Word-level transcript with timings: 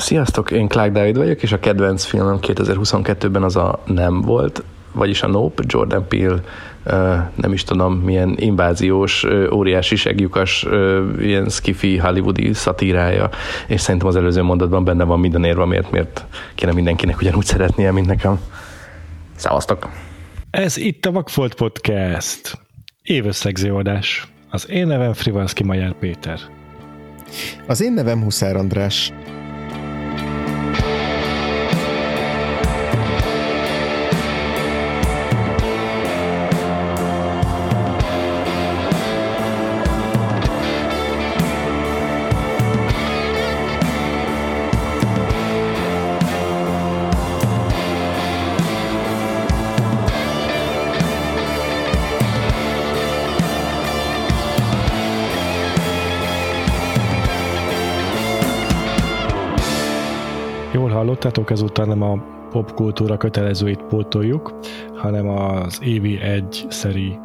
Sziasztok, 0.00 0.50
én 0.50 0.68
Clark 0.68 0.92
David 0.92 1.16
vagyok, 1.16 1.42
és 1.42 1.52
a 1.52 1.58
kedvenc 1.58 2.04
filmem 2.04 2.38
2022-ben 2.40 3.42
az 3.42 3.56
a 3.56 3.82
Nem 3.86 4.20
volt, 4.20 4.62
vagyis 4.92 5.22
a 5.22 5.26
Nope, 5.26 5.62
Jordan 5.66 6.06
Peele 6.08 6.40
nem 7.34 7.52
is 7.52 7.64
tudom, 7.64 7.94
milyen 7.94 8.34
inváziós, 8.38 9.26
óriási 9.52 9.96
segjukas, 9.96 10.66
ilyen 11.18 11.48
skifi 11.48 11.96
hollywoodi 11.96 12.52
szatírája, 12.52 13.28
és 13.66 13.80
szerintem 13.80 14.08
az 14.08 14.16
előző 14.16 14.42
mondatban 14.42 14.84
benne 14.84 15.04
van 15.04 15.20
minden 15.20 15.44
érve, 15.44 15.66
miért, 15.66 15.90
miért 15.90 16.24
kéne 16.54 16.72
mindenkinek 16.72 17.20
ugyanúgy 17.20 17.44
szeretnie, 17.44 17.92
mint 17.92 18.06
nekem. 18.06 18.40
Szevasztok! 19.36 19.88
Ez 20.50 20.76
itt 20.76 21.06
a 21.06 21.12
Vakfolt 21.12 21.54
Podcast. 21.54 22.58
Évösszegző 23.02 23.74
adás. 23.74 24.32
Az 24.50 24.70
én 24.70 24.86
nevem 24.86 25.12
Frivalszki 25.12 25.64
Majár 25.64 25.92
Péter. 25.92 26.38
Az 27.66 27.80
én 27.80 27.92
nevem 27.92 28.22
Huszár 28.22 28.56
András. 28.56 29.12
Hallottátok, 61.30 61.50
ezúttal 61.50 61.86
nem 61.86 62.02
a 62.02 62.48
popkultúra 62.50 63.16
kötelezőit 63.16 63.82
pótoljuk, 63.82 64.58
hanem 64.94 65.28
az 65.28 65.78
évi 65.82 66.20
egy 66.20 66.66
szeri 66.68 67.18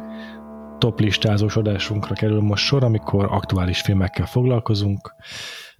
top 0.78 1.00
listázós 1.00 1.56
adásunkra 1.56 2.14
kerül 2.14 2.40
most 2.40 2.64
sor, 2.64 2.84
amikor 2.84 3.24
aktuális 3.30 3.80
filmekkel 3.80 4.26
foglalkozunk, 4.26 5.14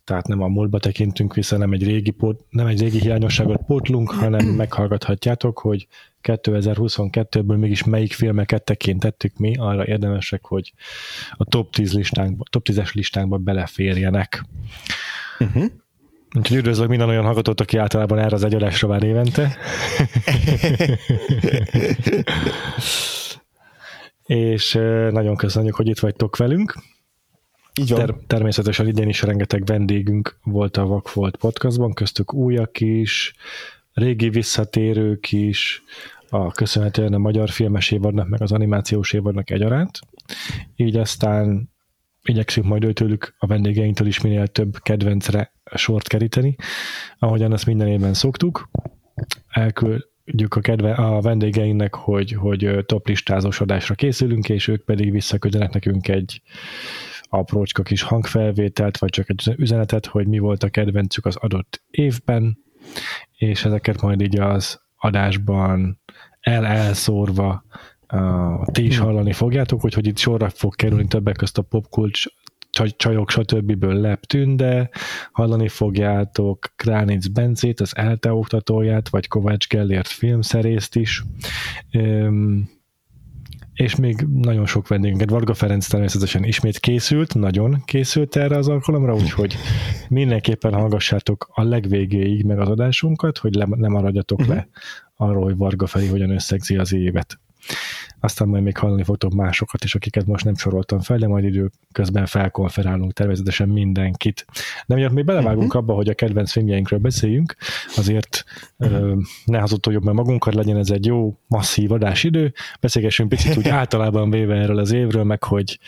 tehát 0.04 0.26
nem 0.26 0.42
a 0.42 0.48
múltba 0.48 0.78
tekintünk 0.78 1.34
vissza, 1.34 1.56
nem 1.56 1.72
egy 1.72 1.84
régi, 1.84 2.10
pót, 2.10 2.44
nem 2.50 2.66
egy 2.66 2.80
régi 2.80 3.00
hiányosságot 3.00 3.62
pótlunk, 3.66 4.10
hanem 4.10 4.46
meghallgathatjátok, 4.46 5.58
hogy 5.58 5.86
2022-ből 6.22 7.58
mégis 7.58 7.84
melyik 7.84 8.12
filmeket 8.12 8.64
tekintettük 8.64 9.36
mi, 9.36 9.54
arra 9.56 9.86
érdemesek, 9.86 10.44
hogy 10.44 10.72
a 11.30 11.44
top 11.44 11.72
10 11.72 11.92
listánkba, 11.94 12.44
top 12.50 12.66
10-es 12.70 12.94
listánkba 12.94 13.36
beleférjenek. 13.36 14.44
Uh-huh. 15.38 15.64
Úgyhogy 16.36 16.56
üdvözlök 16.56 16.88
minden 16.88 17.08
olyan 17.08 17.24
hallgatót, 17.24 17.60
aki 17.60 17.76
általában 17.76 18.18
erre 18.18 18.34
az 18.34 18.44
egy 18.44 18.54
adásra 18.54 18.88
vár 18.88 19.02
évente. 19.02 19.56
és 24.26 24.72
nagyon 25.10 25.36
köszönjük, 25.36 25.74
hogy 25.74 25.88
itt 25.88 25.98
vagytok 25.98 26.36
velünk. 26.36 26.74
Így 27.80 27.90
van. 27.90 27.98
Ter- 27.98 28.26
természetesen 28.26 28.86
idén 28.86 29.08
is 29.08 29.22
rengeteg 29.22 29.64
vendégünk 29.64 30.38
volt 30.42 30.76
a 30.76 30.86
Vakfolt 30.86 31.36
podcastban, 31.36 31.92
köztük 31.92 32.34
újak 32.34 32.80
is, 32.80 33.34
régi 33.92 34.28
visszatérők 34.28 35.32
is, 35.32 35.82
a 36.28 36.50
köszönhetően 36.50 37.14
a 37.14 37.18
magyar 37.18 37.48
filmes 37.48 37.90
évadnak, 37.90 38.28
meg 38.28 38.42
az 38.42 38.52
animációs 38.52 39.12
évadnak 39.12 39.50
egyaránt. 39.50 39.98
Így 40.76 40.96
aztán 40.96 41.70
igyekszünk 42.22 42.66
majd 42.66 42.90
tőlük 42.94 43.34
a 43.38 43.46
vendégeinktől 43.46 44.06
is 44.06 44.20
minél 44.20 44.46
több 44.46 44.78
kedvencre 44.82 45.54
sort 45.74 46.08
keríteni, 46.08 46.56
ahogyan 47.18 47.52
ezt 47.52 47.66
minden 47.66 47.88
évben 47.88 48.14
szoktuk. 48.14 48.68
Elküldjük 49.48 50.54
a, 50.54 50.60
kedve, 50.60 50.92
a 50.92 51.20
vendégeinknek, 51.20 51.94
hogy, 51.94 52.32
hogy 52.32 52.84
top 52.86 53.08
listázós 53.08 53.60
adásra 53.60 53.94
készülünk, 53.94 54.48
és 54.48 54.68
ők 54.68 54.84
pedig 54.84 55.10
visszaküldenek 55.10 55.72
nekünk 55.72 56.08
egy 56.08 56.42
aprócska 57.22 57.82
kis 57.82 58.02
hangfelvételt, 58.02 58.98
vagy 58.98 59.10
csak 59.10 59.30
egy 59.30 59.54
üzenetet, 59.56 60.06
hogy 60.06 60.26
mi 60.26 60.38
volt 60.38 60.62
a 60.62 60.68
kedvencük 60.68 61.26
az 61.26 61.36
adott 61.36 61.82
évben, 61.90 62.58
és 63.36 63.64
ezeket 63.64 64.02
majd 64.02 64.20
így 64.20 64.38
az 64.38 64.80
adásban 64.96 66.00
el-elszórva 66.40 67.64
uh, 68.12 68.66
ti 68.66 68.86
is 68.86 68.98
hallani 68.98 69.32
fogjátok, 69.32 69.80
hogy, 69.80 69.94
hogy 69.94 70.06
itt 70.06 70.18
sorra 70.18 70.48
fog 70.48 70.74
kerülni 70.74 71.06
többek 71.06 71.36
közt 71.36 71.58
a 71.58 71.62
popkulcs 71.62 72.24
csajok, 72.96 73.30
stb. 73.30 73.84
Lep 73.84 74.24
Tünde, 74.24 74.90
hallani 75.32 75.68
fogjátok 75.68 76.72
Kránic 76.76 77.26
Bencét, 77.26 77.80
az 77.80 77.96
ELTE 77.96 78.32
oktatóját, 78.32 79.08
vagy 79.08 79.28
Kovács 79.28 79.68
Gellért 79.68 80.08
filmszerészt 80.08 80.96
is. 80.96 81.22
Üm, 81.92 82.68
és 83.76 83.96
még 83.96 84.26
nagyon 84.32 84.66
sok 84.66 84.88
vendégünket. 84.88 85.30
Varga 85.30 85.54
Ferenc 85.54 85.86
természetesen 85.86 86.44
ismét 86.44 86.78
készült, 86.78 87.34
nagyon 87.34 87.82
készült 87.84 88.36
erre 88.36 88.56
az 88.56 88.68
alkalomra, 88.68 89.14
úgyhogy 89.14 89.56
mindenképpen 90.08 90.72
hallgassátok 90.72 91.50
a 91.54 91.62
legvégéig 91.62 92.44
meg 92.44 92.58
az 92.58 92.68
adásunkat, 92.68 93.38
hogy 93.38 93.54
le, 93.54 93.66
ne 93.70 93.88
maradjatok 93.88 94.38
uh-huh. 94.38 94.54
le 94.54 94.68
arról, 95.16 95.42
hogy 95.42 95.56
Varga 95.56 95.86
Feri 95.86 96.06
hogyan 96.06 96.30
összegzi 96.30 96.76
az 96.76 96.92
évet 96.92 97.38
aztán 98.20 98.48
majd 98.48 98.62
még 98.62 98.76
hallani 98.76 99.02
fogtok 99.02 99.32
másokat 99.32 99.84
is, 99.84 99.94
akiket 99.94 100.26
most 100.26 100.44
nem 100.44 100.54
soroltam 100.54 101.00
fel, 101.00 101.18
de 101.18 101.26
majd 101.26 101.44
időközben 101.44 102.26
felkonferálunk 102.26 103.12
természetesen 103.12 103.68
mindenkit. 103.68 104.46
De 104.86 104.94
miatt 104.94 105.12
még 105.12 105.24
belevágunk 105.24 105.66
uh-huh. 105.66 105.82
abba, 105.82 105.94
hogy 105.94 106.08
a 106.08 106.14
kedvenc 106.14 106.52
filmjeinkről 106.52 106.98
beszéljünk, 106.98 107.56
azért 107.96 108.44
uh, 108.76 109.12
ne 109.44 109.58
hazudtoljuk 109.58 110.02
meg 110.02 110.14
magunkat, 110.14 110.54
legyen 110.54 110.76
ez 110.76 110.90
egy 110.90 111.06
jó, 111.06 111.38
masszív 111.46 111.92
adásidő, 111.92 112.52
beszélgessünk 112.80 113.28
picit 113.28 113.56
úgy 113.56 113.68
általában 113.80 114.30
véve 114.30 114.54
erről 114.54 114.78
az 114.78 114.92
évről, 114.92 115.24
meg 115.24 115.42
hogy 115.42 115.78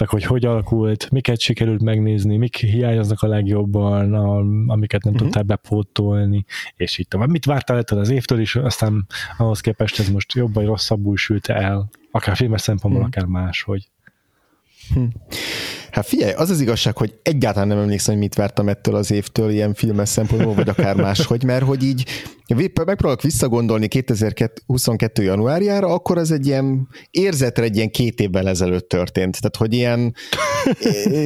meg 0.00 0.08
hogy 0.08 0.22
hogy 0.22 0.44
alakult, 0.44 1.10
miket 1.10 1.40
sikerült 1.40 1.82
megnézni, 1.82 2.36
mik 2.36 2.56
hiányoznak 2.56 3.22
a 3.22 3.26
legjobban, 3.26 4.14
a, 4.14 4.38
amiket 4.72 5.02
nem 5.02 5.12
uh-huh. 5.12 5.28
tudtál 5.28 5.42
bepótolni, 5.42 6.44
és 6.76 6.98
így 6.98 7.08
tovább. 7.08 7.28
Mit 7.28 7.44
vártál 7.44 7.78
ettől 7.78 7.98
az 7.98 8.10
évtől 8.10 8.40
is, 8.40 8.56
aztán 8.56 9.06
ahhoz 9.38 9.60
képest 9.60 9.98
ez 9.98 10.08
most 10.08 10.32
jobb 10.32 10.54
vagy 10.54 10.64
rosszabbul 10.64 11.16
sült 11.16 11.46
el, 11.46 11.90
akár 12.10 12.36
filmes 12.36 12.60
szempontból, 12.60 13.02
uh-huh. 13.02 13.16
akár 13.16 13.42
máshogy. 13.42 13.89
Hm. 14.94 15.04
Hát 15.90 16.06
figyelj, 16.06 16.32
az 16.32 16.50
az 16.50 16.60
igazság, 16.60 16.96
hogy 16.96 17.14
egyáltalán 17.22 17.68
nem 17.68 17.78
emlékszem, 17.78 18.12
hogy 18.12 18.22
mit 18.22 18.34
vártam 18.34 18.68
ettől 18.68 18.94
az 18.94 19.10
évtől 19.10 19.50
ilyen 19.50 19.74
filmes 19.74 20.08
szempontból, 20.08 20.54
vagy 20.54 20.68
akár 20.68 20.96
máshogy, 20.96 21.44
mert 21.44 21.64
hogy 21.64 21.82
így 21.82 22.04
megpróbálok 22.54 23.22
visszagondolni 23.22 23.88
2022. 23.88 25.22
januárjára, 25.22 25.86
akkor 25.86 26.18
az 26.18 26.30
egy 26.30 26.46
ilyen 26.46 26.88
érzetre 27.10 27.64
egy 27.64 27.76
ilyen 27.76 27.90
két 27.90 28.20
évvel 28.20 28.48
ezelőtt 28.48 28.88
történt. 28.88 29.40
Tehát, 29.40 29.56
hogy 29.56 29.74
ilyen 29.74 30.14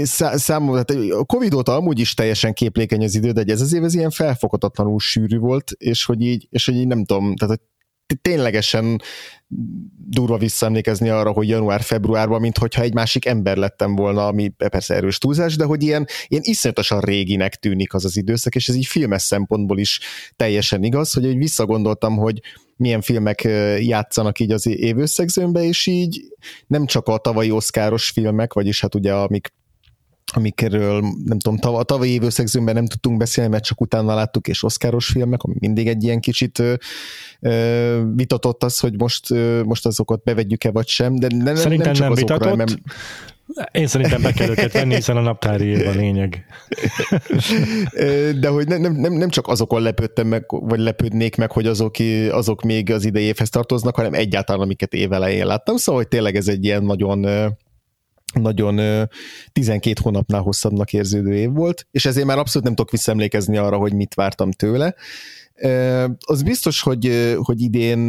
számomra, 0.46 0.82
tehát 0.82 1.10
a 1.10 1.24
Covid 1.24 1.54
óta 1.54 1.76
amúgy 1.76 1.98
is 1.98 2.14
teljesen 2.14 2.52
képlékeny 2.52 3.04
az 3.04 3.14
idő, 3.14 3.30
de 3.30 3.52
ez 3.52 3.60
az 3.60 3.72
év 3.72 3.84
ez 3.84 3.94
ilyen 3.94 4.10
felfoghatatlanul 4.10 4.98
sűrű 4.98 5.38
volt, 5.38 5.70
és 5.78 6.04
hogy 6.04 6.20
így, 6.20 6.46
és 6.50 6.64
hogy 6.64 6.76
így 6.76 6.86
nem 6.86 7.04
tudom, 7.04 7.36
tehát 7.36 7.58
hogy 7.58 8.18
ténylegesen 8.22 9.00
durva 10.08 10.38
visszaemlékezni 10.38 11.08
arra, 11.08 11.30
hogy 11.30 11.48
január-februárban, 11.48 12.40
mint 12.40 12.58
hogyha 12.58 12.82
egy 12.82 12.94
másik 12.94 13.24
ember 13.24 13.56
lettem 13.56 13.94
volna, 13.94 14.26
ami 14.26 14.48
persze 14.48 14.94
erős 14.94 15.18
túlzás, 15.18 15.56
de 15.56 15.64
hogy 15.64 15.82
ilyen, 15.82 16.06
ilyen 16.26 16.42
iszonyatosan 16.44 17.00
réginek 17.00 17.54
tűnik 17.54 17.94
az 17.94 18.04
az 18.04 18.16
időszak, 18.16 18.54
és 18.54 18.68
ez 18.68 18.74
így 18.74 18.86
filmes 18.86 19.22
szempontból 19.22 19.78
is 19.78 20.00
teljesen 20.36 20.82
igaz, 20.82 21.12
hogy 21.12 21.24
így 21.24 21.36
visszagondoltam, 21.36 22.16
hogy 22.16 22.40
milyen 22.76 23.00
filmek 23.00 23.42
játszanak 23.78 24.38
így 24.38 24.52
az 24.52 24.66
évösszegzőmbe, 24.66 25.62
és 25.62 25.86
így 25.86 26.20
nem 26.66 26.86
csak 26.86 27.08
a 27.08 27.18
tavalyi 27.18 27.50
oszkáros 27.50 28.10
filmek, 28.10 28.52
vagyis 28.52 28.80
hát 28.80 28.94
ugye 28.94 29.14
amik 29.14 29.52
amikről 30.36 31.00
nem 31.24 31.38
tudom, 31.38 31.58
tav- 31.58 31.86
tavalyi 31.86 32.10
évőszegzőmben 32.10 32.74
nem 32.74 32.86
tudtunk 32.86 33.18
beszélni, 33.18 33.50
mert 33.50 33.64
csak 33.64 33.80
utána 33.80 34.14
láttuk, 34.14 34.48
és 34.48 34.62
oszkáros 34.62 35.06
filmek, 35.06 35.42
ami 35.42 35.54
mindig 35.58 35.88
egy 35.88 36.04
ilyen 36.04 36.20
kicsit 36.20 36.58
ö, 36.58 36.74
ö, 37.40 38.02
vitatott 38.14 38.64
az, 38.64 38.78
hogy 38.78 38.98
most, 38.98 39.30
ö, 39.30 39.62
most 39.62 39.86
azokat 39.86 40.22
bevegyük-e 40.22 40.70
vagy 40.70 40.88
sem, 40.88 41.14
de 41.14 41.28
ne, 41.36 41.54
Szerintem 41.54 41.86
nem, 41.86 41.94
csak 41.94 42.06
nem 42.06 42.14
vitatott. 42.14 42.56
Nem... 42.56 42.66
Én 43.72 43.86
szerintem 43.86 44.22
be 44.22 44.32
kell 44.32 44.48
őket 44.48 44.72
venni, 44.72 44.94
hiszen 44.94 45.16
a 45.16 45.20
naptári 45.20 45.66
év 45.66 45.86
a 45.86 45.90
lényeg. 45.90 46.44
De 48.40 48.48
hogy 48.48 48.68
nem, 48.68 48.92
nem, 48.92 49.12
nem 49.12 49.28
csak 49.28 49.48
azokon 49.48 49.82
lepődtem 49.82 50.26
meg, 50.26 50.44
vagy 50.48 50.78
lepődnék 50.78 51.36
meg, 51.36 51.52
hogy 51.52 51.66
azok, 51.66 51.94
azok 52.30 52.62
még 52.62 52.90
az 52.90 53.04
idejéhez 53.04 53.48
tartoznak, 53.48 53.96
hanem 53.96 54.14
egyáltalán 54.14 54.62
amiket 54.62 54.94
évelején 54.94 55.46
láttam. 55.46 55.76
Szóval, 55.76 56.00
hogy 56.00 56.10
tényleg 56.10 56.36
ez 56.36 56.48
egy 56.48 56.64
ilyen 56.64 56.84
nagyon 56.84 57.26
nagyon 58.34 59.08
12 59.52 60.00
hónapnál 60.02 60.40
hosszabbnak 60.40 60.92
érződő 60.92 61.34
év 61.34 61.52
volt, 61.52 61.86
és 61.90 62.06
ezért 62.06 62.26
már 62.26 62.38
abszolút 62.38 62.66
nem 62.66 62.74
tudok 62.74 62.90
visszaemlékezni 62.90 63.56
arra, 63.56 63.76
hogy 63.76 63.94
mit 63.94 64.14
vártam 64.14 64.50
tőle. 64.50 64.94
Az 66.18 66.42
biztos, 66.42 66.82
hogy, 66.82 67.34
hogy 67.36 67.60
idén 67.60 68.08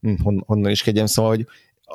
hm, 0.00 0.14
honnan 0.46 0.70
is 0.70 0.82
kegyem, 0.82 1.06
szóval, 1.06 1.30
hogy 1.30 1.46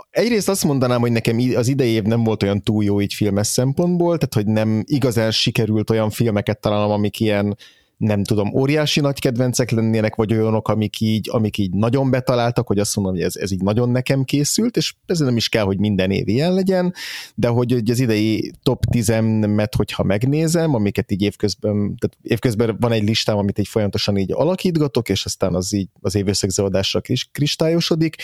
egyrészt 0.10 0.50
azt 0.50 0.64
mondanám, 0.64 1.00
hogy 1.02 1.12
nekem 1.12 1.40
az 1.56 1.68
idei 1.68 1.90
év 1.90 2.04
nem 2.04 2.24
volt 2.24 2.44
olyan 2.44 2.64
túl 2.64 2.84
jó 2.84 3.02
így 3.02 3.14
filmes 3.14 3.48
szempontból, 3.48 4.18
tehát 4.18 4.34
hogy 4.34 4.46
nem 4.54 4.84
igazán 4.86 5.32
sikerült 5.32 5.90
olyan 5.90 6.10
filmeket 6.10 6.60
találnom, 6.60 6.92
amik 6.92 7.20
ilyen 7.20 7.58
nem 8.02 8.24
tudom, 8.24 8.54
óriási 8.54 9.00
nagy 9.00 9.20
kedvencek 9.20 9.72
lennének, 9.72 10.16
vagy 10.16 10.34
olyanok, 10.34 10.68
amik 10.68 11.00
így, 11.00 11.30
amik 11.32 11.58
így 11.58 11.74
nagyon 11.74 12.10
betaláltak, 12.10 12.68
hogy 12.68 12.80
azt 12.80 12.96
mondom, 12.96 13.14
hogy 13.14 13.24
ez, 13.24 13.36
ez 13.36 13.52
így 13.52 13.62
nagyon 13.62 13.90
nekem 13.90 14.24
készült, 14.24 14.78
és 14.78 14.94
ez 15.06 15.20
nem 15.20 15.38
is 15.38 15.50
kell, 15.50 15.64
hogy 15.64 15.80
minden 15.80 16.12
év 16.12 16.28
ilyen 16.28 16.54
legyen, 16.54 16.94
de 17.36 17.48
hogy, 17.48 17.72
hogy 17.72 17.90
az 17.90 18.00
idei 18.00 18.52
top 18.64 18.84
10-et, 18.92 19.72
hogyha 19.78 20.04
megnézem, 20.04 20.76
amiket 20.76 21.12
így 21.12 21.22
évközben, 21.22 21.74
tehát 21.74 22.18
évközben 22.22 22.78
van 22.80 22.92
egy 22.92 23.04
listám, 23.04 23.38
amit 23.38 23.60
így 23.60 23.68
folyamatosan 23.68 24.18
így 24.18 24.32
alakítgatok, 24.32 25.10
és 25.10 25.26
aztán 25.26 25.56
az 25.56 25.74
így 25.74 25.90
az 26.02 26.16
évösszegzőadásra 26.16 27.02
kristályosodik, 27.32 28.16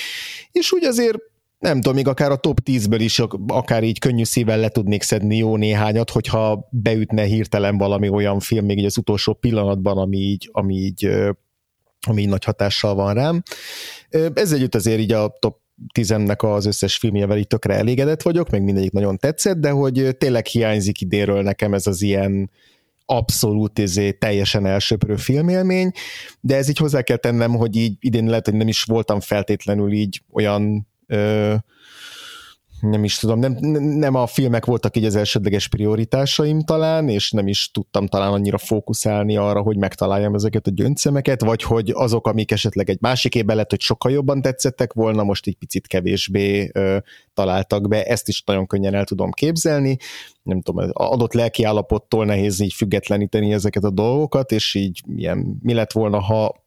és 0.51 0.71
úgy 0.71 0.83
azért 0.83 1.17
nem 1.59 1.75
tudom, 1.75 1.95
még 1.95 2.07
akár 2.07 2.31
a 2.31 2.35
top 2.35 2.59
10-ből 2.65 2.99
is 2.99 3.19
akár 3.47 3.83
így 3.83 3.99
könnyű 3.99 4.23
szívvel 4.23 4.59
le 4.59 4.69
tudnék 4.69 5.03
szedni 5.03 5.37
jó 5.37 5.57
néhányat, 5.57 6.09
hogyha 6.09 6.67
beütne 6.71 7.23
hirtelen 7.23 7.77
valami 7.77 8.09
olyan 8.09 8.39
film 8.39 8.65
még 8.65 8.77
így 8.77 8.85
az 8.85 8.97
utolsó 8.97 9.33
pillanatban, 9.33 9.97
ami 9.97 10.17
így, 10.17 10.49
ami 10.51 10.75
így, 10.75 11.09
ami 12.07 12.21
így 12.21 12.29
nagy 12.29 12.43
hatással 12.43 12.95
van 12.95 13.13
rám. 13.13 13.43
Ez 14.33 14.51
együtt 14.51 14.75
azért 14.75 14.99
így 14.99 15.11
a 15.11 15.37
top 15.39 15.57
10-nek 15.93 16.55
az 16.55 16.65
összes 16.65 16.97
filmjevel 16.97 17.37
így 17.37 17.47
tökre 17.47 17.73
elégedett 17.73 18.21
vagyok, 18.21 18.49
meg 18.49 18.63
mindegyik 18.63 18.91
nagyon 18.91 19.17
tetszett, 19.17 19.57
de 19.57 19.69
hogy 19.69 20.15
tényleg 20.17 20.45
hiányzik 20.45 21.01
idéről 21.01 21.41
nekem 21.41 21.73
ez 21.73 21.87
az 21.87 22.01
ilyen 22.01 22.51
abszolút 23.05 23.79
izé, 23.79 24.11
teljesen 24.11 24.65
elsöprő 24.65 25.15
filmélmény, 25.15 25.91
de 26.41 26.55
ez 26.55 26.69
így 26.69 26.77
hozzá 26.77 27.01
kell 27.01 27.17
tennem, 27.17 27.55
hogy 27.55 27.75
így 27.75 27.95
idén 27.99 28.25
lehet, 28.25 28.45
hogy 28.45 28.55
nem 28.55 28.67
is 28.67 28.83
voltam 28.83 29.19
feltétlenül 29.19 29.91
így 29.91 30.23
olyan 30.31 30.87
ö, 31.07 31.55
nem 32.79 33.03
is 33.03 33.17
tudom, 33.17 33.39
nem, 33.39 33.57
nem 33.97 34.15
a 34.15 34.27
filmek 34.27 34.65
voltak 34.65 34.97
így 34.97 35.05
az 35.05 35.15
elsődleges 35.15 35.67
prioritásaim 35.67 36.61
talán, 36.61 37.09
és 37.09 37.31
nem 37.31 37.47
is 37.47 37.71
tudtam 37.71 38.07
talán 38.07 38.31
annyira 38.31 38.57
fókuszálni 38.57 39.37
arra, 39.37 39.61
hogy 39.61 39.77
megtaláljam 39.77 40.33
ezeket 40.33 40.67
a 40.67 40.71
gyöngyszemeket, 40.71 41.41
vagy 41.41 41.63
hogy 41.63 41.91
azok, 41.93 42.27
amik 42.27 42.51
esetleg 42.51 42.89
egy 42.89 42.97
másik 43.01 43.35
évben 43.35 43.55
lett, 43.55 43.69
hogy 43.69 43.81
sokkal 43.81 44.11
jobban 44.11 44.41
tetszettek 44.41 44.93
volna, 44.93 45.23
most 45.23 45.47
egy 45.47 45.55
picit 45.55 45.87
kevésbé 45.87 46.69
ö, 46.73 46.97
találtak 47.33 47.87
be, 47.87 48.03
ezt 48.03 48.27
is 48.27 48.43
nagyon 48.43 48.67
könnyen 48.67 48.93
el 48.93 49.03
tudom 49.03 49.31
képzelni, 49.31 49.97
nem 50.43 50.61
tudom, 50.61 50.89
adott 50.93 51.33
lelki 51.33 51.63
állapottól 51.63 52.25
nehéz 52.25 52.59
így 52.59 52.73
függetleníteni 52.73 53.53
ezeket 53.53 53.83
a 53.83 53.91
dolgokat, 53.91 54.51
és 54.51 54.75
így 54.75 55.01
milyen, 55.07 55.59
mi 55.61 55.73
lett 55.73 55.91
volna, 55.91 56.19
ha 56.19 56.65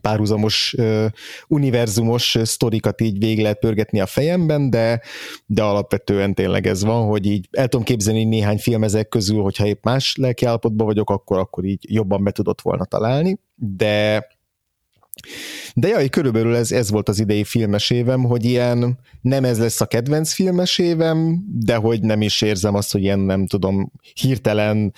párhuzamos 0.00 0.74
uh, 0.78 1.06
univerzumos 1.48 2.38
sztorikat 2.42 3.00
így 3.00 3.18
végig 3.18 3.40
lehet 3.42 3.58
pörgetni 3.58 4.00
a 4.00 4.06
fejemben, 4.06 4.70
de, 4.70 5.00
de 5.46 5.62
alapvetően 5.62 6.34
tényleg 6.34 6.66
ez 6.66 6.84
van, 6.84 7.06
hogy 7.06 7.26
így 7.26 7.48
el 7.50 7.68
tudom 7.68 7.86
képzelni 7.86 8.24
néhány 8.24 8.58
film 8.58 8.84
ezek 8.84 9.08
közül, 9.08 9.42
hogyha 9.42 9.66
épp 9.66 9.84
más 9.84 10.16
lelkiállapotban 10.16 10.86
vagyok, 10.86 11.10
akkor, 11.10 11.38
akkor 11.38 11.64
így 11.64 11.94
jobban 11.94 12.24
be 12.24 12.30
tudott 12.30 12.60
volna 12.60 12.84
találni, 12.84 13.38
de 13.54 14.26
de 15.74 15.88
jaj, 15.88 16.08
körülbelül 16.08 16.54
ez, 16.54 16.72
ez 16.72 16.90
volt 16.90 17.08
az 17.08 17.20
idei 17.20 17.44
filmes 17.44 17.90
évem, 17.90 18.24
hogy 18.24 18.44
ilyen 18.44 18.98
nem 19.20 19.44
ez 19.44 19.58
lesz 19.58 19.80
a 19.80 19.86
kedvenc 19.86 20.32
filmes 20.32 20.78
évem, 20.78 21.44
de 21.58 21.74
hogy 21.74 22.00
nem 22.00 22.22
is 22.22 22.42
érzem 22.42 22.74
azt, 22.74 22.92
hogy 22.92 23.02
ilyen 23.02 23.18
nem 23.18 23.46
tudom, 23.46 23.92
hirtelen 24.14 24.92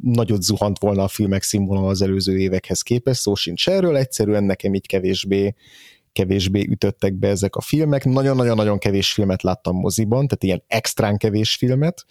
nagyot 0.00 0.42
zuhant 0.42 0.78
volna 0.78 1.02
a 1.02 1.08
filmek 1.08 1.42
színvonal 1.42 1.88
az 1.88 2.02
előző 2.02 2.38
évekhez 2.38 2.82
képest, 2.82 3.20
szó 3.20 3.34
sincs 3.34 3.68
erről, 3.68 3.96
egyszerűen 3.96 4.44
nekem 4.44 4.74
így 4.74 4.86
kevésbé 4.86 5.54
kevésbé 6.14 6.66
ütöttek 6.70 7.14
be 7.14 7.28
ezek 7.28 7.56
a 7.56 7.60
filmek. 7.60 8.04
Nagyon-nagyon-nagyon 8.04 8.78
kevés 8.78 9.12
filmet 9.12 9.42
láttam 9.42 9.76
moziban, 9.76 10.26
tehát 10.26 10.42
ilyen 10.42 10.62
extrán 10.66 11.16
kevés 11.16 11.54
filmet. 11.56 12.04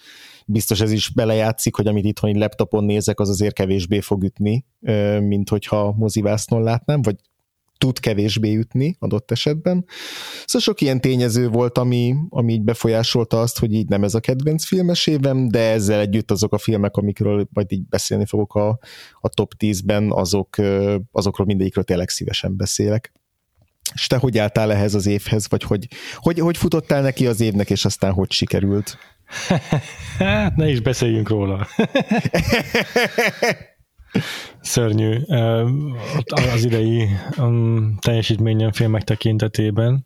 Biztos 0.46 0.82
ez 0.82 0.92
is 0.92 1.10
belejátszik, 1.10 1.76
hogy 1.76 1.88
amit 1.88 2.06
itthoni 2.06 2.38
laptopon 2.38 2.84
nézek, 2.84 3.20
az 3.20 3.30
azért 3.30 3.54
kevésbé 3.54 4.00
fog 4.00 4.24
ütni, 4.24 4.66
mint 5.20 5.50
hogyha 5.50 5.94
mozivásznon 5.98 6.64
látnám, 6.64 7.02
vagy 7.02 7.16
tud 7.84 8.00
kevésbé 8.00 8.56
ütni 8.56 8.96
adott 9.00 9.32
esetben. 9.32 9.86
Szóval 10.46 10.62
sok 10.62 10.82
ilyen 10.82 11.02
tényező 11.02 11.48
volt, 11.48 11.78
ami, 11.78 12.16
ami 12.30 12.54
így 12.54 12.64
befolyásolta 12.64 13.42
azt, 13.42 13.60
hogy 13.60 13.74
így 13.74 13.88
nem 13.88 14.04
ez 14.04 14.14
a 14.14 14.20
kedvenc 14.20 14.66
filmes 14.66 15.08
évem, 15.08 15.48
de 15.48 15.60
ezzel 15.60 16.00
együtt 16.00 16.32
azok 16.32 16.54
a 16.54 16.58
filmek, 16.58 16.96
amikről 16.96 17.48
majd 17.54 17.72
így 17.72 17.88
beszélni 17.88 18.26
fogok 18.26 18.56
a, 18.56 18.80
a 19.20 19.30
top 19.30 19.54
10-ben, 19.60 20.12
azok, 20.12 20.56
azokról 21.12 21.48
mindegyikről 21.48 21.84
tényleg 21.84 22.10
szívesen 22.10 22.58
beszélek. 22.58 23.12
És 23.94 24.08
te 24.08 24.18
hogy 24.18 24.38
álltál 24.38 24.72
ehhez 24.72 24.94
az 24.94 25.06
évhez, 25.06 25.50
vagy 25.50 25.64
hogy, 25.64 25.88
hogy, 26.16 26.40
hogy 26.40 26.58
futottál 26.58 27.02
neki 27.02 27.28
az 27.28 27.42
évnek, 27.42 27.70
és 27.70 27.86
aztán 27.86 28.12
hogy 28.12 28.32
sikerült? 28.32 28.98
Hát 30.18 30.56
ne 30.62 30.70
is 30.70 30.80
beszéljünk 30.80 31.30
róla. 31.30 31.68
Szörnyű 34.62 35.20
az 36.26 36.64
idei 36.64 37.08
um, 37.38 37.98
teljesítményen 38.00 38.72
filmek 38.72 39.04
tekintetében. 39.04 40.04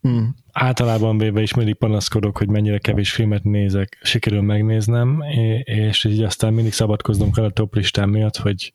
Hmm. 0.00 0.36
Általában 0.52 1.18
véve 1.18 1.42
is 1.42 1.54
mindig 1.54 1.74
panaszkodok, 1.74 2.38
hogy 2.38 2.48
mennyire 2.48 2.78
kevés 2.78 3.12
filmet 3.12 3.44
nézek, 3.44 3.98
sikerül 4.02 4.40
megnéznem, 4.40 5.22
és 5.64 6.04
így 6.04 6.22
aztán 6.22 6.52
mindig 6.52 6.72
szabadkoznom 6.72 7.32
kell 7.32 7.44
a 7.44 7.50
top 7.50 7.74
listám 7.74 8.10
miatt, 8.10 8.36
hogy 8.36 8.72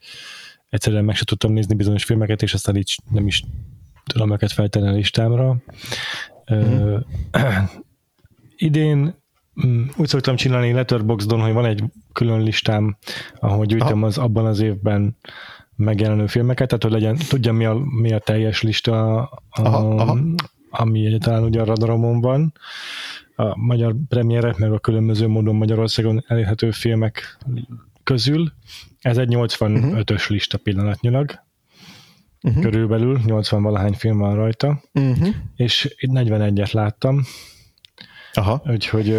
egyszerűen 0.70 1.06
meg 1.06 1.16
se 1.16 1.26
tudtam 1.26 1.54
nézni 1.54 1.76
bizonyos 1.76 2.04
filmeket, 2.04 2.42
és 2.42 2.54
aztán 2.54 2.76
így 2.76 2.98
nem 3.12 3.28
is 3.28 3.44
tudom 4.06 4.32
őket 4.32 4.52
feltenni 4.52 4.88
a 4.88 4.92
listámra. 4.92 5.58
Hmm. 6.46 7.06
idén 8.56 8.98
Mm, 8.98 9.21
úgy 9.96 10.08
szoktam 10.08 10.36
csinálni 10.36 10.72
Letterboxdon, 10.72 11.42
hogy 11.42 11.54
van 11.54 11.66
egy 11.66 11.84
külön 12.14 12.42
listám, 12.42 12.98
ahol 13.40 13.66
gyűjtöm 13.66 14.04
az 14.04 14.18
abban 14.18 14.46
az 14.46 14.60
évben 14.60 15.18
megjelenő 15.76 16.28
filmeket, 16.28 16.68
tehát 16.68 16.84
hogy 16.84 16.92
legyen, 16.92 17.16
tudjam 17.30 17.56
mi 17.56 17.66
a, 17.66 17.74
mi 18.02 18.14
a 18.14 18.20
teljes 18.20 18.62
lista, 18.62 19.18
a, 19.18 19.42
aha, 19.50 19.96
aha. 19.96 20.20
ami 20.70 21.06
egyáltalán 21.06 21.44
ugye 21.44 21.62
a 21.62 21.66
radaromon 21.66 22.22
van. 22.22 22.54
A 23.36 23.58
magyar 23.58 23.96
premierek, 24.08 24.58
meg 24.58 24.72
a 24.72 24.80
különböző 24.80 25.28
módon 25.28 25.56
Magyarországon 25.56 26.24
elérhető 26.28 26.72
filmek 26.72 27.38
közül. 28.04 28.52
Ez 29.00 29.18
egy 29.18 29.30
85-ös 29.32 30.12
uh-huh. 30.12 30.30
lista 30.30 30.58
pillanatnyilag. 30.58 31.32
Uh-huh. 32.44 32.64
Körülbelül 32.64 33.20
80 33.26 33.64
valahány 33.64 33.94
film 33.94 34.18
van 34.18 34.36
rajta, 34.36 34.82
uh-huh. 34.94 35.28
és 35.56 35.96
41-et 36.00 36.72
láttam, 36.72 37.24
Aha. 38.34 38.62
Úgyhogy 38.66 39.10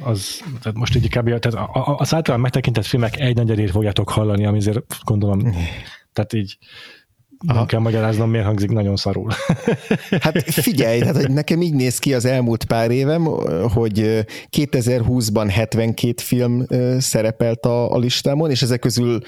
az, 0.00 0.42
tehát 0.62 0.78
most 0.78 0.96
így 0.96 1.08
kb. 1.08 1.38
Tehát 1.38 1.70
az 1.96 2.14
általán 2.14 2.40
megtekintett 2.40 2.86
filmek 2.86 3.20
egy 3.20 3.36
negyedét 3.36 3.70
fogjátok 3.70 4.10
hallani, 4.10 4.46
ami 4.46 4.56
azért 4.56 4.80
gondolom, 5.04 5.54
tehát 6.12 6.32
így 6.32 6.58
Aha. 7.46 7.58
nem 7.58 7.66
kell 7.66 7.80
magyaráznom, 7.80 8.30
miért 8.30 8.46
hangzik 8.46 8.70
nagyon 8.70 8.96
szarul. 8.96 9.30
Hát 10.20 10.42
figyelj, 10.42 11.00
tehát, 11.00 11.16
hogy 11.16 11.30
nekem 11.30 11.62
így 11.62 11.74
néz 11.74 11.98
ki 11.98 12.14
az 12.14 12.24
elmúlt 12.24 12.64
pár 12.64 12.90
évem, 12.90 13.24
hogy 13.72 14.24
2020-ban 14.50 15.48
72 15.50 16.14
film 16.16 16.66
szerepelt 16.98 17.66
a, 17.66 17.92
a 17.92 17.98
listámon, 17.98 18.50
és 18.50 18.62
ezek 18.62 18.80
közül 18.80 19.20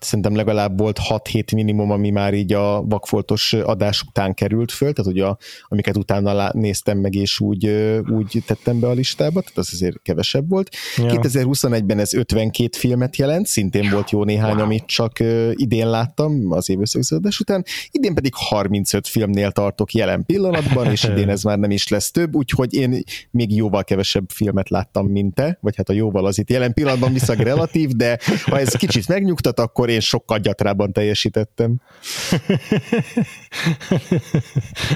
szerintem 0.00 0.36
legalább 0.36 0.78
volt 0.78 0.98
6-7 1.08 1.54
minimum, 1.54 1.90
ami 1.90 2.10
már 2.10 2.34
így 2.34 2.52
a 2.52 2.82
vakfoltos 2.82 3.52
adás 3.52 4.02
után 4.02 4.34
került 4.34 4.72
föl, 4.72 4.92
tehát 4.92 5.10
ugye 5.10 5.24
a, 5.24 5.38
amiket 5.68 5.96
utána 5.96 6.50
néztem 6.52 6.98
meg, 6.98 7.14
és 7.14 7.40
úgy, 7.40 7.66
úgy 8.08 8.42
tettem 8.46 8.80
be 8.80 8.88
a 8.88 8.92
listába, 8.92 9.40
tehát 9.40 9.58
az 9.58 9.70
azért 9.72 10.02
kevesebb 10.02 10.48
volt. 10.48 10.68
Ja. 10.96 11.04
2021-ben 11.06 11.98
ez 11.98 12.14
52 12.14 12.68
filmet 12.78 13.16
jelent, 13.16 13.46
szintén 13.46 13.90
volt 13.90 14.10
jó 14.10 14.24
néhány, 14.24 14.54
wow. 14.54 14.62
amit 14.62 14.86
csak 14.86 15.18
idén 15.52 15.90
láttam 15.90 16.50
az 16.50 16.70
évösszegződés 16.70 17.40
után, 17.40 17.64
idén 17.90 18.14
pedig 18.14 18.32
35 18.34 19.08
filmnél 19.08 19.50
tartok 19.50 19.92
jelen 19.92 20.24
pillanatban, 20.24 20.90
és 20.90 21.04
idén 21.10 21.28
ez 21.28 21.42
már 21.42 21.58
nem 21.58 21.70
is 21.70 21.88
lesz 21.88 22.10
több, 22.10 22.34
úgyhogy 22.34 22.74
én 22.74 23.02
még 23.30 23.56
jóval 23.56 23.84
kevesebb 23.84 24.24
filmet 24.28 24.68
láttam, 24.68 25.06
mint 25.06 25.34
te, 25.34 25.58
vagy 25.60 25.76
hát 25.76 25.88
a 25.88 25.92
jóval 25.92 26.26
az 26.26 26.38
itt 26.38 26.50
jelen 26.50 26.72
pillanatban 26.72 27.12
viszont 27.12 27.40
relatív, 27.40 27.90
de 27.90 28.18
ha 28.44 28.58
ez 28.58 28.74
kicsit 28.74 29.08
megnyugtat, 29.08 29.60
akkor 29.60 29.88
én 29.90 30.00
sokkal 30.00 30.38
gyatrában 30.38 30.92
teljesítettem. 30.92 31.80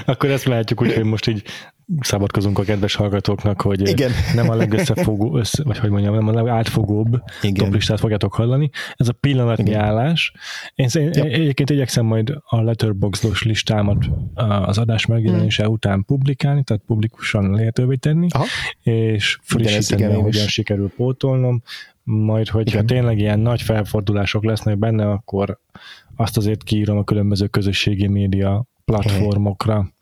Akkor 0.05 0.29
ezt 0.29 0.45
látjuk 0.45 0.81
úgy, 0.81 0.93
hogy 0.93 1.03
most 1.03 1.27
így 1.27 1.43
szabadkozunk 1.99 2.59
a 2.59 2.63
kedves 2.63 2.95
hallgatóknak, 2.95 3.61
hogy 3.61 3.87
Igen. 3.87 4.11
nem 4.35 4.49
a 4.49 4.55
legösszefogó, 4.55 5.35
össze, 5.39 5.63
vagy 5.63 5.77
hogy 5.77 5.89
mondjam, 5.89 6.13
nem 6.13 6.27
a 6.27 6.31
legátfogóbb 6.31 7.23
toplistát 7.53 7.99
fogjátok 7.99 8.33
hallani. 8.33 8.69
Ez 8.95 9.07
a 9.07 9.13
pillanatnyi 9.13 9.69
Igen. 9.69 9.81
állás. 9.81 10.31
Én, 10.75 10.87
én 10.93 11.09
ja. 11.13 11.23
egyébként 11.23 11.69
igyekszem 11.69 12.05
majd 12.05 12.33
a 12.43 12.61
letterboxdos 12.61 13.43
listámat 13.43 14.05
az 14.65 14.77
adás 14.77 15.05
megjelenése 15.05 15.63
hmm. 15.63 15.73
után 15.73 16.05
publikálni, 16.05 16.63
tehát 16.63 16.83
publikusan 16.87 17.51
lehetővé 17.51 17.95
tenni, 17.95 18.27
Aha. 18.29 18.45
és 18.81 19.39
frissíteni, 19.41 20.03
ahogyan 20.03 20.47
sikerül 20.47 20.91
pótolnom 20.95 21.61
majd 22.05 22.47
hogyha 22.47 22.75
Igen. 22.75 22.85
tényleg 22.85 23.17
ilyen 23.19 23.39
nagy 23.39 23.61
felfordulások 23.61 24.43
lesznek 24.43 24.77
benne, 24.77 25.09
akkor 25.09 25.59
azt 26.15 26.37
azért 26.37 26.63
kiírom 26.63 26.97
a 26.97 27.03
különböző 27.03 27.47
közösségi 27.47 28.07
média 28.07 28.65
platformokra. 28.85 29.93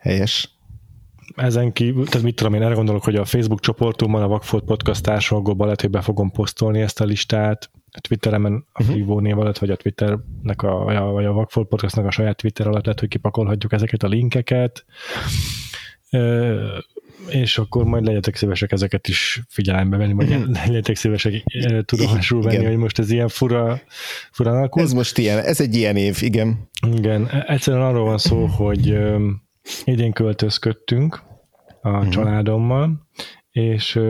Helyes. 0.00 0.48
ezen 1.36 1.72
kívül, 1.72 2.06
tehát 2.06 2.26
mit 2.26 2.34
tudom 2.34 2.54
én, 2.54 2.62
erre 2.62 2.74
gondolok, 2.74 3.04
hogy 3.04 3.16
a 3.16 3.24
Facebook 3.24 3.60
csoportunkban 3.60 4.22
a 4.22 4.28
Vagfolt 4.28 4.64
Podcast 4.64 5.02
társadalomban 5.02 5.66
lehet, 5.66 5.80
hogy 5.80 5.90
be 5.90 6.00
fogom 6.00 6.30
posztolni 6.30 6.80
ezt 6.80 7.00
a 7.00 7.04
listát, 7.04 7.70
a 7.90 8.00
Twitteremen 8.00 8.66
a 8.72 8.82
uh-huh. 8.82 9.20
név 9.20 9.38
alatt, 9.38 9.58
vagy 9.58 9.70
a 9.70 9.76
Twitternek 9.76 10.62
a, 10.62 10.74
vagy 11.12 11.24
a 11.24 11.32
Vagfolt 11.32 11.68
Podcastnak 11.68 12.06
a 12.06 12.10
saját 12.10 12.36
Twitter 12.36 12.66
alatt 12.66 12.84
lehet, 12.84 13.00
hogy 13.00 13.08
kipakolhatjuk 13.08 13.72
ezeket 13.72 14.02
a 14.02 14.08
linkeket 14.08 14.84
és 17.28 17.58
akkor 17.58 17.84
majd 17.84 18.04
legyetek 18.04 18.36
szívesek 18.36 18.72
ezeket 18.72 19.08
is 19.08 19.42
figyelembe 19.48 19.96
venni, 19.96 20.12
vagy 20.12 20.28
mhm. 20.28 20.52
legyetek 20.66 20.96
szívesek 20.96 21.42
eh, 21.44 21.82
tudomásul 21.82 22.42
venni, 22.42 22.54
igen. 22.54 22.68
hogy 22.68 22.78
most 22.78 22.98
ez 22.98 23.10
ilyen 23.10 23.28
fura, 23.28 23.80
fura 24.32 24.50
alakul. 24.50 24.82
Ez 24.82 24.92
most 24.92 25.18
ilyen, 25.18 25.38
ez 25.38 25.60
egy 25.60 25.74
ilyen 25.74 25.96
év, 25.96 26.18
igen. 26.20 26.68
Igen, 26.96 27.28
egyszerűen 27.46 27.82
arról 27.82 28.04
van 28.04 28.18
szó, 28.18 28.46
hogy 28.46 28.98
idén 29.84 30.12
költözködtünk 30.12 31.22
a 31.82 31.88
uh-huh. 31.88 32.08
családommal, 32.08 33.08
és 33.50 34.00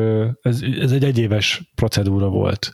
ez, 0.43 0.63
ez 0.81 0.93
egy 0.93 1.05
egyéves 1.05 1.71
procedúra 1.75 2.29
volt 2.29 2.73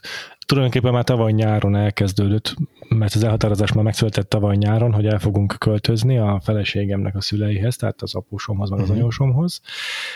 tulajdonképpen 0.51 0.93
már 0.93 1.03
tavaly 1.03 1.31
nyáron 1.31 1.75
elkezdődött, 1.75 2.55
mert 2.89 3.15
az 3.15 3.23
elhatározás 3.23 3.71
már 3.73 3.83
megszületett 3.83 4.29
tavaly 4.29 4.55
nyáron, 4.55 4.93
hogy 4.93 5.05
el 5.05 5.19
fogunk 5.19 5.55
költözni 5.59 6.17
a 6.17 6.39
feleségemnek 6.43 7.15
a 7.15 7.21
szüleihez, 7.21 7.75
tehát 7.75 8.01
az 8.01 8.15
apósomhoz, 8.15 8.69
meg 8.69 8.79
az 8.79 8.85
uh-huh. 8.85 8.99
anyósomhoz, 8.99 9.61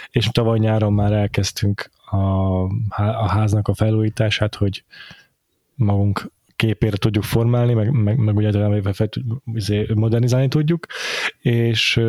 és 0.09 0.27
tavaly 0.27 0.59
nyáron 0.59 0.93
már 0.93 1.11
elkezdtünk 1.11 1.89
a, 2.05 2.15
a 2.97 3.29
háznak 3.29 3.67
a 3.67 3.73
felújítását, 3.73 4.55
hogy 4.55 4.83
magunk 5.75 6.31
képére 6.55 6.97
tudjuk 6.97 7.23
formálni, 7.23 7.73
meg, 7.73 7.91
meg, 7.91 8.17
meg 8.17 8.35
ugye 8.35 8.51
izé, 9.53 9.87
modernizálni 9.93 10.47
tudjuk, 10.47 10.85
és 11.39 12.01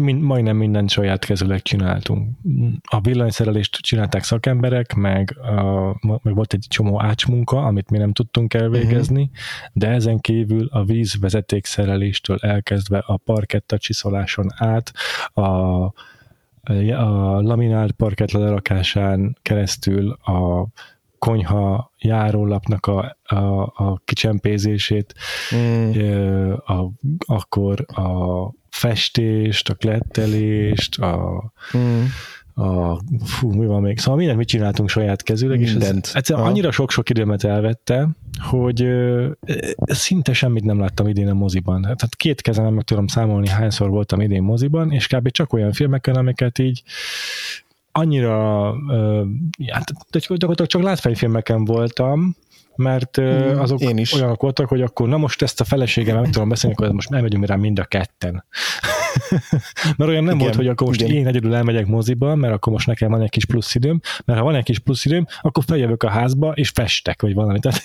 mind, 0.00 0.22
majdnem 0.22 0.56
mindent 0.56 0.90
saját 0.90 1.24
kezüleg 1.24 1.62
csináltunk. 1.62 2.38
A 2.82 3.00
villanyszerelést 3.00 3.76
csinálták 3.76 4.22
szakemberek, 4.22 4.94
meg, 4.94 5.38
a, 5.38 5.96
meg 6.22 6.34
volt 6.34 6.52
egy 6.52 6.66
csomó 6.68 7.02
ácsmunka, 7.02 7.64
amit 7.64 7.90
mi 7.90 7.98
nem 7.98 8.12
tudtunk 8.12 8.54
elvégezni, 8.54 9.22
uh-huh. 9.22 9.36
de 9.72 9.88
ezen 9.88 10.18
kívül 10.18 10.68
a 10.70 10.84
vízvezetékszereléstől 10.84 12.38
elkezdve 12.40 12.98
a 12.98 13.16
parketta 13.16 13.78
csiszoláson 13.78 14.46
át, 14.56 14.92
a, 15.32 15.40
a 16.94 17.40
laminált 17.40 17.92
parkett 17.92 18.30
lerakásán 18.30 19.36
keresztül 19.42 20.10
a 20.10 20.66
konyha 21.18 21.92
járólapnak 21.98 22.86
a, 22.86 23.18
a, 23.22 23.62
a 23.62 24.00
kicsempézését, 24.04 25.14
mm. 25.54 26.52
a, 26.52 26.90
akkor 27.26 27.84
a 27.86 28.52
festést, 28.70 29.68
a 29.68 29.74
klettelést, 29.74 30.98
a, 31.00 31.42
mm. 31.76 32.04
a 32.64 33.00
fú, 33.24 33.50
mi 33.50 33.66
van 33.66 33.82
még? 33.82 33.98
Szóval 33.98 34.16
mindent 34.16 34.38
mit 34.38 34.48
csináltunk 34.48 34.88
saját 34.88 35.22
kezűleg, 35.22 35.60
és 35.60 35.74
ez 35.74 35.92
egyszerűen 36.12 36.46
annyira 36.46 36.70
sok-sok 36.70 37.10
időmet 37.10 37.44
elvette, 37.44 38.08
hogy 38.38 38.82
ö, 38.82 39.30
szinte 39.84 40.32
semmit 40.32 40.64
nem 40.64 40.78
láttam 40.78 41.08
idén 41.08 41.28
a 41.28 41.34
moziban. 41.34 41.82
Tehát 41.82 42.16
két 42.16 42.40
kezemben 42.40 42.72
meg 42.72 42.84
tudom 42.84 43.06
számolni, 43.06 43.48
hányszor 43.48 43.90
voltam 43.90 44.20
idén 44.20 44.42
moziban, 44.42 44.92
és 44.92 45.06
kb. 45.06 45.30
csak 45.30 45.52
olyan 45.52 45.72
filmeken, 45.72 46.14
amiket 46.14 46.58
így 46.58 46.82
annyira, 47.98 48.64
hát, 49.72 49.92
gyakorlatilag 50.10 50.66
csak 50.66 50.82
látványfilmeken 50.82 51.64
voltam, 51.64 52.36
mert 52.78 53.20
mm, 53.20 53.58
azok 53.58 53.80
Én 53.80 53.96
is. 53.96 54.12
olyanok 54.12 54.42
voltak, 54.42 54.68
hogy 54.68 54.82
akkor 54.82 55.08
na 55.08 55.16
most 55.16 55.42
ezt 55.42 55.60
a 55.60 55.64
feleségem 55.64 56.20
meg 56.20 56.30
tudom 56.30 56.48
beszélni, 56.48 56.76
hogy 56.78 56.92
most 56.92 57.12
elmegyünk 57.12 57.46
rá 57.46 57.56
mind 57.56 57.78
a 57.78 57.84
ketten. 57.84 58.44
mert 59.96 60.10
olyan 60.10 60.24
nem 60.24 60.34
igen, 60.34 60.38
volt, 60.38 60.54
hogy 60.54 60.68
akkor 60.68 60.86
most 60.86 61.00
igen. 61.00 61.14
én 61.14 61.26
egyedül 61.26 61.54
elmegyek 61.54 61.86
moziba, 61.86 62.34
mert 62.34 62.54
akkor 62.54 62.72
most 62.72 62.86
nekem 62.86 63.10
van 63.10 63.22
egy 63.22 63.30
kis 63.30 63.44
plusz 63.44 63.74
időm, 63.74 64.00
mert 64.24 64.38
ha 64.38 64.44
van 64.44 64.54
egy 64.54 64.64
kis 64.64 64.78
plusz 64.78 65.04
időm, 65.04 65.26
akkor 65.40 65.64
feljövök 65.64 66.02
a 66.02 66.08
házba, 66.08 66.52
és 66.52 66.68
festek, 66.68 67.22
vagy 67.22 67.34
valami. 67.34 67.58
Tehát 67.68 67.82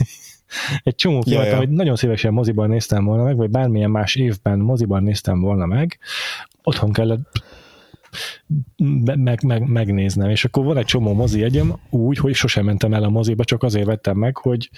egy 0.84 0.96
csomó 0.96 1.22
filmet, 1.22 1.46
ja, 1.46 1.52
ja. 1.52 1.58
amit 1.58 1.70
nagyon 1.70 1.96
szívesen 1.96 2.34
moziban 2.34 2.70
néztem 2.70 3.06
volna 3.06 3.24
meg, 3.24 3.36
vagy 3.36 3.50
bármilyen 3.50 3.92
más 3.92 4.16
évben 4.16 4.60
moziban 4.60 5.04
néztem 5.04 5.40
volna 5.40 5.66
meg, 5.66 6.00
otthon 6.64 6.92
kellett 6.92 7.44
meg, 9.16 9.44
meg, 9.44 9.68
megnéznem, 9.68 10.30
és 10.30 10.46
akkor 10.46 10.66
van 10.66 10.78
egy 10.78 10.86
csomó 10.86 11.14
mozi 11.14 11.40
jegyem 11.40 11.76
úgy, 11.90 12.18
hogy 12.18 12.34
sosem 12.34 12.66
mentem 12.66 12.94
el 12.94 13.04
a 13.04 13.10
moziba, 13.10 13.44
csak 13.44 13.64
azért 13.64 13.86
vettem 13.86 14.18
meg, 14.18 14.38
hogy 14.38 14.70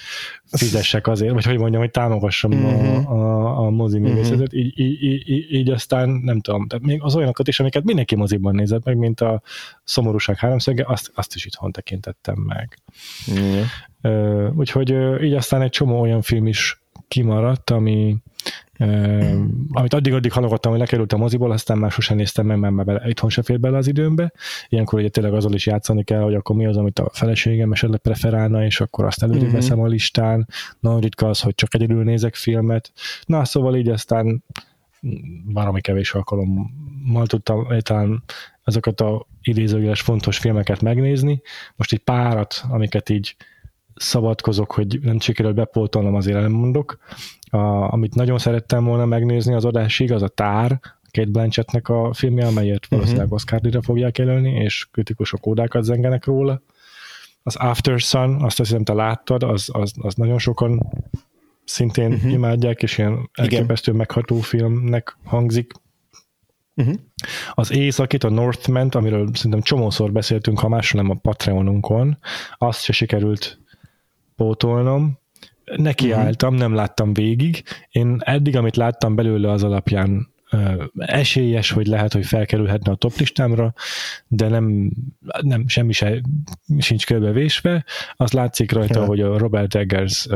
fizessek 0.45 1.07
azért, 1.07 1.33
vagy 1.33 1.45
hogy 1.45 1.57
mondjam, 1.57 1.81
hogy 1.81 1.91
támogassam 1.91 2.51
uh-huh. 2.51 3.11
a, 3.11 3.57
a, 3.59 3.65
a 3.65 3.69
mozi 3.69 3.99
mhm. 3.99 4.07
művészetet, 4.07 4.53
uh-huh. 4.53 4.59
így, 4.59 4.79
így, 4.79 5.29
így, 5.29 5.53
így 5.53 5.69
aztán 5.69 6.09
nem 6.09 6.39
tudom, 6.39 6.67
tehát 6.67 6.85
még 6.85 7.01
az 7.03 7.15
olyanokat 7.15 7.47
is, 7.47 7.59
amiket 7.59 7.83
mindenki 7.83 8.15
moziban 8.15 8.55
nézett 8.55 8.83
meg, 8.83 8.97
mint 8.97 9.21
a 9.21 9.41
szomorúság 9.83 10.37
háromszöge, 10.37 10.83
azt, 10.87 11.11
azt 11.15 11.35
is 11.35 11.45
itthon 11.45 11.71
tekintettem 11.71 12.35
meg. 12.37 12.79
Uh-huh. 13.27 13.65
Uh, 14.01 14.57
úgyhogy 14.57 14.95
így 15.23 15.33
aztán 15.33 15.61
egy 15.61 15.69
csomó 15.69 15.99
olyan 15.99 16.21
film 16.21 16.47
is 16.47 16.81
kimaradt, 17.07 17.69
ami, 17.69 18.17
amit 19.69 19.93
addig-addig 19.93 20.31
halogattam, 20.31 20.71
hogy 20.71 20.79
lekerült 20.79 21.13
a 21.13 21.17
moziból, 21.17 21.51
aztán 21.51 21.77
már 21.77 21.91
sosem 21.91 22.17
néztem 22.17 22.45
meg, 22.45 22.59
mert 22.59 22.87
bele, 22.87 23.09
itthon 23.09 23.29
se 23.29 23.43
fér 23.43 23.59
bele 23.59 23.77
az 23.77 23.87
időmbe. 23.87 24.31
Ilyenkor 24.69 24.99
ugye 24.99 25.09
tényleg 25.09 25.33
azzal 25.33 25.53
is 25.53 25.65
játszani 25.65 26.03
kell, 26.03 26.21
hogy 26.21 26.33
akkor 26.33 26.55
mi 26.55 26.65
az, 26.65 26.77
amit 26.77 26.99
a 26.99 27.09
feleségem 27.13 27.71
esetleg 27.71 27.99
preferálna, 27.99 28.65
és 28.65 28.81
akkor 28.81 29.05
azt 29.05 29.23
előre 29.23 29.39
uh-huh. 29.39 29.53
veszem 29.53 29.79
a 29.79 29.87
listán. 29.87 30.47
Nagyon 30.79 30.99
ritka 30.99 31.29
az, 31.29 31.39
hogy 31.39 31.55
csak 31.55 31.73
egyedül 31.73 32.03
nézek 32.03 32.35
filmet. 32.35 32.91
Na, 33.25 33.45
szóval 33.45 33.75
így 33.75 33.89
aztán 33.89 34.43
valami 35.45 35.81
kevés 35.81 36.13
alkalommal 36.13 37.25
tudtam 37.25 37.67
talán 37.79 38.23
ezeket 38.63 39.01
a 39.01 39.27
idézőjeles 39.41 40.01
fontos 40.01 40.37
filmeket 40.37 40.81
megnézni. 40.81 41.41
Most 41.75 41.93
egy 41.93 41.99
párat, 41.99 42.63
amiket 42.69 43.09
így 43.09 43.35
szabadkozok, 43.95 44.71
hogy 44.71 44.99
nem 45.01 45.19
sikerült 45.19 45.55
bepótolnom, 45.55 46.15
azért 46.15 46.37
elmondok. 46.37 46.97
A, 47.55 47.93
amit 47.93 48.15
nagyon 48.15 48.37
szerettem 48.37 48.83
volna 48.83 49.05
megnézni 49.05 49.53
az 49.53 49.65
adásig, 49.65 50.11
az 50.11 50.21
a 50.21 50.27
Tár, 50.27 50.79
Kate 51.11 51.29
Blanchettnek 51.29 51.89
a 51.89 52.13
filmje, 52.13 52.45
amelyet 52.47 52.83
uh-huh. 52.83 52.89
valószínűleg 52.89 53.31
Oscar-díjra 53.31 53.81
fogják 53.81 54.17
jelölni, 54.17 54.51
és 54.51 54.87
kritikusok 54.91 55.47
ódákat 55.47 55.83
zengenek 55.83 56.25
róla. 56.25 56.61
Az 57.43 57.55
After 57.55 57.99
Sun, 57.99 58.43
azt 58.43 58.57
hiszem, 58.57 58.83
te 58.83 58.93
láttad, 58.93 59.43
az, 59.43 59.69
az, 59.71 59.93
az 60.01 60.13
nagyon 60.13 60.39
sokan 60.39 60.87
szintén 61.63 62.13
uh-huh. 62.13 62.31
imádják, 62.31 62.83
és 62.83 62.97
ilyen 62.97 63.29
elképesztő 63.33 63.91
megható 63.91 64.39
filmnek 64.39 65.17
hangzik. 65.23 65.71
Uh-huh. 66.75 66.95
Az 67.53 67.71
északit, 67.71 68.23
a 68.23 68.29
Northman, 68.29 68.87
amiről 68.87 69.29
szerintem 69.33 69.61
csomószor 69.61 70.11
beszéltünk, 70.11 70.59
ha 70.59 70.67
másról 70.67 71.01
nem 71.01 71.11
a 71.11 71.19
Patreonunkon, 71.21 72.17
azt 72.57 72.83
se 72.83 72.93
sikerült 72.93 73.59
pótolnom. 74.35 75.23
Neki 75.75 76.07
uh-huh. 76.07 76.23
álltam, 76.23 76.55
nem 76.55 76.73
láttam 76.73 77.13
végig. 77.13 77.63
Én 77.91 78.17
eddig, 78.23 78.55
amit 78.55 78.75
láttam 78.75 79.15
belőle 79.15 79.51
az 79.51 79.63
alapján 79.63 80.33
esélyes, 80.95 81.71
hogy 81.71 81.87
lehet, 81.87 82.13
hogy 82.13 82.25
felkerülhetne 82.25 82.91
a 82.91 82.95
top 82.95 83.17
listámra, 83.17 83.73
de 84.27 84.47
nem, 84.47 84.91
nem 85.41 85.67
semmi 85.67 85.91
se, 85.93 86.21
sincs 86.77 87.05
körbevésve. 87.05 87.85
Az 88.15 88.31
látszik 88.31 88.71
rajta, 88.71 88.99
ja. 88.99 89.05
hogy 89.05 89.21
a 89.21 89.37
Robert 89.37 89.75
Eggers 89.75 90.27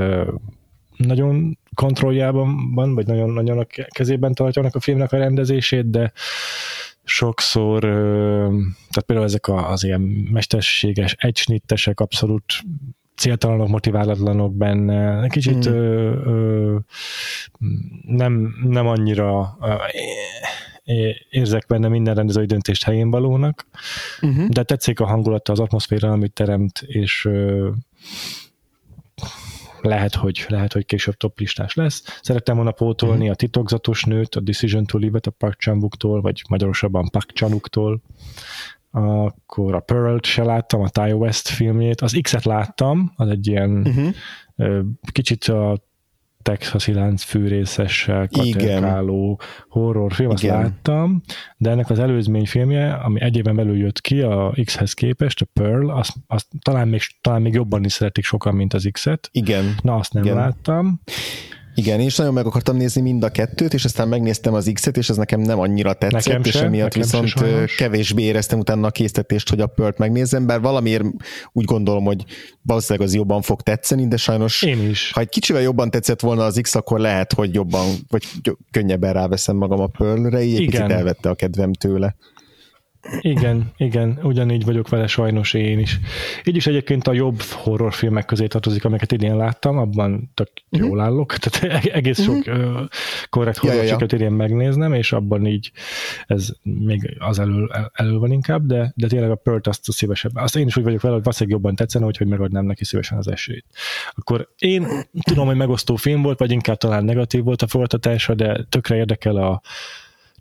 nagyon 0.98 1.58
kontrolljában 1.74 2.74
van, 2.74 2.96
vagy 2.96 3.08
nagyon, 3.08 3.30
nagyon 3.30 3.58
a 3.58 3.66
kezében 3.88 4.34
tartja 4.34 4.70
a 4.72 4.80
filmnek 4.80 5.12
a 5.12 5.18
rendezését, 5.18 5.90
de 5.90 6.12
sokszor, 7.04 7.80
tehát 8.90 9.04
például 9.06 9.28
ezek 9.28 9.48
az 9.48 9.84
ilyen 9.84 10.02
mesterséges, 10.32 11.16
egysnittesek 11.20 12.00
abszolút 12.00 12.44
céltalanok, 13.20 13.68
motiválatlanok 13.68 14.56
benne, 14.56 15.28
kicsit 15.28 15.66
hmm. 15.66 15.74
ö, 15.74 16.12
ö, 16.26 16.78
nem, 18.06 18.56
nem 18.64 18.88
annyira 18.88 19.58
ö, 19.62 19.74
érzek 21.30 21.66
benne 21.68 21.88
minden 21.88 22.16
rendezői 22.16 22.46
döntést 22.46 22.84
helyén 22.84 23.10
valónak, 23.10 23.66
uh-huh. 24.22 24.48
de 24.48 24.64
tetszik 24.64 25.00
a 25.00 25.06
hangulata, 25.06 25.52
az 25.52 25.60
atmoszféra, 25.60 26.12
amit 26.12 26.34
teremt, 26.34 26.82
és 26.86 27.26
ö, 27.26 27.70
lehet, 29.82 30.16
hogy, 30.16 30.46
lehet, 30.48 30.74
hogy 30.74 30.86
később 30.86 31.16
top 31.16 31.40
listás 31.40 31.74
lesz. 31.74 32.20
Szerettem 32.22 32.56
volna 32.56 32.72
pótolni 32.72 33.16
uh-huh. 33.16 33.32
a 33.32 33.36
titokzatos 33.36 34.04
nőt, 34.04 34.36
a 34.36 34.40
Decision 34.40 34.86
to 34.86 34.98
Live-et 34.98 35.28
a 35.28 35.32
Park 35.32 35.60
chan 35.60 35.90
vagy 36.00 36.44
magyarosabban 36.50 37.10
Park 37.10 37.32
Chan-uktól, 37.32 38.02
akkor 38.92 39.76
a 39.76 39.80
Pearl-t 39.80 40.26
se 40.26 40.44
láttam, 40.44 40.82
a 40.82 40.90
Ty 40.90 41.12
West 41.12 41.48
filmjét, 41.48 42.02
az 42.02 42.20
X-et 42.22 42.46
láttam, 42.46 43.12
az 43.16 43.30
egy 43.30 43.48
ilyen 43.48 43.70
uh-huh. 43.88 44.86
kicsit 45.12 45.44
a 45.44 45.88
texasi 46.42 46.94
lánc 46.94 47.24
fűrészessel 47.24 48.28
katekáló 48.28 49.40
horrorfilm, 49.70 50.30
azt 50.30 50.44
Igen. 50.44 50.62
láttam, 50.62 51.22
de 51.58 51.70
ennek 51.70 51.90
az 51.90 52.00
előzmény 52.00 52.46
filmje, 52.46 52.94
ami 52.94 53.22
egy 53.22 53.38
éven 53.38 53.56
belül 53.56 53.78
jött 53.78 54.02
ki 54.02 54.22
a 54.22 54.54
X-hez 54.64 54.94
képest, 54.94 55.42
a 55.42 55.46
Pearl, 55.54 55.90
azt, 55.90 56.14
azt 56.28 56.48
talán, 56.62 56.88
még, 56.88 57.02
talán 57.22 57.42
még 57.42 57.54
jobban 57.54 57.84
is 57.84 57.92
szeretik 57.92 58.24
sokan, 58.24 58.56
mint 58.56 58.74
az 58.74 58.90
X-et. 58.92 59.30
Igen. 59.32 59.76
Na, 59.82 59.96
azt 59.96 60.14
nem 60.14 60.24
Igen. 60.24 60.36
láttam. 60.36 61.02
Igen, 61.76 62.00
én 62.00 62.06
is 62.06 62.16
nagyon 62.16 62.34
meg 62.34 62.46
akartam 62.46 62.78
nézni 62.78 63.02
mind 63.02 63.24
a 63.24 63.30
kettőt, 63.30 63.74
és 63.74 63.86
aztán 63.86 64.08
megnéztem 64.08 64.54
az 64.54 64.72
X-et, 64.74 64.98
és 64.98 65.10
ez 65.10 65.18
nekem 65.18 65.40
nem 65.40 65.60
annyira 65.60 65.94
tetszett, 65.94 66.26
nekem 66.26 66.42
és 66.44 66.56
emiatt 66.56 66.94
viszont 66.94 67.34
kevésbé 67.78 68.24
éreztem 68.24 68.60
utána 68.60 68.88
a 68.88 68.92
késztetést, 68.92 69.50
hogy 69.50 69.60
a 69.62 69.68
Pört 69.68 69.98
megnézzem, 69.98 70.46
bár 70.46 70.62
valamiért 70.62 71.04
úgy 71.52 71.66
gondolom, 71.66 72.04
hogy 72.04 72.24
valószínűleg 72.62 73.08
az 73.08 73.16
jobban 73.16 73.42
fog 73.42 73.62
tetszeni, 73.62 74.08
de 74.08 74.18
sajnos 74.18 74.62
én 74.62 74.90
is. 74.90 75.12
ha 75.12 75.20
egy 75.20 75.30
kicsivel 75.30 75.62
jobban 75.62 75.90
tetszett 75.90 76.20
volna 76.20 76.46
az 76.46 76.60
X, 76.62 76.76
akkor 76.76 77.00
lehet, 77.00 77.34
hogy 77.34 77.54
jobban, 77.54 77.86
vagy 78.10 78.24
könnyebben 78.72 79.14
ráveszem 79.14 79.56
magam 79.56 79.80
a 79.80 79.88
Pearl-re, 79.88 80.42
így 80.44 80.56
egy 80.56 80.66
picit 80.66 80.92
elvette 80.92 81.30
a 81.30 81.36
kedvem 81.36 81.74
tőle. 81.74 82.16
Igen, 83.20 83.72
igen, 83.78 84.20
ugyanígy 84.24 84.66
vagyok 84.66 84.90
vele 84.90 85.08
sajnos 85.08 85.54
én 85.54 85.80
is. 85.80 86.00
Így 86.44 86.56
is 86.56 86.68
egyébként 86.68 87.08
a 87.08 87.14
jobb 87.14 87.42
horrorfilmek 87.42 88.26
közé 88.26 88.48
tartozik, 88.48 88.86
amiket 88.86 89.12
idén 89.12 89.36
láttam, 89.36 89.78
abban 89.78 90.32
tök 90.34 90.50
uh-huh. 90.70 90.90
jól 90.90 91.00
állok, 91.00 91.38
tehát 91.38 91.84
e- 91.86 91.90
egész 91.94 92.22
sok 92.24 92.36
uh-huh. 92.36 92.88
korrekt 93.30 93.58
horrorfilmet 93.58 93.90
ja, 93.90 94.08
ja, 94.08 94.08
ja. 94.10 94.18
idén 94.18 94.32
megnéznem, 94.32 94.94
és 94.94 95.12
abban 95.12 95.46
így 95.46 95.72
ez 96.26 96.50
még 96.62 97.16
az 97.20 97.40
elől, 97.40 97.90
elől 97.94 98.20
van 98.20 98.32
inkább, 98.32 98.66
de, 98.66 98.94
de 98.96 99.08
tényleg 99.08 99.32
a 99.32 99.36
Pert 99.36 99.68
azt 99.68 99.88
a 99.88 99.92
szívesebben. 99.92 100.44
Azt 100.44 100.56
én 100.56 100.68
is 100.68 100.78
úgy 100.78 100.84
vagyok 100.84 101.02
vele, 101.02 101.14
hogy 101.14 101.24
valószínűleg 101.24 101.60
jobban 101.60 101.76
tetszene, 101.76 102.06
hogy 102.06 102.28
megadnám 102.28 102.66
neki 102.66 102.86
szívesen 102.86 103.18
az 103.18 103.28
esélyt. 103.28 103.66
Akkor 104.12 104.50
én 104.58 104.88
tudom, 105.22 105.46
hogy 105.46 105.56
megosztó 105.56 105.96
film 105.96 106.22
volt, 106.22 106.40
vagy 106.40 106.52
inkább 106.52 106.78
talán 106.78 107.04
negatív 107.04 107.44
volt 107.44 107.62
a 107.62 107.68
fogadtatása, 107.68 108.34
de 108.34 108.66
tökre 108.70 108.96
érdekel 108.96 109.36
a 109.36 109.62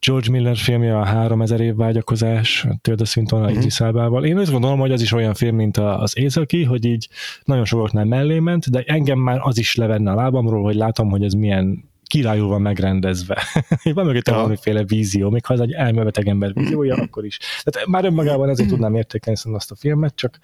George 0.06 0.30
Miller 0.30 0.56
filmje 0.56 0.98
a 0.98 1.04
3000 1.04 1.60
év 1.60 1.74
vágyakozás, 1.74 2.66
Tilda 2.80 3.04
Swinton 3.04 3.42
a 3.42 3.50
Idris 3.50 3.80
Elbával. 3.80 4.24
Én 4.24 4.38
azt 4.38 4.50
gondolom, 4.50 4.78
hogy 4.78 4.92
az 4.92 5.02
is 5.02 5.12
olyan 5.12 5.34
film, 5.34 5.56
mint 5.56 5.76
az 5.76 6.18
Északi, 6.18 6.64
hogy 6.64 6.84
így 6.84 7.08
nagyon 7.44 7.64
sokaknál 7.64 8.04
mellé 8.04 8.38
ment, 8.38 8.70
de 8.70 8.82
engem 8.86 9.18
már 9.18 9.38
az 9.42 9.58
is 9.58 9.74
levenne 9.74 10.10
a 10.10 10.14
lábamról, 10.14 10.62
hogy 10.62 10.74
látom, 10.74 11.10
hogy 11.10 11.24
ez 11.24 11.32
milyen 11.32 11.84
királyul 12.08 12.48
van 12.48 12.62
megrendezve. 12.62 13.42
van 13.94 14.06
mögötte 14.06 14.32
valamiféle 14.32 14.84
vízió, 14.84 15.30
még 15.30 15.44
ha 15.44 15.54
ez 15.54 15.60
egy 15.60 15.72
elmebeteg 15.72 16.28
ember 16.28 16.52
víziója, 16.52 16.94
akkor 16.94 17.24
is. 17.24 17.38
Tehát 17.62 17.88
már 17.88 18.04
önmagában 18.04 18.48
ezért 18.48 18.68
tudnám 18.68 18.94
értékelni 18.94 19.40
azt 19.52 19.70
a 19.70 19.76
filmet, 19.76 20.14
csak 20.14 20.38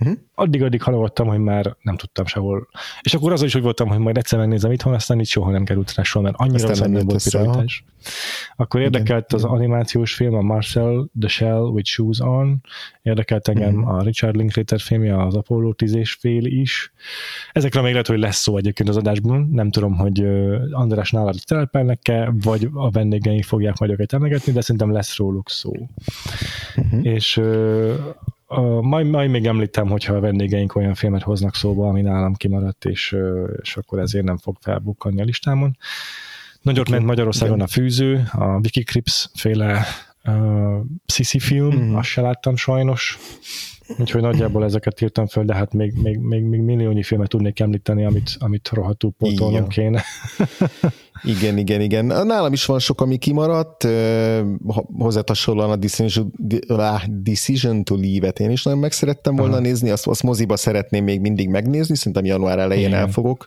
Uh-huh. 0.00 0.18
Addig-addig 0.34 0.82
halogattam, 0.82 1.26
hogy 1.26 1.38
már 1.38 1.76
nem 1.82 1.96
tudtam 1.96 2.26
sehol. 2.26 2.68
És 3.00 3.14
akkor 3.14 3.32
az 3.32 3.42
is 3.42 3.54
úgy 3.54 3.62
voltam, 3.62 3.88
hogy 3.88 3.98
majd 3.98 4.16
egyszer 4.16 4.38
megnézem 4.38 4.72
itthon, 4.72 4.94
aztán 4.94 5.20
itt 5.20 5.26
soha 5.26 5.50
nem 5.50 5.64
került 5.64 5.94
rá 5.94 6.02
soha, 6.02 6.24
mert 6.24 6.36
annyira 6.38 6.68
rossz 6.68 6.78
nem 6.78 6.92
volt 6.92 7.22
pirajtás. 7.22 7.84
Akkor 8.56 8.80
érdekelt 8.80 9.32
igen, 9.32 9.44
az 9.44 9.50
animációs 9.50 10.14
film, 10.14 10.34
a 10.34 10.40
Marcel 10.40 11.10
The 11.20 11.28
Shell 11.28 11.60
with 11.60 11.88
Shoes 11.88 12.20
On, 12.20 12.60
érdekelt 13.02 13.48
engem 13.48 13.74
uh-huh. 13.74 13.94
a 13.94 14.02
Richard 14.02 14.36
Linklater 14.36 14.80
filmje, 14.80 15.22
az 15.22 15.34
Apollo 15.34 15.72
10 15.72 15.94
és 15.94 16.12
fél 16.12 16.44
is. 16.44 16.92
Ezekre 17.52 17.80
még 17.80 17.90
lehet, 17.90 18.06
hogy 18.06 18.18
lesz 18.18 18.36
szó 18.36 18.56
egyébként 18.56 18.88
az 18.88 18.96
adásban, 18.96 19.48
nem 19.52 19.70
tudom, 19.70 19.96
hogy 19.96 20.26
András 20.70 21.10
nálad 21.10 21.36
telepelnek-e, 21.44 22.32
vagy 22.42 22.68
a 22.72 22.90
vendégeink 22.90 23.44
fogják 23.44 23.78
majd 23.78 23.92
őket 23.92 24.12
emlegetni, 24.12 24.52
de 24.52 24.60
szerintem 24.60 24.92
lesz 24.92 25.16
róluk 25.16 25.50
szó. 25.50 25.72
Uh-huh. 26.76 27.06
És 27.06 27.40
Uh, 28.54 28.80
majd, 28.82 29.06
majd 29.06 29.30
még 29.30 29.46
említem, 29.46 29.88
hogyha 29.88 30.14
a 30.14 30.20
vendégeink 30.20 30.74
olyan 30.76 30.94
filmet 30.94 31.22
hoznak 31.22 31.54
szóba, 31.54 31.88
ami 31.88 32.00
nálam 32.00 32.34
kimaradt, 32.34 32.84
és, 32.84 33.16
és 33.62 33.76
akkor 33.76 33.98
ezért 33.98 34.24
nem 34.24 34.38
fog 34.38 34.56
felbukkanni 34.60 35.20
a 35.20 35.24
listámon. 35.24 35.76
Nagyot 36.62 36.88
ment 36.88 37.04
Magyarországon 37.04 37.60
a 37.60 37.66
fűző, 37.66 38.28
a 38.32 38.60
Vicky 38.60 38.82
Crips 38.82 39.30
féle 39.34 39.86
uh, 40.24 40.78
Sisi 41.06 41.38
film, 41.38 41.76
mm. 41.76 41.94
azt 41.94 42.08
se 42.08 42.20
láttam 42.20 42.56
sajnos, 42.56 43.18
úgyhogy 43.98 44.20
nagyjából 44.20 44.64
ezeket 44.64 45.00
írtam 45.00 45.26
föl, 45.26 45.44
de 45.44 45.54
hát 45.54 45.72
még, 45.72 45.92
még, 46.02 46.18
még, 46.18 46.42
még 46.42 46.60
milliónyi 46.60 47.02
filmet 47.02 47.28
tudnék 47.28 47.60
említeni, 47.60 48.04
amit, 48.04 48.36
amit 48.38 48.70
rohadtul 48.72 49.12
pótolnom 49.18 49.68
kéne. 49.68 50.02
Igen, 51.22 51.58
igen, 51.58 51.80
igen. 51.80 52.04
Nálam 52.04 52.52
is 52.52 52.64
van 52.64 52.78
sok, 52.78 53.00
ami 53.00 53.16
kimaradt, 53.16 53.86
hozzá 54.98 55.20
hasonlóan 55.26 55.70
a 55.70 55.76
Decision, 55.76 56.32
Decision 57.08 57.84
to 57.84 57.96
Leave-et 57.96 58.38
én 58.38 58.50
is 58.50 58.62
nagyon 58.62 58.80
meg 58.80 58.92
szerettem 58.92 59.36
volna 59.36 59.52
Aha. 59.52 59.62
nézni, 59.62 59.90
azt, 59.90 60.06
azt 60.06 60.22
moziba 60.22 60.56
szeretném 60.56 61.04
még 61.04 61.20
mindig 61.20 61.48
megnézni, 61.48 61.96
szerintem 61.96 62.24
január 62.24 62.58
elején 62.58 62.88
igen. 62.88 62.98
el 62.98 63.08
fogok, 63.08 63.46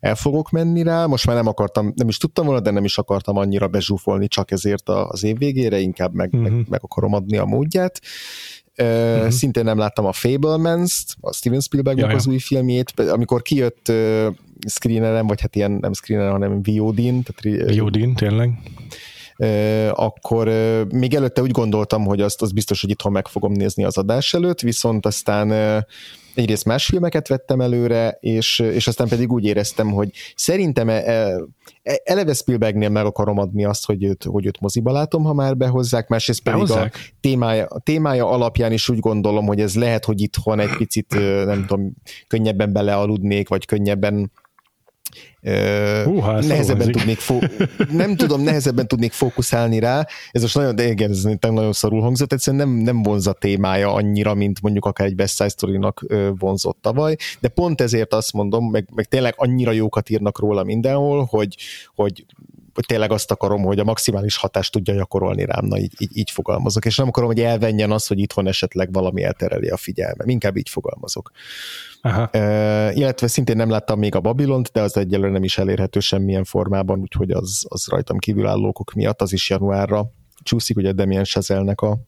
el 0.00 0.14
fogok 0.14 0.50
menni 0.50 0.82
rá. 0.82 1.06
Most 1.06 1.26
már 1.26 1.36
nem 1.36 1.46
akartam, 1.46 1.92
nem 1.96 2.08
is 2.08 2.16
tudtam 2.16 2.44
volna, 2.44 2.60
de 2.60 2.70
nem 2.70 2.84
is 2.84 2.98
akartam 2.98 3.36
annyira 3.36 3.68
bezsúfolni 3.68 4.28
csak 4.28 4.50
ezért 4.50 4.88
az 4.88 5.24
év 5.24 5.38
végére, 5.38 5.78
inkább 5.78 6.14
meg, 6.14 6.28
uh-huh. 6.28 6.42
meg, 6.42 6.52
mhm. 6.52 6.70
meg 6.70 6.80
akarom 6.82 7.14
adni 7.14 7.36
a 7.36 7.44
módját. 7.44 8.00
Uh-huh. 8.76 9.28
Szintén 9.28 9.64
nem 9.64 9.78
láttam 9.78 10.06
a 10.06 10.12
Fablemans-t, 10.12 11.16
a 11.20 11.32
Steven 11.32 11.60
Spielbergnek 11.60 12.14
az 12.14 12.26
új 12.26 12.38
filmjét, 12.38 13.00
amikor 13.00 13.42
kijött 13.42 13.88
uh, 13.88 14.26
screenerem, 14.68 15.26
vagy 15.26 15.40
hát 15.40 15.56
ilyen 15.56 15.70
nem 15.70 15.92
screenerem, 15.92 16.32
hanem 16.32 16.62
VOD-n. 16.62 17.18
Tehát, 17.22 17.76
VOD-n, 17.78 18.14
tényleg 18.14 18.50
akkor 19.90 20.48
még 20.92 21.14
előtte 21.14 21.42
úgy 21.42 21.50
gondoltam, 21.50 22.04
hogy 22.04 22.20
azt, 22.20 22.42
azt 22.42 22.54
biztos, 22.54 22.80
hogy 22.80 22.90
itthon 22.90 23.12
meg 23.12 23.28
fogom 23.28 23.52
nézni 23.52 23.84
az 23.84 23.98
adás 23.98 24.34
előtt, 24.34 24.60
viszont 24.60 25.06
aztán 25.06 25.84
egyrészt 26.34 26.64
más 26.64 26.86
filmeket 26.86 27.28
vettem 27.28 27.60
előre, 27.60 28.18
és, 28.20 28.58
és 28.58 28.86
aztán 28.86 29.08
pedig 29.08 29.32
úgy 29.32 29.44
éreztem, 29.44 29.90
hogy 29.90 30.10
szerintem 30.34 30.88
e, 30.88 30.92
e, 30.92 31.40
e, 31.82 32.00
eleve 32.04 32.32
Spielbergnél 32.32 32.88
meg 32.88 33.04
akarom 33.04 33.38
adni 33.38 33.64
azt, 33.64 33.86
hogy 33.86 34.04
őt, 34.04 34.24
hogy 34.24 34.46
őt 34.46 34.60
moziba 34.60 34.92
látom, 34.92 35.24
ha 35.24 35.32
már 35.32 35.56
behozzák, 35.56 36.08
másrészt 36.08 36.42
pedig 36.42 36.60
behozzák? 36.60 36.94
a 36.94 37.16
témája, 37.20 37.66
a 37.66 37.78
témája 37.78 38.30
alapján 38.30 38.72
is 38.72 38.88
úgy 38.88 38.98
gondolom, 38.98 39.46
hogy 39.46 39.60
ez 39.60 39.76
lehet, 39.76 40.04
hogy 40.04 40.20
itthon 40.20 40.60
egy 40.60 40.76
picit, 40.76 41.14
nem 41.44 41.66
tudom, 41.66 41.92
könnyebben 42.26 42.72
belealudnék, 42.72 43.48
vagy 43.48 43.66
könnyebben 43.66 44.30
Húha, 46.04 46.40
nehezebben 46.40 46.92
tudnék 46.92 47.18
fó- 47.18 47.44
nem 47.90 48.16
tudom, 48.16 48.42
nehezebben 48.42 48.88
tudnék 48.88 49.12
fókuszálni 49.12 49.78
rá. 49.78 50.06
Ez 50.30 50.42
most 50.42 50.54
nagyon, 50.54 50.74
de 50.74 50.88
igen, 50.88 51.10
ez 51.10 51.22
nagyon 51.40 51.72
szarul 51.72 52.00
hangzott, 52.00 52.32
egyszerűen 52.32 52.68
nem, 52.68 52.76
nem 52.76 53.02
vonz 53.02 53.26
a 53.26 53.32
témája 53.32 53.92
annyira, 53.92 54.34
mint 54.34 54.62
mondjuk 54.62 54.84
akár 54.84 55.06
egy 55.06 55.14
Best 55.14 55.36
Side 55.36 55.48
Story-nak 55.48 56.06
vonzott 56.38 56.78
tavaly, 56.80 57.16
de 57.40 57.48
pont 57.48 57.80
ezért 57.80 58.12
azt 58.14 58.32
mondom, 58.32 58.70
meg, 58.70 58.88
meg 58.94 59.04
tényleg 59.04 59.34
annyira 59.36 59.72
jókat 59.72 60.10
írnak 60.10 60.38
róla 60.38 60.62
mindenhol, 60.64 61.24
hogy, 61.24 61.56
hogy 61.94 62.24
hogy 62.80 62.88
tényleg 62.88 63.12
azt 63.12 63.30
akarom, 63.30 63.62
hogy 63.62 63.78
a 63.78 63.84
maximális 63.84 64.36
hatást 64.36 64.72
tudja 64.72 64.94
gyakorolni 64.94 65.44
rám, 65.44 65.64
na 65.64 65.78
így, 65.78 65.92
így, 65.98 66.16
így 66.16 66.30
fogalmazok, 66.30 66.84
és 66.84 66.96
nem 66.96 67.08
akarom, 67.08 67.28
hogy 67.28 67.40
elvenjen 67.40 67.90
az, 67.90 68.06
hogy 68.06 68.18
itthon 68.18 68.46
esetleg 68.46 68.92
valami 68.92 69.22
eltereli 69.22 69.68
a 69.68 69.76
figyelme, 69.76 70.24
inkább 70.24 70.56
így 70.56 70.68
fogalmazok. 70.68 71.30
Aha. 72.00 72.22
Uh, 72.22 72.96
illetve 72.96 73.26
szintén 73.26 73.56
nem 73.56 73.70
láttam 73.70 73.98
még 73.98 74.14
a 74.14 74.20
Babilont, 74.20 74.70
de 74.72 74.80
az 74.80 74.96
egyelőre 74.96 75.32
nem 75.32 75.44
is 75.44 75.58
elérhető 75.58 76.00
semmilyen 76.00 76.44
formában, 76.44 77.00
úgyhogy 77.00 77.30
az, 77.30 77.64
az 77.68 77.86
rajtam 77.88 78.18
kívülállókok 78.18 78.92
miatt, 78.92 79.22
az 79.22 79.32
is 79.32 79.50
januárra 79.50 80.12
csúszik, 80.42 80.76
ugye 80.76 80.92
Damien 80.92 81.24
Chazelnek 81.24 81.80
a, 81.80 81.98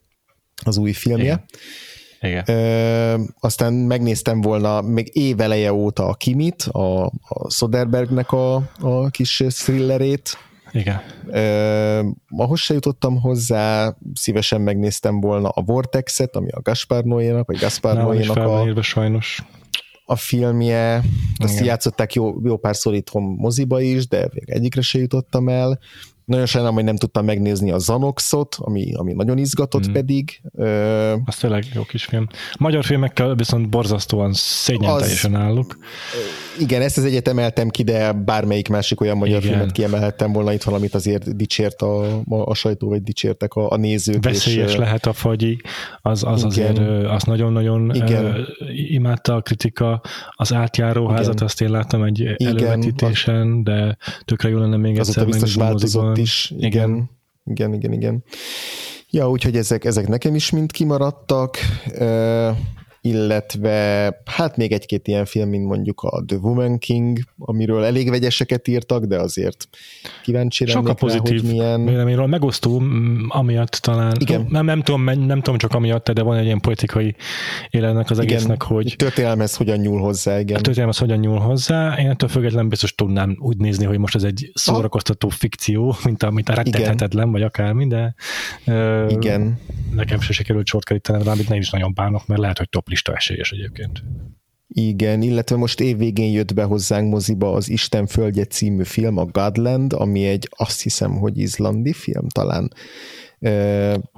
az 0.65 0.77
új 0.77 0.93
filmje. 0.93 1.25
Igen. 1.25 1.45
Igen. 2.21 2.45
Uh, 3.21 3.27
aztán 3.41 3.73
megnéztem 3.73 4.41
volna 4.41 4.81
még 4.81 5.11
éveleje 5.13 5.73
óta 5.73 6.07
a 6.07 6.15
Kimit, 6.15 6.63
a, 6.63 7.05
a 7.07 7.51
Soderbergnek 7.51 8.33
a, 8.33 8.55
a 8.81 9.11
kis 9.11 9.45
thrillerét, 9.49 10.39
igen. 10.73 11.01
Uh, 11.27 12.41
ahhoz 12.43 12.61
se 12.61 12.75
jutottam 12.75 13.21
hozzá, 13.21 13.97
szívesen 14.15 14.61
megnéztem 14.61 15.21
volna 15.21 15.49
a 15.49 15.63
Vortex-et, 15.63 16.37
ami 16.37 16.49
a 16.51 16.61
Gaspar 16.61 17.05
Noé-nak, 17.05 17.47
vagy 17.47 17.59
Gaspar 17.59 17.97
Noé-nak 17.97 18.37
a... 18.77 18.83
sajnos 18.83 19.43
a 20.05 20.17
filmje, 20.17 21.03
azt 21.37 21.53
Igen. 21.53 21.65
játszották 21.65 22.15
jó, 22.15 22.35
jó 22.45 22.57
párszor 22.57 22.95
itthon 22.95 23.23
moziba 23.23 23.81
is, 23.81 24.09
de 24.09 24.29
még 24.33 24.51
egyikre 24.51 24.81
se 24.81 24.99
jutottam 24.99 25.49
el. 25.49 25.79
Nagyon 26.33 26.47
sajnálom, 26.47 26.77
hogy 26.77 26.85
nem 26.85 26.97
tudtam 26.97 27.25
megnézni 27.25 27.71
a 27.71 27.79
Zanoxot, 27.79 28.57
ami, 28.59 28.95
ami 28.95 29.13
nagyon 29.13 29.39
izgatott 29.39 29.89
mm. 29.89 29.93
pedig. 29.93 30.41
Ö, 30.55 31.15
az 31.25 31.37
tényleg 31.37 31.65
jó 31.75 31.83
kis 31.83 32.05
film. 32.05 32.27
Magyar 32.59 32.85
filmekkel 32.85 33.35
viszont 33.35 33.69
borzasztóan 33.69 34.33
szégyen 34.33 34.97
teljesen 34.97 35.35
állok. 35.35 35.77
Igen, 36.59 36.83
ezt 36.83 36.99
az 36.99 37.05
egyet 37.05 37.29
emeltem 37.29 37.69
ki, 37.69 37.83
de 37.83 38.13
bármelyik 38.13 38.69
másik 38.69 39.01
olyan 39.01 39.17
magyar 39.17 39.39
igen. 39.39 39.51
filmet 39.51 39.73
kiemelhettem 39.73 40.33
volna 40.33 40.53
itt 40.53 40.63
valamit 40.63 40.95
azért 40.95 41.37
dicsért 41.37 41.83
a, 41.83 42.05
a, 42.29 42.37
a 42.45 42.55
sajtó, 42.55 42.89
vagy 42.89 43.03
dicsértek 43.03 43.55
a, 43.55 43.71
a 43.71 43.77
nézők. 43.77 44.25
Veszélyes 44.25 44.71
és, 44.71 44.77
lehet 44.77 45.07
a 45.07 45.13
fagyi, 45.13 45.61
az, 46.01 46.25
az 46.25 46.45
azért, 46.45 46.79
az 47.09 47.23
nagyon-nagyon 47.23 47.95
igen. 47.95 48.47
imádta 48.89 49.35
a 49.35 49.41
kritika, 49.41 50.01
az 50.31 50.53
átjáróházat, 50.53 51.41
azt 51.41 51.61
én 51.61 51.71
láttam 51.71 52.03
egy 52.03 52.19
igen, 52.19 52.37
elővetítésen, 52.57 53.65
de 53.65 53.97
tökre 54.25 54.49
jó 54.49 54.59
lenne 54.59 54.77
még 54.77 54.99
egyszer 54.99 55.27
biztos 55.27 55.55
változott 55.55 56.19
is. 56.23 56.53
Igen. 56.57 56.71
igen. 56.71 57.11
Igen, 57.45 57.73
igen, 57.73 57.93
igen. 57.93 58.25
Ja, 59.11 59.31
úgyhogy 59.31 59.57
ezek, 59.57 59.85
ezek 59.85 60.09
nekem 60.09 60.35
is 60.35 60.51
mind 60.51 60.73
kimaradtak. 60.73 61.59
Illetve 63.05 63.73
hát 64.25 64.57
még 64.57 64.73
egy-két 64.73 65.09
ilyen 65.09 65.25
film, 65.25 65.49
mint 65.49 65.67
mondjuk 65.67 66.01
a 66.01 66.25
The 66.27 66.37
Woman 66.37 66.79
King, 66.79 67.19
amiről 67.39 67.85
elég 67.85 68.11
vegyeseket 68.11 68.69
írtak, 68.69 69.05
de 69.05 69.19
azért 69.19 69.69
kíváncsi 70.23 70.67
Sok 70.67 70.89
a 70.89 70.95
pozitív 70.95 71.41
rá, 71.41 71.41
hogy 71.41 71.51
milyen... 71.51 71.85
véleményről, 71.85 72.27
megosztó 72.27 72.83
amiatt 73.29 73.71
talán, 73.71 74.17
Igen. 74.21 74.47
Nem, 74.49 74.65
nem, 74.65 74.83
tudom, 74.83 75.05
nem 75.05 75.41
tudom 75.41 75.59
csak 75.59 75.75
amiatt, 75.75 76.11
de 76.11 76.23
van 76.23 76.37
egy 76.37 76.45
ilyen 76.45 76.61
politikai 76.61 77.15
élennek 77.71 78.11
az 78.11 78.19
igen. 78.19 78.31
egésznek, 78.31 78.63
hogy... 78.63 78.95
Történelmez 78.97 79.57
hogyan 79.57 79.79
nyúl 79.79 80.01
hozzá, 80.01 80.41
igen. 80.41 80.57
A 80.57 80.61
történelmez 80.61 80.99
hogyan 80.99 81.19
nyúl 81.19 81.39
hozzá, 81.39 81.95
én 81.99 82.11
ettől 82.11 82.29
függetlenül 82.29 82.69
biztos 82.69 82.95
tudnám 82.95 83.37
úgy 83.41 83.57
nézni, 83.57 83.85
hogy 83.85 83.99
most 83.99 84.15
ez 84.15 84.23
egy 84.23 84.51
szórakoztató 84.55 85.29
fikció, 85.29 85.97
mint 86.05 86.23
a, 86.23 86.31
mint 86.31 86.49
a 86.49 86.55
rettethetetlen, 86.55 87.31
vagy 87.31 87.43
akármi, 87.43 87.87
de 87.87 88.15
igen. 89.09 89.61
nekem 89.95 90.21
se 90.21 90.33
sikerült 90.33 90.67
sort 90.67 90.85
kerítenem 90.85 91.23
rá, 91.23 91.33
amit 91.33 91.49
nem 91.49 91.59
is 91.59 91.71
nagyon 91.71 91.95
bánok, 91.95 92.27
mert 92.27 92.41
lehet, 92.41 92.59
hogy 92.59 92.69
top 92.69 92.91
lista 92.93 93.15
esélyes 93.15 93.53
egyébként. 93.53 94.03
Igen, 94.75 95.23
illetve 95.23 95.57
most 95.57 95.81
évvégén 95.81 96.33
jött 96.33 96.55
be 96.55 96.63
hozzánk 96.63 97.11
moziba 97.11 97.53
az 97.53 97.69
Isten 97.69 98.07
földje 98.07 98.45
című 98.45 98.85
film, 98.85 99.17
a 99.17 99.25
Godland, 99.25 99.93
ami 99.93 100.27
egy 100.27 100.49
azt 100.51 100.83
hiszem, 100.83 101.13
hogy 101.13 101.39
izlandi 101.39 101.93
film 101.93 102.29
talán. 102.29 102.73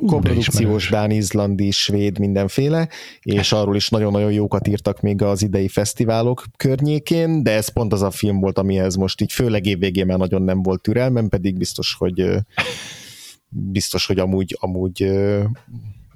koprodukciós, 0.07 0.89
dán, 0.91 1.11
izlandi, 1.11 1.71
svéd, 1.71 2.19
mindenféle, 2.19 2.89
és 3.23 3.53
arról 3.53 3.77
is 3.77 3.89
nagyon-nagyon 3.89 4.33
jókat 4.33 4.69
írtak 4.69 5.01
még 5.01 5.23
az 5.23 5.43
idei 5.43 5.69
fesztiválok 5.69 6.45
környékén, 6.57 7.43
de 7.43 7.51
ez 7.51 7.69
pont 7.69 7.93
az 7.93 8.03
a 8.03 8.11
film 8.11 8.41
volt, 8.41 8.59
amihez 8.59 8.95
most 8.95 9.21
így 9.21 9.33
főleg 9.33 9.67
évvégén 9.67 10.07
már 10.07 10.19
nagyon 10.19 10.43
nem 10.43 10.63
volt 10.63 10.83
türelmem, 10.83 11.29
pedig 11.29 11.59
biztos, 11.59 11.95
hogy 11.99 12.25
biztos, 13.49 14.07
hogy 14.07 14.19
amúgy, 14.19 14.57
amúgy 14.61 15.11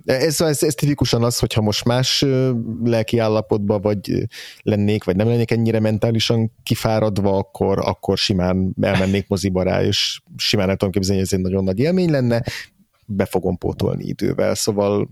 ez, 0.09 0.41
ez, 0.41 0.63
ez 0.63 0.75
tipikusan 0.75 1.23
az, 1.23 1.39
hogyha 1.39 1.61
most 1.61 1.85
más 1.85 2.25
lelki 2.85 3.19
állapotban 3.19 3.81
vagy 3.81 4.29
lennék, 4.63 5.05
vagy 5.05 5.17
nem 5.17 5.29
lennék 5.29 5.51
ennyire 5.51 5.81
mentálisan 5.81 6.53
kifáradva, 6.63 7.37
akkor, 7.37 7.79
akkor 7.79 8.19
simán 8.19 8.75
elmennék 8.81 9.29
moziba 9.29 9.63
rá, 9.63 9.83
és 9.83 10.21
simán 10.37 10.67
nem 10.67 10.77
tudom 10.77 10.93
képzelni, 10.93 11.21
hogy 11.21 11.29
ez 11.33 11.39
egy 11.39 11.45
nagyon 11.45 11.65
nagy 11.65 11.79
élmény 11.79 12.11
lenne, 12.11 12.43
be 13.07 13.25
fogom 13.25 13.59
pótolni 13.59 14.05
idővel, 14.05 14.55
szóval 14.55 15.09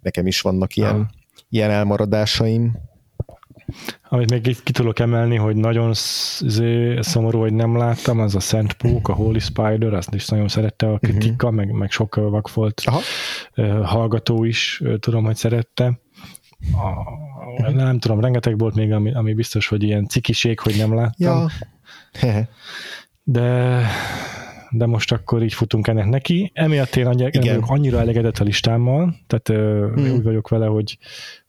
nekem 0.00 0.26
is 0.26 0.40
vannak 0.40 0.76
ilyen, 0.76 1.10
ilyen 1.48 1.70
elmaradásaim. 1.70 2.72
Amit 4.08 4.30
még 4.30 4.62
ki 4.62 4.72
tudok 4.72 4.98
emelni, 4.98 5.36
hogy 5.36 5.56
nagyon 5.56 5.90
szomorú, 7.00 7.40
hogy 7.40 7.52
nem 7.52 7.76
láttam, 7.76 8.20
az 8.20 8.34
a 8.34 8.40
Szent 8.40 8.72
Pók, 8.72 9.08
a 9.08 9.12
Holy 9.12 9.38
Spider, 9.38 9.94
azt 9.94 10.14
is 10.14 10.28
nagyon 10.28 10.48
szerette 10.48 10.92
a 10.92 10.98
kritika, 10.98 11.46
uh-huh. 11.46 11.64
meg, 11.64 11.72
meg 11.72 11.90
sok 11.90 12.14
vakfolt 12.14 12.82
Aha. 12.84 13.00
hallgató 13.84 14.44
is 14.44 14.82
tudom, 15.00 15.24
hogy 15.24 15.36
szerette. 15.36 16.00
A, 17.56 17.70
nem 17.70 17.98
tudom, 17.98 18.20
rengeteg 18.20 18.58
volt 18.58 18.74
még, 18.74 18.92
ami, 18.92 19.14
ami 19.14 19.34
biztos, 19.34 19.68
hogy 19.68 19.82
ilyen 19.82 20.06
cikiség, 20.06 20.58
hogy 20.60 20.76
nem 20.76 20.94
láttam. 20.94 21.46
Ja. 22.20 22.48
de 23.22 23.82
de 24.70 24.86
most 24.86 25.12
akkor 25.12 25.42
így 25.42 25.54
futunk 25.54 25.86
ennek 25.86 26.06
neki. 26.06 26.50
Emiatt 26.54 26.96
én 26.96 27.06
annyira, 27.06 27.58
annyira 27.60 27.98
elégedett 27.98 28.38
a 28.38 28.44
listámmal, 28.44 29.16
tehát 29.26 29.62
hmm. 29.94 30.14
úgy 30.14 30.22
vagyok 30.22 30.48
vele, 30.48 30.66
hogy 30.66 30.98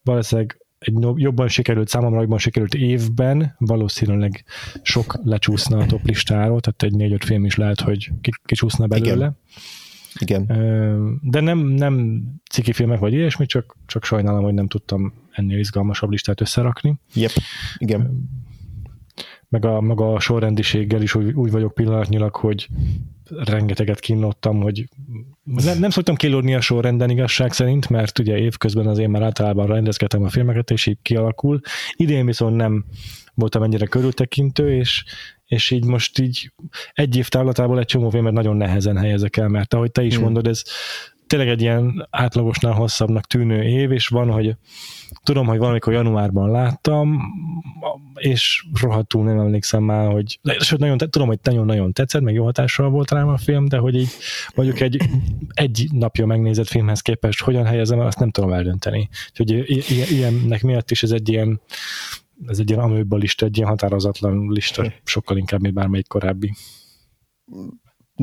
valószínűleg 0.04 0.61
egy 0.82 0.94
jobban 1.16 1.48
sikerült, 1.48 1.88
számomra 1.88 2.22
jobban 2.22 2.38
sikerült 2.38 2.74
évben 2.74 3.56
valószínűleg 3.58 4.44
sok 4.82 5.20
lecsúszna 5.24 5.78
a 5.78 5.86
top 5.86 6.06
listáról, 6.06 6.60
tehát 6.60 6.84
egy 6.84 6.94
négy-öt 6.94 7.26
film 7.26 7.46
is 7.46 7.56
lehet, 7.56 7.82
hogy 7.82 8.12
kicsúszna 8.46 8.88
belőle. 8.88 9.14
Igen. 9.16 9.36
Igen. 10.20 11.20
De 11.22 11.40
nem, 11.40 11.60
nem 11.60 12.24
ciki 12.52 12.74
filmek 12.74 13.00
vagy 13.00 13.14
ilyesmi, 13.14 13.46
csak, 13.46 13.78
csak 13.86 14.04
sajnálom, 14.04 14.44
hogy 14.44 14.54
nem 14.54 14.68
tudtam 14.68 15.14
ennél 15.32 15.60
izgalmasabb 15.60 16.10
listát 16.10 16.42
összerakni. 16.42 17.00
Yep. 17.14 17.32
Igen. 17.78 18.30
Meg 19.50 19.66
a, 19.66 19.82
maga 19.82 20.14
a 20.14 20.20
sorrendiséggel 20.20 21.02
is 21.02 21.16
úgy, 21.16 21.34
úgy 21.34 21.52
vagyok 21.52 21.74
pillanatnyilag, 21.74 22.36
hogy 22.36 22.68
rengeteget 23.30 24.00
kínlottam, 24.00 24.62
hogy 24.62 24.88
nem, 25.54 25.80
nem 25.80 25.90
szoktam 25.90 26.16
kilódni 26.16 26.56
a 26.56 26.62
sorrenden 26.62 27.10
igazság 27.10 27.54
szerint, 27.54 27.90
mert 27.90 28.20
ugye 28.20 28.38
évközben 28.38 28.88
azért 28.88 29.10
már 29.10 29.22
általában 29.22 29.68
rendezgetem 29.68 30.24
a 30.24 30.30
filmeket, 30.30 30.72
és 30.72 30.86
így 30.86 30.98
kialakul. 31.02 31.60
Idén 31.96 32.26
viszont 32.26 32.56
nem 32.56 32.86
voltam 33.34 33.64
ennyire 33.64 33.86
körültekintő, 33.86 34.76
és, 34.76 35.04
és 35.46 35.72
így 35.72 35.86
most 35.86 36.20
így 36.20 36.52
egy 36.94 37.16
év 37.16 37.28
távlatából 37.28 37.80
egy 37.80 37.86
csomó 37.86 38.10
filmet 38.10 38.34
nagyon 38.34 38.58
nehezen 38.58 38.98
helyezek 38.98 39.38
el, 39.38 39.48
mert 39.48 39.74
ahogy 39.74 39.92
te 39.92 40.04
is 40.04 40.14
hmm. 40.14 40.24
mondod, 40.24 40.48
ez 40.48 40.64
tényleg 41.28 41.50
egy 41.50 41.62
ilyen 41.62 42.08
átlagosnál 42.10 42.74
hosszabbnak 42.74 43.26
tűnő 43.26 43.64
év, 43.64 43.92
és 43.92 44.08
van, 44.08 44.32
hogy 44.32 44.56
tudom, 45.24 45.48
hogy 45.48 45.58
valamikor 45.58 45.94
januárban 45.94 46.52
láttam, 46.52 47.22
és 48.16 48.66
rohadtul 48.82 49.24
nem 49.24 49.40
emlékszem 49.40 49.84
már, 49.84 50.12
hogy 50.12 50.40
sőt, 50.60 50.80
nagyon, 50.80 50.98
tudom, 50.98 51.28
hogy 51.28 51.40
nagyon-nagyon 51.44 51.94
tetszett, 51.94 52.22
meg 52.22 52.34
jó 52.34 52.44
hatással 52.44 52.90
volt 52.90 53.12
rám 53.12 53.28
a 53.28 53.38
film, 53.38 53.68
de 53.68 53.78
hogy 53.78 53.96
így 53.96 54.10
mondjuk 54.56 54.80
egy, 54.80 55.02
egy 55.54 55.88
napja 55.92 56.26
megnézett 56.26 56.68
filmhez 56.68 57.02
képest 57.02 57.42
hogyan 57.42 57.66
helyezem 57.66 58.00
el, 58.00 58.06
azt 58.06 58.20
nem 58.20 58.32
tudom 58.32 58.54
eldönteni. 58.54 59.10
Úgyhogy 59.30 59.84
ilyennek 60.12 60.64
miatt 60.64 60.92
is 60.92 61.04
ez 61.04 61.12
egy 61.12 61.30
ilyen 61.30 61.62
ez 62.48 62.60
egy 62.60 62.70
ilyen 62.70 62.82
amőba 62.82 63.18
lista, 63.18 63.46
egy 63.46 63.58
ilyen 63.58 63.70
határozatlan 63.70 64.52
lista, 64.52 64.94
sokkal 65.04 65.38
inkább, 65.38 65.62
mint 65.62 65.74
bármelyik 65.74 66.08
korábbi 66.08 66.54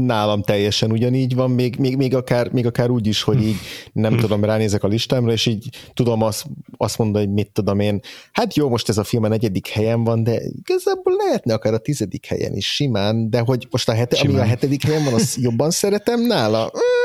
nálam 0.01 0.43
teljesen 0.43 0.93
ugyanígy 0.93 1.35
van, 1.35 1.51
még, 1.51 1.77
még, 1.77 1.97
még, 1.97 2.15
akár, 2.15 2.53
még 2.53 2.67
akár 2.67 2.91
úgy 2.91 3.07
is, 3.07 3.23
hogy 3.23 3.43
így 3.43 3.57
nem 3.93 4.13
hm. 4.13 4.19
tudom, 4.19 4.45
ránézek 4.45 4.83
a 4.83 4.89
listámra, 4.89 5.33
és 5.33 5.47
így 5.47 5.69
tudom 5.95 6.23
azt, 6.23 6.47
azt 6.77 6.99
mondani, 6.99 7.25
hogy 7.25 7.35
mit 7.35 7.51
tudom 7.53 7.81
én, 7.81 8.01
hát 8.33 8.55
jó, 8.57 8.69
most 8.69 8.89
ez 8.89 8.99
a 8.99 9.05
film 9.05 9.25
a 9.25 9.29
negyedik 9.29 9.69
helyen 9.69 10.05
van, 10.05 10.23
de 10.23 10.41
igazából 10.59 11.13
lehetne 11.17 11.55
akár 11.55 11.73
a 11.73 11.79
tizedik 11.79 12.27
helyen 12.27 12.57
is 12.57 12.75
simán, 12.75 13.31
de 13.31 13.39
hogy 13.39 13.67
most 13.71 13.89
a, 13.89 13.93
hete, 13.93 14.19
ami 14.21 14.39
a 14.39 14.45
hetedik 14.45 14.85
helyen 14.85 15.05
van, 15.05 15.15
azt 15.15 15.37
jobban 15.37 15.71
szeretem 15.71 16.27
nála 16.27 16.71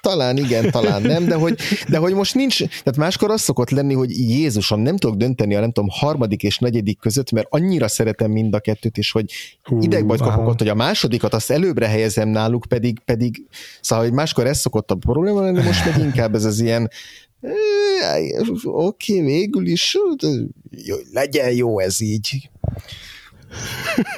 talán 0.00 0.36
igen, 0.36 0.70
talán 0.70 1.02
nem, 1.02 1.24
de 1.24 1.34
hogy, 1.34 1.58
de 1.88 1.98
hogy 1.98 2.14
most 2.14 2.34
nincs, 2.34 2.58
tehát 2.58 2.96
máskor 2.96 3.30
az 3.30 3.40
szokott 3.40 3.70
lenni, 3.70 3.94
hogy 3.94 4.10
Jézusom, 4.10 4.80
nem 4.80 4.96
tudok 4.96 5.16
dönteni 5.16 5.54
a 5.54 5.60
nem 5.60 5.72
tudom, 5.72 5.90
harmadik 5.92 6.42
és 6.42 6.58
negyedik 6.58 6.98
között, 6.98 7.30
mert 7.30 7.46
annyira 7.50 7.88
szeretem 7.88 8.30
mind 8.30 8.54
a 8.54 8.60
kettőt, 8.60 8.96
és 8.96 9.10
hogy 9.10 9.32
idegbajt 9.80 10.20
kapok 10.20 10.48
ott, 10.48 10.58
hogy 10.58 10.68
a 10.68 10.74
másodikat 10.74 11.34
azt 11.34 11.50
előbbre 11.50 11.86
helyezem 11.86 12.28
náluk, 12.28 12.64
pedig, 12.68 12.98
pedig 13.04 13.46
szóval, 13.80 14.04
hogy 14.04 14.14
máskor 14.14 14.46
ez 14.46 14.58
szokott 14.58 14.90
a 14.90 14.94
probléma 14.94 15.40
lenni, 15.40 15.62
most 15.62 15.84
meg 15.84 15.98
inkább 15.98 16.34
ez 16.34 16.44
az 16.44 16.60
ilyen 16.60 16.90
oké, 18.64 19.18
okay, 19.18 19.24
végül 19.24 19.66
is 19.66 19.96
jó, 20.70 20.96
legyen 21.12 21.52
jó 21.52 21.78
ez 21.78 22.00
így 22.00 22.50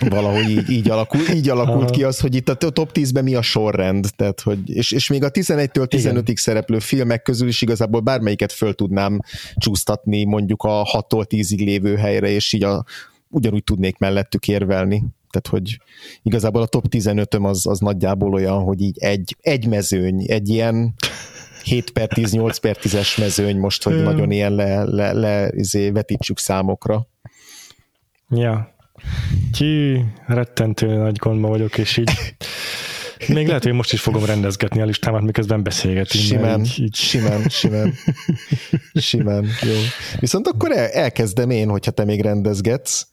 valahogy 0.08 0.50
így, 0.50 0.70
így, 0.70 0.90
alakul, 0.90 1.20
így 1.34 1.48
alakult 1.48 1.90
ki 1.90 2.02
az, 2.04 2.20
hogy 2.20 2.34
itt 2.34 2.48
a 2.48 2.54
top 2.54 2.90
10-ben 2.94 3.24
mi 3.24 3.34
a 3.34 3.42
sorrend, 3.42 4.06
tehát, 4.16 4.40
hogy, 4.40 4.70
és, 4.70 4.90
és 4.90 5.08
még 5.08 5.24
a 5.24 5.30
11-től 5.30 5.86
15-ig 5.90 6.36
szereplő 6.36 6.78
filmek 6.78 7.22
közül 7.22 7.48
is 7.48 7.62
igazából 7.62 8.00
bármelyiket 8.00 8.52
föl 8.52 8.74
tudnám 8.74 9.20
csúsztatni 9.54 10.24
mondjuk 10.24 10.62
a 10.62 11.06
6-tól 11.08 11.24
10-ig 11.28 11.64
lévő 11.64 11.96
helyre, 11.96 12.28
és 12.28 12.52
így 12.52 12.64
a, 12.64 12.84
ugyanúgy 13.28 13.64
tudnék 13.64 13.98
mellettük 13.98 14.48
érvelni. 14.48 15.04
Tehát, 15.30 15.46
hogy 15.48 15.78
igazából 16.22 16.62
a 16.62 16.66
top 16.66 16.84
15-öm 16.90 17.42
az, 17.42 17.66
az 17.66 17.78
nagyjából 17.78 18.32
olyan, 18.32 18.62
hogy 18.62 18.80
így 18.80 18.98
egy, 18.98 19.36
egy 19.40 19.66
mezőny, 19.66 20.24
egy 20.26 20.48
ilyen 20.48 20.94
7 21.64 21.90
per 21.90 22.08
10, 22.08 22.32
8 22.32 22.58
per 22.58 22.76
10-es 22.80 23.18
mezőny 23.18 23.58
most, 23.58 23.82
hogy 23.82 24.02
nagyon 24.02 24.30
ilyen 24.30 24.54
le, 24.54 24.84
le, 24.84 25.12
le 25.12 25.50
izé, 25.54 25.90
vetítsük 25.90 26.38
számokra. 26.38 27.06
Ja, 28.28 28.73
Ki, 29.52 30.04
rettentő 30.26 30.86
nagy 30.96 31.16
gondban 31.16 31.50
vagyok, 31.50 31.78
és 31.78 31.96
így 31.96 32.10
még 33.28 33.46
lehet, 33.46 33.62
hogy 33.62 33.72
most 33.72 33.92
is 33.92 34.00
fogom 34.00 34.24
rendezgetni 34.24 34.80
a 34.80 34.84
listámat, 34.84 35.22
miközben 35.22 35.62
beszélgetünk. 35.62 36.24
Simán, 36.24 36.60
így, 36.60 36.80
így. 36.80 36.94
simán, 36.94 37.48
simán. 37.48 37.94
Simán, 38.94 39.44
jó. 39.62 39.74
Viszont 40.18 40.46
akkor 40.46 40.70
el, 40.72 40.86
elkezdem 40.86 41.50
én, 41.50 41.68
hogyha 41.68 41.90
te 41.90 42.04
még 42.04 42.20
rendezgetsz, 42.20 43.06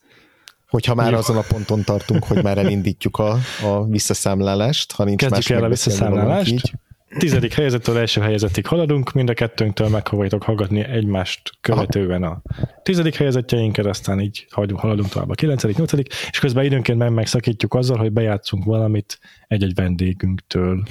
hogyha 0.68 0.94
már 0.94 1.12
jó. 1.12 1.18
azon 1.18 1.36
a 1.36 1.44
ponton 1.48 1.84
tartunk, 1.84 2.24
hogy 2.24 2.42
már 2.42 2.58
elindítjuk 2.58 3.16
a, 3.16 3.38
a 3.62 3.86
visszaszámlálást, 3.86 4.92
ha 4.92 5.04
nincs 5.04 5.20
Kezdjük 5.20 5.48
más 5.48 5.58
el 5.58 5.64
a 5.64 5.68
visszaszámlálást. 5.68 6.52
Így. 6.52 6.72
Tizedik 7.18 7.52
helyezettől 7.52 7.98
első 7.98 8.20
helyezettig 8.20 8.66
haladunk, 8.66 9.12
mind 9.12 9.28
a 9.28 9.34
kettőnktől 9.34 9.88
megpróbáljátok 9.88 10.42
hallgatni 10.42 10.84
egymást 10.84 11.50
követően 11.60 12.22
a 12.22 12.42
tizedik 12.82 13.14
helyezettjeinket, 13.14 13.86
aztán 13.86 14.20
így 14.20 14.46
haladunk 14.74 15.08
tovább 15.08 15.30
a 15.30 15.34
kilencedik, 15.34 15.76
nyolcadik, 15.76 16.14
és 16.30 16.38
közben 16.38 16.64
időnként 16.64 16.98
meg 16.98 17.12
megszakítjuk 17.12 17.74
azzal, 17.74 17.96
hogy 17.96 18.12
bejátszunk 18.12 18.64
valamit 18.64 19.18
egy-egy 19.48 19.74
vendégünktől. 19.74 20.82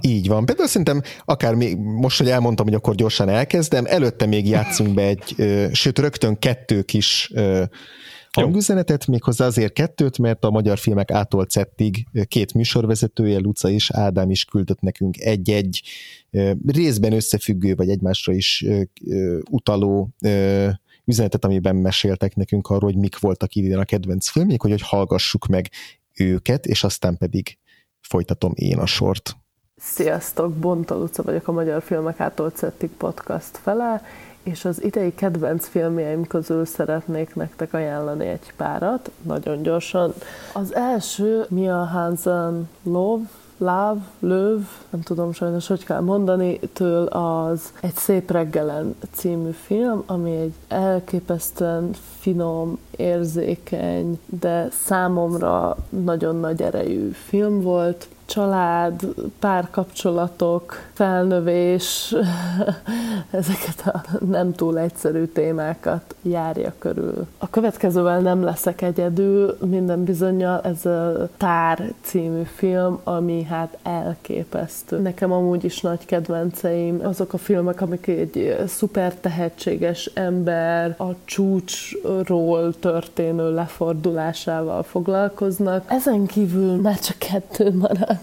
Így 0.00 0.28
van. 0.28 0.44
Például 0.44 0.68
szerintem 0.68 1.02
akár 1.24 1.54
még 1.54 1.76
most, 1.76 2.18
hogy 2.18 2.28
elmondtam, 2.28 2.66
hogy 2.66 2.74
akkor 2.74 2.94
gyorsan 2.94 3.28
elkezdem, 3.28 3.84
előtte 3.86 4.26
még 4.26 4.48
játszunk 4.48 4.94
be 4.94 5.02
egy, 5.02 5.34
ö, 5.36 5.66
sőt 5.72 5.98
rögtön 5.98 6.38
kettő 6.38 6.82
kis 6.82 7.30
ö, 7.34 7.62
hangüzenetet, 8.32 9.06
méghozzá 9.06 9.46
azért 9.46 9.72
kettőt, 9.72 10.18
mert 10.18 10.44
a 10.44 10.50
magyar 10.50 10.78
filmek 10.78 11.10
ától 11.10 11.44
cettig 11.44 12.06
két 12.28 12.54
műsorvezetője, 12.54 13.38
Luca 13.38 13.68
és 13.70 13.90
Ádám 13.90 14.30
is 14.30 14.44
küldött 14.44 14.80
nekünk 14.80 15.18
egy-egy 15.18 15.82
részben 16.66 17.12
összefüggő, 17.12 17.74
vagy 17.74 17.90
egymásra 17.90 18.32
is 18.32 18.64
utaló 19.50 20.10
üzenetet, 21.04 21.44
amiben 21.44 21.76
meséltek 21.76 22.34
nekünk 22.34 22.68
arról, 22.68 22.90
hogy 22.90 23.00
mik 23.00 23.18
voltak 23.18 23.54
idén 23.54 23.78
a 23.78 23.84
kedvenc 23.84 24.28
filmjék, 24.28 24.60
hogy, 24.60 24.70
hogy 24.70 24.82
hallgassuk 24.82 25.46
meg 25.46 25.68
őket, 26.14 26.66
és 26.66 26.84
aztán 26.84 27.16
pedig 27.16 27.58
folytatom 28.00 28.52
én 28.54 28.78
a 28.78 28.86
sort. 28.86 29.36
Sziasztok, 29.76 30.54
Bonta 30.54 30.94
Luca 30.94 31.22
vagyok 31.22 31.48
a 31.48 31.52
Magyar 31.52 31.82
Filmek 31.82 32.20
Ától 32.20 32.50
Cettik 32.50 32.90
podcast 32.90 33.56
fele, 33.56 34.02
és 34.42 34.64
az 34.64 34.82
idei 34.82 35.14
kedvenc 35.14 35.68
filmjeim 35.68 36.26
közül 36.26 36.64
szeretnék 36.64 37.34
nektek 37.34 37.74
ajánlani 37.74 38.26
egy 38.26 38.52
párat, 38.56 39.10
nagyon 39.22 39.62
gyorsan. 39.62 40.14
Az 40.52 40.74
első 40.74 41.44
Mia 41.48 41.84
Hansen 41.84 42.68
Love, 42.82 43.24
Láv, 43.62 43.96
Löv, 44.18 44.60
nem 44.90 45.00
tudom 45.00 45.32
sajnos, 45.32 45.66
hogy 45.66 45.84
kell 45.84 46.00
mondani, 46.00 46.60
től 46.72 47.06
az 47.06 47.72
egy 47.80 47.94
Szép 47.94 48.30
reggelen 48.30 48.94
című 49.12 49.50
film, 49.50 50.02
ami 50.06 50.36
egy 50.36 50.54
elképesztően 50.68 51.90
finom, 52.18 52.78
érzékeny, 52.90 54.18
de 54.26 54.68
számomra 54.84 55.76
nagyon 55.88 56.36
nagy 56.36 56.62
erejű 56.62 57.10
film 57.10 57.60
volt 57.60 58.08
család, 58.30 59.00
párkapcsolatok, 59.38 60.74
felnövés, 60.92 62.14
ezeket 63.30 63.82
a 63.86 64.02
nem 64.30 64.52
túl 64.52 64.78
egyszerű 64.78 65.24
témákat 65.24 66.14
járja 66.22 66.72
körül. 66.78 67.26
A 67.38 67.50
következővel 67.50 68.20
nem 68.20 68.42
leszek 68.42 68.82
egyedül, 68.82 69.56
minden 69.66 70.04
bizonyal 70.04 70.60
ez 70.60 70.86
a 70.86 71.28
Tár 71.36 71.92
című 72.02 72.42
film, 72.42 73.00
ami 73.04 73.42
hát 73.42 73.78
elképesztő. 73.82 74.98
Nekem 74.98 75.32
amúgy 75.32 75.64
is 75.64 75.80
nagy 75.80 76.04
kedvenceim 76.04 77.00
azok 77.02 77.32
a 77.32 77.38
filmek, 77.38 77.80
amik 77.80 78.06
egy 78.06 78.56
szuper 78.66 79.14
tehetséges 79.14 80.10
ember 80.14 80.94
a 80.98 81.14
csúcsról 81.24 82.74
történő 82.78 83.54
lefordulásával 83.54 84.82
foglalkoznak. 84.82 85.84
Ezen 85.86 86.26
kívül 86.26 86.80
már 86.80 86.98
csak 86.98 87.18
kettő 87.18 87.74
maradt 87.74 88.19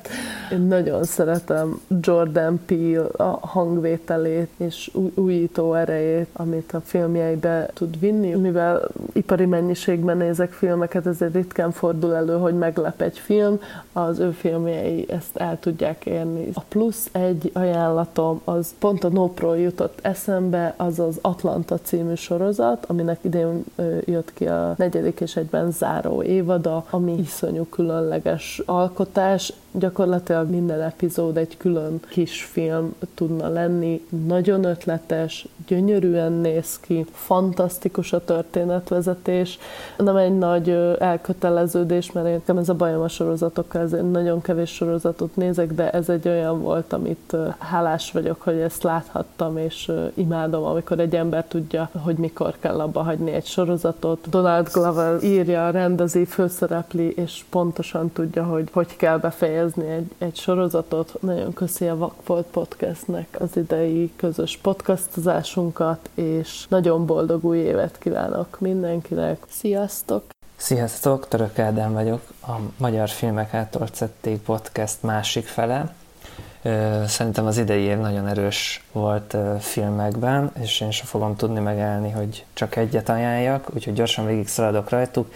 én 0.52 0.60
nagyon 0.62 1.04
szeretem 1.04 1.80
Jordan 2.02 2.60
Peele 2.66 3.08
a 3.18 3.40
hangvételét 3.42 4.50
és 4.58 4.92
újító 5.14 5.74
erejét, 5.74 6.28
amit 6.34 6.74
a 6.74 6.82
filmjeibe 6.84 7.70
tud 7.74 8.00
vinni. 8.00 8.34
Mivel 8.34 8.88
ipari 9.14 9.46
mennyiségben 9.46 10.18
nézek 10.18 10.52
filmeket, 10.52 11.06
ezért 11.06 11.34
ritkán 11.34 11.72
fordul 11.72 12.16
elő, 12.16 12.38
hogy 12.38 12.58
meglep 12.58 13.02
egy 13.02 13.18
film, 13.18 13.60
az 13.94 14.20
ő 14.20 14.32
filmjei 14.32 15.06
ezt 15.10 15.36
el 15.38 15.60
tudják 15.60 16.06
érni. 16.06 16.50
A 16.54 16.62
plusz 16.68 17.10
egy 17.12 17.52
ajánlatom 17.54 18.42
az 18.44 18.74
pont 18.80 19.04
a 19.04 19.10
Nopról 19.10 19.58
jutott 19.58 20.00
eszembe, 20.02 20.74
az 20.78 21.00
az 21.00 21.20
Atlanta 21.22 21.80
című 21.84 22.14
sorozat, 22.14 22.86
aminek 22.86 23.20
idén 23.22 23.64
jött 24.06 24.34
ki 24.34 24.48
a 24.48 24.74
negyedik 24.78 25.20
és 25.20 25.36
egyben 25.36 25.72
záró 25.72 26.24
évada, 26.24 26.86
ami 26.90 27.18
iszonyú 27.18 27.66
különleges 27.66 28.62
alkotás, 28.66 29.54
gyakorlatilag 29.72 30.50
minden 30.50 30.82
epizód 30.82 31.38
egy 31.38 31.58
külön 31.58 32.00
kis 32.10 32.44
film 32.44 32.96
tudna 33.14 33.50
lenni, 33.50 34.06
nagyon 34.28 34.64
ötletes, 34.64 35.48
gyönyörűen 35.68 36.32
néz 36.32 36.80
ki, 36.80 37.06
fantasztikus 37.12 38.14
a 38.14 38.24
történetvezetés, 38.24 39.60
nem 39.98 40.16
egy 40.16 40.38
nagy 40.38 40.70
elköteleződés, 41.00 42.12
mert 42.12 42.26
nekem 42.26 42.58
ez 42.58 42.70
a 42.70 42.74
bajom 42.74 43.02
a 43.02 43.08
sorozatokkal, 43.08 43.82
ezért 43.82 44.12
nagyon 44.12 44.42
kevés 44.42 44.74
sorozatot 44.74 45.36
nézek, 45.36 45.74
de 45.74 45.90
ez 45.90 46.10
egy 46.10 46.28
olyan 46.28 46.62
volt, 46.62 46.94
amit 46.94 47.36
hálás 47.58 48.12
vagyok, 48.12 48.42
hogy 48.42 48.58
ezt 48.58 48.84
láthattam, 48.84 49.58
és 49.58 49.92
imádom, 50.14 50.64
amikor 50.64 51.00
egy 51.00 51.16
ember 51.16 51.46
tudja, 51.48 51.90
hogy 52.04 52.16
mikor 52.16 52.56
kell 52.60 52.80
abba 52.80 53.04
hagyni 53.04 53.32
egy 53.32 53.46
sorozatot. 53.46 54.30
Donald 54.30 54.70
Glover 54.74 55.24
írja, 55.24 55.70
rendezi, 55.70 56.26
főszerepli, 56.26 57.10
és 57.10 57.46
pontosan 57.50 58.12
tudja, 58.12 58.44
hogy 58.44 58.70
hogy 58.72 58.96
kell 58.96 59.18
befejezni 59.18 59.57
egy, 59.58 60.12
egy 60.18 60.36
sorozatot. 60.36 61.22
Nagyon 61.22 61.54
köszi 61.54 61.88
a 61.88 61.98
Vakfolt 61.98 62.46
Podcastnek 62.46 63.38
az 63.40 63.58
idei 63.58 64.12
közös 64.16 64.58
podcastozásunkat, 64.62 66.10
és 66.14 66.66
nagyon 66.70 67.06
boldog 67.06 67.46
új 67.46 67.58
évet 67.58 67.98
kívánok 67.98 68.60
mindenkinek. 68.60 69.44
Sziasztok! 69.50 70.24
Sziasztok, 70.56 71.28
Török 71.28 71.60
Ádám 71.60 71.94
vagyok, 71.94 72.22
a 72.48 72.52
Magyar 72.78 73.10
Filmek 73.10 73.54
Által 73.54 73.88
podcast 74.46 75.04
másik 75.04 75.46
fele. 75.46 75.96
Szerintem 77.06 77.46
az 77.46 77.58
idei 77.58 77.82
év 77.82 77.98
nagyon 77.98 78.28
erős 78.28 78.86
volt 78.92 79.36
filmekben, 79.60 80.52
és 80.62 80.82
én 80.82 80.92
sem 80.92 81.06
fogom 81.06 81.36
tudni 81.36 81.60
megállni, 81.60 82.10
hogy 82.10 82.46
csak 82.54 82.76
egyet 82.76 83.10
ajánljak, 83.10 83.70
úgyhogy 83.74 83.94
gyorsan 83.94 84.26
végig 84.26 84.48
szaladok 84.48 84.90
rajtuk. 84.90 85.32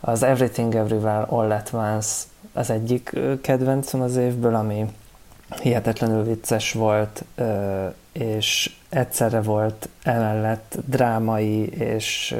Az 0.00 0.22
Everything 0.22 0.74
Everywhere 0.74 1.26
All 1.28 1.50
At 1.50 1.70
Once 1.72 2.22
az 2.52 2.70
egyik 2.70 3.16
kedvencem 3.42 4.00
az 4.00 4.16
évből, 4.16 4.54
ami 4.54 4.86
hihetetlenül 5.60 6.24
vicces 6.24 6.72
volt, 6.72 7.24
és 8.12 8.74
egyszerre 8.88 9.40
volt 9.40 9.88
emellett 10.02 10.78
drámai, 10.86 11.66
és 11.66 12.36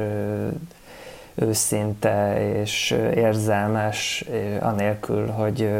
őszinte, 1.34 2.46
és 2.60 2.90
érzelmes, 3.14 4.24
anélkül, 4.60 5.26
hogy 5.26 5.70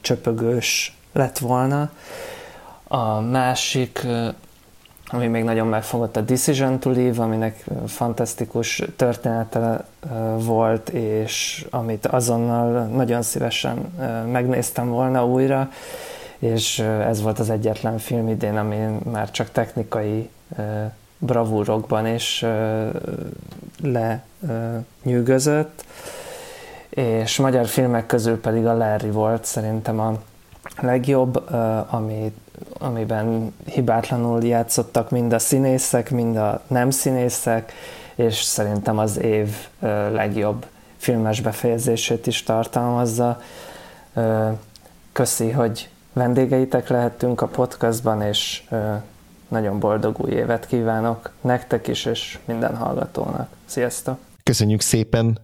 csöpögős 0.00 0.96
lett 1.12 1.38
volna. 1.38 1.90
A 2.88 3.20
másik 3.20 4.06
ami 5.14 5.26
még 5.26 5.44
nagyon 5.44 5.66
megfogott 5.66 6.16
a 6.16 6.20
Decision 6.20 6.78
to 6.78 6.90
Leave, 6.90 7.22
aminek 7.22 7.64
fantasztikus 7.86 8.82
története 8.96 9.84
volt, 10.36 10.88
és 10.88 11.66
amit 11.70 12.06
azonnal 12.06 12.84
nagyon 12.84 13.22
szívesen 13.22 13.76
megnéztem 14.32 14.88
volna 14.88 15.26
újra, 15.26 15.70
és 16.38 16.78
ez 16.78 17.22
volt 17.22 17.38
az 17.38 17.50
egyetlen 17.50 17.98
film 17.98 18.28
idén, 18.28 18.56
ami 18.56 18.76
már 19.12 19.30
csak 19.30 19.50
technikai 19.50 20.30
bravúrokban 21.18 22.06
is 22.06 22.44
lenyűgözött, 25.02 25.84
és 26.90 27.36
magyar 27.36 27.66
filmek 27.66 28.06
közül 28.06 28.40
pedig 28.40 28.66
a 28.66 28.76
Larry 28.76 29.10
volt 29.10 29.44
szerintem 29.44 30.00
a 30.00 30.18
legjobb, 30.80 31.50
ami, 31.90 32.32
amiben 32.82 33.54
hibátlanul 33.66 34.44
játszottak 34.44 35.10
mind 35.10 35.32
a 35.32 35.38
színészek, 35.38 36.10
mind 36.10 36.36
a 36.36 36.62
nem 36.66 36.90
színészek, 36.90 37.72
és 38.14 38.34
szerintem 38.42 38.98
az 38.98 39.20
év 39.20 39.48
legjobb 40.12 40.66
filmes 40.96 41.40
befejezését 41.40 42.26
is 42.26 42.42
tartalmazza. 42.42 43.40
Köszi, 45.12 45.50
hogy 45.50 45.88
vendégeitek 46.12 46.88
lehettünk 46.88 47.40
a 47.40 47.46
podcastban, 47.46 48.22
és 48.22 48.62
nagyon 49.48 49.78
boldog 49.78 50.20
új 50.20 50.30
évet 50.30 50.66
kívánok 50.66 51.30
nektek 51.40 51.88
is, 51.88 52.04
és 52.04 52.38
minden 52.44 52.76
hallgatónak. 52.76 53.48
Sziasztok! 53.64 54.18
Köszönjük 54.42 54.80
szépen 54.80 55.38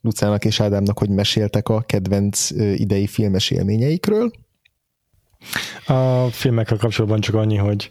Lucának 0.00 0.44
és 0.44 0.60
Ádámnak, 0.60 0.98
hogy 0.98 1.08
meséltek 1.08 1.68
a 1.68 1.80
kedvenc 1.80 2.50
idei 2.74 3.06
filmes 3.06 3.50
élményeikről. 3.50 4.30
A 5.86 6.28
filmekkel 6.30 6.76
kapcsolatban 6.76 7.20
csak 7.20 7.34
annyi, 7.34 7.56
hogy 7.56 7.90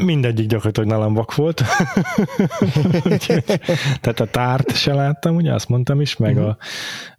mindegyik 0.00 0.46
gyakorlatilag 0.46 0.88
nálam 0.88 1.14
vak 1.14 1.34
volt. 1.34 1.62
Tehát 4.00 4.20
a 4.20 4.26
tárt 4.30 4.76
se 4.76 4.94
láttam, 4.94 5.34
ugye, 5.34 5.52
azt 5.52 5.68
mondtam 5.68 6.00
is, 6.00 6.16
meg 6.16 6.36
uh-huh. 6.36 6.56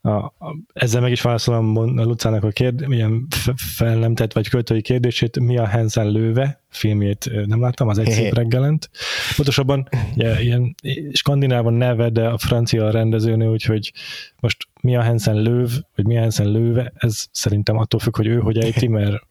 a, 0.02 0.10
a, 0.10 0.16
a, 0.26 0.56
ezzel 0.74 1.02
meg 1.02 1.12
is 1.12 1.22
válaszolom 1.22 1.78
a 1.78 2.04
Lucának 2.04 2.44
a 2.44 2.50
kérd, 2.50 2.92
ilyen 2.92 3.28
fel 3.56 3.96
nem 3.96 4.16
tett, 4.16 4.34
vagy 4.34 4.50
költői 4.50 4.82
kérdését, 4.82 5.40
mi 5.40 5.58
a 5.58 5.68
Hansen 5.68 6.12
lőve 6.12 6.62
filmjét 6.72 7.32
nem 7.46 7.62
láttam, 7.62 7.88
az 7.88 7.98
egy 7.98 8.10
szép 8.10 8.34
reggelent. 8.34 8.90
Pontosabban 9.36 9.88
ilyen 10.16 10.76
skandinávon 11.14 11.74
neve, 11.74 12.10
de 12.10 12.28
a 12.28 12.38
francia 12.38 12.92
rendezőnő, 12.92 13.50
úgyhogy 13.50 13.94
most 14.40 14.68
mi 14.82 14.96
a 14.96 15.04
Hansen 15.04 15.42
lőv, 15.42 15.70
vagy 15.96 16.06
mi 16.06 16.18
a 16.18 16.20
Hansen 16.20 16.52
lőve, 16.52 16.94
ez 16.96 17.26
szerintem 17.32 17.78
attól 17.78 18.00
függ, 18.00 18.16
hogy 18.16 18.28
ő 18.28 18.40
hogy 18.40 18.58
ejti, 18.58 18.88
mert 18.88 19.24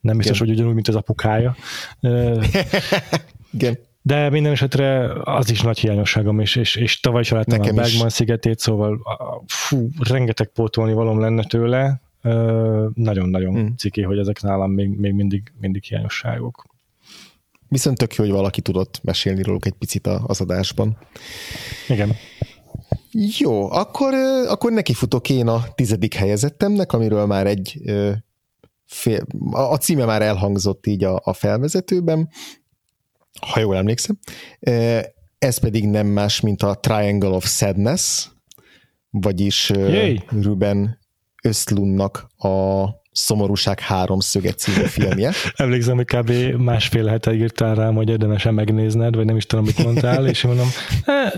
nem 0.00 0.16
biztos, 0.16 0.38
hogy 0.38 0.50
ugyanúgy, 0.50 0.74
mint 0.74 0.88
az 0.88 0.94
apukája. 0.94 1.56
Igen. 3.52 3.78
De 4.02 4.30
minden 4.30 4.52
esetre 4.52 5.12
az 5.22 5.50
is 5.50 5.62
nagy 5.62 5.78
hiányosságom, 5.78 6.40
és, 6.40 6.56
és, 6.56 6.76
és 6.76 7.00
tavaly 7.00 7.24
Nekem 7.30 7.60
a 7.60 7.80
Bergman 7.80 8.06
is. 8.06 8.12
szigetét, 8.12 8.58
szóval 8.58 9.00
fú, 9.46 9.88
rengeteg 10.08 10.46
pótolni 10.46 10.92
valom 10.92 11.20
lenne 11.20 11.44
tőle. 11.44 12.00
Nagyon-nagyon 12.94 13.54
hmm. 13.54 13.76
ciki, 13.76 14.02
hogy 14.02 14.18
ezek 14.18 14.40
nálam 14.40 14.70
még, 14.70 14.88
még 14.88 15.12
mindig, 15.12 15.52
mindig 15.60 15.82
hiányosságok. 15.82 16.64
Viszont 17.68 17.98
tök 17.98 18.14
jó, 18.14 18.24
hogy 18.24 18.32
valaki 18.32 18.60
tudott 18.60 19.00
mesélni 19.02 19.42
róluk 19.42 19.66
egy 19.66 19.74
picit 19.78 20.06
az 20.06 20.40
adásban. 20.40 20.96
Igen. 21.88 22.12
Jó, 23.38 23.70
akkor, 23.70 24.14
akkor 24.48 24.72
nekifutok 24.72 25.28
én 25.28 25.48
a 25.48 25.64
tizedik 25.74 26.14
helyezettemnek, 26.14 26.92
amiről 26.92 27.26
már 27.26 27.46
egy 27.46 27.80
fél, 28.90 29.26
a 29.50 29.76
címe 29.76 30.04
már 30.04 30.22
elhangzott 30.22 30.86
így 30.86 31.04
a, 31.04 31.20
a 31.24 31.32
felvezetőben, 31.32 32.28
ha 33.46 33.60
jól 33.60 33.76
emlékszem. 33.76 34.18
Ez 35.38 35.58
pedig 35.58 35.86
nem 35.86 36.06
más, 36.06 36.40
mint 36.40 36.62
a 36.62 36.74
Triangle 36.74 37.28
of 37.28 37.46
Sadness, 37.46 38.28
vagyis 39.10 39.70
Yay. 39.70 40.22
Ruben 40.28 40.98
Östlundnak 41.42 42.30
a 42.36 42.84
Szomorúság 43.12 43.80
háromszöge 43.80 44.52
című 44.52 44.86
filmje. 44.86 45.32
Emlékszem, 45.56 45.96
hogy 45.96 46.04
kb. 46.04 46.30
másfél 46.58 47.06
hete 47.06 47.34
írtál 47.34 47.74
rám, 47.74 47.94
hogy 47.94 48.08
érdemesen 48.08 48.54
megnézned, 48.54 49.14
vagy 49.14 49.24
nem 49.24 49.36
is 49.36 49.46
tudom, 49.46 49.64
mit 49.64 49.84
mondtál, 49.84 50.26
és 50.26 50.42
mondom, 50.42 50.66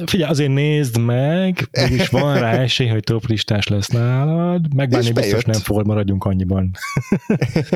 figyelj, 0.07 0.31
azért 0.31 0.53
nézd 0.53 0.99
meg, 0.99 1.69
mégis 1.71 2.09
van 2.09 2.39
rá 2.39 2.53
esély, 2.53 2.89
hogy 2.89 3.03
top 3.03 3.27
listás 3.27 3.67
lesz 3.67 3.89
nálad, 3.89 4.75
megbánni 4.75 5.13
biztos 5.13 5.45
nem 5.45 5.61
fogod, 5.61 5.87
maradjunk 5.87 6.25
annyiban. 6.25 6.71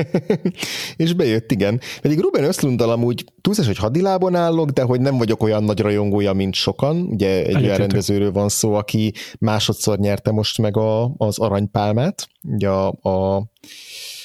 és 0.95 1.13
bejött, 1.13 1.51
igen. 1.51 1.81
Pedig 2.01 2.19
Ruben 2.19 2.43
Östlundal 2.43 2.89
amúgy 2.89 3.25
túlszás, 3.41 3.65
hogy 3.65 3.77
hadilában 3.77 4.35
állok, 4.35 4.69
de 4.69 4.81
hogy 4.81 5.01
nem 5.01 5.17
vagyok 5.17 5.43
olyan 5.43 5.63
nagy 5.63 5.79
rajongója, 5.79 6.33
mint 6.33 6.53
sokan. 6.53 7.01
Ugye 7.01 7.29
egy 7.29 7.39
Egyetetek. 7.39 7.63
olyan 7.63 7.77
rendezőről 7.77 8.31
van 8.31 8.49
szó, 8.49 8.73
aki 8.73 9.13
másodszor 9.39 9.97
nyerte 9.97 10.31
most 10.31 10.57
meg 10.57 10.77
a, 10.77 11.13
az 11.17 11.39
aranypálmát, 11.39 12.27
ugye 12.47 12.69
a, 12.69 12.87
a 12.87 13.43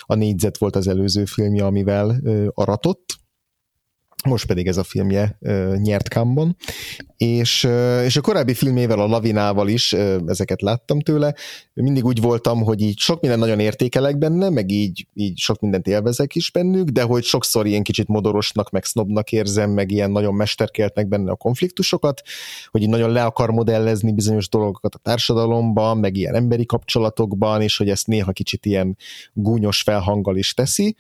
a 0.07 0.15
négyzet 0.15 0.59
volt 0.59 0.77
az 0.77 0.89
előző 0.89 1.25
filmje, 1.25 1.65
amivel 1.65 2.21
aratott, 2.55 3.19
most 4.25 4.47
pedig 4.47 4.67
ez 4.67 4.77
a 4.77 4.83
filmje 4.83 5.39
nyert 5.77 6.09
Kámban, 6.09 6.57
és, 7.17 7.69
és 8.05 8.17
a 8.17 8.21
korábbi 8.21 8.55
filmével, 8.55 8.99
a 8.99 9.07
Lavinával 9.07 9.69
is 9.69 9.93
ezeket 10.27 10.63
láttam 10.63 11.01
tőle, 11.01 11.35
mindig 11.75 12.05
úgy 12.05 12.21
voltam, 12.21 12.63
hogy 12.63 12.81
így 12.81 12.99
sok 12.99 13.21
minden 13.21 13.39
nagyon 13.39 13.61
értékelek 13.61 14.19
benne, 14.19 14.49
meg 14.49 14.71
így, 14.71 15.07
így 15.15 15.39
sok 15.39 15.61
mindent 15.61 15.87
élvezek 15.87 16.35
is 16.35 16.51
bennük, 16.51 16.89
de 16.89 17.03
hogy 17.03 17.25
sokszor 17.25 17.67
ilyen 17.67 17.83
kicsit 17.83 18.09
modorosnak, 18.09 18.71
meg 18.71 18.85
sznobnak 18.85 19.33
érzem, 19.33 19.71
meg 19.71 19.91
ilyen 19.91 20.11
nagyon 20.11 20.35
mesterkeltnek 20.35 21.09
benne 21.09 21.31
a 21.31 21.37
konfliktusokat, 21.37 22.23
hogy 22.71 22.83
így 22.83 22.89
nagyon 22.89 23.11
le 23.11 23.25
akar 23.25 23.51
modellezni 23.51 24.13
bizonyos 24.13 24.49
dolgokat 24.49 24.95
a 24.95 24.99
társadalomban, 24.99 25.99
meg 25.99 26.17
ilyen 26.17 26.35
emberi 26.35 26.67
kapcsolatokban, 26.67 27.63
és 27.63 27.77
hogy 27.77 27.89
ezt 27.89 28.07
néha 28.07 28.33
kicsit 28.33 28.67
ilyen 28.67 28.97
gúnyos 29.33 29.83
felhanggal 29.83 30.37
is 30.37 30.55
teszi 30.55 30.97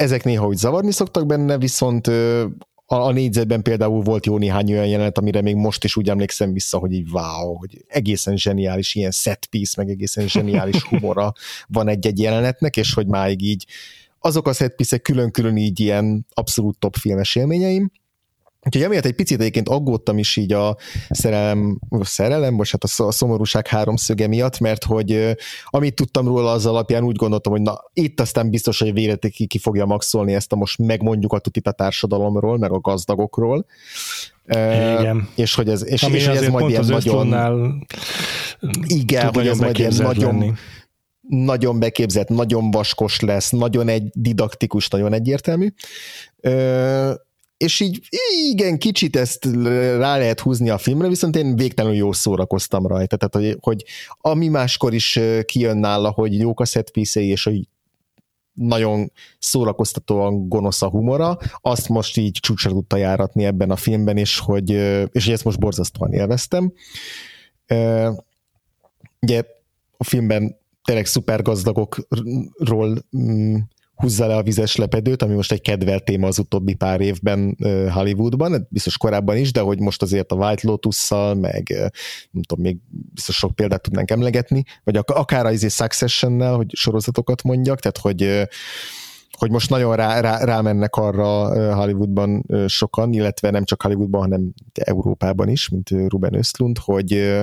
ezek 0.00 0.24
néha 0.24 0.46
úgy 0.46 0.56
zavarni 0.56 0.92
szoktak 0.92 1.26
benne, 1.26 1.58
viszont 1.58 2.06
a, 2.06 2.50
a 2.86 3.12
négyzetben 3.12 3.62
például 3.62 4.02
volt 4.02 4.26
jó 4.26 4.38
néhány 4.38 4.72
olyan 4.72 4.86
jelenet, 4.86 5.18
amire 5.18 5.40
még 5.42 5.54
most 5.54 5.84
is 5.84 5.96
úgy 5.96 6.08
emlékszem 6.08 6.52
vissza, 6.52 6.78
hogy 6.78 6.92
így 6.92 7.10
wow, 7.10 7.54
hogy 7.54 7.84
egészen 7.88 8.36
zseniális 8.36 8.94
ilyen 8.94 9.10
set 9.10 9.46
piece, 9.46 9.74
meg 9.76 9.88
egészen 9.88 10.28
zseniális 10.28 10.82
humora 10.82 11.32
van 11.68 11.88
egy-egy 11.88 12.18
jelenetnek, 12.18 12.76
és 12.76 12.94
hogy 12.94 13.06
máig 13.06 13.42
így 13.42 13.66
azok 14.18 14.48
a 14.48 14.52
set 14.52 15.02
külön-külön 15.02 15.56
így 15.56 15.80
ilyen 15.80 16.26
abszolút 16.34 16.78
top 16.78 16.96
filmes 16.96 17.34
élményeim, 17.34 17.90
Úgyhogy 18.62 18.82
emiatt 18.82 19.04
egy 19.04 19.14
picit 19.14 19.40
egyébként 19.40 19.68
aggódtam 19.68 20.18
is 20.18 20.36
így 20.36 20.52
a 20.52 20.76
szerelem, 21.08 21.78
szerelem, 22.00 22.54
most 22.54 22.70
hát 22.70 22.84
a 22.84 23.12
szomorúság 23.12 23.66
háromszöge 23.66 24.26
miatt, 24.26 24.58
mert 24.58 24.84
hogy 24.84 25.36
amit 25.64 25.94
tudtam 25.94 26.26
róla 26.26 26.50
az 26.50 26.66
alapján 26.66 27.02
úgy 27.02 27.16
gondoltam, 27.16 27.52
hogy 27.52 27.62
na 27.62 27.84
itt 27.92 28.20
aztán 28.20 28.50
biztos, 28.50 28.78
hogy 28.78 28.92
véletek 28.92 29.30
ki, 29.30 29.58
fogja 29.58 29.84
maxolni 29.84 30.34
ezt 30.34 30.52
a 30.52 30.56
most 30.56 30.78
megmondjuk 30.78 31.32
a 31.32 31.38
tutit 31.38 31.66
a 31.66 31.72
társadalomról, 31.72 32.58
meg 32.58 32.72
a 32.72 32.80
gazdagokról. 32.80 33.66
Igen. 34.46 35.28
És 35.34 35.54
hogy 35.54 35.68
ez, 35.68 35.86
és, 35.86 36.02
és 36.02 36.26
hogy 36.26 36.36
ez 36.36 36.48
majd 36.48 36.70
ilyen 36.70 36.84
nagyon... 36.84 37.86
Igen, 38.86 39.34
hogy 39.34 39.46
ez 39.46 39.58
majd 39.58 39.78
ilyen 39.78 39.94
nagyon... 39.96 40.38
Lenni 40.38 40.52
nagyon 41.28 41.78
beképzett, 41.78 42.28
nagyon 42.28 42.70
vaskos 42.70 43.20
lesz, 43.20 43.50
nagyon 43.50 43.88
egy 43.88 44.10
didaktikus, 44.14 44.88
nagyon 44.88 45.12
egyértelmű 45.12 45.72
és 47.60 47.80
így 47.80 48.08
igen, 48.50 48.78
kicsit 48.78 49.16
ezt 49.16 49.44
rá 49.96 50.16
lehet 50.16 50.40
húzni 50.40 50.68
a 50.70 50.78
filmre, 50.78 51.08
viszont 51.08 51.36
én 51.36 51.56
végtelenül 51.56 51.96
jól 51.96 52.12
szórakoztam 52.12 52.86
rajta, 52.86 53.16
tehát 53.16 53.34
hogy, 53.34 53.56
hogy 53.60 53.84
ami 54.20 54.48
máskor 54.48 54.94
is 54.94 55.20
kijön 55.44 55.76
nála, 55.76 56.10
hogy 56.10 56.38
jók 56.38 56.60
a 56.60 56.64
set 56.64 56.90
és 57.14 57.44
hogy 57.44 57.68
nagyon 58.52 59.12
szórakoztatóan 59.38 60.48
gonosz 60.48 60.82
a 60.82 60.88
humora, 60.88 61.38
azt 61.60 61.88
most 61.88 62.16
így 62.16 62.38
csúcsra 62.40 62.70
tudta 62.70 62.96
járatni 62.96 63.44
ebben 63.44 63.70
a 63.70 63.76
filmben, 63.76 64.16
és 64.16 64.38
hogy, 64.38 64.70
és 65.12 65.24
hogy 65.24 65.32
ezt 65.32 65.44
most 65.44 65.58
borzasztóan 65.58 66.12
élveztem. 66.12 66.72
Ugye 69.20 69.42
a 69.96 70.04
filmben 70.04 70.56
tényleg 70.84 71.06
szuper 71.06 71.42
gazdagokról 71.42 73.04
mm, 73.16 73.56
húzza 74.00 74.26
le 74.26 74.36
a 74.36 74.42
vizes 74.42 74.76
lepedőt, 74.76 75.22
ami 75.22 75.34
most 75.34 75.52
egy 75.52 75.60
kedvelt 75.60 76.04
téma 76.04 76.26
az 76.26 76.38
utóbbi 76.38 76.74
pár 76.74 77.00
évben 77.00 77.56
Hollywoodban, 77.90 78.66
biztos 78.70 78.96
korábban 78.96 79.36
is, 79.36 79.52
de 79.52 79.60
hogy 79.60 79.78
most 79.80 80.02
azért 80.02 80.32
a 80.32 80.36
White 80.36 80.68
Lotus-szal, 80.68 81.34
meg 81.34 81.68
nem 82.30 82.42
tudom, 82.42 82.64
még 82.64 82.76
biztos 83.14 83.36
sok 83.36 83.54
példát 83.54 83.82
tudnánk 83.82 84.10
emlegetni, 84.10 84.62
vagy 84.84 84.96
akár 84.96 85.46
az 85.46 85.52
izé 85.52 85.68
Succession-nel, 85.68 86.54
hogy 86.54 86.74
sorozatokat 86.74 87.42
mondjak, 87.42 87.80
tehát 87.80 87.98
hogy 87.98 88.48
hogy 89.38 89.50
most 89.50 89.70
nagyon 89.70 89.96
rá, 89.96 90.20
rá, 90.20 90.44
rámennek 90.44 90.94
arra 90.94 91.74
Hollywoodban 91.74 92.44
sokan, 92.66 93.12
illetve 93.12 93.50
nem 93.50 93.64
csak 93.64 93.82
Hollywoodban, 93.82 94.20
hanem 94.20 94.52
Európában 94.74 95.48
is, 95.48 95.68
mint 95.68 95.90
Ruben 95.90 96.34
Östlund, 96.34 96.78
hogy, 96.78 97.40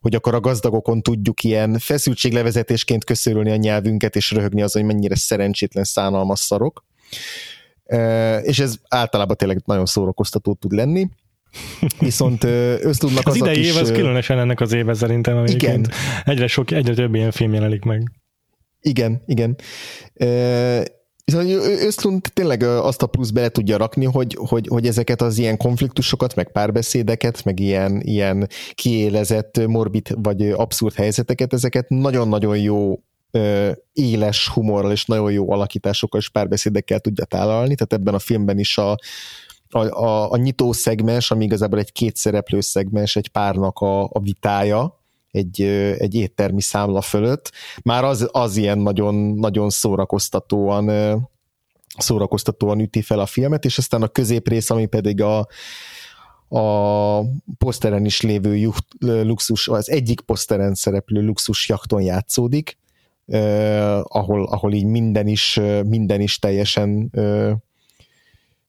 hogy 0.00 0.14
akkor 0.14 0.34
a 0.34 0.40
gazdagokon 0.40 1.02
tudjuk 1.02 1.44
ilyen 1.44 1.78
feszültséglevezetésként 1.78 3.04
köszörülni 3.04 3.50
a 3.50 3.56
nyelvünket, 3.56 4.16
és 4.16 4.30
röhögni 4.30 4.62
az, 4.62 4.72
hogy 4.72 4.84
mennyire 4.84 5.16
szerencsétlen 5.16 5.84
szánalmas 5.84 6.40
szarok. 6.40 6.84
És 8.42 8.58
ez 8.58 8.76
általában 8.88 9.36
tényleg 9.36 9.62
nagyon 9.64 9.86
szórakoztató 9.86 10.54
tud 10.54 10.72
lenni. 10.72 11.08
Viszont 11.98 12.44
össztudnak 12.44 13.26
az, 13.26 13.32
az 13.32 13.36
idei 13.36 13.64
év 13.64 13.76
az 13.76 13.90
különösen 13.90 14.38
ennek 14.38 14.60
az 14.60 14.72
éve 14.72 14.94
szerintem, 14.94 15.44
igen. 15.44 15.86
egyre, 16.24 16.46
sok, 16.46 16.70
egyre 16.70 16.94
több 16.94 17.14
ilyen 17.14 17.30
film 17.30 17.52
jelenik 17.52 17.82
meg. 17.82 18.12
Igen, 18.80 19.22
igen. 19.26 19.56
Viszont 21.28 21.50
Östlund 21.82 22.30
tényleg 22.32 22.62
azt 22.62 23.02
a 23.02 23.06
plusz 23.06 23.30
bele 23.30 23.48
tudja 23.48 23.76
rakni, 23.76 24.04
hogy, 24.04 24.36
hogy, 24.40 24.66
hogy 24.68 24.86
ezeket 24.86 25.22
az 25.22 25.38
ilyen 25.38 25.56
konfliktusokat, 25.56 26.34
meg 26.34 26.52
párbeszédeket, 26.52 27.44
meg 27.44 27.60
ilyen, 27.60 28.00
ilyen 28.00 28.48
kiélezett, 28.74 29.66
morbid 29.66 30.22
vagy 30.22 30.50
abszurd 30.50 30.94
helyzeteket, 30.94 31.52
ezeket 31.52 31.88
nagyon-nagyon 31.88 32.58
jó 32.58 33.00
éles 33.92 34.48
humorral 34.48 34.92
és 34.92 35.04
nagyon 35.04 35.32
jó 35.32 35.50
alakításokkal 35.50 36.20
és 36.20 36.28
párbeszédekkel 36.28 37.00
tudja 37.00 37.24
tálalni, 37.24 37.74
tehát 37.74 37.92
ebben 37.92 38.14
a 38.14 38.18
filmben 38.18 38.58
is 38.58 38.78
a, 38.78 38.90
a, 39.70 39.78
a, 39.78 40.30
a 40.30 40.36
nyitó 40.36 40.72
szegmens, 40.72 41.30
ami 41.30 41.44
igazából 41.44 41.78
egy 41.78 41.92
kétszereplő 41.92 42.60
szegmens, 42.60 43.16
egy 43.16 43.28
párnak 43.28 43.78
a, 43.78 44.04
a 44.04 44.20
vitája, 44.20 44.97
egy, 45.38 45.62
egy 45.98 46.14
éttermi 46.14 46.60
számla 46.60 47.00
fölött, 47.00 47.52
már 47.82 48.04
az, 48.04 48.28
az 48.32 48.56
ilyen 48.56 48.78
nagyon, 48.78 49.14
nagyon 49.14 49.70
szórakoztatóan 49.70 50.90
szórakoztatóan 51.98 52.80
üti 52.80 53.02
fel 53.02 53.18
a 53.18 53.26
filmet, 53.26 53.64
és 53.64 53.78
aztán 53.78 54.02
a 54.02 54.08
középrész, 54.08 54.70
ami 54.70 54.86
pedig 54.86 55.22
a, 55.22 55.38
a 56.48 57.22
poszteren 57.58 58.04
is 58.04 58.20
lévő 58.20 58.56
juht, 58.56 58.86
luxus, 58.98 59.68
az 59.68 59.90
egyik 59.90 60.20
poszteren 60.20 60.74
szereplő 60.74 61.20
luxus 61.20 61.68
jakton 61.68 62.02
játszódik, 62.02 62.78
eh, 63.26 64.00
ahol, 64.02 64.46
ahol 64.46 64.72
így 64.72 64.84
minden 64.84 65.26
is, 65.26 65.60
minden 65.84 66.20
is 66.20 66.38
teljesen 66.38 67.08
eh, 67.12 67.52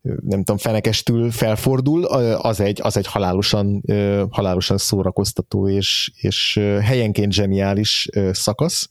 nem 0.02 0.40
tudom, 0.40 0.58
fenekestül 0.58 1.32
felfordul, 1.32 2.06
az 2.36 2.60
egy, 2.60 2.80
az 2.82 2.98
egy 2.98 3.08
halálosan, 3.08 3.84
halálosan 4.30 4.78
szórakoztató 4.78 5.70
és, 5.70 6.12
és 6.16 6.60
helyenként 6.82 7.32
zseniális 7.32 8.10
szakasz. 8.32 8.90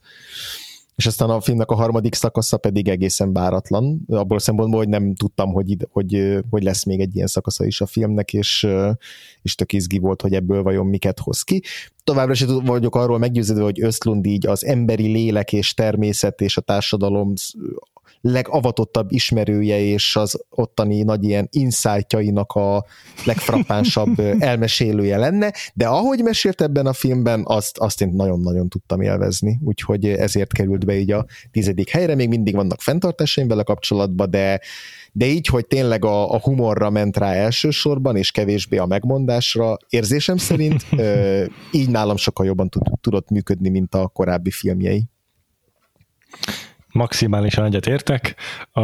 És 0.95 1.07
aztán 1.07 1.31
a 1.31 1.41
filmnek 1.41 1.71
a 1.71 1.75
harmadik 1.75 2.15
szakasza 2.15 2.57
pedig 2.57 2.89
egészen 2.89 3.33
váratlan, 3.33 4.01
abból 4.09 4.37
a 4.37 4.41
szempontból, 4.41 4.79
hogy 4.79 4.89
nem 4.89 5.15
tudtam, 5.15 5.53
hogy, 5.53 5.77
hogy, 5.91 6.39
hogy 6.51 6.63
lesz 6.63 6.85
még 6.85 7.01
egy 7.01 7.15
ilyen 7.15 7.27
szakasza 7.27 7.65
is 7.65 7.81
a 7.81 7.87
filmnek, 7.87 8.33
és, 8.33 8.67
és 9.43 9.55
tök 9.55 9.73
izgi 9.73 9.99
volt, 9.99 10.23
hogy 10.23 10.35
ebből 10.35 10.63
vajon 10.63 10.87
miket 10.87 11.19
hoz 11.19 11.43
ki. 11.43 11.63
Továbbra 12.05 12.33
is 12.33 12.45
vagyok 12.45 12.97
arról 12.97 13.19
meggyőződve, 13.19 13.63
hogy 13.63 13.83
Öszlund 13.83 14.27
így 14.27 14.47
az 14.47 14.65
emberi 14.65 15.07
lélek 15.07 15.53
és 15.53 15.75
természet 15.75 16.41
és 16.41 16.57
a 16.57 16.61
társadalom 16.61 17.33
legavatottabb 18.21 19.13
ismerője 19.13 19.81
és 19.81 20.17
az 20.17 20.45
ottani 20.51 21.03
nagy 21.03 21.25
ilyen 21.25 21.49
insightjainak 21.51 22.53
a 22.53 22.85
legfrappánsabb 23.25 24.21
elmesélője 24.39 25.17
lenne, 25.17 25.53
de 25.75 25.87
ahogy 25.87 26.23
mesélt 26.23 26.61
ebben 26.61 26.87
a 26.87 26.93
filmben, 26.93 27.43
azt, 27.45 27.79
azt 27.79 28.01
én 28.01 28.09
nagyon-nagyon 28.09 28.69
tudtam 28.69 29.01
élvezni, 29.01 29.59
úgyhogy 29.65 30.07
ezért 30.07 30.53
került 30.53 30.85
be 30.85 30.99
így 30.99 31.11
a 31.11 31.27
tizedik 31.51 31.91
helyre, 31.91 32.15
még 32.15 32.29
mindig 32.29 32.55
vannak 32.55 32.81
fenntartásaim 32.81 33.49
vele 33.49 33.63
kapcsolatban, 33.63 34.31
de, 34.31 34.61
de 35.13 35.27
így, 35.27 35.47
hogy 35.47 35.67
tényleg 35.67 36.05
a, 36.05 36.33
a 36.33 36.41
humorra 36.41 36.91
ment 36.91 37.17
rá 37.17 37.33
elsősorban, 37.33 38.17
és 38.17 38.31
kevésbé 38.31 38.77
a 38.77 38.87
megmondásra, 38.87 39.77
érzésem 39.89 40.37
szerint 40.37 40.87
így 41.73 41.91
nálam 41.91 42.17
sokkal 42.17 42.47
jobban 42.47 42.69
tud, 42.69 42.83
tudott 43.01 43.31
működni, 43.31 43.69
mint 43.69 43.95
a 43.95 44.07
korábbi 44.07 44.51
filmjei 44.51 45.09
maximálisan 46.99 47.65
egyet 47.65 47.87
értek. 47.87 48.35
A 48.73 48.83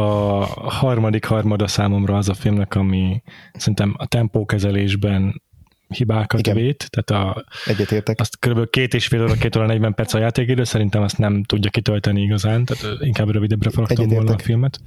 harmadik 0.69 1.25
harmada 1.25 1.67
számomra 1.67 2.17
az 2.17 2.29
a 2.29 2.33
filmnek, 2.33 2.75
ami 2.75 3.21
szerintem 3.53 3.93
a 3.97 4.05
tempókezelésben 4.07 5.43
hibákat 5.87 6.39
Igen. 6.39 6.55
vét, 6.55 6.89
tehát 6.89 7.25
a, 7.25 7.45
Egyetértek. 7.65 8.19
azt 8.19 8.39
kb. 8.39 8.69
két 8.69 8.93
és 8.93 9.07
fél 9.07 9.21
óra, 9.21 9.33
két 9.33 9.55
óra 9.55 9.65
40 9.65 9.93
perc 9.93 10.13
a 10.13 10.19
játékidő, 10.19 10.63
szerintem 10.63 11.01
azt 11.01 11.17
nem 11.17 11.43
tudja 11.43 11.69
kitölteni 11.69 12.21
igazán, 12.21 12.65
tehát 12.65 12.97
inkább 12.99 13.29
rövidebbre 13.29 13.69
faragtam 13.69 14.07
volna 14.07 14.33
a 14.33 14.37
filmet. 14.37 14.79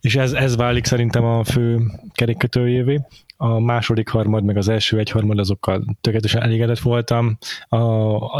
És 0.00 0.16
ez, 0.16 0.32
ez 0.32 0.56
válik 0.56 0.84
szerintem 0.84 1.24
a 1.24 1.44
fő 1.44 1.80
kerékkötőjévé. 2.14 3.00
A 3.40 3.58
második 3.58 4.08
harmad, 4.08 4.44
meg 4.44 4.56
az 4.56 4.68
első 4.68 4.98
egy 4.98 5.10
harmad, 5.10 5.38
azokkal 5.38 5.96
tökéletesen 6.00 6.42
elégedett 6.42 6.78
voltam. 6.78 7.38
A, 7.68 7.76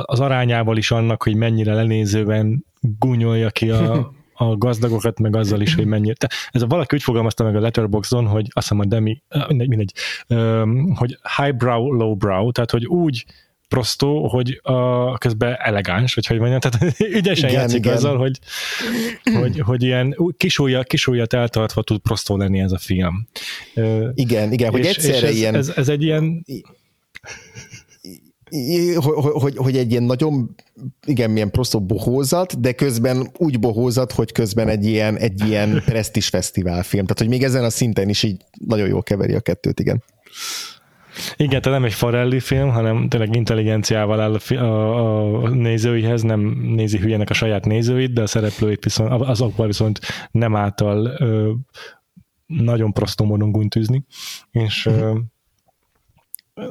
az 0.03 0.21
arányával 0.21 0.77
is 0.77 0.91
annak, 0.91 1.23
hogy 1.23 1.35
mennyire 1.35 1.75
lenézően 1.75 2.65
gúnyolja 2.81 3.51
ki 3.51 3.71
a, 3.71 4.13
a 4.35 4.57
gazdagokat, 4.57 5.19
meg 5.19 5.37
azzal 5.37 5.61
is, 5.61 5.75
hogy 5.75 5.87
mennyire. 5.87 6.15
Ez 6.51 6.63
a 6.63 6.67
valaki 6.67 6.97
úgy 6.97 7.03
fogalmazta 7.03 7.45
meg 7.45 7.57
a 7.57 7.61
Letterboxdon, 7.61 8.27
hogy 8.27 8.47
azt 8.53 8.69
hiszem 8.69 8.79
a 8.79 8.85
Demi, 8.85 9.23
mindegy, 9.49 9.69
mindegy 9.69 9.93
hogy 10.95 11.19
highbrow, 11.37 11.93
lowbrow, 11.93 12.51
tehát 12.51 12.71
hogy 12.71 12.87
úgy 12.87 13.25
prostó, 13.69 14.29
hogy 14.29 14.61
a, 14.63 15.19
közben 15.19 15.57
elegáns, 15.59 16.15
vagy 16.15 16.27
hogy 16.27 16.39
mondjam, 16.39 16.61
tehát 16.61 17.01
ügyesen 17.19 17.49
igen, 17.49 17.61
játszik 17.61 17.79
igen. 17.79 17.93
azzal, 17.93 18.17
hogy, 18.17 18.39
hogy, 19.41 19.61
hogy 19.61 19.83
ilyen 19.83 20.17
kisúlyat, 20.37 20.87
kisúlyat 20.87 21.33
eltartva 21.33 21.83
tud 21.83 22.01
prostó 22.01 22.37
lenni 22.37 22.61
ez 22.61 22.73
a 22.73 22.79
film. 22.79 23.29
Igen, 24.15 24.53
igen, 24.53 24.71
hogy 24.71 24.87
egyszerre 24.87 25.17
és 25.17 25.23
ez, 25.23 25.37
ilyen... 25.37 25.55
Ez, 25.55 25.73
ez 25.77 25.89
egy 25.89 26.03
ilyen 26.03 26.45
hogy, 28.95 29.33
hogy, 29.33 29.57
hogy 29.57 29.77
egy 29.77 29.91
ilyen 29.91 30.03
nagyon, 30.03 30.55
igen, 31.07 31.31
milyen 31.31 31.51
prostó 31.51 31.81
bohózat, 31.81 32.61
de 32.61 32.73
közben 32.73 33.31
úgy 33.37 33.61
bohózat, 33.61 34.13
hogy 34.13 34.33
közben 34.33 34.69
egy 34.69 34.85
ilyen, 34.85 35.17
egy 35.17 35.47
ilyen 35.47 35.83
presztis 35.85 36.29
fesztiválfilm. 36.29 37.03
Tehát, 37.03 37.19
hogy 37.19 37.29
még 37.29 37.43
ezen 37.43 37.65
a 37.65 37.71
szinten 37.71 38.09
is 38.09 38.23
így 38.23 38.45
nagyon 38.67 38.89
jól 38.89 39.03
keveri 39.03 39.35
a 39.35 39.41
kettőt, 39.41 39.81
igen. 39.81 40.03
Igen, 41.37 41.61
tehát 41.61 41.79
nem 41.79 41.85
egy 41.85 41.95
Farelli 41.95 42.41
film, 42.41 42.69
hanem 42.69 43.09
tényleg 43.09 43.35
intelligenciával 43.35 44.21
áll 44.21 44.35
a, 44.49 44.55
a, 44.55 45.43
a 45.43 45.49
nézőihez, 45.49 46.23
nem 46.23 46.41
nézi 46.75 46.99
hülyének 46.99 47.31
a 47.31 47.35
saját 47.35 47.65
nézőit, 47.65 48.13
de 48.13 48.23
a 48.23 48.27
szereplőit 48.27 48.85
viszont, 48.85 49.11
azokból 49.23 49.67
viszont 49.67 50.01
nem 50.31 50.57
által 50.57 51.07
ö, 51.19 51.53
nagyon 52.47 52.93
prostó 52.93 53.25
módon 53.25 53.51
gúnytűzni, 53.51 54.05
és 54.51 54.87
ö, 54.87 55.19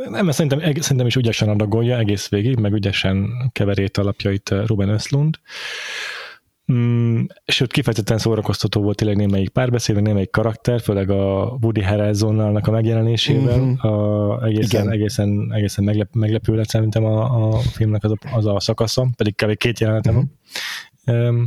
nem, 0.10 0.32
szerintem, 0.32 0.60
szerintem 0.60 1.08
is 1.08 1.16
ügyesen 1.16 1.50
adagolja 1.50 1.98
egész 1.98 2.30
végig, 2.30 2.60
meg 2.60 2.74
ügyesen 2.74 3.30
keverét 3.52 3.98
alapjait 3.98 4.50
Ruben 4.66 4.89
Östlund. 4.89 5.39
Mm, 6.74 7.24
sőt, 7.45 7.72
kifejezetten 7.72 8.18
szórakoztató 8.18 8.82
volt 8.82 8.97
tényleg 8.97 9.18
némelyik 9.18 9.49
párbeszéd, 9.49 10.01
némelyik 10.01 10.30
karakter, 10.30 10.82
főleg 10.82 11.09
a 11.09 11.57
Woody 11.61 11.82
Harrelsonnalnak 11.82 12.68
a 12.68 12.72
megjelenésével. 12.72 13.59
Mm-hmm. 13.59 13.74
A, 13.74 14.43
egészen, 14.45 14.91
egészen, 14.91 15.51
egészen 15.53 15.84
meglep, 15.84 16.13
meglepő 16.13 16.55
lett 16.55 16.68
szerintem 16.68 17.05
a, 17.05 17.47
a 17.47 17.57
filmnek 17.57 18.03
az 18.03 18.11
a, 18.11 18.18
az 18.36 18.45
a 18.45 18.59
szakasza, 18.59 19.07
pedig 19.15 19.36
kb. 19.36 19.57
két 19.57 19.80
jelenetem 19.80 20.13
van. 20.13 20.32
Mm-hmm. 21.11 21.43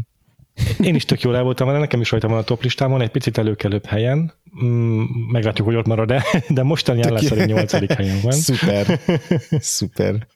Én 0.81 0.95
is 0.95 1.05
tök 1.05 1.21
jól 1.21 1.37
el 1.37 1.43
voltam 1.43 1.67
vele, 1.67 1.79
nekem 1.79 2.01
is 2.01 2.11
rajta 2.11 2.29
van 2.29 2.39
a 2.39 2.43
top 2.43 2.63
listámon, 2.63 3.01
egy 3.01 3.11
picit 3.11 3.39
előkelőbb 3.39 3.87
helyen, 3.87 4.33
mm, 4.65 5.03
meglátjuk, 5.31 5.67
hogy 5.67 5.77
ott 5.77 5.87
marad-e, 5.87 6.25
de 6.49 6.63
mostani 6.63 7.03
állás 7.03 7.25
szerint 7.25 7.47
nyolcadik 7.47 7.93
helyen 7.93 8.19
van. 8.23 8.33
Szuper, 8.33 9.01
szuper. 9.51 10.27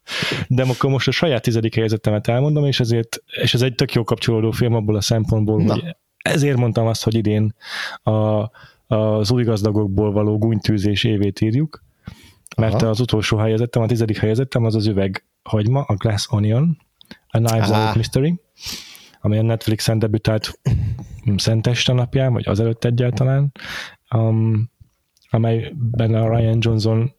De 0.49 0.63
akkor 0.63 0.91
most 0.91 1.09
a 1.09 1.11
saját 1.11 1.43
tizedik 1.43 1.75
helyezettemet 1.75 2.29
elmondom, 2.29 2.65
és 2.65 2.81
ezért, 2.81 3.23
és 3.43 3.55
ez 3.55 3.63
egy 3.63 3.75
tök 3.75 3.93
jó 3.93 4.05
kapcsolódó 4.05 4.51
film 4.51 4.75
abból 4.75 4.97
a 4.97 5.01
szempontból, 5.01 5.63
Na. 5.63 5.73
hogy 5.73 5.97
ezért 6.19 6.57
mondtam 6.57 6.87
azt, 6.87 7.05
hogy 7.05 7.15
idén 7.15 7.55
a, 8.03 8.51
az 8.87 9.31
új 9.31 9.45
gazdagokból 9.45 10.13
való 10.13 10.39
gúnytűzés 10.39 11.05
évét 11.05 11.41
írjuk, 11.41 11.83
mert 12.57 12.75
Aha. 12.75 12.87
az 12.87 13.01
utolsó 13.01 13.37
helyezettem, 13.37 13.83
a 13.83 13.87
tizedik 13.87 14.19
helyezettem 14.19 14.65
az 14.65 14.75
az 14.75 14.87
üveg 14.87 15.25
hagyma, 15.43 15.81
a 15.81 15.95
Glass 15.95 16.27
Onion, 16.31 16.79
a 17.29 17.39
Knives 17.39 17.69
Out 17.69 17.95
Mystery, 17.95 18.41
amely 19.25 19.39
a 19.39 19.43
Netflixen 19.43 19.99
debütált 19.99 20.61
Szenteste 21.37 21.93
napján, 21.93 22.33
vagy 22.33 22.49
azelőtt 22.49 22.85
egyáltalán, 22.85 23.53
um, 24.15 24.71
amelyben 25.31 26.15
a 26.15 26.37
Ryan 26.37 26.59
Johnson 26.61 27.15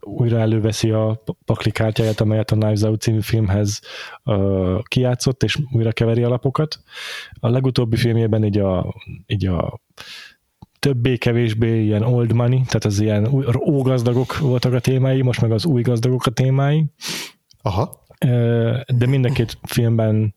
újra 0.00 0.38
előveszi 0.38 0.90
a 0.90 1.22
paklikártyáját, 1.44 2.20
amelyet 2.20 2.50
a 2.50 2.56
Knives 2.56 2.82
Out 2.82 3.00
című 3.00 3.20
filmhez 3.20 3.80
uh, 4.24 4.82
kijátszott, 4.82 5.42
és 5.42 5.58
újra 5.72 5.92
keveri 5.92 6.22
a 6.22 6.28
lapokat. 6.28 6.80
A 7.40 7.48
legutóbbi 7.48 7.96
filmjében 7.96 8.44
így 8.44 8.58
a, 8.58 8.94
így 9.26 9.46
a 9.46 9.80
többé-kevésbé 10.78 11.82
ilyen 11.82 12.02
old 12.02 12.32
money, 12.32 12.60
tehát 12.66 12.84
az 12.84 13.00
ilyen 13.00 13.28
ógazdagok 13.66 14.38
voltak 14.38 14.72
a 14.72 14.80
témái, 14.80 15.22
most 15.22 15.40
meg 15.40 15.52
az 15.52 15.64
új 15.64 15.82
gazdagok 15.82 16.26
a 16.26 16.30
témái. 16.30 16.84
Aha. 17.62 18.00
De 18.86 19.06
mind 19.06 19.24
a 19.24 19.32
két 19.32 19.58
filmben 19.62 20.34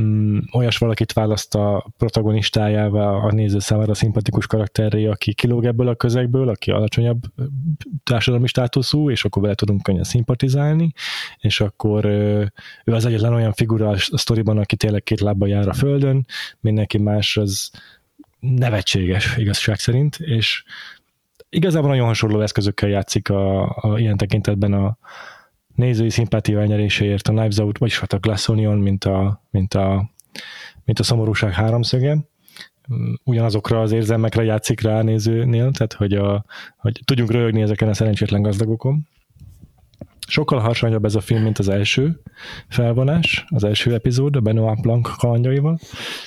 mm, 0.00 0.38
olyas 0.52 0.78
valakit 0.78 1.12
választ 1.12 1.54
a 1.54 1.86
protagonistájával 1.96 3.28
a 3.28 3.32
néző 3.32 3.58
számára 3.58 3.94
szimpatikus 3.94 4.46
karakterré, 4.46 5.06
aki 5.06 5.34
kilóg 5.34 5.64
ebből 5.64 5.88
a 5.88 5.94
közegből, 5.94 6.48
aki 6.48 6.70
alacsonyabb 6.70 7.22
társadalmi 8.04 8.46
státuszú, 8.46 9.10
és 9.10 9.24
akkor 9.24 9.42
vele 9.42 9.54
tudunk 9.54 9.82
könnyen 9.82 10.04
szimpatizálni, 10.04 10.92
és 11.38 11.60
akkor 11.60 12.04
ő 12.04 12.52
az 12.84 13.04
egyetlen 13.04 13.32
olyan 13.32 13.52
figura 13.52 13.88
a 13.88 13.96
sztoriban, 13.96 14.58
aki 14.58 14.76
tényleg 14.76 15.02
két 15.02 15.20
lábba 15.20 15.46
jár 15.46 15.68
a 15.68 15.72
földön, 15.72 16.26
mindenki 16.60 16.98
más 16.98 17.36
az 17.36 17.70
nevetséges 18.40 19.36
igazság 19.36 19.78
szerint, 19.78 20.16
és 20.16 20.64
igazából 21.48 21.88
nagyon 21.90 22.06
hasonló 22.06 22.40
eszközökkel 22.40 22.88
játszik 22.88 23.30
a, 23.30 23.62
a 23.62 23.98
ilyen 23.98 24.16
tekintetben 24.16 24.72
a, 24.72 24.98
nézői 25.76 26.10
szimpátia 26.10 26.60
elnyeréséért 26.60 27.28
a 27.28 27.32
Knives 27.32 27.58
Out, 27.58 27.78
vagyis 27.78 27.98
hát 27.98 28.12
a 28.12 28.18
Glass 28.18 28.48
Onion, 28.48 28.78
mint 28.78 29.04
a, 29.04 29.42
mint 29.50 29.74
a, 29.74 30.10
mint 30.84 30.98
a 30.98 31.02
szomorúság 31.02 31.52
háromszöge, 31.52 32.18
ugyanazokra 33.24 33.80
az 33.80 33.92
érzelmekre 33.92 34.42
játszik 34.42 34.80
rá 34.80 34.98
a 34.98 35.02
nézőnél, 35.02 35.70
tehát 35.70 35.92
hogy, 35.92 36.12
a, 36.12 36.44
hogy 36.76 37.00
tudjunk 37.04 37.30
röhögni 37.30 37.62
ezeken 37.62 37.88
a 37.88 37.94
szerencsétlen 37.94 38.42
gazdagokon. 38.42 39.08
Sokkal 40.28 40.58
harsányabb 40.58 41.04
ez 41.04 41.14
a 41.14 41.20
film, 41.20 41.42
mint 41.42 41.58
az 41.58 41.68
első 41.68 42.20
felvonás, 42.68 43.44
az 43.48 43.64
első 43.64 43.94
epizód, 43.94 44.36
a 44.36 44.40
Benoit 44.40 44.80
Blanc 44.80 45.16
kalandjaival. 45.18 45.78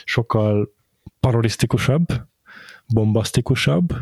Sokkal 0.04 0.74
parodisztikusabb, 1.20 2.06
bombasztikusabb. 2.88 3.94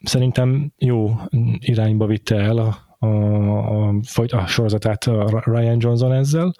Szerintem 0.00 0.72
jó 0.78 1.20
irányba 1.58 2.06
vitte 2.06 2.36
el 2.36 2.58
a, 2.58 2.83
a, 3.04 3.88
a, 3.88 3.94
a 4.30 4.46
sorozatát 4.46 5.04
a 5.04 5.42
Ryan 5.44 5.76
Johnson 5.80 6.12
ezzel. 6.12 6.54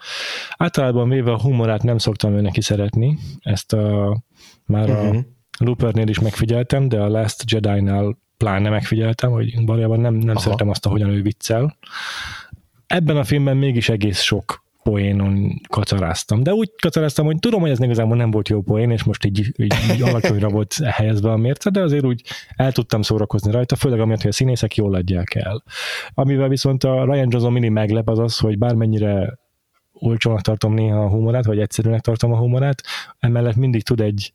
Általában 0.57 1.09
véve 1.09 1.33
a 1.33 1.41
humorát 1.41 1.83
nem 1.83 1.99
szoktam 1.99 2.33
ő 2.33 2.41
neki 2.41 2.61
szeretni, 2.61 3.19
ezt 3.41 3.73
a, 3.73 4.17
már 4.65 4.89
uh-huh. 4.89 5.07
a 5.07 5.09
mhm. 5.09 5.19
Loopernél 5.59 6.09
is 6.09 6.21
megfigyeltem, 6.21 6.89
de 6.89 7.01
a 7.01 7.09
Last 7.09 7.51
Jedi-nál 7.51 8.19
pláne 8.37 8.69
megfigyeltem, 8.69 9.31
hogy 9.31 9.65
valójában 9.65 10.01
nem, 10.01 10.15
nem 10.15 10.37
szeretem 10.37 10.69
azt, 10.69 10.87
ahogyan 10.87 11.11
ő 11.11 11.23
viccel. 11.23 11.77
Ebben 12.87 13.17
a 13.17 13.25
filmben 13.25 13.57
mégis 13.57 13.89
egész 13.89 14.21
sok 14.21 14.64
poénon 14.85 15.61
kacaráztam. 15.69 16.43
De 16.43 16.53
úgy 16.53 16.71
kacaráztam, 16.83 17.27
hogy 17.27 17.39
tudom, 17.39 17.61
hogy 17.61 17.71
ez 17.71 17.81
igazából 17.81 18.17
nem 18.17 18.31
volt 18.31 18.49
jó 18.49 18.63
poén, 18.63 18.91
és 18.91 19.03
most 19.03 19.25
így, 19.25 19.53
így, 19.57 19.75
így 19.95 20.03
alacsonyra 20.03 20.49
volt 20.49 20.75
helyezve 20.75 21.31
a 21.31 21.37
mérce, 21.37 21.71
de 21.71 21.81
azért 21.81 22.05
úgy 22.05 22.23
el 22.57 22.73
tudtam 22.73 23.03
szórakozni 23.03 23.51
rajta, 23.51 23.77
főleg 23.77 24.01
amiatt, 24.01 24.21
hogy 24.21 24.31
a 24.31 24.35
színészek 24.35 24.77
jól 24.77 24.95
adják 24.95 25.35
el. 25.35 25.63
Amivel 26.15 26.49
viszont 26.49 26.85
a 26.85 27.05
Ryan 27.05 27.29
Johnson 27.31 27.53
mini 27.53 27.69
meglep 27.69 28.09
az 28.09 28.19
az, 28.19 28.39
hogy 28.39 28.59
bármennyire 28.59 29.39
olcsónak 29.93 30.41
tartom 30.41 30.75
néha 30.75 31.05
a 31.05 31.09
humorát, 31.09 31.45
vagy 31.45 31.59
egyszerűnek 31.59 32.01
tartom 32.01 32.33
a 32.33 32.39
humorát, 32.39 32.83
emellett 33.19 33.57
mindig 33.57 33.83
tud 33.83 34.01
egy, 34.01 34.33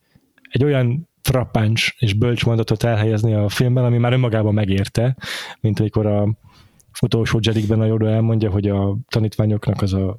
egy 0.50 0.64
olyan 0.64 1.08
frappáns 1.22 1.96
és 1.98 2.14
bölcs 2.14 2.44
mondatot 2.44 2.82
elhelyezni 2.82 3.34
a 3.34 3.48
filmben, 3.48 3.84
ami 3.84 3.98
már 3.98 4.12
önmagában 4.12 4.54
megérte, 4.54 5.16
mint 5.60 5.80
amikor 5.80 6.06
a 6.06 6.28
utolsó 7.02 7.38
Jedikben 7.42 7.80
a 7.80 7.84
Yoda 7.84 8.08
elmondja, 8.08 8.50
hogy 8.50 8.68
a 8.68 8.96
tanítványoknak 9.08 9.82
az 9.82 9.94
a 9.94 10.18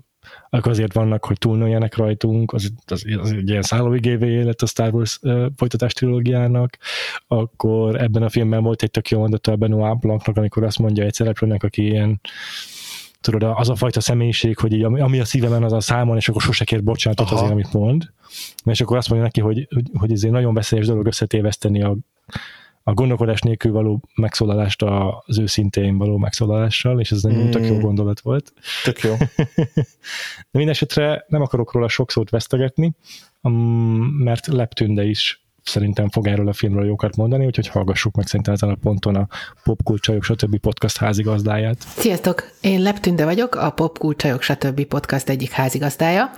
akkor 0.54 0.72
azért 0.72 0.93
vannak, 0.93 1.26
hogy 1.26 1.38
túlnőjenek 1.38 1.95
rajtunk, 1.95 2.54
az, 2.54 2.72
az, 2.86 3.06
az 3.22 3.32
egy 3.32 3.49
ilyen 3.49 3.62
szállóigévé 3.62 4.41
lett 4.41 4.62
a 4.62 4.66
Star 4.66 4.93
Wars 4.93 5.20
uh, 5.22 5.45
folytatás 5.56 5.93
trilógiának, 5.93 6.78
akkor 7.28 8.02
ebben 8.02 8.24
a 8.24 8.30
filmben 8.30 8.64
volt 8.64 8.84
egy 8.84 8.91
tök 8.91 9.10
jó 9.10 9.20
mondata 9.20 9.52
a 9.52 9.56
Benoit 9.56 9.99
Blancnak, 9.99 10.38
amikor 10.38 10.64
azt 10.64 10.80
mondja 10.80 11.04
egy 11.04 11.14
szereplőnek, 11.14 11.64
aki 11.64 11.84
ilyen 11.84 12.22
tudod, 13.22 13.43
az 13.56 13.70
a 13.70 13.76
fajta 13.76 13.99
személyiség, 13.99 14.58
hogy 14.58 14.74
így, 14.74 14.84
ami 14.84 15.20
a 15.20 15.26
szívemen, 15.26 15.64
az 15.64 15.74
a 15.74 15.80
számon, 15.80 16.18
és 16.18 16.30
akkor 16.30 16.41
sose 16.41 16.64
kér 16.64 16.84
bocsánatot 16.84 17.26
Aha. 17.26 17.36
azért, 17.36 17.52
amit 17.52 17.74
mond. 17.74 18.12
És 18.64 18.82
akkor 18.82 18.97
azt 18.97 19.10
mondja 19.10 19.26
neki, 19.26 19.41
hogy, 19.41 19.68
hogy, 19.74 19.86
hogy 19.93 20.12
ez 20.12 20.24
egy 20.24 20.32
nagyon 20.32 20.54
veszélyes 20.54 20.86
dolog 20.86 21.06
összetéveszteni 21.06 21.84
a, 21.84 21.97
a 22.84 22.93
gondolkodás 22.93 23.41
nélkül 23.41 23.71
való 23.71 24.01
megszólalást 24.15 24.82
az 24.82 25.39
őszintén 25.39 25.97
való 25.97 26.17
megszólalással, 26.17 26.99
és 26.99 27.11
ez 27.11 27.21
nagyon 27.21 27.47
mm. 27.47 27.49
tök 27.49 27.65
jó 27.65 27.77
gondolat 27.77 28.19
volt. 28.19 28.53
Tök 28.84 28.99
jó. 28.99 29.15
De 30.51 30.57
minden 30.57 30.73
esetre 30.73 31.25
nem 31.27 31.41
akarok 31.41 31.71
róla 31.71 31.88
sok 31.88 32.11
szót 32.11 32.29
vesztegetni, 32.29 32.93
mert 34.17 34.47
Leptünde 34.47 35.03
is 35.03 35.45
szerintem 35.63 36.09
fog 36.09 36.27
erről 36.27 36.47
a 36.47 36.53
filmről 36.53 36.86
jókat 36.86 37.15
mondani, 37.15 37.45
úgyhogy 37.45 37.67
hallgassuk 37.67 38.15
meg 38.15 38.27
szerintem 38.27 38.53
ezen 38.53 38.69
a 38.69 38.75
ponton 38.75 39.15
a 39.15 39.27
Popkulcsajok 39.63 40.23
stb. 40.23 40.57
podcast 40.57 40.97
házigazdáját. 40.97 41.79
Sziasztok! 41.79 42.43
Én 42.61 42.82
Leptünde 42.82 43.25
vagyok, 43.25 43.55
a 43.55 43.69
Popkulcsajok 43.69 44.41
stb. 44.41 44.86
podcast 44.86 45.29
egyik 45.29 45.51
házigazdája, 45.51 46.32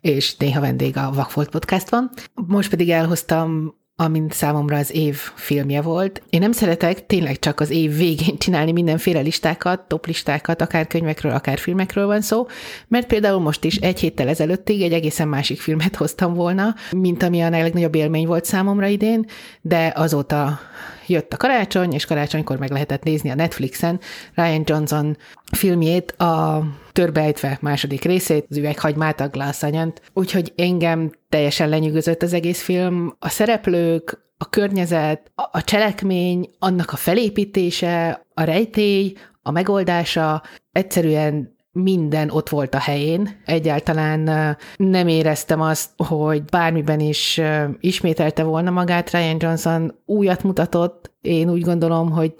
és 0.00 0.36
néha 0.36 0.60
vendég 0.60 0.96
a 0.96 1.12
Vakfolt 1.12 1.50
podcastban. 1.50 2.10
Most 2.34 2.70
pedig 2.70 2.90
elhoztam 2.90 3.74
amint 4.00 4.32
számomra 4.32 4.76
az 4.76 4.94
év 4.94 5.16
filmje 5.34 5.80
volt. 5.80 6.22
Én 6.30 6.40
nem 6.40 6.52
szeretek 6.52 7.06
tényleg 7.06 7.38
csak 7.38 7.60
az 7.60 7.70
év 7.70 7.96
végén 7.96 8.38
csinálni 8.38 8.72
mindenféle 8.72 9.20
listákat, 9.20 9.80
toplistákat, 9.80 10.60
akár 10.60 10.86
könyvekről, 10.86 11.32
akár 11.32 11.58
filmekről 11.58 12.06
van 12.06 12.20
szó, 12.20 12.46
mert 12.88 13.06
például 13.06 13.40
most 13.40 13.64
is 13.64 13.76
egy 13.76 14.00
héttel 14.00 14.28
ezelőttig 14.28 14.82
egy 14.82 14.92
egészen 14.92 15.28
másik 15.28 15.60
filmet 15.60 15.96
hoztam 15.96 16.34
volna, 16.34 16.74
mint 16.90 17.22
ami 17.22 17.40
a 17.40 17.50
legnagyobb 17.50 17.94
élmény 17.94 18.26
volt 18.26 18.44
számomra 18.44 18.86
idén, 18.86 19.26
de 19.60 19.92
azóta 19.96 20.60
jött 21.08 21.32
a 21.32 21.36
karácsony, 21.36 21.92
és 21.92 22.04
karácsonykor 22.04 22.58
meg 22.58 22.70
lehetett 22.70 23.02
nézni 23.02 23.30
a 23.30 23.34
Netflixen 23.34 24.00
Ryan 24.34 24.62
Johnson 24.64 25.16
filmjét, 25.52 26.10
a 26.10 26.64
Törbejtve 26.92 27.58
második 27.60 28.04
részét, 28.04 28.46
az 28.50 28.56
üveghagymát, 28.56 29.20
a 29.20 29.28
Glass. 29.28 29.64
Úgyhogy 30.12 30.52
engem 30.56 31.10
teljesen 31.28 31.68
lenyűgözött 31.68 32.22
az 32.22 32.32
egész 32.32 32.62
film. 32.62 33.16
A 33.18 33.28
szereplők, 33.28 34.26
a 34.38 34.48
környezet, 34.48 35.32
a 35.34 35.64
cselekmény, 35.64 36.50
annak 36.58 36.92
a 36.92 36.96
felépítése, 36.96 38.26
a 38.34 38.42
rejtély, 38.42 39.12
a 39.42 39.50
megoldása 39.50 40.42
egyszerűen 40.72 41.56
minden 41.72 42.30
ott 42.30 42.48
volt 42.48 42.74
a 42.74 42.78
helyén. 42.78 43.40
Egyáltalán 43.44 44.56
nem 44.76 45.08
éreztem 45.08 45.60
azt, 45.60 45.90
hogy 45.96 46.44
bármiben 46.44 47.00
is 47.00 47.40
ismételte 47.80 48.42
volna 48.42 48.70
magát. 48.70 49.10
Ryan 49.10 49.36
Johnson 49.38 49.94
újat 50.06 50.42
mutatott. 50.42 51.16
Én 51.28 51.50
úgy 51.50 51.62
gondolom, 51.62 52.10
hogy 52.10 52.34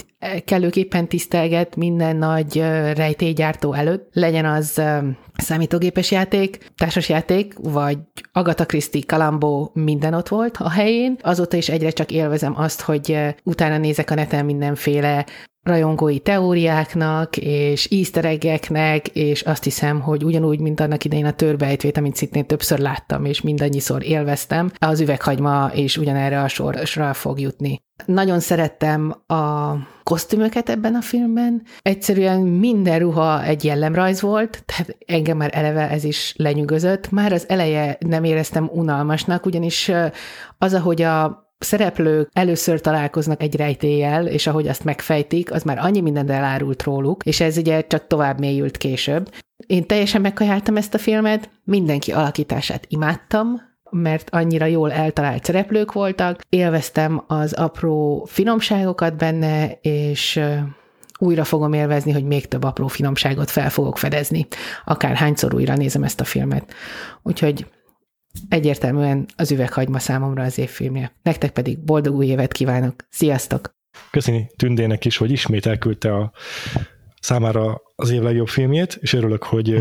kellőképpen 0.45 1.09
tisztelget 1.09 1.77
minden 1.77 2.17
nagy 2.17 2.57
rejtélygyártó 2.95 3.73
előtt, 3.73 4.09
legyen 4.13 4.45
az 4.45 4.83
számítógépes 5.37 6.11
játék, 6.11 6.73
társasjáték, 6.77 7.55
vagy 7.63 7.99
Agatha 8.33 8.67
Christie, 8.67 9.03
Kalambó, 9.07 9.71
minden 9.75 10.15
ott 10.15 10.29
volt 10.29 10.57
a 10.57 10.71
helyén. 10.71 11.17
Azóta 11.23 11.57
is 11.57 11.69
egyre 11.69 11.91
csak 11.91 12.11
élvezem 12.11 12.55
azt, 12.57 12.81
hogy 12.81 13.19
utána 13.45 13.79
nézek 13.79 14.11
a 14.11 14.15
neten 14.15 14.45
mindenféle 14.45 15.27
rajongói 15.63 16.19
teóriáknak, 16.19 17.37
és 17.37 17.89
easter 17.91 18.39
és 19.13 19.43
azt 19.43 19.65
hiszem, 19.65 20.01
hogy 20.01 20.25
ugyanúgy, 20.25 20.61
mint 20.61 20.81
annak 20.81 21.05
idején 21.05 21.27
a 21.27 21.33
törbejtvét, 21.33 21.97
amit 21.97 22.17
szintén 22.17 22.47
többször 22.47 22.79
láttam, 22.79 23.25
és 23.25 23.41
mindannyiszor 23.41 24.05
élveztem, 24.05 24.71
az 24.79 25.01
üveghagyma 25.01 25.71
és 25.75 25.97
ugyanerre 25.97 26.43
a 26.43 26.49
sorra 26.49 27.13
fog 27.13 27.41
jutni. 27.41 27.87
Nagyon 28.07 28.41
szerettem 28.41 29.15
a 29.27 29.73
kosztümöket 30.03 30.69
ebben 30.69 30.95
a 30.95 31.01
filmben. 31.01 31.63
Egyszerűen 31.83 32.41
minden 32.41 32.99
ruha 32.99 33.45
egy 33.45 33.65
jellemrajz 33.65 34.21
volt, 34.21 34.63
tehát 34.67 34.97
engem 35.07 35.37
már 35.37 35.51
eleve 35.53 35.91
ez 35.91 36.05
is 36.05 36.35
lenyűgözött. 36.37 37.11
Már 37.11 37.33
az 37.33 37.49
eleje 37.49 37.97
nem 38.01 38.25
éreztem 38.25 38.71
unalmasnak, 38.73 39.47
ugyanis 39.47 39.91
az, 40.59 40.75
ahogy 40.75 41.03
a 41.03 41.47
szereplők 41.59 42.31
először 42.33 42.81
találkoznak 42.81 43.43
egy 43.43 43.57
rejtéllyel, 43.57 44.27
és 44.27 44.47
ahogy 44.47 44.69
azt 44.69 44.85
megfejtik, 44.85 45.53
az 45.53 45.63
már 45.63 45.79
annyi 45.79 46.01
mindent 46.01 46.31
elárult 46.31 46.83
róluk, 46.83 47.25
és 47.25 47.41
ez 47.41 47.57
ugye 47.57 47.87
csak 47.87 48.07
tovább 48.07 48.39
mélyült 48.39 48.77
később. 48.77 49.31
Én 49.67 49.87
teljesen 49.87 50.21
megkajáltam 50.21 50.77
ezt 50.77 50.95
a 50.95 50.99
filmet, 50.99 51.51
mindenki 51.65 52.13
alakítását 52.13 52.85
imádtam, 52.89 53.68
mert 53.91 54.31
annyira 54.31 54.67
jól 54.67 54.93
eltalált 54.93 55.45
szereplők 55.45 55.93
voltak, 55.93 56.41
élveztem 56.49 57.25
az 57.27 57.53
apró 57.53 58.25
finomságokat 58.31 59.17
benne, 59.17 59.71
és 59.81 60.41
újra 61.19 61.45
fogom 61.45 61.73
élvezni, 61.73 62.13
hogy 62.13 62.25
még 62.25 62.47
több 62.49 62.63
apró 62.63 62.87
finomságot 62.87 63.51
fel 63.51 63.71
fogok 63.71 63.99
fedezni, 63.99 64.47
akár 64.85 65.17
hányszor 65.17 65.55
újra 65.55 65.75
nézem 65.75 66.03
ezt 66.03 66.21
a 66.21 66.25
filmet. 66.25 66.73
Úgyhogy 67.23 67.67
egyértelműen 68.49 69.27
az 69.37 69.51
üveghagyma 69.51 69.99
számomra 69.99 70.43
az 70.43 70.59
évfilmje. 70.59 71.13
Nektek 71.23 71.51
pedig 71.51 71.79
boldog 71.85 72.15
új 72.15 72.27
évet 72.27 72.53
kívánok. 72.53 72.95
Sziasztok! 73.11 73.77
Köszöni 74.11 74.51
Tündének 74.57 75.05
is, 75.05 75.17
hogy 75.17 75.31
ismét 75.31 75.67
elküldte 75.67 76.15
a 76.15 76.33
számára 77.21 77.83
az 77.95 78.11
év 78.11 78.23
legjobb 78.23 78.49
filmjét, 78.49 78.99
és 79.01 79.13
örülök, 79.13 79.43
hogy 79.43 79.75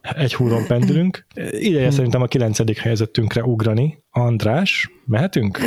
egy 0.00 0.34
húron 0.34 0.66
pendülünk. 0.66 1.26
Ideje 1.50 1.90
szerintem 1.90 2.22
a 2.22 2.26
kilencedik 2.26 2.78
helyezettünkre 2.78 3.42
ugrani. 3.42 4.02
András, 4.10 4.90
mehetünk? 5.06 5.58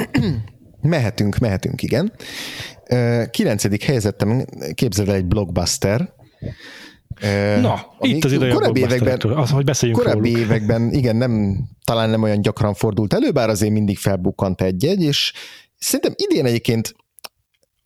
Mehetünk, 0.82 1.38
mehetünk, 1.38 1.82
igen. 1.82 2.14
Kilencedik 3.30 3.84
helyezettem, 3.84 4.46
képzeld 4.74 5.10
el 5.10 5.16
egy 5.16 5.26
blockbuster, 5.26 6.16
Na, 7.62 7.80
itt 8.00 8.24
az 8.24 8.32
ideje 8.32 8.54
korábbi 8.54 8.80
években, 8.80 9.22
az, 9.22 9.50
hogy 9.50 9.64
beszéljünk 9.64 10.02
Korábbi 10.02 10.30
róluk. 10.30 10.46
években, 10.46 10.92
igen, 10.92 11.16
nem, 11.16 11.64
talán 11.84 12.10
nem 12.10 12.24
olyan 12.24 12.42
gyakran 12.42 12.74
fordult 12.74 13.14
elő, 13.14 13.32
bár 13.32 13.50
azért 13.50 13.72
mindig 13.72 13.98
felbukkant 13.98 14.62
egy-egy, 14.62 15.02
és 15.02 15.34
szerintem 15.78 16.14
idén 16.16 16.46
egyébként 16.46 16.96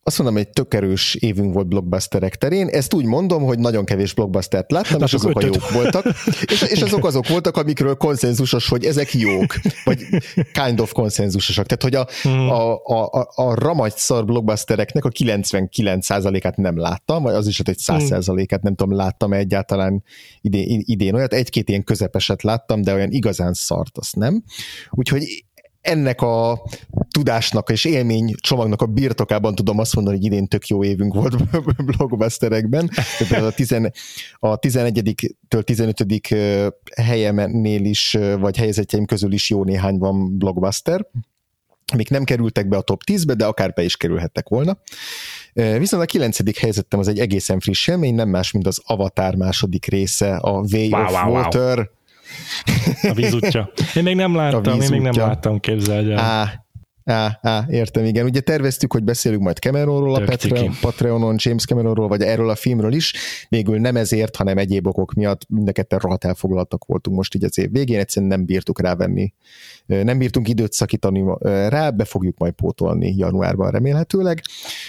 azt 0.04 0.18
mondom, 0.18 0.36
hogy 0.36 0.48
tök 0.48 0.74
erős 0.74 1.14
évünk 1.14 1.54
volt 1.54 1.66
blockbusterek 1.66 2.36
terén. 2.36 2.68
Ezt 2.68 2.94
úgy 2.94 3.04
mondom, 3.04 3.42
hogy 3.42 3.58
nagyon 3.58 3.84
kevés 3.84 4.14
blockbustert 4.14 4.70
láttam, 4.70 4.98
Na, 4.98 5.04
és 5.04 5.12
azok 5.12 5.30
ötöt. 5.30 5.42
a 5.42 5.46
jók 5.46 5.70
voltak. 5.70 6.04
És, 6.52 6.62
és 6.62 6.82
azok 6.82 7.04
azok 7.04 7.28
voltak, 7.28 7.56
amikről 7.56 7.94
konszenzusos, 7.94 8.68
hogy 8.68 8.84
ezek 8.84 9.12
jók, 9.12 9.54
vagy 9.84 10.06
kind 10.52 10.80
of 10.80 10.92
konszenzusosak. 10.92 11.66
Tehát, 11.66 11.82
hogy 11.82 11.94
a, 11.94 12.28
hmm. 12.28 12.48
a, 12.48 12.74
a, 12.74 13.04
a, 13.04 13.28
a 13.34 13.54
ramagy 13.54 13.96
szar 13.96 14.24
blockbustereknek 14.24 15.04
a 15.04 15.08
99%-át 15.08 16.56
nem 16.56 16.78
láttam, 16.78 17.22
vagy 17.22 17.34
az 17.34 17.46
is, 17.46 17.56
hogy 17.64 17.76
100%-át 17.78 18.62
nem 18.62 18.74
tudom, 18.74 18.96
láttam 18.96 19.32
egyáltalán 19.32 20.02
idén, 20.40 20.82
idén 20.84 21.14
olyat. 21.14 21.32
Egy-két 21.32 21.68
ilyen 21.68 21.84
közepeset 21.84 22.42
láttam, 22.42 22.82
de 22.82 22.94
olyan 22.94 23.10
igazán 23.10 23.52
szart, 23.52 23.98
azt 23.98 24.16
nem. 24.16 24.42
Úgyhogy 24.90 25.44
ennek 25.82 26.20
a 26.20 26.62
tudásnak 27.10 27.70
és 27.70 27.84
élmény 27.84 28.34
csomagnak 28.40 28.82
a 28.82 28.86
birtokában 28.86 29.54
tudom 29.54 29.78
azt 29.78 29.94
mondani, 29.94 30.16
hogy 30.16 30.26
idén 30.26 30.48
tök 30.48 30.66
jó 30.66 30.84
évünk 30.84 31.14
volt 31.14 31.60
blockbusterekben. 31.96 32.90
a, 33.30 33.50
tizen, 33.54 33.92
a 34.38 34.58
11-től 34.58 35.62
15. 35.62 36.04
helyemennél 36.96 37.84
is, 37.84 38.18
vagy 38.38 38.56
helyezetjeim 38.56 39.06
közül 39.06 39.32
is 39.32 39.50
jó 39.50 39.64
néhány 39.64 39.98
van 39.98 40.38
blockbuster 40.38 41.06
amik 41.92 42.10
nem 42.10 42.24
kerültek 42.24 42.68
be 42.68 42.76
a 42.76 42.80
top 42.80 43.02
10-be, 43.06 43.34
de 43.34 43.44
akár 43.44 43.72
be 43.72 43.82
is 43.82 43.96
kerülhettek 43.96 44.48
volna. 44.48 44.78
Viszont 45.52 46.02
a 46.02 46.06
kilencedik 46.06 46.58
helyezettem 46.58 46.98
az 46.98 47.08
egy 47.08 47.18
egészen 47.18 47.60
friss 47.60 47.88
élmény, 47.88 48.14
nem 48.14 48.28
más, 48.28 48.50
mint 48.50 48.66
az 48.66 48.80
Avatar 48.84 49.34
második 49.34 49.86
része, 49.86 50.36
a 50.36 50.50
Way 50.50 50.88
wow, 50.88 51.02
of 51.02 51.12
wow, 51.12 51.32
Water. 51.32 51.76
Wow 51.76 51.86
a 53.02 53.12
vízútja. 53.14 53.70
Én 53.94 54.02
még 54.02 54.14
nem 54.14 54.34
láttam, 54.34 54.80
én 54.80 54.90
még 54.90 55.00
nem 55.00 55.14
láttam, 55.16 55.60
képzeld 55.60 56.08
el. 56.08 56.18
Á, 56.18 56.62
Á, 57.04 57.38
á, 57.42 57.64
értem, 57.68 58.04
igen. 58.04 58.24
Ugye 58.24 58.40
terveztük, 58.40 58.92
hogy 58.92 59.04
beszélünk 59.04 59.42
majd 59.42 59.56
Cameronról 59.56 60.14
a 60.14 60.24
Patreon, 60.24 60.76
Patreonon, 60.80 61.34
James 61.38 61.64
Cameronról, 61.64 62.08
vagy 62.08 62.22
erről 62.22 62.50
a 62.50 62.54
filmről 62.54 62.92
is. 62.92 63.14
Végül 63.48 63.78
nem 63.78 63.96
ezért, 63.96 64.36
hanem 64.36 64.58
egyéb 64.58 64.86
okok 64.86 65.12
miatt 65.12 65.48
mind 65.48 65.68
a 65.68 65.72
ketten 65.72 65.98
rohadt 65.98 66.24
elfoglaltak 66.24 66.84
voltunk 66.84 67.16
most 67.16 67.34
így 67.34 67.44
az 67.44 67.58
év 67.58 67.70
végén, 67.72 67.98
egyszerűen 67.98 68.30
nem 68.30 68.44
bírtuk 68.44 68.80
rávenni. 68.80 69.32
Nem 69.86 70.18
bírtunk 70.18 70.48
időt 70.48 70.72
szakítani 70.72 71.24
rá, 71.68 71.90
be 71.90 72.04
fogjuk 72.04 72.38
majd 72.38 72.52
pótolni 72.52 73.14
januárban 73.16 73.70
remélhetőleg. 73.70 74.42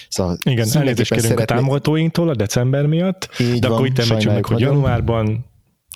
Szóval 0.09 0.37
igen, 0.43 0.67
elnézést 0.73 1.09
kérünk 1.09 1.27
szeretnék... 1.27 1.51
a 1.51 1.53
támogatóinktól 1.53 2.29
a 2.29 2.35
december 2.35 2.85
miatt, 2.85 3.29
így 3.39 3.59
de 3.59 3.67
van, 3.67 3.77
akkor 3.77 3.87
itt 3.87 3.99
említsük 3.99 4.31
meg, 4.31 4.45
hogy 4.45 4.59
januárban 4.59 5.45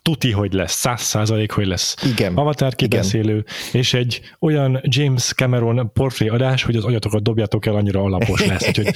tuti, 0.08 0.32
hogy 0.32 0.54
lesz, 0.54 0.74
száz 0.74 1.02
százalék, 1.02 1.52
hogy 1.52 1.68
lesz 1.68 1.96
Igen. 2.04 2.36
Avatar 2.36 2.76
kibeszélő, 2.76 3.32
Igen. 3.32 3.44
és 3.72 3.94
egy 3.94 4.22
olyan 4.40 4.80
James 4.84 5.34
Cameron 5.34 5.92
portré 5.94 6.28
adás, 6.28 6.64
hogy 6.64 6.76
az 6.76 6.84
agyatokat 6.84 7.24
dobjátok 7.24 7.66
el, 7.66 7.76
annyira 7.76 8.02
alapos 8.02 8.46
lesz. 8.46 8.68
Úgyhogy 8.68 8.94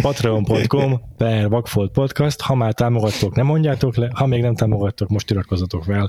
patreon.com 0.00 1.00
per 1.16 1.48
Vagfolt 1.48 1.90
Podcast, 1.90 2.40
ha 2.40 2.54
már 2.54 2.74
támogattok, 2.74 3.34
nem 3.34 3.46
mondjátok 3.46 3.96
le, 3.96 4.10
ha 4.14 4.26
még 4.26 4.40
nem 4.40 4.54
támogattok, 4.54 5.08
most 5.08 5.30
iratkozzatok 5.30 5.84
fel. 5.84 6.08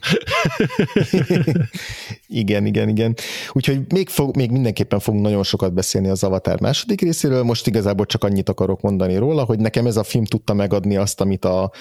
igen, 2.28 2.66
igen, 2.66 2.90
igen. 2.90 3.16
Úgyhogy 3.52 3.80
még, 3.94 4.10
fog, 4.10 4.36
még 4.36 4.52
mindenképpen 4.52 5.00
fogunk 5.00 5.24
nagyon 5.24 5.44
sokat 5.44 5.74
beszélni 5.74 6.10
az 6.10 6.24
Avatar 6.24 6.60
második 6.60 7.02
részéről, 7.02 7.44
most 7.44 7.68
igazából 7.68 8.06
csak 8.06 8.24
annyit 8.24 8.50
akarok 8.50 8.82
mondani 8.82 9.16
róla, 9.16 9.44
hogy 9.44 9.60
nekem 9.60 9.86
ez 9.86 9.98
a 9.98 10.04
film 10.04 10.26
tudta 10.26 10.54
megadni 10.54 10.98
azt, 10.98 11.22
amit 11.22 11.46
a 11.46 11.72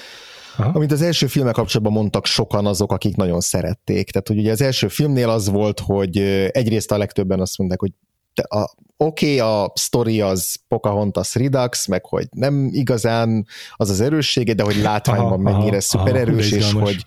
Aha. 0.57 0.71
Amit 0.75 0.93
az 0.93 1.03
első 1.03 1.27
filmek 1.27 1.55
kapcsolatban 1.55 1.93
mondtak 1.93 2.27
sokan 2.27 2.67
azok, 2.67 2.93
akik 2.93 3.17
nagyon 3.17 3.41
szerették. 3.41 4.11
Tehát, 4.11 4.29
hogy 4.29 4.39
ugye 4.39 4.51
az 4.51 4.61
első 4.61 4.89
filmnél 4.89 5.29
az 5.29 5.49
volt, 5.49 5.81
hogy 5.81 6.19
egyrészt 6.51 6.93
a 6.93 6.99
legtöbben 6.99 7.41
azt 7.41 7.59
mondták, 7.59 7.81
hogy 7.81 7.93
oké, 8.97 9.41
okay, 9.41 9.63
a 9.63 9.73
story 9.75 10.21
az 10.21 10.57
Pocahontas 10.69 11.35
Redux, 11.35 11.87
meg 11.87 12.05
hogy 12.05 12.29
nem 12.31 12.69
igazán 12.73 13.47
az 13.77 13.91
az 13.91 14.01
erőssége, 14.01 14.55
de 14.55 14.63
hogy 14.63 14.77
látványban 14.77 15.27
aha, 15.27 15.37
mennyire 15.37 15.71
aha, 15.71 15.81
szuper 15.81 16.17
erős, 16.17 16.51
és 16.51 16.73
hogy 16.73 17.05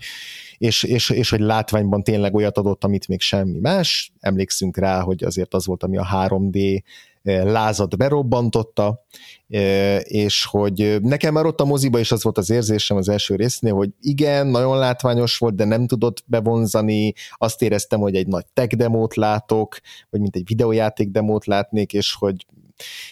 és, 0.58 0.82
és, 0.82 1.10
és 1.10 1.30
hogy 1.30 1.40
látványban 1.40 2.02
tényleg 2.02 2.34
olyat 2.34 2.58
adott, 2.58 2.84
amit 2.84 3.08
még 3.08 3.20
semmi 3.20 3.58
más. 3.58 4.12
Emlékszünk 4.20 4.76
rá, 4.76 5.00
hogy 5.00 5.24
azért 5.24 5.54
az 5.54 5.66
volt, 5.66 5.82
ami 5.82 5.96
a 5.96 6.08
3D 6.12 6.82
lázat 7.28 7.96
berobbantotta, 7.96 9.04
és 10.02 10.44
hogy 10.44 10.98
nekem 11.02 11.32
már 11.32 11.46
ott 11.46 11.60
a 11.60 11.64
moziba 11.64 11.98
is 11.98 12.12
az 12.12 12.22
volt 12.22 12.38
az 12.38 12.50
érzésem 12.50 12.96
az 12.96 13.08
első 13.08 13.34
résznél, 13.34 13.74
hogy 13.74 13.90
igen, 14.00 14.46
nagyon 14.46 14.78
látványos 14.78 15.38
volt, 15.38 15.54
de 15.54 15.64
nem 15.64 15.86
tudott 15.86 16.24
bevonzani, 16.26 17.14
azt 17.32 17.62
éreztem, 17.62 18.00
hogy 18.00 18.14
egy 18.14 18.26
nagy 18.26 18.46
tech 18.52 18.76
demót 18.76 19.14
látok, 19.14 19.78
vagy 20.10 20.20
mint 20.20 20.36
egy 20.36 20.46
videójáték 20.46 21.10
demót 21.10 21.46
látnék, 21.46 21.92
és 21.92 22.14
hogy 22.14 22.46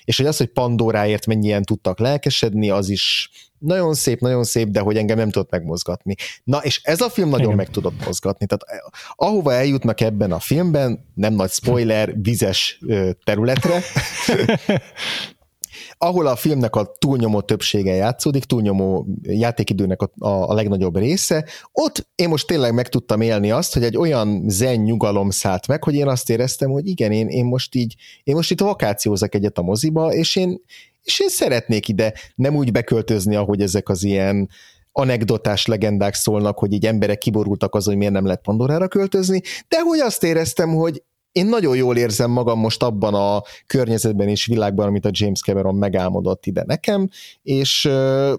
és 0.04 0.16
hogy 0.16 0.26
az, 0.26 0.36
hogy 0.36 0.46
Pandoráért 0.46 1.26
mennyien 1.26 1.62
tudtak 1.62 1.98
lelkesedni, 1.98 2.70
az 2.70 2.88
is 2.88 3.30
nagyon 3.58 3.94
szép, 3.94 4.20
nagyon 4.20 4.44
szép, 4.44 4.68
de 4.68 4.80
hogy 4.80 4.96
engem 4.96 5.16
nem 5.16 5.30
tudott 5.30 5.50
megmozgatni. 5.50 6.14
Na, 6.44 6.58
és 6.58 6.80
ez 6.82 7.00
a 7.00 7.10
film 7.10 7.28
nagyon 7.28 7.44
Igen. 7.44 7.56
meg 7.56 7.68
tudott 7.68 8.04
mozgatni. 8.04 8.46
Tehát 8.46 8.62
eh, 8.66 8.90
ahova 9.14 9.52
eljutnak 9.52 10.00
ebben 10.00 10.32
a 10.32 10.38
filmben, 10.38 11.04
nem 11.14 11.34
nagy 11.34 11.50
spoiler, 11.50 12.14
vizes 12.22 12.78
területre, 13.24 13.82
ahol 15.99 16.27
a 16.27 16.37
filmnek 16.37 16.77
a 16.77 16.95
túlnyomó 16.99 17.41
többsége 17.41 17.95
játszódik, 17.95 18.45
túlnyomó 18.45 19.07
játékidőnek 19.22 20.03
a, 20.03 20.11
a, 20.18 20.49
a 20.51 20.55
legnagyobb 20.55 20.97
része, 20.97 21.45
ott 21.72 22.09
én 22.14 22.29
most 22.29 22.47
tényleg 22.47 22.74
meg 22.74 22.89
tudtam 22.89 23.20
élni 23.20 23.51
azt, 23.51 23.72
hogy 23.74 23.85
egy 23.85 23.97
olyan 23.97 24.43
zen 24.47 24.77
nyugalom 24.77 25.31
szállt 25.31 25.66
meg, 25.66 25.85
hogy 25.85 25.95
én 25.95 26.09
azt 26.09 26.31
éreztem, 26.31 26.70
hogy 26.70 26.89
igen, 26.89 27.12
én, 27.12 27.29
én 27.29 27.45
most 27.45 27.74
így, 27.74 27.95
én 28.24 28.35
most 28.35 28.51
itt 28.51 28.61
vakációzok 28.61 29.35
egyet 29.35 29.59
a 29.59 29.62
moziba, 29.62 30.12
és 30.12 30.37
én, 30.37 30.61
és 31.03 31.20
én 31.20 31.29
szeretnék 31.29 31.89
ide 31.89 32.14
nem 32.35 32.57
úgy 32.57 32.72
beköltözni, 32.72 33.37
ahogy 33.37 33.61
ezek 33.61 33.89
az 33.89 34.05
ilyen 34.05 34.49
anekdotás 34.93 35.66
legendák 35.66 36.14
szólnak, 36.14 36.59
hogy 36.59 36.72
így 36.72 36.87
emberek 36.87 37.18
kiborultak 37.18 37.74
az, 37.74 37.85
hogy 37.85 37.97
miért 37.97 38.12
nem 38.12 38.24
lehet 38.24 38.43
Pandorára 38.43 38.89
költözni, 38.89 39.41
de 39.68 39.81
hogy 39.81 39.99
azt 39.99 40.24
éreztem, 40.24 40.74
hogy 40.74 41.03
én 41.37 41.47
nagyon 41.47 41.76
jól 41.76 41.97
érzem 41.97 42.30
magam 42.30 42.59
most 42.59 42.82
abban 42.82 43.14
a 43.14 43.43
környezetben 43.66 44.28
és 44.28 44.47
világban, 44.47 44.87
amit 44.87 45.05
a 45.05 45.11
James 45.12 45.41
Cameron 45.41 45.74
megálmodott 45.74 46.47
ide 46.47 46.64
nekem, 46.66 47.09
és, 47.43 47.89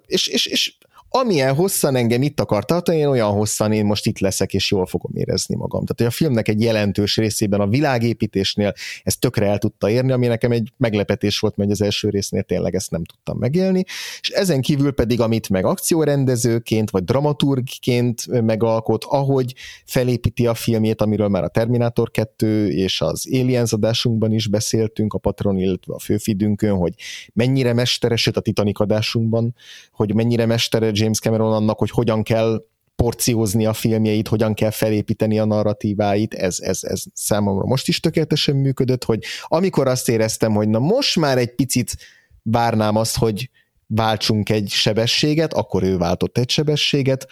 és, 0.05 0.27
és, 0.27 0.45
és 0.45 0.76
amilyen 1.19 1.55
hosszan 1.55 1.95
engem 1.95 2.21
itt 2.21 2.39
akar 2.39 2.65
tartani, 2.65 2.97
én 2.97 3.07
olyan 3.07 3.31
hosszan 3.31 3.71
én 3.71 3.85
most 3.85 4.05
itt 4.05 4.19
leszek, 4.19 4.53
és 4.53 4.71
jól 4.71 4.85
fogom 4.85 5.11
érezni 5.15 5.55
magam. 5.55 5.85
Tehát, 5.85 5.97
hogy 5.97 6.05
a 6.05 6.11
filmnek 6.11 6.47
egy 6.47 6.61
jelentős 6.61 7.17
részében 7.17 7.59
a 7.59 7.67
világépítésnél 7.67 8.73
ezt 9.03 9.19
tökre 9.19 9.45
el 9.45 9.57
tudta 9.57 9.89
érni, 9.89 10.11
ami 10.11 10.27
nekem 10.27 10.51
egy 10.51 10.71
meglepetés 10.77 11.39
volt, 11.39 11.55
mert 11.55 11.71
az 11.71 11.81
első 11.81 12.09
résznél 12.09 12.43
tényleg 12.43 12.75
ezt 12.75 12.91
nem 12.91 13.03
tudtam 13.03 13.37
megélni, 13.37 13.83
és 14.21 14.29
ezen 14.29 14.61
kívül 14.61 14.91
pedig, 14.91 15.21
amit 15.21 15.49
meg 15.49 15.65
akciórendezőként, 15.65 16.89
vagy 16.89 17.03
dramaturgként 17.03 18.41
megalkot, 18.41 19.03
ahogy 19.03 19.53
felépíti 19.85 20.47
a 20.47 20.53
filmjét, 20.53 21.01
amiről 21.01 21.27
már 21.27 21.43
a 21.43 21.47
Terminator 21.47 22.11
2 22.11 22.69
és 22.69 23.01
az 23.01 23.27
Aliens 23.31 23.73
adásunkban 23.73 24.31
is 24.31 24.47
beszéltünk, 24.47 25.13
a 25.13 25.17
Patron, 25.17 25.57
illetve 25.57 25.93
a 25.93 25.99
főfidünkön, 25.99 26.75
hogy 26.75 26.93
mennyire 27.33 27.73
mesteres, 27.73 28.27
a 28.27 28.39
Titanic 28.39 28.79
adásunkban, 28.79 29.55
hogy 29.91 30.13
mennyire 30.13 30.45
mestere 30.45 30.91
James 31.07 31.19
Cameron 31.19 31.53
annak, 31.53 31.79
hogy 31.79 31.89
hogyan 31.89 32.23
kell 32.23 32.63
porciózni 32.95 33.65
a 33.65 33.73
filmjeit, 33.73 34.27
hogyan 34.27 34.53
kell 34.53 34.69
felépíteni 34.69 35.39
a 35.39 35.45
narratíváit, 35.45 36.33
ez, 36.33 36.59
ez, 36.59 36.79
ez 36.81 37.03
számomra 37.13 37.65
most 37.65 37.87
is 37.87 37.99
tökéletesen 37.99 38.55
működött, 38.55 39.03
hogy 39.03 39.23
amikor 39.43 39.87
azt 39.87 40.09
éreztem, 40.09 40.53
hogy 40.53 40.69
na 40.69 40.79
most 40.79 41.15
már 41.15 41.37
egy 41.37 41.55
picit 41.55 41.97
várnám 42.41 42.95
azt, 42.95 43.17
hogy 43.17 43.49
váltsunk 43.87 44.49
egy 44.49 44.69
sebességet, 44.69 45.53
akkor 45.53 45.83
ő 45.83 45.97
váltott 45.97 46.37
egy 46.37 46.49
sebességet, 46.49 47.27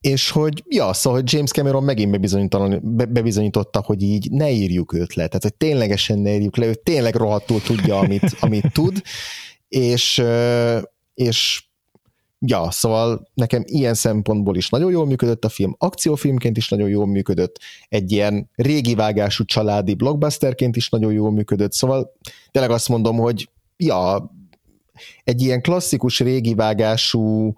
és 0.00 0.30
hogy, 0.30 0.64
ja, 0.68 0.92
szóval 0.92 1.20
hogy 1.20 1.32
James 1.32 1.50
Cameron 1.50 1.84
megint 1.84 2.20
bebizonyította, 3.12 3.82
hogy 3.82 4.02
így 4.02 4.30
ne 4.30 4.50
írjuk 4.50 4.92
őt 4.92 5.14
le, 5.14 5.26
tehát 5.26 5.42
hogy 5.42 5.54
ténylegesen 5.54 6.18
ne 6.18 6.34
írjuk 6.34 6.56
le, 6.56 6.66
ő 6.66 6.74
tényleg 6.74 7.14
rohadtul 7.14 7.60
tudja, 7.60 7.98
amit, 7.98 8.36
amit 8.40 8.72
tud, 8.72 9.02
és, 9.68 10.22
és 11.14 11.69
ja, 12.46 12.70
szóval 12.70 13.28
nekem 13.34 13.62
ilyen 13.66 13.94
szempontból 13.94 14.56
is 14.56 14.68
nagyon 14.68 14.90
jól 14.90 15.06
működött 15.06 15.44
a 15.44 15.48
film, 15.48 15.74
akciófilmként 15.78 16.56
is 16.56 16.68
nagyon 16.68 16.88
jól 16.88 17.06
működött, 17.06 17.58
egy 17.88 18.12
ilyen 18.12 18.50
régi 18.54 18.94
vágású 18.94 19.44
családi 19.44 19.94
blockbusterként 19.94 20.76
is 20.76 20.88
nagyon 20.88 21.12
jól 21.12 21.30
működött, 21.30 21.72
szóval 21.72 22.12
tényleg 22.50 22.70
azt 22.70 22.88
mondom, 22.88 23.16
hogy 23.16 23.48
ja, 23.76 24.30
egy 25.24 25.42
ilyen 25.42 25.62
klasszikus 25.62 26.20
régi 26.20 26.54
vágású 26.54 27.54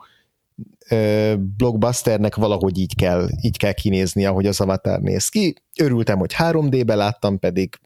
blockbusternek 1.57 2.35
valahogy 2.35 2.79
így 2.79 2.95
kell, 2.95 3.29
így 3.43 3.57
kell 3.57 3.73
kinézni, 3.73 4.25
ahogy 4.25 4.47
az 4.47 4.61
Avatar 4.61 5.01
néz 5.01 5.29
ki. 5.29 5.55
Örültem, 5.79 6.19
hogy 6.19 6.35
3D-be 6.39 6.95
láttam, 6.95 7.39
pedig 7.39 7.79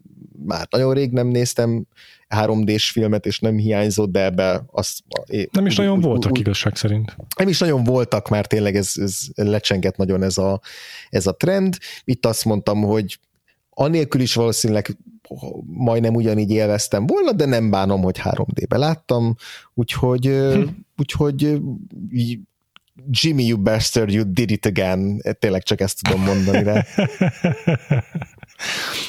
már 0.44 0.66
nagyon 0.70 0.94
rég 0.94 1.12
nem 1.12 1.26
néztem 1.26 1.86
3D-s 2.28 2.90
filmet, 2.90 3.26
és 3.26 3.38
nem 3.38 3.56
hiányzott, 3.56 4.10
de 4.10 4.24
ebbe 4.24 4.64
azt... 4.70 5.02
Nem 5.50 5.66
is 5.66 5.72
úgy, 5.72 5.78
nagyon 5.78 5.96
úgy, 5.96 6.04
voltak 6.04 6.30
úgy, 6.30 6.38
igazság 6.38 6.76
szerint. 6.76 7.16
Nem 7.36 7.48
is 7.48 7.58
nagyon 7.58 7.84
voltak, 7.84 8.28
már 8.28 8.46
tényleg 8.46 8.76
ez, 8.76 8.92
ez 8.94 9.18
lecsengett 9.34 9.96
nagyon 9.96 10.22
ez 10.22 10.38
a, 10.38 10.60
ez 11.08 11.26
a 11.26 11.32
trend. 11.32 11.76
Itt 12.04 12.26
azt 12.26 12.44
mondtam, 12.44 12.82
hogy 12.82 13.18
anélkül 13.70 14.20
is 14.20 14.34
valószínűleg 14.34 14.96
majdnem 15.66 16.14
ugyanígy 16.14 16.50
élveztem 16.50 17.06
volna, 17.06 17.32
de 17.32 17.44
nem 17.44 17.70
bánom, 17.70 18.02
hogy 18.02 18.20
3D-be 18.22 18.76
láttam, 18.76 19.34
úgyhogy, 19.74 20.26
hm. 20.26 20.62
úgyhogy 20.96 21.60
Jimmy, 23.10 23.44
you 23.44 23.58
bastard, 23.58 24.12
you 24.12 24.24
did 24.24 24.50
it 24.50 24.66
again. 24.66 25.20
Tényleg 25.38 25.62
csak 25.62 25.80
ezt 25.80 26.02
tudom 26.02 26.22
mondani 26.22 26.62
rá. 26.62 26.84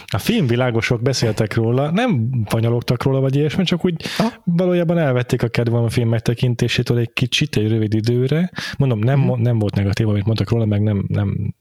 A 0.05 0.17
filmvilágosok 0.17 1.01
beszéltek 1.01 1.55
róla, 1.55 1.91
nem 1.91 2.31
fanyalogtak 2.45 3.03
róla, 3.03 3.19
vagy 3.19 3.35
ilyesmi, 3.35 3.63
csak 3.63 3.85
úgy 3.85 4.05
ha? 4.17 4.33
valójában 4.43 4.97
elvették 4.97 5.43
a 5.43 5.47
kedvem 5.47 5.83
a 5.83 5.89
film 5.89 6.09
megtekintésétől 6.09 6.97
egy 6.97 7.13
kicsit, 7.13 7.55
egy 7.55 7.69
rövid 7.69 7.93
időre. 7.93 8.51
Mondom, 8.77 8.99
nem, 8.99 9.21
hmm. 9.21 9.41
nem 9.41 9.59
volt 9.59 9.75
negatív, 9.75 10.07
amit 10.07 10.25
mondtak 10.25 10.49
róla, 10.49 10.65
meg 10.65 10.81
nem, 10.81 11.05
nem 11.07 11.55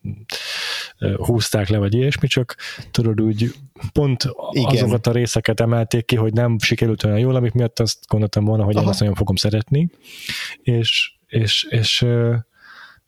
húzták 1.17 1.69
le, 1.69 1.79
vagy 1.79 1.95
ilyesmi, 1.95 2.29
csak 2.29 2.57
tudod 2.91 3.21
úgy 3.21 3.55
pont 3.93 4.29
Igen. 4.51 4.71
azokat 4.71 5.07
a 5.07 5.13
részeket 5.13 5.61
emelték 5.61 6.05
ki, 6.05 6.17
hogy 6.17 6.33
nem 6.33 6.59
sikerült 6.59 7.05
olyan 7.05 7.19
jól, 7.19 7.35
amik 7.35 7.53
miatt 7.53 7.81
azt 7.81 7.99
gondoltam 8.09 8.45
volna, 8.45 8.65
hogy 8.65 8.75
Aha. 8.75 8.85
én 8.85 8.91
azt 8.91 9.01
nagyon 9.01 9.15
fogom 9.15 9.37
szeretni, 9.37 9.91
és, 10.63 11.15
és, 11.27 11.67
és 11.71 12.07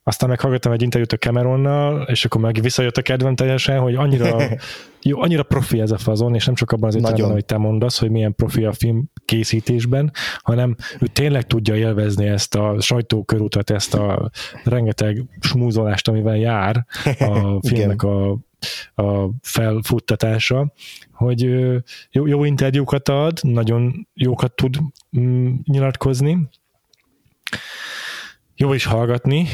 aztán 0.09 0.29
meghallgattam 0.29 0.71
egy 0.71 0.81
interjút 0.81 1.13
a 1.13 1.17
Cameronnal, 1.17 2.01
és 2.01 2.25
akkor 2.25 2.41
meg 2.41 2.59
visszajött 2.61 2.97
a 2.97 3.01
kedvem 3.01 3.35
teljesen, 3.35 3.79
hogy 3.79 3.95
annyira, 3.95 4.37
jó, 5.01 5.21
annyira 5.21 5.43
profi 5.43 5.81
ez 5.81 5.91
a 5.91 5.97
fazon, 5.97 6.35
és 6.35 6.45
nem 6.45 6.55
csak 6.55 6.71
abban 6.71 6.87
az 6.87 6.95
értelemben, 6.95 7.31
hogy 7.31 7.45
te 7.45 7.57
mondasz, 7.57 7.99
hogy 7.99 8.09
milyen 8.09 8.35
profi 8.35 8.65
a 8.65 8.73
film 8.73 9.09
készítésben, 9.25 10.11
hanem 10.41 10.75
ő 10.99 11.05
tényleg 11.05 11.47
tudja 11.47 11.75
élvezni 11.75 12.25
ezt 12.25 12.55
a 12.55 12.75
sajtókörutat, 12.79 13.69
ezt 13.69 13.93
a 13.93 14.29
rengeteg 14.63 15.23
smúzolást, 15.39 16.07
amivel 16.07 16.37
jár 16.37 16.85
a 17.19 17.59
filmnek 17.67 18.03
a 18.03 18.37
a 18.95 19.29
felfuttatása, 19.41 20.73
hogy 21.11 21.41
jó, 22.11 22.27
jó 22.27 22.43
interjúkat 22.43 23.09
ad, 23.09 23.39
nagyon 23.41 24.07
jókat 24.13 24.51
tud 24.51 24.77
mm, 25.19 25.53
nyilatkozni, 25.63 26.49
jó 28.61 28.73
is 28.73 28.85
hallgatni, 28.85 29.47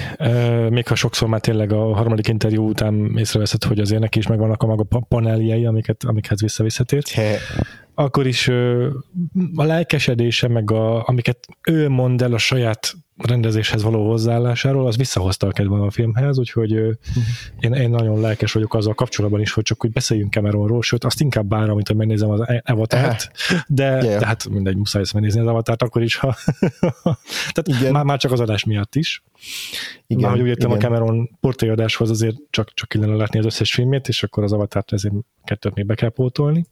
még 0.70 0.88
ha 0.88 0.96
sokszor 0.96 1.28
már 1.28 1.40
tényleg 1.40 1.72
a 1.72 1.94
harmadik 1.96 2.28
interjú 2.28 2.70
után 2.70 3.18
észreveszed, 3.18 3.64
hogy 3.64 3.80
azért 3.80 4.02
neki 4.02 4.18
is 4.18 4.28
megvannak 4.28 4.64
a 4.64 4.66
maga 4.66 4.84
paneljei, 5.08 5.66
amiket, 5.66 6.04
amikhez 6.04 6.42
visszavisszatért. 6.42 7.12
Akkor 7.94 8.28
is 8.28 8.48
a 9.56 9.64
lelkesedése, 9.64 10.48
meg 10.48 10.72
a, 10.72 11.08
amiket 11.08 11.38
ő 11.68 11.90
mond 11.90 12.22
el 12.22 12.34
a 12.34 12.38
saját 12.38 12.94
rendezéshez 13.18 13.84
való 13.84 14.10
hozzáállásáról, 14.10 14.88
az 14.88 14.98
visszahozta 14.98 15.48
a 15.48 15.52
kedvem 15.52 15.82
a 15.82 15.92
filmhez, 15.92 16.40
úgyhogy 16.40 16.72
uh-huh. 16.74 16.96
én, 17.60 17.74
én 17.74 17.90
nagyon 17.90 18.20
lelkes 18.20 18.52
vagyok 18.52 18.74
azzal 18.74 18.94
kapcsolatban 18.94 19.42
is, 19.42 19.52
hogy 19.52 19.64
csak 19.64 19.82
hogy 19.82 19.92
beszéljünk 19.92 20.34
Cameronról, 20.34 20.82
sőt, 20.82 21.04
azt 21.04 21.22
inkább 21.22 21.46
bár, 21.46 21.70
amit 21.70 21.88
hogy 21.88 21.96
megnézem 21.96 22.30
az 22.30 22.42
Avatárt, 22.64 23.32
de 23.68 24.04
yeah. 24.04 24.20
tehát 24.20 24.50
mindegy, 24.50 24.76
muszáj 24.76 25.02
ezt 25.02 25.14
megnézni 25.14 25.40
az 25.40 25.48
Avatárt 25.48 25.82
akkor 25.82 26.02
is, 26.02 26.16
ha 26.16 26.36
tehát 27.54 27.68
igen. 27.68 27.92
Már, 27.92 28.04
már 28.04 28.18
csak 28.18 28.32
az 28.32 28.40
adás 28.40 28.64
miatt 28.64 28.96
is. 28.96 29.24
Igen, 30.08 30.22
már 30.22 30.32
hogy 30.32 30.42
úgy 30.42 30.48
értem 30.48 30.72
a 30.72 30.78
Cameron 30.78 31.38
portréadáshoz 31.40 32.10
azért 32.10 32.36
csak, 32.50 32.74
csak 32.74 32.90
kellene 32.90 33.16
látni 33.16 33.40
az 33.40 33.46
összes 33.46 33.74
filmét, 33.74 34.08
és 34.08 34.24
akkor 34.24 34.44
az 34.44 34.54
Avatárt 34.54 34.94
ezért 34.94 35.14
kettőt 35.44 35.76
még 35.76 35.86
be 35.86 35.96
kell 35.96 36.10
pótolni. 36.10 36.66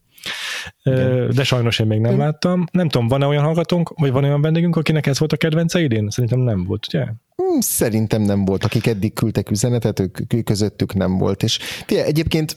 Igen. 0.84 1.30
De 1.36 1.44
sajnos 1.44 1.80
én 1.80 1.88
még 1.88 2.00
nem 2.00 2.18
láttam. 2.18 2.66
Nem 2.72 2.90
tudom, 2.90 3.08
van-e 3.08 3.26
olyan 3.26 3.44
hallgatónk, 3.44 3.90
vagy 3.90 4.12
van 4.12 4.24
olyan 4.24 4.42
vendégünk, 4.42 4.76
akinek 4.76 5.06
ez 5.06 5.20
volt 5.20 5.34
a 5.34 5.38
kedvence 5.38 5.80
idén? 5.80 6.10
Szerintem 6.10 6.40
nem 6.40 6.64
volt, 6.64 6.86
ugye? 6.88 7.04
Hmm, 7.36 7.60
szerintem 7.60 8.22
nem 8.22 8.46
volt. 8.46 8.64
Akik 8.64 8.88
eddig 8.88 9.14
küldtek 9.14 9.52
üzenetet, 9.52 10.00
ők 10.00 10.44
közöttük 10.44 10.94
nem 10.94 11.18
volt. 11.18 11.44
És 11.44 11.60
tényleg, 11.86 12.08
egyébként 12.08 12.56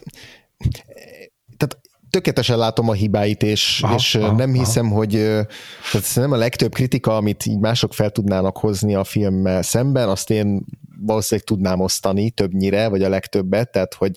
tehát 1.57 1.79
tökéletesen 2.11 2.59
látom 2.59 2.89
a 2.89 2.93
hibáit, 2.93 3.43
és, 3.43 3.81
aha, 3.83 3.95
és 3.95 4.15
aha, 4.15 4.33
nem 4.33 4.53
hiszem, 4.53 4.87
aha. 4.87 4.95
hogy 4.95 5.11
tehát 5.93 6.15
nem 6.15 6.33
a 6.33 6.37
legtöbb 6.37 6.73
kritika, 6.73 7.17
amit 7.17 7.47
így 7.47 7.59
mások 7.59 7.95
fel 7.95 8.11
tudnának 8.11 8.57
hozni 8.57 8.95
a 8.95 9.05
filmmel 9.05 9.63
szemben, 9.63 10.09
azt 10.09 10.31
én 10.31 10.65
valószínűleg 11.01 11.47
tudnám 11.47 11.81
osztani 11.81 12.31
többnyire, 12.31 12.89
vagy 12.89 13.03
a 13.03 13.09
legtöbbet, 13.09 13.73
tehát 13.73 13.95
hogy 13.95 14.17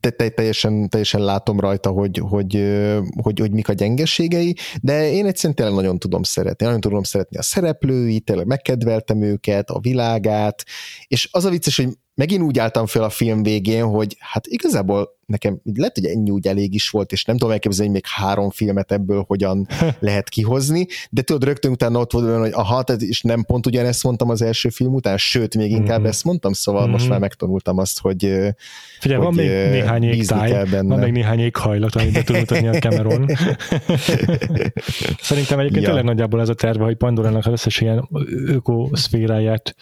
de 0.00 0.10
teljesen, 0.10 0.88
teljesen 0.88 1.20
látom 1.20 1.60
rajta, 1.60 1.90
hogy, 1.90 2.18
hogy, 2.18 2.64
hogy, 3.22 3.40
hogy 3.40 3.52
mik 3.52 3.68
a 3.68 3.72
gyengeségei, 3.72 4.56
de 4.82 5.10
én 5.10 5.26
egyszerűen 5.26 5.54
tényleg 5.54 5.74
nagyon 5.74 5.98
tudom 5.98 6.22
szeretni. 6.22 6.64
Nagyon 6.64 6.80
tudom 6.80 7.02
szeretni 7.02 7.36
a 7.36 7.42
szereplőit, 7.42 8.24
tényleg 8.24 8.46
megkedveltem 8.46 9.22
őket, 9.22 9.70
a 9.70 9.80
világát, 9.80 10.64
és 11.06 11.28
az 11.32 11.44
a 11.44 11.50
vicces, 11.50 11.76
hogy 11.76 11.88
megint 12.14 12.42
úgy 12.42 12.58
álltam 12.58 12.86
fel 12.86 13.02
a 13.02 13.10
film 13.10 13.42
végén, 13.42 13.84
hogy 13.84 14.16
hát 14.18 14.46
igazából 14.46 15.15
nekem 15.26 15.60
lehet, 15.74 15.94
hogy 15.94 16.04
ennyi 16.04 16.30
úgy 16.30 16.46
elég 16.46 16.74
is 16.74 16.90
volt, 16.90 17.12
és 17.12 17.24
nem 17.24 17.36
tudom 17.36 17.52
elképzelni, 17.52 17.92
hogy 17.92 18.02
még 18.02 18.10
három 18.26 18.50
filmet 18.50 18.92
ebből 18.92 19.24
hogyan 19.26 19.66
lehet 19.98 20.28
kihozni, 20.28 20.86
de 21.10 21.22
tudod, 21.22 21.44
rögtön 21.44 21.70
utána 21.70 21.98
ott 21.98 22.12
volt 22.12 22.38
hogy 22.38 22.52
aha, 22.52 22.82
tehát 22.82 23.02
és 23.02 23.20
nem 23.20 23.44
pont 23.44 23.66
ugyanezt 23.66 24.02
mondtam 24.02 24.28
az 24.28 24.42
első 24.42 24.68
film 24.68 24.94
után, 24.94 25.16
sőt, 25.16 25.56
még 25.56 25.70
inkább 25.70 25.98
mm-hmm. 25.98 26.08
ezt 26.08 26.24
mondtam, 26.24 26.52
szóval 26.52 26.82
mm-hmm. 26.82 26.90
most 26.90 27.02
mhm. 27.02 27.12
már 27.12 27.20
megtanultam 27.20 27.78
azt, 27.78 28.00
hogy 28.00 28.18
Figyelj, 29.00 29.24
hogy 29.24 29.34
van 29.34 29.34
még 29.34 29.46
néhány 29.46 30.02
égtáj, 30.02 30.64
van 30.70 30.98
még 30.98 31.12
néhány 31.12 31.38
éghajlat, 31.38 31.94
amit 31.94 32.12
be 32.12 32.22
tud 32.22 32.36
mutatni 32.36 32.68
a 32.68 32.78
Cameron. 32.86 33.26
Szerintem 35.20 35.58
egyébként 35.58 35.82
ja. 35.82 35.88
tényleg 35.88 36.04
nagyjából 36.04 36.40
ez 36.40 36.48
a 36.48 36.54
terve, 36.54 36.84
hogy 36.84 36.96
Pandorának 36.96 37.46
az 37.46 37.52
összes 37.52 37.80
ilyen 37.80 38.08
ökoszféráját 38.46 39.76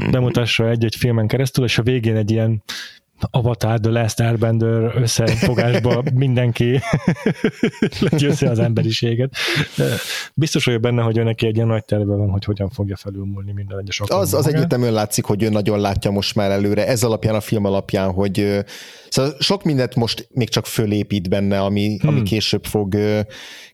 mm-hmm. 0.00 0.10
bemutassa 0.10 0.68
egy-egy 0.68 0.96
filmen 0.96 1.26
keresztül, 1.26 1.64
és 1.64 1.78
a 1.78 1.82
végén 1.82 2.16
egy 2.16 2.30
ilyen 2.30 2.62
Avatar, 3.30 3.80
The 3.80 3.90
Last 3.90 4.20
Airbender 4.20 4.92
összefogásba 4.96 6.02
mindenki 6.14 6.80
legyőzze 8.10 8.50
az 8.50 8.58
emberiséget. 8.58 9.34
Biztos 10.34 10.64
vagyok 10.64 10.80
benne, 10.80 11.02
hogy 11.02 11.24
neki 11.24 11.46
egy 11.46 11.54
ilyen 11.54 11.66
nagy 11.66 11.84
terve 11.84 12.14
van, 12.14 12.30
hogy 12.30 12.44
hogyan 12.44 12.70
fogja 12.70 12.96
felülmúlni 12.96 13.52
minden 13.52 13.78
egyes 13.78 14.00
Az, 14.00 14.34
az 14.34 14.46
egyértelműen 14.46 14.92
látszik, 14.92 15.24
hogy 15.24 15.42
ő 15.42 15.48
nagyon 15.48 15.80
látja 15.80 16.10
most 16.10 16.34
már 16.34 16.50
előre, 16.50 16.86
ez 16.86 17.02
alapján, 17.02 17.34
a 17.34 17.40
film 17.40 17.64
alapján, 17.64 18.12
hogy 18.12 18.64
szóval 19.08 19.34
sok 19.38 19.64
mindent 19.64 19.94
most 19.94 20.28
még 20.32 20.48
csak 20.48 20.66
fölépít 20.66 21.28
benne, 21.28 21.60
ami, 21.60 21.96
hmm. 22.00 22.08
ami 22.08 22.22
később 22.22 22.64
fog 22.64 22.96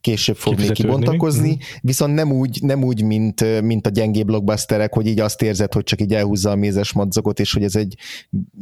később 0.00 0.36
fog 0.36 0.58
még 0.58 0.72
kibontakozni, 0.72 1.48
hmm. 1.48 1.58
viszont 1.80 2.14
nem 2.14 2.32
úgy, 2.32 2.58
nem 2.62 2.84
úgy 2.84 3.02
mint, 3.02 3.62
mint 3.62 3.86
a 3.86 3.90
gyengé 3.90 4.22
blockbusterek, 4.22 4.94
hogy 4.94 5.06
így 5.06 5.20
azt 5.20 5.42
érzed, 5.42 5.72
hogy 5.72 5.84
csak 5.84 6.00
így 6.00 6.14
elhúzza 6.14 6.50
a 6.50 6.56
mézes 6.56 6.92
madzagot, 6.92 7.40
és 7.40 7.52
hogy 7.52 7.62
ez 7.62 7.76
egy, 7.76 7.94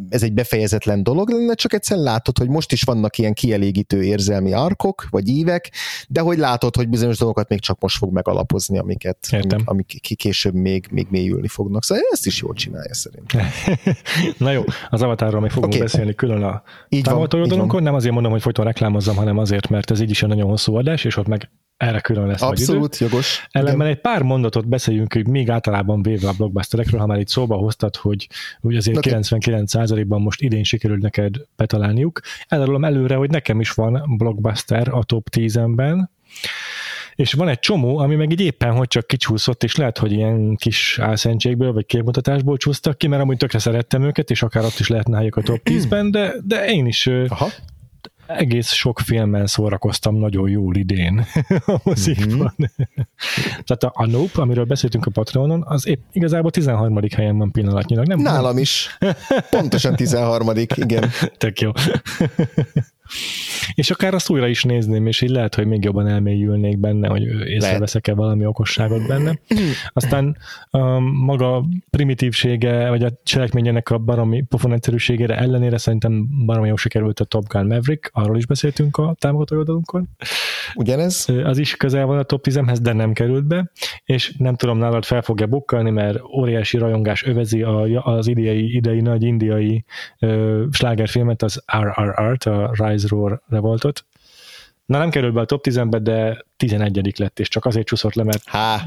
ez 0.09 0.23
egy 0.23 0.33
befejezetlen 0.75 1.03
dolog 1.03 1.31
lenne, 1.31 1.55
csak 1.55 1.73
egyszerűen 1.73 2.07
látod, 2.07 2.39
hogy 2.39 2.49
most 2.49 2.73
is 2.73 2.83
vannak 2.83 3.19
ilyen 3.19 3.33
kielégítő 3.33 4.03
érzelmi 4.03 4.53
arkok, 4.53 5.07
vagy 5.11 5.29
ívek, 5.29 5.73
de 6.09 6.21
hogy 6.21 6.39
látod, 6.39 6.77
hogy 6.77 6.89
bizonyos 6.89 7.19
dolgokat 7.19 7.49
még 7.49 7.61
csak 7.61 7.81
most 7.81 7.97
fog 7.97 8.13
megalapozni, 8.13 8.79
amiket 8.79 9.19
amik, 9.31 9.63
amik 9.65 10.01
később 10.17 10.55
még, 10.55 10.87
még 10.91 11.07
mélyülni 11.11 11.49
fognak. 11.49 11.85
Szóval 11.85 12.05
ezt 12.11 12.27
is 12.27 12.41
jól 12.41 12.55
csinálja 12.55 12.95
szerintem. 12.95 13.47
Na 14.39 14.51
jó, 14.51 14.63
az 14.91 15.03
avatárról 15.03 15.41
még 15.41 15.51
fogunk 15.51 15.73
okay. 15.73 15.85
beszélni 15.85 16.15
külön 16.15 16.43
a 16.43 16.63
támogatói 17.03 17.81
nem 17.81 17.95
azért 17.95 18.15
mondom, 18.15 18.33
hogy 18.33 18.43
folyton 18.43 18.65
reklámozzam, 18.65 19.17
hanem 19.17 19.39
azért, 19.39 19.69
mert 19.69 19.91
ez 19.91 20.01
így 20.01 20.11
is 20.11 20.23
egy 20.23 20.29
nagyon 20.29 20.49
hosszú 20.49 20.75
adás, 20.75 21.05
és 21.05 21.17
ott 21.17 21.27
meg 21.27 21.51
erre 21.85 22.01
külön 22.01 22.27
lesz 22.27 22.43
Abszolút 22.43 22.95
idő. 22.95 23.07
jogos. 23.07 23.47
Ellenben 23.51 23.87
egy 23.87 24.01
pár 24.01 24.23
mondatot 24.23 24.69
beszéljünk, 24.69 25.13
hogy 25.13 25.29
még 25.29 25.51
általában 25.51 26.03
véve 26.03 26.29
a 26.29 26.33
blockbusterekről, 26.33 27.01
ha 27.01 27.07
már 27.07 27.19
itt 27.19 27.29
szóba 27.29 27.57
hoztad, 27.57 27.97
hogy, 27.97 28.29
hogy 28.61 28.77
azért 28.77 28.97
okay. 28.97 29.13
99%-ban 29.21 30.21
most 30.21 30.41
idén 30.41 30.65
sikerült 30.65 31.03
neked 31.03 31.35
betalálniuk. 31.57 32.21
Elárulom 32.49 32.85
előre, 32.85 33.15
hogy 33.15 33.31
nekem 33.31 33.61
is 33.61 33.71
van 33.71 34.03
blockbuster 34.17 34.89
a 34.89 35.03
top 35.03 35.29
10-ben, 35.37 36.11
és 37.15 37.33
van 37.33 37.49
egy 37.49 37.59
csomó, 37.59 37.99
ami 37.99 38.15
meg 38.15 38.31
így 38.31 38.41
éppen, 38.41 38.73
hogy 38.73 38.89
csak 38.89 39.07
kicsúszott, 39.07 39.63
és 39.63 39.77
lehet, 39.77 39.99
hogy 39.99 40.13
ilyen 40.13 40.57
kis 40.57 40.99
álszentségből, 40.99 41.73
vagy 41.73 41.87
képmutatásból 41.87 42.57
csúsztak 42.57 42.99
ki, 42.99 43.07
mert 43.07 43.23
amúgy 43.23 43.37
tökre 43.37 43.59
szerettem 43.59 44.03
őket, 44.03 44.31
és 44.31 44.43
akár 44.43 44.65
ott 44.65 44.79
is 44.79 44.89
lehetne 44.89 45.17
helyek 45.17 45.37
a 45.37 45.43
top 45.43 45.61
10-ben, 45.65 46.11
de, 46.11 46.35
de 46.45 46.67
én 46.67 46.87
is 46.87 47.11
Aha 47.29 47.49
egész 48.27 48.73
sok 48.73 48.99
filmmel 49.01 49.47
szórakoztam 49.47 50.17
nagyon 50.17 50.49
jól 50.49 50.77
idén 50.77 51.27
a 51.67 51.81
mozikban. 51.83 52.55
Mm-hmm. 52.57 53.03
Tehát 53.65 53.83
a, 53.83 53.93
a 53.95 54.07
Nope, 54.07 54.43
amiről 54.43 54.65
beszéltünk 54.65 55.07
a 55.07 55.11
Patreonon, 55.11 55.63
az 55.67 55.87
épp 55.87 56.01
igazából 56.13 56.51
13. 56.51 56.99
helyen 57.17 57.39
van 57.39 57.51
pillanatnyilag. 57.51 58.07
Nem, 58.07 58.19
Nálam 58.19 58.59
is. 58.59 58.99
Pontosan 59.51 59.97
13. 59.97 60.51
igen. 60.77 61.11
Tök 61.39 61.61
jó. 61.61 61.71
És 63.75 63.91
akár 63.91 64.15
azt 64.15 64.31
újra 64.31 64.49
is 64.49 64.63
nézném, 64.63 65.07
és 65.07 65.21
így 65.21 65.31
lehet, 65.31 65.55
hogy 65.55 65.67
még 65.67 65.85
jobban 65.85 66.09
elmélyülnék 66.09 66.79
benne, 66.79 67.09
hogy 67.09 67.23
észreveszek-e 67.47 68.15
valami 68.15 68.47
okosságot 68.47 69.07
benne. 69.07 69.39
Aztán 69.93 70.37
um, 70.71 71.05
maga 71.05 71.65
primitívsége, 71.91 72.89
vagy 72.89 73.03
a 73.03 73.11
cselekményének 73.23 73.91
a 73.91 73.99
baromi 73.99 74.43
pofon 74.43 74.73
egyszerűségére 74.73 75.37
ellenére 75.37 75.79
szerintem 75.79 76.29
baromi 76.47 76.69
jó 76.69 76.77
sikerült 76.77 77.21
a 77.21 77.25
Top 77.25 77.49
Gun 77.49 77.67
Maverick, 77.67 78.11
arról 78.13 78.37
is 78.37 78.47
beszéltünk 78.47 78.97
a 78.97 79.17
támogató 79.19 79.57
oldalunkon. 79.57 80.09
Ugyanez? 80.75 81.27
Az 81.45 81.59
is 81.59 81.77
közel 81.77 82.07
van 82.07 82.19
a 82.19 82.23
top 82.23 82.47
10-hez, 82.49 82.79
de 82.83 82.93
nem 82.93 83.13
került 83.13 83.47
be, 83.47 83.71
és 84.05 84.35
nem 84.39 84.57
tudom 84.57 84.79
nálad 84.79 85.05
fel 85.05 85.23
fogja 85.23 85.47
bukkalni, 85.47 85.91
mert 85.91 86.23
óriási 86.23 86.79
rajongás 86.79 87.25
övezi 87.25 87.63
a, 87.63 88.05
az 88.05 88.27
idei, 88.27 88.75
idei 88.75 89.01
nagy 89.01 89.23
indiai 89.23 89.85
uh, 90.21 90.63
slágerfilmet, 90.71 91.43
az 91.43 91.63
RRR-t, 91.79 92.45
a 92.45 92.71
Rise 92.95 93.07
Roar 93.09 93.43
Revoltot. 93.49 94.05
Na 94.87 94.99
nem 94.99 95.11
került 95.11 95.33
be 95.35 95.41
a 95.41 95.45
top 95.45 95.67
10-be, 95.69 95.99
de 95.99 96.45
11 96.57 97.19
lett, 97.19 97.39
és 97.39 97.49
csak 97.49 97.65
azért 97.65 97.87
csúszott 97.87 98.15
le, 98.15 98.23
mert 98.23 98.49
Há. 98.49 98.87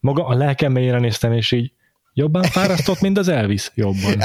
maga 0.00 0.26
a 0.26 0.34
lelkem 0.34 0.72
mélyére 0.72 0.98
néztem, 0.98 1.32
és 1.32 1.52
így 1.52 1.72
Jobban 2.18 2.42
fárasztott, 2.42 3.00
mint 3.00 3.18
az 3.18 3.28
Elvis? 3.28 3.72
Jobban. 3.74 4.18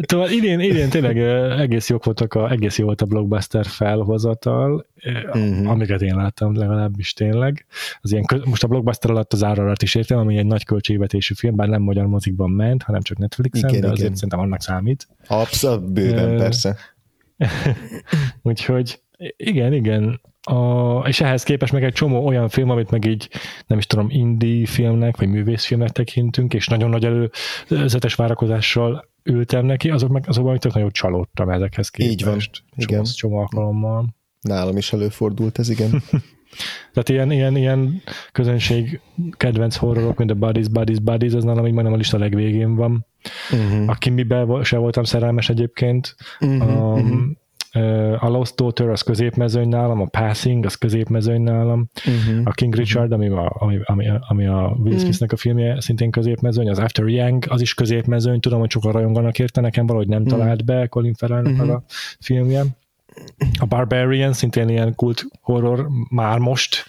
Tovább 0.00 0.30
idén, 0.30 0.60
idén 0.60 0.88
tényleg 0.88 1.18
egész 1.60 1.88
jók 1.88 2.04
voltak 2.04 2.34
a, 2.34 2.50
egész 2.50 2.78
jó 2.78 2.84
volt 2.84 3.00
a 3.00 3.06
blockbuster 3.06 3.66
felhozatal, 3.66 4.86
uh-huh. 5.26 5.70
amiket 5.70 6.02
én 6.02 6.16
láttam 6.16 6.56
legalábbis 6.56 7.12
tényleg. 7.12 7.66
Az 8.00 8.12
ilyen, 8.12 8.24
most 8.44 8.64
a 8.64 8.66
blockbuster 8.66 9.10
alatt 9.10 9.32
az 9.32 9.42
árarat 9.42 9.82
is 9.82 9.94
értem, 9.94 10.18
ami 10.18 10.38
egy 10.38 10.46
nagy 10.46 10.64
költségvetésű 10.64 11.34
film, 11.34 11.56
bár 11.56 11.68
nem 11.68 11.82
magyar 11.82 12.06
mozikban 12.06 12.50
ment, 12.50 12.82
hanem 12.82 13.02
csak 13.02 13.18
Netflixen, 13.18 13.68
igen, 13.68 13.80
de 13.80 13.86
azért 13.86 14.00
igen. 14.00 14.14
szerintem 14.14 14.40
annak 14.40 14.60
számít. 14.60 15.08
Abszolút 15.26 15.92
bőven, 15.92 16.36
persze. 16.36 16.76
Úgyhogy 18.42 19.00
igen, 19.36 19.72
igen, 19.72 20.20
a, 20.48 20.98
és 21.08 21.20
ehhez 21.20 21.42
képest 21.42 21.72
meg 21.72 21.84
egy 21.84 21.92
csomó 21.92 22.26
olyan 22.26 22.48
film, 22.48 22.70
amit 22.70 22.90
meg 22.90 23.04
így 23.04 23.28
nem 23.66 23.78
is 23.78 23.86
tudom, 23.86 24.06
indie 24.10 24.66
filmnek, 24.66 25.16
vagy 25.16 25.28
művészfilmnek 25.28 25.90
tekintünk, 25.90 26.54
és 26.54 26.66
nagyon 26.66 26.90
nagy 26.90 27.04
előzetes 27.04 28.14
várakozással 28.14 29.08
ültem 29.22 29.64
neki, 29.64 29.90
azok 29.90 30.10
meg 30.10 30.24
azokban 30.26 30.50
amit 30.50 30.74
nagyon 30.74 30.90
csalódtam 30.90 31.50
ezekhez 31.50 31.88
képest. 31.88 32.12
Így 32.12 32.24
van, 32.24 32.38
igen. 32.76 33.04
Csomó 33.04 33.36
alkalommal. 33.36 34.06
Nálam 34.40 34.76
is 34.76 34.92
előfordult 34.92 35.58
ez, 35.58 35.68
igen. 35.68 35.90
Tehát 36.92 37.08
ilyen, 37.08 37.30
ilyen, 37.30 37.56
ilyen 37.56 38.02
közönség 38.32 39.00
kedvenc 39.30 39.76
horrorok, 39.76 40.18
mint 40.18 40.30
a 40.30 40.34
Buddies, 40.34 40.68
Buddies, 40.68 40.98
Buddies, 40.98 41.32
az 41.32 41.44
nálam 41.44 41.66
így 41.66 41.72
majdnem 41.72 41.94
a 41.94 41.96
lista 41.96 42.18
legvégén 42.18 42.74
van. 42.74 43.06
Uh-huh. 43.52 43.90
A 43.90 43.94
Kimbibe 43.94 44.62
se 44.62 44.76
voltam 44.76 45.04
szerelmes 45.04 45.48
egyébként. 45.48 46.14
Uh-huh, 46.40 46.68
um, 46.68 46.92
uh-huh 46.92 47.36
a 48.18 48.28
Lost 48.28 48.56
Daughter 48.56 48.88
az 48.88 49.02
középmezőny 49.02 49.68
nálam, 49.68 50.00
a 50.00 50.06
Passing 50.06 50.64
az 50.64 50.74
középmezőny 50.74 51.42
nálam, 51.42 51.90
uh-huh. 52.06 52.40
a 52.44 52.50
King 52.50 52.74
Richard, 52.74 53.12
ami 53.12 53.28
a, 53.28 53.56
ami, 53.58 53.78
ami, 53.84 54.06
ami 54.28 54.46
a 54.46 54.76
Will 54.78 54.98
Smith-nek 54.98 55.32
a 55.32 55.36
filmje, 55.36 55.80
szintén 55.80 56.10
középmezőny, 56.10 56.70
az 56.70 56.78
After 56.78 57.06
Yang, 57.06 57.44
az 57.48 57.60
is 57.60 57.74
középmezőny, 57.74 58.40
tudom, 58.40 58.60
hogy 58.60 58.70
sokan 58.70 58.92
rajonganak 58.92 59.38
érte, 59.38 59.60
nekem 59.60 59.86
valahogy 59.86 60.08
nem 60.08 60.22
uh-huh. 60.22 60.38
talált 60.38 60.64
be 60.64 60.86
Colin 60.86 61.14
Farrell 61.14 61.44
uh-huh. 61.44 61.70
a 61.70 61.82
filmje. 62.20 62.64
a 63.58 63.66
Barbarian 63.66 64.32
szintén 64.32 64.68
ilyen 64.68 64.94
kult 64.94 65.24
horror 65.40 65.88
már 66.10 66.38
most, 66.38 66.84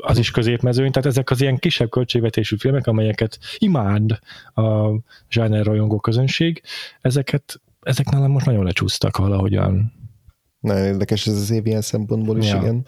az 0.00 0.18
is 0.18 0.30
középmezőny, 0.30 0.90
tehát 0.90 1.08
ezek 1.08 1.30
az 1.30 1.40
ilyen 1.40 1.58
kisebb 1.58 1.90
költségvetésű 1.90 2.56
filmek, 2.56 2.86
amelyeket 2.86 3.38
imád 3.58 4.18
a 4.54 4.90
zsáner 5.30 5.64
rajongó 5.64 6.00
közönség, 6.00 6.62
ezeket, 7.00 7.60
ezek 7.80 8.10
nálam 8.10 8.30
most 8.30 8.46
nagyon 8.46 8.64
lecsúsztak 8.64 9.16
valahogyan. 9.16 10.00
Nagyon 10.62 10.84
érdekes 10.84 11.26
ez 11.26 11.34
az 11.34 11.50
év 11.50 11.66
ilyen 11.66 11.80
szempontból 11.80 12.38
is, 12.38 12.50
ja. 12.50 12.56
igen. 12.56 12.86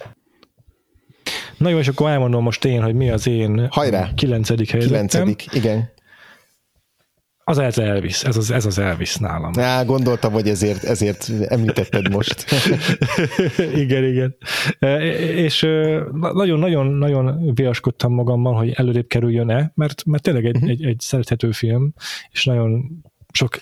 Na 1.59 1.69
jó, 1.69 1.79
és 1.79 1.89
akkor 1.89 2.11
elmondom 2.11 2.43
most 2.43 2.65
én, 2.65 2.83
hogy 2.83 2.95
mi 2.95 3.11
az 3.11 3.27
én 3.27 3.69
Hajrá! 3.71 4.11
kilencedik 4.15 4.71
helyezettem. 4.71 5.07
Kilencedik, 5.07 5.53
igen. 5.53 5.93
Az 7.47 7.59
az 7.59 7.79
Elvis, 7.79 8.23
ez 8.23 8.37
az, 8.37 8.51
ez 8.51 8.67
az 8.67 8.79
Elvis 8.79 9.17
nálam. 9.17 9.53
Á, 9.57 9.83
gondoltam, 9.83 10.33
hogy 10.33 10.49
ezért, 10.49 10.85
ezért 10.85 11.31
említetted 11.47 12.11
most. 12.11 12.45
igen, 13.85 14.05
igen. 14.05 14.37
E, 14.79 15.05
és 15.19 15.61
nagyon-nagyon-nagyon 16.33 17.55
viaskodtam 17.55 18.13
magammal, 18.13 18.55
hogy 18.55 18.71
előrébb 18.71 19.07
kerüljön-e, 19.07 19.73
mert, 19.75 20.05
mert 20.05 20.23
tényleg 20.23 20.45
egy, 20.45 20.55
uh-huh. 20.55 20.71
egy, 20.71 20.85
egy 20.85 21.01
szerethető 21.01 21.51
film, 21.51 21.95
és 22.31 22.45
nagyon 22.45 23.03
sok 23.33 23.57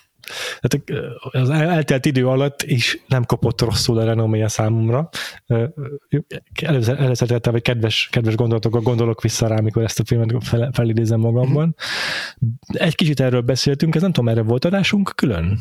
tehát 0.61 1.05
az 1.31 1.51
eltelt 1.51 2.07
idő 2.07 2.29
alatt 2.29 2.63
is 2.63 3.03
nem 3.07 3.25
kopott 3.25 3.61
rosszul 3.61 3.99
a 3.99 4.05
renoméja 4.05 4.49
számomra. 4.49 5.09
Előszeretettel, 6.55 7.53
vagy 7.53 7.63
kedves, 7.63 8.09
kedves 8.13 8.35
gondolatokkal 8.35 8.81
gondolok 8.81 9.23
vissza 9.23 9.47
rá, 9.47 9.57
amikor 9.57 9.83
ezt 9.83 10.01
a 10.01 10.05
filmet 10.05 10.45
fel, 10.45 10.71
felidézem 10.73 11.21
magamban. 11.21 11.75
Egy 12.67 12.95
kicsit 12.95 13.21
erről 13.21 13.41
beszéltünk, 13.41 13.95
ez 13.95 14.03
nem 14.03 14.13
tudom, 14.13 14.29
erre 14.29 14.43
volt 14.43 14.65
adásunk 14.65 15.13
külön? 15.15 15.59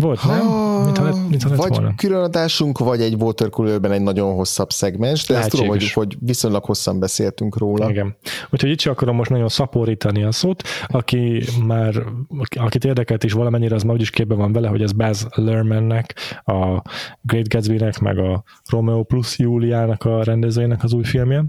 Volt, 0.00 0.18
ha, 0.18 0.34
nem? 0.34 0.46
Mintha, 0.84 1.26
mintha 1.28 1.56
vagy 1.56 1.68
volna. 1.68 1.94
különadásunk, 1.96 2.78
vagy 2.78 3.00
egy 3.00 3.14
watercoolerben 3.14 3.92
egy 3.92 4.02
nagyon 4.02 4.34
hosszabb 4.34 4.70
szegmens, 4.70 5.26
de 5.26 5.36
ezt 5.36 5.50
tudom, 5.50 5.66
hogy, 5.66 5.92
hogy 5.92 6.16
viszonylag 6.20 6.64
hosszan 6.64 6.98
beszéltünk 6.98 7.58
róla. 7.58 7.90
Igen. 7.90 8.16
Úgyhogy 8.50 8.70
itt 8.70 8.80
sem 8.80 8.92
akarom 8.92 9.16
most 9.16 9.30
nagyon 9.30 9.48
szaporítani 9.48 10.22
a 10.22 10.32
szót, 10.32 10.62
aki 10.86 11.42
már, 11.66 11.94
akit 12.50 12.84
érdekelt 12.84 13.24
is 13.24 13.32
valamennyire, 13.32 13.74
az 13.74 13.82
már 13.82 13.94
úgyis 13.94 14.10
képben 14.10 14.38
van 14.38 14.52
vele, 14.52 14.68
hogy 14.68 14.82
ez 14.82 14.92
Baz 14.92 15.26
Luhrmannnek, 15.34 16.14
a 16.44 16.82
Great 17.22 17.48
Gatsby-nek, 17.48 17.98
meg 17.98 18.18
a 18.18 18.42
Romeo 18.70 19.02
plus 19.02 19.38
Juliának 19.38 20.04
a 20.04 20.22
rendezőjének 20.22 20.82
az 20.82 20.92
új 20.92 21.04
filmje. 21.04 21.44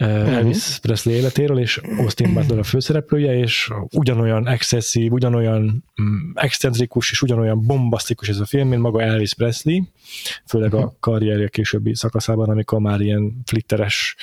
Uh-huh. 0.00 0.32
Elvis 0.34 0.78
Presley 0.82 1.14
életéről, 1.14 1.58
és 1.58 1.80
Austin 1.98 2.34
Butler 2.34 2.58
a 2.58 2.62
főszereplője, 2.62 3.38
és 3.38 3.70
ugyanolyan 3.94 4.48
excesszív, 4.48 5.12
ugyanolyan 5.12 5.84
mm, 6.02 6.30
excentrikus, 6.34 7.10
és 7.10 7.22
ugyanolyan 7.22 7.66
bombasztikus 7.66 8.28
ez 8.28 8.38
a 8.38 8.46
film, 8.46 8.68
mint 8.68 8.82
maga 8.82 9.02
Elvis 9.02 9.34
Presley, 9.34 9.82
főleg 10.46 10.72
uh-huh. 10.72 10.88
a 10.88 10.96
karrierje 11.00 11.48
későbbi 11.48 11.94
szakaszában, 11.94 12.48
amikor 12.48 12.80
már 12.80 13.00
ilyen 13.00 13.40
flitteres, 13.44 14.16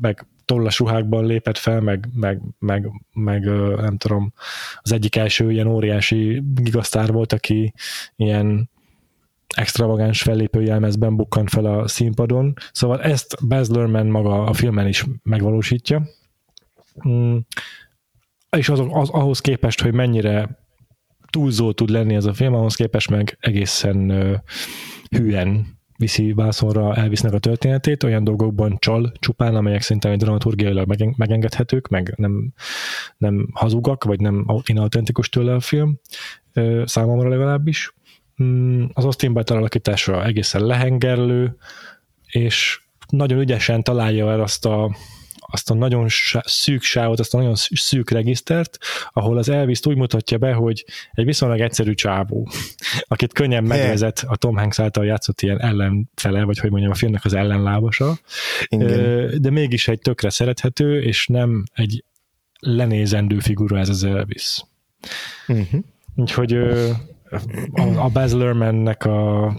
meg 0.00 0.26
tollas 0.44 0.78
ruhákban 0.78 1.26
lépett 1.26 1.58
fel, 1.58 1.80
meg, 1.80 2.08
meg, 2.14 2.40
meg, 2.58 2.90
meg 3.12 3.44
nem 3.76 3.96
tudom, 3.96 4.32
az 4.76 4.92
egyik 4.92 5.16
első 5.16 5.50
ilyen 5.50 5.66
óriási 5.66 6.42
gigasztár 6.54 7.12
volt, 7.12 7.32
aki 7.32 7.72
ilyen 8.16 8.70
extravagáns 9.54 10.22
fellépő 10.22 10.62
jelmezben 10.62 11.16
bukkant 11.16 11.50
fel 11.50 11.64
a 11.64 11.88
színpadon. 11.88 12.54
Szóval 12.72 13.02
ezt 13.02 13.46
Baz 13.48 13.68
Luhrmann 13.68 14.08
maga 14.08 14.44
a 14.44 14.52
filmen 14.52 14.88
is 14.88 15.04
megvalósítja. 15.22 16.02
Mm. 17.08 17.36
És 18.56 18.68
az, 18.68 18.82
az, 18.90 19.08
ahhoz 19.10 19.40
képest, 19.40 19.80
hogy 19.80 19.92
mennyire 19.92 20.58
túlzó 21.30 21.72
tud 21.72 21.90
lenni 21.90 22.14
ez 22.14 22.24
a 22.24 22.32
film, 22.32 22.54
ahhoz 22.54 22.74
képest 22.74 23.10
meg 23.10 23.36
egészen 23.40 24.12
hűen 25.10 25.66
viszi 25.96 26.32
vászonra 26.32 26.94
elvisznek 26.94 27.32
a 27.32 27.38
történetét, 27.38 28.02
olyan 28.02 28.24
dolgokban 28.24 28.76
csal 28.78 29.12
csupán, 29.18 29.54
amelyek 29.54 29.82
szerintem 29.82 30.12
egy 30.12 30.18
dramaturgiailag 30.18 31.14
megengedhetők, 31.16 31.88
meg 31.88 32.14
nem, 32.16 32.52
nem 33.16 33.48
hazugak, 33.52 34.04
vagy 34.04 34.20
nem 34.20 34.46
inautentikus 34.64 35.28
tőle 35.28 35.54
a 35.54 35.60
film, 35.60 36.00
számomra 36.84 37.28
legalábbis. 37.28 37.94
Mm, 38.42 38.84
az 38.92 39.04
Austin 39.04 39.32
Butler 39.32 39.58
alakítása 39.58 40.24
egészen 40.24 40.66
lehengerlő, 40.66 41.56
és 42.26 42.80
nagyon 43.08 43.38
ügyesen 43.38 43.82
találja 43.82 44.30
el 44.30 44.40
azt 44.40 44.64
a, 44.64 44.96
azt 45.38 45.70
a 45.70 45.74
nagyon 45.74 46.06
szűk 46.44 46.82
sávot, 46.82 47.20
azt 47.20 47.34
a 47.34 47.36
nagyon 47.36 47.54
szűk 47.54 48.10
regisztert, 48.10 48.78
ahol 49.12 49.38
az 49.38 49.48
elvis 49.48 49.86
úgy 49.86 49.96
mutatja 49.96 50.38
be, 50.38 50.52
hogy 50.52 50.84
egy 51.12 51.24
viszonylag 51.24 51.60
egyszerű 51.60 51.94
csávó, 51.94 52.48
akit 53.08 53.32
könnyen 53.32 53.64
megvezet 53.64 54.24
a 54.28 54.36
Tom 54.36 54.56
Hanks 54.56 54.78
által 54.78 55.04
játszott 55.04 55.40
ilyen 55.40 55.60
ellenfele, 55.60 56.44
vagy 56.44 56.58
hogy 56.58 56.70
mondjam, 56.70 56.92
a 56.92 56.94
filmnek 56.94 57.24
az 57.24 57.34
ellenlábasa, 57.34 58.18
Igen. 58.66 59.42
de 59.42 59.50
mégis 59.50 59.88
egy 59.88 59.98
tökre 59.98 60.30
szerethető, 60.30 61.02
és 61.02 61.26
nem 61.26 61.64
egy 61.72 62.04
lenézendő 62.60 63.38
figura 63.38 63.78
ez 63.78 63.88
az 63.88 64.04
Elvis. 64.04 64.60
Uh-huh. 65.48 65.80
Úgyhogy 66.14 66.58
a 67.96 68.08
Baz 68.12 68.32
Luhrmannnek 68.32 69.04
a 69.04 69.52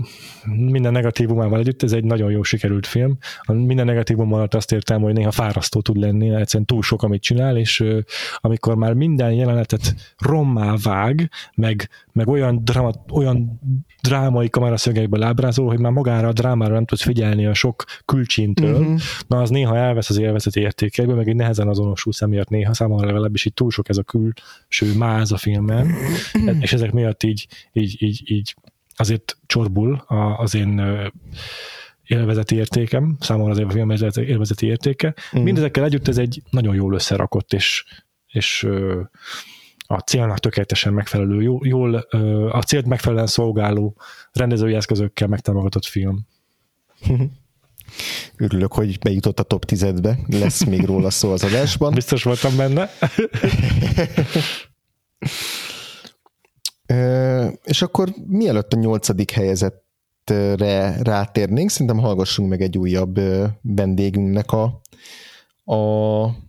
minden 0.43 0.91
negatívumával 0.91 1.59
együtt, 1.59 1.84
ez 1.84 1.91
egy 1.91 2.03
nagyon 2.03 2.32
jó 2.32 2.43
sikerült 2.43 2.88
film. 2.88 3.18
A 3.41 3.51
minden 3.51 3.86
negatívum 3.86 4.34
alatt 4.34 4.53
azt 4.53 4.72
értem, 4.72 5.01
hogy 5.01 5.13
néha 5.13 5.32
fárasztó 5.32 5.82
tud 5.82 5.97
lenni, 5.97 6.30
egyszerűen 6.30 6.66
túl 6.66 6.82
sok, 6.82 7.03
amit 7.03 7.22
csinál, 7.22 7.57
és 7.57 7.84
amikor 8.38 8.76
már 8.76 8.93
minden 8.93 9.32
jelenetet 9.32 9.95
rommá 10.18 10.76
vág, 10.84 11.30
meg, 11.55 11.89
meg 12.11 12.28
olyan, 12.28 12.63
drama, 12.63 12.91
olyan 13.11 13.59
drámai 14.01 14.49
kameraszögekből 14.49 15.24
ábrázol, 15.24 15.68
hogy 15.68 15.80
már 15.80 15.91
magára 15.91 16.28
a 16.28 16.34
drámára 16.34 16.74
nem 16.74 16.86
tudsz 16.86 17.03
figyelni 17.03 17.45
a 17.45 17.53
sok 17.53 17.84
külcsintől, 18.05 18.80
uh-huh. 18.80 18.99
na 19.28 19.41
az 19.41 19.49
néha 19.49 19.78
elvesz 19.78 20.09
az 20.09 20.18
élvezeti 20.18 20.59
értékekből, 20.59 21.16
meg 21.16 21.28
egy 21.28 21.36
nehezen 21.36 21.68
azonosul 21.68 22.13
szemért 22.13 22.49
néha, 22.49 22.74
számomra 22.74 23.05
legalábbis 23.05 23.45
így 23.45 23.53
túl 23.53 23.72
sok 23.72 23.89
ez 23.89 23.97
a 23.97 24.03
külső 24.03 24.97
máz 24.97 25.32
a 25.32 25.38
filmben, 25.38 25.86
uh-huh. 26.34 26.57
és 26.61 26.74
ezek 26.74 26.91
miatt 26.91 27.24
így, 27.24 27.47
így, 27.72 28.01
így, 28.01 28.32
így 28.32 28.55
azért 28.95 29.38
csorbul 29.45 30.03
az 30.38 30.55
én 30.55 30.82
élvezeti 32.03 32.55
értékem, 32.55 33.18
számomra 33.20 33.51
az 33.51 33.59
a 33.59 33.70
film 33.70 33.89
élvezeti 34.16 34.66
értéke. 34.66 35.13
Mm. 35.38 35.41
Mindezekkel 35.41 35.84
együtt 35.84 36.07
ez 36.07 36.18
egy 36.18 36.41
nagyon 36.49 36.76
jól 36.76 36.93
összerakott, 36.93 37.53
és, 37.53 37.86
és 38.28 38.68
a 39.88 39.99
célnak 39.99 40.39
tökéletesen 40.39 40.93
megfelelő, 40.93 41.41
jól, 41.61 41.95
a 42.51 42.61
célt 42.61 42.86
megfelelően 42.86 43.28
szolgáló 43.28 43.97
rendezői 44.32 44.74
eszközökkel 44.74 45.28
megtámogatott 45.28 45.86
film. 45.86 46.28
Örülök, 48.38 48.74
hogy 48.74 48.99
bejutott 48.99 49.39
a 49.39 49.43
top 49.43 49.66
10-be, 49.68 50.20
lesz 50.28 50.63
még 50.63 50.86
róla 50.86 51.09
szó 51.09 51.32
az 51.32 51.43
adásban. 51.43 51.93
Biztos 51.93 52.24
voltam 52.24 52.55
benne. 52.55 52.89
És 57.63 57.81
akkor 57.81 58.09
mielőtt 58.27 58.73
a 58.73 58.77
nyolcadik 58.77 59.31
helyezettre 59.31 60.97
rátérnénk, 61.01 61.69
szerintem 61.69 61.97
hallgassunk 61.97 62.49
meg 62.49 62.61
egy 62.61 62.77
újabb 62.77 63.19
vendégünknek 63.61 64.51
a, 64.51 64.81
a 65.75 66.43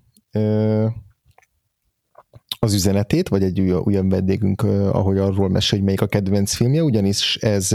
az 2.58 2.74
üzenetét, 2.74 3.28
vagy 3.28 3.42
egy 3.42 3.60
újabb 3.60 4.10
vendégünk, 4.10 4.62
ahogy 4.92 5.18
arról 5.18 5.48
mesél, 5.48 5.78
hogy 5.78 5.86
melyik 5.86 6.00
a 6.00 6.06
kedvenc 6.06 6.54
filmje, 6.54 6.82
ugyanis 6.82 7.36
ez, 7.36 7.72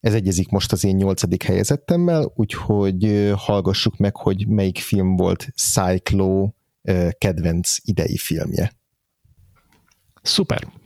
ez 0.00 0.14
egyezik 0.14 0.48
most 0.48 0.72
az 0.72 0.84
én 0.84 0.96
nyolcadik 0.96 1.42
helyezettemmel, 1.42 2.32
úgyhogy 2.34 3.32
hallgassuk 3.36 3.96
meg, 3.96 4.16
hogy 4.16 4.48
melyik 4.48 4.78
film 4.78 5.16
volt 5.16 5.48
Cyclo 5.54 6.52
kedvenc 7.18 7.76
idei 7.82 8.16
filmje. 8.16 8.72
Szuper! 10.22 10.79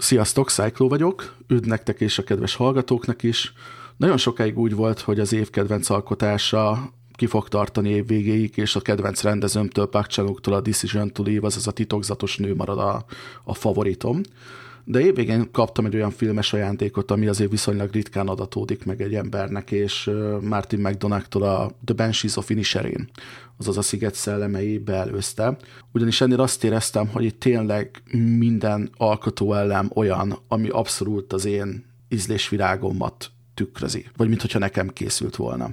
Sziasztok, 0.00 0.50
Cyclo 0.50 0.88
vagyok, 0.88 1.34
üdv 1.48 1.66
nektek 1.66 2.00
és 2.00 2.18
a 2.18 2.22
kedves 2.22 2.54
hallgatóknak 2.54 3.22
is. 3.22 3.52
Nagyon 3.96 4.16
sokáig 4.16 4.58
úgy 4.58 4.74
volt, 4.74 5.00
hogy 5.00 5.20
az 5.20 5.32
év 5.32 5.50
kedvenc 5.50 5.90
alkotása 5.90 6.92
ki 7.12 7.26
fog 7.26 7.48
tartani 7.48 7.90
év 7.90 8.06
végéig, 8.06 8.56
és 8.56 8.76
a 8.76 8.80
kedvenc 8.80 9.22
rendezőmtől, 9.22 9.88
Park 9.88 10.06
chan 10.06 10.36
a 10.42 10.60
Decision 10.60 11.12
to 11.12 11.22
Leave, 11.22 11.46
azaz 11.46 11.66
a 11.66 11.70
titokzatos 11.70 12.36
nő 12.36 12.54
marad 12.54 12.78
a, 12.78 13.04
a 13.44 13.54
favoritom. 13.54 14.20
De 14.90 15.00
évvégén 15.00 15.50
kaptam 15.50 15.84
egy 15.84 15.94
olyan 15.94 16.10
filmes 16.10 16.52
ajándékot, 16.52 17.10
ami 17.10 17.26
azért 17.26 17.50
viszonylag 17.50 17.92
ritkán 17.92 18.28
adatódik 18.28 18.84
meg 18.84 19.02
egy 19.02 19.14
embernek, 19.14 19.70
és 19.70 20.10
Martin 20.40 20.80
McDonagh-tól 20.80 21.42
a 21.42 21.70
The 21.84 21.94
Banshees 21.94 22.36
of 22.36 22.50
Inisherin, 22.50 23.10
azaz 23.58 23.76
a 23.76 23.82
Sziget 23.82 24.14
szellemei 24.14 24.78
beelőzte. 24.78 25.56
Ugyanis 25.92 26.20
ennél 26.20 26.40
azt 26.40 26.64
éreztem, 26.64 27.08
hogy 27.08 27.24
itt 27.24 27.40
tényleg 27.40 28.02
minden 28.38 28.90
alkotó 28.96 29.54
ellen 29.54 29.90
olyan, 29.94 30.38
ami 30.48 30.68
abszolút 30.68 31.32
az 31.32 31.44
én 31.44 31.84
ízlésvirágomat 32.08 33.30
tükrözi, 33.54 34.06
vagy 34.16 34.28
mintha 34.28 34.58
nekem 34.58 34.88
készült 34.88 35.36
volna. 35.36 35.70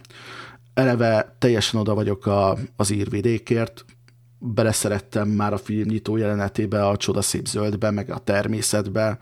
Eleve 0.74 1.36
teljesen 1.40 1.80
oda 1.80 1.94
vagyok 1.94 2.26
a, 2.26 2.58
az 2.76 2.90
írvidékért, 2.90 3.86
beleszerettem 4.40 5.28
már 5.28 5.54
a 5.54 5.58
film 5.58 5.88
nyitó 5.88 6.18
jelenetébe, 6.18 6.88
a 6.88 6.98
csodaszép 6.98 7.48
zöldbe, 7.48 7.92
meg 7.92 8.10
a 8.10 8.18
természetbe. 8.18 9.18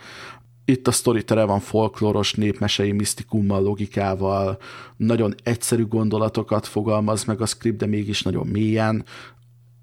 Itt 0.65 0.87
a 0.87 0.91
sztori 0.91 1.23
tere 1.23 1.43
van 1.43 1.59
folklóros, 1.59 2.33
népmesei 2.33 2.91
misztikummal, 2.91 3.61
logikával, 3.61 4.57
nagyon 4.97 5.35
egyszerű 5.43 5.85
gondolatokat 5.85 6.67
fogalmaz 6.67 7.23
meg 7.23 7.41
a 7.41 7.45
script, 7.45 7.77
de 7.77 7.85
mégis 7.85 8.21
nagyon 8.21 8.47
mélyen, 8.47 9.05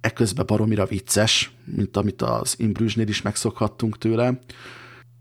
eközben 0.00 0.46
baromira 0.46 0.86
vicces, 0.86 1.56
mint 1.64 1.96
amit 1.96 2.22
az 2.22 2.54
Imbrüzsnél 2.58 3.08
is 3.08 3.22
megszokhattunk 3.22 3.98
tőle. 3.98 4.40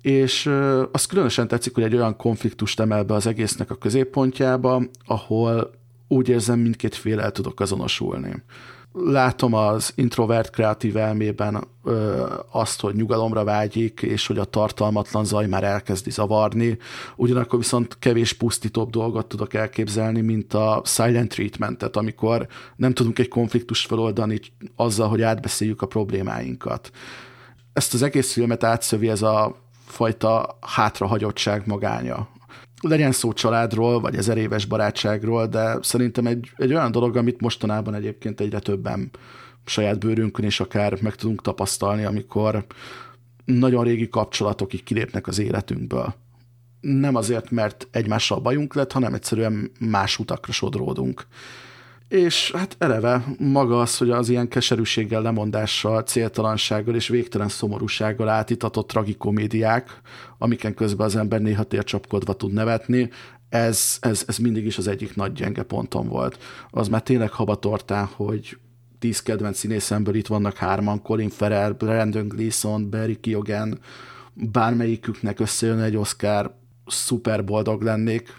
És 0.02 0.52
az 0.92 1.06
különösen 1.06 1.48
tetszik, 1.48 1.74
hogy 1.74 1.84
egy 1.84 1.96
olyan 1.96 2.16
konfliktust 2.18 2.80
emel 2.80 3.04
be 3.04 3.14
az 3.14 3.28
egésznek 3.28 3.72
a 3.72 3.76
középpontjába, 3.76 4.84
ahol 5.06 5.72
úgy 6.08 6.30
érzem, 6.30 6.60
mindkét 6.60 6.96
fél 6.96 7.20
el 7.20 7.32
tudok 7.32 7.60
azonosulni 7.60 8.44
látom 8.94 9.54
az 9.54 9.92
introvert 9.96 10.50
kreatív 10.50 10.98
elmében 10.98 11.68
ö, 11.84 12.26
azt, 12.52 12.82
hogy 12.82 12.96
nyugalomra 12.96 13.44
vágyik, 13.44 14.02
és 14.02 14.28
hogy 14.28 14.38
a 14.38 14.44
tartalmatlan 14.44 15.26
zaj 15.26 15.48
már 15.48 15.64
elkezdi 15.64 16.12
zavarni, 16.12 16.78
ugyanakkor 17.16 17.60
viszont 17.60 17.98
kevés 18.00 18.34
pusztítóbb 18.34 18.90
dolgot 18.90 19.26
tudok 19.26 19.54
elképzelni, 19.54 20.22
mint 20.22 20.54
a 20.54 20.82
silent 20.86 21.30
treatmentet, 21.30 21.96
amikor 21.96 22.48
nem 22.76 22.94
tudunk 22.94 23.20
egy 23.20 23.28
konfliktust 23.28 23.88
feloldani 23.88 24.40
azzal, 24.76 25.10
hogy 25.10 25.22
átbeszéljük 25.22 25.82
a 25.82 25.88
problémáinkat. 25.88 26.92
Ezt 27.74 27.94
az 27.94 28.02
egész 28.02 28.34
filmet 28.34 28.64
átszövi 28.64 29.10
ez 29.10 29.22
a 29.22 29.56
fajta 29.86 30.58
hátrahagyottság 30.62 31.64
magánya, 31.66 32.28
legyen 32.82 33.12
szó 33.12 33.34
családról, 33.34 34.00
vagy 34.00 34.16
ezer 34.16 34.38
éves 34.38 34.66
barátságról, 34.66 35.48
de 35.48 35.78
szerintem 35.82 36.26
egy, 36.26 36.52
egy 36.56 36.74
olyan 36.74 36.92
dolog, 36.92 37.16
amit 37.16 37.42
mostanában 37.42 37.94
egyébként 37.94 38.40
egyre 38.40 38.60
többen 38.60 39.10
saját 39.66 40.00
bőrünkön 40.00 40.46
is 40.46 40.60
akár 40.60 41.02
meg 41.02 41.16
tudunk 41.16 41.42
tapasztalni, 41.42 42.04
amikor 42.04 42.66
nagyon 43.46 43.84
régi 43.84 44.10
kapcsolatok 44.10 44.74
így 44.74 44.84
kilépnek 44.84 45.28
az 45.28 45.40
életünkből. 45.40 46.14
Nem 46.82 47.16
azért, 47.16 47.52
mert 47.52 47.88
egymással 47.92 48.40
bajunk 48.40 48.74
lett, 48.74 48.92
hanem 48.92 49.14
egyszerűen 49.14 49.72
más 49.80 50.20
utakra 50.20 50.52
sodródunk 50.52 51.26
és 52.12 52.52
hát 52.52 52.76
eleve 52.80 53.26
maga 53.38 53.80
az, 53.80 53.98
hogy 53.98 54.10
az 54.10 54.30
ilyen 54.30 54.48
keserűséggel, 54.48 55.22
lemondással, 55.22 56.02
céltalansággal 56.02 56.96
és 56.96 57.08
végtelen 57.08 57.50
szomorúsággal 57.50 58.30
átitatott 58.30 58.88
tragikomédiák, 58.88 60.02
amiken 60.38 60.74
közben 60.74 61.06
az 61.06 61.16
ember 61.16 61.42
néha 61.42 61.64
tércsapkodva 61.64 62.34
tud 62.34 62.54
nevetni, 62.54 63.10
ez, 63.50 63.98
ez, 64.00 64.24
ez 64.28 64.38
mindig 64.38 64.66
is 64.66 64.78
az 64.78 64.88
egyik 64.88 65.16
nagy 65.16 65.32
gyenge 65.32 65.64
pontom 65.64 66.08
volt. 66.08 66.38
Az 66.70 66.88
már 66.88 67.02
tényleg 67.02 67.32
habatortán, 67.32 68.06
hogy 68.06 68.58
tíz 69.00 69.22
kedvenc 69.22 69.58
színészemből 69.58 70.16
itt 70.16 70.28
vannak 70.28 70.56
hárman, 70.56 71.02
Colin 71.02 71.30
Farrell, 71.30 71.72
Brandon 71.72 72.28
Gleeson, 72.28 72.90
Barry 72.90 73.20
Keoghan, 73.20 73.80
bármelyiküknek 74.34 75.40
összejön 75.40 75.80
egy 75.80 75.96
Oscar, 75.96 76.56
szuper 76.86 77.44
boldog 77.44 77.82
lennék, 77.82 78.30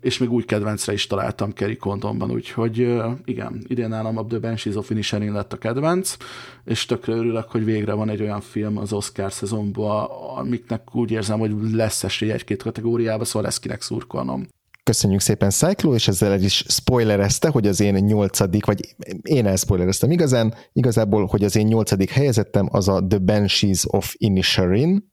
és 0.00 0.18
még 0.18 0.30
új 0.30 0.44
kedvencre 0.44 0.92
is 0.92 1.06
találtam 1.06 1.52
Kerry 1.52 1.76
Condonban, 1.76 2.30
úgyhogy 2.30 2.78
igen, 3.24 3.64
idén 3.66 3.88
nálam 3.88 4.16
a 4.16 4.24
The 4.24 4.38
Banshees 4.38 4.76
of 4.76 4.90
Inisherin 4.90 5.32
lett 5.32 5.52
a 5.52 5.56
kedvenc, 5.56 6.16
és 6.64 6.86
tökre 6.86 7.12
örülök, 7.12 7.50
hogy 7.50 7.64
végre 7.64 7.92
van 7.92 8.08
egy 8.08 8.20
olyan 8.20 8.40
film 8.40 8.78
az 8.78 8.92
Oscar 8.92 9.32
szezonban, 9.32 10.08
amiknek 10.36 10.94
úgy 10.94 11.10
érzem, 11.10 11.38
hogy 11.38 11.52
lesz 11.72 12.04
esély 12.04 12.30
egy-két 12.30 12.62
kategóriába, 12.62 13.24
szóval 13.24 13.42
lesz 13.42 13.58
kinek 13.58 13.82
szurkolnom. 13.82 14.46
Köszönjük 14.82 15.20
szépen 15.20 15.50
Cyclo, 15.50 15.94
és 15.94 16.08
ezzel 16.08 16.32
egy 16.32 16.44
is 16.44 16.64
spoilerezte, 16.68 17.48
hogy 17.48 17.66
az 17.66 17.80
én 17.80 17.94
nyolcadik, 17.94 18.64
vagy 18.66 18.94
én 19.22 19.46
elspoilereztem 19.46 20.10
igazán, 20.10 20.54
igazából, 20.72 21.26
hogy 21.26 21.44
az 21.44 21.56
én 21.56 21.66
nyolcadik 21.66 22.10
helyezettem 22.10 22.68
az 22.70 22.88
a 22.88 23.06
The 23.06 23.18
Banshees 23.18 23.84
of 23.86 24.14
Inisherin, 24.16 25.12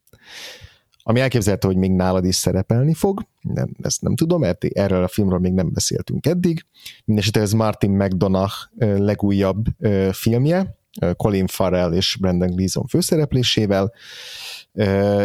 ami 1.09 1.19
elképzelhető, 1.19 1.67
hogy 1.67 1.77
még 1.77 1.91
nálad 1.91 2.25
is 2.25 2.35
szerepelni 2.35 2.93
fog, 2.93 3.25
nem, 3.41 3.69
ezt 3.81 4.01
nem 4.01 4.15
tudom, 4.15 4.39
mert 4.39 4.63
erről 4.63 5.03
a 5.03 5.07
filmről 5.07 5.39
még 5.39 5.53
nem 5.53 5.71
beszéltünk 5.73 6.25
eddig. 6.25 6.65
Mindenesetre 7.05 7.41
ez 7.41 7.51
Martin 7.51 7.91
McDonagh 7.91 8.53
legújabb 8.77 9.65
filmje, 10.11 10.77
Colin 11.15 11.47
Farrell 11.47 11.93
és 11.93 12.17
Brandon 12.19 12.55
Gleeson 12.55 12.85
főszereplésével, 12.87 13.93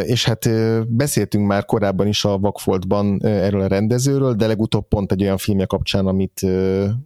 és 0.05 0.25
hát 0.25 0.49
beszéltünk 0.89 1.47
már 1.47 1.65
korábban 1.65 2.07
is 2.07 2.25
a 2.25 2.39
Vakfoltban 2.39 3.25
erről 3.25 3.61
a 3.61 3.67
rendezőről, 3.67 4.35
de 4.35 4.47
legutóbb 4.47 4.89
pont 4.89 5.13
egy 5.13 5.23
olyan 5.23 5.37
filmje 5.37 5.65
kapcsán, 5.65 6.07
amit, 6.07 6.47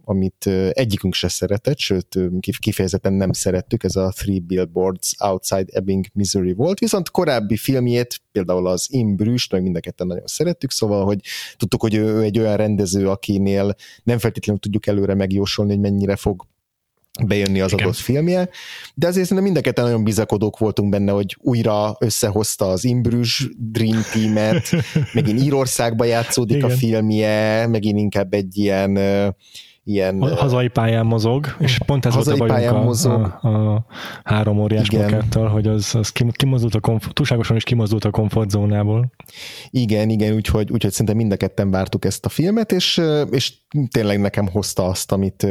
amit 0.03 0.47
egyikünk 0.71 1.13
se 1.13 1.27
szeretett, 1.27 1.77
sőt 1.77 2.19
kifejezetten 2.59 3.13
nem 3.13 3.31
szerettük, 3.31 3.83
ez 3.83 3.95
a 3.95 4.13
Three 4.15 4.39
Billboards 4.39 5.15
Outside 5.19 5.65
Ebbing, 5.71 6.05
Missouri 6.13 6.53
volt, 6.53 6.79
viszont 6.79 7.11
korábbi 7.11 7.57
filmjét, 7.57 8.21
például 8.31 8.67
az 8.67 8.87
Bruges, 9.15 9.49
meg 9.49 9.61
mind 9.61 9.75
a 9.75 9.79
ketten 9.79 10.07
nagyon 10.07 10.27
szerettük, 10.27 10.71
szóval, 10.71 11.05
hogy 11.05 11.19
tudtuk, 11.57 11.81
hogy 11.81 11.95
ő 11.95 12.21
egy 12.21 12.39
olyan 12.39 12.57
rendező, 12.57 13.09
akinél 13.09 13.75
nem 14.03 14.17
feltétlenül 14.17 14.61
tudjuk 14.61 14.87
előre 14.87 15.13
megjósolni, 15.13 15.71
hogy 15.71 15.81
mennyire 15.81 16.15
fog 16.15 16.45
bejönni 17.25 17.61
az 17.61 17.73
Igen. 17.73 17.85
adott 17.85 17.97
filmje, 17.97 18.49
de 18.93 19.07
azért 19.07 19.27
szerintem 19.27 19.53
mind 19.53 19.77
a 19.77 19.81
nagyon 19.81 20.03
bizakodók 20.03 20.57
voltunk 20.57 20.89
benne, 20.89 21.11
hogy 21.11 21.37
újra 21.41 21.95
összehozta 21.99 22.69
az 22.69 22.83
Imbrüs 22.83 23.47
Dream 23.57 24.01
Team-et, 24.13 24.69
megint 25.13 25.41
Írországba 25.41 26.03
játszódik 26.03 26.57
Igen. 26.57 26.69
a 26.69 26.73
filmje, 26.73 27.67
megint 27.67 27.99
inkább 27.99 28.33
egy 28.33 28.57
ilyen 28.57 28.97
ilyen... 29.87 30.35
Hazai 30.35 30.67
pályán 30.67 31.05
mozog, 31.05 31.55
és 31.59 31.77
pont 31.85 32.05
ez 32.05 32.13
volt 32.13 32.27
a 32.27 32.35
bajunk 32.35 32.71
a, 32.71 32.83
mozog. 32.83 33.37
A, 33.41 33.47
a 33.47 33.85
három 34.23 34.59
óriás 34.59 34.87
plakáttal, 34.87 35.47
hogy 35.47 35.67
az, 35.67 35.95
az 35.95 36.11
kimozdult 36.31 36.75
a 36.75 36.79
komfort, 36.79 37.13
túlságosan 37.13 37.55
is 37.55 37.63
kimozdult 37.63 38.05
a 38.05 38.09
komfortzónából. 38.09 39.11
Igen, 39.69 40.09
igen, 40.09 40.33
úgyhogy, 40.33 40.71
úgyhogy 40.71 40.91
szerintem 40.91 41.15
mind 41.15 41.31
a 41.31 41.35
ketten 41.37 41.71
vártuk 41.71 42.05
ezt 42.05 42.25
a 42.25 42.29
filmet, 42.29 42.71
és, 42.71 43.01
és 43.31 43.53
tényleg 43.91 44.19
nekem 44.19 44.47
hozta 44.47 44.85
azt, 44.85 45.11
amit, 45.11 45.47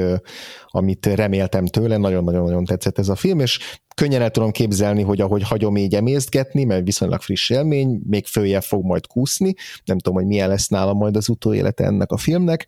amit 0.66 1.06
reméltem 1.06 1.66
tőle, 1.66 1.96
nagyon-nagyon-nagyon 1.96 2.64
tetszett 2.64 2.98
ez 2.98 3.08
a 3.08 3.14
film, 3.14 3.40
és 3.40 3.58
könnyen 3.94 4.22
el 4.22 4.30
tudom 4.30 4.50
képzelni, 4.50 5.02
hogy 5.02 5.20
ahogy 5.20 5.42
hagyom 5.42 5.76
így 5.76 5.94
emésztgetni, 5.94 6.64
mert 6.64 6.84
viszonylag 6.84 7.20
friss 7.20 7.50
élmény, 7.50 8.00
még 8.08 8.26
följebb 8.26 8.62
fog 8.62 8.84
majd 8.84 9.06
kúszni, 9.06 9.54
nem 9.84 9.98
tudom, 9.98 10.18
hogy 10.18 10.26
milyen 10.26 10.48
lesz 10.48 10.68
nála 10.68 10.92
majd 10.92 11.16
az 11.16 11.28
utóélete 11.28 11.84
ennek 11.84 12.10
a 12.10 12.16
filmnek, 12.16 12.66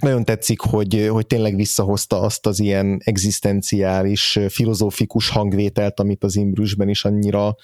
nagyon 0.00 0.24
tetszik, 0.24 0.60
hogy, 0.60 1.08
hogy 1.10 1.26
tényleg 1.26 1.56
visszahozta 1.56 2.20
azt 2.20 2.46
az 2.46 2.60
ilyen 2.60 3.00
egzisztenciális, 3.04 4.38
filozófikus 4.48 5.28
hangvételt, 5.28 6.00
amit 6.00 6.24
az 6.24 6.36
Imbrüsben 6.36 6.88
is 6.88 7.04
annyira 7.04 7.56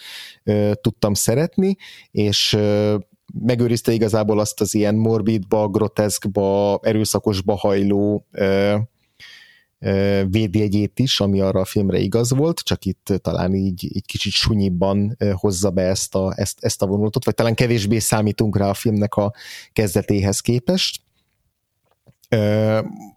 ö, 0.45 0.73
tudtam 0.81 1.15
szeretni, 1.15 1.77
és 2.11 2.53
ö, 2.53 2.97
megőrizte 3.41 3.93
igazából 3.93 4.39
azt 4.39 4.61
az 4.61 4.75
ilyen 4.75 4.95
morbidba, 4.95 5.69
groteszkba, 5.69 6.81
erőszakosba 6.83 7.57
hajló 7.57 8.27
ö, 8.31 8.77
védjegyét 10.29 10.99
is, 10.99 11.21
ami 11.21 11.41
arra 11.41 11.61
a 11.61 11.65
filmre 11.65 11.99
igaz 11.99 12.31
volt, 12.31 12.59
csak 12.61 12.85
itt 12.85 13.13
talán 13.23 13.55
így, 13.55 13.97
így 13.97 14.07
kicsit 14.07 14.33
sunyibban 14.33 15.17
hozza 15.33 15.71
be 15.71 15.83
ezt 15.83 16.15
a, 16.15 16.33
ezt, 16.37 16.59
ezt 16.61 16.83
a 16.83 16.87
vonulatot, 16.87 17.25
vagy 17.25 17.35
talán 17.35 17.55
kevésbé 17.55 17.99
számítunk 17.99 18.57
rá 18.57 18.69
a 18.69 18.75
filmnek 18.75 19.15
a 19.15 19.33
kezdetéhez 19.73 20.41
képest 20.41 21.04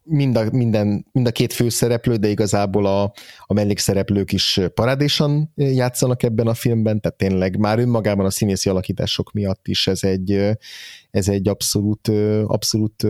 mind 0.03 0.38
a, 0.38 0.43
minden, 0.51 1.05
mind 1.11 1.28
a 1.28 1.32
két 1.32 1.53
főszereplő, 1.53 2.15
de 2.15 2.28
igazából 2.28 2.86
a, 2.86 3.13
a 3.45 3.53
mellékszereplők 3.53 4.32
is 4.32 4.59
parádésan 4.74 5.51
játszanak 5.55 6.24
ebben 6.24 6.47
a 6.47 6.53
filmben, 6.53 7.01
tehát 7.01 7.18
tényleg 7.18 7.57
már 7.57 7.80
önmagában 7.80 8.26
a 8.26 8.30
színészi 8.30 8.70
alakítások 8.70 9.32
miatt 9.32 9.68
is 9.68 9.88
ez 9.88 10.03
egy, 10.03 10.57
ez 11.11 11.28
egy 11.28 11.47
abszolút, 11.47 12.11
abszolút 12.45 13.07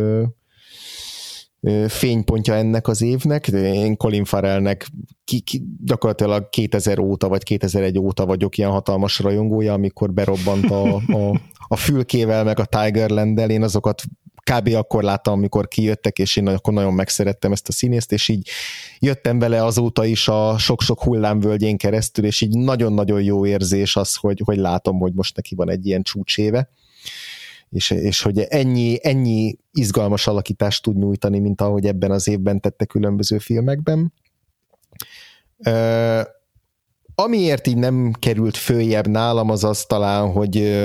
fénypontja 1.88 2.54
ennek 2.54 2.88
az 2.88 3.02
évnek. 3.02 3.48
Én 3.48 3.98
Colin 3.98 4.26
Farrellnek 4.26 4.88
ki, 5.24 5.40
ki, 5.40 5.64
gyakorlatilag 5.84 6.50
2000 6.50 7.00
óta, 7.00 7.28
vagy 7.28 7.44
2001 7.44 8.00
óta 8.00 8.26
vagyok 8.26 8.58
ilyen 8.58 8.70
hatalmas 8.70 9.20
rajongója, 9.20 9.74
amikor 9.74 10.14
berobbant 10.14 10.72
a, 10.72 10.96
a, 10.96 11.42
a 11.68 11.76
fülkével, 11.76 12.44
meg 12.44 12.60
a 12.60 12.66
Tigerland-el, 12.66 13.50
én 13.50 13.64
azokat 13.64 14.04
kb. 14.52 14.74
akkor 14.74 15.04
láttam, 15.04 15.34
amikor 15.34 15.68
kijöttek, 15.68 16.20
és 16.20 16.36
én 16.36 16.48
akkor 16.48 16.74
nagyon 16.74 16.94
megszerettem 16.94 17.52
ezt 17.52 17.68
a 17.68 17.72
színészt, 17.72 18.12
és 18.12 18.28
így 18.28 18.50
jöttem 19.00 19.40
vele 19.40 19.64
azóta 19.64 20.06
is 20.06 20.28
a 20.28 20.58
sok-sok 20.58 21.04
hullámvölgyén 21.04 21.78
keresztül, 21.78 22.26
és 22.26 22.42
így 22.42 22.58
nagyon-nagyon 22.58 23.24
jó 23.24 23.46
érzés 23.46 23.96
az, 23.96 24.16
hogy, 24.16 24.42
hogy 24.46 24.58
látom, 24.58 25.00
hogy 25.00 25.14
most 25.14 25.36
neki 25.36 25.56
van 25.56 25.70
egy 25.70 25.86
ilyen 25.86 26.04
csúcséve 26.04 26.70
és, 27.70 27.90
és 27.90 28.22
hogy 28.22 28.40
ennyi, 28.40 28.98
ennyi 29.02 29.58
izgalmas 29.72 30.28
alakítást 30.28 30.84
tud 30.84 30.98
nyújtani, 30.98 31.40
mint 31.40 31.62
ahogy 31.62 31.86
ebben 31.86 32.12
az 32.12 32.28
évben 32.28 32.62
tette 32.62 32.86
különböző 32.86 33.38
filmekben. 33.38 34.14
Amiért 37.22 37.68
így 37.68 37.78
nem 37.78 38.12
került 38.20 38.58
följebb 38.58 39.08
nálam, 39.08 39.50
az 39.50 39.64
az 39.64 39.86
talán, 39.86 40.32
hogy 40.32 40.82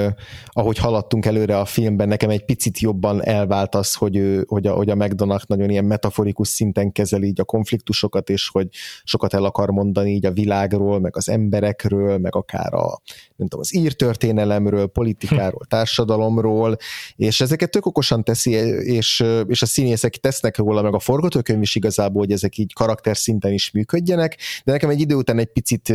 ahogy 0.47 0.79
haladtunk 0.79 1.27
előre 1.27 1.59
a 1.59 1.65
filmben, 1.65 2.09
nekem 2.09 2.31
egy 2.31 2.45
picit 2.45 2.79
jobban 2.79 3.25
elvált 3.25 3.75
az, 3.75 3.95
hogy, 3.95 4.41
hogy, 4.47 4.67
a, 4.67 4.75
hogy 4.75 4.91
a 4.91 4.95
McDonald 4.95 5.43
nagyon 5.47 5.71
ilyen 5.71 5.85
metaforikus 5.85 6.49
szinten 6.49 6.93
kezeli 6.93 7.27
így 7.27 7.41
a 7.41 7.45
konfliktusokat, 7.45 8.31
és 8.31 8.49
hogy 8.49 8.69
sokat 9.05 9.35
el 9.35 9.45
akar 9.45 9.71
mondani 9.71 10.11
így 10.11 10.27
a 10.27 10.33
világról, 10.33 11.01
meg 11.01 11.17
az 11.17 11.29
emberekről, 11.29 12.19
meg 12.19 12.37
akár 12.37 12.75
a, 12.75 13.01
nem 13.37 13.49
tudom, 13.49 13.61
az 13.61 13.75
írtörténelemről, 13.75 14.87
politikáról, 14.87 15.65
társadalomról, 15.69 16.77
és 17.17 17.41
ezeket 17.41 17.71
tök 17.71 17.87
okosan 17.87 18.25
teszi, 18.25 18.51
és, 18.51 19.25
és 19.47 19.63
a 19.63 19.67
színészek 19.67 20.17
tesznek 20.17 20.57
róla, 20.57 20.83
meg 20.83 20.95
a 20.95 20.99
forgatókönyv 20.99 21.63
is 21.63 21.75
igazából, 21.75 22.21
hogy 22.21 22.33
ezek 22.33 22.59
így 22.59 22.73
karakter 22.73 23.17
szinten 23.17 23.53
is 23.53 23.71
működjenek, 23.71 24.37
de 24.65 24.73
nekem 24.73 24.91
egy 24.91 25.01
idő 25.01 25.15
után 25.15 25.39
egy 25.39 25.53
picit, 25.53 25.93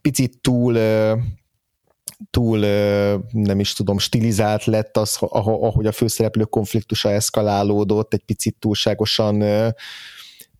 picit 0.00 0.38
túl 0.40 0.78
túl 2.30 2.58
nem 3.30 3.60
is 3.60 3.72
tudom, 3.72 3.98
stilizált 3.98 4.64
lett 4.64 4.96
az, 4.96 5.16
ahogy 5.20 5.86
a 5.86 5.92
főszereplő 5.92 6.44
konfliktusa 6.44 7.10
eszkalálódott, 7.10 8.14
egy 8.14 8.24
picit 8.24 8.56
túlságosan 8.58 9.42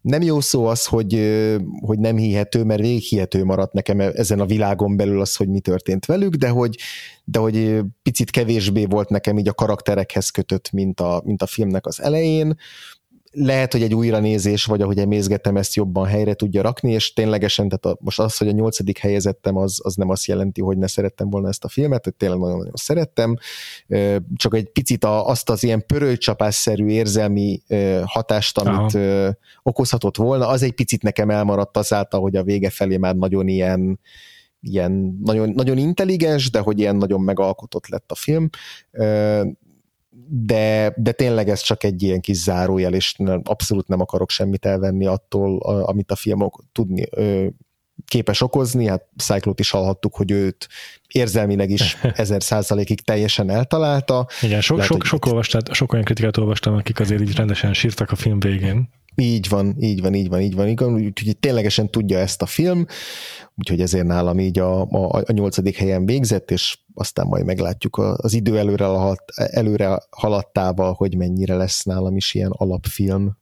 nem 0.03 0.23
jó 0.23 0.41
szó 0.41 0.67
az, 0.67 0.87
hogy, 0.87 1.13
hogy 1.81 1.99
nem 1.99 2.17
hihető, 2.17 2.65
mert 2.65 2.81
végig 2.81 3.03
hihető 3.03 3.45
maradt 3.45 3.73
nekem 3.73 4.01
ezen 4.01 4.41
a 4.41 4.47
világon 4.47 4.97
belül 4.97 5.21
az, 5.21 5.37
hogy 5.37 5.49
mi 5.49 5.61
történt 5.61 6.07
velük, 6.07 6.35
de 6.35 6.49
hogy, 6.49 6.79
de 7.25 7.39
hogy 7.39 7.81
picit 8.03 8.31
kevésbé 8.31 8.85
volt 8.85 9.09
nekem 9.09 9.39
így 9.39 9.49
a 9.49 9.55
karakterekhez 9.55 10.31
kötött, 10.31 10.71
mint 10.71 11.01
a, 11.01 11.23
mint 11.25 11.43
a 11.43 11.47
filmnek 11.47 11.87
az 11.87 12.03
elején 12.03 12.55
lehet, 13.33 13.73
hogy 13.73 13.83
egy 13.83 13.95
újranézés, 13.95 14.65
vagy 14.65 14.83
ahogy 14.83 14.99
emészgetem, 14.99 15.57
ezt 15.57 15.75
jobban 15.75 16.07
helyre 16.07 16.35
tudja 16.35 16.63
rakni, 16.63 16.93
és 16.93 17.13
ténylegesen, 17.13 17.69
tehát 17.69 17.85
a, 17.99 18.03
most 18.05 18.21
az, 18.21 18.37
hogy 18.37 18.49
a 18.49 18.53
nyolcadik 18.53 18.99
helyezettem, 18.99 19.57
az, 19.57 19.81
az 19.83 19.95
nem 19.95 20.09
azt 20.09 20.25
jelenti, 20.25 20.61
hogy 20.61 20.79
ne 20.79 20.87
szerettem 20.87 21.31
volna 21.31 21.49
ezt 21.49 21.65
a 21.65 21.69
filmet, 21.69 22.05
hogy 22.05 22.15
tényleg 22.15 22.39
nagyon-nagyon 22.39 22.73
szerettem, 22.75 23.37
csak 24.37 24.55
egy 24.55 24.69
picit 24.69 25.05
a, 25.05 25.27
azt 25.27 25.51
az 25.51 25.63
ilyen 25.63 25.87
pörőcsapásszerű 25.87 26.87
érzelmi 26.87 27.63
hatást, 28.05 28.59
amit 28.59 28.95
Aha. 28.95 29.37
okozhatott 29.63 30.17
volna, 30.17 30.49
az 30.49 30.63
egy 30.63 30.75
picit 30.75 31.03
nekem 31.03 31.31
elmaradt 31.31 31.77
azáltal, 31.77 32.21
hogy 32.21 32.37
a 32.37 32.43
vége 32.43 32.71
felé 32.71 32.97
már 32.97 33.15
nagyon 33.15 33.49
ilyen 33.49 34.01
ilyen 34.65 35.19
nagyon, 35.25 35.51
nagyon 35.51 35.79
intelligens, 35.79 36.51
de 36.51 36.59
hogy 36.59 36.79
ilyen 36.79 36.97
nagyon 36.97 37.21
megalkotott 37.21 37.89
lett 37.89 38.11
a 38.11 38.15
film 38.15 38.49
de, 40.35 40.95
de 40.97 41.13
tényleg 41.13 41.49
ez 41.49 41.61
csak 41.61 41.85
egy 41.85 42.03
ilyen 42.03 42.21
kis 42.21 42.37
zárójel, 42.37 42.95
és 42.95 43.17
abszolút 43.43 43.89
nem 43.89 44.01
akarok 44.01 44.31
semmit 44.31 44.67
elvenni 44.67 45.07
attól, 45.07 45.59
amit 45.61 46.11
a 46.11 46.17
film 46.17 46.49
tudni, 46.73 47.05
képes 48.07 48.41
okozni, 48.41 48.87
hát 48.87 49.05
Cyclot 49.17 49.61
is 49.61 49.71
hallhattuk, 49.71 50.15
hogy 50.15 50.31
őt 50.31 50.69
érzelmileg 51.09 51.71
is 51.71 51.97
ezer 52.15 52.43
százalékig 52.43 53.01
teljesen 53.01 53.51
eltalálta. 53.51 54.27
Igen, 54.43 54.61
sok, 54.61 54.77
Lehet, 54.77 54.93
sok, 54.93 55.05
sok, 55.05 55.27
olvastát, 55.27 55.73
sok 55.73 55.93
olyan 55.93 56.05
kritikát 56.05 56.37
olvastam, 56.37 56.75
akik 56.75 57.01
azért 57.01 57.21
így 57.21 57.35
rendesen 57.35 57.73
sírtak 57.73 58.11
a 58.11 58.17
film 58.17 58.41
végén. 58.41 58.89
Így 59.15 59.49
van, 59.49 59.77
így 59.81 60.01
van, 60.01 60.15
így 60.15 60.29
van, 60.29 60.41
így 60.41 60.55
van, 60.55 60.69
így 60.69 60.79
van. 60.79 60.95
Úgyhogy 60.95 61.37
ténylegesen 61.37 61.91
tudja 61.91 62.19
ezt 62.19 62.43
a 62.43 62.47
film, 62.47 62.87
úgyhogy 63.55 63.81
ezért 63.81 64.07
nálam 64.07 64.39
így 64.39 64.59
a, 64.59 64.81
a, 64.81 65.23
a 65.27 65.33
nyolcadik 65.33 65.77
helyen 65.77 66.07
végzett, 66.07 66.51
és 66.51 66.79
aztán 66.95 67.27
majd 67.27 67.45
meglátjuk 67.45 67.99
az 67.99 68.35
idő 68.35 68.59
előre, 68.59 68.85
haladt, 68.85 69.31
előre 69.35 70.03
haladtával, 70.11 70.93
hogy 70.93 71.17
mennyire 71.17 71.55
lesz 71.55 71.83
nálam 71.83 72.17
is 72.17 72.35
ilyen 72.35 72.51
alapfilm. 72.51 73.37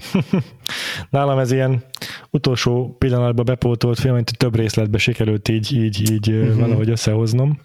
Nálam 1.10 1.38
ez 1.38 1.52
ilyen 1.52 1.84
utolsó 2.30 2.96
pillanatban 2.98 3.44
bepótolt 3.44 3.98
film, 3.98 4.14
amit 4.14 4.38
több 4.38 4.56
részletbe 4.56 4.98
sikerült 4.98 5.48
így, 5.48 5.72
így, 5.72 6.10
így 6.10 6.30
uh-huh. 6.30 6.58
valahogy 6.58 6.90
összehoznom. 6.90 7.60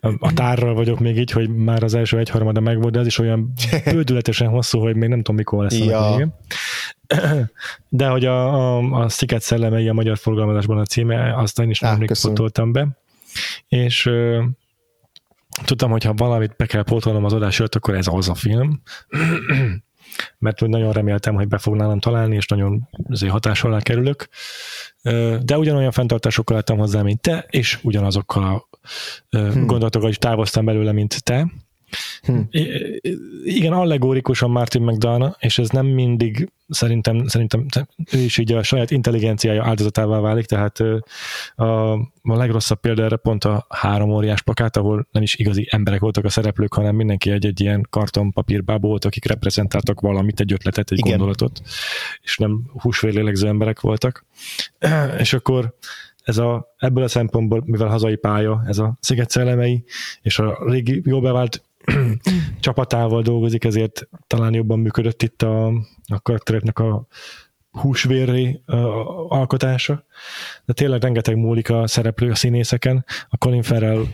A 0.00 0.32
tárral 0.32 0.74
vagyok 0.74 0.98
még 0.98 1.18
így, 1.18 1.30
hogy 1.30 1.48
már 1.48 1.82
az 1.82 1.94
első 1.94 2.18
egyharmada 2.18 2.60
megvolt, 2.60 2.92
de 2.92 2.98
ez 2.98 3.06
is 3.06 3.18
olyan 3.18 3.52
bődületesen 3.92 4.48
hosszú, 4.48 4.80
hogy 4.80 4.96
még 4.96 5.08
nem 5.08 5.18
tudom, 5.18 5.36
mikor 5.36 5.62
lesz 5.62 5.78
ja. 5.78 6.14
a. 6.14 6.28
De 7.88 8.06
hogy 8.06 8.24
a, 8.24 8.54
a, 8.54 9.02
a 9.02 9.08
Sziget 9.08 9.42
szellemei 9.42 9.88
a 9.88 9.92
magyar 9.92 10.18
forgalmazásban 10.18 10.78
a 10.78 10.84
címe, 10.84 11.36
azt 11.36 11.58
én 11.58 11.70
is 11.70 11.80
még 11.80 12.12
pótoltam 12.22 12.72
be. 12.72 12.88
És 13.68 14.10
tudtam, 15.64 15.90
hogy 15.90 16.04
ha 16.04 16.14
valamit 16.14 16.56
be 16.56 16.66
kell 16.66 16.82
pótolnom 16.82 17.24
az 17.24 17.32
adás 17.32 17.58
előtt, 17.58 17.74
akkor 17.74 17.94
ez 17.94 18.06
az 18.10 18.28
a 18.28 18.34
film 18.34 18.82
mert 20.38 20.60
nagyon 20.60 20.92
reméltem, 20.92 21.34
hogy 21.34 21.48
be 21.48 21.58
fog 21.58 21.74
nálam 21.74 21.98
találni, 21.98 22.36
és 22.36 22.46
nagyon 22.46 22.88
azért 23.08 23.32
hatás 23.32 23.64
alá 23.64 23.80
kerülök. 23.80 24.28
De 25.42 25.58
ugyanolyan 25.58 25.90
fenntartásokkal 25.90 26.56
lettem 26.56 26.78
hozzá, 26.78 27.02
mint 27.02 27.20
te, 27.20 27.46
és 27.48 27.78
ugyanazokkal 27.82 28.42
a 28.44 28.66
hmm. 29.38 29.66
gondolatokkal 29.66 30.10
is 30.10 30.18
távoztam 30.18 30.64
belőle, 30.64 30.92
mint 30.92 31.24
te. 31.24 31.46
Hm. 32.22 32.40
Igen, 33.44 33.72
allegórikusan 33.72 34.50
Martin 34.50 34.82
McDonough, 34.82 35.36
és 35.38 35.58
ez 35.58 35.68
nem 35.68 35.86
mindig 35.86 36.50
szerintem, 36.68 37.26
szerintem 37.26 37.66
ő 38.12 38.18
is 38.18 38.38
így 38.38 38.52
a 38.52 38.62
saját 38.62 38.90
intelligenciája 38.90 39.64
áldozatává 39.64 40.20
válik, 40.20 40.46
tehát 40.46 40.80
a, 41.54 41.92
a 42.22 42.36
legrosszabb 42.36 42.80
példa 42.80 43.02
erre 43.02 43.16
pont 43.16 43.44
a 43.44 43.66
három 43.68 44.10
óriás 44.10 44.42
pakát, 44.42 44.76
ahol 44.76 45.06
nem 45.10 45.22
is 45.22 45.34
igazi 45.34 45.68
emberek 45.70 46.00
voltak 46.00 46.24
a 46.24 46.28
szereplők, 46.28 46.74
hanem 46.74 46.94
mindenki 46.94 47.30
egy-egy 47.30 47.60
ilyen 47.60 47.86
kartonpapírbábó 47.90 48.88
volt, 48.88 49.04
akik 49.04 49.24
reprezentáltak 49.24 50.00
valamit, 50.00 50.40
egy 50.40 50.52
ötletet, 50.52 50.90
egy 50.90 50.98
Igen. 50.98 51.10
gondolatot, 51.10 51.60
és 52.22 52.36
nem 52.36 52.70
húsvérlélegző 52.80 53.48
emberek 53.48 53.80
voltak. 53.80 54.24
És 55.18 55.32
akkor 55.32 55.74
ez 56.22 56.38
a, 56.38 56.74
ebből 56.78 57.04
a 57.04 57.08
szempontból, 57.08 57.62
mivel 57.66 57.88
hazai 57.88 58.16
pálya, 58.16 58.62
ez 58.66 58.78
a 58.78 58.96
sziget 59.00 59.30
szellemei, 59.30 59.84
és 60.22 60.38
a 60.38 60.58
régi 60.66 61.02
jól 61.04 61.20
bevált 61.20 61.62
csapatával 62.60 63.22
dolgozik, 63.22 63.64
ezért 63.64 64.08
talán 64.26 64.54
jobban 64.54 64.78
működött 64.78 65.22
itt 65.22 65.42
a, 65.42 65.66
a 66.06 66.20
karaktereknek 66.22 66.78
a 66.78 67.06
húsvéri 67.70 68.62
uh, 68.66 68.76
alkotása, 69.32 70.04
de 70.64 70.72
tényleg 70.72 71.02
rengeteg 71.02 71.36
múlik 71.36 71.70
a 71.70 71.86
szereplő 71.86 72.30
a 72.30 72.34
színészeken. 72.34 73.04
A 73.28 73.36
Colin 73.36 73.62
Farrell 73.62 74.04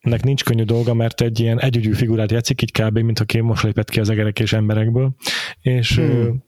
nek 0.00 0.22
nincs 0.22 0.44
könnyű 0.44 0.62
dolga, 0.62 0.94
mert 0.94 1.20
egy 1.20 1.40
ilyen 1.40 1.60
együgyű 1.60 1.92
figurát 1.92 2.30
játszik, 2.30 2.62
így 2.62 2.72
kb. 2.72 2.98
mint 2.98 3.20
aki 3.20 3.40
most 3.40 3.62
lépett 3.62 3.90
ki 3.90 4.00
az 4.00 4.10
egerek 4.10 4.40
és 4.40 4.52
emberekből, 4.52 5.14
és, 5.60 5.96
hmm. 5.96 6.44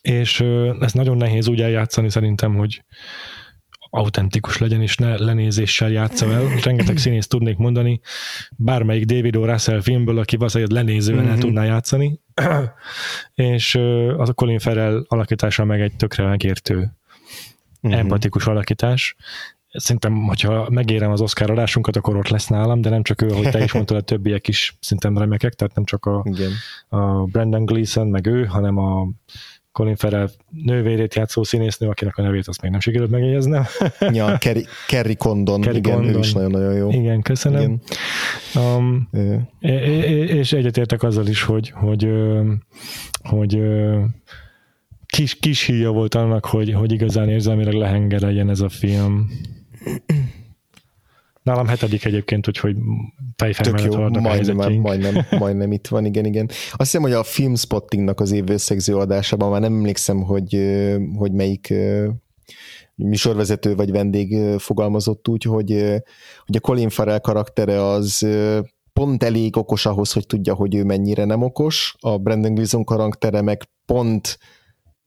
és 0.00 0.40
ez 0.80 0.92
nagyon 0.92 1.16
nehéz 1.16 1.48
úgy 1.48 1.60
eljátszani 1.60 2.10
szerintem, 2.10 2.54
hogy 2.54 2.84
autentikus 3.96 4.58
legyen, 4.58 4.82
és 4.82 4.96
ne 4.96 5.18
lenézéssel 5.18 5.90
játsza 5.90 6.32
el. 6.32 6.48
Rengeteg 6.62 6.96
színész 6.96 7.26
tudnék 7.26 7.56
mondani, 7.56 8.00
bármelyik 8.56 9.04
David 9.04 9.36
O. 9.36 9.44
Russell 9.44 9.80
filmből, 9.80 10.18
aki 10.18 10.36
valószínűleg 10.36 10.72
lenézően 10.72 11.18
mm-hmm. 11.18 11.28
el 11.28 11.32
mhm. 11.32 11.42
tudná 11.42 11.64
játszani, 11.64 12.20
és 13.34 13.74
az 14.16 14.28
a 14.28 14.32
Colin 14.32 14.58
Farrell 14.58 15.04
alakítása 15.08 15.64
meg 15.64 15.80
egy 15.80 15.96
tökre 15.96 16.24
megértő, 16.24 16.76
mm-hmm. 16.76 17.98
empatikus 17.98 18.46
alakítás. 18.46 19.16
Szerintem, 19.68 20.22
hogyha 20.26 20.70
megérem 20.70 21.10
az 21.10 21.20
Oscar 21.20 21.50
adásunkat, 21.50 21.96
akkor 21.96 22.16
ott 22.16 22.28
lesz 22.28 22.46
nálam, 22.46 22.80
de 22.80 22.90
nem 22.90 23.02
csak 23.02 23.22
ő, 23.22 23.28
ahogy 23.28 23.50
te 23.50 23.62
is 23.62 23.72
mondtad, 23.72 23.96
a 23.96 24.00
többiek 24.00 24.48
is 24.48 24.76
szerintem 24.80 25.18
remekek, 25.18 25.54
tehát 25.54 25.74
nem 25.74 25.84
csak 25.84 26.04
a, 26.04 26.22
Igen. 26.24 26.50
a 26.88 27.24
Brandon 27.24 27.64
Gleeson, 27.64 28.06
meg 28.06 28.26
ő, 28.26 28.44
hanem 28.44 28.78
a 28.78 29.08
Colin 29.76 29.96
Farrell 29.96 30.30
nővérét 30.62 31.14
játszó 31.14 31.42
színésznő, 31.42 31.88
akinek 31.88 32.16
a 32.16 32.22
nevét 32.22 32.48
azt 32.48 32.62
még 32.62 32.70
nem 32.70 32.80
sikerült 32.80 33.10
megjegyeznem. 33.10 33.64
ja, 34.12 34.36
Kerry, 34.38 34.66
Kerry 34.88 35.14
Condon, 35.14 35.60
Kerry 35.60 35.76
igen, 35.76 35.94
Condon. 35.94 36.14
ő 36.14 36.18
is 36.18 36.32
nagyon-nagyon 36.32 36.74
jó. 36.74 36.90
Igen, 36.90 37.22
köszönöm. 37.22 37.60
Igen. 37.60 37.80
Um, 38.76 39.08
és 39.60 40.52
egyetértek 40.52 41.02
azzal 41.02 41.26
is, 41.26 41.42
hogy, 41.42 41.70
hogy, 41.70 42.08
hogy 43.22 43.60
kis, 45.06 45.34
kis 45.34 45.62
híja 45.62 45.90
volt 45.90 46.14
annak, 46.14 46.46
hogy, 46.46 46.72
hogy 46.72 46.92
igazán 46.92 47.28
érzelmileg 47.28 47.74
lehengereljen 47.74 48.50
ez 48.50 48.60
a 48.60 48.68
film. 48.68 49.30
Nálam 51.46 51.66
hetedik 51.66 52.04
egyébként, 52.04 52.48
úgyhogy 52.48 52.76
fejfejmelet 53.36 53.94
haladnak 53.94 54.22
majdnem, 54.22 54.80
majdnem, 54.80 55.26
majdnem 55.30 55.72
itt 55.72 55.86
van, 55.86 56.04
igen, 56.04 56.24
igen. 56.24 56.46
Azt 56.48 56.76
hiszem, 56.76 57.02
hogy 57.02 57.12
a 57.12 57.22
Filmspottingnak 57.22 58.20
az 58.20 58.32
év 58.32 58.50
összegző 58.50 58.96
adásában 58.96 59.50
már 59.50 59.60
nem 59.60 59.72
emlékszem, 59.72 60.22
hogy, 60.22 60.76
hogy 61.14 61.32
melyik 61.32 61.74
műsorvezető 62.94 63.74
vagy 63.74 63.90
vendég 63.90 64.58
fogalmazott 64.58 65.28
úgy, 65.28 65.42
hogy, 65.42 65.70
hogy 66.46 66.56
a 66.56 66.60
Colin 66.60 66.88
Farrell 66.88 67.18
karaktere 67.18 67.86
az 67.86 68.26
pont 68.92 69.22
elég 69.22 69.56
okos 69.56 69.86
ahhoz, 69.86 70.12
hogy 70.12 70.26
tudja, 70.26 70.54
hogy 70.54 70.74
ő 70.74 70.84
mennyire 70.84 71.24
nem 71.24 71.42
okos, 71.42 71.96
a 72.00 72.18
Brandon 72.18 72.54
Gleeson 72.54 72.84
karaktere 72.84 73.42
meg 73.42 73.62
pont 73.84 74.38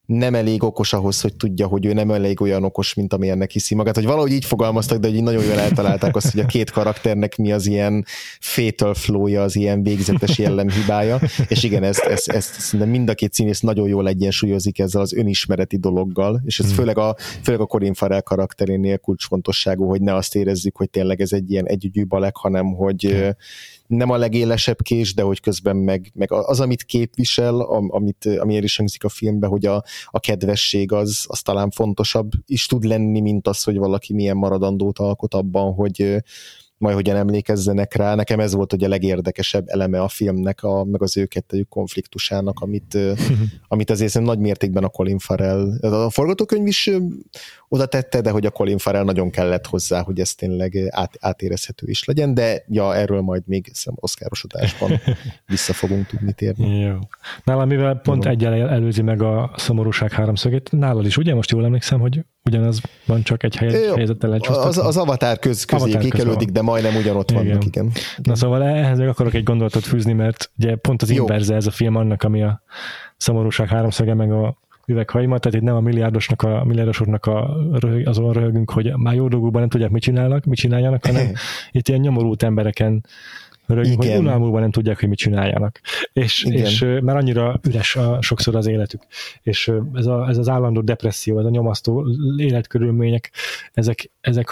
nem 0.09 0.35
elég 0.35 0.63
okos 0.63 0.93
ahhoz, 0.93 1.21
hogy 1.21 1.35
tudja, 1.35 1.67
hogy 1.67 1.85
ő 1.85 1.93
nem 1.93 2.11
elég 2.11 2.41
olyan 2.41 2.63
okos, 2.63 2.93
mint 2.93 3.13
amilyennek 3.13 3.51
hiszi 3.51 3.75
magát. 3.75 3.95
Hogy 3.95 4.05
valahogy 4.05 4.31
így 4.31 4.45
fogalmaztak, 4.45 4.99
de 4.99 5.09
hogy 5.09 5.23
nagyon 5.23 5.43
jól 5.43 5.59
eltalálták 5.59 6.15
azt, 6.15 6.31
hogy 6.31 6.41
a 6.41 6.45
két 6.45 6.71
karakternek 6.71 7.37
mi 7.37 7.51
az 7.51 7.67
ilyen 7.67 8.05
fatal 8.39 8.93
flow 8.93 9.39
az 9.39 9.55
ilyen 9.55 9.83
végzetes 9.83 10.37
jellemhibája. 10.37 11.19
És 11.47 11.63
igen, 11.63 11.83
ezt, 11.83 11.99
ezt, 11.99 12.29
ezt 12.29 12.59
szerintem 12.59 12.89
mind 12.89 13.09
a 13.09 13.13
két 13.13 13.33
színész 13.33 13.59
nagyon 13.59 13.87
jól 13.87 14.07
egyensúlyozik 14.07 14.79
ezzel 14.79 15.01
az 15.01 15.13
önismereti 15.13 15.77
dologgal, 15.77 16.41
és 16.45 16.59
ez 16.59 16.65
hmm. 16.65 16.75
főleg, 16.75 16.97
a, 16.97 17.15
főleg 17.43 17.61
a 17.61 17.65
Corin 17.65 17.93
Farrell 17.93 18.21
karakterénél 18.21 18.97
kulcsfontosságú, 18.97 19.87
hogy 19.87 20.01
ne 20.01 20.15
azt 20.15 20.35
érezzük, 20.35 20.77
hogy 20.77 20.89
tényleg 20.89 21.21
ez 21.21 21.31
egy 21.31 21.51
ilyen 21.51 21.67
együgyű 21.67 22.05
balek, 22.05 22.35
hanem 22.35 22.65
hogy 22.65 23.03
hmm 23.03 23.31
nem 23.89 24.09
a 24.09 24.17
legélesebb 24.17 24.81
kés, 24.81 25.13
de 25.13 25.21
hogy 25.21 25.39
közben 25.39 25.75
meg, 25.75 26.11
meg 26.13 26.31
az, 26.31 26.59
amit 26.59 26.83
képvisel, 26.83 27.59
amit, 27.87 28.25
amiért 28.25 28.63
is 28.63 28.77
hangzik 28.77 29.03
a 29.03 29.09
filmbe, 29.09 29.47
hogy 29.47 29.65
a, 29.65 29.83
a 30.05 30.19
kedvesség 30.19 30.91
az, 30.91 31.25
az 31.27 31.41
talán 31.41 31.69
fontosabb 31.69 32.31
is 32.45 32.65
tud 32.65 32.83
lenni, 32.83 33.19
mint 33.19 33.47
az, 33.47 33.63
hogy 33.63 33.77
valaki 33.77 34.13
milyen 34.13 34.37
maradandót 34.37 34.99
alkot 34.99 35.33
abban, 35.33 35.73
hogy 35.73 36.21
majd 36.77 36.95
hogyan 36.95 37.15
emlékezzenek 37.15 37.93
rá. 37.93 38.15
Nekem 38.15 38.39
ez 38.39 38.53
volt 38.53 38.71
hogy 38.71 38.83
a 38.83 38.87
legérdekesebb 38.87 39.67
eleme 39.67 40.01
a 40.01 40.07
filmnek, 40.07 40.63
a, 40.63 40.83
meg 40.83 41.01
az 41.01 41.17
ő 41.17 41.25
kettőjük 41.25 41.69
konfliktusának, 41.69 42.59
amit, 42.59 42.97
amit 43.67 43.89
azért 43.89 44.19
nagy 44.19 44.39
mértékben 44.39 44.83
a 44.83 44.89
Colin 44.89 45.19
Farrell, 45.19 45.79
a 45.81 46.09
forgatókönyv 46.09 46.67
is 46.67 46.89
oda 47.69 47.85
tette, 47.85 48.21
de 48.21 48.29
hogy 48.29 48.45
a 48.45 48.49
Colin 48.49 48.77
Farrell 48.77 49.03
nagyon 49.03 49.29
kellett 49.29 49.65
hozzá, 49.65 50.01
hogy 50.01 50.19
ez 50.19 50.33
tényleg 50.33 50.75
át, 50.89 51.17
átérezhető 51.19 51.87
is 51.87 52.03
legyen, 52.03 52.33
de 52.33 52.63
ja, 52.67 52.95
erről 52.95 53.21
majd 53.21 53.43
még 53.45 53.71
oszkárosodásban 53.95 54.91
vissza 55.47 55.73
fogunk 55.73 56.05
tudni 56.05 56.33
térni. 56.33 56.79
Jó. 56.79 56.97
Nálam, 57.43 57.67
mivel 57.67 57.95
pont 57.95 58.25
egyel 58.25 58.53
előzi 58.53 59.01
meg 59.01 59.21
a 59.21 59.51
szomorúság 59.55 60.11
háromszögét, 60.11 60.71
nálad 60.71 61.05
is, 61.05 61.17
ugye 61.17 61.33
most 61.33 61.51
jól 61.51 61.65
emlékszem, 61.65 61.99
hogy 61.99 62.25
ugyanaz 62.43 62.81
van, 63.05 63.23
csak 63.23 63.43
egy 63.43 63.55
hely, 63.55 63.71
helyzettel 63.95 64.31
Az, 64.31 64.77
az 64.77 64.97
avatár 64.97 65.39
köz, 65.39 65.65
közé 65.65 65.83
avatár 65.83 66.01
kikerüldik, 66.01 66.45
köz 66.45 66.53
de 66.53 66.61
majdnem 66.61 66.95
ugyanott 66.95 67.31
igen. 67.31 67.45
vannak, 67.45 67.65
igen. 67.65 67.85
igen. 67.85 68.01
Na 68.23 68.35
szóval 68.35 68.63
ehhez 68.63 68.97
még 68.97 69.07
akarok 69.07 69.33
egy 69.33 69.43
gondolatot 69.43 69.83
fűzni, 69.83 70.13
mert 70.13 70.51
ugye 70.57 70.75
pont 70.75 71.01
az 71.01 71.09
inverze 71.09 71.55
ez 71.55 71.67
a 71.67 71.71
film 71.71 71.95
annak, 71.95 72.23
ami 72.23 72.43
a 72.43 72.61
szomorúság 73.17 73.67
háromszöge, 73.67 74.13
meg 74.13 74.31
a 74.31 74.57
üveghajma, 74.89 75.37
tehát 75.37 75.57
itt 75.57 75.65
nem 75.65 75.75
a 75.75 75.79
milliárdosnak, 75.79 76.41
a 76.41 76.63
milliárdosoknak 76.65 77.25
a, 77.25 77.57
azon 78.03 78.33
röhögünk, 78.33 78.71
hogy 78.71 78.93
már 78.95 79.15
jó 79.15 79.27
dolgokban 79.27 79.59
nem 79.59 79.69
tudják, 79.69 79.89
mit 79.89 80.01
csinálnak, 80.01 80.45
mit 80.45 80.57
csináljanak, 80.57 81.05
hanem 81.05 81.31
itt 81.71 81.87
ilyen 81.87 81.99
nyomorult 81.99 82.43
embereken 82.43 83.05
rögünk, 83.65 84.03
hogy 84.03 84.17
unalmúban 84.17 84.61
nem 84.61 84.71
tudják, 84.71 84.99
hogy 84.99 85.09
mit 85.09 85.17
csináljanak. 85.17 85.79
És, 86.13 86.43
és 86.43 86.79
mert 86.79 87.17
annyira 87.17 87.59
üres 87.67 87.95
a, 87.95 88.21
sokszor 88.21 88.55
az 88.55 88.67
életük. 88.67 89.01
És 89.41 89.71
ez, 89.93 90.05
a, 90.05 90.27
ez 90.29 90.37
az 90.37 90.49
állandó 90.49 90.81
depresszió, 90.81 91.39
ez 91.39 91.45
a 91.45 91.49
nyomasztó 91.49 92.05
életkörülmények, 92.37 93.31
ezek, 93.73 94.11
ezek 94.21 94.49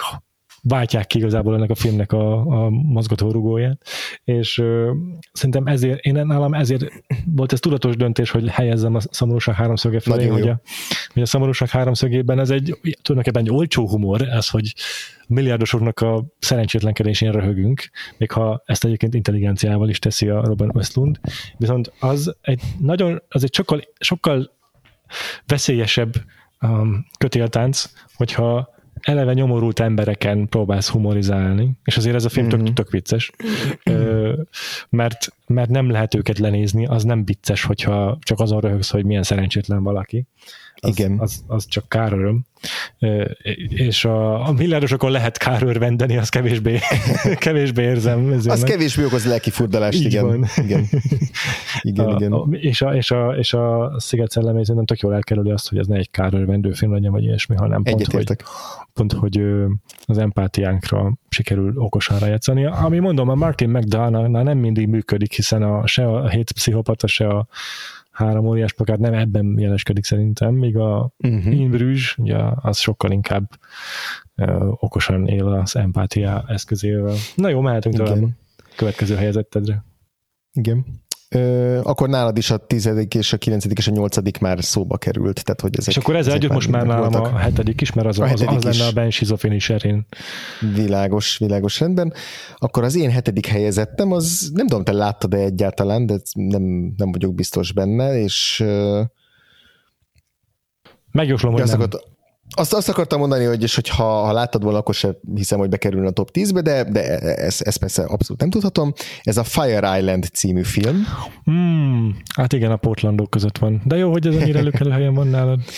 váltják 0.68 1.06
ki 1.06 1.18
igazából 1.18 1.54
ennek 1.54 1.70
a 1.70 1.74
filmnek 1.74 2.12
a, 2.12 2.38
a 2.38 2.70
mozgatórugóját, 2.70 3.82
és 4.24 4.58
ö, 4.58 4.92
szerintem 5.32 5.66
ezért, 5.66 6.04
én 6.04 6.26
nálam 6.26 6.54
ezért 6.54 6.84
volt 7.24 7.52
ez 7.52 7.60
tudatos 7.60 7.96
döntés, 7.96 8.30
hogy 8.30 8.48
helyezzem 8.48 8.94
a 8.94 9.00
szomorúság 9.00 9.54
háromszöge 9.54 10.00
felé, 10.00 10.26
hogy 10.26 10.48
a, 10.48 10.60
hogy 11.12 11.22
a 11.22 11.26
szomorúság 11.26 11.68
háromszögében 11.68 12.38
ez 12.38 12.50
egy 12.50 12.78
tulajdonképpen 13.02 13.42
egy 13.42 13.50
olcsó 13.50 13.88
humor, 13.88 14.22
ez, 14.22 14.48
hogy 14.48 14.74
milliárdosoknak 15.28 16.00
a 16.00 16.24
szerencsétlenkedésén 16.38 17.32
röhögünk, 17.32 17.90
még 18.16 18.30
ha 18.30 18.62
ezt 18.66 18.84
egyébként 18.84 19.14
intelligenciával 19.14 19.88
is 19.88 19.98
teszi 19.98 20.28
a 20.28 20.44
Robert 20.44 20.74
Westlund, 20.74 21.20
viszont 21.56 21.92
az 22.00 22.36
egy 22.40 22.62
nagyon, 22.80 23.22
az 23.28 23.42
egy 23.42 23.54
sokkal, 23.54 23.80
sokkal 23.98 24.50
veszélyesebb 25.46 26.14
um, 26.60 27.06
kötéltánc, 27.18 27.92
hogyha 28.14 28.76
eleve 29.02 29.32
nyomorult 29.32 29.80
embereken 29.80 30.48
próbálsz 30.48 30.88
humorizálni, 30.88 31.70
és 31.84 31.96
azért 31.96 32.14
ez 32.14 32.24
a 32.24 32.28
film 32.28 32.46
mm-hmm. 32.46 32.64
tök, 32.64 32.74
tök 32.74 32.90
vicces, 32.90 33.30
mert, 34.88 35.28
mert 35.46 35.70
nem 35.70 35.90
lehet 35.90 36.14
őket 36.14 36.38
lenézni, 36.38 36.86
az 36.86 37.04
nem 37.04 37.24
vicces, 37.24 37.64
hogyha 37.64 38.18
csak 38.20 38.40
azon 38.40 38.60
röhögsz, 38.60 38.90
hogy 38.90 39.04
milyen 39.04 39.22
szerencsétlen 39.22 39.82
valaki. 39.82 40.26
Az, 40.80 40.98
Igen. 40.98 41.18
Az, 41.18 41.44
az 41.46 41.66
csak 41.66 41.88
káröröm. 41.88 42.46
És 43.68 44.04
a, 44.04 44.48
a 44.48 44.52
milliárdosokon 44.52 45.10
lehet 45.10 45.38
kárörvendeni, 45.38 46.16
az 46.16 46.28
kevésbé, 46.28 46.78
kevésbé 47.38 47.82
érzem. 47.82 48.32
Az 48.32 48.44
meg. 48.44 48.58
kevésbé 48.62 49.04
okoz 49.04 49.26
lelki 49.26 49.50
furdalást, 49.50 50.04
igen. 50.04 50.26
Van. 50.26 50.46
igen. 50.56 50.86
igen, 51.80 52.06
a, 52.06 52.16
igen. 52.16 52.32
A, 52.32 52.46
és, 52.50 52.82
a, 52.82 52.94
és, 52.94 53.10
a, 53.10 53.34
és 53.36 53.52
a 53.52 53.94
Sziget 53.98 54.30
szellemé 54.30 54.62
nem 54.66 54.84
tök 54.84 55.00
jól 55.00 55.14
elkerüli 55.14 55.50
azt, 55.50 55.68
hogy 55.68 55.78
ez 55.78 55.86
ne 55.86 55.96
egy 55.96 56.10
kárörvendő 56.10 56.72
film 56.72 56.92
legyen, 56.92 57.12
vagy 57.12 57.22
ilyesmi, 57.22 57.56
hanem 57.56 57.82
pont, 57.82 58.06
hogy, 58.06 58.36
pont, 58.92 59.12
hogy 59.12 59.42
az 60.06 60.18
empátiánkra 60.18 61.12
sikerül 61.28 61.72
okosan 61.76 62.18
rájátszani. 62.18 62.64
Ami 62.64 62.98
mondom, 62.98 63.28
a 63.28 63.34
Martin 63.34 63.68
McDonough 63.68 64.28
nem 64.28 64.58
mindig 64.58 64.88
működik, 64.88 65.32
hiszen 65.32 65.62
a, 65.62 65.86
se 65.86 66.08
a 66.08 66.28
hét 66.28 66.52
pszichopata, 66.52 67.06
se 67.06 67.28
a 67.28 67.46
három 68.18 68.46
óriás 68.46 68.72
plakát 68.72 68.98
nem 68.98 69.14
ebben 69.14 69.58
jeleskedik 69.58 70.04
szerintem, 70.04 70.54
míg 70.54 70.76
a 70.76 71.12
uh-huh. 71.18 71.60
In 71.60 71.70
Bruges, 71.70 72.16
ugye 72.18 72.36
az 72.54 72.78
sokkal 72.78 73.10
inkább 73.10 73.50
uh, 74.36 74.82
okosan 74.82 75.26
él 75.26 75.46
az 75.46 75.76
empátia 75.76 76.44
eszközével. 76.48 77.14
Na 77.34 77.48
jó, 77.48 77.60
mehetünk 77.60 77.94
tovább. 77.94 78.24
Következő 78.76 79.14
helyezettedre. 79.14 79.84
Igen. 80.52 80.84
Ö, 81.30 81.80
akkor 81.82 82.08
nálad 82.08 82.36
is 82.36 82.50
a 82.50 82.56
tizedik 82.56 83.14
és 83.14 83.32
a 83.32 83.36
kilencedik 83.36 83.78
és 83.78 83.88
a 83.88 83.90
nyolcadik 83.90 84.38
már 84.38 84.64
szóba 84.64 84.96
került. 84.96 85.44
Tehát, 85.44 85.60
hogy 85.60 85.76
ezek, 85.76 85.94
és 85.94 85.96
akkor 85.96 86.16
ezzel 86.16 86.34
együtt 86.34 86.52
most 86.52 86.70
már 86.70 86.86
nálam 86.86 87.10
voltak. 87.10 87.34
a 87.34 87.36
hetedik 87.36 87.80
is, 87.80 87.92
mert 87.92 88.08
az, 88.08 88.18
a 88.18 88.24
az, 88.24 88.44
az 88.46 88.64
lenne 88.64 88.86
a 88.86 88.92
Ben 88.92 89.10
Schizophreni 89.10 89.60
Világos, 90.74 91.38
világos 91.38 91.80
rendben. 91.80 92.12
Akkor 92.56 92.84
az 92.84 92.94
én 92.94 93.10
hetedik 93.10 93.46
helyezettem, 93.46 94.12
az 94.12 94.50
nem 94.54 94.66
tudom, 94.66 94.84
te 94.84 94.92
láttad-e 94.92 95.36
egyáltalán, 95.36 96.06
de 96.06 96.14
nem, 96.32 96.92
nem 96.96 97.12
vagyok 97.12 97.34
biztos 97.34 97.72
benne, 97.72 98.18
és 98.18 98.64
Megjóslom, 101.12 101.52
hogy 101.52 101.64
nem. 101.64 101.80
Akart, 101.80 101.96
azt, 102.50 102.74
azt 102.74 102.88
akartam 102.88 103.18
mondani, 103.18 103.44
hogy, 103.44 103.62
és 103.62 103.74
hogy 103.74 103.88
ha, 103.88 104.04
ha 104.04 104.32
láttad 104.32 104.62
volna, 104.62 104.78
akkor 104.78 104.94
sem 104.94 105.16
hiszem, 105.34 105.58
hogy 105.58 105.68
bekerülne 105.68 106.06
a 106.06 106.10
top 106.10 106.30
10-be, 106.32 106.60
de, 106.60 106.84
de 106.84 107.18
ezt, 107.36 107.60
ezt 107.60 107.78
persze 107.78 108.02
abszolút 108.02 108.40
nem 108.40 108.50
tudhatom. 108.50 108.92
Ez 109.22 109.36
a 109.36 109.44
Fire 109.44 109.98
Island 109.98 110.24
című 110.32 110.62
film. 110.62 111.06
Hmm, 111.44 112.16
hát 112.34 112.52
igen, 112.52 112.70
a 112.70 112.76
Portlandok 112.76 113.30
között 113.30 113.58
van. 113.58 113.82
De 113.84 113.96
jó, 113.96 114.10
hogy 114.10 114.26
ez 114.26 114.34
annyira 114.34 114.58
előkelő 114.58 114.90
helyen 114.90 115.14
van 115.14 115.26
nálad. 115.26 115.60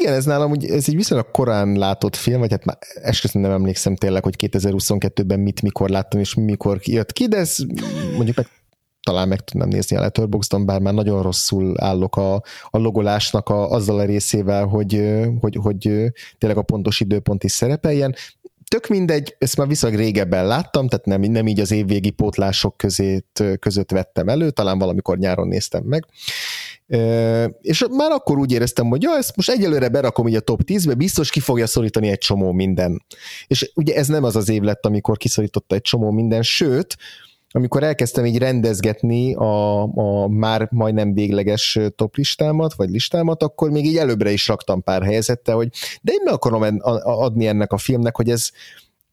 Igen, 0.00 0.12
ez 0.12 0.24
nálam 0.24 0.50
úgy, 0.50 0.64
ez 0.64 0.88
egy 0.88 0.96
viszonylag 0.96 1.30
korán 1.30 1.72
látott 1.72 2.16
film, 2.16 2.40
vagy 2.40 2.50
hát 2.50 2.64
már 2.64 2.78
esküszöm 3.02 3.42
nem 3.42 3.50
emlékszem 3.50 3.96
tényleg, 3.96 4.22
hogy 4.22 4.34
2022-ben 4.38 5.40
mit, 5.40 5.62
mikor 5.62 5.88
láttam, 5.88 6.20
és 6.20 6.34
mikor 6.34 6.78
jött 6.84 7.12
ki, 7.12 7.28
de 7.28 7.36
ez 7.36 7.56
mondjuk 8.16 8.36
meg 8.36 8.46
talán 9.02 9.28
meg 9.28 9.40
tudnám 9.40 9.68
nézni 9.68 9.96
a 9.96 10.00
Letterboxdon, 10.00 10.66
bár 10.66 10.80
már 10.80 10.94
nagyon 10.94 11.22
rosszul 11.22 11.74
állok 11.80 12.16
a, 12.16 12.34
a 12.70 12.78
logolásnak 12.78 13.48
a, 13.48 13.70
azzal 13.70 13.98
a 13.98 14.04
részével, 14.04 14.66
hogy, 14.66 15.20
hogy, 15.40 15.56
hogy 15.62 16.12
tényleg 16.38 16.58
a 16.58 16.62
pontos 16.62 17.00
időpont 17.00 17.44
is 17.44 17.52
szerepeljen. 17.52 18.14
Tök 18.68 18.86
mindegy, 18.86 19.36
ezt 19.38 19.56
már 19.56 19.66
viszonylag 19.66 20.00
régebben 20.00 20.46
láttam, 20.46 20.88
tehát 20.88 21.04
nem, 21.04 21.20
nem 21.20 21.46
így 21.46 21.60
az 21.60 21.70
évvégi 21.70 22.10
pótlások 22.10 22.76
közét, 22.76 23.44
között 23.58 23.90
vettem 23.90 24.28
elő, 24.28 24.50
talán 24.50 24.78
valamikor 24.78 25.18
nyáron 25.18 25.48
néztem 25.48 25.82
meg. 25.84 26.06
És 27.60 27.86
már 27.90 28.10
akkor 28.10 28.38
úgy 28.38 28.52
éreztem, 28.52 28.86
hogy 28.88 29.02
ja, 29.02 29.16
ezt 29.16 29.36
most 29.36 29.50
egyelőre 29.50 29.88
berakom 29.88 30.28
így 30.28 30.34
a 30.34 30.40
top 30.40 30.60
10-be, 30.66 30.94
biztos 30.94 31.30
ki 31.30 31.40
fogja 31.40 31.66
szorítani 31.66 32.08
egy 32.08 32.18
csomó 32.18 32.52
minden. 32.52 33.04
És 33.46 33.70
ugye 33.74 33.94
ez 33.94 34.06
nem 34.06 34.24
az 34.24 34.36
az 34.36 34.48
év 34.48 34.62
lett, 34.62 34.86
amikor 34.86 35.16
kiszorította 35.16 35.74
egy 35.74 35.82
csomó 35.82 36.10
minden, 36.10 36.42
sőt, 36.42 36.96
amikor 37.52 37.82
elkezdtem 37.82 38.26
így 38.26 38.38
rendezgetni 38.38 39.34
a, 39.34 39.82
a 39.82 40.28
már 40.28 40.68
majdnem 40.70 41.14
végleges 41.14 41.78
toplistámat, 41.96 42.74
vagy 42.74 42.90
listámat, 42.90 43.42
akkor 43.42 43.70
még 43.70 43.84
így 43.84 43.96
előbbre 43.96 44.30
is 44.30 44.48
raktam 44.48 44.82
pár 44.82 45.02
helyezettel, 45.02 45.54
hogy 45.54 45.68
de 46.02 46.12
én 46.12 46.20
meg 46.24 46.34
akarom 46.34 46.80
adni 47.02 47.46
ennek 47.46 47.72
a 47.72 47.78
filmnek, 47.78 48.16
hogy 48.16 48.30
ez, 48.30 48.50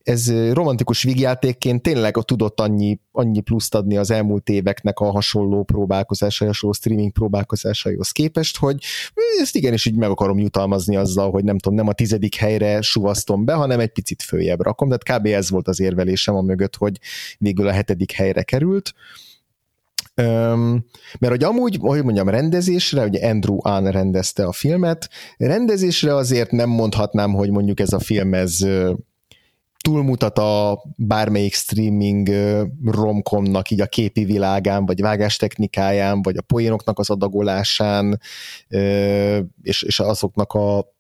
ez 0.04 0.32
romantikus 0.54 1.04
vígjátékként 1.04 1.82
tényleg 1.82 2.14
tudott 2.14 2.60
annyi, 2.60 3.00
annyi 3.12 3.40
pluszt 3.40 3.76
adni 3.76 3.98
az 3.98 4.12
elmúlt 4.12 4.50
éveknek 4.50 5.00
a 5.00 5.12
hasonló 5.12 5.64
próbálkozásai, 5.64 6.48
hasonló 6.48 6.74
streaming 6.74 7.12
próbálkozásaihoz 7.12 8.12
képest, 8.12 8.58
hogy 8.58 8.84
ezt 9.42 9.56
igenis 9.56 9.86
így 9.86 9.96
meg 9.96 10.10
akarom 10.10 10.40
jutalmazni 10.40 10.96
azzal, 10.96 11.32
hogy 11.32 11.44
nem 11.44 11.58
tudom, 11.58 11.78
nem 11.78 11.88
a 11.88 11.94
tizedik 11.94 12.36
helyre 12.36 12.82
suvasztom 12.82 13.46
be, 13.46 13.54
hanem 13.54 13.80
egy 13.80 13.92
picit 13.92 14.22
följebb 14.22 14.62
rakom, 14.62 14.90
tehát 14.90 15.22
kb. 15.22 15.26
ez 15.26 15.50
volt 15.50 15.68
az 15.68 15.80
érvelésem 15.80 16.36
a 16.36 16.42
mögött, 16.42 16.76
hogy 16.76 17.00
végül 17.38 17.68
a 17.68 17.72
hetedik 17.72 18.12
helyre 18.12 18.44
került. 18.44 18.94
Um, 20.16 20.86
mert 21.20 21.34
hogy 21.34 21.44
amúgy, 21.44 21.78
hogy 21.82 22.04
mondjam, 22.04 22.30
rendezésre, 22.30 23.04
ugye 23.06 23.28
Andrew 23.30 23.58
Ann 23.62 23.88
rendezte 23.88 24.46
a 24.46 24.52
filmet, 24.52 25.10
rendezésre 25.38 26.16
azért 26.16 26.52
nem 26.52 26.70
mondhatnám, 26.70 27.34
hogy 27.34 27.50
mondjuk 27.50 27.80
ez 27.80 27.94
a 27.94 28.00
film 28.00 28.34
ez 28.34 28.58
túlmutat 29.82 30.38
a 30.38 30.84
bármelyik 30.96 31.54
streaming 31.54 32.30
romkomnak 32.86 33.70
így 33.70 33.82
a 33.82 33.86
képi 33.86 34.26
világán, 34.26 34.86
vagy 34.86 35.02
vágástechnikáján, 35.02 36.22
vagy 36.22 36.38
a 36.38 36.42
poénoknak 36.42 37.00
az 37.00 37.10
adagolásán, 37.10 38.20
és, 39.62 39.84
és 39.84 40.00
azoknak 40.00 40.54
a 40.54 40.98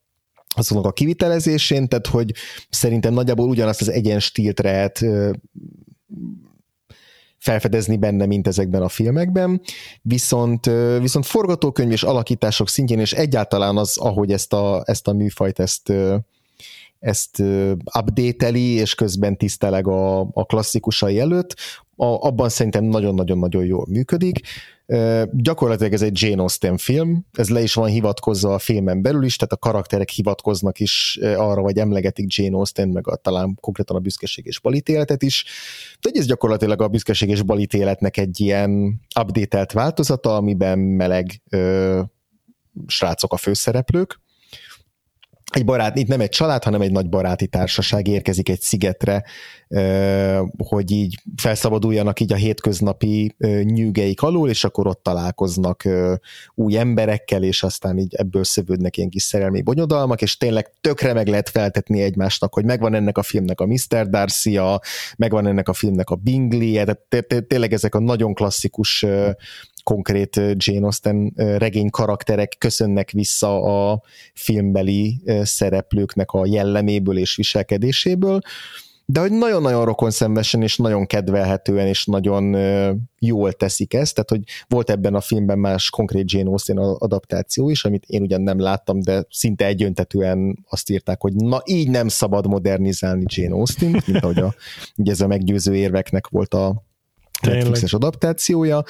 azoknak 0.56 0.86
a 0.86 0.92
kivitelezésén, 0.92 1.88
tehát 1.88 2.08
hogy 2.08 2.34
szerintem 2.70 3.14
nagyjából 3.14 3.50
ugyanazt 3.50 3.82
az 3.82 3.90
egyen 3.90 4.20
stílt 4.20 4.60
lehet 4.60 5.06
felfedezni 7.38 7.98
benne, 7.98 8.26
mint 8.26 8.48
ezekben 8.48 8.82
a 8.82 8.90
filmekben, 8.90 9.62
viszont, 10.02 10.70
viszont 11.00 11.26
forgatókönyv 11.26 11.92
és 11.92 12.04
alakítások 12.04 12.70
szintjén, 12.70 13.00
és 13.00 13.14
egyáltalán 13.14 13.78
az, 13.78 13.98
ahogy 13.98 14.32
ezt 14.32 14.54
a, 14.54 14.84
ezt 14.86 15.08
a 15.08 15.14
műfajt 15.14 15.60
ezt, 15.60 15.94
ezt 17.00 17.40
updateli, 18.00 18.70
és 18.70 18.96
közben 18.96 19.38
tiszteleg 19.38 19.88
a, 19.88 20.20
a 20.20 20.46
klasszikusai 20.46 21.20
előtt, 21.20 21.56
a, 21.96 22.06
abban 22.06 22.50
szerintem 22.50 22.84
nagyon-nagyon-nagyon 22.84 23.66
jól 23.66 23.86
működik. 23.90 24.40
Gyakorlatilag 25.32 25.94
ez 25.94 26.02
egy 26.02 26.22
Jane 26.22 26.42
Austen 26.42 26.78
film, 26.78 27.26
ez 27.32 27.50
le 27.50 27.62
is 27.62 27.74
van 27.74 27.90
hivatkozva 27.90 28.54
a 28.54 28.60
filmen 28.60 29.02
belül 29.02 29.24
is, 29.24 29.36
tehát 29.36 29.54
a 29.54 29.58
karakterek 29.58 30.10
hivatkoznak 30.10 30.80
is 30.80 31.20
arra, 31.22 31.62
vagy 31.62 31.78
emlegetik 31.78 32.36
Jane 32.36 32.56
Austen, 32.56 32.90
meg 32.90 33.08
a, 33.08 33.16
talán 33.16 33.58
konkrétan 33.62 33.96
a 33.96 34.00
büszkeség 34.00 34.46
és 34.46 34.60
balítéletet 34.60 35.24
is. 35.24 35.46
Tehát 36.00 36.18
ez 36.18 36.26
gyakorlatilag 36.26 36.82
a 36.82 36.88
büszkeség 36.88 37.30
és 37.30 37.42
balítéletnek 37.42 38.18
egy 38.18 38.40
ilyen 38.40 39.02
updatelt 39.20 39.72
változata, 39.72 40.36
amiben 40.36 40.80
meleg 40.80 41.42
ö, 41.50 42.02
srácok 42.88 43.34
a 43.34 43.38
főszereplők, 43.38 44.20
egy 45.50 45.66
barát, 45.66 45.98
itt 45.98 46.08
nem 46.08 46.22
egy 46.22 46.30
család, 46.30 46.64
hanem 46.64 46.82
egy 46.82 46.92
nagy 46.92 47.10
baráti 47.10 47.48
társaság 47.48 48.08
érkezik 48.08 48.50
egy 48.50 48.62
szigetre, 48.62 49.24
hogy 50.58 50.92
így 50.92 51.22
felszabaduljanak 51.36 52.20
így 52.20 52.34
a 52.34 52.36
hétköznapi 52.36 53.36
nyűgeik 53.64 54.22
alól, 54.22 54.50
és 54.50 54.64
akkor 54.64 54.88
ott 54.88 55.04
találkoznak 55.04 55.84
új 56.56 56.78
emberekkel, 56.78 57.44
és 57.44 57.64
aztán 57.64 57.98
így 57.98 58.16
ebből 58.16 58.44
szövődnek 58.44 58.98
ilyen 58.98 59.10
kis 59.10 59.24
szerelmi 59.24 59.62
bonyodalmak, 59.62 60.22
és 60.22 60.38
tényleg 60.38 60.72
tökre 60.82 61.14
meg 61.14 61.28
lehet 61.28 61.50
feltetni 61.50 62.02
egymásnak, 62.02 62.54
hogy 62.54 62.66
megvan 62.66 62.94
ennek 62.94 63.18
a 63.18 63.24
filmnek 63.24 63.60
a 63.60 63.66
Mr. 63.66 64.10
darcy 64.10 64.60
megvan 65.18 65.48
ennek 65.48 65.70
a 65.70 65.74
filmnek 65.74 66.10
a 66.10 66.16
Bingley, 66.16 66.74
tehát 67.10 67.46
tényleg 67.48 67.74
ezek 67.74 67.96
a 67.96 68.00
nagyon 68.00 68.34
klasszikus 68.34 69.06
konkrét 69.90 70.42
Jane 70.56 70.86
Austen 70.86 71.34
regény 71.36 71.90
karakterek 71.90 72.56
köszönnek 72.58 73.12
vissza 73.12 73.62
a 73.62 74.02
filmbeli 74.34 75.22
szereplőknek 75.44 76.32
a 76.32 76.46
jelleméből 76.46 77.18
és 77.18 77.36
viselkedéséből, 77.36 78.40
de 79.06 79.20
hogy 79.20 79.32
nagyon-nagyon 79.32 79.86
rokonszenvesen 79.86 80.62
és 80.62 80.78
nagyon 80.78 81.06
kedvelhetően 81.06 81.88
és 81.88 82.06
nagyon 82.06 82.56
jól 83.20 83.54
teszik 83.54 83.94
ezt, 83.94 84.14
tehát 84.14 84.30
hogy 84.30 84.42
volt 84.68 84.90
ebben 84.90 85.16
a 85.16 85.22
filmben 85.22 85.60
más 85.60 85.90
konkrét 85.90 86.32
Jane 86.32 86.50
Austen 86.50 86.78
adaptáció 86.78 87.70
is, 87.70 87.86
amit 87.86 88.04
én 88.08 88.22
ugyan 88.22 88.42
nem 88.42 88.60
láttam, 88.60 89.00
de 89.00 89.24
szinte 89.30 89.66
egyöntetően 89.66 90.66
azt 90.70 90.90
írták, 90.90 91.22
hogy 91.22 91.34
na 91.36 91.62
így 91.66 91.90
nem 91.90 92.08
szabad 92.08 92.48
modernizálni 92.48 93.24
Jane 93.28 93.56
Austen, 93.56 93.90
mint 94.06 94.24
ahogy 94.24 94.40
a, 94.40 94.54
ugye 94.98 95.12
ez 95.12 95.22
a 95.22 95.28
meggyőző 95.28 95.76
érveknek 95.76 96.28
volt 96.28 96.54
a 96.54 96.88
Netflixes 97.42 97.94
adaptációja, 97.94 98.84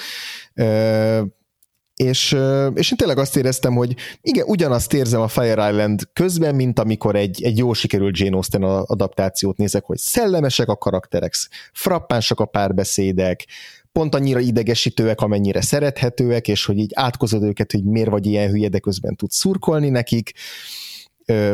és, 2.04 2.38
és 2.74 2.92
én 2.92 2.98
tényleg 2.98 3.18
azt 3.18 3.38
éreztem, 3.38 3.74
hogy 3.74 3.96
igen, 4.22 4.46
ugyanazt 4.48 4.94
érzem 4.94 5.22
a 5.22 5.28
Fire 5.28 5.70
Island 5.70 6.02
közben, 6.14 6.56
mint 6.56 6.80
amikor 6.80 7.16
egy, 7.16 7.44
egy 7.44 7.58
jól 7.58 7.74
sikerült 7.74 8.18
Jane 8.18 8.36
Austen 8.36 8.64
adaptációt 8.64 9.58
nézek, 9.58 9.86
hogy 9.86 9.98
szellemesek 9.98 10.68
a 10.68 10.78
karakterek, 10.78 11.34
frappánsak 11.74 12.40
a 12.40 12.46
párbeszédek, 12.46 13.46
pont 13.92 14.16
annyira 14.16 14.40
idegesítőek, 14.40 15.22
amennyire 15.22 15.62
szerethetőek, 15.62 16.48
és 16.48 16.66
hogy 16.66 16.78
így 16.78 16.92
átkozod 16.94 17.44
őket, 17.44 17.72
hogy 17.72 17.84
miért 17.84 18.10
vagy 18.10 18.26
ilyen 18.26 18.50
hülye, 18.50 18.70
de 18.70 18.80
közben 18.80 19.16
tudsz 19.16 19.38
szurkolni 19.38 19.90
nekik, 19.90 20.32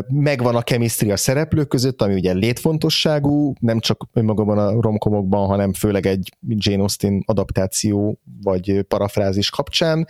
megvan 0.07 0.55
a 0.55 0.61
chemistry 0.61 1.11
a 1.11 1.17
szereplők 1.17 1.67
között, 1.67 2.01
ami 2.01 2.13
ugye 2.13 2.33
létfontosságú, 2.33 3.53
nem 3.59 3.79
csak 3.79 4.07
önmagában 4.13 4.57
a 4.57 4.81
romkomokban, 4.81 5.47
hanem 5.47 5.73
főleg 5.73 6.05
egy 6.05 6.31
Jane 6.47 6.81
Austen 6.81 7.23
adaptáció 7.25 8.19
vagy 8.41 8.81
parafrázis 8.81 9.49
kapcsán, 9.49 10.07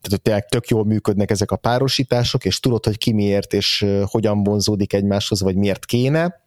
tehát 0.00 0.10
hogy 0.10 0.22
tényleg 0.22 0.46
tök 0.46 0.68
jól 0.68 0.84
működnek 0.84 1.30
ezek 1.30 1.50
a 1.50 1.56
párosítások, 1.56 2.44
és 2.44 2.60
tudod, 2.60 2.84
hogy 2.84 2.98
ki 2.98 3.12
miért 3.12 3.52
és 3.52 3.86
hogyan 4.04 4.42
vonzódik 4.42 4.92
egymáshoz, 4.92 5.40
vagy 5.40 5.56
miért 5.56 5.84
kéne. 5.84 6.44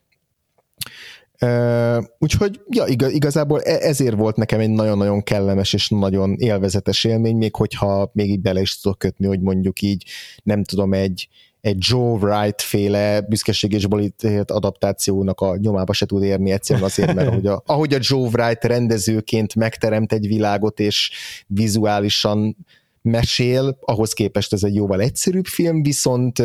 Úgyhogy 2.20 2.62
ja, 2.70 2.86
igazából 2.88 3.62
e, 3.62 3.88
ezért 3.88 4.16
volt 4.16 4.36
nekem 4.36 4.60
egy 4.60 4.70
nagyon-nagyon 4.70 5.24
kellemes 5.24 5.74
és 5.74 5.90
nagyon 5.90 6.36
élvezetes 6.38 7.04
élmény, 7.04 7.38
még 7.38 7.56
hogyha 7.56 8.10
még 8.14 8.30
így 8.30 8.42
bele 8.42 8.62
is 8.62 8.80
tudok 8.80 8.98
kötni, 8.98 9.26
hogy 9.26 9.40
mondjuk 9.40 9.82
így 9.82 10.06
nem 10.44 10.64
tudom, 10.64 10.94
egy, 10.94 11.28
egy 11.64 11.78
Joe 11.80 12.18
Wright 12.18 12.62
féle 12.62 13.22
büszkeség 13.22 13.72
és 13.72 13.88
bolítélet 13.88 14.52
adaptációnak 14.52 15.42
a 15.42 15.58
nyomába 15.58 15.94
se 15.94 16.06
tud 16.06 16.24
érni 16.24 16.52
egyszerűen 16.52 16.86
azért, 16.86 17.14
mert 17.14 17.28
ahogy 17.28 17.48
a, 17.48 17.64
ahogy 17.66 17.94
a 17.94 18.00
Joe 18.02 18.30
Wright 18.34 18.64
rendezőként 18.64 19.56
megteremt 19.56 20.14
egy 20.14 20.28
világot 20.28 20.80
és 20.80 21.12
vizuálisan 21.48 22.58
mesél, 23.02 23.78
ahhoz 23.82 24.14
képest 24.14 24.54
ez 24.54 24.64
egy 24.64 24.76
jóval 24.76 25.02
egyszerűbb 25.02 25.46
film, 25.46 25.84
viszont 25.84 26.44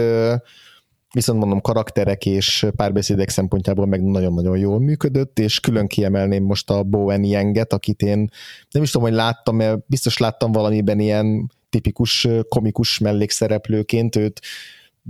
viszont 1.12 1.38
mondom 1.38 1.60
karakterek 1.60 2.26
és 2.26 2.66
párbeszédek 2.76 3.28
szempontjából 3.28 3.86
meg 3.86 4.02
nagyon-nagyon 4.02 4.58
jól 4.58 4.80
működött, 4.80 5.38
és 5.38 5.60
külön 5.60 5.86
kiemelném 5.86 6.44
most 6.44 6.70
a 6.70 6.82
Bowen 6.82 7.24
Yenget, 7.24 7.72
akit 7.72 8.02
én 8.02 8.30
nem 8.70 8.82
is 8.82 8.90
tudom, 8.90 9.08
hogy 9.08 9.16
láttam, 9.16 9.56
mert 9.56 9.78
biztos 9.86 10.18
láttam 10.18 10.52
valamiben 10.52 11.00
ilyen 11.00 11.52
tipikus 11.70 12.28
komikus 12.48 12.98
mellékszereplőként, 12.98 14.16
őt 14.16 14.40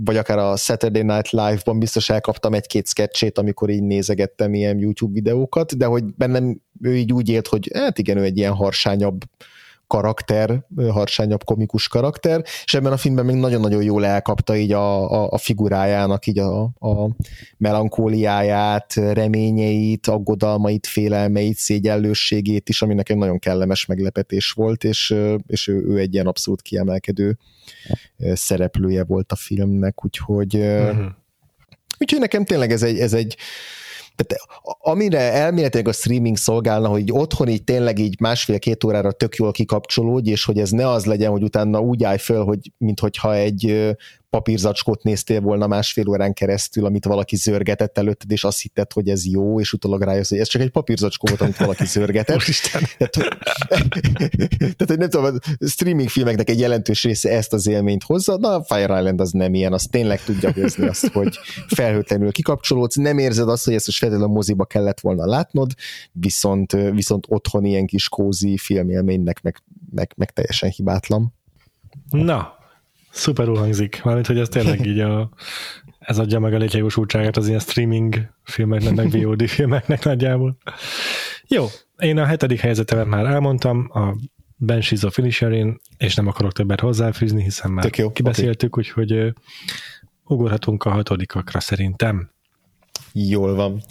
vagy 0.03 0.17
akár 0.17 0.37
a 0.37 0.55
Saturday 0.55 1.03
Night 1.03 1.29
Live-ban 1.29 1.79
biztos 1.79 2.09
elkaptam 2.09 2.53
egy-két 2.53 2.87
sketchét, 2.87 3.37
amikor 3.37 3.69
így 3.69 3.83
nézegettem 3.83 4.53
ilyen 4.53 4.77
YouTube 4.77 5.13
videókat, 5.13 5.77
de 5.77 5.85
hogy 5.85 6.03
bennem 6.15 6.61
ő 6.81 6.97
így 6.97 7.13
úgy 7.13 7.29
élt, 7.29 7.47
hogy 7.47 7.69
hát 7.73 7.97
igen, 7.97 8.17
ő 8.17 8.23
egy 8.23 8.37
ilyen 8.37 8.53
harsányabb 8.53 9.21
karakter, 9.89 10.65
harsányabb 10.89 11.43
komikus 11.43 11.87
karakter, 11.87 12.43
és 12.63 12.73
ebben 12.73 12.91
a 12.91 12.97
filmben 12.97 13.25
még 13.25 13.35
nagyon-nagyon 13.35 13.83
jól 13.83 14.05
elkapta 14.05 14.55
így 14.55 14.71
a, 14.71 15.11
a, 15.11 15.31
a 15.31 15.37
figurájának 15.37 16.27
így 16.27 16.39
a, 16.39 16.61
a 16.63 17.09
melankóliáját, 17.57 18.93
reményeit, 18.93 20.07
aggodalmait, 20.07 20.87
félelmeit, 20.87 21.57
szégyellősségét 21.57 22.69
is, 22.69 22.81
ami 22.81 22.93
nekem 22.93 23.17
nagyon 23.17 23.39
kellemes 23.39 23.85
meglepetés 23.85 24.51
volt, 24.51 24.83
és, 24.83 25.15
és 25.47 25.67
ő, 25.67 25.85
ő 25.87 25.97
egy 25.97 26.13
ilyen 26.13 26.27
abszolút 26.27 26.61
kiemelkedő 26.61 27.37
szereplője 28.33 29.03
volt 29.03 29.31
a 29.31 29.35
filmnek, 29.35 30.05
úgyhogy 30.05 30.55
uh-huh. 30.55 31.05
úgyhogy 31.99 32.19
nekem 32.19 32.45
tényleg 32.45 32.71
ez 32.71 32.83
egy, 32.83 32.99
ez 32.99 33.13
egy 33.13 33.37
tehát 34.23 34.77
amire 34.79 35.19
elméletileg 35.19 35.87
a 35.87 35.91
streaming 35.91 36.37
szolgálna, 36.37 36.87
hogy 36.87 37.11
otthon 37.11 37.47
így 37.47 37.63
tényleg 37.63 37.99
így 37.99 38.19
másfél-két 38.19 38.83
órára 38.83 39.11
tök 39.11 39.35
jól 39.35 39.51
kikapcsolódj, 39.51 40.29
és 40.29 40.45
hogy 40.45 40.59
ez 40.59 40.69
ne 40.69 40.89
az 40.89 41.05
legyen, 41.05 41.31
hogy 41.31 41.43
utána 41.43 41.79
úgy 41.79 42.03
állj 42.03 42.17
föl, 42.17 42.43
hogy 42.43 42.71
minthogyha 42.77 43.35
egy 43.35 43.95
papírzacskót 44.29 45.03
néztél 45.03 45.41
volna 45.41 45.67
másfél 45.67 46.07
órán 46.07 46.33
keresztül, 46.33 46.85
amit 46.85 47.05
valaki 47.05 47.35
zörgetett 47.35 47.97
előtted, 47.97 48.31
és 48.31 48.43
azt 48.43 48.61
hitted, 48.61 48.93
hogy 48.93 49.09
ez 49.09 49.25
jó, 49.25 49.59
és 49.59 49.73
utólag 49.73 50.01
rájössz, 50.01 50.29
hogy 50.29 50.39
ez 50.39 50.47
csak 50.47 50.61
egy 50.61 50.69
papírzacskó 50.69 51.27
volt, 51.27 51.41
amit 51.41 51.57
valaki 51.57 51.85
zörgetett. 51.85 52.41
tehát, 52.97 52.97
tehát, 54.59 54.87
hogy 54.87 54.97
nem 54.97 55.09
tudom, 55.09 55.35
a 55.59 55.67
streaming 55.67 56.09
filmeknek 56.09 56.49
egy 56.49 56.59
jelentős 56.59 57.03
része 57.03 57.29
ezt 57.29 57.53
az 57.53 57.67
élményt 57.67 58.03
hozza, 58.03 58.37
na 58.37 58.55
a 58.55 58.63
Fire 58.63 58.97
Island 58.97 59.21
az 59.21 59.31
nem 59.31 59.53
ilyen, 59.53 59.73
az 59.73 59.87
tényleg 59.91 60.23
tudja 60.23 60.51
hozni 60.53 60.87
azt, 60.87 61.07
hogy 61.07 61.39
felhőtlenül 61.67 62.31
kikapcsolódsz, 62.31 62.95
nem 62.95 63.17
érzed 63.17 63.49
azt, 63.49 63.65
hogy 63.65 63.73
ezt 63.73 63.85
most 63.85 63.99
feltétlenül 63.99 64.31
a 64.31 64.35
moziba 64.35 64.65
kellett 64.65 64.99
volna 64.99 65.25
látnod, 65.25 65.71
viszont, 66.11 66.71
viszont 66.71 67.25
otthon 67.29 67.65
ilyen 67.65 67.85
kis 67.85 68.09
kózi 68.09 68.57
filmélménynek 68.57 69.41
meg, 69.41 69.63
meg, 69.91 70.13
meg 70.15 70.31
teljesen 70.31 70.69
hibátlan. 70.69 71.33
Na, 72.09 72.58
szuperul 73.11 73.57
hangzik, 73.57 74.01
mármint, 74.03 74.27
hogy 74.27 74.39
ez 74.39 74.49
tényleg 74.49 74.85
így 74.85 74.99
a, 74.99 75.29
ez 75.99 76.19
adja 76.19 76.39
meg 76.39 76.53
a 76.53 76.57
létjogosultságát 76.57 77.37
az 77.37 77.47
ilyen 77.47 77.59
streaming 77.59 78.29
filmeknek, 78.43 78.95
meg 78.95 79.11
VOD 79.11 79.47
filmeknek 79.47 80.03
nagyjából. 80.03 80.57
Jó, 81.47 81.65
én 81.97 82.17
a 82.17 82.25
hetedik 82.25 82.59
helyzetemet 82.59 83.05
már 83.05 83.25
elmondtam, 83.25 83.89
a 83.93 84.15
Banshees 84.57 85.03
of 85.03 85.17
Inisherin, 85.17 85.79
és 85.97 86.15
nem 86.15 86.27
akarok 86.27 86.51
többet 86.51 86.79
hozzáfűzni, 86.79 87.43
hiszen 87.43 87.71
már 87.71 87.89
jó, 87.97 88.11
kibeszéltük, 88.11 88.77
okay. 88.77 88.83
úgyhogy 88.83 89.33
ugorhatunk 90.23 90.83
a 90.83 90.89
hatodikakra 90.89 91.59
szerintem. 91.59 92.31
Jól 93.13 93.55
van. 93.55 93.81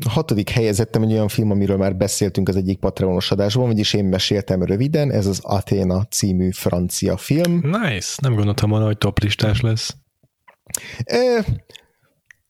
A 0.00 0.08
hatodik 0.08 0.48
helyezettem 0.48 1.02
egy 1.02 1.12
olyan 1.12 1.28
film, 1.28 1.50
amiről 1.50 1.76
már 1.76 1.96
beszéltünk 1.96 2.48
az 2.48 2.56
egyik 2.56 2.78
Patreonos 2.78 3.30
adásban, 3.30 3.66
vagyis 3.66 3.92
én 3.92 4.04
meséltem 4.04 4.62
röviden, 4.62 5.12
ez 5.12 5.26
az 5.26 5.40
Athena 5.42 6.04
című 6.04 6.50
francia 6.50 7.16
film. 7.16 7.60
Nice, 7.62 8.14
nem 8.22 8.34
gondoltam 8.34 8.70
volna, 8.70 8.84
hogy 8.84 8.98
top 8.98 9.18
listás 9.18 9.60
lesz. 9.60 9.96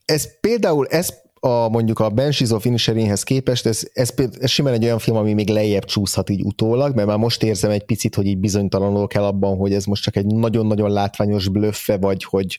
ez 0.05 0.41
például, 0.41 0.87
ez 0.87 1.25
a, 1.47 1.69
mondjuk 1.69 1.99
a 1.99 2.11
Banshees 2.11 2.51
of 2.51 2.65
Inisherinhez 2.65 3.23
képest, 3.23 3.67
ez, 3.67 3.89
ez, 3.93 4.15
ez 4.41 4.51
simán 4.51 4.73
egy 4.73 4.85
olyan 4.85 4.99
film, 4.99 5.17
ami 5.17 5.33
még 5.33 5.49
lejjebb 5.49 5.85
csúszhat 5.85 6.31
így 6.31 6.43
utólag, 6.43 6.95
mert 6.95 7.09
már 7.09 7.19
most 7.19 7.43
érzem 7.43 7.71
egy 7.71 7.85
picit, 7.85 8.15
hogy 8.15 8.27
így 8.27 8.39
bizonytalanul 8.39 9.07
kell 9.07 9.25
abban, 9.25 9.57
hogy 9.57 9.73
ez 9.73 9.85
most 9.85 10.03
csak 10.03 10.17
egy 10.17 10.27
nagyon-nagyon 10.27 10.91
látványos 10.91 11.49
blöffe, 11.49 11.97
vagy 11.97 12.25
hogy, 12.25 12.59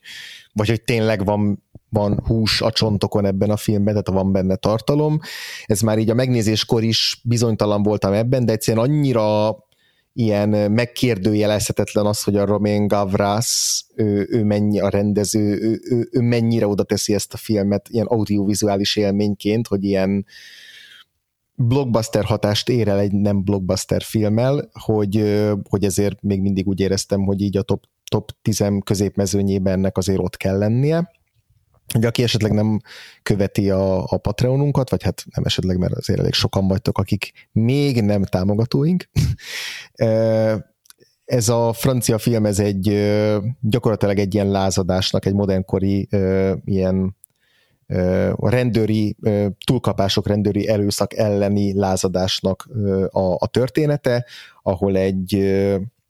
vagy 0.53 0.67
hogy 0.67 0.81
tényleg 0.81 1.25
van, 1.25 1.63
van 1.89 2.23
hús 2.25 2.61
a 2.61 2.71
csontokon 2.71 3.25
ebben 3.25 3.49
a 3.49 3.57
filmben, 3.57 3.93
tehát 3.93 4.21
van 4.21 4.31
benne 4.31 4.55
tartalom. 4.55 5.19
Ez 5.65 5.81
már 5.81 5.97
így 5.97 6.09
a 6.09 6.13
megnézéskor 6.13 6.83
is 6.83 7.21
bizonytalan 7.23 7.83
voltam 7.83 8.13
ebben, 8.13 8.45
de 8.45 8.51
egyszerűen 8.51 8.85
annyira 8.85 9.57
ilyen 10.17 10.71
megkérdőjelezhetetlen 10.71 12.05
az, 12.05 12.23
hogy 12.23 12.35
a 12.35 12.45
Romain 12.45 12.87
Gavras, 12.87 13.83
ő, 13.95 14.27
ő 14.29 14.43
mennyi 14.43 14.79
a 14.79 14.89
rendező, 14.89 15.59
ő, 15.61 15.81
ő, 15.83 16.09
ő 16.11 16.21
mennyire 16.21 16.67
oda 16.67 16.83
teszi 16.83 17.13
ezt 17.13 17.33
a 17.33 17.37
filmet 17.37 17.89
ilyen 17.89 18.05
audiovizuális 18.05 18.95
élményként, 18.95 19.67
hogy 19.67 19.83
ilyen 19.83 20.25
blockbuster 21.55 22.23
hatást 22.23 22.69
ér 22.69 22.87
el 22.87 22.99
egy 22.99 23.11
nem 23.11 23.43
blockbuster 23.43 24.01
filmmel, 24.01 24.69
hogy, 24.71 25.43
hogy 25.69 25.83
ezért 25.83 26.21
még 26.21 26.41
mindig 26.41 26.67
úgy 26.67 26.79
éreztem, 26.79 27.21
hogy 27.21 27.41
így 27.41 27.57
a 27.57 27.61
top, 27.61 27.83
top 28.11 28.31
10 28.41 28.63
középmezőnyében 28.83 29.73
ennek 29.73 29.97
azért 29.97 30.19
ott 30.19 30.37
kell 30.37 30.57
lennie 30.57 31.11
hogy 31.93 32.05
aki 32.05 32.23
esetleg 32.23 32.51
nem 32.51 32.79
követi 33.23 33.69
a, 33.69 34.03
a 34.03 34.17
Patreonunkat, 34.17 34.89
vagy 34.89 35.03
hát 35.03 35.23
nem 35.35 35.43
esetleg, 35.45 35.77
mert 35.77 35.93
azért 35.93 36.19
elég 36.19 36.33
sokan 36.33 36.67
vagytok, 36.67 36.97
akik 36.97 37.47
még 37.51 38.01
nem 38.01 38.23
támogatóink. 38.23 39.09
ez 41.25 41.49
a 41.49 41.73
francia 41.73 42.17
film, 42.17 42.45
ez 42.45 42.59
egy 42.59 43.13
gyakorlatilag 43.61 44.19
egy 44.19 44.33
ilyen 44.33 44.49
lázadásnak, 44.49 45.25
egy 45.25 45.33
modernkori 45.33 46.07
ilyen 46.65 47.15
rendőri 48.35 49.15
túlkapások, 49.65 50.27
rendőri 50.27 50.67
erőszak 50.67 51.13
elleni 51.13 51.73
lázadásnak 51.73 52.69
a, 53.09 53.33
a 53.33 53.47
története, 53.51 54.25
ahol 54.63 54.97
egy 54.97 55.33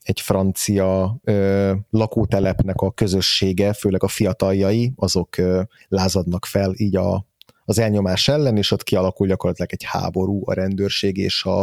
egy 0.07 0.21
francia 0.21 1.19
ö, 1.23 1.73
lakótelepnek 1.89 2.81
a 2.81 2.91
közössége, 2.91 3.73
főleg 3.73 4.03
a 4.03 4.07
fiataljai, 4.07 4.93
azok 4.95 5.37
ö, 5.37 5.61
lázadnak 5.87 6.45
fel 6.45 6.73
így 6.75 6.95
a, 6.95 7.25
az 7.65 7.79
elnyomás 7.79 8.27
ellen, 8.27 8.57
és 8.57 8.71
ott 8.71 8.83
kialakul 8.83 9.27
gyakorlatilag 9.27 9.73
egy 9.73 9.83
háború 9.83 10.41
a 10.45 10.53
rendőrség 10.53 11.17
és 11.17 11.43
a, 11.43 11.61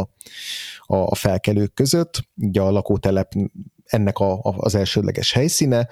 a, 0.85 0.95
a 0.95 1.15
felkelők 1.15 1.73
között. 1.73 2.27
Ugye 2.35 2.61
a 2.61 2.71
lakótelep 2.71 3.33
ennek 3.85 4.17
a, 4.17 4.33
a, 4.33 4.53
az 4.57 4.75
elsődleges 4.75 5.31
helyszíne, 5.31 5.87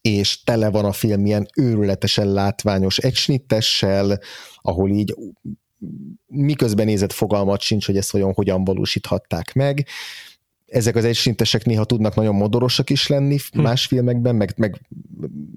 és 0.00 0.42
tele 0.42 0.70
van 0.70 0.84
a 0.84 0.92
film 0.92 1.26
ilyen 1.26 1.46
őrületesen 1.56 2.32
látványos 2.32 2.98
egysnittessel, 2.98 4.18
ahol 4.56 4.90
így 4.90 5.14
miközben 6.26 6.86
nézett 6.86 7.12
fogalmat 7.12 7.60
sincs, 7.60 7.86
hogy 7.86 7.96
ezt 7.96 8.10
vajon 8.10 8.32
hogyan 8.32 8.64
valósíthatták 8.64 9.52
meg, 9.52 9.86
ezek 10.72 10.96
az 10.96 11.04
egysintesek 11.04 11.64
néha 11.64 11.84
tudnak 11.84 12.14
nagyon 12.14 12.34
modorosak 12.34 12.90
is 12.90 13.06
lenni 13.06 13.38
hm. 13.52 13.60
más 13.60 13.86
filmekben, 13.86 14.34
meg, 14.34 14.54
meg, 14.56 14.80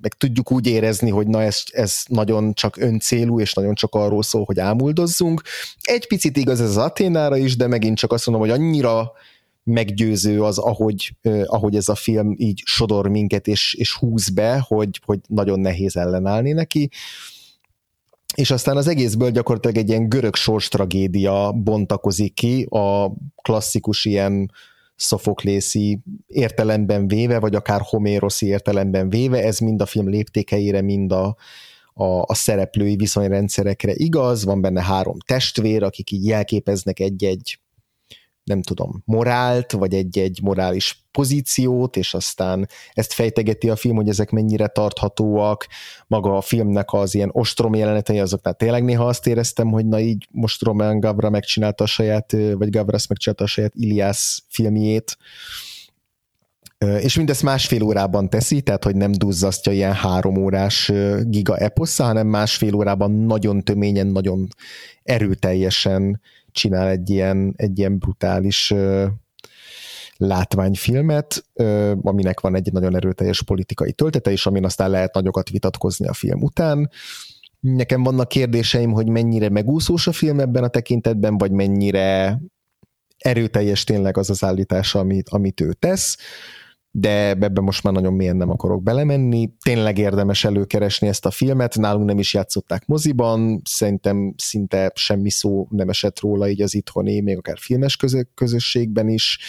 meg 0.01 0.13
tudjuk 0.13 0.51
úgy 0.51 0.67
érezni, 0.67 1.09
hogy 1.09 1.27
na 1.27 1.41
ez, 1.41 1.63
ez 1.71 2.03
nagyon 2.07 2.53
csak 2.53 2.77
öncélú, 2.77 3.39
és 3.39 3.53
nagyon 3.53 3.73
csak 3.73 3.95
arról 3.95 4.23
szól, 4.23 4.43
hogy 4.43 4.59
ámuldozzunk. 4.59 5.41
Egy 5.81 6.07
picit 6.07 6.37
igaz 6.37 6.61
ez 6.61 6.69
az 6.69 6.77
Aténára 6.77 7.37
is, 7.37 7.55
de 7.55 7.67
megint 7.67 7.97
csak 7.97 8.11
azt 8.11 8.25
mondom, 8.25 8.47
hogy 8.47 8.59
annyira 8.59 9.11
meggyőző 9.63 10.43
az, 10.43 10.57
ahogy, 10.57 11.15
eh, 11.21 11.41
ahogy 11.45 11.75
ez 11.75 11.89
a 11.89 11.95
film 11.95 12.35
így 12.37 12.61
sodor 12.65 13.07
minket 13.07 13.47
és, 13.47 13.73
és 13.73 13.95
húz 13.95 14.29
be, 14.29 14.63
hogy, 14.67 14.99
hogy 15.05 15.19
nagyon 15.27 15.59
nehéz 15.59 15.95
ellenállni 15.95 16.51
neki 16.51 16.89
és 18.35 18.51
aztán 18.51 18.77
az 18.77 18.87
egészből 18.87 19.31
gyakorlatilag 19.31 19.77
egy 19.77 19.89
ilyen 19.89 20.09
görög 20.09 20.35
sors 20.35 20.67
tragédia 20.67 21.51
bontakozik 21.51 22.33
ki, 22.33 22.63
a 22.63 23.11
klasszikus 23.41 24.05
ilyen 24.05 24.51
szofoklészi 24.95 25.99
értelemben 26.27 27.07
véve, 27.07 27.39
vagy 27.39 27.55
akár 27.55 27.81
homéroszi 27.83 28.45
értelemben 28.45 29.09
véve, 29.09 29.43
ez 29.43 29.59
mind 29.59 29.81
a 29.81 29.85
film 29.85 30.09
léptékeire, 30.09 30.81
mind 30.81 31.11
a, 31.11 31.35
a, 31.93 32.05
a 32.05 32.33
szereplői 32.33 32.95
viszonyrendszerekre 32.95 33.93
igaz, 33.95 34.45
van 34.45 34.61
benne 34.61 34.81
három 34.81 35.17
testvér, 35.25 35.83
akik 35.83 36.11
így 36.11 36.25
jelképeznek 36.25 36.99
egy-egy 36.99 37.59
nem 38.45 38.61
tudom, 38.61 39.01
morált, 39.05 39.71
vagy 39.71 39.93
egy-egy 39.93 40.39
morális 40.41 41.05
pozíciót, 41.11 41.97
és 41.97 42.13
aztán 42.13 42.67
ezt 42.93 43.13
fejtegeti 43.13 43.69
a 43.69 43.75
film, 43.75 43.95
hogy 43.95 44.09
ezek 44.09 44.29
mennyire 44.29 44.67
tarthatóak, 44.67 45.67
maga 46.07 46.37
a 46.37 46.41
filmnek 46.41 46.93
az 46.93 47.15
ilyen 47.15 47.29
ostrom 47.31 47.73
jelenetei, 47.73 48.19
azoknál 48.19 48.53
tényleg 48.53 48.83
néha 48.83 49.05
azt 49.07 49.27
éreztem, 49.27 49.67
hogy 49.67 49.85
na 49.85 49.99
így 49.99 50.27
most 50.31 50.63
Roman 50.63 50.99
Gavra 50.99 51.29
megcsinálta 51.29 51.83
a 51.83 51.87
saját, 51.87 52.31
vagy 52.31 52.69
Gavras 52.69 53.07
megcsinálta 53.07 53.43
a 53.43 53.47
saját 53.47 53.75
Ilias 53.75 54.43
filmjét, 54.47 55.17
és 56.77 57.15
mindezt 57.15 57.43
másfél 57.43 57.83
órában 57.83 58.29
teszi, 58.29 58.61
tehát 58.61 58.83
hogy 58.83 58.95
nem 58.95 59.11
duzzasztja 59.11 59.71
ilyen 59.71 59.93
három 59.93 60.37
órás 60.37 60.91
giga 61.21 61.57
eposza, 61.57 62.03
hanem 62.03 62.27
másfél 62.27 62.73
órában 62.73 63.11
nagyon 63.11 63.63
töményen, 63.63 64.07
nagyon 64.07 64.47
erőteljesen 65.03 66.21
csinál 66.55 66.87
egy 66.87 67.09
ilyen, 67.09 67.53
egy 67.55 67.79
ilyen 67.79 67.97
brutális 67.97 68.73
látványfilmet, 70.17 71.45
aminek 72.01 72.39
van 72.39 72.55
egy 72.55 72.71
nagyon 72.71 72.95
erőteljes 72.95 73.43
politikai 73.43 73.91
töltete, 73.91 74.31
és 74.31 74.45
amin 74.45 74.65
aztán 74.65 74.89
lehet 74.89 75.13
nagyokat 75.13 75.49
vitatkozni 75.49 76.07
a 76.07 76.13
film 76.13 76.41
után. 76.41 76.89
Nekem 77.59 78.03
vannak 78.03 78.27
kérdéseim, 78.27 78.91
hogy 78.91 79.07
mennyire 79.07 79.49
megúszós 79.49 80.07
a 80.07 80.11
film 80.11 80.39
ebben 80.39 80.63
a 80.63 80.67
tekintetben, 80.67 81.37
vagy 81.37 81.51
mennyire 81.51 82.39
erőteljes 83.17 83.83
tényleg 83.83 84.17
az 84.17 84.29
az 84.29 84.43
állítása, 84.43 84.99
amit, 84.99 85.29
amit 85.29 85.61
ő 85.61 85.73
tesz 85.73 86.17
de 86.97 87.29
ebben 87.29 87.63
most 87.63 87.83
már 87.83 87.93
nagyon 87.93 88.13
mélyen 88.13 88.35
nem 88.35 88.49
akarok 88.49 88.83
belemenni. 88.83 89.49
Tényleg 89.61 89.97
érdemes 89.97 90.43
előkeresni 90.43 91.07
ezt 91.07 91.25
a 91.25 91.31
filmet, 91.31 91.75
nálunk 91.75 92.05
nem 92.05 92.19
is 92.19 92.33
játszották 92.33 92.85
moziban, 92.85 93.61
szerintem 93.65 94.33
szinte 94.37 94.91
semmi 94.95 95.29
szó 95.29 95.67
nem 95.69 95.89
esett 95.89 96.19
róla 96.19 96.49
így 96.49 96.61
az 96.61 96.75
itthoni, 96.75 97.21
még 97.21 97.37
akár 97.37 97.57
filmes 97.59 97.97
közösségben 98.35 99.09
is. 99.09 99.39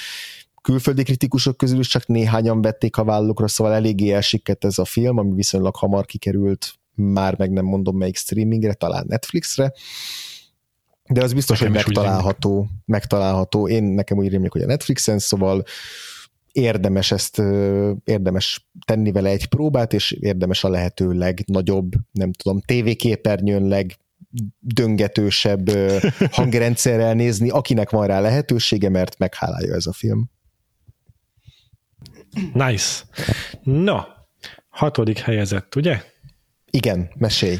Külföldi 0.62 1.02
kritikusok 1.02 1.56
közül 1.56 1.78
is 1.78 1.88
csak 1.88 2.06
néhányan 2.06 2.62
vették 2.62 2.96
a 2.96 3.04
vállukra, 3.04 3.48
szóval 3.48 3.74
eléggé 3.74 4.10
elsikett 4.10 4.64
ez 4.64 4.78
a 4.78 4.84
film, 4.84 5.18
ami 5.18 5.34
viszonylag 5.34 5.76
hamar 5.76 6.04
kikerült, 6.04 6.74
már 6.94 7.38
meg 7.38 7.50
nem 7.50 7.64
mondom 7.64 7.96
melyik 7.96 8.16
streamingre, 8.16 8.74
talán 8.74 9.04
Netflixre. 9.08 9.72
De 11.08 11.22
az 11.22 11.32
biztos, 11.32 11.58
nekem 11.58 11.74
hogy 11.74 11.84
megtalálható, 11.84 12.66
megtalálható. 12.84 13.68
Én 13.68 13.82
nekem 13.82 14.18
úgy 14.18 14.28
rémlik, 14.28 14.52
hogy 14.52 14.62
a 14.62 14.66
Netflixen, 14.66 15.18
szóval 15.18 15.64
érdemes 16.56 17.10
ezt, 17.10 17.42
érdemes 18.04 18.68
tenni 18.86 19.12
vele 19.12 19.30
egy 19.30 19.46
próbát, 19.46 19.92
és 19.92 20.10
érdemes 20.10 20.64
a 20.64 20.68
lehető 20.68 21.12
legnagyobb, 21.12 21.92
nem 22.12 22.32
tudom, 22.32 22.60
tévéképernyőn 22.60 23.68
leg 23.68 23.96
döngetősebb 24.58 25.70
hangrendszerrel 26.30 27.14
nézni, 27.14 27.48
akinek 27.48 27.90
van 27.90 28.06
rá 28.06 28.20
lehetősége, 28.20 28.88
mert 28.88 29.18
meghálálja 29.18 29.74
ez 29.74 29.86
a 29.86 29.92
film. 29.92 30.30
Nice. 32.52 33.04
No, 33.62 33.98
hatodik 34.68 35.18
helyezett, 35.18 35.74
ugye? 35.74 36.02
Igen, 36.70 37.10
mesélj. 37.18 37.56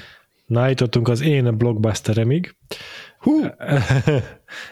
Na, 0.47 0.71
az 1.03 1.21
én 1.21 1.59
blockbusteremig. 1.59 2.57
Hú. 3.19 3.45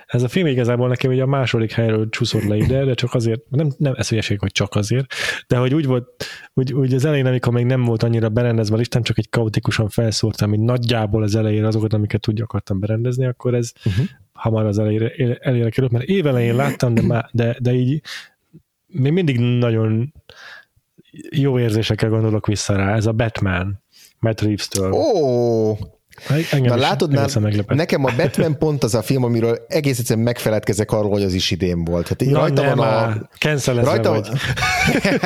Ez 0.06 0.22
a 0.22 0.28
film 0.28 0.46
igazából 0.46 0.88
nekem 0.88 1.10
ugye 1.10 1.22
a 1.22 1.26
második 1.26 1.72
helyről 1.72 2.08
csúszott 2.08 2.44
le 2.44 2.56
ide, 2.56 2.84
de 2.84 2.94
csak 2.94 3.14
azért, 3.14 3.40
nem, 3.48 3.70
nem 3.76 3.94
ez 3.96 4.08
hülyeség, 4.08 4.38
hogy 4.38 4.52
csak 4.52 4.74
azért, 4.74 5.06
de 5.46 5.56
hogy 5.56 5.74
úgy 5.74 5.86
volt, 5.86 6.24
úgy, 6.54 6.72
úgy 6.72 6.94
az 6.94 7.04
elején, 7.04 7.26
amikor 7.26 7.52
még 7.52 7.64
nem 7.64 7.84
volt 7.84 8.02
annyira 8.02 8.28
berendezve 8.28 8.74
a 8.74 8.78
listám, 8.78 9.02
csak 9.02 9.18
egy 9.18 9.28
kaotikusan 9.28 9.88
felszórtam, 9.88 10.54
így 10.54 10.60
nagyjából 10.60 11.22
az 11.22 11.34
elején 11.34 11.64
azokat, 11.64 11.92
amiket 11.92 12.28
úgy 12.28 12.40
akartam 12.40 12.80
berendezni, 12.80 13.26
akkor 13.26 13.54
ez 13.54 13.72
uh-huh. 13.84 14.06
hamar 14.32 14.66
az 14.66 14.78
elejére, 14.78 15.38
elejére 15.40 15.70
került, 15.70 15.92
mert 15.92 16.04
évelején 16.04 16.56
láttam, 16.56 16.94
de, 16.94 17.02
má, 17.02 17.28
de, 17.32 17.56
de 17.60 17.72
így 17.72 18.00
még 18.86 19.12
mindig 19.12 19.38
nagyon 19.38 20.14
jó 21.30 21.58
érzésekkel 21.58 22.08
gondolok 22.08 22.46
vissza 22.46 22.76
rá. 22.76 22.94
Ez 22.94 23.06
a 23.06 23.12
Batman, 23.12 23.82
Matt 24.18 24.40
Reeves-től. 24.40 24.92
Oh, 24.92 25.78
Engem 26.50 26.74
Na 26.74 26.80
látod, 26.80 27.12
már, 27.12 27.30
nekem 27.66 28.04
a 28.04 28.12
Batman 28.16 28.58
pont 28.58 28.84
az 28.84 28.94
a 28.94 29.02
film, 29.02 29.24
amiről 29.24 29.64
egész 29.68 29.98
egyszerűen 29.98 30.24
megfeledkezek 30.24 30.92
arról, 30.92 31.10
hogy 31.10 31.22
az 31.22 31.34
is 31.34 31.50
idén 31.50 31.84
volt. 31.84 32.08
Hát 32.08 32.24
Na, 32.24 32.38
rajta 32.38 32.62
nem, 32.62 32.76
van 32.76 32.88
a... 32.88 33.28
Rajta, 33.64 34.10
vagy. 34.10 34.28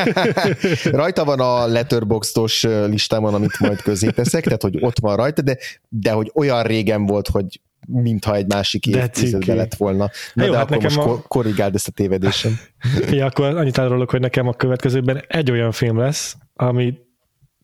rajta 1.00 1.24
van 1.24 1.40
a 1.40 1.66
letterboxdos 1.66 2.62
listámon, 2.86 3.34
amit 3.34 3.58
majd 3.58 3.82
közé 3.82 4.08
teszek, 4.08 4.44
tehát 4.44 4.62
hogy 4.62 4.78
ott 4.80 4.98
van 4.98 5.16
rajta, 5.16 5.42
de, 5.42 5.58
de 5.88 6.10
hogy 6.10 6.30
olyan 6.34 6.62
régen 6.62 7.06
volt, 7.06 7.28
hogy 7.28 7.60
mintha 7.86 8.34
egy 8.34 8.46
másik 8.46 8.86
évtizedben 8.86 9.56
lett 9.56 9.74
volna. 9.74 10.10
Na, 10.34 10.44
Jó, 10.44 10.50
de 10.50 10.56
hát 10.56 10.70
akkor 10.70 10.82
most 10.82 10.98
a... 10.98 11.22
korrigáld 11.28 11.74
ezt 11.74 11.88
a 11.88 11.90
tévedésem. 11.90 12.58
ja, 13.10 13.26
akkor 13.26 13.56
annyit 13.56 13.78
árulok, 13.78 14.10
hogy 14.10 14.20
nekem 14.20 14.48
a 14.48 14.52
következőben 14.52 15.24
egy 15.28 15.50
olyan 15.50 15.72
film 15.72 15.98
lesz, 15.98 16.36
ami 16.54 16.94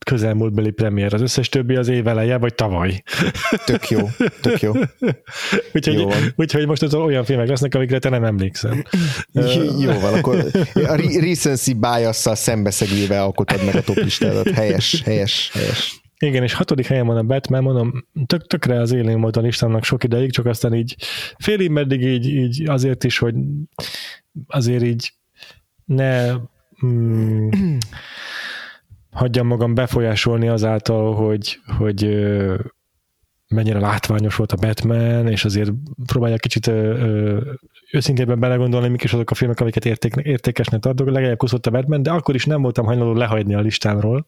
közelmúltbeli 0.05 0.71
premier, 0.71 1.13
az 1.13 1.21
összes 1.21 1.49
többi 1.49 1.75
az 1.75 1.87
év 1.87 2.07
eleje, 2.07 2.37
vagy 2.37 2.55
tavaly. 2.55 3.03
Tök 3.65 3.89
jó, 3.89 4.09
tök 4.41 4.61
jó. 4.61 4.71
úgyhogy, 5.73 5.99
jó 5.99 6.09
úgyhogy 6.35 6.67
most 6.67 6.81
az 6.81 6.93
olyan 6.93 7.23
filmek 7.23 7.47
lesznek, 7.47 7.75
amikre 7.75 7.99
te 7.99 8.09
nem 8.09 8.23
emlékszel. 8.23 8.85
jó 9.79 9.91
van, 9.99 10.13
akkor 10.13 10.45
a 10.73 10.95
recency 11.19 11.73
bias-szal 11.73 12.35
szembeszegülve 12.35 13.21
alkotod 13.21 13.65
meg 13.65 13.75
a 13.75 13.81
top 13.81 13.95
listádat. 13.95 14.49
Helyes, 14.49 15.01
helyes, 15.05 15.49
helyes. 15.53 16.03
Igen, 16.19 16.43
és 16.43 16.53
hatodik 16.53 16.85
helyen 16.85 17.05
van 17.05 17.17
a 17.17 17.23
Batman, 17.23 17.63
mondom, 17.63 18.07
tök, 18.25 18.47
tökre 18.47 18.79
az 18.79 18.91
élén 18.91 19.21
volt 19.21 19.37
a 19.37 19.41
listámnak 19.41 19.83
sok 19.83 20.03
ideig, 20.03 20.31
csak 20.31 20.45
aztán 20.45 20.73
így 20.73 20.95
félig 21.37 21.69
meddig 21.69 22.01
így, 22.01 22.27
így 22.27 22.69
azért 22.69 23.03
is, 23.03 23.17
hogy 23.17 23.35
azért 24.47 24.83
így 24.83 25.13
ne 25.85 26.33
mm, 26.85 27.49
hagyjam 29.15 29.47
magam 29.47 29.73
befolyásolni 29.73 30.47
azáltal, 30.47 31.13
hogy, 31.15 31.59
hogy 31.77 32.03
mennyire 33.47 33.79
látványos 33.79 34.35
volt 34.35 34.51
a 34.51 34.55
Batman, 34.55 35.27
és 35.27 35.45
azért 35.45 35.71
próbálják 36.05 36.39
kicsit 36.39 36.71
őszintében 37.95 38.39
belegondolni, 38.39 38.87
mik 38.87 39.03
is 39.03 39.13
azok 39.13 39.31
a 39.31 39.35
filmek, 39.35 39.59
amiket 39.59 39.85
érték, 39.85 40.15
értékesnek 40.15 40.79
tartok, 40.79 41.09
legalább 41.09 41.37
kuszott 41.37 41.65
a 41.65 41.71
Batman, 41.71 42.03
de 42.03 42.11
akkor 42.11 42.35
is 42.35 42.45
nem 42.45 42.61
voltam 42.61 42.85
hajlandó 42.85 43.13
lehagyni 43.13 43.55
a 43.55 43.59
listámról, 43.59 44.25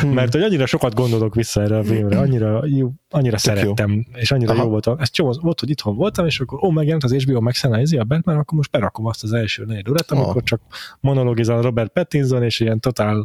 hmm. 0.00 0.12
mert 0.12 0.32
hogy 0.32 0.42
annyira 0.42 0.66
sokat 0.66 0.94
gondolok 0.94 1.34
vissza 1.34 1.62
erre 1.62 1.78
a 1.78 1.84
filmre, 1.84 2.18
annyira, 2.18 2.62
jó, 2.66 2.92
annyira 3.10 3.38
szerettem, 3.38 3.90
jó. 3.90 4.20
és 4.20 4.30
annyira 4.30 4.52
Aha. 4.52 4.62
jó 4.62 4.68
volt. 4.68 4.90
Ez 4.98 5.10
csomó 5.10 5.38
volt, 5.40 5.60
hogy 5.60 5.70
itthon 5.70 5.96
voltam, 5.96 6.26
és 6.26 6.40
akkor 6.40 6.64
ó, 6.64 6.70
megjelent 6.70 7.04
az 7.04 7.12
HBO 7.12 7.40
Max 7.40 7.64
a 7.64 8.04
Batman, 8.04 8.36
akkor 8.36 8.56
most 8.56 8.70
berakom 8.70 9.06
azt 9.06 9.22
az 9.22 9.32
első 9.32 9.64
négy 9.64 9.90
órát, 9.90 10.10
amikor 10.10 10.36
oh. 10.36 10.42
csak 10.42 10.60
monologizál 11.00 11.62
Robert 11.62 11.92
Pattinson, 11.92 12.42
és 12.42 12.60
ilyen 12.60 12.80
totál 12.80 13.24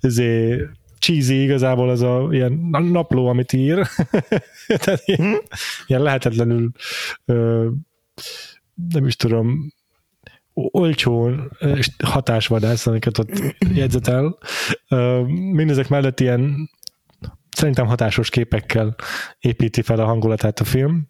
izé, 0.00 0.62
cheesy 1.00 1.42
igazából 1.42 1.88
az 1.88 2.02
a 2.02 2.28
ilyen 2.30 2.52
napló, 2.70 3.26
amit 3.26 3.52
ír. 3.52 3.86
Tehát 4.82 5.02
ilyen, 5.04 5.20
hmm? 5.20 5.38
ilyen 5.86 6.02
lehetetlenül 6.02 6.70
ö, 7.24 7.68
nem 8.88 9.06
is 9.06 9.16
tudom, 9.16 9.72
olcsó 10.52 11.30
és 11.58 11.90
hatásvadász, 12.04 12.86
amiket 12.86 13.18
ott 13.18 13.56
jegyzetel. 13.74 14.38
Mindezek 15.52 15.88
mellett 15.88 16.20
ilyen 16.20 16.70
szerintem 17.50 17.86
hatásos 17.86 18.30
képekkel 18.30 18.96
építi 19.38 19.82
fel 19.82 19.98
a 19.98 20.04
hangulatát 20.04 20.60
a 20.60 20.64
film, 20.64 21.08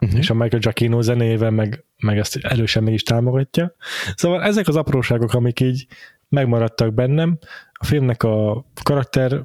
uh-huh. 0.00 0.18
és 0.18 0.30
a 0.30 0.34
Michael 0.34 0.60
Giacchino 0.60 1.02
zenével 1.02 1.50
meg, 1.50 1.84
meg 1.98 2.18
ezt 2.18 2.36
erősen 2.36 2.82
meg 2.82 2.92
is 2.92 3.02
támogatja. 3.02 3.74
Szóval 4.14 4.42
ezek 4.42 4.68
az 4.68 4.76
apróságok, 4.76 5.34
amik 5.34 5.60
így 5.60 5.86
megmaradtak 6.28 6.94
bennem, 6.94 7.38
a 7.72 7.84
filmnek 7.84 8.22
a 8.22 8.66
karakter 8.82 9.44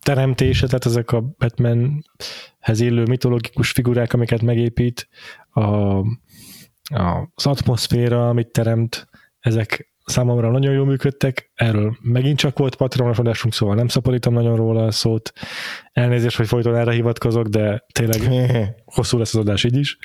teremtése, 0.00 0.66
tehát 0.66 0.86
ezek 0.86 1.12
a 1.12 1.34
Batmanhez 1.38 2.80
illő 2.80 3.02
mitológikus 3.02 3.70
figurák, 3.70 4.12
amiket 4.12 4.42
megépít, 4.42 5.08
a, 5.50 5.62
az 7.34 7.46
atmoszféra, 7.46 8.28
amit 8.28 8.48
teremt, 8.48 9.08
ezek 9.40 9.92
számomra 10.04 10.50
nagyon 10.50 10.72
jól 10.72 10.86
működtek, 10.86 11.50
erről 11.54 11.96
megint 12.00 12.38
csak 12.38 12.58
volt 12.58 12.76
patronos 12.76 13.18
adásunk, 13.18 13.54
szóval 13.54 13.74
nem 13.74 13.88
szaporítom 13.88 14.34
nagyon 14.34 14.56
róla 14.56 14.84
a 14.84 14.90
szót. 14.90 15.32
Elnézést, 15.92 16.36
hogy 16.36 16.46
folyton 16.46 16.76
erre 16.76 16.92
hivatkozok, 16.92 17.46
de 17.46 17.84
tényleg 17.92 18.20
hosszú 18.84 19.18
lesz 19.18 19.34
az 19.34 19.40
adás 19.40 19.64
így 19.64 19.76
is. 19.76 19.98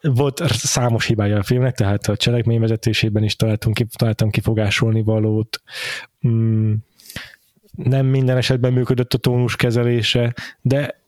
Volt 0.00 0.42
számos 0.48 1.06
hibája 1.06 1.38
a 1.38 1.42
filmnek, 1.42 1.74
tehát 1.74 2.06
a 2.06 2.16
cselekményvezetésében 2.16 3.22
is 3.22 3.36
találtunk, 3.36 3.78
találtam 3.96 4.30
kifogásolni 4.30 5.02
valót. 5.02 5.62
Mm, 6.28 6.72
nem 7.72 8.06
minden 8.06 8.36
esetben 8.36 8.72
működött 8.72 9.14
a 9.14 9.18
tónus 9.18 9.56
kezelése, 9.56 10.34
de 10.60 11.03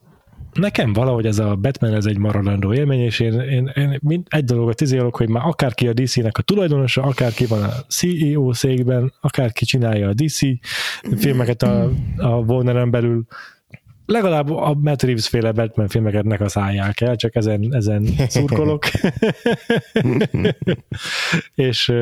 nekem 0.56 0.92
valahogy 0.92 1.26
ez 1.26 1.38
a 1.38 1.54
Batman 1.54 1.94
ez 1.94 2.06
egy 2.06 2.18
maradandó 2.18 2.72
élmény, 2.72 3.00
és 3.00 3.20
én, 3.20 3.40
én, 3.40 3.72
én 3.74 3.98
mind 4.02 4.26
egy 4.28 4.44
dologot 4.44 4.80
izélok, 4.80 5.16
hogy 5.16 5.28
már 5.28 5.46
akárki 5.46 5.88
a 5.88 5.92
DC-nek 5.92 6.38
a 6.38 6.42
tulajdonosa, 6.42 7.02
akárki 7.02 7.46
van 7.46 7.62
a 7.62 7.72
CEO 7.88 8.52
székben, 8.52 9.12
akárki 9.20 9.64
csinálja 9.64 10.08
a 10.08 10.14
DC 10.14 10.38
filmeket 11.16 11.62
a, 11.62 11.90
a 12.16 12.28
Warner-en 12.28 12.90
belül, 12.90 13.26
legalább 14.06 14.50
a 14.50 14.74
Matt 14.74 15.02
Reeves 15.02 15.28
féle 15.28 15.52
Batman 15.52 15.88
filmeket 15.88 16.24
ne 16.24 16.36
kaszálják 16.36 17.00
el, 17.00 17.16
csak 17.16 17.36
ezen, 17.36 17.74
ezen 17.74 18.04
szurkolok. 18.28 18.84
és 21.54 21.92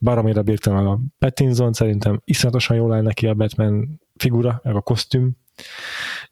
baromira 0.00 0.42
bírtam 0.42 0.86
a 0.86 0.98
Pattinson, 1.18 1.72
szerintem 1.72 2.20
iszonyatosan 2.24 2.76
jól 2.76 2.92
áll 2.94 3.02
neki 3.02 3.26
a 3.26 3.34
Batman 3.34 4.00
figura, 4.16 4.60
meg 4.62 4.76
a 4.76 4.80
kosztüm, 4.80 5.36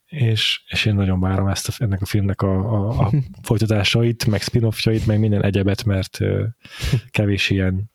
és, 0.06 0.62
és 0.68 0.84
én 0.84 0.94
nagyon 0.94 1.20
várom 1.20 1.48
ezt 1.48 1.68
a, 1.68 1.72
ennek 1.78 2.02
a 2.02 2.06
filmnek 2.06 2.42
a, 2.42 2.72
a, 2.72 3.00
a 3.00 3.12
folytatásait, 3.42 4.26
meg 4.26 4.40
spin 4.40 4.68
meg 5.06 5.18
minden 5.18 5.44
egyebet, 5.44 5.84
mert 5.84 6.18
kevés 7.10 7.50
ilyen 7.50 7.90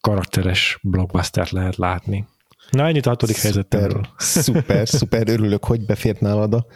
karakteres 0.00 0.78
blockbustert 0.82 1.50
lehet 1.50 1.76
látni. 1.76 2.26
Na, 2.70 2.86
ennyit 2.86 3.06
a 3.06 3.08
hatodik 3.08 3.36
helyzetről. 3.36 4.06
Szuper, 4.16 4.88
szuper, 4.88 5.28
örülök, 5.28 5.64
hogy 5.64 5.86
befért 5.86 6.20
nálad 6.20 6.54
a, 6.54 6.66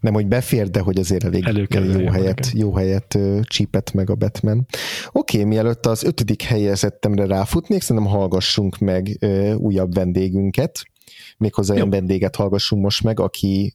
nem, 0.00 0.12
hogy 0.12 0.26
befér, 0.26 0.70
de 0.70 0.80
hogy 0.80 0.98
azért 0.98 1.24
elég 1.24 1.46
jó 1.70 2.08
helyet, 2.08 2.50
jó 2.54 2.74
helyet 2.74 3.18
csípett 3.42 3.92
meg 3.92 4.10
a 4.10 4.14
Batman. 4.14 4.66
Oké, 5.12 5.36
okay, 5.36 5.48
mielőtt 5.48 5.86
az 5.86 6.02
ötödik 6.02 6.42
helyezettemre 6.42 7.26
ráfutnék, 7.26 7.82
szerintem 7.82 8.12
hallgassunk 8.12 8.78
meg 8.78 9.16
ö, 9.20 9.52
újabb 9.54 9.94
vendégünket, 9.94 10.82
méghozzá 11.36 11.74
olyan 11.74 11.90
vendéget 11.90 12.36
hallgassunk 12.36 12.82
most 12.82 13.02
meg, 13.02 13.20
aki 13.20 13.72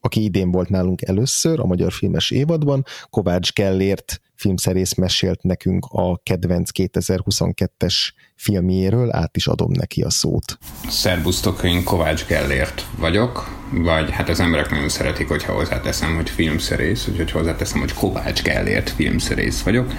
aki 0.00 0.24
idén 0.24 0.50
volt 0.50 0.68
nálunk 0.68 1.02
először 1.02 1.60
a 1.60 1.66
Magyar 1.66 1.92
Filmes 1.92 2.30
évadban, 2.30 2.84
Kovács 3.10 3.52
Gellért 3.52 4.20
filmszerész 4.34 4.94
mesélt 4.94 5.42
nekünk 5.42 5.86
a 5.90 6.20
kedvenc 6.22 6.70
2022-es 6.74 7.94
filmjéről, 8.34 9.12
át 9.12 9.36
is 9.36 9.46
adom 9.46 9.70
neki 9.72 10.02
a 10.02 10.10
szót. 10.10 10.58
Szerbusztok, 10.88 11.62
én 11.64 11.84
Kovács 11.84 12.26
Gellért 12.26 12.86
vagyok, 12.98 13.58
vagy 13.72 14.10
hát 14.10 14.28
az 14.28 14.40
emberek 14.40 14.70
nagyon 14.70 14.88
szeretik, 14.88 15.28
hogyha 15.28 15.52
hozzáteszem, 15.52 16.14
hogy 16.14 16.30
filmszerész, 16.30 17.08
úgyhogy 17.08 17.30
hozzáteszem, 17.30 17.80
hogy 17.80 17.92
Kovács 17.92 18.42
Gellért 18.42 18.90
filmszerész 18.90 19.62
vagyok, 19.62 19.92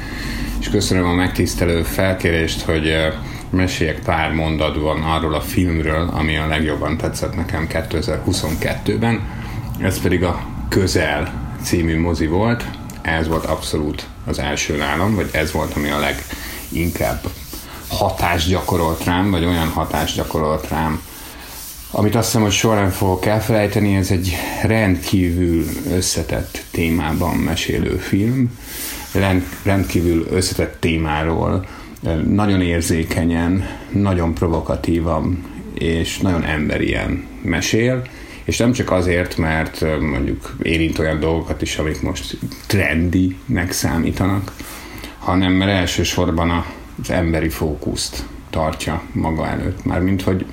és 0.59 0.69
köszönöm 0.69 1.05
a 1.05 1.13
megtisztelő 1.13 1.83
felkérést, 1.83 2.61
hogy 2.61 2.93
meséljek 3.49 3.99
pár 3.99 4.31
mondatban 4.31 5.03
arról 5.03 5.33
a 5.33 5.41
filmről, 5.41 6.09
ami 6.13 6.37
a 6.37 6.47
legjobban 6.47 6.97
tetszett 6.97 7.35
nekem 7.35 7.67
2022-ben, 7.71 9.21
ez 9.81 10.01
pedig 10.01 10.23
a 10.23 10.45
Közel 10.69 11.33
című 11.61 11.99
mozi 11.99 12.27
volt, 12.27 12.65
ez 13.01 13.27
volt 13.27 13.45
abszolút 13.45 14.07
az 14.25 14.39
első 14.39 14.75
nálam, 14.75 15.15
vagy 15.15 15.29
ez 15.31 15.51
volt, 15.51 15.73
ami 15.75 15.89
a 15.89 15.99
leginkább 15.99 17.21
hatást 17.87 18.49
gyakorolt 18.49 19.03
rám, 19.03 19.31
vagy 19.31 19.45
olyan 19.45 19.69
hatást 19.69 20.15
gyakorolt 20.15 20.67
rám, 20.69 21.01
amit 21.91 22.15
azt 22.15 22.25
hiszem, 22.25 22.41
hogy 22.41 22.51
soha 22.51 22.75
nem 22.75 22.89
fogok 22.89 23.25
elfelejteni, 23.25 23.95
ez 23.95 24.11
egy 24.11 24.35
rendkívül 24.63 25.65
összetett 25.91 26.63
témában 26.71 27.35
mesélő 27.35 27.97
film, 27.97 28.57
rendkívül 29.63 30.27
összetett 30.31 30.79
témáról, 30.79 31.65
nagyon 32.27 32.61
érzékenyen, 32.61 33.63
nagyon 33.91 34.33
provokatívan 34.33 35.43
és 35.73 36.17
nagyon 36.17 36.43
emberien 36.43 37.27
mesél, 37.41 38.01
és 38.43 38.57
nem 38.57 38.71
csak 38.71 38.91
azért, 38.91 39.37
mert 39.37 39.99
mondjuk 39.99 40.55
érint 40.61 40.99
olyan 40.99 41.19
dolgokat 41.19 41.61
is, 41.61 41.77
amik 41.77 42.01
most 42.01 42.37
trendinek 42.67 43.71
számítanak, 43.71 44.53
hanem 45.17 45.51
mert 45.51 45.71
elsősorban 45.71 46.65
az 47.01 47.09
emberi 47.09 47.49
fókuszt 47.49 48.23
tartja 48.49 49.01
maga 49.11 49.47
előtt. 49.47 49.85
Mármint, 49.85 50.21
hogy 50.21 50.45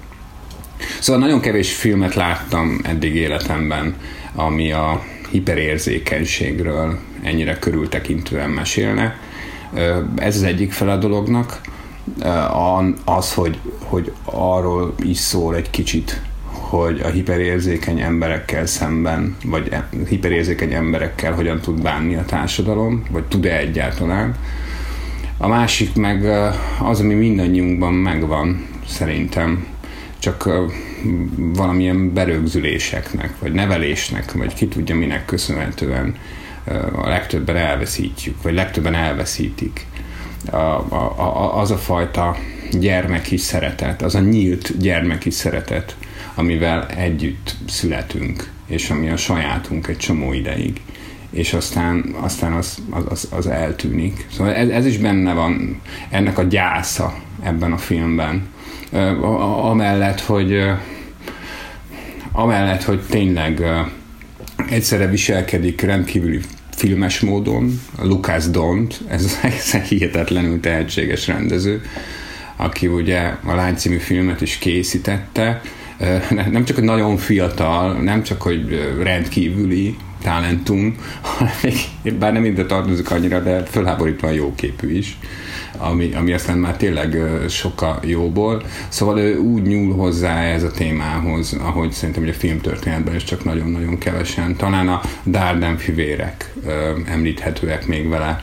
Szóval 1.00 1.20
nagyon 1.20 1.40
kevés 1.40 1.74
filmet 1.74 2.14
láttam 2.14 2.80
eddig 2.82 3.14
életemben, 3.14 3.96
ami 4.34 4.72
a 4.72 5.04
hiperérzékenységről 5.30 6.98
ennyire 7.22 7.58
körültekintően 7.58 8.50
mesélne. 8.50 9.18
Ez 10.16 10.36
az 10.36 10.42
egyik 10.42 10.72
fel 10.72 10.88
a 10.88 10.96
dolognak. 10.96 11.60
Az, 13.04 13.34
hogy, 13.34 13.58
hogy 13.78 14.12
arról 14.24 14.94
is 15.02 15.18
szól 15.18 15.56
egy 15.56 15.70
kicsit, 15.70 16.20
hogy 16.74 17.00
a 17.00 17.08
hiperérzékeny 17.08 18.00
emberekkel 18.00 18.66
szemben, 18.66 19.36
vagy 19.44 19.68
e, 19.70 19.88
hiperérzékeny 20.08 20.72
emberekkel 20.72 21.32
hogyan 21.32 21.60
tud 21.60 21.82
bánni 21.82 22.14
a 22.14 22.24
társadalom, 22.24 23.02
vagy 23.10 23.24
tud-e 23.24 23.56
egyáltalán. 23.56 24.34
A 25.38 25.48
másik 25.48 25.94
meg 25.94 26.24
az, 26.82 27.00
ami 27.00 27.14
mindannyiunkban 27.14 27.92
megvan, 27.92 28.66
szerintem, 28.86 29.66
csak 30.18 30.48
valamilyen 31.36 32.12
berögzüléseknek, 32.12 33.38
vagy 33.38 33.52
nevelésnek, 33.52 34.32
vagy 34.32 34.54
ki 34.54 34.68
tudja 34.68 34.94
minek 34.94 35.24
köszönhetően 35.24 36.14
a 36.92 37.08
legtöbben 37.08 37.56
elveszítjük, 37.56 38.42
vagy 38.42 38.54
legtöbben 38.54 38.94
elveszítik. 38.94 39.86
A, 40.50 40.56
a, 40.56 41.14
a, 41.16 41.58
az 41.60 41.70
a 41.70 41.76
fajta 41.76 42.36
gyermeki 42.72 43.36
szeretet, 43.36 44.02
az 44.02 44.14
a 44.14 44.20
nyílt 44.20 44.78
gyermeki 44.78 45.30
szeretet, 45.30 45.96
amivel 46.34 46.86
együtt 46.86 47.54
születünk, 47.68 48.50
és 48.66 48.90
ami 48.90 49.10
a 49.10 49.16
sajátunk 49.16 49.86
egy 49.86 49.96
csomó 49.96 50.32
ideig 50.32 50.80
és 51.34 51.52
aztán, 51.52 52.14
aztán 52.20 52.52
az, 52.52 52.78
az, 53.08 53.28
az 53.30 53.46
eltűnik. 53.46 54.26
Szóval 54.30 54.54
ez, 54.54 54.68
ez 54.68 54.86
is 54.86 54.98
benne 54.98 55.32
van, 55.32 55.80
ennek 56.10 56.38
a 56.38 56.42
gyásza 56.42 57.14
ebben 57.42 57.72
a 57.72 57.76
filmben. 57.76 58.48
Amellett, 59.62 60.20
hogy 60.20 60.62
amellett, 62.32 62.82
hogy 62.82 63.00
tényleg 63.00 63.62
egyszerre 64.70 65.06
viselkedik 65.06 65.80
rendkívüli 65.80 66.40
filmes 66.74 67.20
módon, 67.20 67.80
Lucas 68.02 68.50
Dont, 68.50 69.00
ez, 69.08 69.38
egy 69.72 69.82
hihetetlenül 69.88 70.60
tehetséges 70.60 71.26
rendező, 71.26 71.82
aki 72.56 72.86
ugye 72.86 73.20
a 73.44 73.54
Lány 73.54 73.74
című 73.74 73.98
filmet 73.98 74.40
is 74.40 74.58
készítette, 74.58 75.60
nem 76.50 76.64
csak, 76.64 76.76
hogy 76.76 76.84
nagyon 76.84 77.16
fiatal, 77.16 77.92
nem 77.92 78.22
csak, 78.22 78.42
hogy 78.42 78.92
rendkívüli 79.02 79.96
talentum, 80.24 80.96
bár 82.18 82.32
nem 82.32 82.44
ide 82.44 82.66
tartozik 82.66 83.10
annyira, 83.10 83.40
de 83.40 83.62
fölháborítóan 83.62 84.32
jó 84.32 84.54
képű 84.54 84.96
is 84.96 85.18
ami, 85.78 86.14
ami 86.14 86.32
aztán 86.32 86.58
már 86.58 86.76
tényleg 86.76 87.16
sokkal 87.48 88.00
jóból. 88.04 88.62
Szóval 88.88 89.18
ő 89.18 89.38
úgy 89.38 89.62
nyúl 89.62 89.94
hozzá 89.94 90.42
ez 90.42 90.62
a 90.62 90.70
témához, 90.70 91.56
ahogy 91.60 91.92
szerintem 91.92 92.24
hogy 92.24 92.32
a 92.32 92.38
filmtörténetben 92.38 93.14
is 93.14 93.24
csak 93.24 93.44
nagyon-nagyon 93.44 93.98
kevesen. 93.98 94.56
Talán 94.56 94.88
a 94.88 95.00
Darden 95.26 95.76
fivérek 95.76 96.52
említhetőek 97.06 97.86
még 97.86 98.08
vele 98.08 98.42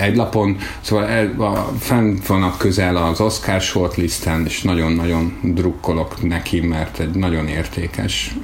egy 0.00 0.16
lapon, 0.16 0.56
szóval 0.80 1.06
el, 1.06 1.34
a, 1.38 1.72
fent 1.78 2.26
vannak 2.26 2.58
közel 2.58 2.96
az 2.96 3.20
Oscar 3.20 3.60
shortlisten, 3.60 4.44
és 4.46 4.62
nagyon-nagyon 4.62 5.38
drukkolok 5.42 6.22
neki, 6.22 6.60
mert 6.60 6.98
egy 6.98 7.14
nagyon 7.14 7.46
értékes 7.48 8.34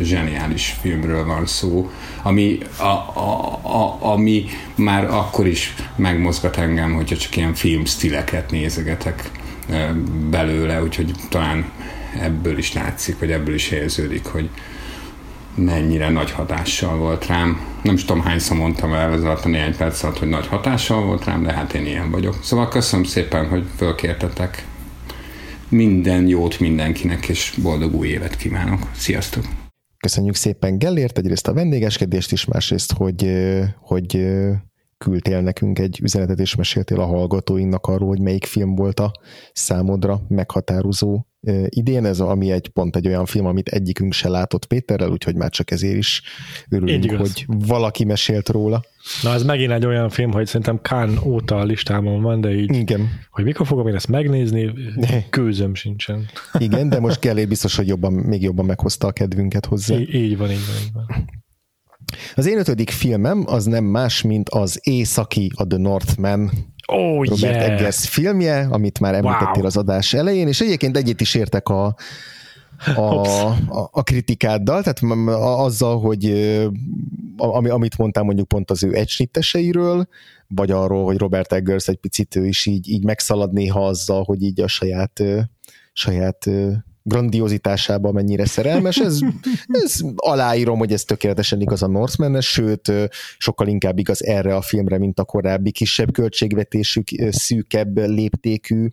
zseniális 0.00 0.76
filmről 0.80 1.24
van 1.24 1.46
szó, 1.46 1.90
ami, 2.22 2.58
a, 2.76 2.82
a, 2.82 3.60
a, 3.62 3.98
ami 4.00 4.44
már 4.74 5.04
akkor 5.04 5.46
is 5.46 5.74
megmozgat 5.96 6.56
engem, 6.56 6.94
hogyha 6.94 7.16
csak 7.16 7.36
ilyen 7.36 7.54
filmstileket 7.54 8.50
nézegetek 8.50 9.30
belőle, 10.30 10.82
úgyhogy 10.82 11.12
talán 11.28 11.64
ebből 12.20 12.58
is 12.58 12.72
látszik, 12.72 13.18
vagy 13.18 13.30
ebből 13.30 13.54
is 13.54 13.70
érződik, 13.70 14.24
hogy 14.24 14.48
mennyire 15.54 16.08
nagy 16.10 16.30
hatással 16.30 16.96
volt 16.96 17.26
rám. 17.26 17.60
Nem 17.82 17.94
is 17.94 18.04
tudom 18.04 18.22
hányszor 18.22 18.56
mondtam 18.56 18.92
el 18.92 19.12
ez 19.12 19.22
alatt 19.22 19.44
a 19.44 19.48
néhány 19.48 19.76
perc 19.76 20.02
alatt, 20.02 20.18
hogy 20.18 20.28
nagy 20.28 20.46
hatással 20.46 21.02
volt 21.04 21.24
rám, 21.24 21.42
de 21.42 21.52
hát 21.52 21.74
én 21.74 21.86
ilyen 21.86 22.10
vagyok. 22.10 22.36
Szóval 22.42 22.68
köszönöm 22.68 23.04
szépen, 23.04 23.48
hogy 23.48 23.64
fölkértetek. 23.76 24.64
Minden 25.68 26.28
jót 26.28 26.60
mindenkinek, 26.60 27.28
és 27.28 27.52
boldog 27.62 27.94
új 27.94 28.08
évet 28.08 28.36
kívánok. 28.36 28.86
Sziasztok! 28.96 29.61
Köszönjük 30.02 30.34
szépen 30.34 30.78
Gellért, 30.78 31.18
egyrészt 31.18 31.48
a 31.48 31.52
vendégeskedést 31.52 32.32
is, 32.32 32.44
másrészt, 32.44 32.92
hogy, 32.92 33.32
hogy 33.80 34.28
küldtél 34.98 35.40
nekünk 35.40 35.78
egy 35.78 35.98
üzenetet, 36.02 36.38
és 36.38 36.54
meséltél 36.54 37.00
a 37.00 37.06
hallgatóinknak 37.06 37.86
arról, 37.86 38.08
hogy 38.08 38.20
melyik 38.20 38.44
film 38.44 38.74
volt 38.74 39.00
a 39.00 39.12
számodra 39.52 40.20
meghatározó 40.28 41.24
idén. 41.68 42.04
Ez 42.04 42.20
ami 42.20 42.50
egy 42.50 42.68
pont 42.68 42.96
egy 42.96 43.06
olyan 43.06 43.26
film, 43.26 43.46
amit 43.46 43.68
egyikünk 43.68 44.12
se 44.12 44.28
látott 44.28 44.66
Péterrel, 44.66 45.10
úgyhogy 45.10 45.34
már 45.34 45.50
csak 45.50 45.70
ezért 45.70 45.96
is 45.96 46.22
örülünk, 46.68 47.10
hogy 47.10 47.44
valaki 47.46 48.04
mesélt 48.04 48.48
róla. 48.48 48.84
Na 49.22 49.32
ez 49.32 49.42
megint 49.42 49.70
egy 49.70 49.86
olyan 49.86 50.08
film, 50.08 50.32
hogy 50.32 50.46
szerintem 50.46 50.80
Kán 50.80 51.18
óta 51.24 51.56
a 51.56 51.64
listámon 51.64 52.22
van, 52.22 52.40
de 52.40 52.54
így, 52.54 52.74
Igen. 52.74 53.08
hogy 53.30 53.44
mikor 53.44 53.66
fogom 53.66 53.88
én 53.88 53.94
ezt 53.94 54.08
megnézni, 54.08 54.72
kőzöm 55.30 55.74
sincsen. 55.74 56.26
Igen, 56.58 56.88
de 56.88 57.00
most 57.00 57.20
Gellért 57.20 57.48
biztos, 57.48 57.76
hogy 57.76 57.86
jobban, 57.86 58.12
még 58.12 58.42
jobban 58.42 58.64
meghozta 58.64 59.06
a 59.06 59.12
kedvünket 59.12 59.66
hozzá. 59.66 59.96
Így, 59.96 60.14
így 60.14 60.36
van, 60.36 60.50
így 60.50 60.66
van, 60.66 60.76
így 60.84 60.92
van. 60.92 61.41
Az 62.34 62.46
én 62.46 62.58
ötödik 62.58 62.90
filmem 62.90 63.44
az 63.46 63.64
nem 63.64 63.84
más, 63.84 64.22
mint 64.22 64.48
az 64.48 64.80
Északi, 64.82 65.52
a 65.54 65.66
The 65.66 65.78
Northman 65.78 66.50
oh, 66.86 67.26
Robert 67.26 67.40
yeah. 67.40 67.70
Eggers 67.70 68.08
filmje, 68.08 68.68
amit 68.70 69.00
már 69.00 69.14
említettél 69.14 69.52
wow. 69.54 69.66
az 69.66 69.76
adás 69.76 70.14
elején, 70.14 70.48
és 70.48 70.60
egyébként 70.60 70.96
egyet 70.96 71.20
is 71.20 71.34
értek 71.34 71.68
a, 71.68 71.94
a, 72.94 73.00
a, 73.00 73.88
a 73.92 74.02
kritikáddal, 74.02 74.82
tehát 74.82 75.26
azzal, 75.58 76.00
hogy 76.00 76.32
ami, 77.36 77.68
amit 77.68 77.98
mondtam 77.98 78.24
mondjuk 78.24 78.48
pont 78.48 78.70
az 78.70 78.82
ő 78.82 78.94
egysnitteseiről, 78.94 80.08
vagy 80.48 80.70
arról, 80.70 81.04
hogy 81.04 81.18
Robert 81.18 81.52
Eggers 81.52 81.88
egy 81.88 81.96
picit 81.96 82.36
ő 82.36 82.46
is 82.46 82.66
így, 82.66 82.88
így 82.88 83.04
megszalad 83.04 83.52
néha 83.52 83.86
azzal, 83.86 84.22
hogy 84.22 84.42
így 84.42 84.60
a 84.60 84.66
saját, 84.66 85.22
saját 85.92 86.50
grandiozitásában 87.02 88.14
mennyire 88.14 88.46
szerelmes, 88.46 88.96
ez, 88.96 89.18
ez 89.66 90.00
aláírom, 90.16 90.78
hogy 90.78 90.92
ez 90.92 91.04
tökéletesen 91.04 91.60
igaz 91.60 91.82
a 91.82 91.86
northman 91.86 92.40
sőt, 92.40 92.92
sokkal 93.38 93.66
inkább 93.66 93.98
igaz 93.98 94.24
erre 94.24 94.56
a 94.56 94.62
filmre, 94.62 94.98
mint 94.98 95.18
a 95.18 95.24
korábbi 95.24 95.70
kisebb 95.70 96.12
költségvetésű, 96.12 97.02
szűkebb 97.30 97.98
léptékű 97.98 98.88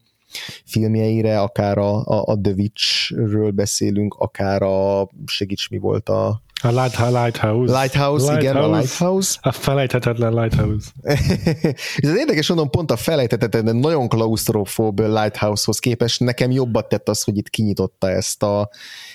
filmjeire, 0.66 1.42
akár 1.42 1.78
a, 1.78 2.06
a, 2.06 2.24
a 2.26 2.40
The 2.42 2.52
Witch-ről 2.52 3.52
beszélünk, 3.52 4.14
akár 4.14 4.62
a, 4.62 5.10
segíts 5.26 5.70
mi 5.70 5.78
volt 5.78 6.10
a 6.10 6.42
a 6.62 6.68
Lighthouse. 6.68 7.22
Lighthouse, 7.22 7.80
Lighthouse 7.80 8.34
igen, 8.34 8.56
a 8.56 8.78
Lighthouse. 8.78 9.38
A 9.42 9.52
felejthetetlen 9.52 10.34
Lighthouse. 10.34 10.90
Ez 11.98 12.16
érdekes, 12.16 12.48
mondom, 12.48 12.70
pont 12.70 12.92
a 12.92 12.96
felejthetetlen, 12.96 13.76
nagyon 13.76 14.08
klaustrofób 14.08 15.00
Lighthouse-hoz 15.00 15.80
képest 15.80 16.20
nekem 16.20 16.52
jobbat 16.52 16.90
tett 16.90 17.10
az, 17.10 17.24
hogy 17.24 17.38
itt 17.38 17.50
kinyitotta 17.50 18.10
ezt 18.10 18.44
a, 18.44 18.70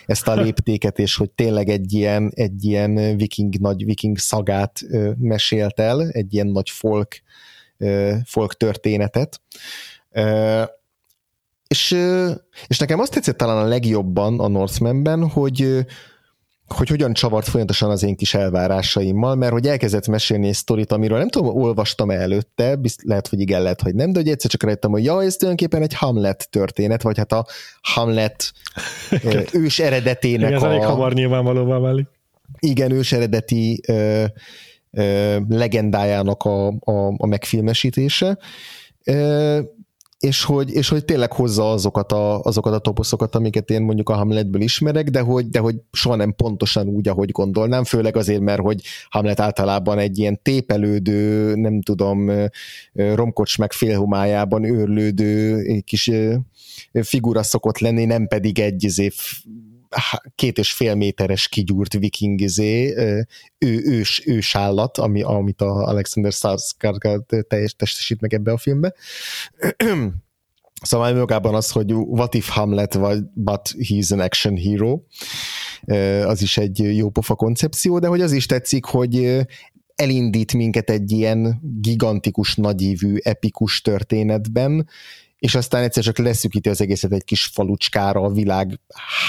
ezt 0.06 0.28
a 0.28 0.34
léptéket, 0.42 0.98
és 0.98 1.16
hogy 1.16 1.30
tényleg 1.30 1.68
egy 1.68 1.92
ilyen, 1.92 2.32
egy 2.34 2.64
ilyen 2.64 3.16
viking, 3.16 3.60
nagy 3.60 3.84
viking 3.84 4.18
szagát 4.18 4.80
mesélt 5.18 5.80
el, 5.80 6.08
egy 6.08 6.34
ilyen 6.34 6.46
nagy 6.46 6.70
folk, 6.70 7.22
folk 8.24 8.56
történetet. 8.56 9.40
És, 11.68 11.90
és 12.66 12.78
nekem 12.78 13.00
azt 13.00 13.12
tetszett 13.12 13.36
talán 13.36 13.64
a 13.64 13.68
legjobban 13.68 14.40
a 14.40 14.48
Northmanben, 14.48 15.28
hogy, 15.28 15.86
hogy 16.68 16.88
hogyan 16.88 17.12
csavart 17.12 17.48
folyamatosan 17.48 17.90
az 17.90 18.02
én 18.02 18.16
kis 18.16 18.34
elvárásaimmal, 18.34 19.34
mert 19.34 19.52
hogy 19.52 19.66
elkezdett 19.66 20.06
mesélni 20.06 20.48
egy 20.48 20.54
sztorit, 20.54 20.92
amiről 20.92 21.18
nem 21.18 21.28
tudom, 21.28 21.56
olvastam 21.56 22.10
-e 22.10 22.14
előtte, 22.14 22.76
bizt, 22.76 23.02
lehet, 23.02 23.28
hogy 23.28 23.40
igen, 23.40 23.62
lehet, 23.62 23.80
hogy 23.80 23.94
nem, 23.94 24.12
de 24.12 24.18
hogy 24.18 24.28
egyszer 24.28 24.50
csak 24.50 24.62
rájöttem, 24.62 24.90
hogy 24.90 25.04
ja, 25.04 25.22
ez 25.22 25.36
tulajdonképpen 25.36 25.82
egy 25.82 25.94
Hamlet 25.94 26.48
történet, 26.50 27.02
vagy 27.02 27.16
hát 27.16 27.32
a 27.32 27.46
Hamlet 27.82 28.52
ős 29.52 29.78
eredetének 29.78 30.48
igen, 30.48 30.52
ez 30.52 30.62
a... 30.62 30.66
elég 30.66 30.82
hamar 30.82 31.12
nyilvánvalóvá 31.12 31.78
válik. 31.78 32.06
Igen, 32.58 32.90
ős 32.90 33.12
eredeti 33.12 33.80
ö, 33.88 34.24
ö, 34.90 35.36
legendájának 35.48 36.42
a, 36.42 36.66
a, 36.68 37.14
a 37.16 37.26
megfilmesítése. 37.26 38.38
Ö, 39.04 39.60
és 40.24 40.44
hogy, 40.44 40.70
és 40.70 40.88
hogy 40.88 41.04
tényleg 41.04 41.32
hozza 41.32 41.70
azokat 41.70 42.12
a, 42.12 42.40
azokat 42.40 42.72
a 42.72 42.78
toposzokat, 42.78 43.34
amiket 43.34 43.70
én 43.70 43.82
mondjuk 43.82 44.08
a 44.08 44.14
Hamletből 44.14 44.60
ismerek, 44.60 45.10
de 45.10 45.20
hogy, 45.20 45.48
de 45.48 45.58
hogy 45.58 45.76
soha 45.92 46.16
nem 46.16 46.34
pontosan 46.34 46.88
úgy, 46.88 47.08
ahogy 47.08 47.30
gondolnám, 47.30 47.84
főleg 47.84 48.16
azért, 48.16 48.40
mert 48.40 48.60
hogy 48.60 48.82
Hamlet 49.08 49.40
általában 49.40 49.98
egy 49.98 50.18
ilyen 50.18 50.42
tépelődő, 50.42 51.54
nem 51.54 51.82
tudom, 51.82 52.30
romkocs 52.92 53.58
meg 53.58 53.72
félhumájában 53.72 54.64
őrlődő 54.64 55.62
kis 55.84 56.10
figura 56.92 57.42
szokott 57.42 57.78
lenni, 57.78 58.04
nem 58.04 58.26
pedig 58.26 58.58
egy 58.58 58.84
izé, 58.84 59.10
két 60.34 60.58
és 60.58 60.72
fél 60.72 60.94
méteres 60.94 61.48
kigyúrt 61.48 61.92
viking 61.92 62.40
izé, 62.40 62.94
ő, 63.58 63.82
ős, 63.84 64.22
ős 64.26 64.54
állat, 64.54 64.98
ami, 64.98 65.22
amit 65.22 65.60
a 65.60 65.86
Alexander 65.86 66.32
Skarsgård 66.32 67.46
teljes 67.48 67.74
testesít 67.74 68.20
meg 68.20 68.34
ebbe 68.34 68.52
a 68.52 68.58
filmbe. 68.58 68.94
Szóval 70.82 71.14
magában 71.14 71.54
az, 71.54 71.70
hogy 71.70 71.92
what 71.92 72.34
if 72.34 72.48
Hamlet, 72.48 72.94
vagy 72.94 73.22
but 73.34 73.74
he's 73.78 74.12
an 74.12 74.20
action 74.20 74.56
hero, 74.56 75.00
az 76.26 76.42
is 76.42 76.58
egy 76.58 76.96
jó 76.96 77.10
pofa 77.10 77.34
koncepció, 77.34 77.98
de 77.98 78.06
hogy 78.06 78.20
az 78.20 78.32
is 78.32 78.46
tetszik, 78.46 78.84
hogy 78.84 79.44
elindít 79.94 80.52
minket 80.54 80.90
egy 80.90 81.12
ilyen 81.12 81.60
gigantikus, 81.80 82.54
nagyívű, 82.54 83.16
epikus 83.22 83.80
történetben, 83.80 84.88
és 85.44 85.54
aztán 85.54 85.82
egyszer 85.82 86.02
csak 86.02 86.18
leszűkíti 86.18 86.68
az 86.68 86.80
egészet 86.80 87.12
egy 87.12 87.24
kis 87.24 87.44
falucskára 87.44 88.20
a 88.20 88.32
világ 88.32 88.80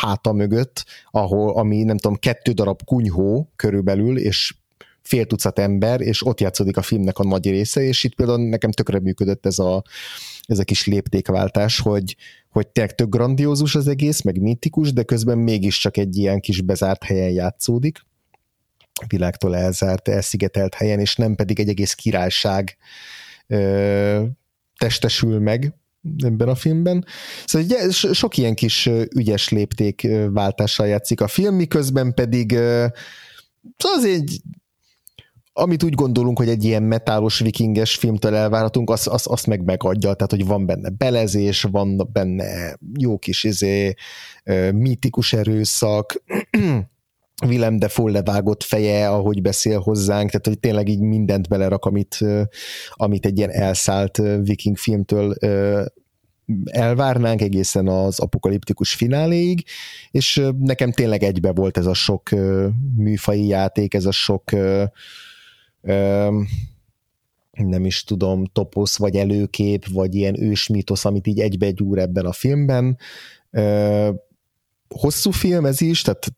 háta 0.02 0.32
mögött, 0.32 0.86
ahol, 1.12 1.58
ami 1.58 1.84
nem 1.84 1.98
tudom, 1.98 2.18
kettő 2.18 2.52
darab 2.52 2.84
kunyhó 2.84 3.52
körülbelül, 3.56 4.18
és 4.18 4.56
fél 5.02 5.26
tucat 5.26 5.60
ember, 5.60 6.02
és 6.02 6.26
ott 6.26 6.40
játszódik 6.40 6.78
a 6.78 6.82
filmnek 6.82 7.20
a 7.20 7.24
nagy 7.24 7.50
része, 7.50 7.82
és 7.82 8.04
itt 8.04 8.16
például 8.16 8.50
nekem 8.50 8.72
tökre 8.72 9.00
működött 9.00 9.46
ez 9.46 9.60
a, 9.60 9.84
ez 10.46 10.60
a 10.60 10.64
kis 10.64 10.86
léptékváltás, 10.86 11.80
hogy, 11.80 12.16
hogy 12.50 12.68
tényleg 12.68 12.96
tök 12.96 13.10
grandiózus 13.10 13.76
az 13.76 13.88
egész, 13.88 14.22
meg 14.22 14.42
mitikus, 14.42 14.94
de 14.94 15.04
közben 15.04 15.38
mégiscsak 15.38 15.98
egy 15.98 16.18
ilyen 16.18 16.40
kis 16.40 16.62
bezárt 16.62 17.04
helyen 17.04 17.32
játszódik, 17.32 18.06
világtól 19.08 19.56
elzárt, 19.56 20.08
elszigetelt 20.08 20.74
helyen, 20.74 21.00
és 21.00 21.16
nem 21.16 21.36
pedig 21.36 21.60
egy 21.60 21.70
egész 21.70 21.94
királyság 21.94 22.78
ö, 23.48 24.24
testesül 24.78 25.40
meg, 25.40 25.74
ebben 26.24 26.48
a 26.48 26.56
filmben. 26.56 27.06
Szóval 27.46 27.68
ugye, 27.68 27.92
sok 28.14 28.38
ilyen 28.38 28.56
kis 28.56 28.90
ügyes 29.16 29.50
léptékváltással 29.50 30.88
játszik 30.88 31.22
a 31.22 31.28
film, 31.28 31.56
miközben 31.56 32.14
pedig 32.14 32.52
szóval 33.78 33.98
az 33.98 34.06
egy 34.06 34.42
amit 35.58 35.84
úgy 35.84 35.94
gondolunk, 35.94 36.38
hogy 36.38 36.50
egy 36.50 36.64
ilyen 36.64 36.84
metálos 36.84 37.40
vikinges 37.40 37.96
filmtől 37.96 38.36
elvárhatunk, 38.36 38.90
azt, 38.90 39.08
azt, 39.08 39.28
azt 39.28 39.48
meg 39.48 39.64
megadja, 39.64 40.14
tehát 40.14 40.32
hogy 40.32 40.46
van 40.46 40.66
benne 40.66 40.90
belezés, 40.90 41.62
van 41.62 42.10
benne 42.12 42.78
jó 43.00 43.18
kis 43.18 43.44
izé, 43.44 43.94
mítikus 44.72 45.34
erőszak, 45.34 46.24
Willem 47.44 47.78
de 47.80 47.90
levágott 47.96 48.64
feje, 48.64 49.10
ahogy 49.10 49.42
beszél 49.42 49.80
hozzánk, 49.80 50.30
tehát 50.30 50.48
hogy 50.48 50.60
tényleg 50.60 50.88
így 50.88 51.00
mindent 51.00 51.48
belerak, 51.48 51.86
amit, 51.86 52.18
amit 52.90 53.26
egy 53.26 53.38
ilyen 53.38 53.52
elszállt 53.52 54.22
viking 54.42 54.78
filmtől 54.78 55.36
elvárnánk 56.66 57.42
egészen 57.42 57.88
az 57.88 58.20
apokaliptikus 58.20 58.94
fináléig, 58.94 59.64
és 60.12 60.42
nekem 60.60 60.92
tényleg 60.92 61.24
egybe 61.24 61.52
volt 61.52 61.78
ez 61.78 61.86
a 61.86 61.94
sok 61.94 62.30
műfai 62.96 63.48
játék, 63.48 63.94
ez 63.94 64.06
a 64.06 64.12
sok 64.12 64.52
nem 67.52 67.86
is 67.86 68.04
tudom, 68.04 68.46
toposz, 68.46 68.98
vagy 68.98 69.16
előkép, 69.16 69.88
vagy 69.88 70.16
ilyen 70.16 70.42
ősmítosz, 70.42 71.06
amit 71.06 71.28
így 71.28 71.40
egybe 71.40 71.72
gyúr 71.72 72.00
ebben 72.00 72.26
a 72.26 72.32
filmben. 72.32 72.98
Hosszú 75.00 75.32
film 75.32 75.66
ez 75.66 75.82
is, 75.82 76.02
tehát 76.02 76.34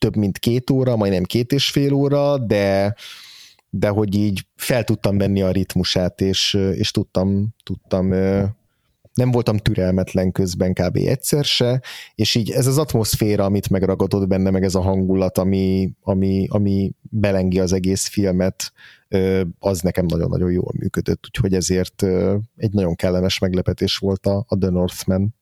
több 0.00 0.16
mint 0.16 0.38
két 0.38 0.70
óra, 0.70 0.96
majdnem 0.96 1.22
két 1.22 1.52
és 1.52 1.70
fél 1.70 1.92
óra, 1.92 2.38
de, 2.38 2.94
de 3.70 3.88
hogy 3.88 4.14
így 4.14 4.46
fel 4.56 4.84
tudtam 4.84 5.18
venni 5.18 5.42
a 5.42 5.50
ritmusát, 5.50 6.20
és, 6.20 6.54
és 6.54 6.90
tudtam, 6.90 7.54
tudtam 7.64 8.12
nem 9.16 9.30
voltam 9.30 9.56
türelmetlen 9.56 10.32
közben 10.32 10.72
kb. 10.72 10.96
egyszer 10.96 11.44
se, 11.44 11.82
és 12.14 12.34
így 12.34 12.50
ez 12.50 12.66
az 12.66 12.78
atmoszféra, 12.78 13.44
amit 13.44 13.70
megragadott 13.70 14.26
benne, 14.28 14.50
meg 14.50 14.64
ez 14.64 14.74
a 14.74 14.80
hangulat, 14.80 15.38
ami, 15.38 15.92
ami, 16.02 16.46
ami 16.50 16.92
belengi 17.02 17.60
az 17.60 17.72
egész 17.72 18.06
filmet, 18.06 18.72
az 19.58 19.80
nekem 19.80 20.06
nagyon-nagyon 20.06 20.50
jól 20.50 20.72
működött, 20.78 21.24
úgyhogy 21.26 21.54
ezért 21.54 22.02
egy 22.56 22.72
nagyon 22.72 22.94
kellemes 22.94 23.38
meglepetés 23.38 23.96
volt 23.96 24.26
a, 24.26 24.44
a 24.48 24.58
The 24.58 24.70
Northman. 24.70 25.34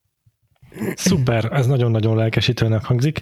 Szuper, 0.94 1.48
ez 1.52 1.66
nagyon-nagyon 1.66 2.16
lelkesítőnek 2.16 2.84
hangzik. 2.84 3.20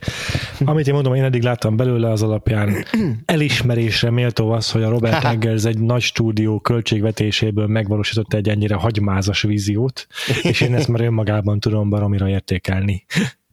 Amit 0.65 0.87
én 0.87 0.95
mondom, 0.95 1.15
én 1.15 1.23
eddig 1.23 1.43
láttam 1.43 1.77
belőle, 1.77 2.11
az 2.11 2.23
alapján 2.23 2.85
elismerésre 3.25 4.11
méltó 4.11 4.51
az, 4.51 4.71
hogy 4.71 4.83
a 4.83 4.89
Robert 4.89 5.25
Eggers 5.33 5.65
egy 5.65 5.79
nagy 5.79 6.03
stúdió 6.03 6.61
költségvetéséből 6.61 7.67
megvalósította 7.67 8.37
egy 8.37 8.49
ennyire 8.49 8.75
hagymázas 8.75 9.43
víziót, 9.43 10.07
és 10.43 10.61
én 10.61 10.75
ezt 10.75 10.89
már 10.89 11.01
önmagában 11.01 11.61
tudom 11.61 11.89
baromira 11.89 12.29
értékelni. 12.29 13.05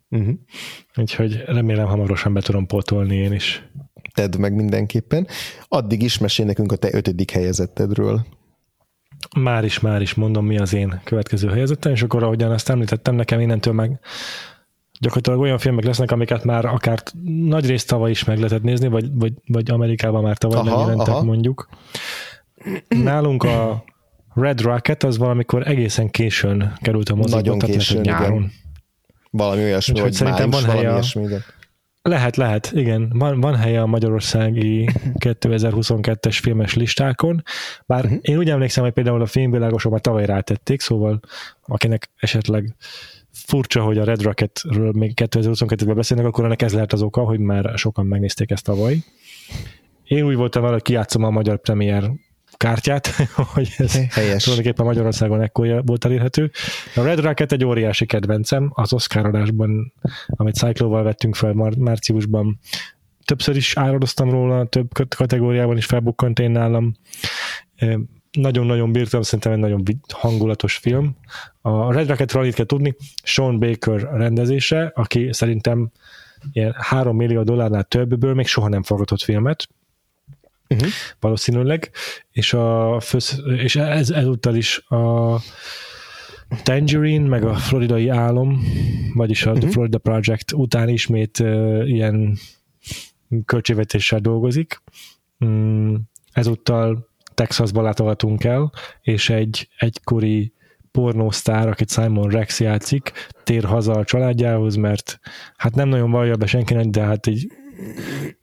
Uh-huh. 0.09 0.34
Úgyhogy 0.95 1.43
remélem 1.45 1.88
hamarosan 1.88 2.34
be 2.34 2.41
tudom 2.41 2.65
pótolni 2.65 3.15
én 3.15 3.34
is. 3.34 3.63
Tedd 4.13 4.39
meg 4.39 4.55
mindenképpen. 4.55 5.27
Addig 5.67 6.01
is 6.01 6.17
mesél 6.17 6.45
nekünk 6.45 6.71
a 6.71 6.76
te 6.76 6.89
ötödik 6.91 7.31
helyezettedről. 7.31 8.26
Már 9.38 9.64
is, 9.64 9.80
már 9.80 10.01
is 10.01 10.14
mondom, 10.14 10.45
mi 10.45 10.57
az 10.60 10.73
én 10.73 11.01
következő 11.03 11.49
helyezettem, 11.49 11.91
és 11.91 12.01
akkor 12.01 12.23
ahogyan 12.23 12.51
azt 12.51 12.69
említettem, 12.69 13.15
nekem 13.15 13.39
innentől 13.39 13.73
meg 13.73 13.99
gyakorlatilag 14.99 15.39
olyan 15.39 15.57
filmek 15.57 15.84
lesznek, 15.84 16.11
amiket 16.11 16.43
már 16.43 16.65
akár 16.65 17.03
nagy 17.23 17.65
részt 17.65 17.88
tavaly 17.88 18.10
is 18.10 18.23
meg 18.23 18.38
lehetett 18.38 18.64
nézni, 18.64 18.88
vagy, 18.88 19.10
vagy, 19.14 19.34
vagy 19.47 19.72
Amerikában 19.72 20.23
már 20.23 20.38
tavaly 20.38 20.60
aha, 20.60 20.77
megjelentek 20.77 21.14
aha. 21.14 21.23
mondjuk. 21.23 21.69
Nálunk 22.88 23.43
a 23.43 23.84
Red 24.34 24.61
Rocket 24.61 25.03
az 25.03 25.18
valamikor 25.18 25.68
egészen 25.68 26.10
későn 26.10 26.73
került 26.81 27.10
a 27.10 27.15
mozikba, 27.15 27.38
Nagyon 27.38 27.60
későn, 27.60 28.01
nyáron. 28.01 28.38
Igen. 28.38 28.51
Valami 29.31 29.64
olyasmi, 29.64 29.93
Úgyhogy 29.93 30.10
hogy 30.10 30.18
szerintem 30.18 30.49
május, 30.49 30.65
van 30.65 30.76
helye 30.76 30.93
a, 30.93 31.01
lehet, 32.01 32.35
lehet, 32.35 32.71
igen. 32.73 33.11
Van, 33.15 33.39
van 33.39 33.55
helye 33.55 33.81
a 33.81 33.85
magyarországi 33.85 34.89
2022-es 35.26 36.38
filmes 36.41 36.73
listákon, 36.73 37.43
bár 37.85 38.05
uh-huh. 38.05 38.19
én 38.21 38.38
úgy 38.38 38.49
emlékszem, 38.49 38.84
hogy 38.84 38.93
például 38.93 39.21
a 39.21 39.26
filmvilágosok 39.26 39.91
már 39.91 40.01
tavaly 40.01 40.26
rátették, 40.26 40.81
szóval 40.81 41.19
akinek 41.61 42.09
esetleg 42.15 42.76
furcsa, 43.31 43.81
hogy 43.81 43.97
a 43.97 44.03
Red 44.03 44.21
Rocketről 44.21 44.91
még 44.91 45.11
2022-ben 45.15 45.95
beszélnek, 45.95 46.26
akkor 46.26 46.45
ennek 46.45 46.61
ez 46.61 46.73
lehet 46.73 46.93
az 46.93 47.01
oka, 47.01 47.21
hogy 47.21 47.39
már 47.39 47.71
sokan 47.76 48.05
megnézték 48.05 48.51
ezt 48.51 48.63
tavaly. 48.63 48.97
Én 50.03 50.23
úgy 50.26 50.35
voltam 50.35 50.61
vele, 50.61 50.73
hogy 50.73 50.84
kijátszom 50.84 51.23
a 51.23 51.30
magyar 51.30 51.61
premier 51.61 52.11
kártyát, 52.60 53.07
hogy 53.53 53.73
ez 53.77 54.14
Helyes. 54.14 54.44
tulajdonképpen 54.44 54.86
Magyarországon 54.86 55.41
ekkor 55.41 55.81
volt 55.86 56.06
elérhető. 56.06 56.52
A 56.95 57.02
Red 57.02 57.19
Rocket 57.19 57.52
egy 57.52 57.65
óriási 57.65 58.06
kedvencem, 58.06 58.72
az 58.73 58.94
Oscar 58.94 59.26
adásban, 59.26 59.94
amit 60.27 60.56
Cyclóval 60.56 61.03
vettünk 61.03 61.36
fel 61.36 61.53
már- 61.53 61.76
márciusban, 61.76 62.60
többször 63.26 63.56
is 63.56 63.77
áradoztam 63.77 64.30
róla, 64.30 64.65
több 64.65 64.88
kategóriában 65.15 65.77
is 65.77 65.86
felbukkant 65.86 66.40
én 66.40 66.52
nálam. 66.52 66.94
Nagyon-nagyon 68.31 68.91
bírtam, 68.91 69.22
szerintem 69.22 69.52
egy 69.52 69.60
nagyon 69.60 69.84
hangulatos 70.14 70.76
film. 70.76 71.15
A 71.61 71.94
Red 71.94 72.07
Rocketről 72.07 72.41
annyit 72.41 72.53
kell 72.56 72.65
tudni, 72.65 72.95
Sean 73.23 73.60
Baker 73.60 74.10
rendezése, 74.14 74.91
aki 74.95 75.30
szerintem 75.31 75.91
ilyen 76.52 76.76
3 76.77 77.15
millió 77.15 77.44
dollárnál 77.44 77.84
többből 77.84 78.34
még 78.34 78.48
soha 78.48 78.68
nem 78.69 78.84
forgatott 78.84 79.22
filmet, 79.22 79.68
uh-huh. 80.69 80.89
valószínűleg, 81.19 81.91
és, 82.31 82.53
a 82.53 82.99
fősz, 82.99 83.37
és 83.57 83.75
ez, 83.75 84.09
ezúttal 84.09 84.55
is 84.55 84.77
a 84.87 85.35
Tangerine, 86.63 87.27
meg 87.27 87.43
a 87.43 87.55
Floridai 87.55 88.09
Álom, 88.09 88.63
vagyis 89.13 89.45
a 89.45 89.49
uh-huh. 89.49 89.63
The 89.63 89.71
Florida 89.71 89.97
Project 89.97 90.53
után 90.53 90.89
ismét 90.89 91.39
uh, 91.39 91.89
ilyen 91.89 92.37
költségvetéssel 93.45 94.19
dolgozik. 94.19 94.81
Mm, 95.45 95.95
ezúttal 96.31 97.07
Texasba 97.33 97.81
látogatunk 97.81 98.43
el, 98.43 98.71
és 99.01 99.29
egy 99.29 99.67
egykori 99.77 100.53
pornósztár, 100.91 101.67
akit 101.67 101.91
Simon 101.91 102.29
Rex 102.29 102.59
játszik, 102.59 103.11
tér 103.43 103.63
haza 103.63 103.91
a 103.91 104.03
családjához, 104.03 104.75
mert 104.75 105.19
hát 105.55 105.75
nem 105.75 105.89
nagyon 105.89 106.11
vallja 106.11 106.35
be 106.35 106.45
senkinek, 106.45 106.85
de 106.85 107.01
hát 107.01 107.27
így 107.27 107.47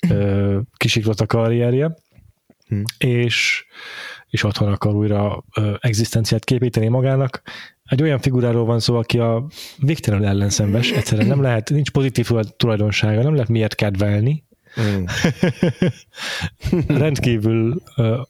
ö, 0.08 0.58
kisiklott 0.76 1.20
a 1.20 1.26
karrierje, 1.26 1.94
hmm. 2.68 2.82
és, 2.98 3.66
és 4.28 4.42
otthon 4.42 4.72
akar 4.72 4.94
újra 4.94 5.44
ö, 5.54 5.74
egzisztenciát 5.80 6.44
képíteni 6.44 6.88
magának. 6.88 7.42
Egy 7.84 8.02
olyan 8.02 8.18
figuráról 8.18 8.64
van 8.64 8.80
szó, 8.80 8.96
aki 8.96 9.18
a 9.18 9.46
végtelenül 9.78 10.26
ellenszenves, 10.26 10.90
egyszerűen 10.90 11.26
nem 11.26 11.42
lehet, 11.42 11.70
nincs 11.70 11.90
pozitív 11.90 12.30
tulajdonsága, 12.56 13.22
nem 13.22 13.34
lehet 13.34 13.48
miért 13.48 13.74
kedvelni. 13.74 14.44
Hmm. 14.74 15.04
Rendkívül 16.98 17.82
ö, 17.96 18.20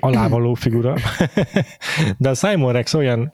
alávaló 0.00 0.54
figura. 0.54 0.96
De 2.18 2.28
a 2.28 2.34
Simon 2.34 2.72
Rex 2.72 2.94
olyan 2.94 3.32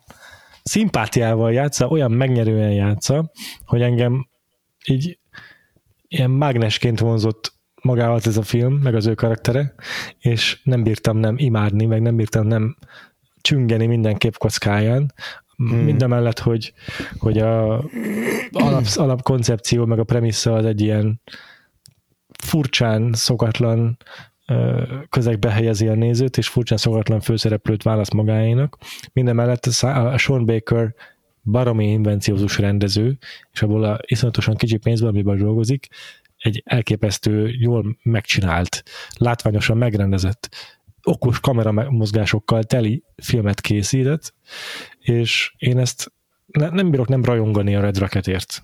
szimpátiával 0.63 1.53
játsza, 1.53 1.89
olyan 1.89 2.11
megnyerően 2.11 2.73
játsza, 2.73 3.31
hogy 3.65 3.83
engem 3.83 4.29
így 4.87 5.19
ilyen 6.09 6.31
mágnesként 6.31 7.01
vonzott 7.01 7.56
magával 7.87 8.21
ez 8.25 8.37
a 8.37 8.43
film, 8.43 8.75
meg 8.75 8.95
az 8.95 9.07
ő 9.07 9.15
karaktere, 9.15 9.75
és 10.19 10.61
nem 10.63 10.83
bírtam 10.83 11.17
nem 11.17 11.35
imádni, 11.39 11.85
meg 11.85 12.03
nem 12.03 12.17
bírtam 12.17 12.47
nem 12.47 12.77
csüngeni 13.41 13.87
minden 13.87 14.17
képkockáján, 14.17 15.13
hmm. 15.57 15.79
mindemellett, 15.79 16.39
hogy, 16.39 16.73
hogy 17.19 17.39
a 17.39 17.85
alap, 18.53 18.85
alapkoncepció, 18.95 19.85
meg 19.85 19.99
a 19.99 20.05
premissza 20.05 20.55
az 20.55 20.65
egy 20.65 20.81
ilyen 20.81 21.21
furcsán, 22.39 23.13
szokatlan 23.13 23.97
közegbe 25.09 25.51
helyezi 25.51 25.89
a 25.89 25.95
nézőt, 25.95 26.37
és 26.37 26.49
furcsán 26.49 26.79
szokatlan 26.79 27.21
főszereplőt 27.21 27.83
választ 27.83 28.15
magáénak. 28.15 28.79
Mindemellett 29.13 29.65
a 29.81 30.17
Sean 30.17 30.45
Baker 30.45 30.95
baromi 31.43 31.91
invenciózus 31.91 32.59
rendező, 32.59 33.19
és 33.53 33.63
abból 33.63 33.85
a 33.85 33.99
iszonyatosan 34.07 34.57
kicsi 34.57 34.77
pénzből, 34.77 35.09
amiből 35.09 35.37
dolgozik, 35.37 35.89
egy 36.39 36.63
elképesztő, 36.65 37.49
jól 37.49 37.99
megcsinált, 38.03 38.83
látványosan 39.17 39.77
megrendezett, 39.77 40.49
okos 41.03 41.41
kameramozgásokkal 41.41 42.63
teli 42.63 43.05
filmet 43.17 43.61
készített, 43.61 44.35
és 44.99 45.55
én 45.57 45.79
ezt 45.79 46.13
ne, 46.47 46.69
nem 46.69 46.91
bírok 46.91 47.09
nem 47.09 47.25
rajongani 47.25 47.75
a 47.75 47.81
Red 47.81 47.99
Rocketért. 47.99 48.63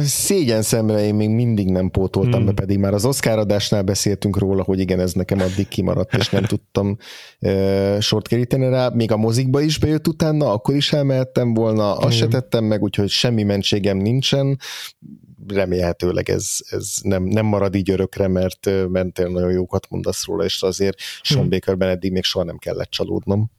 Szégyen 0.03 0.61
szemre 0.61 1.05
én 1.05 1.15
még 1.15 1.29
mindig 1.29 1.69
nem 1.69 1.89
pótoltam 1.89 2.33
hmm. 2.33 2.45
be, 2.45 2.51
pedig 2.51 2.77
már 2.77 2.93
az 2.93 3.05
Oscar 3.05 3.37
adásnál 3.37 3.81
beszéltünk 3.83 4.37
róla, 4.37 4.63
hogy 4.63 4.79
igen, 4.79 4.99
ez 4.99 5.13
nekem 5.13 5.39
addig 5.39 5.67
kimaradt, 5.67 6.13
és 6.15 6.29
nem 6.29 6.43
tudtam 6.43 6.97
uh, 7.39 7.99
sort 7.99 8.27
keríteni 8.27 8.69
rá. 8.69 8.89
Még 8.89 9.11
a 9.11 9.17
mozikba 9.17 9.61
is 9.61 9.79
bejött 9.79 10.07
utána, 10.07 10.51
akkor 10.51 10.75
is 10.75 10.93
elmehettem 10.93 11.53
volna, 11.53 11.93
azt 11.93 12.01
hmm. 12.01 12.17
se 12.17 12.27
tettem 12.27 12.63
meg, 12.63 12.81
úgyhogy 12.81 13.09
semmi 13.09 13.43
mentségem 13.43 13.97
nincsen. 13.97 14.59
remélhetőleg 15.47 16.29
ez, 16.29 16.47
ez 16.69 16.93
nem, 17.01 17.23
nem 17.23 17.45
marad 17.45 17.75
így 17.75 17.89
örökre, 17.89 18.27
mert, 18.27 18.69
mert 18.89 19.17
nagyon 19.17 19.51
jókat 19.51 19.87
mondasz 19.89 20.25
róla, 20.25 20.43
és 20.43 20.61
azért 20.61 20.97
Sean 21.21 21.41
hmm. 21.41 21.49
Bakerben 21.49 21.89
eddig 21.89 22.11
még 22.11 22.23
soha 22.23 22.45
nem 22.45 22.57
kellett 22.57 22.89
csalódnom. 22.89 23.51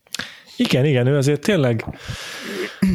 Igen, 0.56 0.84
igen, 0.84 1.06
ő 1.06 1.16
azért 1.16 1.40
tényleg 1.40 1.84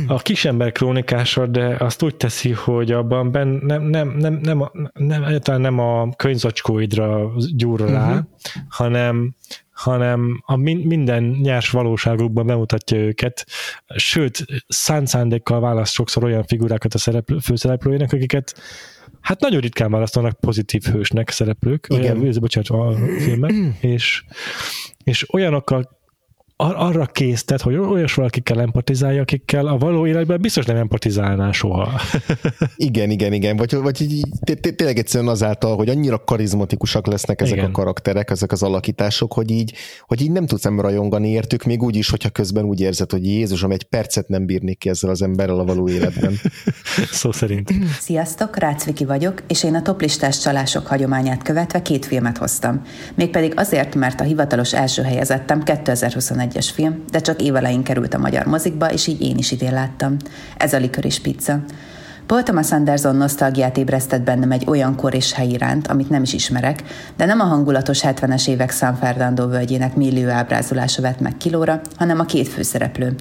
a 0.07 0.17
kisember 0.17 0.71
krónikása, 0.71 1.45
de 1.45 1.75
azt 1.79 2.03
úgy 2.03 2.15
teszi, 2.15 2.51
hogy 2.51 2.91
abban 2.91 3.31
ben 3.31 3.47
nem, 3.47 3.83
nem, 3.83 4.09
nem, 4.09 4.33
nem, 4.33 4.69
nem, 4.93 5.25
nem, 5.43 5.61
nem 5.61 5.79
a 5.79 6.09
könyvzacskóidra 6.15 7.31
gyúr 7.55 7.79
rá, 7.79 8.09
uh-huh. 8.09 8.25
hanem, 8.69 9.35
hanem 9.71 10.43
a 10.45 10.55
minden 10.55 11.23
nyers 11.23 11.69
valóságukban 11.69 12.45
bemutatja 12.45 12.97
őket, 12.97 13.45
sőt, 13.95 14.45
szánt 14.67 15.07
szándékkal 15.07 15.59
választ 15.59 15.93
sokszor 15.93 16.23
olyan 16.23 16.43
figurákat 16.43 16.93
a 16.93 16.97
szereplő, 16.97 17.37
főszereplőjének, 17.39 18.13
akiket 18.13 18.53
hát 19.21 19.39
nagyon 19.39 19.59
ritkán 19.59 19.91
választanak 19.91 20.39
pozitív 20.39 20.83
hősnek 20.83 21.29
szereplők, 21.29 21.87
Igen. 21.89 22.19
Olyan, 22.19 22.35
bocsánat, 22.39 22.69
a 22.69 22.97
filmek, 23.19 23.53
és, 23.95 24.23
és 25.03 25.33
olyanokkal 25.33 25.99
arra 26.61 27.05
késztet, 27.05 27.61
hogy 27.61 27.75
olyas 27.75 28.13
valakikkel 28.13 28.61
empatizálja, 28.61 29.21
akikkel 29.21 29.67
a 29.67 29.77
való 29.77 30.07
életben 30.07 30.41
biztos 30.41 30.65
nem 30.65 30.75
empatizálná 30.75 31.51
soha. 31.51 32.01
igen, 32.75 33.09
igen, 33.09 33.33
igen. 33.33 33.57
Vagy, 33.57 33.75
vagy 33.75 34.01
így, 34.01 34.25
tényleg 34.75 34.97
egyszerűen 34.97 35.29
azáltal, 35.29 35.75
hogy 35.75 35.89
annyira 35.89 36.23
karizmatikusak 36.23 37.07
lesznek 37.07 37.41
ezek 37.41 37.55
igen. 37.55 37.69
a 37.69 37.71
karakterek, 37.71 38.29
ezek 38.29 38.51
az 38.51 38.63
alakítások, 38.63 39.33
hogy 39.33 39.51
így, 39.51 39.73
hogy 40.07 40.21
így 40.21 40.31
nem 40.31 40.45
tudsz 40.45 40.65
ember 40.65 40.85
rajongani 40.85 41.29
értük, 41.29 41.63
még 41.63 41.83
úgy 41.83 41.95
is, 41.95 42.09
hogyha 42.09 42.29
közben 42.29 42.65
úgy 42.65 42.81
érzed, 42.81 43.11
hogy 43.11 43.25
Jézusom, 43.25 43.71
egy 43.71 43.83
percet 43.83 44.27
nem 44.27 44.45
bírnék 44.45 44.77
ki 44.77 44.89
ezzel 44.89 45.09
az 45.09 45.21
emberrel 45.21 45.59
a 45.59 45.65
való 45.65 45.89
életben. 45.89 46.33
Szó 47.21 47.31
szerint. 47.31 47.71
Sziasztok, 47.99 48.57
Rácviki 48.57 49.05
vagyok, 49.05 49.43
és 49.47 49.63
én 49.63 49.75
a 49.75 49.81
toplistás 49.81 50.39
csalások 50.39 50.87
hagyományát 50.87 51.43
követve 51.43 51.81
két 51.81 52.05
filmet 52.05 52.37
hoztam. 52.37 52.81
Mégpedig 53.15 53.53
azért, 53.55 53.95
mert 53.95 54.19
a 54.19 54.23
hivatalos 54.23 54.73
első 54.73 55.01
helyezettem 55.01 55.63
2021 55.63 56.50
2021-es 56.51 56.69
film, 56.73 57.03
de 57.11 57.19
csak 57.19 57.41
évelején 57.41 57.83
került 57.83 58.13
a 58.13 58.17
magyar 58.17 58.45
mozikba, 58.45 58.91
és 58.91 59.07
így 59.07 59.21
én 59.21 59.37
is 59.37 59.51
idén 59.51 59.73
láttam. 59.73 60.17
Ez 60.57 60.73
a 60.73 60.77
Licorice 60.77 61.21
Pizza. 61.21 61.59
Paul 62.25 62.43
Thomas 62.43 62.71
Anderson 62.71 63.15
nosztalgiát 63.15 63.77
ébresztett 63.77 64.21
bennem 64.21 64.51
egy 64.51 64.63
olyan 64.67 64.95
kor 64.95 65.13
és 65.13 65.33
hely 65.33 65.47
iránt, 65.47 65.87
amit 65.87 66.09
nem 66.09 66.21
is 66.21 66.33
ismerek, 66.33 66.83
de 67.17 67.25
nem 67.25 67.39
a 67.39 67.43
hangulatos 67.43 68.01
70-es 68.03 68.47
évek 68.47 68.71
San 68.71 68.95
Fernando 68.95 69.47
völgyének 69.47 69.95
millió 69.95 70.29
ábrázolása 70.29 71.01
vett 71.01 71.19
meg 71.19 71.37
kilóra, 71.37 71.81
hanem 71.97 72.19
a 72.19 72.25
két 72.25 72.47
főszereplő. 72.47 73.15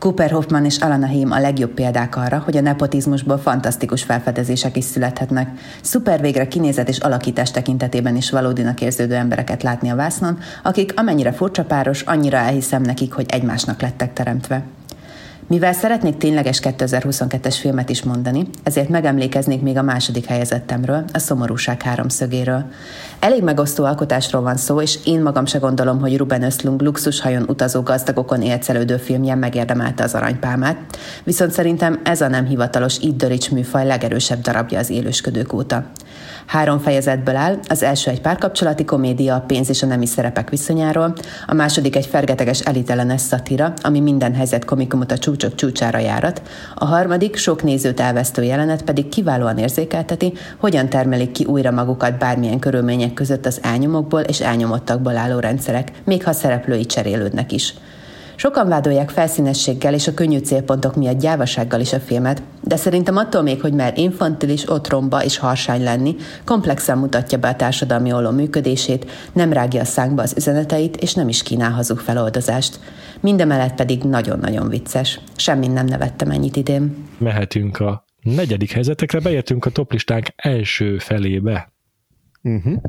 Cooper 0.00 0.30
Hoffman 0.30 0.64
és 0.64 0.78
Alana 0.78 1.06
Haim 1.06 1.30
a 1.30 1.40
legjobb 1.40 1.70
példák 1.70 2.16
arra, 2.16 2.38
hogy 2.44 2.56
a 2.56 2.60
nepotizmusból 2.60 3.38
fantasztikus 3.38 4.02
felfedezések 4.02 4.76
is 4.76 4.84
születhetnek. 4.84 5.48
Szuper 5.82 6.20
végre 6.20 6.48
kinézet 6.48 6.88
és 6.88 6.98
alakítás 6.98 7.50
tekintetében 7.50 8.16
is 8.16 8.30
valódinak 8.30 8.80
érződő 8.80 9.14
embereket 9.14 9.62
látni 9.62 9.90
a 9.90 9.96
vásznon, 9.96 10.38
akik 10.62 10.92
amennyire 10.96 11.32
furcsa 11.32 11.64
páros, 11.64 12.02
annyira 12.02 12.36
elhiszem 12.36 12.82
nekik, 12.82 13.12
hogy 13.12 13.26
egymásnak 13.28 13.80
lettek 13.80 14.12
teremtve. 14.12 14.64
Mivel 15.50 15.72
szeretnék 15.72 16.16
tényleges 16.16 16.60
2022-es 16.62 17.56
filmet 17.60 17.88
is 17.88 18.02
mondani, 18.02 18.46
ezért 18.62 18.88
megemlékeznék 18.88 19.62
még 19.62 19.76
a 19.76 19.82
második 19.82 20.24
helyezettemről, 20.24 21.04
a 21.12 21.18
Szomorúság 21.18 21.82
háromszögéről. 21.82 22.70
Elég 23.20 23.42
megosztó 23.42 23.84
alkotásról 23.84 24.42
van 24.42 24.56
szó, 24.56 24.80
és 24.80 24.98
én 25.04 25.22
magam 25.22 25.46
se 25.46 25.58
gondolom, 25.58 26.00
hogy 26.00 26.16
Ruben 26.16 26.42
Östlund 26.42 26.82
luxushajon 26.82 27.44
utazó 27.48 27.82
gazdagokon 27.82 28.42
élcelődő 28.42 28.96
filmje 28.96 29.34
megérdemelte 29.34 30.02
az 30.02 30.14
aranypálmát, 30.14 30.98
viszont 31.24 31.52
szerintem 31.52 32.00
ez 32.04 32.20
a 32.20 32.28
nem 32.28 32.46
hivatalos 32.46 32.98
Iddorics 32.98 33.50
műfaj 33.50 33.86
legerősebb 33.86 34.40
darabja 34.40 34.78
az 34.78 34.90
élősködők 34.90 35.52
óta. 35.52 35.84
Három 36.46 36.78
fejezetből 36.78 37.36
áll, 37.36 37.58
az 37.68 37.82
első 37.82 38.10
egy 38.10 38.20
párkapcsolati 38.20 38.84
komédia 38.84 39.34
a 39.34 39.40
pénz 39.40 39.68
és 39.68 39.82
a 39.82 39.86
nemi 39.86 40.06
szerepek 40.06 40.50
viszonyáról, 40.50 41.14
a 41.46 41.54
második 41.54 41.96
egy 41.96 42.06
fergeteges 42.06 42.60
elitellenes 42.60 43.20
szatira, 43.20 43.72
ami 43.82 44.00
minden 44.00 44.34
helyzet 44.34 44.64
komikumot 44.64 45.12
a 45.12 45.18
csúcsok 45.18 45.54
csúcsára 45.54 45.98
járat, 45.98 46.42
a 46.74 46.84
harmadik 46.84 47.36
sok 47.36 47.62
nézőt 47.62 48.00
elvesztő 48.00 48.42
jelenet 48.42 48.82
pedig 48.82 49.08
kiválóan 49.08 49.58
érzékelteti, 49.58 50.32
hogyan 50.58 50.88
termelik 50.88 51.32
ki 51.32 51.44
újra 51.44 51.70
magukat 51.70 52.18
bármilyen 52.18 52.58
körülmények 52.58 53.09
között 53.14 53.46
az 53.46 53.58
elnyomokból 53.62 54.20
és 54.20 54.40
elnyomottakból 54.40 55.16
álló 55.16 55.38
rendszerek, 55.38 55.92
még 56.04 56.24
ha 56.24 56.32
szereplői 56.32 56.86
cserélődnek 56.86 57.52
is. 57.52 57.74
Sokan 58.40 58.68
vádolják 58.68 59.10
felszínességgel 59.10 59.94
és 59.94 60.06
a 60.06 60.14
könnyű 60.14 60.38
célpontok 60.38 60.96
miatt 60.96 61.20
gyávasággal 61.20 61.80
is 61.80 61.92
a 61.92 62.00
filmet, 62.00 62.42
de 62.60 62.76
szerintem 62.76 63.16
attól 63.16 63.42
még, 63.42 63.60
hogy 63.60 63.72
már 63.72 63.98
infantilis, 63.98 64.70
otromba 64.70 65.24
és 65.24 65.38
harsány 65.38 65.82
lenni, 65.82 66.16
komplexen 66.44 66.98
mutatja 66.98 67.38
be 67.38 67.48
a 67.48 67.56
társadalmi 67.56 68.12
olló 68.12 68.30
működését, 68.30 69.10
nem 69.32 69.52
rágja 69.52 69.80
a 69.80 69.84
szánkba 69.84 70.22
az 70.22 70.34
üzeneteit, 70.36 70.96
és 70.96 71.14
nem 71.14 71.28
is 71.28 71.42
kínál 71.42 71.70
hazug 71.70 71.98
feloldozást. 71.98 72.80
Mindemellett 73.20 73.74
pedig 73.74 74.02
nagyon-nagyon 74.02 74.68
vicces. 74.68 75.20
Semmin 75.36 75.70
nem 75.70 75.86
nevettem 75.86 76.30
ennyit 76.30 76.56
idén. 76.56 77.06
Mehetünk 77.18 77.80
a 77.80 78.04
negyedik 78.22 78.70
helyzetekre, 78.70 79.20
beértünk 79.20 79.64
a 79.64 79.70
toplistánk 79.70 80.26
első 80.36 80.98
felébe. 80.98 81.72
Uh-huh. 82.42 82.80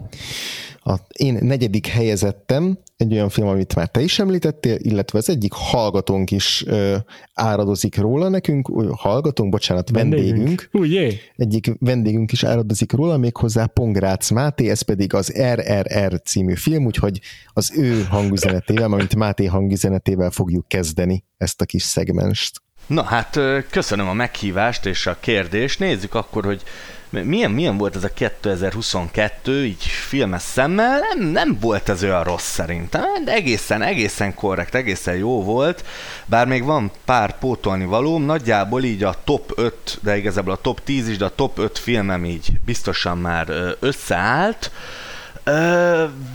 A 0.83 0.95
én 1.11 1.37
negyedik 1.41 1.87
helyezettem 1.87 2.77
egy 2.97 3.13
olyan 3.13 3.29
film, 3.29 3.47
amit 3.47 3.75
már 3.75 3.87
te 3.87 4.01
is 4.01 4.19
említettél, 4.19 4.75
illetve 4.77 5.17
az 5.17 5.29
egyik 5.29 5.51
hallgatónk 5.53 6.31
is 6.31 6.63
ö, 6.67 6.97
áradozik 7.33 7.97
róla 7.97 8.29
nekünk, 8.29 8.71
hallgatónk, 8.95 9.49
bocsánat, 9.49 9.89
vendégünk. 9.89 10.31
vendégünk. 10.31 10.69
Ugye? 10.71 11.11
Egyik 11.35 11.71
vendégünk 11.79 12.31
is 12.31 12.43
áradozik 12.43 12.91
róla, 12.91 13.17
méghozzá 13.17 13.65
Pongrác 13.65 14.29
Máté, 14.29 14.69
ez 14.69 14.81
pedig 14.81 15.13
az 15.13 15.33
RRR 15.53 16.21
című 16.21 16.55
film, 16.55 16.85
úgyhogy 16.85 17.19
az 17.53 17.71
ő 17.77 18.03
hangüzenetével, 18.03 18.87
mint 18.87 19.15
Máté 19.15 19.45
hangüzenetével 19.45 20.29
fogjuk 20.29 20.67
kezdeni 20.67 21.23
ezt 21.37 21.61
a 21.61 21.65
kis 21.65 21.83
szegmenst. 21.83 22.61
Na 22.87 23.03
hát 23.03 23.39
köszönöm 23.69 24.07
a 24.07 24.13
meghívást 24.13 24.85
és 24.85 25.07
a 25.07 25.17
kérdést. 25.19 25.79
Nézzük 25.79 26.13
akkor, 26.13 26.45
hogy 26.45 26.63
milyen, 27.11 27.51
milyen 27.51 27.77
volt 27.77 27.95
ez 27.95 28.03
a 28.03 28.13
2022, 28.13 29.65
így 29.65 29.83
filmes 29.83 30.41
szemmel, 30.41 30.99
nem, 30.99 31.27
nem 31.27 31.57
volt 31.59 31.89
ez 31.89 32.03
olyan 32.03 32.23
rossz 32.23 32.49
szerintem, 32.49 33.23
de 33.25 33.33
egészen, 33.33 33.81
egészen 33.81 34.33
korrekt, 34.33 34.75
egészen 34.75 35.15
jó 35.15 35.43
volt, 35.43 35.85
bár 36.25 36.47
még 36.47 36.63
van 36.63 36.91
pár 37.05 37.37
pótolni 37.37 37.85
való, 37.85 38.19
nagyjából 38.19 38.83
így 38.83 39.03
a 39.03 39.15
top 39.23 39.51
5, 39.55 39.99
de 40.01 40.17
igazából 40.17 40.53
a 40.53 40.61
top 40.61 40.83
10 40.83 41.07
is, 41.09 41.17
de 41.17 41.25
a 41.25 41.35
top 41.35 41.59
5 41.59 41.77
filmem 41.77 42.25
így 42.25 42.51
biztosan 42.65 43.17
már 43.17 43.75
összeállt, 43.79 44.71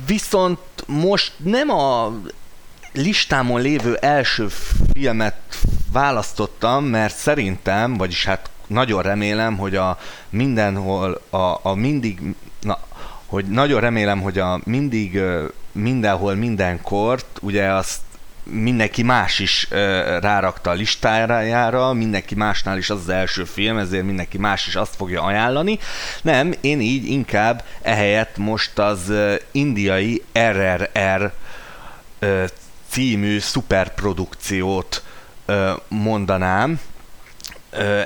viszont 0.07 0.59
most 0.86 1.32
nem 1.36 1.70
a 1.70 2.12
listámon 2.93 3.61
lévő 3.61 3.94
első 3.94 4.48
filmet 4.93 5.36
választottam, 5.93 6.85
mert 6.85 7.16
szerintem, 7.16 7.97
vagyis 7.97 8.24
hát 8.24 8.51
nagyon 8.66 9.02
remélem, 9.02 9.56
hogy 9.56 9.76
a 9.76 9.98
mindenhol, 10.30 11.20
a, 11.30 11.59
a 11.62 11.74
mindig, 11.74 12.20
na, 12.60 12.78
hogy 13.26 13.44
nagyon 13.44 13.80
remélem, 13.80 14.20
hogy 14.20 14.38
a 14.38 14.60
mindig, 14.64 15.20
mindenhol, 15.72 16.34
mindenkort, 16.34 17.26
ugye 17.40 17.72
azt 17.72 17.98
mindenki 18.51 19.02
más 19.02 19.38
is 19.38 19.68
uh, 19.70 19.78
rárakta 20.20 20.70
a 20.70 20.74
listájára, 20.74 21.93
mindenki 21.93 22.34
másnál 22.34 22.78
is 22.78 22.90
az 22.90 23.01
az 23.01 23.09
első 23.09 23.44
film, 23.44 23.78
ezért 23.78 24.05
mindenki 24.05 24.38
más 24.38 24.66
is 24.66 24.74
azt 24.74 24.97
fogja 24.97 25.22
ajánlani. 25.22 25.78
Nem, 26.22 26.52
én 26.60 26.80
így 26.80 27.06
inkább 27.06 27.64
ehelyett 27.82 28.36
most 28.36 28.78
az 28.78 29.12
indiai 29.51 30.22
RRR 30.38 31.32
uh, 32.20 32.44
című 32.88 33.38
szuperprodukciót 33.38 35.02
uh, 35.47 35.70
mondanám. 35.88 36.80
Uh, 37.72 38.02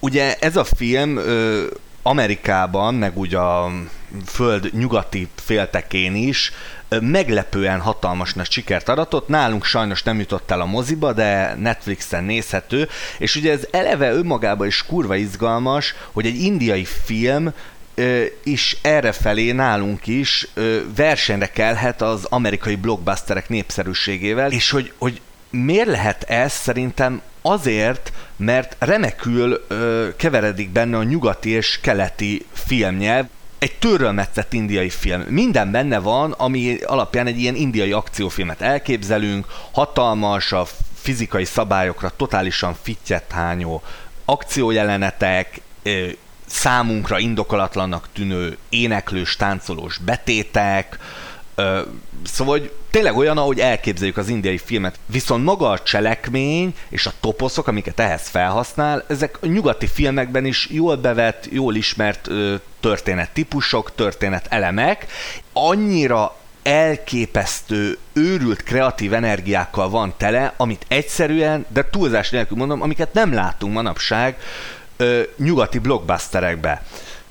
ugye 0.00 0.36
ez 0.40 0.56
a 0.56 0.64
film 0.64 1.16
ö, 1.16 1.64
Amerikában, 2.02 2.94
meg 2.94 3.18
úgy 3.18 3.34
a 3.34 3.70
föld 4.26 4.70
nyugati 4.72 5.28
féltekén 5.34 6.14
is 6.14 6.52
meglepően 6.88 7.80
hatalmas 7.80 8.34
nagy 8.34 8.50
sikert 8.50 8.88
aratott, 8.88 9.28
nálunk 9.28 9.64
sajnos 9.64 10.02
nem 10.02 10.18
jutott 10.18 10.50
el 10.50 10.60
a 10.60 10.66
moziba, 10.66 11.12
de 11.12 11.54
Netflixen 11.54 12.24
nézhető, 12.24 12.88
és 13.18 13.36
ugye 13.36 13.52
ez 13.52 13.66
eleve 13.70 14.12
önmagában 14.12 14.66
is 14.66 14.86
kurva 14.86 15.16
izgalmas, 15.16 15.94
hogy 16.12 16.26
egy 16.26 16.40
indiai 16.40 16.84
film 16.84 17.52
is 18.42 18.76
errefelé 18.82 19.52
nálunk 19.52 20.06
is 20.06 20.48
versenyre 20.96 21.46
kelhet 21.46 22.02
az 22.02 22.24
amerikai 22.24 22.76
blockbusterek 22.76 23.48
népszerűségével, 23.48 24.52
és 24.52 24.70
hogy, 24.70 24.92
hogy 24.98 25.20
miért 25.50 25.88
lehet 25.88 26.22
ez 26.22 26.52
szerintem 26.52 27.22
azért, 27.50 28.12
mert 28.36 28.76
remekül 28.78 29.64
ö, 29.68 30.08
keveredik 30.16 30.70
benne 30.70 30.96
a 30.96 31.02
nyugati 31.02 31.50
és 31.50 31.78
keleti 31.82 32.46
filmnyelv, 32.52 33.26
egy 33.58 33.74
törölmetszett 33.78 34.52
indiai 34.52 34.90
film. 34.90 35.20
Minden 35.20 35.70
benne 35.70 35.98
van, 35.98 36.32
ami 36.32 36.78
alapján 36.84 37.26
egy 37.26 37.38
ilyen 37.38 37.54
indiai 37.54 37.92
akciófilmet 37.92 38.60
elképzelünk, 38.60 39.46
hatalmas, 39.70 40.52
a 40.52 40.66
fizikai 40.94 41.44
szabályokra 41.44 42.12
totálisan 42.16 42.76
fittyet 42.82 43.32
hányó 43.32 43.82
akciójelenetek, 44.24 45.60
számunkra 46.46 47.18
indokolatlannak 47.18 48.08
tűnő 48.12 48.56
éneklős, 48.68 49.36
táncolós 49.36 49.98
betétek, 49.98 50.98
Szóval 52.24 52.58
hogy 52.58 52.72
tényleg 52.90 53.16
olyan, 53.16 53.38
ahogy 53.38 53.60
elképzeljük 53.60 54.16
az 54.16 54.28
indiai 54.28 54.58
filmet. 54.58 54.98
Viszont 55.06 55.44
maga 55.44 55.70
a 55.70 55.78
cselekmény 55.78 56.74
és 56.88 57.06
a 57.06 57.12
toposzok, 57.20 57.66
amiket 57.66 58.00
ehhez 58.00 58.28
felhasznál, 58.28 59.04
ezek 59.08 59.38
a 59.40 59.46
nyugati 59.46 59.86
filmekben 59.86 60.44
is 60.44 60.68
jól 60.70 60.96
bevett, 60.96 61.46
jól 61.50 61.74
ismert 61.74 62.28
történettípusok, 62.80 63.94
történet 63.94 64.46
elemek. 64.48 65.06
Annyira 65.52 66.36
elképesztő, 66.62 67.98
őrült 68.12 68.62
kreatív 68.62 69.12
energiákkal 69.12 69.88
van 69.90 70.14
tele, 70.16 70.52
amit 70.56 70.84
egyszerűen, 70.88 71.66
de 71.68 71.90
túlzás 71.90 72.30
nélkül 72.30 72.56
mondom, 72.56 72.82
amiket 72.82 73.12
nem 73.12 73.32
látunk 73.32 73.72
manapság 73.72 74.36
ö, 74.96 75.22
nyugati 75.36 75.78
blockbusterekbe. 75.78 76.82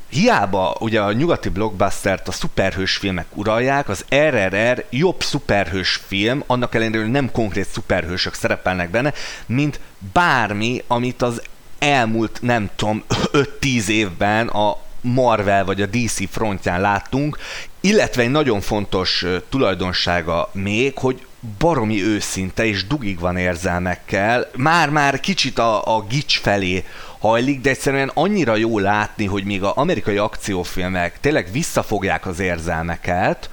Hiába 0.10 0.76
ugye 0.80 1.02
a 1.02 1.12
nyugati 1.12 1.50
blockbustert 1.50 2.28
a 2.28 2.32
szuperhős 2.32 2.96
filmek 2.96 3.26
uralják, 3.34 3.90
az 3.90 4.06
RRR 4.16 4.86
jobb 4.90 5.24
szuperhős 5.24 6.02
film, 6.08 6.44
annak 6.48 6.76
ellenére, 6.76 7.02
hogy 7.02 7.12
nem 7.12 7.32
konkrét 7.32 7.68
szuperhősök 7.68 8.34
szerepelnek 8.34 8.90
benne, 8.90 9.14
mint 9.46 9.80
bármi, 10.14 10.84
amit 10.88 11.22
az 11.22 11.42
elmúlt, 11.80 12.40
nem 12.42 12.70
tudom, 12.76 13.04
5-10 13.62 13.88
évben 13.88 14.48
a 14.48 14.78
Marvel 15.02 15.66
vagy 15.66 15.82
a 15.82 15.86
DC 15.86 16.30
frontján 16.32 16.82
láttunk, 16.82 17.38
illetve 17.80 18.22
egy 18.22 18.32
nagyon 18.32 18.62
fontos 18.62 19.26
tulajdonsága 19.50 20.50
még, 20.54 20.98
hogy 20.98 21.26
baromi 21.58 22.04
őszinte 22.04 22.66
és 22.66 22.88
dugig 22.88 23.20
van 23.20 23.38
érzelmekkel, 23.38 24.50
már-már 24.56 25.20
kicsit 25.20 25.60
a, 25.60 25.96
a 25.96 26.02
gics 26.02 26.40
felé 26.40 26.86
hajlik, 27.19 27.61
de 27.61 27.69
egyszerűen 27.69 28.11
annyira 28.14 28.56
jó 28.56 28.80
látni, 28.80 29.26
hogy 29.26 29.44
még 29.44 29.64
az 29.64 29.72
amerikai 29.76 30.18
akciófilmek 30.18 31.19
tényleg 31.19 31.52
visszafogják 31.52 32.26
az 32.26 32.39
érzelmeket, 32.39 33.49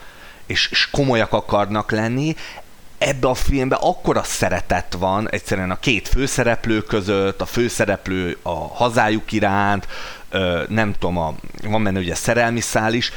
és, 0.46 0.68
és 0.70 0.90
komolyak 0.90 1.32
akarnak 1.32 1.90
lenni, 1.90 2.34
ebbe 2.98 3.28
a 3.28 3.34
filmbe 3.34 3.76
akkora 3.80 4.22
szeretet 4.22 4.96
van 4.98 5.30
egyszerűen 5.30 5.70
a 5.70 5.78
két 5.78 6.08
főszereplő 6.08 6.80
között, 6.80 7.40
a 7.40 7.46
főszereplő 7.46 8.38
a 8.42 8.54
hazájuk 8.54 9.32
iránt, 9.32 9.86
nem 10.68 10.92
tudom, 10.98 11.18
a, 11.18 11.34
van 11.62 11.84
benne 11.84 11.98
ugye 11.98 12.14
szerelmi 12.14 12.60
szál 12.60 12.92
is, 12.92 13.12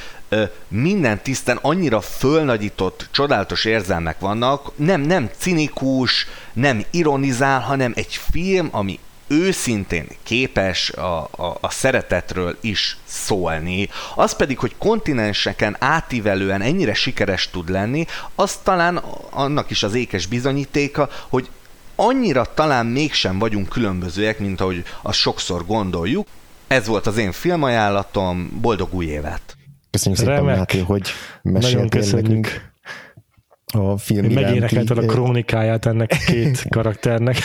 minden 0.67 1.21
tiszten 1.21 1.59
annyira 1.61 2.01
fölnagyított, 2.01 3.07
csodálatos 3.11 3.65
érzelmek 3.65 4.19
vannak, 4.19 4.71
nem, 4.75 5.01
nem 5.01 5.29
cinikus, 5.37 6.27
nem 6.53 6.83
ironizál, 6.91 7.59
hanem 7.59 7.91
egy 7.95 8.19
film, 8.31 8.69
ami 8.71 8.99
őszintén 9.27 10.07
képes 10.23 10.89
a, 10.89 11.17
a, 11.17 11.57
a 11.61 11.69
szeretetről 11.69 12.57
is 12.61 12.97
szólni. 13.05 13.89
Az 14.15 14.35
pedig, 14.35 14.59
hogy 14.59 14.75
kontinenseken 14.77 15.75
átívelően 15.79 16.61
ennyire 16.61 16.93
sikeres 16.93 17.49
tud 17.49 17.69
lenni, 17.69 18.05
az 18.35 18.55
talán 18.63 18.95
annak 19.29 19.69
is 19.69 19.83
az 19.83 19.93
ékes 19.93 20.25
bizonyítéka, 20.25 21.09
hogy 21.29 21.49
annyira 21.95 22.53
talán 22.53 22.85
mégsem 22.85 23.39
vagyunk 23.39 23.69
különbözőek, 23.69 24.39
mint 24.39 24.61
ahogy 24.61 24.83
azt 25.01 25.19
sokszor 25.19 25.65
gondoljuk. 25.65 26.27
Ez 26.67 26.87
volt 26.87 27.07
az 27.07 27.17
én 27.17 27.31
filmajánlatom, 27.31 28.59
boldog 28.61 28.93
új 28.93 29.05
évet! 29.05 29.57
Köszönjük 29.91 30.21
szépen, 30.21 30.43
Máté, 30.43 30.79
hogy 30.79 31.09
meséltél 31.41 32.05
nekünk 32.11 32.71
a 33.73 33.97
film 33.97 34.25
Megénekelted 34.33 34.97
a 34.97 35.05
krónikáját 35.05 35.85
ennek 35.85 36.11
a 36.11 36.31
két 36.31 36.65
karakternek. 36.75 37.37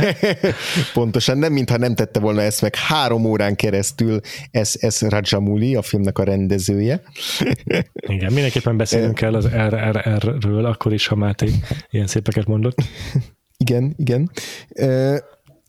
Pontosan, 0.94 1.38
nem 1.38 1.52
mintha 1.52 1.76
nem 1.76 1.94
tette 1.94 2.20
volna 2.20 2.40
ezt 2.40 2.62
meg 2.62 2.74
három 2.74 3.24
órán 3.24 3.56
keresztül 3.56 4.20
ez, 4.50 4.74
ez 4.78 5.00
Rajamouli, 5.00 5.74
a 5.74 5.82
filmnek 5.82 6.18
a 6.18 6.24
rendezője. 6.24 7.02
Igen, 8.06 8.32
mindenképpen 8.32 8.76
beszélünk 8.76 9.20
el 9.20 9.34
az 9.34 9.46
RRR-ről, 9.46 10.64
akkor 10.64 10.92
is, 10.92 11.06
ha 11.06 11.14
Máté 11.14 11.50
ilyen 11.90 12.06
szépeket 12.06 12.46
mondott. 12.46 12.82
Igen, 13.56 13.94
igen 13.96 14.30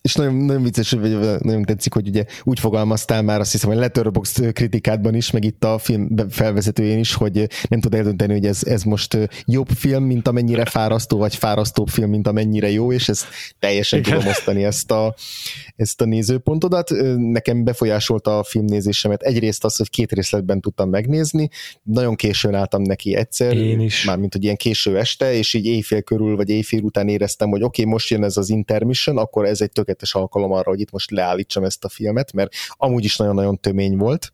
és 0.04 0.16
nagyon, 0.16 0.34
nagyon 0.36 0.64
vicces, 0.64 0.92
vagy 0.92 1.20
nagyon 1.40 1.64
tetszik, 1.64 1.94
hogy 1.94 2.08
ugye 2.08 2.26
úgy 2.44 2.60
fogalmaztál 2.60 3.22
már 3.22 3.40
azt 3.40 3.52
hiszem, 3.52 3.70
hogy 3.70 3.80
Letterboxd 3.80 4.52
kritikádban 4.54 5.16
is, 5.16 5.32
meg 5.32 5.44
itt 5.44 5.64
a 5.64 5.78
film 5.78 6.08
felvezetőjén 6.30 7.00
is, 7.00 7.14
hogy 7.14 7.48
nem 7.70 7.80
tud 7.80 7.94
eldönteni, 7.94 8.34
hogy 8.34 8.46
ez, 8.46 8.64
ez 8.64 8.84
most 8.84 9.18
jobb 9.46 9.70
film, 9.70 10.04
mint 10.04 10.28
amennyire 10.28 10.66
fárasztó, 10.66 11.18
vagy 11.18 11.36
fárasztóbb 11.36 11.88
film, 11.88 12.10
mint 12.10 12.28
amennyire 12.28 12.72
jó, 12.72 12.92
és 12.92 13.10
ezt 13.10 13.26
teljesen 13.60 14.00
Igen. 14.00 14.14
tudom 14.14 14.28
osztani 14.28 14.64
ezt 14.64 14.92
a, 14.92 15.16
ezt 15.76 16.02
a 16.02 16.06
nézőpontodat. 16.06 16.90
Nekem 17.18 17.64
befolyásolta 17.64 18.38
a 18.38 18.44
filmnézésemet 18.44 19.22
egyrészt 19.22 19.64
az, 19.64 19.76
hogy 19.76 19.90
két 19.90 20.12
részletben 20.12 20.62
tudtam 20.62 20.90
megnézni, 20.90 21.50
nagyon 21.84 22.16
későn 22.16 22.54
álltam 22.54 22.82
neki 22.82 23.16
egyszer, 23.16 23.58
Én 23.58 23.80
is. 23.80 24.06
mármint 24.06 24.34
hogy 24.34 24.44
ilyen 24.44 24.56
késő 24.56 24.98
este, 24.98 25.34
és 25.34 25.54
így 25.54 25.66
éjfél 25.66 26.02
körül, 26.02 26.36
vagy 26.36 26.50
éjfél 26.50 26.82
után 26.82 27.08
éreztem, 27.08 27.50
hogy 27.50 27.64
oké, 27.64 27.82
okay, 27.82 27.94
most 27.94 28.10
jön 28.10 28.24
ez 28.24 28.38
az 28.38 28.50
intermission, 28.50 29.18
akkor 29.18 29.46
ez 29.46 29.62
egy 29.62 29.72
tökéletes 29.72 30.14
alkalom 30.14 30.52
arra, 30.52 30.70
hogy 30.70 30.80
itt 30.80 30.92
most 30.92 31.12
leállítsam 31.12 31.64
ezt 31.64 31.84
a 31.84 31.90
filmet, 31.90 32.34
mert 32.34 32.54
amúgy 32.70 33.04
is 33.04 33.18
nagyon-nagyon 33.18 33.60
tömény 33.60 33.98
volt, 33.98 34.34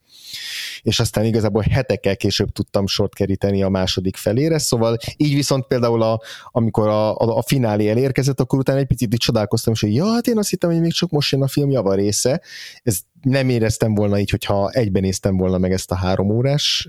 és 0.81 0.99
aztán 0.99 1.25
igazából 1.25 1.63
hetekkel 1.71 2.17
később 2.17 2.49
tudtam 2.49 2.87
sort 2.87 3.13
keríteni 3.13 3.63
a 3.63 3.69
második 3.69 4.15
felére, 4.15 4.57
szóval 4.57 4.97
így 5.17 5.33
viszont 5.33 5.67
például 5.67 6.01
a, 6.01 6.21
amikor 6.51 6.87
a, 6.87 7.15
a, 7.15 7.37
a 7.37 7.41
finálé 7.41 7.89
elérkezett, 7.89 8.39
akkor 8.39 8.59
utána 8.59 8.79
egy 8.79 8.87
picit 8.87 9.13
így 9.13 9.19
csodálkoztam, 9.19 9.73
és 9.73 9.81
hogy 9.81 9.95
ja, 9.95 10.05
hát 10.05 10.27
én 10.27 10.37
azt 10.37 10.49
hittem, 10.49 10.71
hogy 10.71 10.81
még 10.81 10.91
csak 10.91 11.09
most 11.09 11.31
jön 11.31 11.41
a 11.41 11.47
film 11.47 11.69
java 11.69 11.93
része, 11.93 12.41
ez 12.83 12.99
nem 13.21 13.49
éreztem 13.49 13.95
volna 13.95 14.19
így, 14.19 14.29
hogyha 14.29 14.69
egyben 14.69 15.01
néztem 15.01 15.37
volna 15.37 15.57
meg 15.57 15.71
ezt 15.71 15.91
a 15.91 15.95
három 15.95 16.29
órás 16.29 16.87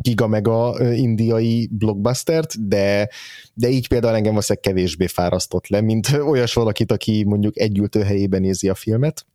giga 0.00 0.26
mega 0.26 0.76
indiai 0.94 1.68
blockbustert, 1.72 2.68
de, 2.68 3.08
de 3.54 3.68
így 3.68 3.88
például 3.88 4.14
engem 4.14 4.30
valószínűleg 4.30 4.64
kevésbé 4.64 5.06
fárasztott 5.06 5.66
le, 5.66 5.80
mint 5.80 6.08
olyas 6.08 6.54
valakit, 6.54 6.92
aki 6.92 7.24
mondjuk 7.24 7.58
egy 7.58 7.88
helyében 8.04 8.40
nézi 8.40 8.68
a 8.68 8.74
filmet. 8.74 9.26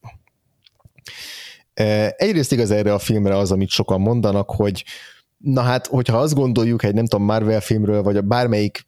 Egyrészt 2.15 2.51
igaz 2.51 2.71
erre 2.71 2.93
a 2.93 2.99
filmre 2.99 3.37
az, 3.37 3.51
amit 3.51 3.69
sokan 3.69 4.01
mondanak, 4.01 4.49
hogy 4.49 4.83
Na 5.43 5.61
hát, 5.61 5.87
hogyha 5.87 6.17
azt 6.17 6.33
gondoljuk 6.33 6.83
egy 6.83 6.93
nem 6.93 7.05
tudom 7.05 7.25
Marvel 7.25 7.61
filmről, 7.61 8.03
vagy 8.03 8.17
a 8.17 8.21
bármelyik 8.21 8.87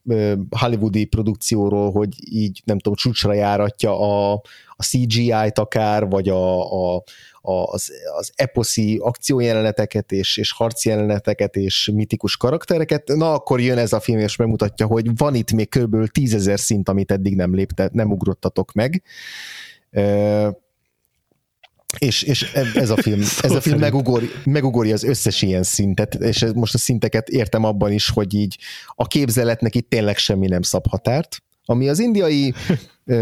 hollywoodi 0.49 1.05
produkcióról, 1.05 1.91
hogy 1.91 2.09
így 2.31 2.61
nem 2.65 2.77
tudom, 2.77 2.93
csúcsra 2.93 3.33
járatja 3.33 3.99
a, 3.99 4.31
a 4.75 4.83
CGI-t 4.83 5.59
akár, 5.59 6.07
vagy 6.07 6.29
a, 6.29 6.71
a, 6.95 7.03
az, 7.41 7.91
az 8.17 8.31
eposzi 8.35 8.97
akciójeleneteket 9.01 10.11
és, 10.11 10.37
és 10.37 10.51
harci 10.51 10.89
jeleneteket 10.89 11.55
és 11.55 11.91
mitikus 11.93 12.37
karaktereket, 12.37 13.07
na 13.07 13.33
akkor 13.33 13.61
jön 13.61 13.77
ez 13.77 13.93
a 13.93 13.99
film 13.99 14.19
és 14.19 14.35
megmutatja, 14.35 14.85
hogy 14.85 15.17
van 15.17 15.35
itt 15.35 15.51
még 15.51 15.69
kb. 15.69 16.07
tízezer 16.07 16.59
szint, 16.59 16.89
amit 16.89 17.11
eddig 17.11 17.35
nem 17.35 17.55
lépte, 17.55 17.89
nem 17.91 18.11
ugrottatok 18.11 18.73
meg. 18.73 19.03
És, 21.97 22.23
és 22.23 22.51
ez 22.75 22.89
a 22.89 22.97
film, 22.97 23.19
ez 23.41 23.51
a 23.51 23.61
film 23.61 23.79
megugor, 23.79 24.23
megugorja 24.43 24.93
az 24.93 25.03
összes 25.03 25.41
ilyen 25.41 25.63
szintet, 25.63 26.15
és 26.15 26.45
most 26.55 26.73
a 26.73 26.77
szinteket 26.77 27.29
értem 27.29 27.63
abban 27.63 27.91
is, 27.91 28.09
hogy 28.09 28.33
így 28.33 28.57
a 28.95 29.07
képzeletnek 29.07 29.75
itt 29.75 29.89
tényleg 29.89 30.17
semmi 30.17 30.47
nem 30.47 30.61
szab 30.61 30.87
határt, 30.87 31.43
ami 31.65 31.89
az 31.89 31.99
indiai 31.99 32.53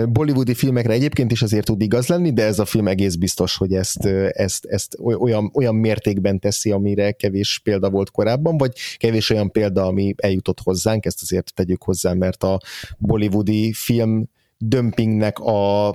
bollywoodi 0.09 0.53
filmekre 0.53 0.93
egyébként 0.93 1.31
is 1.31 1.41
azért 1.41 1.65
tud 1.65 1.81
igaz 1.81 2.07
lenni, 2.07 2.33
de 2.33 2.43
ez 2.43 2.59
a 2.59 2.65
film 2.65 2.87
egész 2.87 3.15
biztos, 3.15 3.57
hogy 3.57 3.73
ezt, 3.73 4.05
ezt, 4.31 4.65
ezt 4.65 4.97
olyan, 4.99 5.51
olyan 5.53 5.75
mértékben 5.75 6.39
teszi, 6.39 6.71
amire 6.71 7.11
kevés 7.11 7.59
példa 7.63 7.89
volt 7.89 8.11
korábban, 8.11 8.57
vagy 8.57 8.73
kevés 8.97 9.29
olyan 9.29 9.51
példa, 9.51 9.85
ami 9.85 10.13
eljutott 10.17 10.59
hozzánk, 10.63 11.05
ezt 11.05 11.21
azért 11.21 11.53
tegyük 11.53 11.83
hozzá, 11.83 12.13
mert 12.13 12.43
a 12.43 12.59
bollywoodi 12.97 13.73
film 13.73 14.29
dömpingnek 14.57 15.39
a 15.39 15.89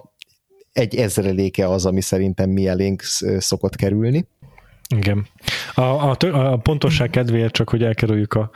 egy 0.76 0.94
ezreléke 0.94 1.68
az, 1.68 1.86
ami 1.86 2.00
szerintem 2.00 2.50
mi 2.50 2.68
elénk 2.68 3.02
szokott 3.38 3.76
kerülni. 3.76 4.28
Igen. 4.96 5.26
A, 5.74 5.80
a, 5.80 6.16
a 6.32 6.56
pontosság 6.56 7.10
kedvéért 7.10 7.52
csak, 7.52 7.70
hogy 7.70 7.82
elkerüljük 7.82 8.34
a, 8.34 8.50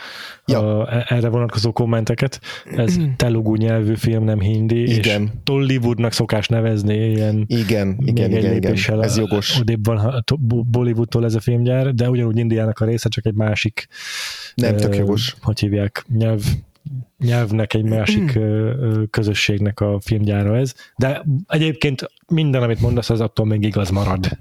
ja. 0.45 0.79
a, 0.79 1.05
erre 1.09 1.29
vonatkozó 1.29 1.73
kommenteket, 1.73 2.41
ez 2.77 2.97
telugu 3.17 3.55
nyelvű 3.55 3.95
film, 3.95 4.25
nem 4.25 4.41
hindi, 4.41 4.83
igen. 4.83 5.23
és 5.23 5.29
Tollywoodnak 5.45 6.13
szokás 6.13 6.49
nevezni 6.49 6.95
ilyen 6.95 7.45
igen, 7.47 7.97
igen, 8.05 8.31
igen, 8.31 8.55
igen, 8.55 9.03
ez 9.03 9.17
jogos. 9.17 9.59
Odébb 9.59 9.87
van 9.87 10.25
Bollywoodtól 10.71 11.25
ez 11.25 11.35
a 11.35 11.41
filmgyár, 11.41 11.95
de 11.95 12.11
ugyanúgy 12.11 12.39
Indiának 12.39 12.79
a 12.79 12.85
része, 12.85 13.09
csak 13.09 13.27
egy 13.27 13.35
másik 13.35 13.87
nem 14.55 14.77
tök 14.77 14.97
jogos. 14.97 15.37
Hogy 15.41 15.61
hívják, 15.61 16.05
nyelv, 16.09 16.43
nyelvnek, 17.19 17.75
egy 17.75 17.85
másik 17.85 18.39
közösségnek 19.11 19.81
a 19.81 20.01
filmgyára 20.01 20.57
ez, 20.57 20.75
de 20.97 21.25
egyébként 21.47 22.11
minden, 22.27 22.63
amit 22.63 22.81
mondasz, 22.81 23.11
az 23.11 23.21
attól 23.21 23.47
még 23.47 23.63
igaz 23.63 23.91
marad. 23.91 24.29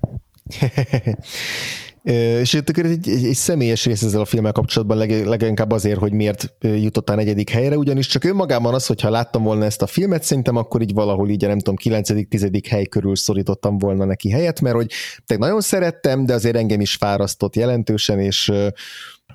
És 2.42 2.54
itt 2.54 2.70
egy, 2.70 2.86
egy, 2.86 3.26
egy 3.26 3.34
személyes 3.34 3.86
rész 3.86 4.02
ezzel 4.02 4.22
a 4.22 4.26
filmmel 4.26 4.52
kapcsolatban 4.52 4.98
leg, 4.98 5.26
leginkább 5.26 5.72
azért, 5.72 6.00
hogy 6.00 6.12
miért 6.12 6.54
jutott 6.62 7.10
a 7.10 7.16
negyedik 7.16 7.50
helyre, 7.50 7.78
ugyanis 7.78 8.08
csak 8.08 8.24
önmagában 8.24 8.74
az, 8.74 8.86
hogyha 8.86 9.10
láttam 9.10 9.44
volna 9.44 9.66
ezt 9.66 9.82
a 9.82 9.88
filmet, 9.88 10.24
szerintem 10.24 10.56
akkor 10.56 10.82
így 10.82 10.94
valahol 10.94 11.30
így, 11.30 11.42
nem 11.42 11.58
tudom, 11.58 11.76
kilencedik, 11.76 12.28
tizedik 12.28 12.68
hely 12.68 12.86
körül 12.86 13.16
szorítottam 13.16 13.78
volna 13.78 14.06
neki 14.06 14.30
helyet, 14.30 14.62
mert 14.62 14.76
hogy 14.76 14.92
te 15.26 15.38
nagyon 15.38 15.62
szerettem, 15.62 16.26
de 16.26 16.34
azért 16.34 16.56
engem 16.56 16.82
is 16.82 16.96
fárasztott 16.96 17.56
jelentősen, 17.56 18.20
és 18.20 18.52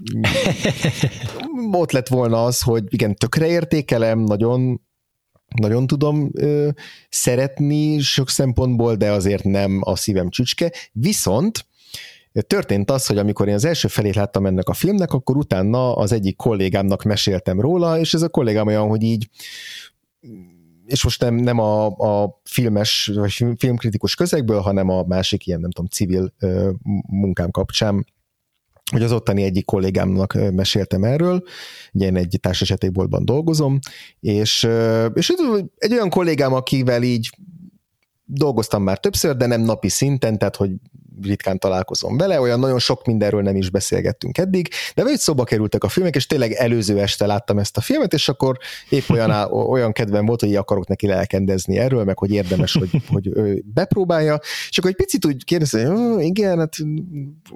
ott 1.73 1.93
lett 1.93 2.09
volna 2.09 2.45
az, 2.45 2.61
hogy 2.61 2.85
igen, 2.89 3.15
tökre 3.15 3.47
értékelem, 3.47 4.19
nagyon 4.19 4.81
nagyon 5.55 5.87
tudom 5.87 6.31
ö, 6.33 6.69
szeretni 7.09 7.99
sok 8.01 8.29
szempontból, 8.29 8.95
de 8.95 9.11
azért 9.11 9.45
nem 9.45 9.81
a 9.85 9.97
szívem 9.97 10.29
csücske. 10.31 10.73
Viszont 10.93 11.67
történt 12.47 12.91
az, 12.91 13.07
hogy 13.07 13.19
amikor 13.19 13.49
én 13.49 13.55
az 13.55 13.65
első 13.65 13.89
felét 13.89 14.15
láttam 14.15 14.47
ennek 14.47 14.69
a 14.69 14.73
filmnek, 14.73 15.13
akkor 15.13 15.37
utána 15.37 15.97
az 15.97 16.13
egyik 16.13 16.37
kollégámnak 16.37 17.03
meséltem 17.03 17.61
róla, 17.61 17.99
és 17.99 18.15
ez 18.15 18.23
a 18.23 18.29
kollégám 18.29 18.67
olyan, 18.67 18.89
hogy 18.89 19.03
így 19.03 19.29
és 20.87 21.05
most 21.05 21.21
nem, 21.21 21.35
nem 21.35 21.59
a, 21.59 21.87
a 21.87 22.41
filmes 22.45 23.11
vagy 23.15 23.45
filmkritikus 23.59 24.15
közegből, 24.15 24.61
hanem 24.61 24.89
a 24.89 25.03
másik 25.03 25.47
ilyen, 25.47 25.61
nem 25.61 25.71
tudom, 25.71 25.91
civil 25.91 26.33
ö, 26.39 26.71
munkám 27.07 27.51
kapcsán 27.51 28.07
hogy 28.91 29.03
az 29.03 29.13
ottani 29.13 29.43
egyik 29.43 29.65
kollégámnak 29.65 30.33
meséltem 30.53 31.05
erről, 31.05 31.43
ugye 31.93 32.07
én 32.07 32.17
egy 32.17 32.39
társaságboltban 32.41 33.25
dolgozom, 33.25 33.79
és, 34.21 34.69
és 35.15 35.35
egy 35.77 35.93
olyan 35.93 36.11
kollégám, 36.11 36.53
akivel 36.53 37.03
így 37.03 37.31
dolgoztam 38.25 38.83
már 38.83 38.99
többször, 38.99 39.37
de 39.37 39.47
nem 39.47 39.61
napi 39.61 39.89
szinten, 39.89 40.39
tehát 40.39 40.57
hogy 40.57 40.71
ritkán 41.23 41.59
találkozom 41.59 42.17
vele, 42.17 42.41
olyan 42.41 42.59
nagyon 42.59 42.79
sok 42.79 43.07
mindenről 43.07 43.43
nem 43.43 43.57
is 43.57 43.71
beszélgettünk 43.71 44.39
eddig, 44.39 44.69
de 44.95 45.03
vagy 45.03 45.19
szóba 45.19 45.45
kerültek 45.45 45.85
a 45.85 45.89
filmek, 45.89 46.15
és 46.15 46.27
tényleg 46.27 46.53
előző 46.53 47.01
este 47.01 47.27
láttam 47.27 47.59
ezt 47.59 47.77
a 47.77 47.81
filmet, 47.81 48.13
és 48.13 48.29
akkor 48.29 48.59
épp 48.89 49.09
olyan, 49.09 49.31
olyan 49.53 49.93
kedvem 49.93 50.27
volt, 50.27 50.41
hogy 50.41 50.57
akarok 50.57 50.87
neki 50.87 51.07
lelkendezni 51.07 51.79
erről, 51.79 52.05
meg 52.05 52.19
hogy 52.19 52.31
érdemes, 52.31 52.73
hogy, 52.73 52.91
hogy 53.09 53.27
ő 53.35 53.63
bepróbálja, 53.75 54.39
és 54.69 54.79
akkor 54.79 54.91
egy 54.91 54.97
picit 54.97 55.25
úgy 55.25 55.45
kérdezte, 55.45 55.87
hogy 55.87 56.25
igen, 56.25 56.59
hát 56.59 56.77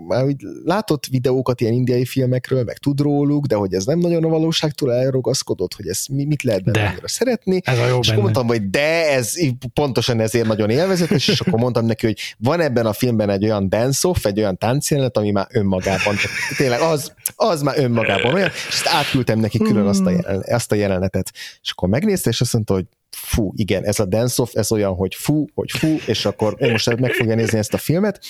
már 0.09 0.24
úgy 0.24 0.36
látott 0.64 1.06
videókat 1.06 1.60
ilyen 1.60 1.72
indiai 1.72 2.05
filmekről, 2.05 2.64
meg 2.64 2.78
tud 2.78 3.01
róluk, 3.01 3.47
de 3.47 3.55
hogy 3.55 3.74
ez 3.74 3.85
nem 3.85 3.98
nagyon 3.98 4.24
a 4.24 4.28
valóságtól 4.28 4.93
elrogaszkodott, 4.93 5.74
hogy 5.74 5.86
ez 5.89 6.05
mit 6.06 6.43
lehet 6.43 6.64
benne 6.64 6.94
szeretni. 7.05 7.60
Ez 7.64 7.78
a 7.78 7.86
jó 7.86 7.98
és 7.98 8.09
akkor 8.09 8.22
mondtam, 8.22 8.47
hogy 8.47 8.70
de 8.70 9.12
ez 9.12 9.32
pontosan 9.74 10.20
ezért 10.20 10.47
nagyon 10.47 10.70
élvezetes, 10.70 11.28
és 11.28 11.40
akkor 11.40 11.59
mondtam 11.59 11.86
neki, 11.86 12.06
hogy 12.06 12.18
van 12.39 12.60
ebben 12.60 12.86
a 12.86 12.93
filmben 12.93 13.30
egy 13.30 13.47
olyan 13.48 13.68
dance-off, 13.68 14.24
egy 14.24 14.38
olyan 14.38 14.58
táncjelenet, 14.58 15.16
ami 15.16 15.30
már 15.30 15.46
önmagában, 15.50 16.14
tényleg 16.56 16.80
az, 16.80 17.12
az 17.36 17.62
már 17.62 17.78
önmagában 17.78 18.34
olyan, 18.34 18.50
és 18.68 18.74
ezt 18.74 18.86
átküldtem 18.86 19.38
neki 19.38 19.58
külön 19.58 19.86
azt 19.86 20.06
a, 20.06 20.10
jelen, 20.10 20.44
azt 20.48 20.72
a 20.72 20.74
jelenetet. 20.74 21.32
És 21.62 21.70
akkor 21.70 21.88
megnézte, 21.88 22.30
és 22.30 22.40
azt 22.40 22.52
mondta, 22.52 22.74
hogy 22.74 22.86
fú, 23.10 23.52
igen, 23.56 23.84
ez 23.84 23.98
a 23.98 24.04
dance-off, 24.04 24.54
ez 24.54 24.72
olyan, 24.72 24.94
hogy 24.94 25.14
fú, 25.14 25.44
hogy 25.54 25.70
fú, 25.70 25.96
és 26.06 26.24
akkor 26.24 26.54
én 26.58 26.70
most 26.70 26.96
meg 26.96 27.12
fogja 27.12 27.34
nézni 27.34 27.58
ezt 27.58 27.74
a 27.74 27.78
filmet, 27.78 28.20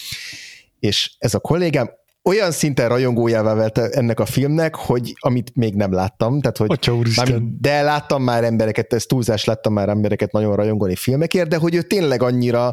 és 0.79 1.11
ez 1.19 1.35
a 1.35 1.39
kollégám 1.39 1.91
olyan 2.29 2.51
szinten 2.51 2.89
rajongójává 2.89 3.55
vált 3.55 3.79
ennek 3.79 4.21
a 4.21 4.27
filmnek, 4.27 4.75
hogy 4.75 5.13
amit 5.19 5.51
még 5.55 5.75
nem 5.75 5.93
láttam, 5.93 6.41
tehát 6.41 6.57
hogy 6.57 6.71
Atya, 6.71 7.39
de 7.61 7.83
láttam 7.83 8.23
már 8.23 8.45
embereket, 8.45 8.93
ez 8.93 9.05
túlzás, 9.05 9.45
láttam 9.45 9.73
már 9.73 9.89
embereket 9.89 10.33
nagyon 10.33 10.57
rajongani 10.57 10.97
filmekért, 10.97 11.49
de 11.49 11.57
hogy 11.57 11.75
ő 11.75 11.83
tényleg 11.83 12.23
annyira 12.23 12.73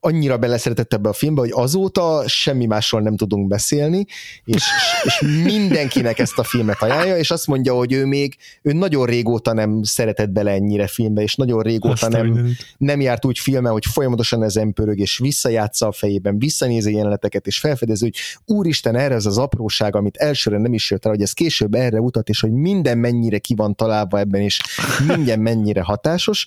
annyira 0.00 0.38
beleszeretett 0.38 0.92
ebbe 0.92 1.08
a 1.08 1.12
filmbe, 1.12 1.40
hogy 1.40 1.50
azóta 1.52 2.22
semmi 2.26 2.66
másról 2.66 3.00
nem 3.00 3.16
tudunk 3.16 3.48
beszélni, 3.48 4.06
és, 4.44 4.64
és 5.02 5.20
mindenkinek 5.44 6.18
ezt 6.18 6.38
a 6.38 6.42
filmet 6.42 6.82
ajánlja, 6.82 7.16
és 7.16 7.30
azt 7.30 7.46
mondja, 7.46 7.74
hogy 7.74 7.92
ő 7.92 8.04
még, 8.06 8.36
ő 8.62 8.72
nagyon 8.72 9.06
régóta 9.06 9.52
nem 9.52 9.82
szeretett 9.82 10.30
bele 10.30 10.50
ennyire 10.50 10.86
filmbe, 10.86 11.22
és 11.22 11.34
nagyon 11.34 11.62
régóta 11.62 12.08
nem, 12.08 12.48
nem 12.78 13.00
járt 13.00 13.24
úgy 13.24 13.38
filme, 13.38 13.70
hogy 13.70 13.84
folyamatosan 13.86 14.42
ezen 14.42 14.72
pörög, 14.72 14.98
és 14.98 15.18
visszajátsza 15.18 15.86
a 15.86 15.92
fejében, 15.92 16.38
visszanézi 16.38 16.94
jeleneteket, 16.94 17.46
és 17.46 17.58
felfedezi, 17.58 18.04
hogy 18.04 18.16
úristen, 18.56 18.96
erre 18.96 19.14
ez 19.14 19.26
az 19.26 19.38
apróság, 19.38 19.96
amit 19.96 20.16
elsőre 20.16 20.58
nem 20.58 20.72
is 20.72 20.90
jött 20.90 21.04
el, 21.04 21.10
hogy 21.10 21.22
ez 21.22 21.32
később 21.32 21.74
erre 21.74 22.00
utat, 22.00 22.28
és 22.28 22.40
hogy 22.40 22.52
minden 22.52 22.98
mennyire 22.98 23.38
ki 23.38 23.54
van 23.54 23.74
találva 23.74 24.18
ebben, 24.18 24.40
és 24.40 24.60
minden 25.06 25.40
mennyire 25.40 25.82
hatásos, 25.82 26.46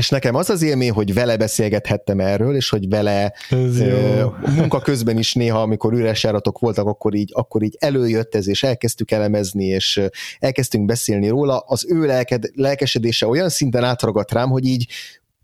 és 0.00 0.08
nekem 0.08 0.34
az 0.34 0.50
az 0.50 0.62
élmény, 0.62 0.90
hogy 0.90 1.14
vele 1.14 1.36
beszélgethettem 1.36 2.20
erről, 2.20 2.56
és 2.56 2.68
hogy 2.68 2.88
vele 2.88 3.32
ö, 3.50 4.24
munka 4.56 4.80
közben 4.80 5.18
is 5.18 5.34
néha, 5.34 5.60
amikor 5.60 5.92
üres 5.92 6.22
járatok 6.22 6.58
voltak, 6.58 6.86
akkor 6.86 7.14
így, 7.14 7.30
akkor 7.34 7.62
így 7.62 7.76
előjött 7.78 8.34
ez, 8.34 8.48
és 8.48 8.62
elkezdtük 8.62 9.10
elemezni, 9.10 9.64
és 9.64 10.00
elkezdtünk 10.38 10.84
beszélni 10.84 11.28
róla. 11.28 11.58
Az 11.58 11.86
ő 11.88 12.06
lelked, 12.06 12.44
lelkesedése 12.54 13.26
olyan 13.26 13.48
szinten 13.48 13.84
átragadt 13.84 14.32
rám, 14.32 14.48
hogy 14.48 14.64
így 14.64 14.86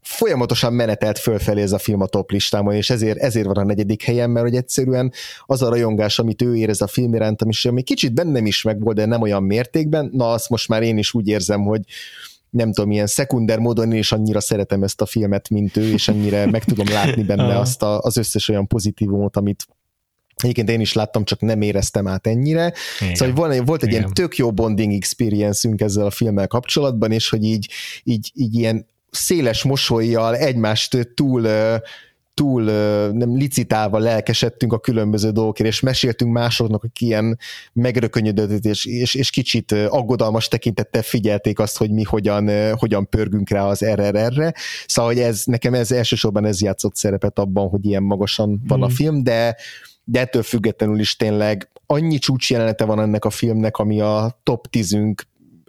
folyamatosan 0.00 0.72
menetelt 0.72 1.18
fölfelé 1.18 1.62
ez 1.62 1.72
a 1.72 1.78
film 1.78 2.00
a 2.00 2.06
top 2.06 2.30
listámon, 2.30 2.74
és 2.74 2.90
ezért, 2.90 3.18
ezért 3.18 3.46
van 3.46 3.56
a 3.56 3.64
negyedik 3.64 4.02
helyen, 4.02 4.30
mert 4.30 4.46
hogy 4.46 4.56
egyszerűen 4.56 5.12
az 5.46 5.62
a 5.62 5.68
rajongás, 5.68 6.18
amit 6.18 6.42
ő 6.42 6.56
érez 6.56 6.80
a 6.80 6.86
film 6.86 7.14
iránt, 7.14 7.42
ami 7.42 7.82
kicsit 7.82 8.14
bennem 8.14 8.46
is 8.46 8.62
meg 8.62 8.80
volt, 8.80 8.96
de 8.96 9.04
nem 9.04 9.22
olyan 9.22 9.42
mértékben, 9.42 10.10
na 10.12 10.30
azt 10.30 10.48
most 10.48 10.68
már 10.68 10.82
én 10.82 10.98
is 10.98 11.14
úgy 11.14 11.28
érzem, 11.28 11.62
hogy, 11.62 11.82
nem 12.56 12.72
tudom, 12.72 12.90
ilyen 12.90 13.06
szekunder 13.06 13.58
módon 13.58 13.92
én 13.92 13.98
is 13.98 14.12
annyira 14.12 14.40
szeretem 14.40 14.82
ezt 14.82 15.00
a 15.00 15.06
filmet, 15.06 15.48
mint 15.48 15.76
ő, 15.76 15.92
és 15.92 16.08
annyira 16.08 16.46
meg 16.46 16.64
tudom 16.64 16.88
látni 16.88 17.22
benne 17.22 17.58
azt 17.58 17.82
a, 17.82 18.00
az 18.00 18.16
összes 18.16 18.48
olyan 18.48 18.66
pozitívumot, 18.66 19.36
amit 19.36 19.66
Egyébként 20.42 20.68
én 20.68 20.80
is 20.80 20.92
láttam, 20.92 21.24
csak 21.24 21.40
nem 21.40 21.60
éreztem 21.60 22.06
át 22.06 22.26
ennyire. 22.26 22.72
Igen. 23.00 23.14
Szóval 23.14 23.34
volt, 23.34 23.66
volt 23.66 23.82
egy 23.82 23.88
Igen. 23.88 24.00
ilyen 24.00 24.14
tök 24.14 24.36
jó 24.36 24.52
bonding 24.52 24.92
experience 24.92 25.68
ezzel 25.76 26.06
a 26.06 26.10
filmmel 26.10 26.46
kapcsolatban, 26.46 27.12
és 27.12 27.28
hogy 27.28 27.44
így, 27.44 27.70
így, 28.04 28.32
így 28.34 28.54
ilyen 28.54 28.86
széles 29.10 29.62
mosolyjal 29.62 30.36
egymást 30.36 31.12
túl 31.14 31.48
túl 32.36 32.62
nem 33.12 33.36
licitálva 33.36 33.98
lelkesedtünk 33.98 34.72
a 34.72 34.78
különböző 34.78 35.30
dolgokért, 35.30 35.68
és 35.68 35.80
meséltünk 35.80 36.32
másoknak, 36.32 36.84
akik 36.84 37.00
ilyen 37.00 37.38
megrökönyödött, 37.72 38.64
és, 38.64 38.84
és, 38.84 39.14
és 39.14 39.30
kicsit 39.30 39.72
aggodalmas 39.72 40.48
tekintettel 40.48 41.02
figyelték 41.02 41.58
azt, 41.58 41.78
hogy 41.78 41.90
mi 41.90 42.02
hogyan, 42.02 42.74
hogyan 42.74 43.08
pörgünk 43.08 43.50
rá 43.50 43.64
az 43.64 43.84
RRR-re. 43.84 44.54
Szóval, 44.86 45.12
hogy 45.12 45.20
ez, 45.20 45.42
nekem 45.44 45.74
ez 45.74 45.90
elsősorban 45.90 46.44
ez 46.44 46.62
játszott 46.62 46.96
szerepet 46.96 47.38
abban, 47.38 47.68
hogy 47.68 47.84
ilyen 47.84 48.02
magasan 48.02 48.62
van 48.66 48.78
mm. 48.78 48.82
a 48.82 48.88
film, 48.88 49.22
de, 49.22 49.56
de 50.04 50.20
ettől 50.20 50.42
függetlenül 50.42 50.98
is 50.98 51.16
tényleg 51.16 51.70
annyi 51.86 52.18
csúcsjelenete 52.18 52.84
van 52.84 53.00
ennek 53.00 53.24
a 53.24 53.30
filmnek, 53.30 53.76
ami 53.76 54.00
a 54.00 54.40
top 54.42 54.66
10 54.70 54.98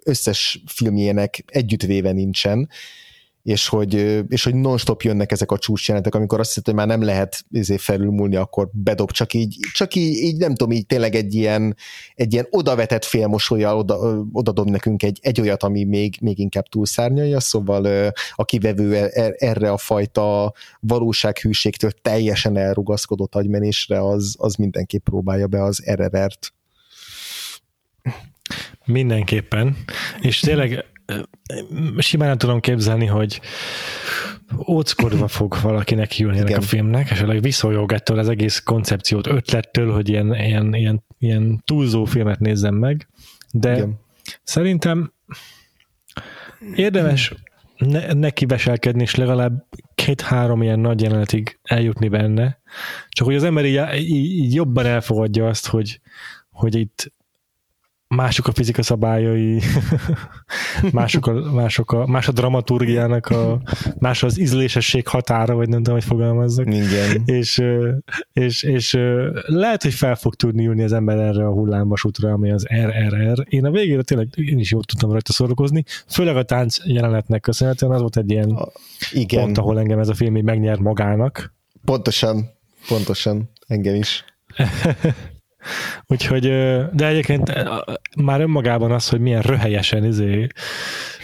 összes 0.03 0.63
filmjének 0.65 1.43
együttvéve 1.47 2.11
nincsen, 2.11 2.69
és 3.47 3.67
hogy, 3.67 3.93
és 4.27 4.43
hogy 4.43 4.55
non-stop 4.55 5.01
jönnek 5.01 5.31
ezek 5.31 5.51
a 5.51 5.57
csúcsjelenetek, 5.57 6.15
amikor 6.15 6.39
azt 6.39 6.47
hiszem, 6.47 6.63
hogy 6.65 6.73
már 6.73 6.97
nem 6.97 7.07
lehet 7.07 7.45
izé 7.51 7.77
felülmúlni, 7.77 8.35
akkor 8.35 8.69
bedob, 8.71 9.11
csak 9.11 9.33
így, 9.33 9.57
csak 9.73 9.95
így, 9.95 10.15
így 10.15 10.37
nem 10.37 10.55
tudom, 10.55 10.71
így 10.71 10.85
tényleg 10.85 11.15
egy 11.15 11.33
ilyen, 11.33 11.75
egy 12.15 12.33
ilyen 12.33 12.47
odavetett 12.49 13.05
félmosolyjal 13.05 13.77
oda, 13.77 14.25
oda 14.31 14.51
dob 14.51 14.69
nekünk 14.69 15.03
egy, 15.03 15.19
egy 15.21 15.41
olyat, 15.41 15.63
ami 15.63 15.83
még, 15.83 16.17
még 16.21 16.39
inkább 16.39 16.65
túlszárnyalja, 16.65 17.39
szóval 17.39 18.11
a 18.35 18.45
kivevő 18.45 18.95
e, 18.95 19.09
e, 19.13 19.33
erre 19.37 19.71
a 19.71 19.77
fajta 19.77 20.53
valósághűségtől 20.79 21.91
teljesen 21.91 22.57
elrugaszkodott 22.57 23.35
agymenésre, 23.35 24.07
az, 24.07 24.35
az 24.39 24.55
mindenképp 24.55 25.03
próbálja 25.03 25.47
be 25.47 25.63
az 25.63 25.83
RRR-t. 25.91 26.53
Mindenképpen, 28.85 29.77
és 30.21 30.39
tényleg 30.39 30.85
simán 31.97 32.27
nem 32.27 32.37
tudom 32.37 32.59
képzelni, 32.59 33.05
hogy 33.05 33.41
óckodva 34.67 35.27
fog 35.27 35.57
valakinek 35.61 36.17
jönni 36.17 36.37
ennek 36.37 36.57
a 36.57 36.61
filmnek, 36.61 37.09
és 37.09 37.21
a 37.21 37.39
visszajog 37.39 37.91
ettől 37.91 38.19
az 38.19 38.29
egész 38.29 38.59
koncepciót, 38.59 39.27
ötlettől, 39.27 39.93
hogy 39.93 40.09
ilyen, 40.09 40.35
ilyen, 40.35 40.73
ilyen, 40.73 41.03
ilyen 41.17 41.61
túlzó 41.65 42.05
filmet 42.05 42.39
nézzem 42.39 42.75
meg, 42.75 43.07
de 43.51 43.75
Igen. 43.75 43.99
szerintem 44.43 45.13
érdemes 46.75 47.33
ne, 47.77 48.13
neki 48.13 48.45
veselkedni, 48.45 49.01
és 49.01 49.15
legalább 49.15 49.65
két-három 49.95 50.61
ilyen 50.61 50.79
nagy 50.79 51.01
jelenetig 51.01 51.59
eljutni 51.63 52.07
benne, 52.07 52.61
csak 53.09 53.25
hogy 53.25 53.35
az 53.35 53.43
ember 53.43 53.65
így, 53.65 54.09
így 54.09 54.53
jobban 54.53 54.85
elfogadja 54.85 55.47
azt, 55.47 55.67
hogy, 55.67 55.99
hogy 56.49 56.75
itt 56.75 57.11
mások 58.07 58.47
a 58.47 58.51
fizika 58.51 58.83
szabályai, 58.83 59.61
mások 60.91 61.27
a, 61.27 61.51
mások 61.53 61.91
a, 61.91 62.05
más 62.05 62.27
a 62.27 62.31
dramaturgiának, 62.31 63.25
a, 63.25 63.61
más 63.99 64.23
az 64.23 64.39
ízlésesség 64.39 65.07
határa, 65.07 65.55
vagy 65.55 65.69
nem 65.69 65.77
tudom, 65.77 65.93
hogy 65.93 66.03
fogalmazzak. 66.03 66.65
Igen. 66.65 67.21
És, 67.25 67.63
és, 68.33 68.63
és 68.63 68.97
lehet, 69.45 69.83
hogy 69.83 69.93
fel 69.93 70.15
fog 70.15 70.35
tudni 70.35 70.67
ülni 70.67 70.83
az 70.83 70.93
ember 70.93 71.17
erre 71.17 71.47
a 71.47 71.51
hullámvasútra, 71.51 72.31
ami 72.31 72.51
az 72.51 72.67
RRR. 72.73 73.45
Én 73.49 73.65
a 73.65 73.71
végére 73.71 74.01
tényleg 74.01 74.27
én 74.35 74.59
is 74.59 74.71
jól 74.71 74.83
tudtam 74.83 75.11
rajta 75.11 75.31
szórakozni, 75.31 75.83
főleg 76.07 76.37
a 76.37 76.43
tánc 76.43 76.77
jelenetnek 76.85 77.41
köszönhetően 77.41 77.91
az 77.91 77.99
volt 77.99 78.17
egy 78.17 78.31
ilyen 78.31 78.49
a, 78.49 78.67
igen. 79.11 79.43
pont, 79.43 79.57
ahol 79.57 79.79
engem 79.79 79.99
ez 79.99 80.09
a 80.09 80.13
film 80.13 80.37
így 80.37 80.43
megnyert 80.43 80.79
magának. 80.79 81.53
Pontosan, 81.85 82.49
pontosan, 82.87 83.49
engem 83.67 83.95
is 83.95 84.25
Úgyhogy, 86.05 86.41
de 86.93 87.07
egyébként 87.07 87.53
már 88.17 88.41
önmagában 88.41 88.91
az, 88.91 89.09
hogy 89.09 89.19
milyen 89.19 89.41
röhelyesen, 89.41 90.05
izé, 90.05 90.47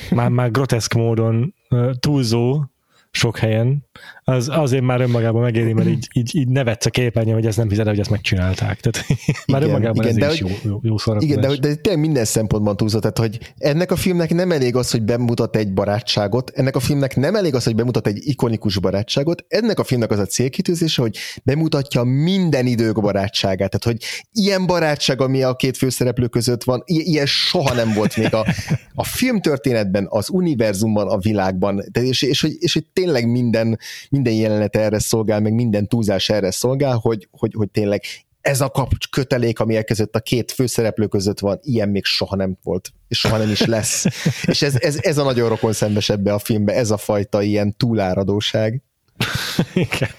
már, 0.09 0.29
már 0.29 0.51
groteszk 0.51 0.93
módon 0.93 1.53
túlzó 1.99 2.63
sok 3.11 3.37
helyen, 3.37 3.85
az 4.23 4.49
azért 4.51 4.83
már 4.83 5.01
önmagában 5.01 5.41
megéri, 5.41 5.73
mert 5.73 5.87
így, 5.87 6.07
így, 6.13 6.35
így 6.35 6.47
nevetsz 6.47 6.85
a 6.85 6.89
képernyő, 6.89 7.33
hogy 7.33 7.45
ezt 7.45 7.57
nem 7.57 7.69
hiszed, 7.69 7.87
hogy 7.87 7.99
ezt 7.99 8.09
megcsinálták. 8.09 8.79
Tehát 8.79 9.07
már 9.47 9.61
igen, 9.61 9.75
önmagában 9.75 10.05
igen, 10.05 10.07
ez 10.07 10.27
de 10.27 10.33
is 10.33 10.41
hogy, 10.41 10.59
jó, 10.63 10.79
jó 10.81 10.95
Igen, 11.19 11.41
de, 11.41 11.55
de 11.55 11.75
tényleg 11.75 12.01
minden 12.01 12.25
szempontban 12.25 12.77
túlzott, 12.77 13.01
tehát 13.01 13.17
hogy 13.17 13.53
ennek 13.57 13.91
a 13.91 13.95
filmnek 13.95 14.33
nem 14.33 14.51
elég 14.51 14.75
az, 14.75 14.91
hogy 14.91 15.03
bemutat 15.03 15.55
egy 15.55 15.73
barátságot, 15.73 16.49
ennek 16.49 16.75
a 16.75 16.79
filmnek 16.79 17.15
nem 17.15 17.35
elég 17.35 17.55
az, 17.55 17.63
hogy 17.63 17.75
bemutat 17.75 18.07
egy 18.07 18.19
ikonikus 18.21 18.79
barátságot, 18.79 19.45
ennek 19.47 19.79
a 19.79 19.83
filmnek 19.83 20.11
az 20.11 20.19
a 20.19 20.25
célkitűzése, 20.25 21.01
hogy 21.01 21.17
bemutatja 21.43 22.03
minden 22.03 22.65
idők 22.65 23.01
barátságát, 23.01 23.79
tehát 23.79 23.83
hogy 23.83 23.97
ilyen 24.31 24.65
barátság, 24.65 25.21
ami 25.21 25.43
a 25.43 25.55
két 25.55 25.77
főszereplő 25.77 26.27
között 26.27 26.63
van, 26.63 26.83
ilyen 26.85 27.25
soha 27.25 27.73
nem 27.73 27.93
volt 27.93 28.17
még 28.17 28.33
a, 28.33 28.45
a 28.93 29.03
filmtörténetben, 29.03 30.07
az 30.09 30.29
univerzumban, 30.29 31.07
a 31.07 31.17
világban, 31.17 31.83
és, 31.93 32.21
és, 32.21 32.43
és, 32.43 32.55
és 32.59 32.73
hogy 32.73 32.85
tényleg 32.93 33.31
minden, 33.31 33.77
minden 34.13 34.33
jelenet 34.33 34.75
erre 34.75 34.99
szolgál, 34.99 35.39
meg 35.39 35.53
minden 35.53 35.87
túlzás 35.87 36.29
erre 36.29 36.51
szolgál, 36.51 36.97
hogy, 36.97 37.27
hogy, 37.31 37.53
hogy 37.57 37.69
tényleg 37.69 38.03
ez 38.41 38.61
a 38.61 38.69
kapcs 38.69 39.09
kötelék, 39.09 39.59
ami 39.59 39.75
elkezdett 39.75 40.15
a 40.15 40.19
két 40.19 40.51
főszereplő 40.51 41.07
között 41.07 41.39
van, 41.39 41.59
ilyen 41.61 41.89
még 41.89 42.05
soha 42.05 42.35
nem 42.35 42.57
volt, 42.63 42.93
és 43.07 43.19
soha 43.19 43.37
nem 43.37 43.49
is 43.49 43.61
lesz. 43.65 44.05
és 44.51 44.61
ez, 44.61 44.75
ez, 44.79 44.97
ez 45.01 45.17
a 45.17 45.23
nagyon 45.23 45.49
rokon 45.49 45.73
szembes 45.73 46.09
ebbe 46.09 46.33
a 46.33 46.39
filmbe, 46.39 46.73
ez 46.73 46.91
a 46.91 46.97
fajta 46.97 47.41
ilyen 47.41 47.77
túláradóság. 47.77 48.81
Igen. 49.73 50.09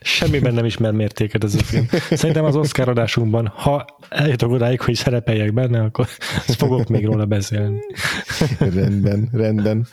Semmiben 0.00 0.54
nem 0.54 0.64
ismer 0.64 0.92
mértéket 0.92 1.44
ez 1.44 1.54
a 1.54 1.58
film. 1.58 1.86
Szerintem 2.10 2.44
az 2.44 2.56
Oscar 2.56 2.88
adásunkban, 2.88 3.46
ha 3.46 3.84
eljutok 4.08 4.50
odáig, 4.50 4.80
hogy 4.80 4.94
szerepeljek 4.94 5.52
benne, 5.52 5.80
akkor 5.80 6.06
fogok 6.46 6.88
még 6.88 7.04
róla 7.04 7.26
beszélni. 7.26 7.80
rendben, 8.58 9.28
rendben. 9.32 9.86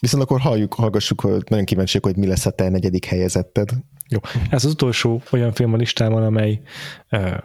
Viszont 0.00 0.22
akkor 0.22 0.40
halljuk, 0.40 0.74
hallgassuk, 0.74 1.20
hogy 1.20 1.42
nagyon 1.48 1.64
kíváncsiak, 1.64 2.04
hogy 2.04 2.16
mi 2.16 2.26
lesz 2.26 2.46
a 2.46 2.50
te 2.50 2.68
negyedik 2.68 3.04
helyezetted. 3.04 3.70
Jó. 4.08 4.18
Ez 4.50 4.64
az 4.64 4.72
utolsó 4.72 5.22
olyan 5.30 5.52
film 5.52 5.72
a 5.72 5.76
listámon, 5.76 6.22
amely 6.22 6.60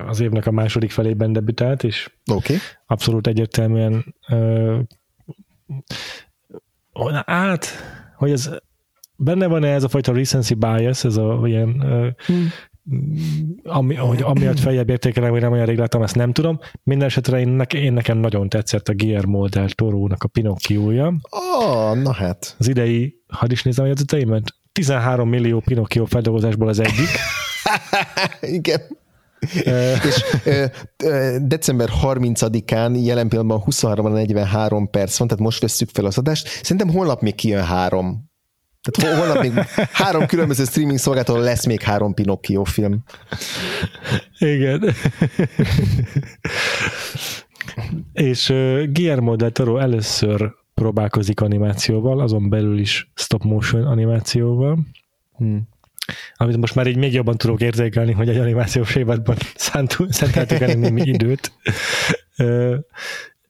az 0.08 0.20
évnek 0.20 0.46
a 0.46 0.52
második 0.52 0.92
felében 0.92 1.34
debütált, 1.34 1.84
és 1.84 2.12
okay. 2.32 2.58
abszolút 2.86 3.28
egyértelműen 3.28 4.16
át, 7.26 7.68
hogy 8.16 8.32
ez 8.32 8.50
benne 9.20 9.48
van 9.48 9.64
ez 9.64 9.84
a 9.84 9.90
fajta 9.90 10.14
recency 10.14 10.54
bias, 10.54 11.04
ez 11.04 11.18
a 11.18 11.42
ilyen 11.44 11.84
hmm 12.26 12.48
ami, 13.64 13.96
hogy 13.96 14.22
amiatt 14.22 14.60
feljebb 14.60 14.90
értékelem, 14.90 15.32
hogy 15.32 15.42
nem 15.42 15.52
olyan 15.52 15.66
rég 15.66 15.78
láttam, 15.78 16.04
ezt 16.04 16.16
nem 16.16 16.32
tudom. 16.32 16.60
Minden 16.84 17.08
esetre 17.08 17.40
én, 17.40 17.48
neke, 17.48 17.78
én 17.78 17.94
nekem 17.94 18.18
nagyon 18.18 18.50
tetszett 18.50 18.88
a 18.88 18.94
Guillermo 18.94 19.48
del 19.48 19.70
Toro-nak 19.70 20.24
a 20.24 20.28
Pinocchio-ja. 20.28 21.14
Oh, 21.30 21.96
na 22.02 22.14
hát. 22.14 22.56
Az 22.60 22.68
idei, 22.68 23.16
hadd 23.28 23.52
is 23.52 23.64
nézem 23.64 23.84
a 23.84 23.88
jegyzeteimet, 23.88 24.54
13 24.72 25.30
millió 25.30 25.60
Pinocchio 25.60 26.06
feldolgozásból 26.06 26.68
az 26.68 26.80
egyik. 26.80 27.10
Igen. 28.58 28.82
és 30.06 30.24
december 31.42 31.90
30-án 32.04 33.06
jelen 33.06 33.28
pillanatban 33.28 33.64
23-43 33.66 34.88
perc 34.92 35.18
van, 35.18 35.28
tehát 35.28 35.44
most 35.44 35.62
vesszük 35.62 35.90
fel 35.90 36.06
az 36.06 36.18
adást. 36.18 36.48
Szerintem 36.48 36.90
holnap 36.90 37.22
még 37.22 37.36
kijön 37.36 37.64
három 37.64 38.29
tehát 38.82 39.18
holnap 39.18 39.42
még 39.42 39.54
három 39.92 40.26
különböző 40.26 40.64
streaming 40.64 40.98
szolgáltató 40.98 41.40
lesz 41.40 41.66
még 41.66 41.82
három 41.82 42.14
Pinocchio 42.14 42.64
film. 42.64 43.04
Igen. 44.40 44.94
És 48.14 48.50
uh, 48.50 48.84
Guillermo 48.84 49.36
del 49.36 49.52
Toro 49.52 49.78
először 49.78 50.54
próbálkozik 50.74 51.42
animációval, 51.42 52.20
azon 52.20 52.50
belül 52.50 52.80
is 52.80 53.12
stop 53.16 53.44
motion 53.44 53.86
animációval. 53.86 54.80
Hmm. 55.38 55.68
Amit 56.36 56.58
most 56.58 56.76
már 56.76 56.88
így 56.88 56.98
még 56.98 57.14
jobban 57.14 57.38
tudok 57.38 57.62
érzékelni, 57.62 58.12
hogy 58.12 58.30
egy 58.30 58.38
animációs 58.38 58.96
évadban 58.96 59.36
szenteltük 60.10 60.60
el 60.60 60.76
némi 60.76 61.02
időt 61.02 61.52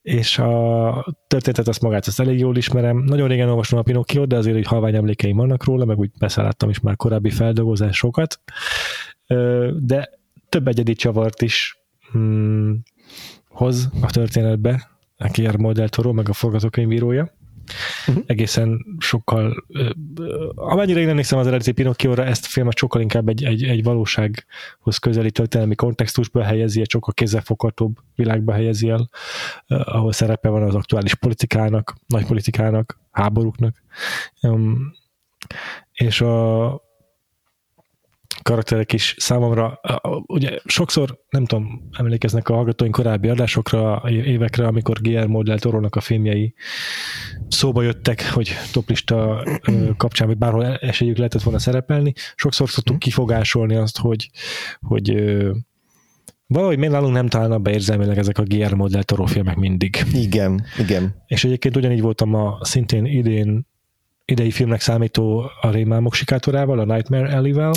és 0.09 0.37
a 0.37 1.05
történetet 1.27 1.67
azt 1.67 1.81
magát 1.81 2.07
azt 2.07 2.19
elég 2.19 2.39
jól 2.39 2.57
ismerem. 2.57 2.97
Nagyon 2.97 3.27
régen 3.27 3.49
olvastam 3.49 3.79
a 3.79 3.81
Pinocchio, 3.81 4.25
de 4.25 4.37
azért 4.37 4.55
hogy 4.55 4.65
halvány 4.65 4.95
emlékeim 4.95 5.37
vannak 5.37 5.63
róla, 5.63 5.85
meg 5.85 5.97
úgy 5.97 6.11
beszálltam 6.19 6.69
is 6.69 6.79
már 6.79 6.95
korábbi 6.95 7.29
feldolgozásokat. 7.29 8.41
De 9.79 10.09
több 10.49 10.67
egyedi 10.67 10.93
csavart 10.93 11.41
is 11.41 11.77
hmm, 12.11 12.81
hoz 13.47 13.89
a 14.01 14.11
történetbe, 14.11 14.89
a 15.17 15.29
Guillermo 15.33 15.71
del 15.71 15.89
Toro, 15.89 16.13
meg 16.13 16.29
a 16.29 16.33
forgatókönyvírója 16.33 17.37
uh-huh. 18.07 18.23
egészen 18.27 18.85
sokkal, 18.97 19.65
amennyire 20.55 20.99
én 20.99 21.09
emlékszem 21.09 21.39
az 21.39 21.47
eredeti 21.47 21.71
Pinocchio-ra, 21.71 22.25
ezt 22.25 22.45
a 22.45 22.49
filmet 22.49 22.77
sokkal 22.77 23.01
inkább 23.01 23.27
egy, 23.27 23.43
egy, 23.43 23.63
egy 23.63 23.83
valósághoz 23.83 24.97
közeli 24.97 25.31
történelmi 25.31 25.75
kontextusba 25.75 26.43
helyezi, 26.43 26.81
egy 26.81 26.89
sokkal 26.89 27.13
kézzelfoghatóbb 27.13 27.97
világba 28.15 28.53
helyezi 28.53 28.89
el, 28.89 29.09
ahol 29.67 30.11
szerepe 30.11 30.49
van 30.49 30.63
az 30.63 30.75
aktuális 30.75 31.15
politikának, 31.15 31.95
nagy 32.07 32.25
politikának, 32.25 32.99
háborúknak. 33.11 33.83
És 35.91 36.21
a, 36.21 36.73
karakterek 38.41 38.93
is 38.93 39.15
számomra, 39.17 39.79
ugye 40.25 40.59
sokszor, 40.65 41.19
nem 41.29 41.45
tudom, 41.45 41.89
emlékeznek 41.97 42.49
a 42.49 42.53
hallgatóink 42.53 42.95
korábbi 42.95 43.29
adásokra, 43.29 44.03
évekre, 44.09 44.67
amikor 44.67 45.01
Guillermo 45.01 45.43
del 45.43 45.59
Toro-nak 45.59 45.95
a 45.95 46.01
filmjei 46.01 46.53
szóba 47.47 47.81
jöttek, 47.81 48.29
hogy 48.29 48.51
toplista 48.71 49.43
kapcsán, 49.97 50.27
vagy 50.27 50.37
bárhol 50.37 50.65
esélyük 50.65 51.17
lehetett 51.17 51.41
volna 51.41 51.59
szerepelni. 51.59 52.13
Sokszor 52.35 52.69
szoktuk 52.69 52.95
mhm. 52.95 53.03
kifogásolni 53.03 53.75
azt, 53.75 53.97
hogy, 53.97 54.29
hogy 54.81 55.35
valahogy 56.47 56.77
még 56.77 56.89
nálunk 56.89 57.13
nem 57.13 57.27
találnak 57.27 57.61
be 57.61 57.71
érzelmileg 57.71 58.17
ezek 58.17 58.37
a 58.37 58.43
Guillermo 58.43 58.87
del 58.87 59.03
Toro 59.03 59.25
filmek 59.25 59.55
mindig. 59.55 60.05
Igen, 60.13 60.63
igen. 60.77 61.23
És 61.27 61.43
egyébként 61.43 61.75
ugyanígy 61.75 62.01
voltam 62.01 62.33
a 62.33 62.57
szintén 62.61 63.05
idén 63.05 63.67
idei 64.29 64.51
filmnek 64.51 64.81
számító 64.81 65.51
a 65.61 65.69
Rémálmok 65.69 66.13
sikátorával, 66.13 66.79
a 66.79 66.85
Nightmare 66.85 67.35
Alley-vel, 67.37 67.71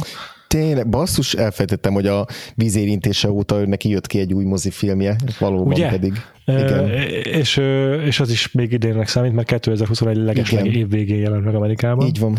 Tényleg, 0.53 0.89
basszus, 0.89 1.35
elfejtettem, 1.35 1.93
hogy 1.93 2.07
a 2.07 2.27
vízérintése 2.55 3.31
óta 3.31 3.66
neki 3.66 3.89
jött 3.89 4.07
ki 4.07 4.19
egy 4.19 4.33
új 4.35 4.45
mozifilmje, 4.45 5.16
valóban 5.39 5.73
Ugye? 5.73 5.89
pedig. 5.89 6.12
Igen. 6.45 6.89
E, 6.89 7.05
és, 7.12 7.57
és 8.05 8.20
az 8.20 8.31
is 8.31 8.53
még 8.53 8.73
idénnek 8.73 9.09
számít, 9.09 9.33
mert 9.33 9.47
2021 9.47 10.16
legesleg 10.16 10.66
év 10.66 10.89
végén 10.89 11.19
jelent 11.19 11.45
meg 11.45 11.55
Amerikában. 11.55 12.07
Így 12.07 12.19
van. 12.19 12.37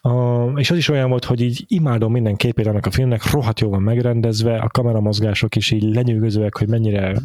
A, 0.00 0.44
és 0.58 0.70
az 0.70 0.76
is 0.76 0.88
olyan 0.88 1.08
volt, 1.08 1.24
hogy 1.24 1.40
így 1.40 1.64
imádom 1.68 2.12
minden 2.12 2.36
képét 2.36 2.66
annak 2.66 2.86
a 2.86 2.90
filmnek, 2.90 3.30
rohadt 3.30 3.60
jól 3.60 3.70
van 3.70 3.82
megrendezve, 3.82 4.56
a 4.56 4.68
kameramozgások 4.68 5.56
is 5.56 5.70
így 5.70 5.94
lenyűgözőek, 5.94 6.56
hogy 6.56 6.68
mennyire 6.68 7.20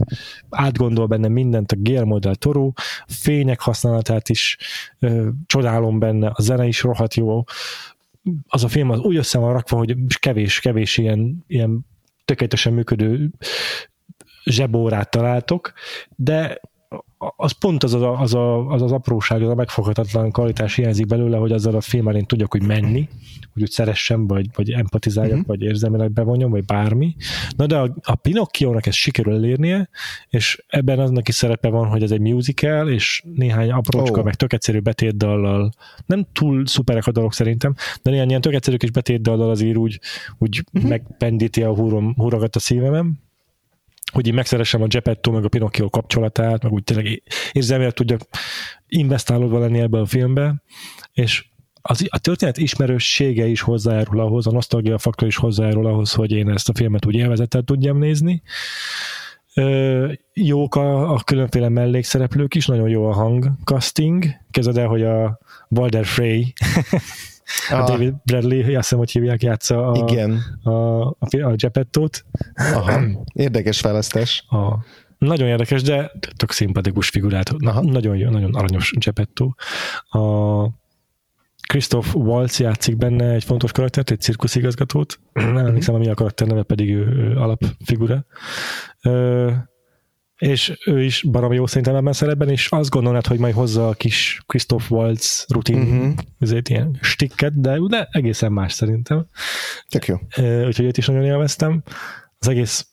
átgondol 0.49 1.05
benne 1.05 1.27
mindent 1.27 1.71
a 1.71 1.75
Guillermo 1.79 2.19
del 2.19 2.35
Toro, 2.35 2.71
fények 3.07 3.59
használatát 3.59 4.29
is 4.29 4.57
ö, 4.99 5.27
csodálom 5.45 5.99
benne, 5.99 6.31
a 6.33 6.41
zene 6.41 6.65
is 6.67 6.81
rohadt 6.81 7.13
jó, 7.15 7.43
az 8.47 8.63
a 8.63 8.67
film 8.67 8.89
az 8.89 8.99
úgy 8.99 9.15
össze 9.15 9.37
van 9.37 9.53
rakva, 9.53 9.77
hogy 9.77 9.95
kevés, 10.19 10.59
kevés 10.59 10.97
ilyen, 10.97 11.43
ilyen 11.47 11.85
tökéletesen 12.25 12.73
működő 12.73 13.31
zsebórát 14.43 15.09
találtok, 15.09 15.73
de 16.15 16.61
az 17.35 17.51
pont 17.51 17.83
az, 17.83 17.93
a, 17.93 18.19
az, 18.19 18.33
a, 18.33 18.67
az 18.67 18.81
az 18.81 18.91
apróság, 18.91 19.41
az 19.41 19.49
a 19.49 19.55
megfoghatatlan 19.55 20.31
kvalitás 20.31 20.75
hiányzik 20.75 21.05
belőle, 21.05 21.37
hogy 21.37 21.51
azzal 21.51 21.75
a 21.75 21.81
filmmel 21.81 22.15
én 22.15 22.25
tudjak 22.25 22.51
hogy 22.51 22.63
menni, 22.63 23.09
hogy 23.53 23.61
úgy 23.61 23.69
szeressem, 23.69 24.27
vagy, 24.27 24.49
vagy 24.55 24.71
empatizáljak, 24.71 25.33
uh-huh. 25.33 25.47
vagy 25.47 25.61
érzelmileg 25.61 26.11
bevonjam, 26.11 26.49
vagy 26.49 26.65
bármi. 26.65 27.15
Na 27.57 27.65
de 27.65 27.77
a, 27.77 27.95
a 28.01 28.15
Pinocchio-nak 28.15 28.85
ezt 28.85 28.97
sikerül 28.97 29.33
elérnie, 29.33 29.89
és 30.29 30.63
ebben 30.67 30.99
aznak 30.99 31.27
is 31.27 31.35
szerepe 31.35 31.69
van, 31.69 31.87
hogy 31.87 32.03
ez 32.03 32.11
egy 32.11 32.19
musical, 32.19 32.89
és 32.89 33.23
néhány 33.35 33.71
aprócska, 33.71 34.19
oh. 34.19 34.25
meg 34.25 34.35
tök 34.35 34.53
egyszerű 34.53 34.79
betétdallal, 34.79 35.71
nem 36.05 36.27
túl 36.33 36.65
szuperek 36.65 37.07
a 37.07 37.11
dolog 37.11 37.33
szerintem, 37.33 37.73
de 38.01 38.11
néhány 38.11 38.29
ilyen 38.29 38.41
tök 38.41 38.53
egyszerű 38.53 38.77
kis 38.77 38.91
betétdallal 38.91 39.49
azért 39.49 39.77
úgy, 39.77 39.99
úgy 40.37 40.63
uh-huh. 40.73 40.89
megpendíti 40.89 41.63
a 41.63 41.75
húrom, 41.75 42.13
húrogat 42.17 42.55
a 42.55 42.59
szívemem, 42.59 43.19
hogy 44.11 44.27
én 44.27 44.33
megszeressem 44.33 44.81
a 44.81 44.87
Geppetto 44.87 45.31
meg 45.31 45.45
a 45.45 45.49
Pinocchio 45.49 45.89
kapcsolatát, 45.89 46.63
meg 46.63 46.71
úgy 46.71 46.83
tényleg 46.83 47.23
érzelmileg 47.51 47.93
tudjak 47.93 48.21
investálódva 48.87 49.59
lenni 49.59 49.79
ebbe 49.79 49.99
a 49.99 50.05
filmbe, 50.05 50.63
és 51.13 51.45
az, 51.81 52.05
a 52.09 52.19
történet 52.19 52.57
ismerőssége 52.57 53.45
is 53.45 53.61
hozzájárul 53.61 54.19
ahhoz, 54.19 54.47
a 54.47 54.51
nosztalgia 54.51 54.97
faktor 54.97 55.27
is 55.27 55.35
hozzájárul 55.35 55.85
ahhoz, 55.85 56.13
hogy 56.13 56.31
én 56.31 56.49
ezt 56.49 56.69
a 56.69 56.73
filmet 56.73 57.05
úgy 57.05 57.15
élvezettel 57.15 57.61
tudjam 57.61 57.97
nézni. 57.97 58.41
Ö, 59.53 60.11
jók 60.33 60.75
a, 60.75 61.13
a 61.13 61.19
különféle 61.23 61.69
mellékszereplők 61.69 62.55
is, 62.55 62.65
nagyon 62.65 62.89
jó 62.89 63.05
a 63.05 63.13
hangcasting. 63.13 64.25
Kezded 64.51 64.77
el, 64.77 64.87
hogy 64.87 65.03
a 65.03 65.39
Walder 65.69 66.05
Frey 66.05 66.53
A 67.69 67.73
ah. 67.73 67.87
David 67.87 68.13
Bradley, 68.23 68.59
azt 68.59 68.69
hiszem, 68.69 68.97
hogy 68.97 69.11
hívják, 69.11 69.41
játsza 69.41 69.91
a, 69.91 69.97
Igen. 69.97 70.41
a, 70.63 70.71
a, 71.05 71.15
a 71.29 71.55
Geppettót. 71.55 72.25
Aha, 72.73 73.01
érdekes 73.33 73.81
választás. 73.81 74.45
A, 74.49 74.85
nagyon 75.17 75.47
érdekes, 75.47 75.81
de 75.81 76.11
tök 76.35 76.51
szimpatikus 76.51 77.09
figurát. 77.09 77.51
Na, 77.57 77.81
nagyon 77.81 78.17
nagyon 78.17 78.53
aranyos 78.53 78.93
Geppetto. 78.97 79.49
A 80.09 80.79
Christoph 81.67 82.15
Waltz 82.15 82.59
játszik 82.59 82.97
benne 82.97 83.31
egy 83.31 83.43
fontos 83.43 83.71
karaktert, 83.71 84.11
egy 84.11 84.19
cirkuszigazgatót. 84.19 85.19
Nem 85.33 85.57
emlékszem, 85.57 85.95
mi 85.95 86.09
a 86.09 86.13
karakter 86.13 86.47
neve, 86.47 86.63
pedig 86.63 86.93
ő, 86.93 87.05
ő 87.05 87.35
alapfigura. 87.37 88.25
Ö, 89.01 89.51
és 90.41 90.77
ő 90.85 91.03
is 91.03 91.23
barom 91.23 91.53
jó 91.53 91.67
szerintem 91.67 91.95
ebben 91.95 92.13
szerepben, 92.13 92.49
és 92.49 92.67
azt 92.69 92.89
gondolnád, 92.89 93.27
hogy 93.27 93.39
majd 93.39 93.53
hozza 93.53 93.87
a 93.87 93.93
kis 93.93 94.41
Christoph 94.45 94.91
Waltz 94.91 95.45
rutin, 95.49 95.81
uh-huh. 95.81 96.13
ezért 96.39 96.69
ilyen 96.69 96.97
stikket, 97.01 97.61
de, 97.61 97.79
de 97.87 98.07
egészen 98.11 98.51
más 98.51 98.73
szerintem. 98.73 99.25
Tök 99.89 100.05
jó. 100.05 100.15
Úgyhogy 100.65 100.85
őt 100.85 100.97
is 100.97 101.07
nagyon 101.07 101.23
élveztem. 101.23 101.83
Az 102.39 102.47
egész 102.47 102.90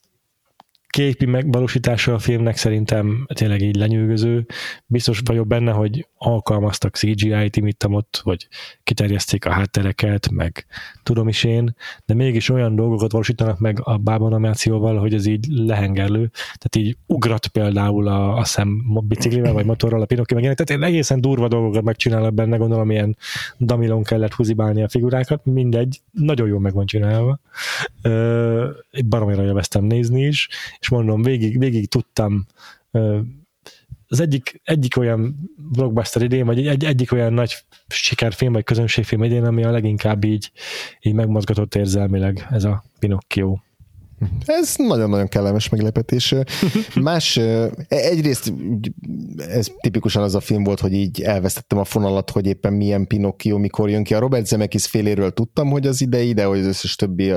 képi 0.99 1.27
megvalósítása 1.27 2.15
a 2.15 2.19
filmnek 2.19 2.57
szerintem 2.57 3.27
tényleg 3.35 3.61
így 3.61 3.77
lenyűgöző. 3.77 4.47
Biztos 4.87 5.20
vagyok 5.25 5.47
benne, 5.47 5.73
hogy 5.73 6.07
alkalmaztak 6.16 6.97
CGI-t, 6.97 7.57
imittam 7.57 7.95
ott, 7.95 8.20
vagy 8.25 8.49
kiterjeszték 8.83 9.45
a 9.45 9.51
háttereket, 9.51 10.31
meg 10.31 10.66
tudom 11.03 11.29
is 11.29 11.45
én, 11.45 11.75
de 12.07 12.15
mégis 12.15 12.49
olyan 12.49 12.75
dolgokat 12.75 13.12
valósítanak 13.12 13.59
meg 13.59 13.81
a 13.83 13.97
bában 13.97 14.33
animációval, 14.33 14.99
hogy 14.99 15.15
ez 15.15 15.27
így 15.27 15.47
lehengerlő. 15.49 16.31
Tehát 16.33 16.77
így 16.77 16.97
ugrat 17.07 17.47
például 17.47 18.09
a, 18.09 18.37
a 18.37 18.45
szem 18.45 19.01
biciklivel, 19.03 19.53
vagy 19.53 19.65
motorral 19.65 20.03
a 20.03 20.07
Pinocchio 20.07 20.41
meg 20.41 20.55
tehát 20.55 20.70
én 20.70 20.83
egészen 20.83 21.20
durva 21.20 21.49
dolgokat 21.49 21.83
megcsinálok 21.83 22.35
benne, 22.35 22.57
gondolom 22.57 22.91
ilyen 22.91 23.16
damilon 23.59 24.03
kellett 24.03 24.33
húzibálni 24.33 24.83
a 24.83 24.89
figurákat, 24.89 25.45
mindegy, 25.45 26.01
nagyon 26.11 26.49
jól 26.49 26.61
meg 26.61 26.75
van 26.75 26.87
csinálva. 26.87 27.41
baromira 29.07 29.43
élveztem 29.43 29.85
nézni 29.85 30.27
is, 30.27 30.49
és 30.79 30.88
mondom, 30.90 31.23
végig, 31.23 31.59
végig 31.59 31.89
tudtam 31.89 32.47
az 34.09 34.20
egyik, 34.20 34.60
egyik 34.65 34.97
olyan 34.97 35.51
blockbuster 35.73 36.23
idén, 36.23 36.47
vagy 36.47 36.66
egy, 36.66 36.85
egyik 36.85 37.12
olyan 37.12 37.32
nagy 37.32 37.56
sikerfilm, 37.89 38.52
vagy 38.52 38.65
közönségfilm 38.65 39.23
idén, 39.23 39.44
ami 39.44 39.65
a 39.65 39.70
leginkább 39.70 40.24
így, 40.24 40.52
így 41.01 41.15
megmozgatott 41.15 41.74
érzelmileg 41.74 42.47
ez 42.51 42.65
a 42.65 42.85
Pinocchio. 42.98 43.59
Ez 44.47 44.74
nagyon-nagyon 44.77 45.28
kellemes 45.28 45.69
meglepetés. 45.69 46.35
Más, 47.01 47.36
egyrészt 47.89 48.53
ez 49.36 49.69
tipikusan 49.81 50.23
az 50.23 50.35
a 50.35 50.40
film 50.40 50.65
volt, 50.65 50.81
hogy 50.81 50.93
így 50.93 51.20
elvesztettem 51.20 51.78
a 51.78 51.85
fonalat, 51.85 52.31
hogy 52.31 52.47
éppen 52.47 52.73
milyen 52.73 53.07
Pinocchio, 53.07 53.59
mikor 53.59 53.90
jön 53.90 54.05
ki. 54.05 54.15
A 54.15 54.19
Robert 54.19 54.47
Zemeckis 54.47 54.86
féléről 54.86 55.31
tudtam, 55.31 55.70
hogy 55.70 55.86
az 55.86 56.01
idei, 56.01 56.32
de 56.32 56.45
hogy 56.45 56.59
az 56.59 56.66
összes 56.66 56.97
többi 56.97 57.32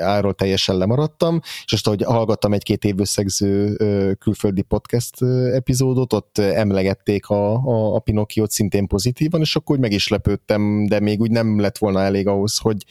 áról 0.00 0.34
teljesen 0.34 0.76
lemaradtam, 0.76 1.40
és 1.64 1.72
azt, 1.72 1.86
hogy 1.86 2.02
hallgattam 2.02 2.52
egy-két 2.52 2.84
évösszegző 2.84 3.74
külföldi 4.18 4.62
podcast 4.62 5.22
epizódot, 5.52 6.12
ott 6.12 6.38
emlegették 6.38 7.28
a, 7.28 7.54
a, 7.54 7.94
a 7.94 7.98
Pinocchio-t 7.98 8.50
szintén 8.50 8.86
pozitívan, 8.86 9.40
és 9.40 9.56
akkor 9.56 9.76
úgy 9.76 9.82
meg 9.82 9.92
is 9.92 10.08
lepődtem, 10.08 10.86
de 10.86 11.00
még 11.00 11.20
úgy 11.20 11.30
nem 11.30 11.60
lett 11.60 11.78
volna 11.78 12.00
elég 12.00 12.26
ahhoz, 12.26 12.58
hogy, 12.58 12.84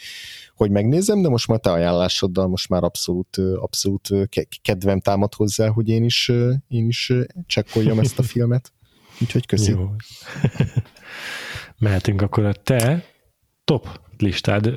hogy 0.58 0.72
megnézem, 0.72 1.22
de 1.22 1.30
most 1.30 1.48
már 1.48 1.60
te 1.60 1.72
ajánlásoddal 1.72 2.48
most 2.48 2.70
már 2.70 2.84
abszolút, 2.84 3.38
abszolút 3.38 4.10
kedvem 4.62 5.00
támad 5.00 5.34
hozzá, 5.34 5.68
hogy 5.68 5.90
én 5.90 6.04
is, 6.04 6.32
én 6.68 6.88
is 6.88 7.14
csekkoljam 7.46 8.00
ezt 8.00 8.20
a 8.20 8.24
filmet. 8.32 8.72
Úgyhogy 9.22 9.46
köszi. 9.46 9.72
Jó. 9.72 9.90
Mehetünk 11.80 12.22
akkor 12.22 12.46
a 12.46 12.54
te 12.54 13.04
top 13.64 14.00
listád 14.18 14.70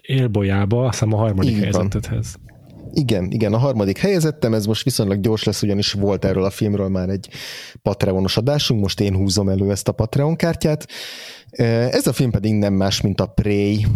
élbolyába, 0.00 0.84
azt 0.84 0.98
hiszem 0.98 1.14
a 1.14 1.16
harmadik 1.16 1.56
helyezetedhez. 1.56 2.36
Igen, 2.92 3.30
igen, 3.30 3.52
a 3.52 3.58
harmadik 3.58 3.98
helyezettem, 3.98 4.54
ez 4.54 4.66
most 4.66 4.84
viszonylag 4.84 5.20
gyors 5.20 5.44
lesz, 5.44 5.62
ugyanis 5.62 5.92
volt 5.92 6.24
erről 6.24 6.44
a 6.44 6.50
filmről 6.50 6.88
már 6.88 7.08
egy 7.08 7.28
Patreonos 7.82 8.36
adásunk, 8.36 8.80
most 8.80 9.00
én 9.00 9.14
húzom 9.14 9.48
elő 9.48 9.70
ezt 9.70 9.88
a 9.88 9.92
Patreon 9.92 10.36
kártyát. 10.36 10.86
Ez 11.90 12.06
a 12.06 12.12
film 12.12 12.30
pedig 12.30 12.54
nem 12.54 12.74
más, 12.74 13.00
mint 13.00 13.20
a 13.20 13.26
Prey, 13.26 13.86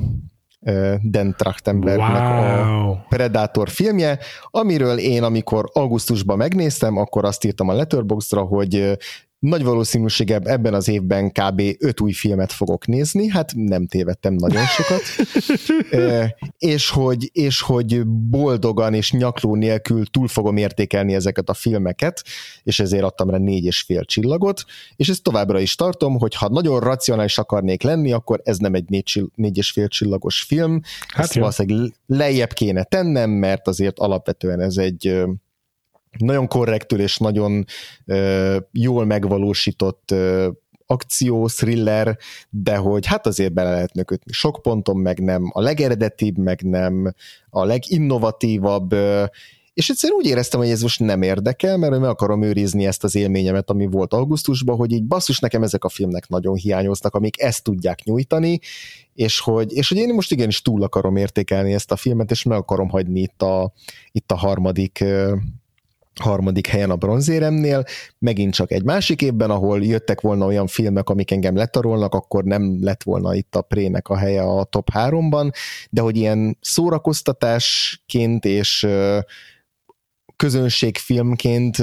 Dan 1.03 1.35
Trachtenbergnek 1.37 2.23
wow. 2.23 2.91
a 2.91 3.05
Predator 3.09 3.69
filmje, 3.69 4.19
amiről 4.51 4.99
én, 4.99 5.23
amikor 5.23 5.70
augusztusban 5.73 6.37
megnéztem, 6.37 6.97
akkor 6.97 7.24
azt 7.24 7.45
írtam 7.45 7.69
a 7.69 7.73
Letterboxdra, 7.73 8.43
hogy 8.43 8.99
nagy 9.41 9.65
valószínűséggel 9.65 10.41
ebben 10.45 10.75
az 10.75 10.89
évben 10.89 11.33
kb. 11.33 11.62
öt 11.79 12.01
új 12.01 12.12
filmet 12.12 12.53
fogok 12.53 12.87
nézni, 12.87 13.29
hát 13.29 13.53
nem 13.55 13.87
tévedtem 13.87 14.35
nagyon 14.35 14.65
sokat, 14.67 15.03
e, 16.03 16.37
és, 16.59 16.91
hogy, 16.91 17.31
és 17.33 17.61
hogy 17.61 18.07
boldogan 18.07 18.95
és 18.95 19.12
nyakló 19.12 19.55
nélkül 19.55 20.07
túl 20.07 20.29
fogom 20.29 20.57
értékelni 20.57 21.15
ezeket 21.15 21.49
a 21.49 21.55
filmeket, 21.55 22.23
és 22.62 22.81
ezért 22.81 23.05
adtam 23.05 23.31
rá 23.31 23.39
négy 23.39 23.65
és 23.65 23.81
fél 23.81 24.05
csillagot, 24.05 24.65
és 24.97 25.09
ezt 25.09 25.23
továbbra 25.23 25.61
is 25.61 25.75
tartom, 25.75 26.19
hogy 26.19 26.35
ha 26.35 26.49
nagyon 26.49 26.81
racionális 26.81 27.39
akarnék 27.39 27.83
lenni, 27.83 28.12
akkor 28.12 28.41
ez 28.45 28.59
nem 28.59 28.75
egy 28.75 28.89
négy, 28.89 29.03
csill- 29.03 29.33
négy 29.35 29.57
és 29.57 29.71
fél 29.71 29.89
csillagos 29.89 30.43
film, 30.43 30.81
hát 31.09 31.25
ezt 31.25 31.35
valószínűleg 31.35 31.93
lejjebb 32.07 32.53
kéne 32.53 32.83
tennem, 32.83 33.31
mert 33.31 33.69
azért 33.69 33.99
alapvetően 33.99 34.61
ez 34.61 34.77
egy 34.77 35.25
nagyon 36.19 36.47
korrektül 36.47 37.01
és 37.01 37.16
nagyon 37.16 37.65
uh, 38.07 38.57
jól 38.73 39.05
megvalósított 39.05 40.11
uh, 40.12 40.47
akció, 40.87 41.47
thriller, 41.47 42.19
de 42.51 42.77
hogy 42.77 43.07
hát 43.07 43.27
azért 43.27 43.53
bele 43.53 43.70
lehetne 43.70 44.03
kötni. 44.03 44.32
Sok 44.32 44.62
ponton, 44.62 44.97
meg 44.97 45.19
nem 45.19 45.51
a 45.53 45.61
legeredetibb, 45.61 46.37
meg 46.39 46.62
nem 46.62 47.15
a 47.51 47.65
leginnovatívabb, 47.65 48.93
uh, 48.93 49.24
és 49.81 49.91
egyszerűen 49.91 50.19
úgy 50.19 50.27
éreztem, 50.27 50.61
hogy 50.61 50.69
ez 50.69 50.82
most 50.82 51.01
nem 51.01 51.23
érdekel, 51.23 51.77
mert 51.77 51.99
meg 51.99 52.09
akarom 52.09 52.43
őrizni 52.43 52.87
ezt 52.87 53.05
az 53.05 53.15
élményemet, 53.15 53.70
ami 53.70 53.87
volt 53.87 54.15
augusztusban, 54.15 54.77
hogy 54.77 54.93
így 54.93 55.05
basszus, 55.05 55.39
nekem 55.39 55.62
ezek 55.62 55.85
a 55.85 55.89
filmnek 55.89 56.28
nagyon 56.28 56.55
hiányoznak, 56.55 57.15
amik 57.15 57.43
ezt 57.43 57.65
tudják 57.65 58.03
nyújtani, 58.05 58.59
és 59.15 59.41
hogy, 59.41 59.73
és 59.73 59.89
hogy 59.89 59.99
én 59.99 60.15
most 60.15 60.32
igenis 60.32 60.62
túl 60.62 60.82
akarom 60.82 61.16
értékelni 61.16 61.73
ezt 61.73 61.93
a 61.93 61.97
filmet, 61.97 62.31
és 62.31 62.43
meg 62.43 62.59
akarom 62.59 62.89
hagyni 62.89 63.20
itt 63.20 63.43
a, 63.43 63.73
itt 64.12 64.32
a 64.32 64.37
harmadik 64.37 65.05
harmadik 66.20 66.66
helyen 66.66 66.91
a 66.91 66.97
bronzéremnél, 66.97 67.85
megint 68.19 68.55
csak 68.55 68.73
egy 68.73 68.85
másik 68.85 69.23
évben, 69.23 69.51
ahol 69.51 69.85
jöttek 69.85 70.20
volna 70.20 70.47
olyan 70.47 70.66
filmek, 70.66 71.09
amik 71.09 71.31
engem 71.31 71.57
letarolnak, 71.57 72.15
akkor 72.15 72.45
nem 72.45 72.78
lett 72.81 73.03
volna 73.03 73.35
itt 73.35 73.55
a 73.55 73.62
Prének 73.62 74.09
a 74.09 74.16
helye 74.16 74.43
a 74.43 74.65
top 74.65 74.89
3-ban, 74.95 75.53
de 75.91 76.01
hogy 76.01 76.16
ilyen 76.16 76.59
szórakoztatásként 76.61 78.45
és 78.45 78.87
közönségfilmként 80.37 81.77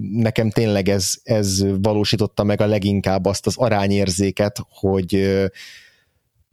nekem 0.00 0.50
tényleg 0.50 0.88
ez, 0.88 1.12
ez 1.22 1.64
valósította 1.82 2.44
meg 2.44 2.60
a 2.60 2.66
leginkább 2.66 3.24
azt 3.24 3.46
az 3.46 3.56
arányérzéket, 3.56 4.58
hogy 4.68 5.28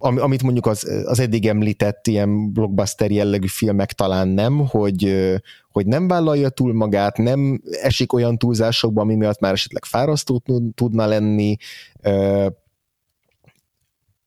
amit 0.05 0.43
mondjuk 0.43 0.65
az, 0.65 1.03
az 1.05 1.19
eddig 1.19 1.47
említett 1.47 2.07
ilyen 2.07 2.51
blockbuster 2.51 3.11
jellegű 3.11 3.47
filmek 3.47 3.93
talán 3.93 4.27
nem, 4.27 4.67
hogy, 4.67 5.31
hogy 5.71 5.85
nem 5.85 6.07
vállalja 6.07 6.49
túl 6.49 6.73
magát, 6.73 7.17
nem 7.17 7.61
esik 7.81 8.13
olyan 8.13 8.37
túlzásokba, 8.37 9.01
ami 9.01 9.15
miatt 9.15 9.39
már 9.39 9.53
esetleg 9.53 9.85
fárasztó 9.85 10.43
tudna 10.75 11.05
lenni, 11.05 11.57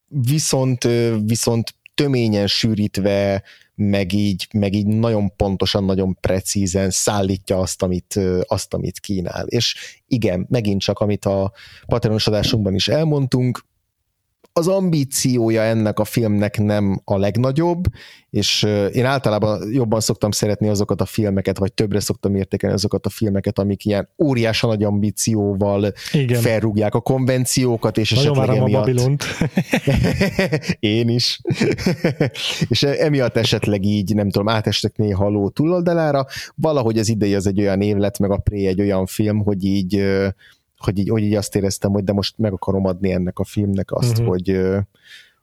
viszont, 0.08 0.88
viszont 1.24 1.74
töményen 1.94 2.46
sűrítve, 2.46 3.42
meg 3.74 4.12
így, 4.12 4.48
meg 4.52 4.74
így 4.74 4.86
nagyon 4.86 5.36
pontosan, 5.36 5.84
nagyon 5.84 6.16
precízen 6.20 6.90
szállítja 6.90 7.58
azt, 7.58 7.82
amit, 7.82 8.20
azt, 8.42 8.74
amit 8.74 8.98
kínál. 8.98 9.46
És 9.46 9.76
igen, 10.06 10.46
megint 10.48 10.80
csak, 10.80 10.98
amit 10.98 11.24
a 11.24 11.52
adásunkban 11.86 12.74
is 12.74 12.88
elmondtunk, 12.88 13.66
az 14.58 14.68
ambíciója 14.68 15.62
ennek 15.62 15.98
a 15.98 16.04
filmnek 16.04 16.58
nem 16.58 17.00
a 17.04 17.16
legnagyobb, 17.16 17.84
és 18.30 18.62
én 18.92 19.04
általában 19.04 19.72
jobban 19.72 20.00
szoktam 20.00 20.30
szeretni 20.30 20.68
azokat 20.68 21.00
a 21.00 21.04
filmeket, 21.04 21.58
vagy 21.58 21.72
többre 21.72 22.00
szoktam 22.00 22.34
értékelni 22.34 22.74
azokat 22.74 23.06
a 23.06 23.08
filmeket, 23.08 23.58
amik 23.58 23.84
ilyen 23.84 24.08
óriási 24.22 24.66
nagy 24.66 24.82
ambícióval 24.82 25.92
Igen. 26.12 26.40
felrúgják 26.40 26.94
a 26.94 27.00
konvenciókat, 27.00 27.98
és 27.98 28.10
Nagyon 28.10 28.32
esetleg 28.32 28.56
emiatt... 28.56 28.74
a 28.74 28.78
Babilont. 28.78 29.24
én 30.78 31.08
is. 31.08 31.40
és 32.68 32.82
emiatt 32.82 33.36
esetleg 33.36 33.84
így, 33.84 34.14
nem 34.14 34.30
tudom, 34.30 34.48
átestek 34.48 34.96
néha 34.96 35.24
a 35.24 35.28
ló 35.28 35.48
túloldalára. 35.48 36.26
Valahogy 36.54 36.98
az 36.98 37.08
idei 37.08 37.34
az 37.34 37.46
egy 37.46 37.60
olyan 37.60 37.80
év 37.80 37.96
lett, 37.96 38.18
meg 38.18 38.30
a 38.30 38.36
Pré 38.36 38.66
egy 38.66 38.80
olyan 38.80 39.06
film, 39.06 39.38
hogy 39.38 39.64
így 39.64 40.04
hogy 40.78 40.98
így, 40.98 41.08
hogy 41.08 41.22
így 41.22 41.34
azt 41.34 41.56
éreztem, 41.56 41.90
hogy 41.90 42.04
de 42.04 42.12
most 42.12 42.38
meg 42.38 42.52
akarom 42.52 42.84
adni 42.84 43.12
ennek 43.12 43.38
a 43.38 43.44
filmnek 43.44 43.92
azt, 43.92 44.10
uh-huh. 44.10 44.26
hogy, 44.26 44.60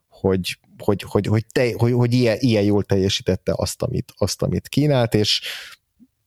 hogy, 0.08 0.58
hogy, 0.78 1.02
hogy, 1.02 1.26
hogy, 1.26 1.44
te, 1.52 1.72
hogy, 1.76 1.92
hogy 1.92 2.12
ilyen, 2.12 2.36
ilyen 2.40 2.62
jól 2.62 2.82
teljesítette 2.82 3.52
azt 3.56 3.82
amit, 3.82 4.12
azt, 4.16 4.42
amit 4.42 4.68
kínált, 4.68 5.14
és 5.14 5.40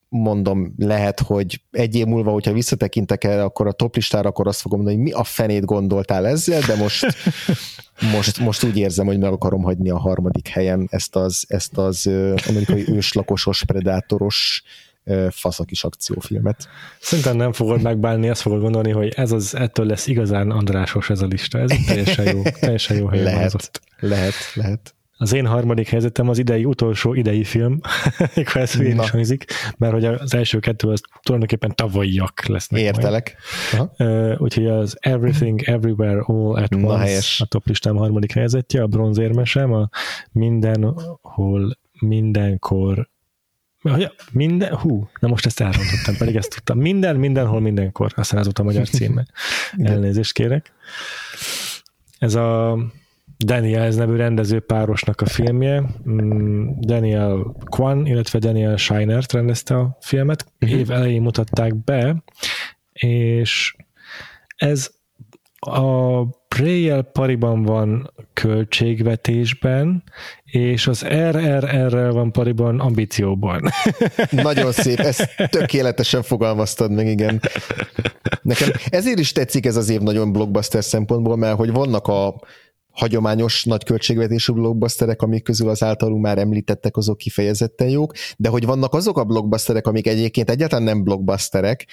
mondom, 0.10 0.74
lehet, 0.78 1.20
hogy 1.20 1.62
egy 1.72 1.96
év 1.96 2.06
múlva, 2.06 2.32
hogyha 2.32 2.54
visszatekintek 2.54 3.24
el, 3.24 3.44
akkor 3.44 3.68
a 3.68 3.72
toplistára, 3.72 4.30
akkor 4.30 4.48
azt 4.48 4.62
fogom 4.62 4.78
mondani, 4.78 5.02
hogy 5.02 5.12
mi 5.12 5.20
a 5.20 5.24
fenét 5.24 5.66
gondoltál 5.66 6.28
ezzel, 6.28 6.62
de 6.62 6.76
most, 6.76 7.06
most, 8.16 8.40
most 8.40 8.64
úgy 8.64 8.78
érzem, 8.78 9.06
hogy 9.06 9.20
meg 9.20 9.32
akarom 9.32 9.64
hagyni 9.64 9.90
a 9.90 9.98
harmadik 9.98 10.48
helyen 10.48 10.88
ezt 10.92 11.16
az, 11.16 11.46
ezt 11.48 11.78
az 11.78 12.10
amerikai 12.48 12.88
őslakosos, 12.88 13.64
predátoros 13.64 14.64
faszakis 15.30 15.84
akciófilmet. 15.84 16.68
Szerintem 17.00 17.36
nem 17.36 17.52
fogod 17.52 17.82
megbánni, 17.82 18.30
azt 18.30 18.42
fogod 18.42 18.62
gondolni, 18.62 18.92
hogy 18.92 19.14
ez 19.16 19.32
az, 19.32 19.56
ettől 19.56 19.86
lesz 19.86 20.08
igazán 20.08 20.52
Andrásos 20.52 21.10
ez 21.10 21.22
a 21.22 21.26
lista. 21.26 21.60
Ez 21.60 21.72
teljesen 21.86 22.36
jó, 22.36 22.42
teljesen 22.60 22.98
jó 22.98 23.08
helyen 23.08 23.24
Lehet, 23.24 23.82
lehet, 24.00 24.34
lehet. 24.54 24.94
Az 25.22 25.34
én 25.34 25.46
harmadik 25.46 25.90
helyzetem 25.90 26.30
az 26.30 26.38
idei 26.38 26.66
utolsó 26.66 27.14
idei 27.14 27.44
film, 27.44 27.80
ha 28.54 28.60
ez 28.60 28.74
hülyén 28.74 29.00
is 29.00 29.10
hangzik, 29.10 29.46
mert 29.78 29.94
hogy 29.94 30.06
az 30.06 30.34
első 30.34 30.60
kettő 30.60 30.88
az 30.88 31.02
tulajdonképpen 31.22 31.76
tavalyiak 31.76 32.46
lesznek. 32.46 32.82
Értelek. 32.82 33.36
Uh, 33.98 34.36
úgyhogy 34.38 34.68
az 34.68 34.98
Everything 35.00 35.62
Everywhere 35.62 36.20
All 36.20 36.56
at 36.56 36.70
Na, 36.70 36.88
Once 36.88 37.04
helyes. 37.04 37.42
a 37.42 37.46
top 37.46 37.68
listám 37.68 37.96
harmadik 37.96 38.32
helyzetje, 38.32 38.82
a 38.82 38.88
bronzérmesem, 38.88 39.74
a 39.74 39.90
mindenhol, 40.32 41.78
mindenkor 42.00 43.10
Ja, 43.84 44.12
minden, 44.32 44.76
hú, 44.76 45.10
na 45.20 45.28
most 45.28 45.46
ezt 45.46 45.60
elrontottam, 45.60 46.18
pedig 46.18 46.36
ezt 46.36 46.50
tudtam. 46.50 46.78
Minden, 46.78 47.16
mindenhol, 47.16 47.60
mindenkor. 47.60 48.12
Aztán 48.16 48.44
volt 48.44 48.60
a 48.60 48.64
magyar 48.64 48.88
címe. 48.88 49.26
Elnézést 49.78 50.34
kérek. 50.34 50.74
Ez 52.20 52.36
a 52.36 52.78
Daniels 53.46 53.96
nevű 53.96 54.16
rendező 54.16 54.60
párosnak 54.60 55.22
a 55.22 55.26
filmje. 55.26 55.84
Mm, 56.10 56.70
Daniel 56.80 57.56
Kwan, 57.66 58.06
illetve 58.06 58.40
Daniel 58.40 58.78
Scheinert 58.78 59.32
rendezte 59.32 59.76
a 59.78 59.98
filmet. 60.02 60.46
Uh-huh. 60.62 60.80
Év 60.80 60.92
elején 60.92 61.22
mutatták 61.22 61.76
be, 61.76 62.24
és 62.94 63.76
ez 64.56 64.92
a 65.60 66.22
Preyel 66.56 67.02
pariban 67.02 67.64
van 67.64 68.14
költségvetésben, 68.34 70.04
és 70.46 70.88
az 70.88 71.06
RRR-rel 71.06 72.12
van 72.12 72.32
pariban 72.32 72.80
ambícióban. 72.80 73.70
Nagyon 74.32 74.72
szép, 74.72 75.00
ezt 75.00 75.30
tökéletesen 75.50 76.22
fogalmaztad 76.22 76.92
meg, 76.92 77.08
igen. 77.08 77.42
Nekem 78.42 78.70
ezért 78.90 79.20
is 79.20 79.32
tetszik 79.32 79.66
ez 79.66 79.76
az 79.76 79.90
év 79.90 80.00
nagyon 80.00 80.32
blockbuster 80.32 80.84
szempontból, 80.84 81.38
mert 81.38 81.58
hogy 81.58 81.72
vannak 81.72 82.08
a 82.08 82.42
hagyományos 82.92 83.64
nagy 83.64 83.84
költségvetésű 83.84 84.54
blockbusterek, 84.54 85.22
amik 85.22 85.44
közül 85.44 85.70
az 85.70 85.84
általunk 85.84 86.22
már 86.22 86.38
említettek, 86.38 86.98
azok 86.98 87.18
kifejezetten 87.18 87.90
jók, 87.90 88.14
de 88.38 88.50
hogy 88.50 88.66
vannak 88.66 88.94
azok 88.94 89.18
a 89.18 89.24
blockbusterek, 89.24 89.88
amik 89.88 90.08
egyébként 90.08 90.50
egyáltalán 90.50 90.84
nem 90.84 91.04
blockbusterek, 91.04 91.88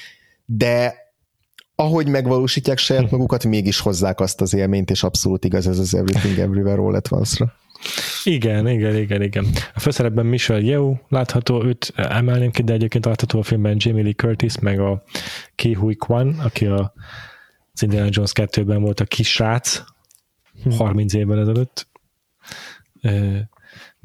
de 0.44 1.05
ahogy 1.76 2.08
megvalósítják 2.08 2.78
saját 2.78 3.08
hm. 3.08 3.14
magukat, 3.14 3.44
mégis 3.44 3.80
hozzák 3.80 4.20
azt 4.20 4.40
az 4.40 4.54
élményt, 4.54 4.90
és 4.90 5.02
abszolút 5.02 5.44
igaz 5.44 5.66
ez 5.66 5.78
az 5.78 5.94
Everything 5.94 6.38
Everywhere 6.38 6.80
All 6.82 6.94
at 6.94 7.12
Once-ra. 7.12 7.52
Igen, 8.24 8.68
igen, 8.68 8.96
igen, 8.96 9.22
igen. 9.22 9.46
A 9.74 9.80
főszerepben 9.80 10.26
Michelle 10.26 10.62
Yeoh 10.62 10.98
látható, 11.08 11.64
őt 11.64 11.92
emelném 11.96 12.50
ki, 12.50 12.62
de 12.62 12.72
egyébként 12.72 13.04
látható 13.04 13.38
a 13.38 13.42
filmben 13.42 13.76
Jamie 13.78 14.02
Lee 14.02 14.12
Curtis, 14.12 14.58
meg 14.58 14.80
a 14.80 15.02
Ki 15.54 15.72
Hui 15.72 15.94
Kwan, 15.94 16.38
aki 16.38 16.66
a 16.66 16.92
az 17.72 17.82
Indiana 17.82 18.08
Jones 18.10 18.30
2-ben 18.34 18.82
volt 18.82 19.00
a 19.00 19.04
kisrác, 19.04 19.84
30 20.76 21.12
évvel 21.12 21.38
ezelőtt, 21.40 21.88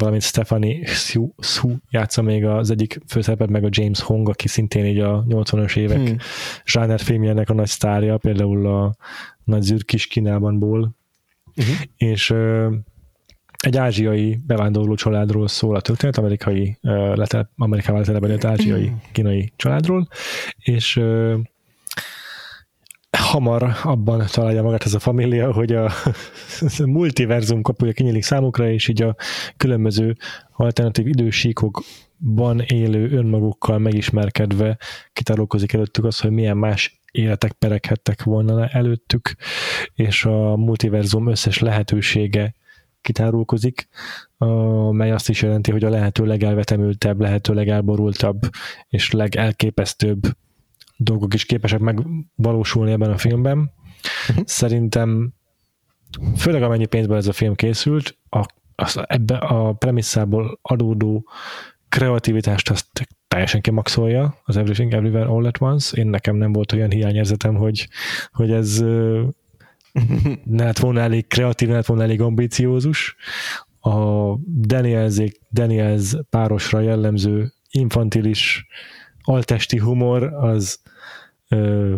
valamint 0.01 0.23
Stephanie 0.23 0.85
Su, 0.85 1.29
Su 1.37 1.69
játsza 1.89 2.21
még 2.21 2.45
az 2.45 2.69
egyik 2.69 2.99
főszerepet, 3.07 3.49
meg 3.49 3.63
a 3.63 3.69
James 3.71 4.01
Hong, 4.01 4.29
aki 4.29 4.47
szintén 4.47 4.85
így 4.85 4.99
a 4.99 5.23
80-as 5.29 5.77
évek 5.77 5.97
hmm. 5.97 6.17
zsáner 6.65 6.99
filmjének 6.99 7.49
a 7.49 7.53
nagy 7.53 7.67
sztárja, 7.67 8.17
például 8.17 8.67
a 8.67 8.95
Nagy 9.43 9.61
Zűr 9.61 9.85
kis 9.85 10.07
Kínálbanból, 10.07 10.95
uh-huh. 11.55 11.75
és 11.95 12.33
egy 13.57 13.77
ázsiai 13.77 14.39
bevándorló 14.45 14.95
családról 14.95 15.47
szól 15.47 15.75
a 15.75 15.81
történet, 15.81 16.17
amerikai, 16.17 16.77
letel, 17.13 17.49
Amerikával 17.55 17.99
letelepedett 17.99 18.43
ázsiai 18.43 18.87
hmm. 18.87 19.01
kínai 19.11 19.53
családról, 19.55 20.07
és 20.57 21.01
hamar 23.17 23.75
abban 23.83 24.25
találja 24.31 24.63
magát 24.63 24.83
ez 24.83 24.93
a 24.93 24.99
família, 24.99 25.53
hogy 25.53 25.71
a 25.71 25.91
multiverzum 26.85 27.61
kapuja 27.61 27.91
kinyílik 27.91 28.23
számukra, 28.23 28.69
és 28.69 28.87
így 28.87 29.01
a 29.01 29.15
különböző 29.57 30.17
alternatív 30.51 31.07
idősíkokban 31.07 32.59
élő 32.59 33.11
önmagukkal 33.11 33.77
megismerkedve 33.77 34.77
kitárulkozik 35.13 35.73
előttük 35.73 36.05
az, 36.05 36.19
hogy 36.19 36.31
milyen 36.31 36.57
más 36.57 37.01
életek 37.11 37.51
pereghettek 37.51 38.23
volna 38.23 38.67
előttük, 38.67 39.35
és 39.93 40.25
a 40.25 40.55
multiverzum 40.55 41.27
összes 41.27 41.59
lehetősége 41.59 42.55
kitárulkozik, 43.01 43.87
mely 44.91 45.11
azt 45.11 45.29
is 45.29 45.41
jelenti, 45.41 45.71
hogy 45.71 45.83
a 45.83 45.89
lehető 45.89 46.25
legelvetemültebb, 46.25 47.21
lehető 47.21 47.53
legelborultabb 47.53 48.39
és 48.87 49.11
legelképesztőbb 49.11 50.19
dolgok 51.03 51.33
is 51.33 51.45
képesek 51.45 51.79
megvalósulni 51.79 52.91
ebben 52.91 53.11
a 53.11 53.17
filmben. 53.17 53.71
Szerintem 54.45 55.33
főleg 56.37 56.63
amennyi 56.63 56.85
pénzben 56.85 57.17
ez 57.17 57.27
a 57.27 57.33
film 57.33 57.55
készült, 57.55 58.17
a, 58.29 58.45
az, 58.75 58.99
ebbe 59.07 59.37
a 59.37 59.73
premisszából 59.73 60.59
adódó 60.61 61.29
kreativitást 61.89 62.69
azt 62.69 62.85
teljesen 63.27 63.61
kimaxolja 63.61 64.37
az 64.43 64.57
Everything 64.57 64.93
Everywhere 64.93 65.25
All 65.25 65.45
at 65.45 65.61
Once. 65.61 65.97
Én 65.97 66.07
nekem 66.07 66.35
nem 66.35 66.53
volt 66.53 66.71
olyan 66.71 66.91
hiányérzetem, 66.91 67.55
hogy, 67.55 67.87
hogy 68.31 68.51
ez 68.51 68.79
ne 70.43 70.63
lett 70.63 70.79
volna 70.79 70.99
elég 70.99 71.27
kreatív, 71.27 71.67
ne 71.67 71.75
lett 71.75 71.85
volna 71.85 72.03
elég 72.03 72.21
ambiciózus. 72.21 73.15
A 73.79 74.35
Daniels, 74.45 75.15
Daniels 75.51 76.15
párosra 76.29 76.79
jellemző 76.79 77.53
infantilis 77.69 78.67
altesti 79.21 79.77
humor 79.77 80.23
az 80.23 80.79
ö, 81.51 81.95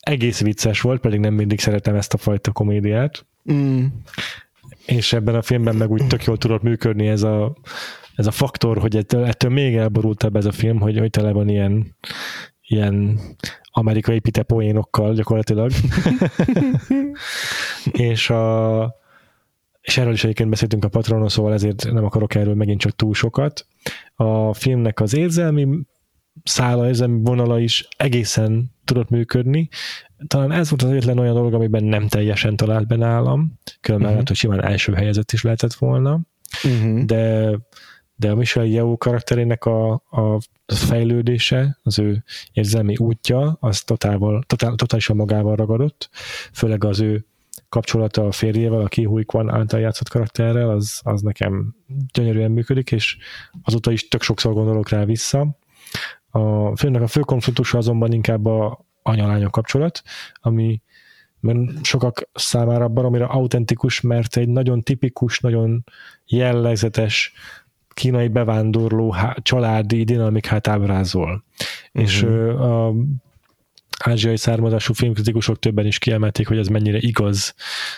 egész 0.00 0.40
vicces 0.40 0.80
volt, 0.80 1.00
pedig 1.00 1.20
nem 1.20 1.34
mindig 1.34 1.60
szeretem 1.60 1.94
ezt 1.94 2.14
a 2.14 2.16
fajta 2.16 2.52
komédiát. 2.52 3.26
Mm. 3.52 3.84
És 4.86 5.12
ebben 5.12 5.34
a 5.34 5.42
filmben 5.42 5.76
meg 5.76 5.90
úgy 5.90 6.06
tök 6.06 6.24
jól 6.24 6.38
tudott 6.38 6.62
működni 6.62 7.08
ez 7.08 7.22
a, 7.22 7.56
ez 8.14 8.26
a 8.26 8.30
faktor, 8.30 8.78
hogy 8.78 8.96
ettől, 8.96 9.24
ettől 9.24 9.50
még 9.50 9.74
elborultabb 9.74 10.36
ez 10.36 10.44
a 10.44 10.52
film, 10.52 10.80
hogy, 10.80 10.98
hogy 10.98 11.10
tele 11.10 11.32
van 11.32 11.48
ilyen, 11.48 11.96
ilyen 12.66 13.20
amerikai 13.64 14.18
pite 14.18 14.42
poénokkal 14.42 15.14
gyakorlatilag. 15.14 15.70
és 17.92 18.30
a 18.30 19.00
és 19.82 19.98
erről 19.98 20.12
is 20.12 20.24
egyébként 20.24 20.48
beszéltünk 20.50 20.84
a 20.84 20.88
patronon, 20.88 21.28
szóval 21.28 21.52
ezért 21.52 21.92
nem 21.92 22.04
akarok 22.04 22.34
erről 22.34 22.54
megint 22.54 22.80
csak 22.80 22.96
túl 22.96 23.14
sokat. 23.14 23.66
A 24.14 24.54
filmnek 24.54 25.00
az 25.00 25.14
érzelmi 25.14 25.68
szála, 26.44 26.86
ezen 26.86 27.24
vonala 27.24 27.58
is 27.58 27.88
egészen 27.96 28.74
tudott 28.84 29.08
működni. 29.08 29.68
Talán 30.26 30.52
ez 30.52 30.70
volt 30.70 30.82
az 30.82 30.90
egyetlen 30.90 31.18
olyan 31.18 31.34
dolog, 31.34 31.54
amiben 31.54 31.84
nem 31.84 32.08
teljesen 32.08 32.56
talált 32.56 32.86
be 32.86 32.96
nálam, 32.96 33.58
különben 33.80 34.10
uh-huh. 34.10 34.26
hogy 34.26 34.36
simán 34.36 34.64
első 34.64 34.92
helyezett 34.92 35.32
is 35.32 35.42
lehetett 35.42 35.74
volna, 35.74 36.20
uh-huh. 36.64 37.04
de 37.04 37.56
de 38.16 38.30
a 38.30 38.34
Michel 38.34 38.64
Yeoh 38.64 38.98
karakterének 38.98 39.64
a, 39.64 39.92
a 39.92 40.38
fejlődése, 40.66 41.78
az 41.82 41.98
ő 41.98 42.24
érzelmi 42.52 42.96
útja, 42.96 43.56
az 43.60 43.82
totál, 43.82 44.18
totál, 44.46 44.74
totálisan 44.74 45.16
magával 45.16 45.56
ragadott, 45.56 46.10
főleg 46.52 46.84
az 46.84 47.00
ő 47.00 47.26
kapcsolata 47.68 48.26
a 48.26 48.32
férjével, 48.32 48.80
a 48.80 48.88
Ki 48.88 49.04
Hui 49.04 49.24
Kwan 49.24 49.50
által 49.50 49.80
játszott 49.80 50.08
karakterrel, 50.08 50.70
az, 50.70 51.00
az 51.02 51.20
nekem 51.20 51.74
gyönyörűen 52.12 52.50
működik, 52.50 52.92
és 52.92 53.16
azóta 53.62 53.92
is 53.92 54.08
tök 54.08 54.22
sokszor 54.22 54.52
gondolok 54.52 54.88
rá 54.88 55.04
vissza. 55.04 55.58
A 56.34 56.76
filmnek 56.76 57.02
a 57.02 57.06
fő 57.06 57.20
konfliktusa 57.20 57.78
azonban 57.78 58.12
inkább 58.12 58.46
a 58.46 58.84
anyalánya 59.02 59.50
kapcsolat, 59.50 60.02
ami 60.40 60.82
mert 61.40 61.84
sokak 61.84 62.28
számára 62.34 62.88
baromira 62.88 63.26
autentikus, 63.28 64.00
mert 64.00 64.36
egy 64.36 64.48
nagyon 64.48 64.82
tipikus, 64.82 65.40
nagyon 65.40 65.84
jellegzetes 66.26 67.32
kínai 67.88 68.28
bevándorló 68.28 69.14
családi 69.42 70.04
dinamikát 70.04 70.68
ábrázol. 70.68 71.44
Uh-huh. 71.92 72.02
És 72.02 72.22
a 72.22 72.92
ázsiai 74.06 74.36
származású 74.36 74.92
filmkritikusok 74.92 75.58
többen 75.58 75.86
is 75.86 75.98
kiemelték, 75.98 76.48
hogy 76.48 76.58
ez 76.58 76.66
mennyire 76.66 76.98
igaz. 76.98 77.54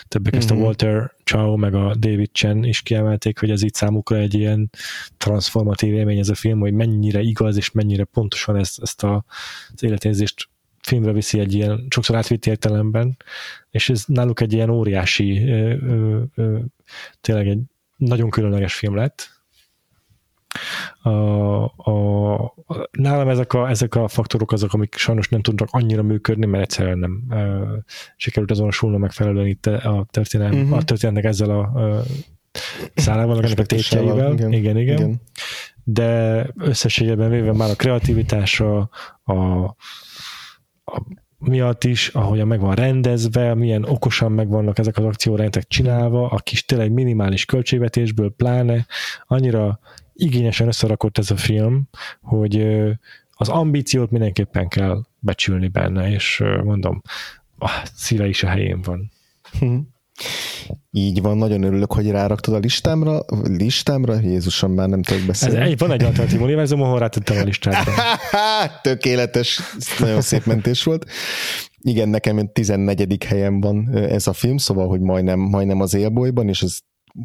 Többek 0.07 0.33
uh-huh. 0.33 0.41
ezt 0.41 0.51
a 0.51 0.53
mhm. 0.53 0.63
Walter 0.63 1.11
Chow 1.23 1.55
meg 1.55 1.73
a 1.75 1.95
David 1.95 2.29
Chen 2.31 2.63
is 2.63 2.81
kiemelték, 2.81 3.39
hogy 3.39 3.51
ez 3.51 3.63
itt 3.63 3.75
számukra 3.75 4.17
egy 4.17 4.33
ilyen 4.33 4.69
transformatív 5.17 5.93
élmény 5.93 6.19
ez 6.19 6.29
a 6.29 6.35
film, 6.35 6.59
hogy 6.59 6.73
mennyire 6.73 7.21
igaz 7.21 7.57
és 7.57 7.71
mennyire 7.71 8.03
pontosan 8.03 8.55
ezt, 8.57 8.81
ezt 8.81 9.03
a, 9.03 9.25
az 9.73 9.83
életérzést 9.83 10.49
filmre 10.81 11.11
viszi 11.11 11.39
egy 11.39 11.53
ilyen 11.53 11.85
sokszor 11.89 12.15
átvitt 12.15 12.45
értelemben, 12.45 13.17
és 13.71 13.89
ez 13.89 14.03
náluk 14.07 14.41
egy 14.41 14.53
ilyen 14.53 14.69
óriási, 14.69 15.49
ö, 15.49 15.75
ö, 15.87 16.21
ö, 16.35 16.59
tényleg 17.21 17.47
egy 17.47 17.59
nagyon 17.97 18.29
különleges 18.29 18.73
film 18.73 18.95
lett, 18.95 19.34
A, 21.01 21.09
a, 21.09 22.43
a, 22.43 22.89
nálam 22.91 23.27
ezek 23.27 23.53
a, 23.53 23.69
ezek 23.69 23.95
a 23.95 24.07
faktorok 24.07 24.51
azok, 24.51 24.73
amik 24.73 24.95
sajnos 24.95 25.29
nem 25.29 25.41
tudnak 25.41 25.67
annyira 25.71 26.03
működni, 26.03 26.45
mert 26.45 26.63
egyszerűen 26.63 26.97
nem 26.97 27.23
uh, 27.29 27.77
sikerült 28.15 28.51
azonosulnom 28.51 29.01
megfelelően 29.01 29.47
itt 29.47 29.65
a, 29.65 30.05
történet, 30.11 30.53
uh-huh. 30.53 30.77
a 30.77 30.83
történetnek 30.83 31.23
ezzel 31.23 31.49
a 31.49 31.71
uh, 31.73 31.99
szálával, 32.95 33.43
ennek 33.43 33.59
a 33.59 33.65
tétjeivel. 33.65 34.33
Igen, 34.33 34.53
igen, 34.53 34.77
igen. 34.77 34.97
igen. 34.97 35.21
De 35.83 36.47
összességében 36.57 37.29
véve 37.29 37.53
már 37.53 37.69
a 37.69 37.75
kreativitása, 37.75 38.89
a, 39.23 39.33
a 40.85 41.01
miatt 41.37 41.83
is, 41.83 42.07
ahogyan 42.07 42.47
meg 42.47 42.59
van 42.59 42.75
rendezve, 42.75 43.53
milyen 43.53 43.83
okosan 43.83 44.31
meg 44.31 44.49
vannak 44.49 44.77
ezek 44.77 44.97
az 44.97 45.03
akciórentek 45.03 45.67
csinálva, 45.67 46.29
a 46.29 46.37
kis 46.37 46.65
tényleg 46.65 46.91
minimális 46.91 47.45
költségvetésből 47.45 48.33
pláne, 48.37 48.85
annyira 49.27 49.79
igényesen 50.15 50.67
összerakott 50.67 51.17
ez 51.17 51.31
a 51.31 51.37
film, 51.37 51.87
hogy 52.21 52.65
az 53.31 53.49
ambíciót 53.49 54.11
mindenképpen 54.11 54.67
kell 54.67 55.01
becsülni 55.19 55.67
benne, 55.67 56.11
és 56.11 56.43
mondom, 56.63 57.01
a 57.59 57.69
szíve 57.95 58.27
is 58.27 58.43
a 58.43 58.47
helyén 58.47 58.81
van. 58.81 59.11
Hm. 59.59 59.77
Így 60.91 61.21
van, 61.21 61.37
nagyon 61.37 61.63
örülök, 61.63 61.93
hogy 61.93 62.09
ráraktad 62.09 62.53
a 62.53 62.57
listámra. 62.57 63.19
Listámra? 63.43 64.19
Jézusom, 64.19 64.71
már 64.71 64.89
nem 64.89 65.01
tudok 65.01 65.25
beszélni. 65.25 65.57
Ez 65.57 65.67
egy, 65.67 65.77
van 65.77 65.91
egy 65.91 66.03
alternatív 66.03 66.41
univerzum, 66.41 66.81
ahol 66.81 66.99
rátettem 66.99 67.37
a 67.37 67.43
listámra. 67.43 67.91
Tökéletes, 68.81 69.61
nagyon 69.99 70.21
szép 70.21 70.45
mentés 70.45 70.83
volt. 70.83 71.05
Igen, 71.81 72.09
nekem 72.09 72.49
14. 72.53 73.23
helyen 73.23 73.59
van 73.59 73.89
ez 73.95 74.27
a 74.27 74.33
film, 74.33 74.57
szóval, 74.57 74.87
hogy 74.87 74.99
majdnem, 74.99 75.39
majdnem 75.39 75.81
az 75.81 75.93
élbolyban, 75.93 76.47
és 76.47 76.61
ez 76.61 76.77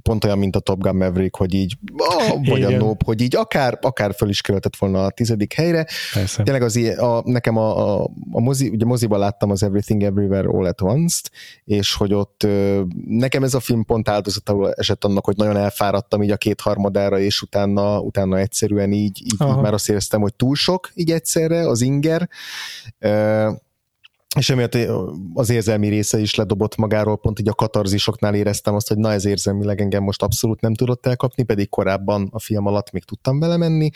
pont 0.02 0.24
olyan, 0.24 0.38
mint 0.38 0.56
a 0.56 0.60
Top 0.60 0.80
Gun 0.80 0.96
Maverick, 0.96 1.36
hogy 1.36 1.54
így, 1.54 1.76
oh, 1.96 2.46
vagy 2.48 2.58
Igen. 2.58 2.80
a 2.80 2.84
Nope, 2.84 3.04
hogy 3.04 3.20
így 3.20 3.36
akár, 3.36 3.78
akár 3.80 4.14
föl 4.14 4.28
is 4.28 4.40
kerültett 4.40 4.76
volna 4.76 5.04
a 5.04 5.10
tizedik 5.10 5.52
helyre. 5.52 5.86
Persze. 6.12 6.42
Tényleg 6.42 6.62
az, 6.62 6.76
a, 6.98 7.22
nekem 7.24 7.56
a, 7.56 8.00
a, 8.02 8.10
a 8.30 8.40
mozi, 8.40 8.68
ugye 8.68 8.84
moziban 8.84 9.18
láttam 9.18 9.50
az 9.50 9.62
Everything 9.62 10.02
Everywhere 10.02 10.48
All 10.48 10.66
at 10.66 10.80
Once-t, 10.80 11.30
és 11.64 11.94
hogy 11.94 12.14
ott 12.14 12.46
nekem 13.06 13.42
ez 13.42 13.54
a 13.54 13.60
film 13.60 13.84
pont 13.84 14.08
áldozatául 14.08 14.72
esett 14.72 15.04
annak, 15.04 15.24
hogy 15.24 15.36
nagyon 15.36 15.56
elfáradtam 15.56 16.22
így 16.22 16.30
a 16.30 16.36
kétharmadára, 16.36 17.18
és 17.18 17.42
utána, 17.42 18.00
utána 18.00 18.38
egyszerűen 18.38 18.92
így, 18.92 19.20
így, 19.22 19.32
így 19.32 19.56
már 19.62 19.72
azt 19.72 19.88
éreztem, 19.88 20.20
hogy 20.20 20.34
túl 20.34 20.54
sok 20.54 20.90
így 20.94 21.10
egyszerre 21.10 21.68
az 21.68 21.80
inger 21.80 22.28
és 24.36 24.50
emiatt 24.50 24.76
az 25.34 25.50
érzelmi 25.50 25.88
része 25.88 26.18
is 26.18 26.34
ledobott 26.34 26.76
magáról, 26.76 27.18
pont 27.18 27.40
így 27.40 27.48
a 27.48 27.54
katarzisoknál 27.54 28.34
éreztem 28.34 28.74
azt, 28.74 28.88
hogy 28.88 28.96
na 28.96 29.12
ez 29.12 29.24
érzelmileg 29.24 29.80
engem 29.80 30.02
most 30.02 30.22
abszolút 30.22 30.60
nem 30.60 30.74
tudott 30.74 31.06
elkapni, 31.06 31.42
pedig 31.42 31.68
korábban 31.68 32.28
a 32.32 32.40
film 32.40 32.66
alatt 32.66 32.90
még 32.90 33.04
tudtam 33.04 33.38
belemenni, 33.38 33.90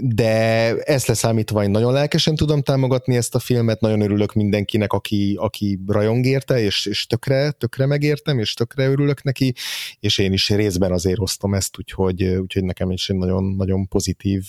de 0.00 0.74
ezt 0.76 1.06
leszámítva 1.06 1.62
én 1.62 1.70
nagyon 1.70 1.92
lelkesen 1.92 2.34
tudom 2.34 2.62
támogatni 2.62 3.16
ezt 3.16 3.34
a 3.34 3.38
filmet, 3.38 3.80
nagyon 3.80 4.00
örülök 4.00 4.32
mindenkinek, 4.32 4.92
aki, 4.92 5.36
aki 5.40 5.80
rajong 5.86 6.26
érte, 6.26 6.60
és, 6.60 6.86
és 6.86 7.06
tökre, 7.06 7.50
tökre 7.50 7.86
megértem, 7.86 8.38
és 8.38 8.54
tökre 8.54 8.88
örülök 8.88 9.22
neki, 9.22 9.54
és 10.00 10.18
én 10.18 10.32
is 10.32 10.48
részben 10.48 10.92
azért 10.92 11.18
osztom 11.18 11.54
ezt, 11.54 11.78
úgyhogy, 11.78 12.24
úgyhogy 12.24 12.64
nekem 12.64 12.90
is 12.90 13.08
egy 13.08 13.16
nagyon, 13.16 13.44
nagyon 13.44 13.88
pozitív, 13.88 14.44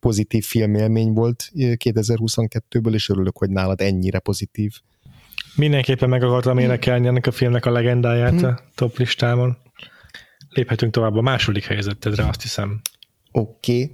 pozitív 0.00 0.44
filmélmény 0.44 1.12
volt 1.12 1.50
2022-ből, 1.54 2.94
és 2.94 3.08
örülök, 3.08 3.38
hogy 3.38 3.50
nálad 3.50 3.80
ennyire 3.80 4.18
pozitív. 4.18 4.72
Mindenképpen 5.54 6.08
meg 6.08 6.22
akartam 6.22 6.58
énekelni 6.58 7.06
ennek 7.06 7.26
a 7.26 7.30
filmnek 7.30 7.66
a 7.66 7.70
legendáját 7.70 8.40
hmm. 8.40 8.44
a 8.44 8.58
top 8.74 8.96
listámon. 8.96 9.56
Léphetünk 10.48 10.92
tovább 10.92 11.14
a 11.14 11.20
második 11.20 11.64
helyzetedre, 11.64 12.26
azt 12.28 12.42
hiszem. 12.42 12.80
Oké. 13.32 13.82
Okay. 13.82 13.92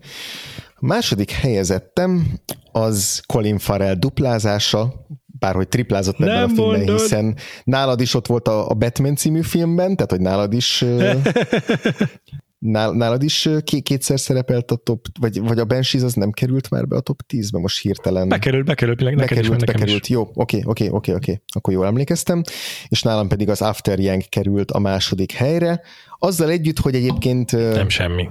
Második 0.87 1.31
helyezettem 1.31 2.27
az 2.73 3.23
Colin 3.27 3.59
Farrell 3.59 3.95
duplázása, 3.95 5.07
bárhogy 5.27 5.69
triplázott 5.69 6.21
ebben 6.21 6.35
Nem 6.35 6.43
a 6.43 6.47
filmben, 6.47 6.79
mondod. 6.79 7.01
hiszen 7.01 7.37
nálad 7.65 8.01
is 8.01 8.15
ott 8.15 8.27
volt 8.27 8.49
a, 8.49 8.71
a 8.71 8.75
Batman 8.75 9.17
című 9.17 9.43
filmben, 9.43 9.97
tehát 9.97 10.11
hogy 10.11 10.21
nálad 10.21 10.53
is 10.53 10.85
nálad 13.03 13.23
is 13.23 13.49
kétszer 13.83 14.21
szerepelt 14.21 14.71
a 14.71 14.77
top, 14.77 15.07
vagy, 15.21 15.41
vagy 15.41 15.59
a 15.59 15.65
Banshees 15.65 16.05
az 16.05 16.15
nem 16.15 16.31
került 16.31 16.71
már 16.71 16.87
be 16.87 16.97
a 16.97 17.01
top 17.01 17.21
10-be 17.29 17.59
most 17.59 17.81
hirtelen? 17.81 18.29
Bekerült, 18.29 18.65
bekerült, 18.65 18.99
bekerült, 18.99 19.29
bekerült, 19.29 19.61
is, 19.61 19.67
bekerült. 19.67 20.03
Is. 20.03 20.09
Jó, 20.09 20.31
oké, 20.35 20.63
oké, 20.65 20.89
oké, 20.89 21.15
oké, 21.15 21.43
akkor 21.55 21.73
jól 21.73 21.87
emlékeztem, 21.87 22.43
és 22.89 23.03
nálam 23.03 23.29
pedig 23.29 23.49
az 23.49 23.63
After 23.63 23.99
Yang 23.99 24.29
került 24.29 24.71
a 24.71 24.79
második 24.79 25.33
helyre, 25.33 25.81
azzal 26.19 26.51
együtt, 26.51 26.79
hogy 26.79 26.95
egyébként... 26.95 27.53
Nem 27.53 27.89
semmi 27.89 28.29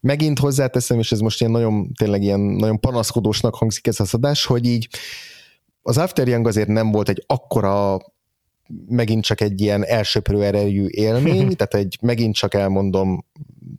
megint 0.00 0.38
hozzáteszem, 0.38 0.98
és 0.98 1.12
ez 1.12 1.20
most 1.20 1.40
ilyen 1.40 1.52
nagyon, 1.52 1.92
tényleg 1.92 2.22
ilyen 2.22 2.40
nagyon 2.40 2.80
panaszkodósnak 2.80 3.54
hangzik 3.54 3.86
ez 3.86 4.00
az 4.00 4.14
adás, 4.14 4.44
hogy 4.44 4.66
így 4.66 4.88
az 5.82 5.98
After 5.98 6.28
Young 6.28 6.46
azért 6.46 6.68
nem 6.68 6.90
volt 6.90 7.08
egy 7.08 7.24
akkora 7.26 7.98
megint 8.86 9.24
csak 9.24 9.40
egy 9.40 9.60
ilyen 9.60 9.84
elsöprő 9.84 10.42
erejű 10.42 10.86
élmény, 10.86 11.48
tehát 11.56 11.74
egy 11.74 11.98
megint 12.00 12.34
csak 12.34 12.54
elmondom, 12.54 13.24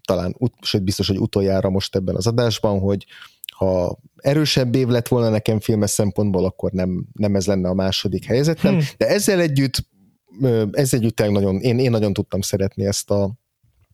talán, 0.08 0.36
sőt 0.62 0.84
biztos, 0.84 1.08
hogy 1.08 1.20
utoljára 1.20 1.70
most 1.70 1.96
ebben 1.96 2.16
az 2.16 2.28
adásban, 2.28 2.80
hogy 2.80 3.06
ha 3.56 4.00
erősebb 4.16 4.76
év 4.76 4.88
lett 4.88 5.08
volna 5.08 5.30
nekem 5.30 5.60
filmes 5.60 5.90
szempontból, 5.90 6.46
akkor 6.46 6.72
nem, 6.72 7.06
nem 7.14 7.36
ez 7.36 7.46
lenne 7.46 7.70
a 7.70 7.74
második 7.74 8.26
helyzetem, 8.26 8.74
hmm. 8.74 8.84
de 8.98 9.08
ezzel 9.08 9.40
együtt 9.40 9.88
ezzel 10.72 11.00
együtt 11.00 11.20
nagyon, 11.30 11.60
én, 11.60 11.80
én 11.80 11.92
nagyon 11.92 12.14
tudtam 12.14 12.42
szeretni 12.42 12.86
ezt 12.86 13.12
a, 13.12 13.34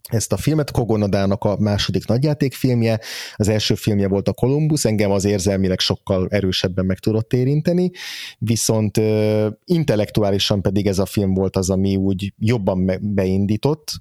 ezt 0.09 0.33
a 0.33 0.37
filmet, 0.37 0.71
Kogonadának 0.71 1.43
a 1.43 1.57
második 1.59 2.07
nagyjátékfilmje, 2.07 2.99
az 3.35 3.47
első 3.47 3.75
filmje 3.75 4.07
volt 4.07 4.27
a 4.27 4.33
Columbus, 4.33 4.85
engem 4.85 5.11
az 5.11 5.25
érzelmileg 5.25 5.79
sokkal 5.79 6.27
erősebben 6.29 6.85
meg 6.85 6.99
tudott 6.99 7.33
érinteni, 7.33 7.91
viszont 8.37 8.97
uh, 8.97 9.47
intellektuálisan 9.65 10.61
pedig 10.61 10.87
ez 10.87 10.99
a 10.99 11.05
film 11.05 11.33
volt 11.33 11.55
az, 11.55 11.69
ami 11.69 11.95
úgy 11.95 12.33
jobban 12.37 12.91
beindított. 13.01 13.91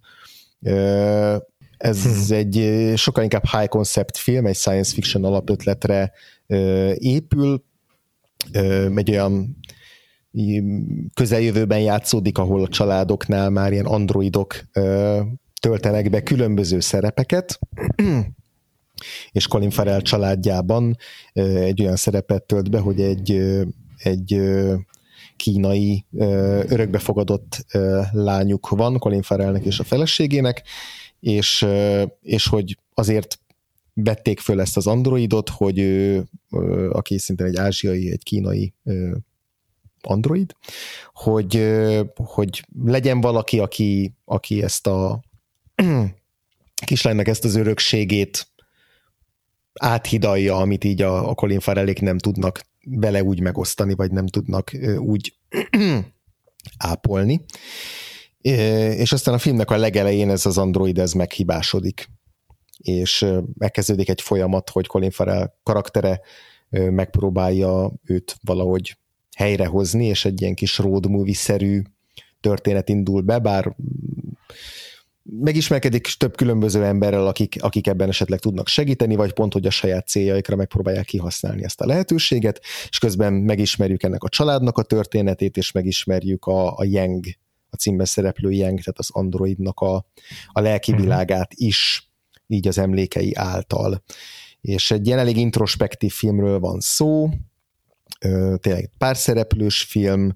Uh, 0.61 1.37
ez 1.77 2.03
hmm. 2.03 2.37
egy 2.37 2.93
sokkal 2.97 3.23
inkább 3.23 3.47
high 3.47 3.69
concept 3.69 4.17
film, 4.17 4.47
egy 4.47 4.57
science 4.57 4.93
fiction 4.93 5.25
alapötletre 5.25 6.13
uh, 6.47 6.93
épül, 6.95 7.65
egy 8.95 9.11
olyan 9.11 9.57
közeljövőben 11.15 11.81
játszódik, 11.81 12.39
ahol 12.39 12.63
a 12.63 12.69
családoknál 12.69 13.51
már 13.51 13.73
ilyen 13.73 13.87
androidok 13.87 14.57
töltenek 15.65 16.11
be 16.11 16.23
különböző 16.23 16.81
szerepeket, 16.81 17.59
és 19.33 19.47
Colin 19.47 19.71
Farrell 19.71 20.01
családjában 20.01 20.97
egy 21.33 21.83
olyan 21.83 21.97
szerepet 21.97 22.43
tölt 22.43 22.71
be, 22.71 22.79
hogy 22.79 23.01
egy, 23.01 23.31
egy 23.97 24.41
kínai 25.37 26.05
örökbefogadott 26.69 27.67
lányuk 28.13 28.69
van 28.69 28.99
Colin 28.99 29.23
Farrellnek 29.23 29.65
és 29.65 29.79
a 29.79 29.85
feleségének, 29.85 30.63
és, 31.21 31.67
és 32.21 32.49
hogy 32.49 32.79
azért 32.95 33.39
vették 33.95 34.41
föl 34.41 34.61
ezt 34.61 34.77
az 34.77 34.87
androidot, 34.87 35.49
hogy 35.49 35.79
ő, 35.79 36.27
aki 36.91 37.19
szintén 37.19 37.47
egy 37.47 37.57
ázsiai, 37.57 38.11
egy 38.11 38.23
kínai 38.23 38.75
android, 40.01 40.55
hogy, 41.13 41.75
hogy 42.17 42.67
legyen 42.85 43.21
valaki, 43.21 43.59
aki, 43.59 44.15
aki 44.25 44.63
ezt 44.63 44.87
a 44.87 45.23
kislánynak 46.87 47.29
ezt 47.29 47.45
az 47.45 47.55
örökségét 47.55 48.47
áthidalja, 49.81 50.57
amit 50.57 50.85
így 50.85 51.03
a, 51.03 51.29
a 51.29 51.35
Colin 51.35 51.61
Farrellék 51.61 52.01
nem 52.01 52.19
tudnak 52.19 52.61
vele 52.85 53.23
úgy 53.23 53.41
megosztani, 53.41 53.95
vagy 53.95 54.11
nem 54.11 54.27
tudnak 54.27 54.71
úgy 54.99 55.35
ápolni. 56.79 57.45
És 58.41 59.13
aztán 59.13 59.35
a 59.35 59.39
filmnek 59.39 59.71
a 59.71 59.77
legelején 59.77 60.31
ez 60.31 60.47
az 60.47 60.59
android 60.59 60.99
ez 60.99 61.13
meghibásodik, 61.13 62.09
és 62.79 63.27
megkezdődik 63.59 64.09
egy 64.09 64.21
folyamat, 64.21 64.71
hogy 64.71 64.87
Colin 64.87 65.11
Farrell 65.11 65.55
karaktere 65.63 66.21
megpróbálja 66.71 67.93
őt 68.05 68.37
valahogy 68.43 68.97
helyrehozni, 69.37 70.07
és 70.07 70.25
egy 70.25 70.41
ilyen 70.41 70.55
kis 70.55 70.79
road 70.79 71.11
movie-szerű 71.11 71.83
történet 72.41 72.89
indul 72.89 73.21
be, 73.21 73.39
bár 73.39 73.77
megismerkedik 75.25 76.09
több 76.19 76.37
különböző 76.37 76.85
emberrel, 76.85 77.27
akik, 77.27 77.57
akik 77.63 77.87
ebben 77.87 78.09
esetleg 78.09 78.39
tudnak 78.39 78.69
segíteni, 78.69 79.15
vagy 79.15 79.33
pont, 79.33 79.53
hogy 79.53 79.67
a 79.67 79.71
saját 79.71 80.09
céljaikra 80.09 80.57
megpróbálják 80.57 81.05
kihasználni 81.05 81.65
ezt 81.65 81.81
a 81.81 81.87
lehetőséget, 81.87 82.61
és 82.89 82.99
közben 82.99 83.33
megismerjük 83.33 84.03
ennek 84.03 84.23
a 84.23 84.29
családnak 84.29 84.79
a 84.79 84.83
történetét, 84.83 85.57
és 85.57 85.73
megismerjük 85.73 86.45
a, 86.45 86.77
a 86.77 86.85
Yang, 86.85 87.25
a 87.71 87.77
címben 87.77 88.07
szereplő 88.07 88.51
Yang, 88.51 88.79
tehát 88.79 88.99
az 88.99 89.09
androidnak 89.11 89.81
a, 89.81 90.07
a 90.53 90.61
lelki 90.61 90.93
mhm. 90.93 91.01
világát 91.01 91.53
is, 91.55 92.09
így 92.47 92.69
az 92.69 92.79
emlékei 92.79 93.35
által. 93.35 94.03
És 94.61 94.91
egy 94.91 95.07
ilyen 95.07 95.19
elég 95.19 95.37
introspektív 95.37 96.13
filmről 96.13 96.59
van 96.59 96.81
szó, 96.81 97.29
tényleg 98.61 98.91
pár 98.99 99.17
szereplős 99.17 99.83
film, 99.83 100.35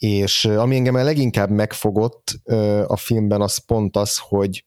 és 0.00 0.44
ami 0.44 0.76
engem 0.76 0.94
a 0.94 1.02
leginkább 1.02 1.50
megfogott 1.50 2.40
a 2.86 2.96
filmben, 2.96 3.40
az 3.40 3.56
pont 3.56 3.96
az, 3.96 4.18
hogy, 4.18 4.64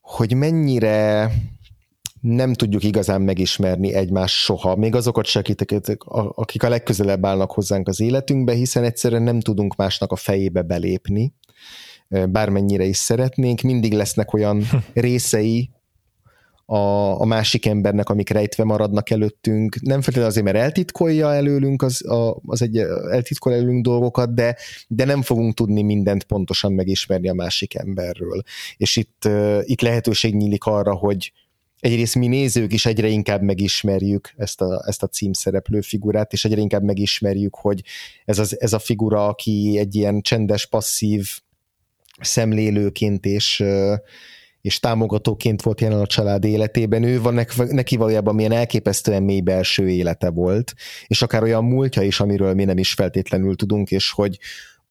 hogy 0.00 0.34
mennyire 0.34 1.32
nem 2.20 2.54
tudjuk 2.54 2.82
igazán 2.82 3.22
megismerni 3.22 3.94
egymást 3.94 4.34
soha, 4.34 4.76
még 4.76 4.94
azokat 4.94 5.24
se, 5.24 5.42
akik 6.34 6.62
a 6.62 6.68
legközelebb 6.68 7.26
állnak 7.26 7.52
hozzánk 7.52 7.88
az 7.88 8.00
életünkbe, 8.00 8.52
hiszen 8.52 8.84
egyszerűen 8.84 9.22
nem 9.22 9.40
tudunk 9.40 9.76
másnak 9.76 10.12
a 10.12 10.16
fejébe 10.16 10.62
belépni, 10.62 11.34
bármennyire 12.08 12.84
is 12.84 12.96
szeretnénk, 12.96 13.60
mindig 13.60 13.92
lesznek 13.92 14.32
olyan 14.32 14.64
részei 14.92 15.70
a, 16.72 17.20
a 17.20 17.24
másik 17.24 17.66
embernek, 17.66 18.08
amik 18.08 18.30
rejtve 18.30 18.64
maradnak 18.64 19.10
előttünk, 19.10 19.80
nem 19.80 19.96
feltétlenül 20.00 20.30
azért, 20.30 20.44
mert 20.44 20.56
eltitkolja 20.56 21.34
előlünk, 21.34 21.82
az, 21.82 22.06
a, 22.06 22.40
az 22.46 22.62
egy 22.62 22.76
eltitkol 23.10 23.52
előlünk 23.52 23.84
dolgokat, 23.84 24.34
de, 24.34 24.56
de 24.88 25.04
nem 25.04 25.22
fogunk 25.22 25.54
tudni 25.54 25.82
mindent 25.82 26.24
pontosan 26.24 26.72
megismerni 26.72 27.28
a 27.28 27.34
másik 27.34 27.74
emberről. 27.74 28.42
És 28.76 28.96
itt, 28.96 29.28
itt 29.62 29.80
lehetőség 29.80 30.34
nyílik 30.34 30.64
arra, 30.64 30.94
hogy, 30.94 31.32
egyrészt 31.80 32.14
mi 32.14 32.26
nézők 32.26 32.72
is 32.72 32.86
egyre 32.86 33.08
inkább 33.08 33.42
megismerjük 33.42 34.32
ezt 34.36 34.60
a, 34.60 34.84
ezt 34.86 35.02
a 35.02 35.06
címszereplő 35.06 35.80
figurát, 35.80 36.32
és 36.32 36.44
egyre 36.44 36.60
inkább 36.60 36.82
megismerjük, 36.82 37.54
hogy 37.54 37.82
ez, 38.24 38.38
az, 38.38 38.60
ez 38.60 38.72
a 38.72 38.78
figura, 38.78 39.26
aki 39.26 39.76
egy 39.78 39.94
ilyen 39.94 40.20
csendes, 40.20 40.66
passzív 40.66 41.28
szemlélőként 42.20 43.24
és, 43.24 43.62
és 44.62 44.80
támogatóként 44.80 45.62
volt 45.62 45.80
jelen 45.80 46.00
a 46.00 46.06
család 46.06 46.44
életében, 46.44 47.02
ő 47.02 47.20
van 47.20 47.46
neki 47.56 47.96
valójában 47.96 48.34
milyen 48.34 48.52
elképesztően 48.52 49.22
mély 49.22 49.40
belső 49.40 49.88
élete 49.88 50.30
volt, 50.30 50.74
és 51.06 51.22
akár 51.22 51.42
olyan 51.42 51.64
múltja 51.64 52.02
is, 52.02 52.20
amiről 52.20 52.54
mi 52.54 52.64
nem 52.64 52.78
is 52.78 52.92
feltétlenül 52.92 53.56
tudunk, 53.56 53.90
és 53.90 54.10
hogy 54.10 54.38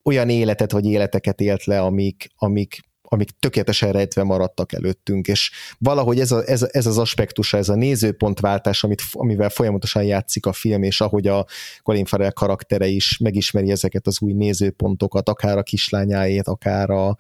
olyan 0.03 0.30
életet 0.30 0.72
vagy 0.72 0.85
életeket 0.85 1.41
élt 1.41 1.65
le, 1.65 1.81
amik, 1.81 2.31
amik 2.38 2.89
amik 3.14 3.30
tökéletesen 3.39 3.91
rejtve 3.91 4.23
maradtak 4.23 4.73
előttünk, 4.73 5.27
és 5.27 5.52
valahogy 5.77 6.19
ez, 6.19 6.31
a, 6.31 6.43
ez, 6.45 6.68
ez 6.72 6.85
az 6.85 6.98
aspektusa, 6.98 7.57
ez 7.57 7.69
a 7.69 7.76
nézőpontváltás, 7.76 8.84
amit, 8.84 9.02
amivel 9.11 9.49
folyamatosan 9.49 10.03
játszik 10.03 10.45
a 10.45 10.53
film, 10.53 10.84
és 10.84 11.02
ahogy 11.02 11.27
a 11.27 11.45
Colin 11.84 12.06
Farrell 12.06 12.31
karaktere 12.31 12.88
is 12.88 13.18
megismeri 13.18 13.72
ezeket 13.72 14.07
az 14.07 14.22
új 14.22 14.34
nézőpontokat, 14.34 15.30
akár 15.30 15.57
a 15.57 15.64
kislányáét, 15.64 16.48
akár 16.48 16.89
a, 16.89 17.18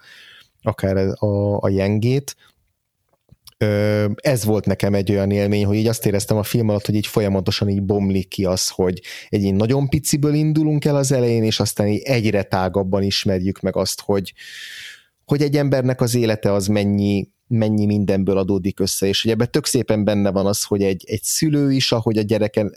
akár 0.61 0.97
a, 0.97 1.57
a 1.61 1.69
jengét, 1.69 2.35
ez 4.15 4.45
volt 4.45 4.65
nekem 4.65 4.93
egy 4.93 5.11
olyan 5.11 5.31
élmény, 5.31 5.65
hogy 5.65 5.77
így 5.77 5.87
azt 5.87 6.05
éreztem 6.05 6.37
a 6.37 6.43
film 6.43 6.69
alatt, 6.69 6.85
hogy 6.85 6.95
így 6.95 7.07
folyamatosan 7.07 7.69
így 7.69 7.83
bomlik 7.83 8.27
ki 8.27 8.45
az, 8.45 8.69
hogy 8.69 9.01
egy 9.29 9.53
nagyon 9.53 9.89
piciből 9.89 10.33
indulunk 10.33 10.85
el 10.85 10.95
az 10.95 11.11
elején, 11.11 11.43
és 11.43 11.59
aztán 11.59 11.87
így 11.87 12.01
egyre 12.01 12.43
tágabban 12.43 13.03
ismerjük 13.03 13.59
meg 13.59 13.75
azt, 13.75 14.01
hogy, 14.01 14.33
hogy 15.25 15.41
egy 15.41 15.57
embernek 15.57 16.01
az 16.01 16.15
élete 16.15 16.51
az 16.51 16.67
mennyi, 16.67 17.29
mennyi 17.47 17.85
mindenből 17.85 18.37
adódik 18.37 18.79
össze, 18.79 19.07
és 19.07 19.21
hogy 19.21 19.31
ebben 19.31 19.51
tök 19.51 19.65
szépen 19.65 20.03
benne 20.03 20.31
van 20.31 20.45
az, 20.45 20.63
hogy 20.63 20.83
egy, 20.83 21.03
egy 21.07 21.23
szülő 21.23 21.71
is, 21.71 21.91
ahogy 21.91 22.17
a 22.17 22.21
gyereken 22.21 22.73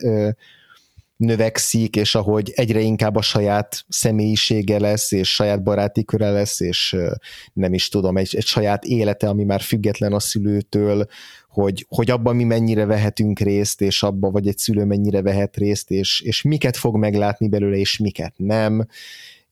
növekszik, 1.16 1.96
és 1.96 2.14
ahogy 2.14 2.52
egyre 2.54 2.80
inkább 2.80 3.16
a 3.16 3.22
saját 3.22 3.84
személyisége 3.88 4.78
lesz, 4.78 5.12
és 5.12 5.34
saját 5.34 5.62
baráti 5.62 6.04
köre 6.04 6.30
lesz, 6.30 6.60
és 6.60 6.96
nem 7.52 7.74
is 7.74 7.88
tudom, 7.88 8.16
egy, 8.16 8.34
egy 8.36 8.46
saját 8.46 8.84
élete, 8.84 9.28
ami 9.28 9.44
már 9.44 9.60
független 9.60 10.12
a 10.12 10.20
szülőtől, 10.20 11.06
hogy, 11.48 11.86
hogy 11.88 12.10
abban 12.10 12.36
mi 12.36 12.44
mennyire 12.44 12.84
vehetünk 12.84 13.38
részt, 13.38 13.80
és 13.80 14.02
abban 14.02 14.32
vagy 14.32 14.48
egy 14.48 14.58
szülő 14.58 14.84
mennyire 14.84 15.22
vehet 15.22 15.56
részt, 15.56 15.90
és, 15.90 16.20
és 16.20 16.42
miket 16.42 16.76
fog 16.76 16.96
meglátni 16.96 17.48
belőle, 17.48 17.76
és 17.76 17.98
miket 17.98 18.34
nem, 18.36 18.86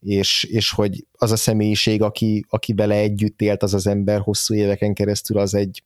és, 0.00 0.44
és 0.44 0.70
hogy 0.70 1.04
az 1.12 1.30
a 1.32 1.36
személyiség, 1.36 2.02
aki, 2.02 2.44
aki 2.48 2.72
vele 2.72 2.94
együtt 2.94 3.40
élt, 3.40 3.62
az 3.62 3.74
az 3.74 3.86
ember 3.86 4.20
hosszú 4.20 4.54
éveken 4.54 4.94
keresztül, 4.94 5.38
az 5.38 5.54
egy, 5.54 5.82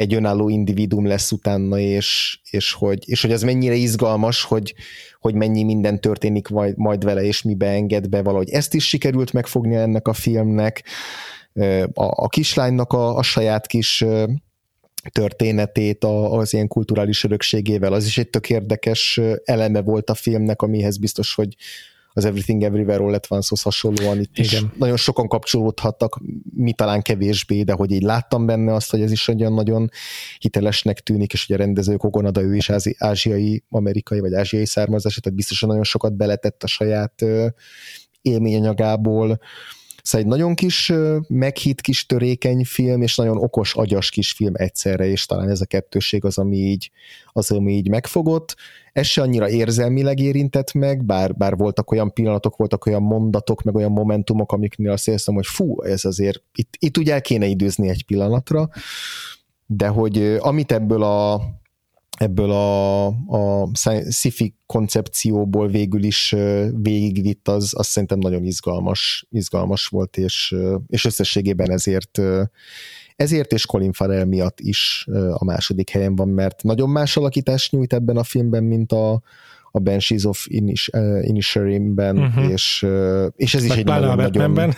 egy 0.00 0.14
önálló 0.14 0.48
individum 0.48 1.06
lesz 1.06 1.32
utána, 1.32 1.78
és, 1.78 2.40
és, 2.50 2.72
hogy, 2.72 3.08
és 3.08 3.22
hogy 3.22 3.32
az 3.32 3.42
mennyire 3.42 3.74
izgalmas, 3.74 4.42
hogy, 4.42 4.74
hogy 5.20 5.34
mennyi 5.34 5.62
minden 5.62 6.00
történik 6.00 6.48
majd, 6.48 6.76
majd 6.76 7.04
vele, 7.04 7.22
és 7.22 7.42
mibe 7.42 7.66
enged 7.66 8.08
be 8.08 8.22
valahogy. 8.22 8.50
Ezt 8.50 8.74
is 8.74 8.88
sikerült 8.88 9.32
megfogni 9.32 9.74
ennek 9.74 10.08
a 10.08 10.12
filmnek, 10.12 10.84
a, 11.92 12.04
a 12.04 12.28
kislánynak 12.28 12.92
a, 12.92 13.16
a 13.16 13.22
saját 13.22 13.66
kis 13.66 14.04
történetét 15.12 16.04
az 16.04 16.52
ilyen 16.52 16.68
kulturális 16.68 17.24
örökségével. 17.24 17.92
Az 17.92 18.06
is 18.06 18.18
egy 18.18 18.30
tök 18.30 18.50
érdekes 18.50 19.20
eleme 19.44 19.82
volt 19.82 20.10
a 20.10 20.14
filmnek, 20.14 20.62
amihez 20.62 20.98
biztos, 20.98 21.34
hogy 21.34 21.56
az 22.12 22.24
Everything 22.24 22.62
Everywhere 22.62 23.04
All 23.04 23.14
at 23.14 23.26
Once-hoz 23.28 23.62
hasonlóan 23.62 24.20
itt 24.20 24.38
Igen. 24.38 24.64
is 24.64 24.78
nagyon 24.78 24.96
sokan 24.96 25.28
kapcsolódhattak, 25.28 26.20
mi 26.54 26.72
talán 26.72 27.02
kevésbé, 27.02 27.62
de 27.62 27.72
hogy 27.72 27.90
így 27.90 28.02
láttam 28.02 28.46
benne 28.46 28.74
azt, 28.74 28.90
hogy 28.90 29.00
ez 29.00 29.10
is 29.10 29.28
olyan 29.28 29.52
nagyon 29.52 29.90
hitelesnek 30.38 31.00
tűnik, 31.00 31.32
és 31.32 31.46
hogy 31.46 31.56
a 31.56 31.58
rendező 31.58 31.96
Kogonada 31.96 32.40
ő 32.40 32.56
is 32.56 32.70
ázsiai, 32.98 33.64
amerikai 33.68 34.20
vagy 34.20 34.34
ázsiai 34.34 34.66
származás, 34.66 35.14
tehát 35.14 35.36
biztosan 35.36 35.68
nagyon 35.68 35.84
sokat 35.84 36.16
beletett 36.16 36.62
a 36.62 36.66
saját 36.66 37.24
élményanyagából, 38.22 39.40
Szóval 40.02 40.26
egy 40.26 40.32
nagyon 40.32 40.54
kis 40.54 40.92
meghitt 41.28 41.80
kis 41.80 42.06
törékeny 42.06 42.64
film, 42.64 43.02
és 43.02 43.16
nagyon 43.16 43.36
okos, 43.36 43.74
agyas 43.74 44.10
kis 44.10 44.32
film 44.32 44.52
egyszerre, 44.56 45.06
és 45.06 45.26
talán 45.26 45.48
ez 45.48 45.60
a 45.60 45.66
kettőség 45.66 46.24
az, 46.24 46.38
ami 46.38 46.56
így, 46.56 46.90
az, 47.32 47.50
ami 47.50 47.72
így 47.72 47.88
megfogott. 47.88 48.56
Ez 48.92 49.06
se 49.06 49.22
annyira 49.22 49.48
érzelmileg 49.48 50.18
érintett 50.18 50.72
meg, 50.72 51.04
bár, 51.04 51.36
bár 51.36 51.56
voltak 51.56 51.90
olyan 51.90 52.12
pillanatok, 52.12 52.56
voltak 52.56 52.86
olyan 52.86 53.02
mondatok, 53.02 53.62
meg 53.62 53.74
olyan 53.74 53.92
momentumok, 53.92 54.52
amiknél 54.52 54.90
azt 54.90 55.08
érzem, 55.08 55.34
hogy 55.34 55.46
fú, 55.46 55.82
ez 55.82 56.04
azért, 56.04 56.42
itt, 56.54 56.74
itt 56.78 56.96
ugye 56.96 57.12
el 57.12 57.20
kéne 57.20 57.46
időzni 57.46 57.88
egy 57.88 58.04
pillanatra, 58.04 58.68
de 59.66 59.86
hogy 59.86 60.36
amit 60.38 60.72
ebből 60.72 61.02
a 61.02 61.40
ebből 62.22 62.50
a, 62.50 63.06
a 63.06 63.70
sci-fi 64.10 64.54
koncepcióból 64.66 65.68
végül 65.68 66.02
is 66.02 66.34
végigvitt, 66.72 67.48
az, 67.48 67.72
az 67.76 67.86
szerintem 67.86 68.18
nagyon 68.18 68.44
izgalmas, 68.44 69.26
izgalmas 69.30 69.86
volt, 69.86 70.16
és, 70.16 70.54
és 70.86 71.04
összességében 71.04 71.70
ezért 71.70 72.20
ezért 73.16 73.52
és 73.52 73.66
Colin 73.66 73.92
Farrell 73.92 74.24
miatt 74.24 74.60
is 74.60 75.06
a 75.30 75.44
második 75.44 75.90
helyen 75.90 76.16
van, 76.16 76.28
mert 76.28 76.62
nagyon 76.62 76.90
más 76.90 77.16
alakítást 77.16 77.72
nyújt 77.72 77.92
ebben 77.92 78.16
a 78.16 78.22
filmben, 78.22 78.64
mint 78.64 78.92
a, 78.92 79.22
a 79.70 79.78
Banshees 79.78 80.24
of 80.24 80.46
Inish, 80.48 80.90
uh, 80.92 81.28
Inisherim-ben, 81.28 82.18
uh-huh. 82.18 82.50
és, 82.50 82.82
uh, 82.82 83.26
és 83.36 83.54
ez 83.54 83.62
meg 83.62 83.70
is 83.70 83.76
egy 83.76 83.84
nagyon, 83.84 84.10
a 84.10 84.14
nagyon... 84.14 84.50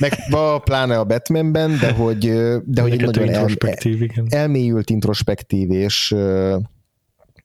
meg 0.00 0.12
a, 0.30 0.58
pláne 0.58 0.98
a 0.98 1.04
Batmanben, 1.04 1.78
de 1.78 1.92
hogy, 1.92 2.20
de 2.64 2.82
hogy 2.82 2.92
egy 2.92 3.00
nagyon 3.00 3.24
introspektív, 3.24 4.02
el, 4.02 4.24
elmélyült 4.28 4.90
introspektív, 4.90 5.70
és, 5.70 6.14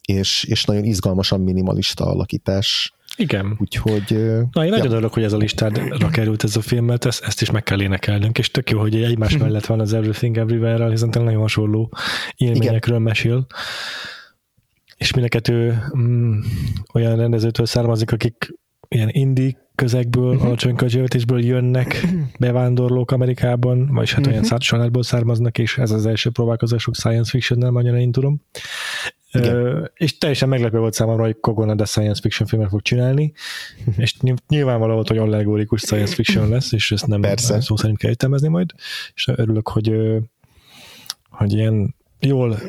és, 0.06 0.44
és 0.44 0.66
nagyon 0.66 0.84
izgalmasan 0.84 1.42
minimalista 1.42 2.06
alakítás. 2.06 2.94
Igen. 3.18 3.58
Úgyhogy... 3.60 4.04
Na, 4.52 4.64
én 4.64 4.70
nagyon 4.70 4.86
ja. 4.86 4.92
örülök, 4.92 5.14
hogy 5.14 5.24
ez 5.24 5.34
a 5.34 5.38
listádra 5.38 6.10
került 6.10 6.44
ez 6.44 6.56
a 6.56 6.62
film, 6.62 6.86
mert 6.86 7.06
ezt, 7.06 7.24
ezt 7.24 7.42
is 7.42 7.52
meg 7.52 7.64
kell 7.64 7.82
énekelnünk, 7.82 8.38
és 8.38 8.52
tök 8.52 8.70
jó, 8.70 8.80
hogy 8.80 8.96
egymás 9.04 9.38
mellett 9.38 9.66
van 9.66 9.80
az 9.80 9.94
Everything 9.94 10.38
Everywhere-rel, 10.38 10.90
hiszen 10.90 11.10
nagyon 11.12 11.40
hasonló 11.40 11.92
élményekről 12.36 12.96
Igen. 12.96 13.02
mesél 13.02 13.48
és 14.98 15.12
mindenket 15.12 15.48
ő 15.48 15.84
mm, 15.98 16.40
olyan 16.94 17.16
rendezőtől 17.16 17.66
származik, 17.66 18.12
akik 18.12 18.54
ilyen 18.88 19.10
indi 19.10 19.58
közegből, 19.76 20.30
uh-huh. 20.30 20.46
alacsony 20.46 20.76
költségvetésből 20.76 21.46
jönnek 21.46 22.06
bevándorlók 22.40 23.12
Amerikában, 23.12 23.88
vagy 23.94 24.10
hát 24.10 24.28
uh-huh. 24.28 24.44
olyan 24.44 24.60
családból 24.60 25.04
származnak, 25.04 25.58
és 25.58 25.78
ez 25.78 25.92
az 25.92 26.06
első 26.06 26.30
próbálkozásuk 26.30 26.96
science 26.96 27.30
fiction-nel, 27.30 27.76
annyira 27.76 28.00
én 28.00 28.12
tudom. 28.12 28.42
Uh, 29.34 29.86
és 29.94 30.18
teljesen 30.18 30.50
meglepő 30.50 30.80
volt 30.80 30.94
számomra, 30.94 31.24
hogy 31.24 31.40
Kogona 31.40 31.76
de 31.76 31.86
science 31.86 32.22
fiction 32.22 32.48
filmet 32.48 32.70
fog 32.70 32.82
csinálni, 32.82 33.34
és 33.98 34.16
nyilvánvaló 34.48 34.94
volt, 34.94 35.08
hogy 35.08 35.18
allegorikus 35.18 35.82
science 35.82 36.14
fiction 36.14 36.50
lesz, 36.50 36.72
és 36.72 36.92
ezt 36.92 37.08
nem 37.08 37.22
Persze. 37.22 37.62
szó 37.62 37.76
szerint 37.76 37.98
kell 37.98 38.10
értelmezni 38.10 38.48
majd, 38.48 38.72
és 39.14 39.28
örülök, 39.28 39.68
hogy, 39.68 39.96
hogy 41.30 41.54
ilyen 41.54 41.96
jól 42.20 42.60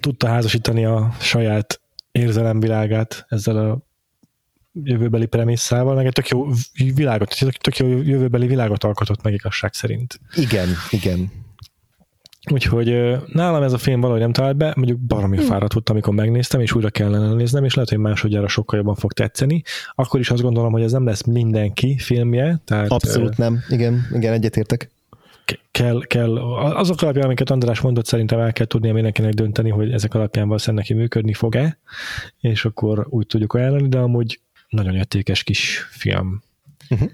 tudta 0.00 0.26
házasítani 0.26 0.84
a 0.84 1.12
saját 1.20 1.80
érzelemvilágát 2.12 3.26
ezzel 3.28 3.56
a 3.56 3.78
jövőbeli 4.72 5.26
premisszával, 5.26 5.94
meg 5.94 6.06
egy 6.06 6.12
tök 6.12 6.28
jó 6.28 6.46
világot, 6.94 7.36
tök 7.60 7.76
jó 7.76 7.86
jövőbeli 7.86 8.46
világot 8.46 8.84
alkotott 8.84 9.22
meg 9.22 9.32
igazság 9.32 9.74
szerint. 9.74 10.20
Igen, 10.34 10.68
igen. 10.90 11.30
Úgyhogy 12.50 13.16
nálam 13.32 13.62
ez 13.62 13.72
a 13.72 13.78
film 13.78 14.00
valahogy 14.00 14.20
nem 14.20 14.32
talált 14.32 14.56
be, 14.56 14.72
mondjuk 14.76 14.98
baromi 14.98 15.36
hmm. 15.36 15.46
fáradt 15.46 15.72
volt, 15.72 15.88
amikor 15.88 16.14
megnéztem, 16.14 16.60
és 16.60 16.74
újra 16.74 16.90
kellene 16.90 17.34
néznem, 17.34 17.64
és 17.64 17.74
lehet, 17.74 17.90
hogy 17.90 17.98
másodjára 17.98 18.48
sokkal 18.48 18.78
jobban 18.78 18.94
fog 18.94 19.12
tetszeni. 19.12 19.62
Akkor 19.94 20.20
is 20.20 20.30
azt 20.30 20.42
gondolom, 20.42 20.72
hogy 20.72 20.82
ez 20.82 20.92
nem 20.92 21.04
lesz 21.04 21.22
mindenki 21.22 21.98
filmje. 21.98 22.60
Tehát, 22.64 22.90
Abszolút 22.90 23.36
nem. 23.36 23.58
Igen, 23.68 24.06
igen, 24.12 24.32
egyetértek 24.32 24.90
kell, 25.70 26.00
kell, 26.06 26.38
azok 26.56 27.02
alapján, 27.02 27.24
amiket 27.24 27.50
András 27.50 27.80
mondott, 27.80 28.06
szerintem 28.06 28.38
el 28.38 28.52
kell 28.52 28.66
tudnia 28.66 28.92
mindenkinek 28.92 29.32
dönteni, 29.32 29.70
hogy 29.70 29.92
ezek 29.92 30.14
alapján 30.14 30.46
valószínűleg 30.46 30.86
neki 30.86 31.00
működni 31.00 31.32
fog-e, 31.32 31.78
és 32.40 32.64
akkor 32.64 33.06
úgy 33.10 33.26
tudjuk 33.26 33.54
ajánlani, 33.54 33.88
de 33.88 33.98
amúgy 33.98 34.40
nagyon 34.68 34.94
értékes 34.94 35.42
kis 35.42 35.86
film. 35.90 36.42
Uh-huh. 36.88 37.10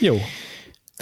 Jó. 0.00 0.16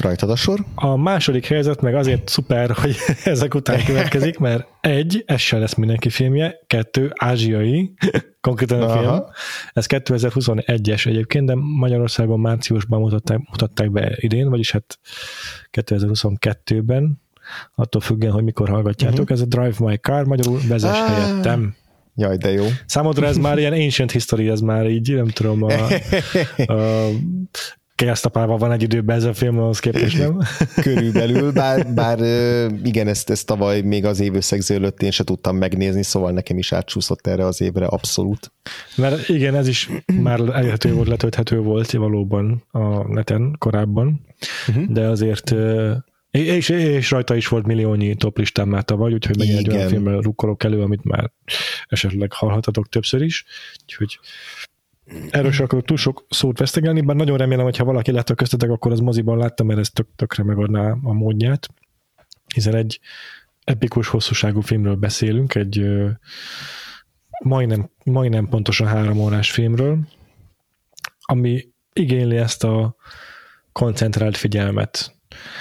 Rajtad 0.01 0.31
a 0.31 0.37
sor? 0.37 0.65
A 0.75 0.97
második 0.97 1.47
helyzet 1.47 1.81
meg 1.81 1.95
azért 1.95 2.29
szuper, 2.29 2.71
hogy 2.71 2.97
ezek 3.25 3.55
után 3.55 3.85
következik, 3.85 4.39
mert 4.39 4.67
egy, 4.81 5.23
ez 5.27 5.41
se 5.41 5.59
lesz 5.59 5.75
mindenki 5.75 6.11
filmje, 6.11 6.61
kettő, 6.67 7.13
ázsiai, 7.15 7.95
konkrétan 8.41 8.83
a 8.83 8.85
Aha. 8.85 8.99
film. 8.99 9.25
Ez 9.73 9.87
2021-es 9.89 11.07
egyébként, 11.07 11.47
de 11.47 11.55
Magyarországon 11.55 12.41
márciusban 12.41 13.01
mutatták, 13.01 13.39
mutatták 13.51 13.91
be 13.91 14.13
idén, 14.17 14.49
vagyis 14.49 14.71
hát 14.71 14.99
2022-ben, 15.73 17.21
attól 17.75 18.01
függően, 18.01 18.33
hogy 18.33 18.45
mikor 18.45 18.69
hallgatjátok. 18.69 19.21
Uh-huh. 19.21 19.37
Ez 19.37 19.41
a 19.41 19.47
Drive 19.47 19.75
My 19.79 19.97
Car, 19.97 20.25
magyarul 20.25 20.59
vezes 20.69 20.99
ah. 20.99 21.07
helyettem. 21.07 21.75
Jaj, 22.15 22.37
de 22.37 22.51
jó. 22.51 22.65
Számodra 22.87 23.27
ez 23.27 23.37
már 23.37 23.59
ilyen 23.59 23.73
ancient 23.73 24.11
history, 24.11 24.49
ez 24.49 24.61
már 24.61 24.87
így, 24.87 25.15
nem 25.15 25.29
tudom, 25.29 25.63
a, 25.63 25.73
a 26.73 27.09
keresztapával 28.01 28.59
van 28.59 28.73
egy 28.73 28.83
időben 28.83 29.17
ez 29.17 29.25
a 29.25 29.35
film, 29.35 29.59
ahhoz 29.59 29.79
képest 29.79 30.19
nem? 30.19 30.39
Körülbelül, 30.83 31.53
bár, 31.53 31.95
bár 31.95 32.19
igen, 32.85 33.09
ezt, 33.09 33.31
ezt 33.31 33.47
tavaly 33.47 33.81
még 33.81 34.05
az 34.05 34.21
évösszegző 34.21 34.75
előtt 34.75 35.03
én 35.03 35.11
se 35.11 35.25
tudtam 35.25 35.57
megnézni, 35.57 36.03
szóval 36.03 36.33
nekem 36.33 36.59
is 36.59 36.73
átsúszott 36.73 37.27
erre 37.27 37.45
az 37.45 37.61
évre 37.61 37.87
abszolút. 37.87 38.53
Mert 38.97 39.29
igen, 39.29 39.55
ez 39.55 39.69
is 39.69 39.91
már 40.29 40.41
elérhető 40.41 40.93
volt, 40.93 41.09
letölthető 41.09 41.59
volt 41.59 41.91
valóban 41.91 42.65
a 42.71 43.13
neten 43.13 43.57
korábban, 43.59 44.21
uh-huh. 44.69 44.85
de 44.89 45.09
azért 45.09 45.55
és, 46.31 46.69
és 46.69 47.11
rajta 47.11 47.35
is 47.35 47.49
volt 47.49 47.67
milliónyi 47.67 48.15
top 48.15 48.39
listán 48.39 48.69
már 48.69 48.85
tavaly, 48.85 49.13
úgyhogy 49.13 49.39
megint 49.39 49.59
egy 49.59 49.71
olyan 49.71 49.89
filmmel 49.89 50.21
rukkolok 50.21 50.65
elő, 50.65 50.83
amit 50.83 51.05
már 51.05 51.31
esetleg 51.87 52.33
hallhatatok 52.33 52.89
többször 52.89 53.23
is. 53.23 53.45
Úgyhogy 53.83 54.19
erről 55.31 55.53
sem 55.53 55.65
akarok 55.65 55.85
túl 55.85 55.97
sok 55.97 56.27
szót 56.29 56.59
vesztegelni, 56.59 57.01
bár 57.01 57.17
nagyon 57.17 57.37
remélem, 57.37 57.65
hogy 57.65 57.77
ha 57.77 57.85
valaki 57.85 58.13
látta 58.13 58.35
köztetek, 58.35 58.71
akkor 58.71 58.93
az 58.93 59.01
moziban 59.01 59.39
látta, 59.39 59.65
mert 59.65 59.79
ez 59.79 59.91
tök, 59.91 60.07
tökre 60.17 60.43
megadná 60.43 60.97
a 61.03 61.13
módját, 61.13 61.69
hiszen 62.55 62.75
egy 62.75 63.01
epikus 63.65 64.09
hosszúságú 64.09 64.61
filmről 64.61 64.95
beszélünk, 64.95 65.55
egy 65.55 65.87
majdnem, 67.45 67.91
majdnem 68.05 68.49
pontosan 68.49 68.87
három 68.87 69.19
órás 69.19 69.51
filmről, 69.51 69.99
ami 71.21 71.69
igényli 71.93 72.37
ezt 72.37 72.65
a 72.65 72.97
koncentrált 73.73 74.37
figyelmet. 74.37 75.15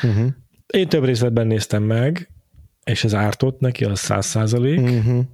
Uh-huh. 0.04 0.28
Én 0.68 0.90
több 0.90 1.04
részletben 1.04 1.48
néztem 1.48 1.84
meg, 1.84 2.32
és 2.84 3.04
ez 3.04 3.14
ártott 3.14 3.60
neki, 3.60 3.84
az 3.86 4.00
száz 4.00 4.26
százalék. 4.26 4.80
Uh-huh. 4.80 5.26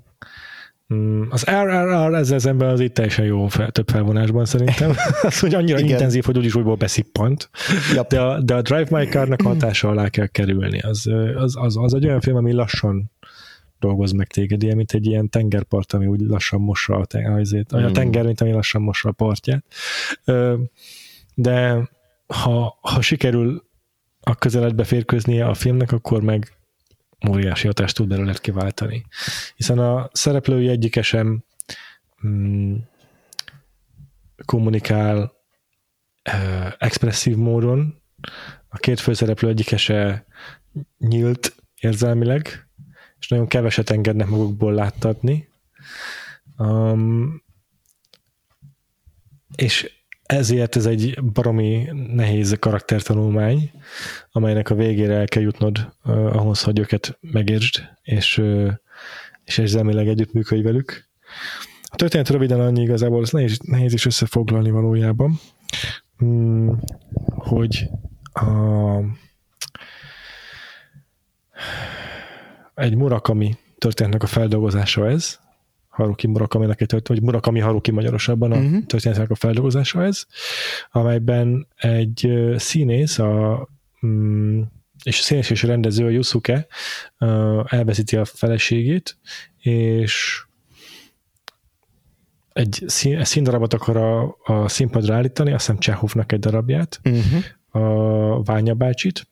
Mm, 0.94 1.24
az 1.30 1.46
RRR 1.50 2.14
ezzel 2.14 2.40
szemben 2.40 2.70
az 2.70 2.80
itt 2.80 2.94
teljesen 2.94 3.26
jó 3.26 3.48
fel, 3.48 3.72
több 3.72 3.90
felvonásban 3.90 4.46
szerintem. 4.46 4.92
az, 5.22 5.40
hogy 5.40 5.54
annyira 5.54 5.78
Igen. 5.78 5.90
intenzív, 5.90 6.24
hogy 6.24 6.38
úgyis 6.38 6.56
újból 6.56 6.76
beszippant. 6.76 7.50
Yep. 7.94 8.08
De, 8.08 8.22
a, 8.22 8.42
de 8.42 8.56
a 8.56 8.62
Drive 8.62 8.88
My 8.98 9.06
Car-nak 9.06 9.42
hatása 9.42 9.90
alá 9.90 10.10
kell 10.10 10.28
kerülni. 10.28 10.80
Az, 10.80 11.10
az, 11.36 11.56
az, 11.58 11.78
az 11.78 11.94
egy 11.94 12.06
olyan 12.06 12.22
film, 12.22 12.36
ami 12.36 12.52
lassan 12.52 13.12
dolgoz 13.80 14.12
meg 14.12 14.28
téged, 14.28 14.64
ilyen, 14.64 14.76
mint 14.76 14.92
egy 14.92 15.06
ilyen 15.06 15.30
tengerpart, 15.30 15.94
ami 15.94 16.06
úgy 16.06 16.20
lassan 16.20 16.62
mossa 16.62 16.96
a, 16.96 17.06
ten, 17.06 17.32
azért, 17.32 17.76
mm. 17.76 17.84
a 17.84 17.92
tenger, 17.92 18.26
mint 18.26 18.42
ami 18.42 18.52
lassan 18.52 18.82
mossa 18.82 19.10
a 19.10 19.12
partját. 19.12 19.66
De 21.36 21.90
ha, 22.28 22.78
ha 22.82 23.02
sikerül 23.02 23.64
a 24.22 24.36
közeledbe 24.36 24.84
férkőznie 24.84 25.46
a 25.46 25.54
filmnek, 25.54 25.92
akkor 25.92 26.22
meg 26.22 26.55
óriási 27.30 27.68
hatást 27.68 27.96
tud 27.96 28.08
belőle 28.08 28.34
kiváltani. 28.34 29.06
Hiszen 29.56 29.80
a 29.80 30.10
szereplői 30.12 30.68
egyike 30.68 31.02
sem 31.02 31.44
mm, 32.28 32.76
kommunikál 34.46 35.34
uh, 36.34 36.74
expresszív 36.78 37.36
módon, 37.36 38.02
a 38.68 38.78
két 38.78 39.00
főszereplő 39.00 39.50
egyike 39.50 39.78
se 39.78 40.26
nyílt 40.98 41.56
érzelmileg, 41.80 42.68
és 43.20 43.28
nagyon 43.28 43.48
keveset 43.48 43.90
engednek 43.90 44.28
magukból 44.28 44.74
láttatni. 44.74 45.50
Um, 46.58 47.44
és 49.56 49.95
ezért 50.26 50.76
ez 50.76 50.86
egy 50.86 51.24
baromi 51.34 51.88
nehéz 52.14 52.56
karaktertanulmány, 52.60 53.72
amelynek 54.32 54.70
a 54.70 54.76
végére 54.76 55.14
el 55.14 55.26
kell 55.26 55.42
jutnod 55.42 55.94
uh, 56.06 56.36
ahhoz, 56.36 56.62
hogy 56.62 56.80
őket 56.80 57.18
megértsd, 57.22 57.84
és, 58.02 58.38
uh, 58.38 58.72
és 59.44 59.58
érzelmileg 59.58 60.08
együttműködj 60.08 60.62
velük. 60.62 61.10
A 61.84 61.96
történet 61.96 62.30
röviden 62.30 62.60
annyi 62.60 62.82
igazából, 62.82 63.22
ez 63.22 63.30
nehéz, 63.30 63.60
nehéz 63.60 63.94
is 63.94 64.06
összefoglalni 64.06 64.72
valójában, 64.72 65.40
mm, 66.24 66.72
hogy 67.28 67.90
a, 68.34 69.00
egy 72.76 72.96
Murakami 72.96 73.58
történetnek 73.78 74.24
a 74.24 74.28
feldolgozása 74.28 75.10
ez, 75.10 75.40
Haruki 75.96 76.28
murakami 76.28 76.66
egy 76.66 76.76
történet, 76.76 77.08
vagy 77.08 77.22
Murakami 77.22 77.60
Haruki 77.60 77.92
magyarosabban 77.92 78.52
a 78.52 78.58
uh-huh. 78.58 78.86
történetnek 78.86 79.30
a 79.30 79.36
feldolgozása 79.36 80.04
ez, 80.04 80.26
amelyben 80.92 81.68
egy 81.76 82.32
színész, 82.58 83.20
a, 83.20 83.68
mm, 84.06 84.62
és 85.04 85.20
a 85.20 85.22
színész 85.22 85.50
és 85.50 85.64
a 85.64 85.68
rendező, 85.68 86.06
a 86.06 86.10
Yusuke 86.10 86.68
elveszíti 87.66 88.16
a 88.16 88.26
feleségét, 88.26 89.18
és 89.58 90.44
egy 92.54 92.84
szín, 92.88 93.24
színdarabot 93.24 93.74
akar 93.74 93.98
a, 93.98 94.38
a 94.44 94.68
színpadra 94.68 95.16
állítani, 95.16 95.52
azt 95.52 95.66
hiszem 95.66 95.80
Csehovnak 95.80 96.32
egy 96.32 96.40
darabját, 96.40 97.00
uh-huh. 97.04 97.84
a 97.84 98.44
Ványa 98.44 98.74
bácsit, 98.74 99.28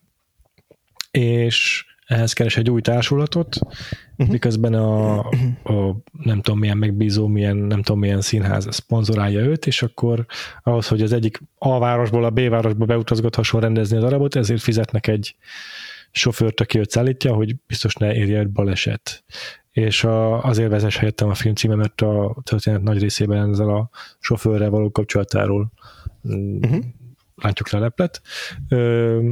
és 1.12 1.86
ehhez 2.06 2.34
keres 2.34 2.58
egy 2.58 2.70
új 2.70 2.82
társulatot, 2.82 3.58
uh-huh. 3.62 4.28
miközben 4.32 4.74
a, 4.74 5.18
a 5.64 5.96
nem 6.12 6.42
tudom 6.42 6.60
milyen 6.60 6.78
megbízó, 6.78 7.28
milyen 7.28 7.58
nem 7.58 7.82
tudom 7.82 8.00
milyen 8.00 8.22
színház 8.22 8.68
szponzorálja 8.70 9.40
őt, 9.40 9.68
és 9.68 9.82
akkor 9.82 10.26
ahhoz, 10.64 10.88
hogy 10.88 11.02
az 11.02 11.14
egyik 11.14 11.42
A 11.58 11.80
városból 11.80 12.24
a 12.24 12.30
B 12.30 12.50
városba 12.50 12.86
beutazgathasson 12.86 13.62
rendezni 13.62 13.98
a 13.98 14.00
darabot, 14.00 14.36
ezért 14.36 14.62
fizetnek 14.62 15.08
egy 15.08 15.36
sofőrt, 16.12 16.60
aki 16.60 16.80
őt 16.80 16.90
szállítja, 16.90 17.34
hogy 17.34 17.56
biztos 17.68 17.96
ne 17.96 18.16
érje 18.16 18.40
egy 18.40 18.50
baleset. 18.50 19.24
És 19.72 20.04
a, 20.04 20.44
azért 20.44 20.70
vezes 20.70 20.98
helyettem 20.98 21.30
a 21.30 21.34
film 21.34 21.56
címe, 21.56 21.76
mert 21.76 22.02
a 22.02 22.36
történet 22.44 22.82
nagy 22.82 23.00
részében 23.00 23.50
ezzel 23.50 23.70
a 23.70 23.90
sofőrrel 24.20 24.70
való 24.70 24.92
kapcsolatáról 24.92 25.72
uh-huh. 26.22 26.84
látjuk 27.36 27.70
le 27.70 27.80
leplet. 27.80 28.22
Ö, 28.70 29.32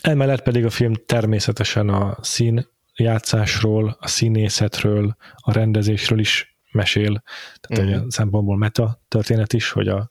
Emellett 0.00 0.42
pedig 0.42 0.64
a 0.64 0.70
film 0.70 0.92
természetesen 1.06 1.88
a 1.88 2.16
szín 2.20 2.68
játszásról, 2.96 3.96
a 4.00 4.08
színészetről, 4.08 5.16
a 5.36 5.52
rendezésről 5.52 6.18
is 6.18 6.56
mesél, 6.72 7.22
tehát 7.60 7.68
uh-huh. 7.70 7.86
olyan 7.86 8.10
szempontból 8.10 8.56
meta 8.56 9.02
történet 9.08 9.52
is, 9.52 9.70
hogy 9.70 9.88
a, 9.88 10.10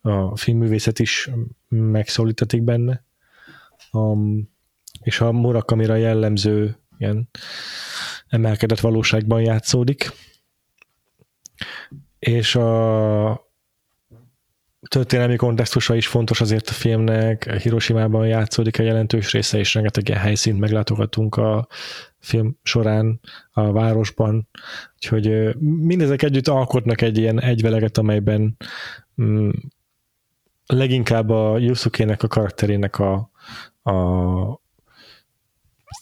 a 0.00 0.36
filmművészet 0.36 0.98
is 0.98 1.30
megszólítatik 1.68 2.62
benne. 2.62 3.04
Um, 3.92 4.52
és 5.00 5.20
a 5.20 5.32
Murakamira 5.32 5.94
jellemző 5.94 6.78
ilyen 6.98 7.28
emelkedett 8.28 8.80
valóságban 8.80 9.40
játszódik. 9.40 10.10
És 12.18 12.54
a, 12.54 13.30
történelmi 14.88 15.36
kontextusa 15.36 15.94
is 15.94 16.06
fontos 16.06 16.40
azért 16.40 16.68
a 16.68 16.72
filmnek, 16.72 17.52
Hiroshima-ban 17.62 18.26
játszódik 18.26 18.78
a 18.78 18.82
jelentős 18.82 19.32
része, 19.32 19.58
és 19.58 19.74
rengeteg 19.74 20.08
ilyen 20.08 20.20
helyszínt 20.20 20.58
meglátogatunk 20.58 21.36
a 21.36 21.66
film 22.18 22.58
során 22.62 23.20
a 23.52 23.72
városban, 23.72 24.48
úgyhogy 24.94 25.56
mindezek 25.58 26.22
együtt 26.22 26.48
alkotnak 26.48 27.00
egy 27.00 27.18
ilyen 27.18 27.40
egyveleget, 27.40 27.98
amelyben 27.98 28.56
mm, 29.22 29.50
leginkább 30.66 31.30
a 31.30 31.58
Yusuke-nek 31.58 32.22
a 32.22 32.28
karakterének 32.28 32.98
a, 32.98 33.30
a 33.82 34.62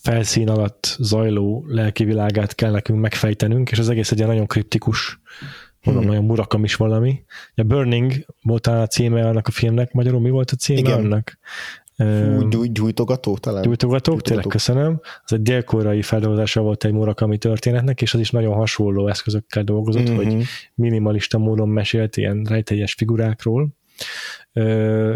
felszín 0.03 0.49
alatt 0.49 0.97
zajló 0.99 1.65
lelki 1.67 2.05
világát 2.05 2.55
kell 2.55 2.71
nekünk 2.71 3.01
megfejtenünk, 3.01 3.71
és 3.71 3.79
az 3.79 3.89
egész 3.89 4.11
egy 4.11 4.17
ilyen 4.17 4.31
nagyon 4.31 4.47
kriptikus 4.47 5.21
mondom, 5.85 6.03
hmm. 6.03 6.13
olyan 6.13 6.25
murakam 6.25 6.65
is 6.65 6.75
valami. 6.75 7.25
A 7.55 7.63
Burning 7.63 8.27
volt 8.43 8.67
a 8.67 8.87
címe 8.87 9.29
annak 9.29 9.47
a 9.47 9.51
filmnek, 9.51 9.93
magyarul 9.93 10.21
mi 10.21 10.31
volt 10.31 10.51
a 10.51 10.57
címe 10.57 10.79
Igen. 10.79 10.99
annak? 10.99 11.39
Fú, 11.97 12.63
gyújtogató 12.73 13.37
talán? 13.37 13.63
Gyújtogató, 13.63 14.21
tényleg 14.21 14.47
köszönöm. 14.47 15.01
Az 15.25 15.33
egy 15.33 15.43
délkorai 15.43 16.03
feldolgozása 16.03 16.61
volt 16.61 16.85
egy 16.85 16.93
Murakami 16.93 17.39
történetnek, 17.39 18.03
és 18.03 18.15
az 18.15 18.21
is 18.21 18.31
nagyon 18.31 18.55
hasonló 18.55 19.09
eszközökkel 19.09 19.63
dolgozott, 19.63 20.11
mm-hmm. 20.11 20.17
hogy 20.17 20.45
minimalista 20.75 21.39
módon 21.39 21.69
mesélt 21.69 22.17
ilyen 22.17 22.47
rejtélyes 22.49 22.93
figurákról. 22.93 23.69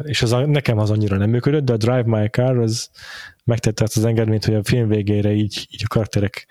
és 0.03 0.23
az 0.23 0.33
a, 0.33 0.47
nekem 0.47 0.79
az 0.79 0.91
annyira 0.91 1.17
nem 1.17 1.31
működött, 1.31 1.65
de 1.65 1.73
a 1.73 1.77
Drive 1.77 2.05
My 2.07 2.27
Car 2.27 2.59
az 2.59 2.91
megtette 3.45 3.85
azt 3.85 3.97
az 3.97 4.05
engedményt, 4.05 4.45
hogy 4.45 4.55
a 4.55 4.65
film 4.65 4.89
végére 4.89 5.33
így, 5.33 5.67
így 5.71 5.83
a 5.85 5.89
karakterek 5.89 6.47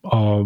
a 0.00 0.42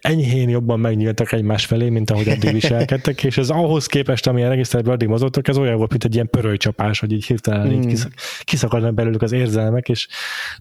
enyhén 0.00 0.48
jobban 0.48 0.80
megnyíltak 0.80 1.32
egymás 1.32 1.66
felé, 1.66 1.88
mint 1.88 2.10
ahogy 2.10 2.28
eddig 2.28 2.52
viselkedtek, 2.52 3.24
és 3.24 3.38
ez 3.38 3.50
ahhoz 3.50 3.86
képest, 3.86 4.26
amilyen 4.26 4.48
regisztrálban 4.48 4.92
addig 4.92 5.08
mozogtak, 5.08 5.48
ez 5.48 5.56
olyan 5.56 5.76
volt, 5.76 5.90
mint 5.90 6.04
egy 6.04 6.14
ilyen 6.14 6.30
pörölycsapás, 6.30 7.00
hogy 7.00 7.12
így 7.12 7.24
hirtelen 7.24 7.66
mm. 7.66 7.70
így 7.70 8.00
hmm. 8.00 8.12
kiszakadnak 8.40 8.94
belőlük 8.94 9.22
az 9.22 9.32
érzelmek, 9.32 9.88
és 9.88 10.08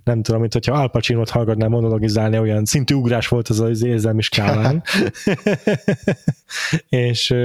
nem 0.04 0.22
tudom, 0.22 0.42
mint 0.42 0.54
hogyha 0.54 0.74
Al 0.74 0.90
Pacino-t 0.90 1.30
hallgatnám 1.30 1.70
monologizálni, 1.70 2.40
olyan 2.40 2.66
szintű 2.66 2.96
ugrás 2.96 3.28
volt 3.28 3.48
az 3.48 3.60
az 3.60 3.84
érzelmi 3.84 4.22
skálán. 4.22 4.84
és, 6.90 7.36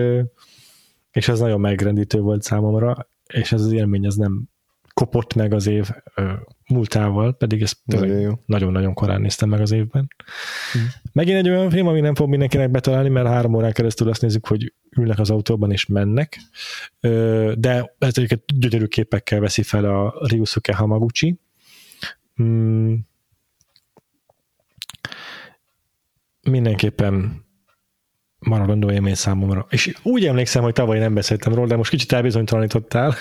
és 1.10 1.28
ez 1.28 1.38
nagyon 1.38 1.60
megrendítő 1.60 2.20
volt 2.20 2.42
számomra, 2.42 3.08
és 3.26 3.52
ez 3.52 3.60
az 3.60 3.72
élmény, 3.72 4.06
ez 4.06 4.14
nem 4.14 4.51
kopott 5.02 5.34
meg 5.34 5.52
az 5.52 5.66
év 5.66 5.90
múltával, 6.66 7.36
pedig 7.36 7.62
ezt 7.62 7.78
nagyon-nagyon 8.46 8.94
korán 8.94 9.20
néztem 9.20 9.48
meg 9.48 9.60
az 9.60 9.70
évben. 9.70 10.08
Hmm. 10.72 10.88
Megint 11.12 11.38
egy 11.38 11.48
olyan 11.48 11.70
film, 11.70 11.86
ami 11.86 12.00
nem 12.00 12.14
fog 12.14 12.28
mindenkinek 12.28 12.70
betalálni, 12.70 13.08
mert 13.08 13.26
három 13.26 13.54
órán 13.54 13.72
keresztül 13.72 14.08
azt 14.08 14.22
nézzük, 14.22 14.46
hogy 14.46 14.72
ülnek 14.96 15.18
az 15.18 15.30
autóban 15.30 15.70
és 15.70 15.86
mennek, 15.86 16.38
de 17.54 17.94
ez 17.98 18.18
egyébként 18.18 18.42
gyönyörű 18.58 18.86
képekkel 18.86 19.40
veszi 19.40 19.62
fel 19.62 19.84
a 19.84 20.26
Ryusuke 20.28 20.74
Hamaguchi. 20.74 21.38
Hmm. 22.34 23.06
Mindenképpen 26.42 27.41
maradandó 28.42 28.90
élmény 28.90 29.14
számomra. 29.14 29.66
És 29.70 29.94
úgy 30.02 30.26
emlékszem, 30.26 30.62
hogy 30.62 30.72
tavaly 30.72 30.98
nem 30.98 31.14
beszéltem 31.14 31.54
róla, 31.54 31.66
de 31.66 31.76
most 31.76 31.90
kicsit 31.90 32.12
elbizonytalanítottál. 32.12 33.14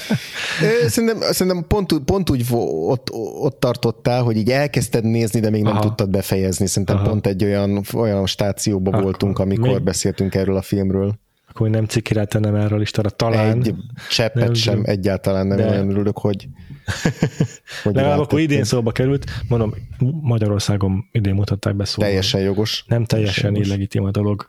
szerintem, 0.86 1.20
szerintem 1.20 1.64
pont, 1.68 1.98
pont 2.04 2.30
úgy 2.30 2.46
ott, 2.50 3.12
ott 3.40 3.60
tartottál, 3.60 4.22
hogy 4.22 4.36
így 4.36 4.50
elkezdted 4.50 5.04
nézni, 5.04 5.40
de 5.40 5.50
még 5.50 5.62
nem 5.62 5.72
Aha. 5.72 5.82
tudtad 5.82 6.10
befejezni. 6.10 6.66
Szerintem 6.66 6.96
Aha. 6.96 7.08
pont 7.08 7.26
egy 7.26 7.44
olyan, 7.44 7.82
olyan 7.94 8.26
stációban 8.26 8.92
Akkor 8.92 9.04
voltunk, 9.04 9.38
amikor 9.38 9.68
még... 9.68 9.82
beszéltünk 9.82 10.34
erről 10.34 10.56
a 10.56 10.62
filmről 10.62 11.18
akkor 11.58 11.70
nem 11.70 11.84
cikire 11.84 12.24
tennem 12.24 12.54
erre 12.54 12.74
a 12.74 12.78
listára, 12.78 13.10
talán. 13.10 13.62
Egy 13.62 13.74
cseppet 14.10 14.44
nem, 14.44 14.54
sem, 14.54 14.82
egyáltalán 14.84 15.46
nem 15.46 15.56
de... 15.56 15.68
olyan 15.68 15.90
örülök, 15.90 16.18
hogy, 16.18 16.48
hogy 17.82 17.94
Legalább 17.94 18.18
akkor 18.18 18.40
idén 18.40 18.64
szóba 18.64 18.92
került, 18.92 19.30
mondom, 19.48 19.74
Magyarországon 20.20 21.08
idén 21.12 21.34
mutatták 21.34 21.76
be 21.76 21.84
szóba. 21.84 22.06
Teljesen 22.06 22.40
jogos. 22.40 22.84
Nem 22.86 23.04
teljesen 23.04 23.52
jogos. 23.52 23.66
illegitim 23.66 24.04
a 24.04 24.10
dolog. 24.10 24.48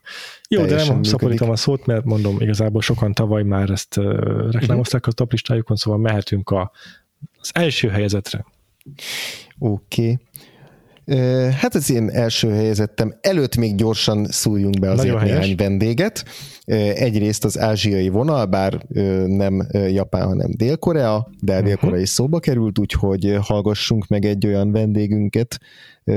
Jó, 0.50 0.62
teljesen 0.62 0.88
de 0.88 0.94
nem 0.94 1.04
szaporítom 1.04 1.50
a 1.50 1.56
szót, 1.56 1.86
mert 1.86 2.06
mondom, 2.06 2.42
igazából 2.42 2.82
sokan 2.82 3.14
tavaly 3.14 3.44
már 3.44 3.70
ezt 3.70 3.98
uh, 3.98 4.52
reklámozták 4.52 5.08
a 5.08 5.12
top 5.12 5.32
listájukon, 5.32 5.78
szóval 5.78 6.00
mehetünk 6.00 6.50
a, 6.50 6.72
az 7.40 7.50
első 7.54 7.90
helyezetre. 7.90 8.46
Oké. 9.60 10.02
Okay. 10.02 10.18
Hát 11.52 11.76
az 11.76 11.92
én 11.92 12.10
első 12.10 12.50
helyezettem 12.50 13.14
előtt 13.22 13.56
még 13.56 13.76
gyorsan 13.76 14.26
szúrjunk 14.26 14.80
be 14.80 14.92
azért 14.92 15.22
néhány 15.22 15.56
vendéget. 15.56 16.26
Egyrészt 16.96 17.46
az 17.46 17.60
ázsiai 17.60 18.10
vonal, 18.10 18.46
bár 18.46 18.86
nem 19.26 19.68
Japán, 19.72 20.28
hanem 20.28 20.52
Dél-Korea, 20.58 21.30
de 21.42 21.52
uh-huh. 21.52 21.68
Dél-Korea 21.68 22.00
is 22.00 22.10
szóba 22.10 22.40
került, 22.40 22.80
úgyhogy 22.80 23.38
hallgassunk 23.42 24.08
meg 24.08 24.26
egy 24.26 24.46
olyan 24.46 24.72
vendégünket, 24.72 25.60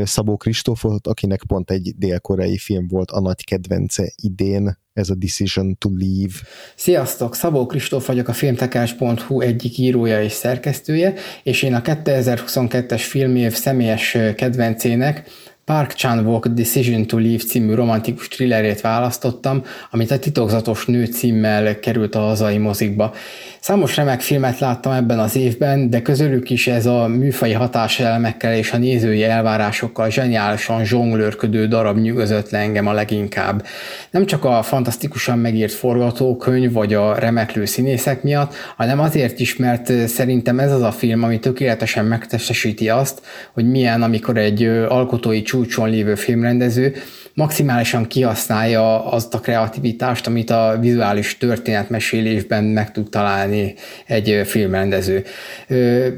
Szabó 0.04 0.36
Kristófot, 0.36 1.06
akinek 1.06 1.42
pont 1.46 1.70
egy 1.70 1.94
dél-koreai 1.96 2.58
film 2.58 2.86
volt 2.88 3.10
a 3.10 3.20
nagy 3.20 3.44
kedvence 3.44 4.12
idén, 4.22 4.80
ez 4.92 5.10
a 5.10 5.14
Decision 5.14 5.78
to 5.78 5.90
Leave. 5.96 6.32
Sziasztok! 6.76 7.34
Szabó 7.34 7.66
Kristóf 7.66 8.06
vagyok 8.06 8.28
a 8.28 8.32
filmtekás.hu 8.32 9.40
egyik 9.40 9.78
írója 9.78 10.22
és 10.22 10.32
szerkesztője, 10.32 11.14
és 11.42 11.62
én 11.62 11.74
a 11.74 11.82
2022-es 11.82 13.02
filmév 13.08 13.52
személyes 13.52 14.16
kedvencének 14.36 15.30
Park 15.64 15.92
Chan-wook 15.92 16.46
Decision 16.46 17.06
to 17.06 17.18
Leave 17.18 17.42
című 17.42 17.74
romantikus 17.74 18.28
thrillerét 18.28 18.80
választottam, 18.80 19.62
amit 19.90 20.10
a 20.10 20.18
titokzatos 20.18 20.86
nő 20.86 21.04
címmel 21.04 21.78
került 21.78 22.14
a 22.14 22.20
hazai 22.20 22.58
mozikba. 22.58 23.14
Számos 23.64 23.96
remek 23.96 24.20
filmet 24.20 24.58
láttam 24.58 24.92
ebben 24.92 25.18
az 25.18 25.36
évben, 25.36 25.90
de 25.90 26.02
közülük 26.02 26.50
is 26.50 26.66
ez 26.66 26.86
a 26.86 27.06
műfai 27.06 27.52
hatáselemekkel 27.52 28.54
és 28.54 28.72
a 28.72 28.76
nézői 28.76 29.24
elvárásokkal 29.24 30.10
zseniálisan 30.10 30.84
zsonglőrködő 30.84 31.66
darab 31.66 31.98
nyugodott 31.98 32.50
le 32.50 32.58
engem 32.58 32.86
a 32.86 32.92
leginkább. 32.92 33.64
Nem 34.10 34.26
csak 34.26 34.44
a 34.44 34.62
fantasztikusan 34.62 35.38
megírt 35.38 35.72
forgatókönyv 35.72 36.72
vagy 36.72 36.94
a 36.94 37.18
remeklő 37.18 37.64
színészek 37.64 38.22
miatt, 38.22 38.54
hanem 38.76 39.00
azért 39.00 39.40
is, 39.40 39.56
mert 39.56 40.08
szerintem 40.08 40.58
ez 40.58 40.72
az 40.72 40.82
a 40.82 40.92
film, 40.92 41.22
ami 41.22 41.38
tökéletesen 41.38 42.04
megtestesíti 42.04 42.88
azt, 42.88 43.22
hogy 43.52 43.70
milyen, 43.70 44.02
amikor 44.02 44.36
egy 44.36 44.64
alkotói 44.88 45.42
csúcson 45.42 45.90
lévő 45.90 46.14
filmrendező 46.14 46.94
maximálisan 47.34 48.06
kihasználja 48.06 49.04
azt 49.04 49.34
a 49.34 49.40
kreativitást, 49.40 50.26
amit 50.26 50.50
a 50.50 50.76
vizuális 50.80 51.38
történetmesélésben 51.38 52.64
meg 52.64 52.92
tud 52.92 53.10
találni 53.10 53.74
egy 54.06 54.42
filmrendező. 54.44 55.24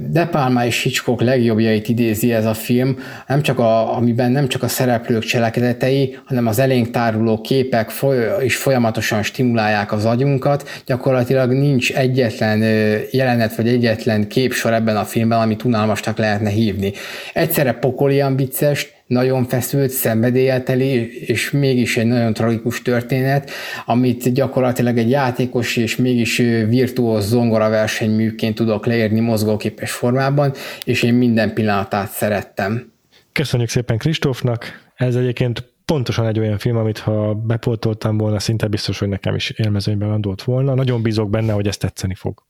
De 0.09 0.27
Palma 0.27 0.65
és 0.65 0.83
Hitchcock 0.83 1.21
legjobbjait 1.21 1.89
idézi 1.89 2.33
ez 2.33 2.45
a 2.45 2.55
film, 2.55 2.99
nem 3.27 3.43
csak 3.43 3.59
a, 3.59 3.97
amiben 3.97 4.31
nem 4.31 4.49
csak 4.49 4.63
a 4.63 4.69
szereplők 4.69 5.23
cselekedetei, 5.23 6.19
hanem 6.25 6.47
az 6.47 6.59
elénk 6.59 6.91
táruló 6.91 7.41
képek 7.41 7.91
foly- 7.91 8.45
is 8.45 8.57
folyamatosan 8.57 9.23
stimulálják 9.23 9.93
az 9.93 10.05
agyunkat. 10.05 10.69
Gyakorlatilag 10.87 11.53
nincs 11.53 11.93
egyetlen 11.93 12.63
jelenet 13.11 13.57
vagy 13.57 13.69
egyetlen 13.69 14.29
képsor 14.29 14.73
ebben 14.73 14.97
a 14.97 15.05
filmben, 15.05 15.41
amit 15.41 15.65
unalmasnak 15.65 16.19
lehetne 16.19 16.51
hívni. 16.51 16.93
Egyszerre 17.33 17.73
pokolian 17.73 18.37
vicces, 18.37 18.94
nagyon 19.07 19.45
feszült, 19.45 19.91
szenvedélyelteli, 19.91 21.19
és 21.27 21.51
mégis 21.51 21.97
egy 21.97 22.07
nagyon 22.07 22.33
tragikus 22.33 22.83
történet, 22.83 23.51
amit 23.87 24.33
gyakorlatilag 24.33 24.99
egy 24.99 25.11
játékos 25.11 25.77
és 25.77 25.97
mégis 25.97 26.37
virtuóz 26.69 27.29
zongora 27.29 27.69
versenyműként 27.69 28.55
tudok 28.55 28.87
leírni 28.87 29.21
mozgóképes 29.21 29.93
formában, 29.93 30.53
és 30.85 31.03
én 31.03 31.15
minden 31.15 31.55
pillanatát 31.55 32.11
szerettem. 32.11 32.93
Köszönjük 33.33 33.69
szépen 33.69 33.99
Kristófnak, 33.99 34.93
ez 34.95 35.17
egyébként 35.17 35.73
pontosan 35.85 36.27
egy 36.27 36.39
olyan 36.39 36.59
film, 36.59 36.77
amit 36.77 36.99
ha 36.99 37.35
bepoltoltam 37.35 38.17
volna, 38.17 38.39
szinte 38.39 38.67
biztos, 38.67 38.99
hogy 38.99 39.09
nekem 39.09 39.35
is 39.35 39.51
élmezőnyben 39.51 40.09
landolt 40.09 40.43
volna. 40.43 40.75
Nagyon 40.75 41.03
bízok 41.03 41.31
benne, 41.31 41.53
hogy 41.53 41.67
ezt 41.67 41.81
tetszeni 41.81 42.15
fog. 42.15 42.43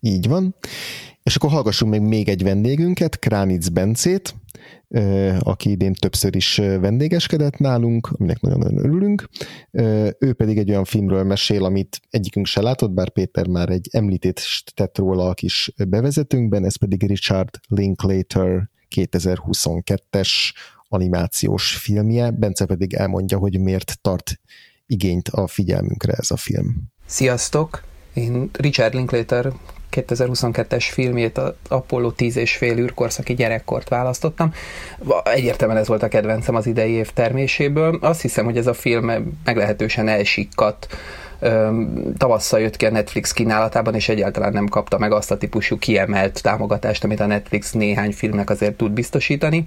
Így 0.00 0.28
van. 0.28 0.54
És 1.24 1.36
akkor 1.36 1.50
hallgassunk 1.50 1.92
még 1.92 2.00
még 2.00 2.28
egy 2.28 2.42
vendégünket, 2.42 3.18
Kránic 3.18 3.68
Bencét, 3.68 4.34
aki 5.38 5.70
idén 5.70 5.92
többször 5.92 6.36
is 6.36 6.56
vendégeskedett 6.56 7.58
nálunk, 7.58 8.06
aminek 8.06 8.40
nagyon-nagyon 8.40 8.78
örülünk. 8.78 9.28
Ő 10.18 10.32
pedig 10.32 10.58
egy 10.58 10.70
olyan 10.70 10.84
filmről 10.84 11.24
mesél, 11.24 11.64
amit 11.64 12.00
egyikünk 12.10 12.46
se 12.46 12.60
látott, 12.60 12.90
bár 12.90 13.10
Péter 13.10 13.46
már 13.46 13.68
egy 13.68 13.88
említést 13.92 14.74
tett 14.74 14.98
róla 14.98 15.28
a 15.28 15.34
kis 15.34 15.72
bevezetőnkben, 15.88 16.64
ez 16.64 16.76
pedig 16.76 17.06
Richard 17.06 17.50
Linklater 17.68 18.70
2022-es 18.94 20.30
animációs 20.88 21.76
filmje. 21.76 22.30
Bence 22.30 22.66
pedig 22.66 22.94
elmondja, 22.94 23.38
hogy 23.38 23.60
miért 23.60 23.98
tart 24.00 24.40
igényt 24.86 25.28
a 25.28 25.46
figyelmünkre 25.46 26.12
ez 26.12 26.30
a 26.30 26.36
film. 26.36 26.92
Sziasztok! 27.06 27.84
Én 28.14 28.50
Richard 28.52 28.94
Linklater 28.94 29.52
2022-es 29.94 30.84
filmjét, 30.90 31.38
a 31.38 31.56
Apollo 31.68 32.10
10 32.10 32.36
és 32.36 32.56
fél 32.56 32.78
űrkorszaki 32.78 33.34
gyerekkort 33.34 33.88
választottam. 33.88 34.52
Egyértelműen 35.24 35.80
ez 35.80 35.88
volt 35.88 36.02
a 36.02 36.08
kedvencem 36.08 36.54
az 36.54 36.66
idei 36.66 36.92
év 36.92 37.10
terméséből. 37.10 37.98
Azt 38.00 38.20
hiszem, 38.20 38.44
hogy 38.44 38.56
ez 38.56 38.66
a 38.66 38.74
film 38.74 39.34
meglehetősen 39.44 40.08
elsikkadt 40.08 40.96
tavasszal 42.18 42.60
jött 42.60 42.76
ki 42.76 42.86
a 42.86 42.90
Netflix 42.90 43.32
kínálatában, 43.32 43.94
és 43.94 44.08
egyáltalán 44.08 44.52
nem 44.52 44.68
kapta 44.68 44.98
meg 44.98 45.12
azt 45.12 45.30
a 45.30 45.36
típusú 45.36 45.78
kiemelt 45.78 46.42
támogatást, 46.42 47.04
amit 47.04 47.20
a 47.20 47.26
Netflix 47.26 47.72
néhány 47.72 48.12
filmnek 48.12 48.50
azért 48.50 48.76
tud 48.76 48.92
biztosítani 48.92 49.64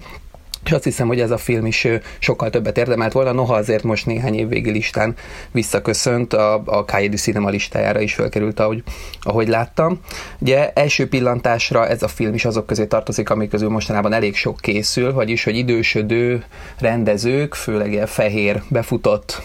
és 0.68 0.74
azt 0.74 0.84
hiszem, 0.84 1.08
hogy 1.08 1.20
ez 1.20 1.32
a 1.32 1.38
film 1.38 1.66
is 1.66 1.88
sokkal 2.20 2.50
többet 2.50 2.78
érdemelt 2.78 3.14
volna, 3.14 3.32
noha 3.32 3.54
azért 3.56 3.84
most 3.84 4.06
néhány 4.06 4.36
évvégi 4.36 4.72
listán 4.72 5.16
visszaköszönt, 5.52 6.34
a, 6.34 6.54
a 6.66 6.86
du 7.10 7.18
Cinema 7.18 7.50
listájára 7.50 8.00
is 8.00 8.14
felkerült, 8.14 8.60
ahogy, 8.60 8.84
ahogy 9.22 9.48
láttam. 9.48 10.00
Ugye 10.40 10.72
első 10.74 11.08
pillantásra 11.08 11.88
ez 11.88 12.04
a 12.04 12.08
film 12.08 12.34
is 12.34 12.46
azok 12.46 12.66
közé 12.66 12.86
tartozik, 12.86 13.30
amik 13.30 13.50
közül 13.50 13.70
mostanában 13.70 14.14
elég 14.14 14.36
sok 14.36 14.58
készül, 14.62 15.14
vagyis, 15.14 15.44
hogy 15.44 15.56
idősödő 15.56 16.44
rendezők, 16.80 17.54
főleg 17.54 17.92
ilyen 17.92 18.08
fehér, 18.08 18.62
befutott 18.70 19.42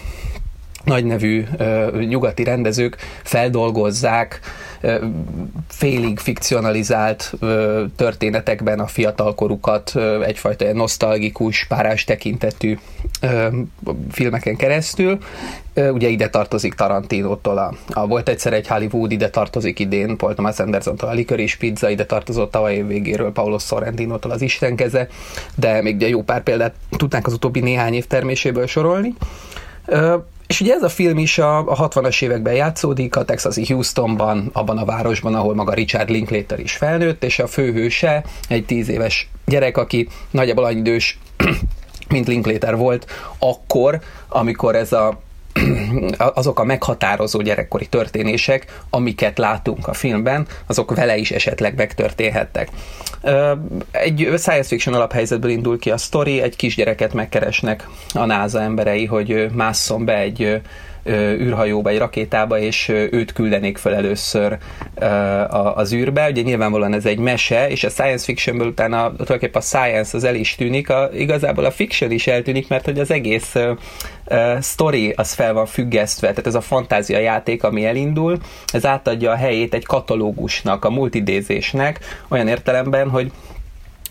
nagynevű 0.83 1.45
nyugati 2.07 2.43
rendezők 2.43 2.97
feldolgozzák 3.23 4.39
félig 5.67 6.19
fikcionalizált 6.19 7.33
történetekben 7.95 8.79
a 8.79 8.87
fiatalkorukat 8.87 9.93
egyfajta 10.25 10.73
nosztalgikus, 10.73 11.65
párás 11.67 12.03
tekintetű 12.03 12.77
filmeken 14.11 14.55
keresztül. 14.55 15.17
Ugye 15.75 16.07
ide 16.07 16.29
tartozik 16.29 16.73
Tarantino-tól 16.73 17.57
a, 17.57 17.73
a 17.93 18.07
volt 18.07 18.29
egyszer 18.29 18.53
egy 18.53 18.67
Hollywood, 18.67 19.11
ide 19.11 19.29
tartozik 19.29 19.79
idén 19.79 20.17
Paul 20.17 20.33
Thomas 20.33 20.59
Anderson-tól 20.59 21.09
a 21.09 21.13
Licorice 21.13 21.55
Pizza, 21.59 21.89
ide 21.89 22.05
tartozott 22.05 22.51
tavaly 22.51 22.75
év 22.75 22.87
végéről 22.87 23.31
Paulo 23.31 23.59
Sorrentino-tól 23.59 24.31
az 24.31 24.41
Istenkeze, 24.41 25.07
de 25.55 25.81
még 25.81 25.95
ugye 25.95 26.07
jó 26.07 26.21
pár 26.21 26.43
példát 26.43 26.73
tudnánk 26.89 27.27
az 27.27 27.33
utóbbi 27.33 27.59
néhány 27.59 27.93
év 27.93 28.05
terméséből 28.05 28.67
sorolni. 28.67 29.13
És 30.53 30.61
ugye 30.61 30.73
ez 30.73 30.83
a 30.83 30.89
film 30.89 31.17
is 31.17 31.37
a, 31.37 31.57
a 31.57 31.89
60-as 31.89 32.23
években 32.23 32.53
játszódik, 32.53 33.15
a 33.15 33.25
texasi 33.25 33.65
Houstonban, 33.65 34.49
abban 34.51 34.77
a 34.77 34.85
városban, 34.85 35.35
ahol 35.35 35.55
maga 35.55 35.73
Richard 35.73 36.09
Linklater 36.09 36.59
is 36.59 36.71
felnőtt, 36.71 37.23
és 37.23 37.39
a 37.39 37.47
főhőse 37.47 38.23
egy 38.47 38.65
tíz 38.65 38.89
éves 38.89 39.29
gyerek, 39.45 39.77
aki 39.77 40.07
nagyjából 40.31 40.63
annyi 40.63 40.79
idős, 40.79 41.19
mint 42.09 42.27
Linklater 42.27 42.77
volt, 42.77 43.11
akkor, 43.39 44.01
amikor 44.27 44.75
ez 44.75 44.91
a 44.91 45.21
azok 46.17 46.59
a 46.59 46.63
meghatározó 46.63 47.41
gyerekkori 47.41 47.87
történések, 47.87 48.81
amiket 48.89 49.37
látunk 49.37 49.87
a 49.87 49.93
filmben, 49.93 50.47
azok 50.67 50.95
vele 50.95 51.17
is 51.17 51.31
esetleg 51.31 51.75
megtörténhettek. 51.75 52.69
Egy 53.91 54.29
science 54.37 54.63
fiction 54.63 54.95
alaphelyzetből 54.95 55.51
indul 55.51 55.79
ki 55.79 55.91
a 55.91 55.97
sztori, 55.97 56.41
egy 56.41 56.55
kisgyereket 56.55 57.13
megkeresnek 57.13 57.87
a 58.13 58.25
NASA 58.25 58.61
emberei, 58.61 59.05
hogy 59.05 59.47
másszon 59.51 60.05
be 60.05 60.17
egy 60.17 60.61
űrhajóba, 61.09 61.89
egy 61.89 61.97
rakétába, 61.97 62.59
és 62.59 62.87
őt 62.89 63.33
küldenék 63.33 63.77
fel 63.77 63.95
először 63.95 64.57
az 65.73 65.93
űrbe. 65.93 66.29
Ugye 66.29 66.41
nyilvánvalóan 66.41 66.93
ez 66.93 67.05
egy 67.05 67.17
mese, 67.17 67.69
és 67.69 67.83
a 67.83 67.89
science 67.89 68.23
fictionből 68.23 68.67
utána 68.67 69.11
tulajdonképpen 69.11 69.61
a 69.61 69.65
science 69.65 70.17
az 70.17 70.23
el 70.23 70.35
is 70.35 70.55
tűnik, 70.55 70.89
a, 70.89 71.09
igazából 71.13 71.65
a 71.65 71.71
fiction 71.71 72.11
is 72.11 72.27
eltűnik, 72.27 72.67
mert 72.67 72.85
hogy 72.85 72.99
az 72.99 73.11
egész 73.11 73.55
story 74.61 75.13
az 75.15 75.33
fel 75.33 75.53
van 75.53 75.65
függesztve, 75.65 76.29
tehát 76.29 76.47
ez 76.47 76.55
a 76.55 76.61
fantázia 76.61 77.19
játék, 77.19 77.63
ami 77.63 77.85
elindul, 77.85 78.37
ez 78.73 78.85
átadja 78.85 79.31
a 79.31 79.35
helyét 79.35 79.73
egy 79.73 79.85
katalógusnak, 79.85 80.85
a 80.85 80.89
multidézésnek, 80.89 81.99
olyan 82.27 82.47
értelemben, 82.47 83.09
hogy 83.09 83.31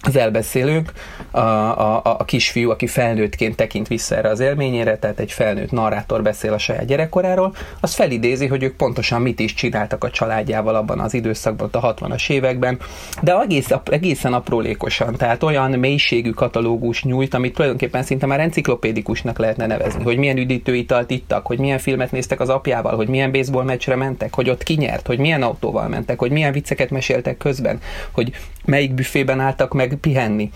az 0.03 0.17
elbeszélők, 0.17 0.93
a, 1.31 1.39
a, 1.39 2.03
a 2.05 2.25
kisfiú, 2.25 2.71
aki 2.71 2.87
felnőttként 2.87 3.57
tekint 3.57 3.89
vissza 3.89 4.17
erre 4.17 4.29
az 4.29 4.41
élményére, 4.41 4.99
tehát 4.99 5.19
egy 5.19 5.33
felnőtt 5.33 5.71
narrátor 5.71 6.23
beszél 6.23 6.53
a 6.53 6.59
saját 6.59 6.85
gyerekkoráról, 6.85 7.55
az 7.81 7.95
felidézi, 7.95 8.47
hogy 8.47 8.63
ők 8.63 8.77
pontosan 8.77 9.23
mit 9.23 9.41
is 9.41 9.55
csináltak 9.55 10.05
a 10.05 10.11
családjával 10.11 10.75
abban 10.75 11.01
az 11.01 11.15
időszakban, 11.15 11.69
a 11.73 11.95
60-as 11.95 12.31
években, 12.31 12.79
de 13.23 13.41
egész, 13.41 13.69
egészen 13.85 14.33
aprólékosan, 14.33 15.17
tehát 15.17 15.43
olyan 15.43 15.71
mélységű 15.71 16.31
katalógus 16.31 17.05
nyújt, 17.05 17.35
amit 17.35 17.55
tulajdonképpen 17.55 18.03
szinte 18.03 18.27
már 18.27 18.41
enciklopédikusnak 18.41 19.39
lehetne 19.39 19.67
nevezni, 19.67 20.03
hogy 20.03 20.17
milyen 20.17 20.37
üdítőitalt 20.37 21.11
ittak, 21.11 21.47
hogy 21.47 21.59
milyen 21.59 21.79
filmet 21.79 22.13
néztek 22.13 22.41
az 22.41 22.49
apjával, 22.49 22.97
hogy 22.97 23.09
milyen 23.09 23.33
baseball 23.33 23.65
meccsre 23.65 23.97
mentek, 23.97 24.35
hogy 24.35 24.51
ott 24.51 24.63
kinyert, 24.63 25.07
hogy 25.07 25.19
milyen 25.19 25.43
autóval 25.43 25.89
mentek, 25.89 26.19
hogy 26.19 26.31
milyen 26.31 26.53
vicceket 26.53 26.91
meséltek 26.91 27.37
közben, 27.37 27.81
hogy 28.11 28.33
melyik 28.65 28.93
büfében 28.93 29.41
álltak 29.41 29.73
meg 29.73 29.99
pihenni 30.01 30.51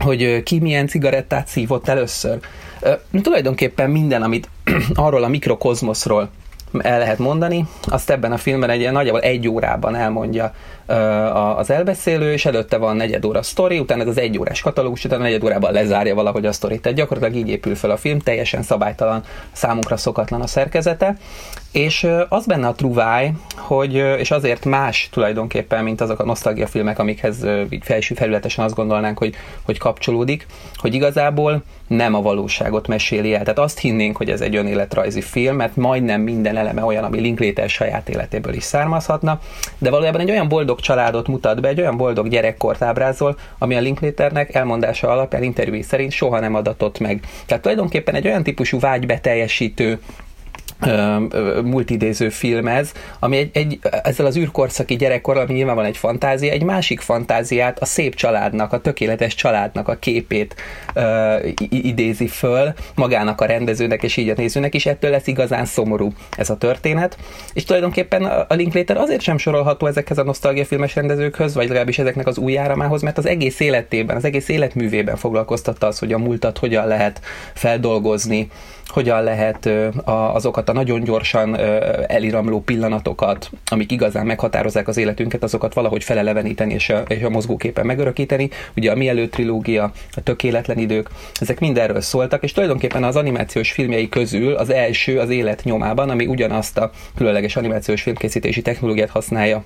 hogy 0.00 0.42
ki 0.42 0.58
milyen 0.58 0.86
cigarettát 0.86 1.46
szívott 1.46 1.88
először. 1.88 2.38
Tulajdonképpen 3.22 3.90
minden, 3.90 4.22
amit 4.22 4.48
arról 4.94 5.24
a 5.24 5.28
mikrokozmoszról 5.28 6.30
el 6.78 6.98
lehet 6.98 7.18
mondani, 7.18 7.66
azt 7.82 8.10
ebben 8.10 8.32
a 8.32 8.36
filmben 8.36 8.70
egy 8.70 8.92
nagyjából 8.92 9.20
egy 9.20 9.48
órában 9.48 9.94
elmondja 9.94 10.54
az 11.56 11.70
elbeszélő, 11.70 12.32
és 12.32 12.44
előtte 12.44 12.76
van 12.76 12.96
negyed 12.96 13.24
óra 13.24 13.42
sztori, 13.42 13.78
utána 13.78 14.02
ez 14.02 14.08
az 14.08 14.18
egy 14.18 14.38
órás 14.38 14.60
katalógus, 14.60 15.04
utána 15.04 15.22
negyed 15.22 15.44
órában 15.44 15.72
lezárja 15.72 16.14
valahogy 16.14 16.46
a 16.46 16.52
sztorit. 16.52 16.82
Tehát 16.82 16.98
gyakorlatilag 16.98 17.36
így 17.36 17.48
épül 17.48 17.74
fel 17.74 17.90
a 17.90 17.96
film, 17.96 18.18
teljesen 18.18 18.62
szabálytalan, 18.62 19.22
számunkra 19.52 19.96
szokatlan 19.96 20.40
a 20.40 20.46
szerkezete, 20.46 21.16
és 21.72 22.06
az 22.28 22.46
benne 22.46 22.66
a 22.66 22.74
truváj, 22.74 23.32
hogy, 23.56 23.94
és 23.94 24.30
azért 24.30 24.64
más 24.64 25.08
tulajdonképpen, 25.12 25.84
mint 25.84 26.00
azok 26.00 26.18
a 26.18 26.24
nosztalgia 26.24 26.66
filmek, 26.66 26.98
amikhez 26.98 27.46
így 27.70 27.84
felső 27.84 28.14
felületesen 28.14 28.64
azt 28.64 28.74
gondolnánk, 28.74 29.18
hogy, 29.18 29.34
hogy 29.62 29.78
kapcsolódik, 29.78 30.46
hogy 30.76 30.94
igazából 30.94 31.62
nem 31.86 32.14
a 32.14 32.22
valóságot 32.22 32.88
meséli 32.88 33.34
el. 33.34 33.40
Tehát 33.40 33.58
azt 33.58 33.78
hinnénk, 33.78 34.16
hogy 34.16 34.30
ez 34.30 34.40
egy 34.40 34.56
önéletrajzi 34.56 35.20
film, 35.20 35.56
mert 35.56 35.76
majdnem 35.76 36.20
minden 36.20 36.56
eleme 36.56 36.84
olyan, 36.84 37.04
ami 37.04 37.20
Linklater 37.20 37.68
saját 37.68 38.08
életéből 38.08 38.54
is 38.54 38.62
származhatna, 38.62 39.40
de 39.78 39.90
valójában 39.90 40.20
egy 40.20 40.30
olyan 40.30 40.48
boldog 40.48 40.80
családot 40.80 41.28
mutat 41.28 41.60
be, 41.60 41.68
egy 41.68 41.80
olyan 41.80 41.96
boldog 41.96 42.28
gyerekkort 42.28 42.82
ábrázol, 42.82 43.38
ami 43.58 43.74
a 43.74 43.80
Linklaternek 43.80 44.54
elmondása 44.54 45.08
alapján 45.08 45.42
interjúi 45.42 45.82
szerint 45.82 46.12
soha 46.12 46.40
nem 46.40 46.54
adatott 46.54 46.98
meg. 46.98 47.20
Tehát 47.46 47.62
tulajdonképpen 47.62 48.14
egy 48.14 48.26
olyan 48.26 48.42
típusú 48.42 48.78
vágybeteljesítő 48.78 49.98
multidéző 51.64 52.28
film 52.28 52.68
ez, 52.68 52.92
ami 53.18 53.36
egy, 53.36 53.50
egy, 53.52 53.78
ezzel 54.02 54.26
az 54.26 54.36
űrkorszaki 54.36 54.96
gyerekkor, 54.96 55.36
ami 55.36 55.52
nyilván 55.52 55.74
van 55.74 55.84
egy 55.84 55.96
fantázia, 55.96 56.52
egy 56.52 56.62
másik 56.62 57.00
fantáziát, 57.00 57.78
a 57.78 57.84
szép 57.84 58.14
családnak, 58.14 58.72
a 58.72 58.80
tökéletes 58.80 59.34
családnak 59.34 59.88
a 59.88 59.94
képét 59.94 60.54
uh, 60.94 61.48
idézi 61.68 62.26
föl 62.26 62.72
magának 62.94 63.40
a 63.40 63.44
rendezőnek 63.44 64.02
és 64.02 64.16
így 64.16 64.28
a 64.28 64.34
nézőnek, 64.36 64.74
és 64.74 64.86
ettől 64.86 65.10
lesz 65.10 65.26
igazán 65.26 65.64
szomorú 65.64 66.12
ez 66.36 66.50
a 66.50 66.56
történet. 66.56 67.16
És 67.52 67.64
tulajdonképpen 67.64 68.24
a 68.24 68.54
Linklater 68.54 68.96
azért 68.96 69.20
sem 69.20 69.38
sorolható 69.38 69.86
ezekhez 69.86 70.18
a 70.18 70.22
nosztalgiafilmes 70.24 70.94
rendezőkhöz, 70.94 71.54
vagy 71.54 71.66
legalábbis 71.66 71.98
ezeknek 71.98 72.26
az 72.26 72.38
új 72.38 72.58
áramához, 72.58 73.02
mert 73.02 73.18
az 73.18 73.26
egész 73.26 73.60
életében, 73.60 74.16
az 74.16 74.24
egész 74.24 74.48
életművében 74.48 75.16
foglalkoztatta 75.16 75.86
az, 75.86 75.98
hogy 75.98 76.12
a 76.12 76.18
múltat 76.18 76.58
hogyan 76.58 76.86
lehet 76.86 77.20
feldolgozni, 77.54 78.48
hogyan 78.90 79.22
lehet 79.22 79.68
azokat 80.04 80.68
a 80.68 80.72
nagyon 80.72 81.04
gyorsan 81.04 81.56
eliramló 82.06 82.60
pillanatokat, 82.60 83.50
amik 83.64 83.92
igazán 83.92 84.26
meghatározzák 84.26 84.88
az 84.88 84.96
életünket, 84.96 85.42
azokat 85.42 85.74
valahogy 85.74 86.04
feleleveníteni 86.04 86.72
és 86.74 86.88
a, 86.88 87.02
és 87.08 87.22
a 87.22 87.30
mozgóképen 87.30 87.86
megörökíteni. 87.86 88.50
Ugye 88.76 88.90
a 88.90 88.94
mielőtt 88.94 89.30
trilógia, 89.30 89.92
a 90.12 90.22
tökéletlen 90.22 90.78
idők, 90.78 91.08
ezek 91.40 91.60
mindenről 91.60 92.00
szóltak, 92.00 92.42
és 92.42 92.52
tulajdonképpen 92.52 93.04
az 93.04 93.16
animációs 93.16 93.72
filmjei 93.72 94.08
közül 94.08 94.54
az 94.54 94.70
első 94.70 95.18
az 95.18 95.30
élet 95.30 95.64
nyomában, 95.64 96.10
ami 96.10 96.26
ugyanazt 96.26 96.78
a 96.78 96.90
különleges 97.16 97.56
animációs 97.56 98.02
filmkészítési 98.02 98.62
technológiát 98.62 99.10
használja 99.10 99.64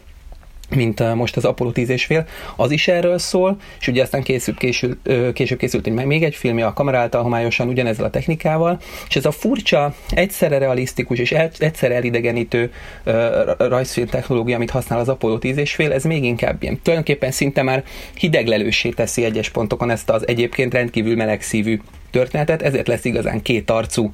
mint 0.71 1.15
most 1.15 1.37
az 1.37 1.45
Apollo 1.45 1.71
10 1.71 1.89
és 1.89 2.05
fél, 2.05 2.27
az 2.57 2.71
is 2.71 2.89
erről 2.89 3.19
szól, 3.19 3.57
és 3.81 3.89
ugye 3.89 4.03
aztán 4.03 4.23
később, 4.23 4.57
később, 4.57 4.99
később 5.33 5.59
készült 5.59 5.87
egy, 5.87 5.93
még 5.93 6.25
egy 6.25 6.35
filmje 6.35 6.67
a 6.67 6.73
kamera 6.73 6.99
által 6.99 7.23
homályosan 7.23 7.69
ugyanezzel 7.69 8.05
a 8.05 8.11
technikával, 8.11 8.81
és 9.09 9.17
ez 9.17 9.25
a 9.25 9.31
furcsa, 9.31 9.95
egyszerre 10.11 10.59
realisztikus 10.59 11.19
és 11.19 11.33
egyszerre 11.59 11.95
elidegenítő 11.95 12.73
rajzfilm 13.59 14.07
technológia, 14.07 14.57
amit 14.57 14.71
használ 14.71 14.99
az 14.99 15.09
Apollo 15.09 15.39
10 15.39 15.57
és 15.57 15.75
fél, 15.75 15.93
ez 15.93 16.05
még 16.05 16.25
inkább 16.25 16.63
ilyen. 16.63 16.81
Tulajdonképpen 16.83 17.31
szinte 17.31 17.63
már 17.63 17.85
hideglelősé 18.15 18.89
teszi 18.89 19.25
egyes 19.25 19.49
pontokon 19.51 19.91
ezt 19.91 20.11
az 20.11 20.29
egyébként 20.29 20.73
rendkívül 20.73 21.17
melegszívű 21.17 21.81
történetet, 22.15 22.63
ezért 22.63 22.89
lesz 22.89 23.05
igazán 23.05 23.43
két 23.43 23.71
arcú 23.71 24.11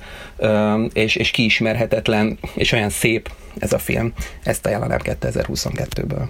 és, 0.93 1.17
és 1.17 1.31
kiismerhetetlen, 1.31 2.39
és 2.55 2.73
olyan 2.73 2.91
szép 2.91 3.31
ez 3.59 3.73
a 3.73 3.79
film. 3.79 4.12
Ezt 4.43 4.67
ajánlanám 4.67 4.99
2022-ből. 5.05 6.25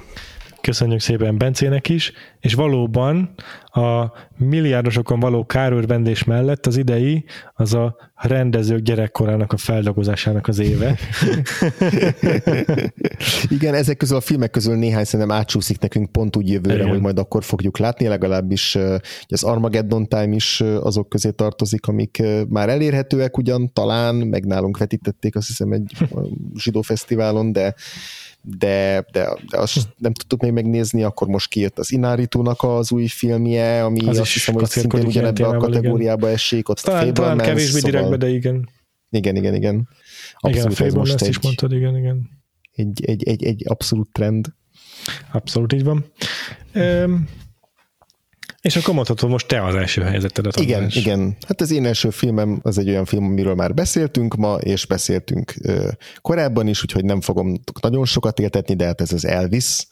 Köszönjük 0.60 1.00
szépen 1.00 1.38
Bencének 1.38 1.88
is, 1.88 2.12
és 2.40 2.54
valóban 2.54 3.34
a 3.64 4.12
milliárdosokon 4.36 5.20
való 5.20 5.46
kárőrvendés 5.46 6.24
mellett 6.24 6.66
az 6.66 6.76
idei 6.76 7.24
az 7.54 7.74
a 7.74 7.96
rendezők 8.14 8.80
gyerekkorának 8.80 9.52
a 9.52 9.56
feldolgozásának 9.56 10.48
az 10.48 10.58
éve. 10.58 10.98
Igen, 13.48 13.74
ezek 13.74 13.96
közül 13.96 14.16
a 14.16 14.20
filmek 14.20 14.50
közül 14.50 14.76
néhány 14.76 15.04
szerintem 15.04 15.36
átsúszik 15.36 15.80
nekünk 15.80 16.12
pont 16.12 16.36
úgy 16.36 16.48
jövőre, 16.48 16.74
Igen. 16.74 16.88
hogy 16.88 17.00
majd 17.00 17.18
akkor 17.18 17.44
fogjuk 17.44 17.78
látni, 17.78 18.06
legalábbis 18.06 18.78
az 19.28 19.42
Armageddon 19.42 20.08
Time 20.08 20.34
is 20.34 20.60
azok 20.60 21.08
közé 21.08 21.30
tartozik, 21.30 21.86
amik 21.86 22.22
már 22.48 22.68
elérhetőek 22.68 23.38
ugyan, 23.38 23.72
talán, 23.72 24.14
meg 24.14 24.44
nálunk 24.44 24.78
vetítették 24.78 25.36
azt 25.36 25.46
hiszem 25.46 25.72
egy 25.72 25.92
zsidó 26.54 26.82
fesztiválon, 26.82 27.52
de 27.52 27.74
de, 28.42 29.04
de, 29.12 29.38
de 29.50 29.58
azt 29.58 29.88
nem 29.96 30.12
tudtuk 30.12 30.40
még 30.40 30.52
megnézni, 30.52 31.02
akkor 31.02 31.28
most 31.28 31.48
kijött 31.48 31.78
az 31.78 31.92
Inaritu-nak 31.92 32.62
az 32.62 32.92
új 32.92 33.06
filmje, 33.06 33.84
ami 33.84 34.06
az 34.06 34.18
azt 34.18 34.32
hiszem, 34.32 34.54
hogy 34.54 34.68
szintén 34.68 35.06
ugyanebbe 35.06 35.46
a 35.46 35.56
kategóriába 35.56 36.20
igen. 36.20 36.34
esik, 36.34 36.68
ott 36.68 36.78
talán, 36.78 37.08
a 37.08 37.12
talán 37.12 37.38
kevésbé 37.38 37.78
szóval... 37.78 37.90
direktbe, 37.90 38.16
de 38.16 38.28
igen. 38.28 38.68
Igen, 39.10 39.36
igen, 39.36 39.54
igen. 39.54 39.88
Abszolút 40.34 40.78
igen, 40.78 40.92
a 40.92 40.98
most 40.98 41.22
egy, 41.22 41.28
is 41.28 41.40
mondtad, 41.40 41.72
igen, 41.72 41.96
igen. 41.96 42.30
Egy, 42.72 43.04
egy, 43.04 43.28
egy, 43.28 43.44
egy 43.44 43.64
abszolút 43.68 44.08
trend. 44.12 44.46
Abszolút 45.32 45.72
így 45.72 45.84
van. 45.84 46.04
Um, 46.74 47.28
És 48.60 48.76
akkor 48.76 48.94
mondhatod 48.94 49.30
most 49.30 49.46
te 49.46 49.64
az 49.64 49.74
első 49.74 50.02
helyzetedet. 50.02 50.56
Igen, 50.56 50.82
András. 50.82 50.96
igen. 50.96 51.36
Hát 51.46 51.60
az 51.60 51.70
én 51.70 51.86
első 51.86 52.10
filmem 52.10 52.60
az 52.62 52.78
egy 52.78 52.88
olyan 52.88 53.04
film, 53.04 53.24
amiről 53.24 53.54
már 53.54 53.74
beszéltünk 53.74 54.34
ma, 54.34 54.54
és 54.54 54.86
beszéltünk 54.86 55.54
ö, 55.62 55.88
korábban 56.20 56.66
is, 56.66 56.82
úgyhogy 56.82 57.04
nem 57.04 57.20
fogom 57.20 57.60
nagyon 57.80 58.04
sokat 58.04 58.38
éltetni, 58.38 58.74
de 58.74 58.84
hát 58.84 59.00
ez 59.00 59.12
az 59.12 59.24
Elvis. 59.24 59.86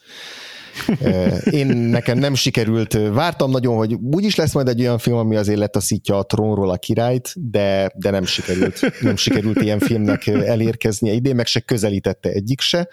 Én 1.50 1.66
nekem 1.66 2.18
nem 2.18 2.34
sikerült, 2.34 2.92
vártam 3.12 3.50
nagyon, 3.50 3.76
hogy 3.76 3.92
úgyis 3.92 4.34
lesz 4.34 4.54
majd 4.54 4.68
egy 4.68 4.80
olyan 4.80 4.98
film, 4.98 5.16
ami 5.16 5.36
azért 5.36 5.58
letaszítja 5.58 6.18
a 6.18 6.22
trónról 6.22 6.70
a 6.70 6.76
királyt, 6.76 7.32
de, 7.50 7.92
de 7.94 8.10
nem 8.10 8.24
sikerült. 8.24 9.00
Nem 9.00 9.16
sikerült 9.16 9.62
ilyen 9.62 9.78
filmnek 9.78 10.26
elérkeznie 10.26 11.12
idén, 11.12 11.34
meg 11.34 11.46
se 11.46 11.60
közelítette 11.60 12.28
egyik 12.28 12.60
se. 12.60 12.88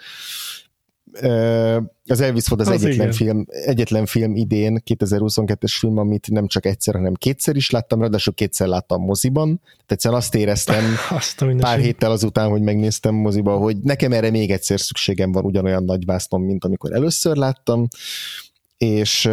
Az 2.08 2.20
Elvis 2.20 2.46
volt 2.46 2.60
az, 2.60 2.68
az 2.68 2.84
egyetlen 2.84 3.12
film, 3.12 3.46
egyetlen 3.48 4.06
film 4.06 4.34
idén, 4.34 4.82
2022-es 4.86 5.76
film, 5.78 5.98
amit 5.98 6.30
nem 6.30 6.46
csak 6.46 6.66
egyszer, 6.66 6.94
hanem 6.94 7.14
kétszer 7.14 7.56
is 7.56 7.70
láttam, 7.70 8.00
ráadásul 8.00 8.34
kétszer 8.34 8.66
láttam 8.68 9.02
moziban. 9.02 9.60
Tehát 9.62 9.90
egyszerűen 9.90 10.20
azt 10.20 10.34
éreztem 10.34 10.84
azt 11.10 11.44
pár 11.58 11.78
héttel 11.78 12.10
azután, 12.10 12.48
hogy 12.50 12.62
megnéztem 12.62 13.14
moziba, 13.14 13.56
hogy 13.56 13.76
nekem 13.76 14.12
erre 14.12 14.30
még 14.30 14.50
egyszer 14.50 14.80
szükségem 14.80 15.32
van 15.32 15.44
ugyanolyan 15.44 15.84
nagy 15.84 16.04
vásznom, 16.04 16.42
mint 16.42 16.64
amikor 16.64 16.92
először 16.92 17.36
láttam. 17.36 17.88
És 18.76 19.30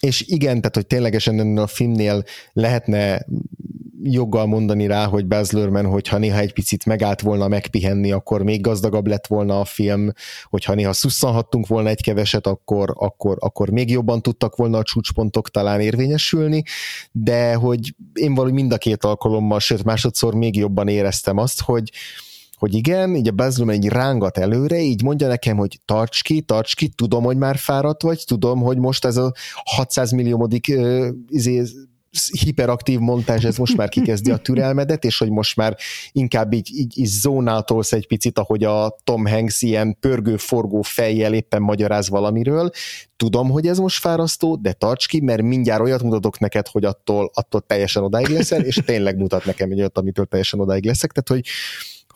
és 0.00 0.24
igen, 0.26 0.56
tehát 0.56 0.74
hogy 0.74 0.86
ténylegesen 0.86 1.40
ennél 1.40 1.62
a 1.62 1.66
filmnél 1.66 2.22
lehetne 2.52 3.26
joggal 4.02 4.46
mondani 4.46 4.86
rá, 4.86 5.06
hogy 5.06 5.26
Baz 5.26 5.52
Luhrmann, 5.52 5.84
hogyha 5.84 6.18
néha 6.18 6.38
egy 6.38 6.52
picit 6.52 6.86
megállt 6.86 7.20
volna 7.20 7.48
megpihenni, 7.48 8.12
akkor 8.12 8.42
még 8.42 8.60
gazdagabb 8.60 9.06
lett 9.06 9.26
volna 9.26 9.60
a 9.60 9.64
film, 9.64 10.12
hogyha 10.44 10.74
néha 10.74 10.92
szusszanhattunk 10.92 11.66
volna 11.66 11.88
egy 11.88 12.02
keveset, 12.02 12.46
akkor, 12.46 12.94
akkor, 12.94 13.36
akkor 13.40 13.70
még 13.70 13.90
jobban 13.90 14.22
tudtak 14.22 14.56
volna 14.56 14.78
a 14.78 14.82
csúcspontok 14.82 15.50
talán 15.50 15.80
érvényesülni, 15.80 16.62
de 17.12 17.54
hogy 17.54 17.94
én 18.12 18.34
valahogy 18.34 18.54
mind 18.54 18.72
a 18.72 18.78
két 18.78 19.04
alkalommal, 19.04 19.60
sőt 19.60 19.84
másodszor 19.84 20.34
még 20.34 20.56
jobban 20.56 20.88
éreztem 20.88 21.36
azt, 21.36 21.60
hogy, 21.60 21.90
hogy 22.58 22.74
igen, 22.74 23.14
így 23.14 23.28
a 23.28 23.32
Luhrmann 23.36 23.74
így 23.74 23.86
rángat 23.86 24.38
előre, 24.38 24.80
így 24.80 25.02
mondja 25.02 25.28
nekem, 25.28 25.56
hogy 25.56 25.80
tarts 25.84 26.22
ki, 26.22 26.40
tarts 26.40 26.74
ki, 26.74 26.88
tudom, 26.88 27.24
hogy 27.24 27.36
már 27.36 27.56
fáradt 27.56 28.02
vagy, 28.02 28.22
tudom, 28.26 28.60
hogy 28.60 28.78
most 28.78 29.04
ez 29.04 29.16
a 29.16 29.32
600 29.64 30.10
milliómodik 30.10 30.66
uh, 30.68 31.08
izé, 31.28 31.62
hiperaktív 32.40 32.98
montázs, 32.98 33.44
ez 33.44 33.56
most 33.56 33.76
már 33.76 33.88
kikezdi 33.88 34.30
a 34.30 34.36
türelmedet, 34.36 35.04
és 35.04 35.18
hogy 35.18 35.30
most 35.30 35.56
már 35.56 35.76
inkább 36.12 36.52
így, 36.52 36.70
így, 36.74 36.98
így 36.98 37.06
zónáltolsz 37.06 37.92
egy 37.92 38.06
picit, 38.06 38.38
ahogy 38.38 38.64
a 38.64 38.96
Tom 39.04 39.26
Hanks 39.26 39.62
ilyen 39.62 39.96
pörgő-forgó 40.00 40.82
fejjel 40.82 41.34
éppen 41.34 41.62
magyaráz 41.62 42.08
valamiről. 42.08 42.70
Tudom, 43.16 43.50
hogy 43.50 43.66
ez 43.66 43.78
most 43.78 44.00
fárasztó, 44.00 44.56
de 44.56 44.72
tarts 44.72 45.08
ki, 45.08 45.20
mert 45.20 45.42
mindjárt 45.42 45.80
olyat 45.80 46.02
mutatok 46.02 46.38
neked, 46.38 46.66
hogy 46.66 46.84
attól, 46.84 47.30
attól 47.34 47.60
teljesen 47.60 48.02
odáig 48.02 48.28
leszel, 48.28 48.64
és 48.64 48.80
tényleg 48.84 49.16
mutat 49.16 49.44
nekem 49.44 49.70
egy 49.70 49.78
olyat, 49.78 49.98
amitől 49.98 50.26
teljesen 50.26 50.60
odáig 50.60 50.84
leszek. 50.84 51.12
Tehát, 51.12 51.28
hogy, 51.28 51.52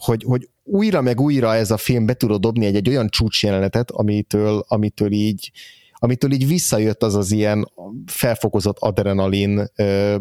hogy, 0.05 0.23
hogy 0.23 0.49
újra 0.63 1.01
meg 1.01 1.21
újra 1.21 1.55
ez 1.55 1.71
a 1.71 1.77
film 1.77 2.07
be 2.07 2.15
tudod 2.15 2.41
dobni 2.41 2.67
egy, 2.67 2.77
egy 2.77 2.89
olyan 2.89 3.09
csúcsjelenetet, 3.09 3.91
amitől, 3.91 4.65
amitől 4.69 5.13
így, 5.13 5.51
amitől 5.93 6.33
így 6.33 6.47
visszajött 6.47 7.03
az 7.03 7.15
az 7.15 7.31
ilyen 7.31 7.73
felfokozott 8.07 8.79
adrenalin 8.79 9.71
ö, 9.77 10.17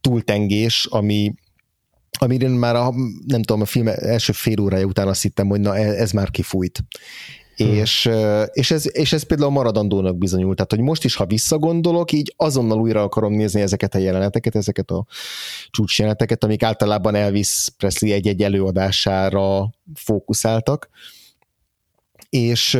túltengés, 0.00 0.86
ami, 0.90 1.34
amiről 2.18 2.58
már 2.58 2.74
a, 2.74 2.94
nem 3.26 3.42
tudom, 3.42 3.60
a 3.60 3.64
film 3.64 3.88
első 3.88 4.32
fél 4.32 4.60
órája 4.60 4.84
után 4.86 5.08
azt 5.08 5.22
hittem, 5.22 5.48
hogy 5.48 5.60
na 5.60 5.76
ez 5.76 6.12
már 6.12 6.30
kifújt. 6.30 6.84
Hmm. 7.58 7.72
És, 7.72 8.10
és, 8.52 8.70
ez, 8.70 8.96
és 8.96 9.12
ez 9.12 9.22
például 9.22 9.50
maradandónak 9.50 10.18
bizonyult. 10.18 10.56
Tehát, 10.56 10.70
hogy 10.70 10.80
most 10.80 11.04
is, 11.04 11.14
ha 11.14 11.26
visszagondolok, 11.26 12.12
így 12.12 12.34
azonnal 12.36 12.80
újra 12.80 13.02
akarom 13.02 13.32
nézni 13.32 13.60
ezeket 13.60 13.94
a 13.94 13.98
jeleneteket, 13.98 14.56
ezeket 14.56 14.90
a 14.90 15.06
csúcsjeleneteket, 15.70 16.44
amik 16.44 16.62
általában 16.62 17.14
Elvis 17.14 17.68
Presley 17.76 18.12
egy-egy 18.12 18.42
előadására 18.42 19.70
fókuszáltak 19.94 20.88
és, 22.30 22.78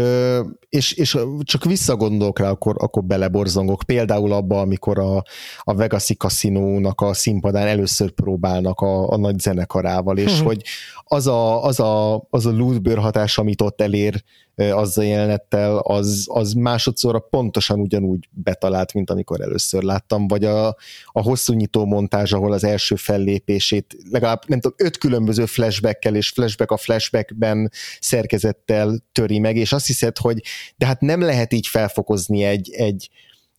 és, 0.69 0.93
és 0.93 1.19
csak 1.43 1.65
visszagondolok 1.65 2.39
rá, 2.39 2.51
akkor, 2.51 2.77
akkor 2.79 3.05
beleborzongok. 3.05 3.83
Például 3.87 4.33
abba, 4.33 4.61
amikor 4.61 4.99
a, 4.99 5.17
a 5.59 5.75
Vegasi 5.75 6.17
kaszinónak 6.17 7.01
a 7.01 7.15
színpadán 7.15 7.67
először 7.67 8.11
próbálnak 8.11 8.81
a, 8.81 9.11
a 9.11 9.17
nagy 9.17 9.39
zenekarával, 9.39 10.19
és 10.19 10.41
hogy 10.41 10.63
az 11.05 11.27
a, 11.27 11.65
az 11.65 11.81
a, 11.81 12.27
az 12.31 12.47
a 12.47 12.51
lúzbőr 12.51 12.99
hatás, 12.99 13.39
amit 13.39 13.61
ott 13.61 13.81
elér 13.81 14.23
azzal 14.59 15.05
jelenettel, 15.05 15.77
az, 15.77 16.27
az 16.31 16.53
másodszorra 16.53 17.19
pontosan 17.19 17.81
ugyanúgy 17.81 18.29
betalált, 18.31 18.95
mint 18.95 19.11
amikor 19.11 19.41
először 19.41 19.83
láttam, 19.83 20.29
vagy 20.29 20.45
a, 20.45 20.67
a 21.07 21.23
hosszú 21.23 21.53
nyitó 21.53 21.85
montázs, 21.85 22.33
ahol 22.33 22.53
az 22.53 22.65
első 22.65 22.95
fellépését 22.95 23.97
legalább 24.11 24.43
nem 24.47 24.61
tudom, 24.61 24.77
öt 24.87 24.99
különböző 24.99 25.47
flashbackkel 25.47 26.15
és 26.15 26.29
flashback 26.29 26.71
a 26.71 26.77
flashbackben 26.77 27.71
szerkezettel 28.01 28.99
töri 29.13 29.39
meg, 29.39 29.57
és 29.57 29.73
azt 29.73 29.87
hiszed, 29.87 30.19
hogy 30.19 30.43
de 30.77 30.87
hát 30.87 31.01
nem 31.01 31.21
lehet 31.21 31.53
így 31.53 31.67
felfokozni 31.67 32.45
egy, 32.45 32.71
egy, 32.73 33.11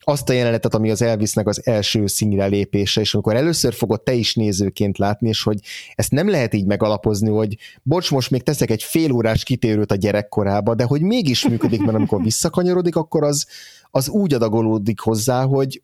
azt 0.09 0.29
a 0.29 0.33
jelenetet, 0.33 0.73
ami 0.73 0.91
az 0.91 1.01
Elvisnek 1.01 1.47
az 1.47 1.65
első 1.65 2.07
színre 2.07 2.45
lépése, 2.45 3.01
és 3.01 3.13
amikor 3.13 3.35
először 3.35 3.73
fogod 3.73 4.01
te 4.01 4.13
is 4.13 4.35
nézőként 4.35 4.97
látni, 4.97 5.27
és 5.27 5.43
hogy 5.43 5.59
ezt 5.95 6.11
nem 6.11 6.29
lehet 6.29 6.53
így 6.53 6.65
megalapozni, 6.65 7.29
hogy 7.29 7.57
bocs, 7.83 8.11
most 8.11 8.31
még 8.31 8.43
teszek 8.43 8.69
egy 8.69 8.83
fél 8.83 9.11
órás 9.11 9.43
kitérőt 9.43 9.91
a 9.91 9.95
gyerekkorába, 9.95 10.75
de 10.75 10.83
hogy 10.83 11.01
mégis 11.01 11.47
működik, 11.47 11.79
mert 11.79 11.93
amikor 11.93 12.23
visszakanyarodik, 12.23 12.95
akkor 12.95 13.23
az, 13.23 13.45
az 13.91 14.09
úgy 14.09 14.33
adagolódik 14.33 14.99
hozzá, 14.99 15.43
hogy, 15.43 15.81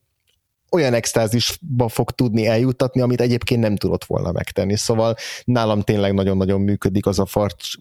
olyan 0.76 0.94
extázisba 0.94 1.88
fog 1.88 2.12
tudni 2.12 2.48
eljutatni, 2.48 3.02
amit 3.02 3.22
egyébként 3.22 3.62
nem 3.62 3.76
tudott 3.76 4.04
volna 4.04 4.32
megtenni. 4.32 4.78
Szóval 4.78 5.16
nálam 5.45 5.82
tényleg 5.82 6.14
nagyon-nagyon 6.14 6.62
működik 6.62 7.06
az 7.06 7.20
a 7.20 7.26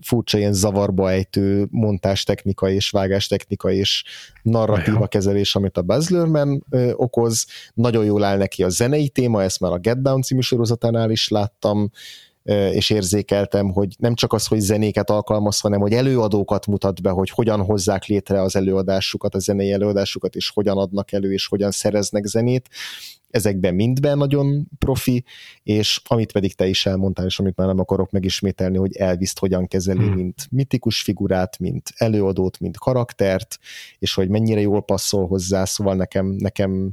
furcsa 0.02 0.38
ilyen 0.38 0.52
zavarba 0.52 1.10
ejtő 1.10 1.68
technika 2.24 2.68
és 2.68 2.92
technika 3.28 3.70
és 3.70 4.04
narratíva 4.42 5.06
kezelés, 5.06 5.56
amit 5.56 5.76
a 5.76 5.82
Baz 5.82 6.10
Luhrmann 6.10 6.62
ö, 6.70 6.92
okoz. 6.92 7.46
Nagyon 7.74 8.04
jól 8.04 8.24
áll 8.24 8.36
neki 8.36 8.62
a 8.62 8.68
zenei 8.68 9.08
téma, 9.08 9.42
ezt 9.42 9.60
már 9.60 9.72
a 9.72 9.78
Get 9.78 10.02
Down 10.02 10.22
című 10.22 10.40
sorozatánál 10.40 11.10
is 11.10 11.28
láttam, 11.28 11.90
és 12.52 12.90
érzékeltem, 12.90 13.70
hogy 13.70 13.94
nem 13.98 14.14
csak 14.14 14.32
az, 14.32 14.46
hogy 14.46 14.60
zenéket 14.60 15.10
alkalmaz, 15.10 15.60
hanem 15.60 15.80
hogy 15.80 15.92
előadókat 15.92 16.66
mutat 16.66 17.02
be, 17.02 17.10
hogy 17.10 17.30
hogyan 17.30 17.64
hozzák 17.64 18.06
létre 18.06 18.42
az 18.42 18.56
előadásukat, 18.56 19.34
a 19.34 19.38
zenei 19.38 19.72
előadásukat, 19.72 20.34
és 20.34 20.50
hogyan 20.50 20.78
adnak 20.78 21.12
elő, 21.12 21.32
és 21.32 21.46
hogyan 21.46 21.70
szereznek 21.70 22.24
zenét. 22.24 22.68
Ezekben 23.30 23.74
mindben 23.74 24.18
nagyon 24.18 24.68
profi, 24.78 25.24
és 25.62 26.00
amit 26.04 26.32
pedig 26.32 26.54
te 26.54 26.66
is 26.66 26.86
elmondtál, 26.86 27.26
és 27.26 27.38
amit 27.38 27.56
már 27.56 27.66
nem 27.66 27.78
akarok 27.78 28.10
megismételni, 28.10 28.76
hogy 28.76 28.96
Elviszt 28.96 29.38
hogyan 29.38 29.66
kezeli, 29.66 30.04
hmm. 30.04 30.14
mint 30.14 30.46
mitikus 30.50 31.02
figurát, 31.02 31.58
mint 31.58 31.92
előadót, 31.96 32.60
mint 32.60 32.78
karaktert, 32.78 33.58
és 33.98 34.14
hogy 34.14 34.28
mennyire 34.28 34.60
jól 34.60 34.82
passzol 34.82 35.26
hozzá, 35.26 35.64
szóval 35.64 35.94
nekem, 35.94 36.26
nekem 36.26 36.90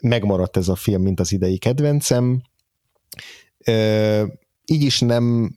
megmaradt 0.00 0.56
ez 0.56 0.68
a 0.68 0.74
film, 0.74 1.02
mint 1.02 1.20
az 1.20 1.32
idei 1.32 1.58
kedvencem 1.58 2.42
így 4.66 4.82
is 4.82 5.00
nem 5.00 5.56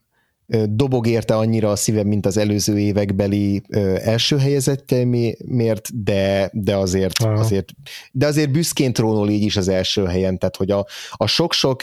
dobog 0.70 1.08
érte 1.08 1.36
annyira 1.36 1.72
a 1.72 1.76
szívem, 1.76 2.08
mint 2.08 2.26
az 2.26 2.38
előző 2.38 2.80
évekbeli 2.80 3.62
első 4.04 4.38
helyezettje 4.38 5.06
miért, 5.46 6.04
de, 6.04 6.50
de 6.54 6.76
azért, 6.76 7.24
azért, 7.24 7.70
de 8.12 8.26
azért 8.26 8.52
büszkén 8.52 8.94
trónol 8.94 9.30
így 9.30 9.42
is 9.42 9.58
az 9.58 9.68
első 9.68 10.06
helyen, 10.06 10.38
tehát 10.38 10.56
hogy 10.56 10.72
a, 10.72 10.86
a 11.12 11.28
sok-sok 11.28 11.82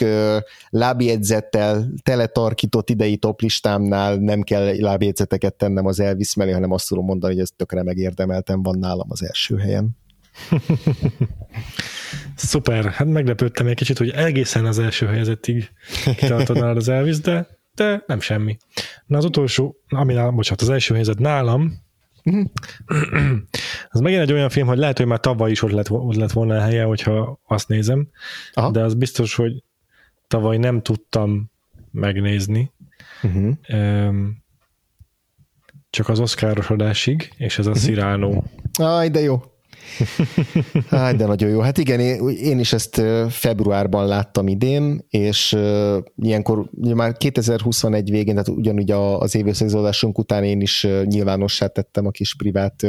lábjegyzettel 0.69 1.91
teletarkított 2.03 2.89
idei 2.89 3.17
toplistámnál 3.17 4.15
nem 4.15 4.41
kell 4.41 4.75
lábjegyzeteket 4.79 5.53
tennem 5.53 5.85
az 5.85 5.99
Elvis 5.99 6.33
mellé, 6.33 6.51
hanem 6.51 6.71
azt 6.71 6.87
tudom 6.87 7.05
mondani, 7.05 7.33
hogy 7.33 7.41
ez 7.41 7.49
tökre 7.55 7.83
megérdemeltem 7.83 8.63
van 8.63 8.79
nálam 8.79 9.07
az 9.09 9.23
első 9.23 9.57
helyen. 9.57 9.97
Szuper, 12.35 12.85
hát 12.85 13.07
meglepődtem 13.07 13.67
egy 13.67 13.75
kicsit, 13.75 13.97
hogy 13.97 14.09
egészen 14.09 14.65
az 14.65 14.79
első 14.79 15.05
helyezettig 15.05 15.71
tartod 16.19 16.57
az 16.57 16.89
Elvis, 16.89 17.19
de, 17.19 17.47
de 17.75 18.03
nem 18.07 18.19
semmi. 18.19 18.57
Na 19.05 19.17
az 19.17 19.25
utolsó, 19.25 19.75
ami 19.89 20.13
nálam, 20.13 20.35
bocsánat, 20.35 20.61
az 20.61 20.69
első 20.69 20.93
helyzet 20.93 21.19
nálam, 21.19 21.83
az 23.89 23.99
megint 23.99 24.21
egy 24.21 24.31
olyan 24.31 24.49
film, 24.49 24.67
hogy 24.67 24.77
lehet, 24.77 24.97
hogy 24.97 25.07
már 25.07 25.19
tavaly 25.19 25.51
is 25.51 25.61
ott 25.61 25.71
lett, 25.71 25.91
ott 25.91 26.15
lett 26.15 26.31
volna 26.31 26.55
a 26.55 26.61
helye, 26.61 26.83
hogyha 26.83 27.39
azt 27.47 27.67
nézem, 27.67 28.07
Aha. 28.53 28.71
de 28.71 28.83
az 28.83 28.93
biztos, 28.93 29.35
hogy 29.35 29.63
tavaly 30.27 30.57
nem 30.57 30.81
tudtam 30.81 31.51
megnézni. 31.91 32.71
Uh-huh. 33.23 34.15
Csak 35.89 36.09
az 36.09 36.19
oszkárosodásig, 36.19 37.33
és 37.37 37.57
ez 37.57 37.65
a 37.65 37.69
uh-huh. 37.69 37.85
Cyrano. 37.85 38.43
Aj, 38.79 39.09
de 39.09 39.19
jó. 39.19 39.41
Hát, 40.89 41.15
de 41.15 41.25
nagyon 41.25 41.49
jó. 41.49 41.59
Hát 41.59 41.77
igen, 41.77 41.99
én 42.29 42.59
is 42.59 42.73
ezt 42.73 43.01
februárban 43.29 44.07
láttam 44.07 44.47
idén, 44.47 45.05
és 45.09 45.57
ilyenkor 46.21 46.69
már 46.95 47.17
2021 47.17 48.09
végén, 48.09 48.33
tehát 48.33 48.47
ugyanúgy 48.47 48.91
az 48.91 49.35
évőszegzódásunk 49.35 50.17
után 50.17 50.43
én 50.43 50.61
is 50.61 50.87
nyilvánossá 51.03 51.67
tettem 51.67 52.05
a 52.05 52.11
kis 52.11 52.35
privát 52.35 52.87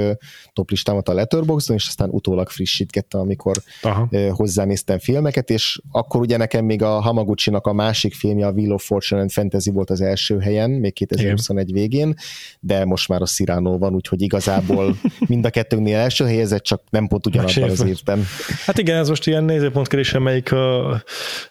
toplistámat 0.52 1.08
a 1.08 1.15
Letterboxdon, 1.15 1.76
és 1.76 1.86
aztán 1.86 2.08
utólag 2.10 2.49
frissítgettem, 2.49 3.20
amikor 3.20 3.57
Aha. 3.83 4.08
hozzánéztem 4.31 4.99
filmeket, 4.99 5.50
és 5.50 5.81
akkor 5.91 6.20
ugye 6.20 6.36
nekem 6.36 6.65
még 6.65 6.83
a 6.83 7.00
Hamaguchi-nak 7.00 7.66
a 7.66 7.73
másik 7.73 8.15
filmje, 8.15 8.47
a 8.47 8.50
Wheel 8.52 8.73
of 8.73 8.84
Fortune 8.86 9.20
and 9.20 9.31
Fantasy 9.31 9.70
volt 9.70 9.91
az 9.91 10.00
első 10.00 10.39
helyen, 10.39 10.70
még 10.70 10.92
2021 10.92 11.68
igen. 11.68 11.81
végén, 11.81 12.15
de 12.60 12.84
most 12.84 13.08
már 13.08 13.23
a 13.23 13.26
Cyrano 13.26 13.78
van, 13.78 13.94
úgyhogy 13.94 14.23
igazából 14.23 14.97
mind 15.28 15.44
a 15.44 15.50
kettőnknél 15.50 15.97
első 15.97 16.25
helyezett, 16.25 16.62
csak 16.62 16.83
nem 16.90 17.06
pont 17.06 17.26
ugyanabban 17.26 17.70
az 17.70 17.84
évben. 17.84 18.23
Hát 18.66 18.78
igen, 18.78 18.97
ez 18.97 19.08
most 19.08 19.26
ilyen 19.26 19.44
nézőpontkérdés, 19.44 20.12
melyik 20.12 20.52
a 20.52 21.02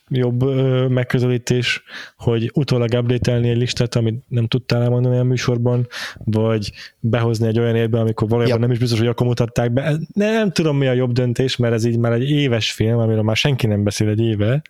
jobb 0.07 0.43
megközelítés, 0.89 1.83
hogy 2.17 2.51
utólag 2.53 2.93
update 2.93 3.33
egy 3.33 3.57
listát, 3.57 3.95
amit 3.95 4.23
nem 4.27 4.47
tudtál 4.47 4.81
elmondani 4.81 5.17
a 5.17 5.23
műsorban, 5.23 5.87
vagy 6.23 6.71
behozni 6.99 7.47
egy 7.47 7.59
olyan 7.59 7.75
évben, 7.75 8.01
amikor 8.01 8.27
valójában 8.27 8.59
ja. 8.59 8.61
nem 8.61 8.71
is 8.71 8.79
biztos, 8.79 8.99
hogy 8.99 9.07
akkor 9.07 9.27
mutatták 9.27 9.71
be. 9.71 9.97
Nem, 10.13 10.33
nem 10.33 10.51
tudom, 10.51 10.77
mi 10.77 10.87
a 10.87 10.93
jobb 10.93 11.11
döntés, 11.11 11.55
mert 11.55 11.73
ez 11.73 11.85
így 11.85 11.97
már 11.97 12.11
egy 12.11 12.29
éves 12.29 12.71
film, 12.71 12.99
amiről 12.99 13.23
már 13.23 13.35
senki 13.35 13.67
nem 13.67 13.83
beszél 13.83 14.09
egy 14.09 14.19
éve. 14.19 14.61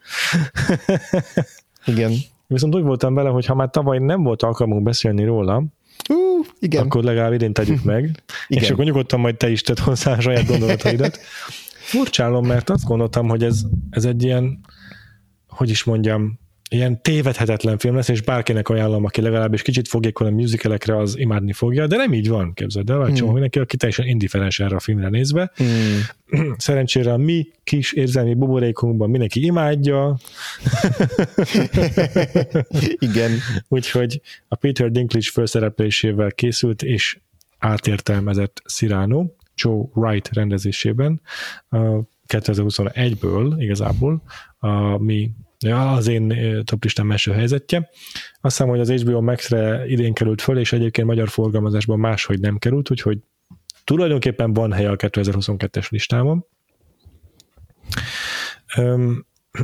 igen. 1.86 2.12
Viszont 2.48 2.76
úgy 2.76 2.84
voltam 2.84 3.14
vele, 3.14 3.30
hogy 3.30 3.46
ha 3.46 3.56
már 3.56 3.70
tavaly 3.70 4.00
nem 4.00 4.24
volt 4.24 4.44
alkalmunk 4.44 4.84
beszélni 4.84 5.24
róla, 5.24 5.64
Uh, 6.10 6.46
igen. 6.60 6.84
Akkor 6.84 7.04
legalább 7.04 7.34
idén 7.34 7.54
tegyük 7.54 7.84
meg. 7.84 8.04
igen. 8.48 8.64
És 8.64 8.70
akkor 8.70 8.86
nyugodtan 8.86 9.20
majd 9.20 9.38
te 9.38 9.50
is 9.50 9.62
tedd 9.62 9.80
hozzá 9.80 10.12
a 10.12 10.22
saját 10.22 10.46
gondolataidat. 10.46 11.20
Furcsálom, 11.92 12.46
mert 12.46 12.70
azt 12.70 12.84
gondoltam, 12.84 13.28
hogy 13.28 13.44
ez, 13.44 13.62
ez 13.90 14.06
egy 14.06 14.24
ilyen, 14.24 14.60
hogy 15.48 15.70
is 15.70 15.84
mondjam, 15.84 16.40
ilyen 16.76 17.02
tévedhetetlen 17.02 17.78
film 17.78 17.96
lesz, 17.96 18.08
és 18.08 18.22
bárkinek 18.22 18.70
ajánlom, 18.70 19.06
aki 19.06 19.22
legalábbis 19.22 19.62
kicsit 19.62 19.88
fogékony 19.88 20.28
a 20.28 20.32
musicalekre, 20.32 20.98
az 20.98 21.18
imádni 21.18 21.54
fogja, 21.54 21.88
de 21.88 21.98
nem 21.98 22.14
így 22.14 22.28
van, 22.28 22.54
képzeld 22.54 22.90
el, 22.90 22.98
vagy 22.98 23.08
hmm. 23.08 23.16
csomó 23.16 23.32
mindenki, 23.32 23.60
aki 23.60 23.78
teljesen 23.78 24.08
indiferens 24.08 24.60
erre 24.60 24.76
a 24.76 24.80
filmre 24.80 25.10
nézve. 25.10 25.52
Hmm. 25.56 26.54
Szerencsére 26.58 27.14
a 27.14 27.18
mi 27.18 27.48
kis 27.64 27.94
érzelmi 27.94 28.34
buborékunkban 28.34 29.10
mindenki 29.10 29.46
imádja. 29.46 30.18
Igen. 33.10 33.32
Úgyhogy 33.68 34.22
a 34.48 34.56
Peter 34.56 34.92
Dinklage 34.92 35.30
felszereplésével 35.32 36.32
készült, 36.32 36.84
és 36.84 37.20
átértelmezett 37.58 38.62
Cyrano, 38.74 39.26
Joe 39.56 39.84
Wright 39.94 40.30
rendezésében, 40.34 41.22
2021-ből 42.28 43.54
igazából, 43.58 44.22
a 44.60 44.98
mi 44.98 45.32
Ja, 45.60 45.92
az 45.92 46.08
én 46.08 46.34
toplistám 46.64 47.12
első 47.12 47.32
helyzetje. 47.32 47.90
Azt 48.42 48.58
hiszem, 48.58 48.68
hogy 48.68 48.80
az 48.80 48.92
HBO 48.92 49.22
Max-re 49.22 49.88
idén 49.88 50.14
került 50.14 50.42
föl, 50.42 50.60
és 50.60 50.74
egyébként 50.74 51.08
magyar 51.08 51.30
forgalmazásban 51.30 52.00
máshogy 52.00 52.40
nem 52.40 52.58
került, 52.58 52.92
úgyhogy 52.92 53.20
tulajdonképpen 53.84 54.54
van 54.54 54.74
helye 54.74 54.90
a 54.90 54.96
2022-es 54.96 55.90
listámon. 55.90 56.46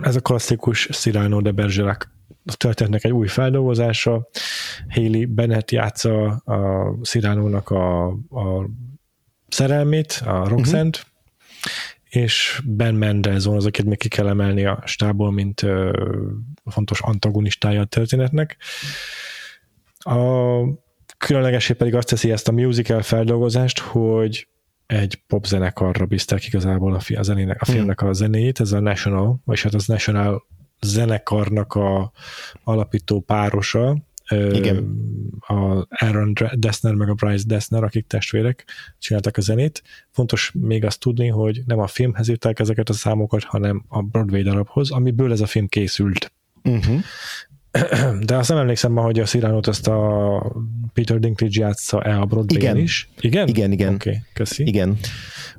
Ez 0.01 0.15
a 0.15 0.21
klasszikus 0.21 0.87
Cyrano 0.91 1.41
de 1.41 1.51
Bergerac 1.51 2.07
történetnek 2.57 3.03
egy 3.03 3.11
új 3.11 3.27
feldolgozása. 3.27 4.29
Haley 4.89 5.25
Bennett 5.25 5.71
játsza 5.71 6.25
a 6.29 6.91
Cyrano-nak 7.01 7.69
a, 7.69 8.07
a 8.29 8.69
szerelmét, 9.47 10.21
a 10.25 10.47
Roxanne-t, 10.47 10.95
uh-huh 10.95 11.10
és 12.11 12.61
Ben 12.65 12.95
Mendelsohn 12.95 13.55
az, 13.55 13.65
akit 13.65 13.85
még 13.85 13.97
ki 13.97 14.07
kell 14.07 14.27
emelni 14.27 14.65
a 14.65 14.81
stából, 14.85 15.31
mint 15.31 15.63
ö, 15.63 15.91
fontos 16.65 17.01
antagonistája 17.01 17.81
a 17.81 17.85
történetnek. 17.85 18.57
A 19.99 20.61
különlegesé 21.17 21.73
pedig 21.73 21.95
azt 21.95 22.07
teszi 22.07 22.31
ezt 22.31 22.47
a 22.47 22.51
musical 22.51 23.01
feldolgozást, 23.01 23.79
hogy 23.79 24.47
egy 24.85 25.21
popzenekarra 25.27 26.05
bízták 26.05 26.45
igazából 26.45 26.93
a, 26.93 26.99
fi, 26.99 27.15
a, 27.15 27.23
zenének, 27.23 27.61
a 27.61 27.65
filmnek 27.65 28.01
a 28.01 28.13
zenéjét, 28.13 28.59
ez 28.59 28.71
a 28.71 28.79
National, 28.79 29.41
vagy 29.45 29.61
hát 29.61 29.73
az 29.73 29.85
National 29.85 30.43
zenekarnak 30.81 31.73
a 31.73 32.11
alapító 32.63 33.19
párosa, 33.19 33.97
igen. 34.31 35.09
A 35.39 35.85
Aaron 35.89 36.33
Dessner 36.53 36.93
meg 36.93 37.09
a 37.09 37.13
Bryce 37.13 37.43
Dessner, 37.47 37.83
akik 37.83 38.07
testvérek, 38.07 38.65
csináltak 38.99 39.37
a 39.37 39.41
zenét. 39.41 39.83
Fontos 40.09 40.51
még 40.53 40.85
azt 40.85 40.99
tudni, 40.99 41.27
hogy 41.27 41.61
nem 41.65 41.79
a 41.79 41.87
filmhez 41.87 42.27
írták 42.27 42.59
ezeket 42.59 42.89
a 42.89 42.93
számokat, 42.93 43.43
hanem 43.43 43.85
a 43.87 44.01
Broadway 44.01 44.41
darabhoz, 44.41 44.91
amiből 44.91 45.31
ez 45.31 45.41
a 45.41 45.45
film 45.45 45.67
készült. 45.67 46.31
Uh-huh. 46.63 46.99
De 48.25 48.35
azt 48.35 48.49
nem 48.49 48.57
emlékszem 48.57 48.91
ma, 48.91 49.01
hogy 49.01 49.19
a 49.19 49.23
Cyrano-t 49.23 49.67
azt 49.67 49.87
a 49.87 50.55
Peter 50.93 51.19
Dinklage 51.19 51.59
játsza 51.59 52.01
el 52.01 52.21
a 52.21 52.25
broadway 52.25 52.61
igen. 52.61 52.77
is. 52.77 53.09
Igen? 53.19 53.47
Igen, 53.47 53.71
igen. 53.71 53.93
Oké, 53.93 54.09
okay, 54.09 54.21
köszi. 54.33 54.67
Igen. 54.67 54.97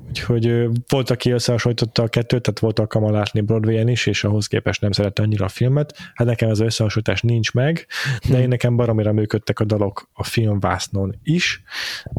Úgyhogy 0.07 0.67
volt, 0.87 1.09
aki 1.09 1.29
összehasonlította 1.31 2.03
a 2.03 2.07
kettőt, 2.07 2.41
tehát 2.41 2.59
volt 2.59 2.79
alkalma 2.79 3.11
látni 3.11 3.41
Broadway-en 3.41 3.87
is, 3.87 4.05
és 4.05 4.23
ahhoz 4.23 4.47
képest 4.47 4.81
nem 4.81 4.91
szerette 4.91 5.21
annyira 5.21 5.45
a 5.45 5.49
filmet. 5.49 5.97
Hát 6.13 6.27
nekem 6.27 6.49
ez 6.49 6.59
az 6.59 6.65
összehasonlítás 6.65 7.21
nincs 7.21 7.51
meg, 7.51 7.87
de 8.29 8.41
én 8.41 8.47
nekem 8.47 8.75
baromira 8.75 9.11
működtek 9.11 9.59
a 9.59 9.63
dalok 9.63 10.09
a 10.13 10.23
filmvásznon 10.23 11.19
is. 11.23 11.63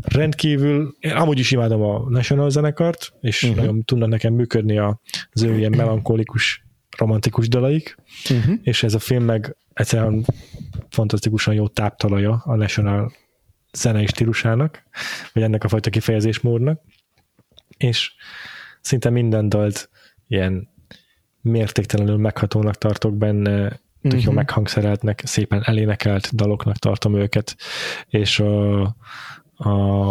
Rendkívül, 0.03 0.97
én 0.99 1.13
amúgy 1.13 1.39
is 1.39 1.51
imádom 1.51 1.83
a 1.83 2.05
National 2.09 2.51
zenekart, 2.51 3.13
és 3.21 3.43
uh-huh. 3.43 3.59
nagyon 3.59 3.85
tudnak 3.85 4.09
nekem 4.09 4.35
működni 4.35 4.79
az 4.79 5.43
ő 5.43 5.57
ilyen 5.59 5.75
melankolikus 5.77 6.65
romantikus 6.99 7.49
dalaik, 7.49 7.97
uh-huh. 8.31 8.55
és 8.63 8.83
ez 8.83 8.95
a 8.95 8.99
film 8.99 9.25
meg 9.25 9.57
egyszerűen 9.73 10.25
fantasztikusan 10.91 11.55
jó 11.55 11.69
táptalaja 11.69 12.43
a 12.45 12.55
National 12.55 13.13
zenei 13.73 14.07
stílusának, 14.07 14.83
vagy 15.33 15.43
ennek 15.43 15.65
a 15.65 15.69
fajta 15.69 15.91
kifejezésmódnak, 15.91 16.81
és 17.77 18.13
szinte 18.81 19.11
minden 19.11 19.49
dalt 19.49 19.91
ilyen 20.29 20.69
mértéktelenül 21.41 22.17
meghatónak 22.17 22.75
tartok 22.75 23.17
benne, 23.17 23.69
tök 23.69 23.81
uh-huh. 24.03 24.23
jó 24.23 24.29
mhm. 24.29 24.35
meghangszereltnek, 24.35 25.23
szépen 25.25 25.63
elénekelt 25.65 26.35
daloknak 26.35 26.77
tartom 26.77 27.15
őket, 27.15 27.57
és 28.09 28.41
a, 28.41 28.83
a, 29.55 30.11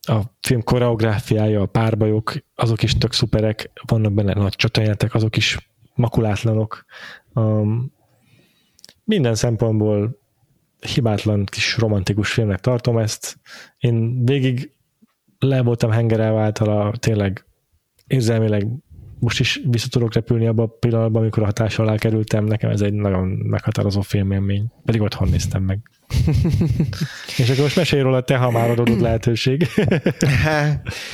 a 0.00 0.20
film 0.40 0.62
koreográfiája, 0.62 1.60
a 1.60 1.66
párbajok, 1.66 2.32
azok 2.54 2.82
is 2.82 2.98
tök 2.98 3.12
szuperek, 3.12 3.70
vannak 3.86 4.12
benne 4.12 4.32
nagy 4.32 4.54
csatajátek, 4.54 5.14
azok 5.14 5.36
is 5.36 5.70
makulátlanok. 5.94 6.84
Um, 7.34 7.92
minden 9.04 9.34
szempontból 9.34 10.18
hibátlan 10.80 11.44
kis 11.44 11.78
romantikus 11.78 12.32
filmnek 12.32 12.60
tartom 12.60 12.98
ezt. 12.98 13.38
Én 13.78 14.24
végig 14.24 14.72
le 15.40 15.62
voltam 15.62 15.90
hengerelve 15.90 16.40
általa, 16.40 16.92
tényleg 16.98 17.44
érzelmileg 18.06 18.66
most 19.20 19.40
is 19.40 19.60
vissza 19.70 19.88
tudok 19.88 20.12
repülni 20.12 20.46
abban 20.46 20.64
a 20.64 20.68
pillanatban, 20.78 21.22
amikor 21.22 21.42
a 21.42 21.46
hatás 21.46 21.78
alá 21.78 21.96
kerültem, 21.96 22.44
nekem 22.44 22.70
ez 22.70 22.80
egy 22.80 22.92
nagyon 22.92 23.26
meghatározó 23.26 24.00
filmélmény, 24.00 24.72
pedig 24.84 25.00
otthon 25.00 25.28
néztem 25.28 25.62
meg. 25.62 25.90
És 27.38 27.48
akkor 27.50 27.62
most 27.62 27.76
mesélj 27.76 28.02
róla 28.02 28.20
te, 28.20 28.36
ha 28.36 28.50
már 28.50 28.70
adott 28.70 29.00
lehetőség. 29.00 29.66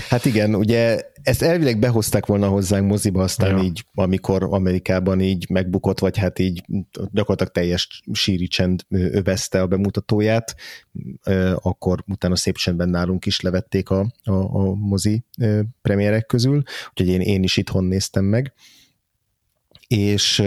hát 0.09 0.25
igen, 0.25 0.55
ugye 0.55 1.01
ezt 1.23 1.43
elvileg 1.43 1.79
behozták 1.79 2.27
volna 2.27 2.49
hozzánk 2.49 2.87
moziba, 2.87 3.23
aztán 3.23 3.57
ja. 3.57 3.63
így, 3.63 3.85
amikor 3.95 4.43
Amerikában 4.43 5.21
így 5.21 5.47
megbukott, 5.51 5.99
vagy 5.99 6.19
hát 6.19 6.39
így 6.39 6.65
gyakorlatilag 7.13 7.53
teljes 7.53 8.03
síri 8.13 8.47
csend 8.47 8.83
övezte 8.89 9.61
a 9.61 9.67
bemutatóját, 9.67 10.57
akkor 11.55 12.05
utána 12.07 12.37
szép 12.37 12.57
csendben 12.57 12.89
nálunk 12.89 13.27
is 13.27 13.41
levették 13.41 13.91
a, 13.91 14.13
a, 14.25 14.33
a 14.33 14.75
mozi 14.75 15.25
premierek 15.83 16.27
közül, 16.27 16.63
úgyhogy 16.91 17.09
én, 17.09 17.21
én 17.21 17.43
is 17.43 17.57
itthon 17.57 17.85
néztem 17.85 18.25
meg 18.25 18.55
és, 19.89 20.43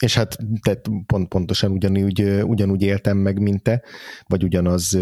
és 0.00 0.14
hát 0.14 0.36
te 0.62 0.80
pont, 1.06 1.28
pontosan 1.28 1.70
ugyanúgy, 1.70 2.22
ugyanúgy 2.42 2.82
éltem 2.82 3.16
meg, 3.16 3.40
mint 3.40 3.62
te, 3.62 3.82
vagy 4.26 4.44
ugyanaz 4.44 4.98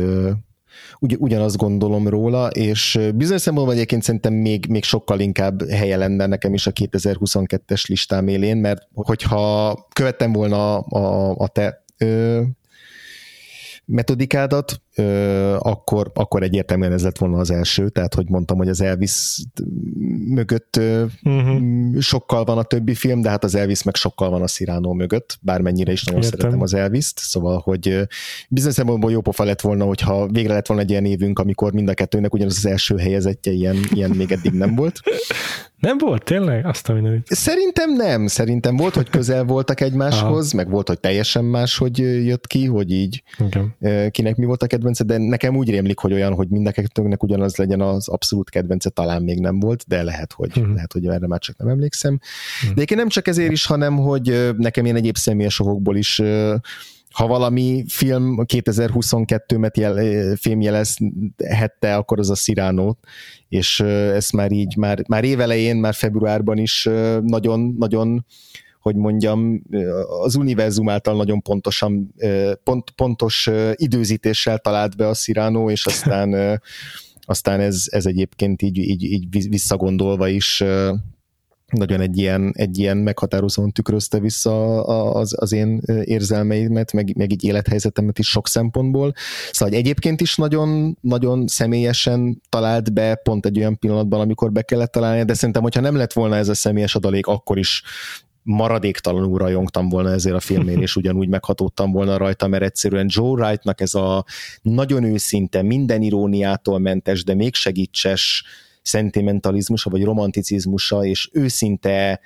ugy, 0.98 1.16
ugyanazt 1.18 1.56
gondolom 1.56 2.08
róla, 2.08 2.48
és 2.48 3.00
bizonyos 3.14 3.42
szempontból 3.42 3.74
egyébként 3.74 4.02
szerintem 4.02 4.32
még, 4.32 4.66
még 4.68 4.84
sokkal 4.84 5.20
inkább 5.20 5.68
helye 5.70 5.96
lenne 5.96 6.26
nekem 6.26 6.54
is 6.54 6.66
a 6.66 6.72
2022-es 6.72 7.88
listám 7.88 8.28
élén, 8.28 8.56
mert 8.56 8.82
hogyha 8.94 9.74
követtem 9.92 10.32
volna 10.32 10.78
a, 10.78 10.98
a, 10.98 11.34
a 11.36 11.48
te 11.48 11.84
metodikádat, 13.86 14.82
akkor, 15.58 16.10
akkor 16.14 16.42
egyértelműen 16.42 16.92
ez 16.92 17.02
lett 17.02 17.18
volna 17.18 17.38
az 17.38 17.50
első, 17.50 17.88
tehát 17.88 18.14
hogy 18.14 18.28
mondtam, 18.28 18.56
hogy 18.56 18.68
az 18.68 18.80
Elvis 18.80 19.42
mögött 20.28 20.80
uh-huh. 21.22 21.98
sokkal 21.98 22.44
van 22.44 22.58
a 22.58 22.62
többi 22.62 22.94
film, 22.94 23.20
de 23.20 23.28
hát 23.28 23.44
az 23.44 23.54
Elvis 23.54 23.82
meg 23.82 23.94
sokkal 23.94 24.30
van 24.30 24.42
a 24.42 24.46
Cyrano 24.46 24.92
mögött, 24.92 25.38
bármennyire 25.40 25.92
is 25.92 26.04
nagyon 26.04 26.22
Értem. 26.22 26.38
szeretem 26.38 26.62
az 26.62 26.74
Elvis-t, 26.74 27.18
szóval, 27.18 27.58
hogy 27.58 28.06
bizonyos 28.48 28.74
szempontból 28.74 29.10
jó 29.10 29.20
pofa 29.20 29.44
lett 29.44 29.60
volna, 29.60 29.84
hogyha 29.84 30.26
végre 30.26 30.52
lett 30.52 30.66
volna 30.66 30.82
egy 30.82 30.90
ilyen 30.90 31.04
évünk, 31.04 31.38
amikor 31.38 31.72
mind 31.72 31.88
a 31.88 31.94
kettőnek 31.94 32.34
ugyanaz 32.34 32.56
az 32.56 32.66
első 32.66 32.96
helyezettje, 32.96 33.52
ilyen, 33.52 33.76
ilyen 33.90 34.10
még 34.10 34.32
eddig 34.32 34.52
nem 34.52 34.74
volt. 34.74 35.00
Nem 35.84 35.98
volt, 35.98 36.24
tényleg? 36.24 36.66
Azt 36.66 36.88
a 36.88 36.92
mindenit. 36.92 37.26
Szerintem 37.26 37.92
nem. 37.92 38.26
Szerintem 38.26 38.76
volt, 38.76 38.94
hogy 38.94 39.10
közel 39.10 39.44
voltak 39.44 39.80
egymáshoz, 39.80 40.52
meg 40.52 40.70
volt, 40.70 40.88
hogy 40.88 41.00
teljesen 41.00 41.44
más, 41.44 41.76
hogy 41.76 41.98
jött 41.98 42.46
ki, 42.46 42.66
hogy 42.66 42.92
így 42.92 43.22
okay. 43.38 44.10
kinek 44.10 44.36
mi 44.36 44.44
volt 44.44 44.62
a 44.62 44.66
kedvence, 44.66 45.04
de 45.04 45.18
nekem 45.18 45.56
úgy 45.56 45.70
rémlik, 45.70 45.98
hogy 45.98 46.12
olyan, 46.12 46.34
hogy 46.34 46.48
mind 46.48 46.66
a 46.66 46.70
kettőnknek 46.70 47.22
ugyanaz 47.22 47.56
legyen 47.56 47.80
az 47.80 48.08
abszolút 48.08 48.50
kedvence, 48.50 48.90
talán 48.90 49.22
még 49.22 49.40
nem 49.40 49.60
volt, 49.60 49.84
de 49.86 50.02
lehet, 50.02 50.32
hogy, 50.32 50.58
uh-huh. 50.58 50.74
lehet, 50.74 50.92
hogy 50.92 51.06
erre 51.06 51.26
már 51.26 51.40
csak 51.40 51.56
nem 51.56 51.68
emlékszem. 51.68 52.18
Uh-huh. 52.62 52.76
De 52.76 52.82
én 52.82 52.96
nem 52.96 53.08
csak 53.08 53.26
ezért 53.26 53.52
is, 53.52 53.66
hanem, 53.66 53.96
hogy 53.96 54.54
nekem 54.56 54.84
ilyen 54.84 54.96
egyéb 54.96 55.16
személyes 55.16 55.60
okokból 55.60 55.96
is 55.96 56.22
ha 57.14 57.26
valami 57.26 57.84
film 57.88 58.36
2022-met 58.38 59.76
jel, 59.76 60.36
fémjelezhette, 60.36 61.96
akkor 61.96 62.18
az 62.18 62.30
a 62.30 62.34
Cyrano, 62.34 62.94
és 63.48 63.80
ezt 63.80 64.32
már 64.32 64.52
így, 64.52 64.76
már, 64.76 65.02
már 65.08 65.24
évelején, 65.24 65.76
már 65.76 65.94
februárban 65.94 66.58
is 66.58 66.88
nagyon, 67.22 67.74
nagyon 67.78 68.24
hogy 68.80 68.96
mondjam, 68.96 69.62
az 70.22 70.34
univerzum 70.34 70.88
által 70.88 71.16
nagyon 71.16 71.42
pontosan, 71.42 72.14
pont, 72.64 72.90
pontos 72.90 73.50
időzítéssel 73.74 74.58
talált 74.58 74.96
be 74.96 75.08
a 75.08 75.14
Cyrano, 75.14 75.70
és 75.70 75.86
aztán, 75.86 76.60
aztán 77.20 77.60
ez, 77.60 77.84
ez 77.90 78.06
egyébként 78.06 78.62
így, 78.62 78.78
így, 78.78 79.02
így 79.02 79.48
visszagondolva 79.48 80.28
is 80.28 80.64
nagyon 81.72 82.00
egy 82.00 82.18
ilyen, 82.18 82.52
egy 82.56 82.78
ilyen 82.78 82.96
meghatározóan 82.96 83.70
tükrözte 83.70 84.18
vissza 84.18 84.84
az, 85.12 85.34
az 85.40 85.52
én 85.52 85.80
érzelmeimet, 86.04 86.92
meg, 86.92 87.16
meg 87.16 87.32
így 87.32 87.44
élethelyzetemet 87.44 88.18
is 88.18 88.28
sok 88.28 88.48
szempontból. 88.48 89.12
Szóval 89.50 89.74
egyébként 89.74 90.20
is 90.20 90.36
nagyon, 90.36 90.98
nagyon 91.00 91.46
személyesen 91.46 92.42
talált 92.48 92.92
be 92.92 93.14
pont 93.14 93.46
egy 93.46 93.58
olyan 93.58 93.78
pillanatban, 93.78 94.20
amikor 94.20 94.52
be 94.52 94.62
kellett 94.62 94.92
találni, 94.92 95.24
de 95.24 95.34
szerintem, 95.34 95.62
hogyha 95.62 95.80
nem 95.80 95.96
lett 95.96 96.12
volna 96.12 96.36
ez 96.36 96.48
a 96.48 96.54
személyes 96.54 96.94
adalék, 96.94 97.26
akkor 97.26 97.58
is 97.58 97.82
maradéktalanul 98.42 99.38
rajongtam 99.38 99.88
volna 99.88 100.10
ezért 100.10 100.34
a 100.36 100.40
filmért, 100.40 100.80
és 100.80 100.96
ugyanúgy 100.96 101.28
meghatódtam 101.28 101.92
volna 101.92 102.16
rajta, 102.16 102.46
mert 102.46 102.62
egyszerűen 102.62 103.06
Joe 103.08 103.30
Wrightnak 103.30 103.80
ez 103.80 103.94
a 103.94 104.24
nagyon 104.62 105.04
őszinte, 105.04 105.62
minden 105.62 106.02
iróniától 106.02 106.78
mentes, 106.78 107.24
de 107.24 107.34
még 107.34 107.54
segítses 107.54 108.44
szentimentalizmusa, 108.84 109.90
vagy 109.90 110.04
romanticizmusa, 110.04 111.04
és 111.04 111.30
őszinte 111.32 112.20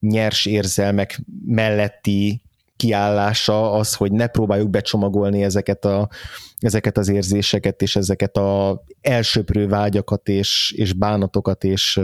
nyers 0.00 0.46
érzelmek 0.46 1.20
melletti 1.46 2.42
kiállása 2.76 3.72
az, 3.72 3.94
hogy 3.94 4.12
ne 4.12 4.26
próbáljuk 4.26 4.70
becsomagolni 4.70 5.42
ezeket, 5.42 5.84
a, 5.84 6.08
ezeket 6.58 6.98
az 6.98 7.08
érzéseket, 7.08 7.82
és 7.82 7.96
ezeket 7.96 8.36
a 8.36 8.82
elsöprő 9.00 9.66
vágyakat, 9.66 10.28
és, 10.28 10.74
és 10.76 10.92
bánatokat, 10.92 11.64
és, 11.64 12.00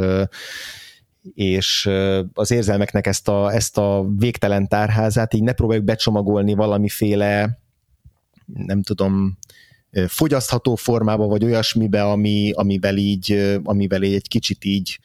és 1.35 1.91
az 2.33 2.51
érzelmeknek 2.51 3.07
ezt 3.07 3.29
a, 3.29 3.53
ezt 3.53 3.79
a 3.79 4.07
végtelen 4.17 4.69
tárházát, 4.69 5.35
így 5.35 5.43
ne 5.43 5.53
próbáljuk 5.53 5.85
becsomagolni 5.85 6.55
valamiféle 6.55 7.59
nem 8.47 8.83
tudom, 8.83 9.39
fogyasztható 10.07 10.75
formába, 10.75 11.27
vagy 11.27 11.45
olyasmibe, 11.45 12.05
ami, 12.05 12.53
amivel, 12.55 12.97
így, 12.97 13.59
amivel 13.63 14.03
így 14.03 14.15
egy 14.15 14.29
kicsit 14.29 14.65
így 14.65 14.99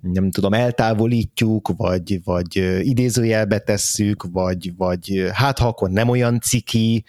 nem 0.00 0.30
tudom, 0.30 0.52
eltávolítjuk, 0.52 1.72
vagy, 1.76 2.20
vagy 2.24 2.56
idézőjelbe 2.80 3.58
tesszük, 3.58 4.24
vagy, 4.32 4.76
vagy 4.76 5.30
hát 5.32 5.58
ha 5.58 5.66
akkor 5.66 5.90
nem 5.90 6.08
olyan 6.08 6.40
ciki, 6.40 7.04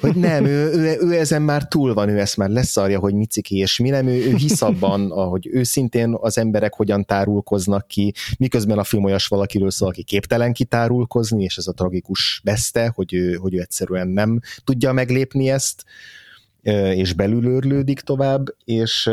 hogy 0.00 0.14
nem, 0.16 0.44
ő, 0.44 0.72
ő, 0.72 0.98
ő 1.00 1.18
ezen 1.18 1.42
már 1.42 1.68
túl 1.68 1.94
van, 1.94 2.08
ő 2.08 2.18
ezt 2.18 2.36
már 2.36 2.48
leszarja, 2.48 2.98
hogy 2.98 3.14
mi 3.14 3.24
ciki 3.24 3.56
és 3.56 3.78
mi 3.78 3.88
nem, 3.88 4.06
ő, 4.06 4.30
ő 4.30 4.34
hisz 4.34 4.62
abban, 4.62 5.10
ahogy 5.10 5.48
őszintén 5.50 6.16
az 6.20 6.38
emberek 6.38 6.74
hogyan 6.74 7.04
tárulkoznak 7.04 7.86
ki, 7.86 8.14
miközben 8.38 8.78
a 8.78 8.84
film 8.84 9.04
olyas 9.04 9.26
valakiről 9.26 9.70
szól, 9.70 9.88
aki 9.88 10.02
képtelen 10.02 10.52
kitárulkozni, 10.52 11.42
és 11.42 11.56
ez 11.56 11.66
a 11.66 11.72
tragikus 11.72 12.40
veszte, 12.44 12.92
hogy 12.94 13.14
ő, 13.14 13.34
hogy 13.34 13.54
ő 13.54 13.60
egyszerűen 13.60 14.08
nem 14.08 14.40
tudja 14.64 14.92
meglépni 14.92 15.50
ezt, 15.50 15.84
és 16.94 17.12
belülőrlődik 17.12 18.00
tovább, 18.00 18.44
és 18.64 19.10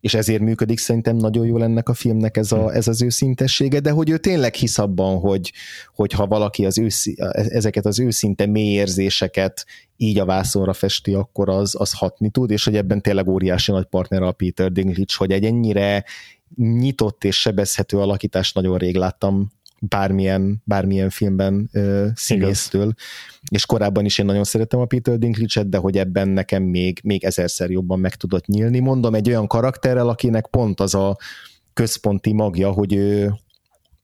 és 0.00 0.14
ezért 0.14 0.40
működik 0.40 0.78
szerintem 0.78 1.16
nagyon 1.16 1.46
jól 1.46 1.62
ennek 1.62 1.88
a 1.88 1.94
filmnek 1.94 2.36
ez, 2.36 2.52
a, 2.52 2.74
ez 2.74 2.88
az 2.88 3.02
őszintessége, 3.02 3.80
de 3.80 3.90
hogy 3.90 4.10
ő 4.10 4.18
tényleg 4.18 4.54
hisz 4.54 4.78
abban, 4.78 5.18
hogy, 5.18 5.52
hogy 5.94 6.12
ha 6.12 6.26
valaki 6.26 6.66
az 6.66 6.78
őszi, 6.78 7.16
ezeket 7.32 7.86
az 7.86 8.00
őszinte 8.00 8.46
mély 8.46 8.72
érzéseket 8.72 9.66
így 9.96 10.18
a 10.18 10.24
vászonra 10.24 10.72
festi, 10.72 11.14
akkor 11.14 11.48
az, 11.48 11.74
az 11.78 11.92
hatni 11.92 12.30
tud, 12.30 12.50
és 12.50 12.64
hogy 12.64 12.76
ebben 12.76 13.02
tényleg 13.02 13.28
óriási 13.28 13.72
nagy 13.72 13.84
partner 13.84 14.22
a 14.22 14.32
Peter 14.32 14.72
Dinklage, 14.72 15.14
hogy 15.16 15.32
egy 15.32 15.44
ennyire 15.44 16.04
nyitott 16.56 17.24
és 17.24 17.40
sebezhető 17.40 17.98
alakítást 17.98 18.54
nagyon 18.54 18.78
rég 18.78 18.96
láttam 18.96 19.52
bármilyen, 19.88 20.62
bármilyen 20.64 21.10
filmben 21.10 21.70
uh, 21.72 22.06
színésztől. 22.14 22.92
És 23.50 23.66
korábban 23.66 24.04
is 24.04 24.18
én 24.18 24.26
nagyon 24.26 24.44
szeretem 24.44 24.80
a 24.80 24.84
Peter 24.84 25.18
Dinklage-et, 25.18 25.68
de 25.68 25.78
hogy 25.78 25.98
ebben 25.98 26.28
nekem 26.28 26.62
még, 26.62 27.00
még 27.02 27.24
ezerszer 27.24 27.70
jobban 27.70 28.00
meg 28.00 28.14
tudott 28.14 28.46
nyílni. 28.46 28.78
Mondom, 28.78 29.14
egy 29.14 29.28
olyan 29.28 29.46
karakterrel, 29.46 30.08
akinek 30.08 30.46
pont 30.46 30.80
az 30.80 30.94
a 30.94 31.16
központi 31.72 32.32
magja, 32.32 32.70
hogy 32.70 32.94
ő, 32.94 33.34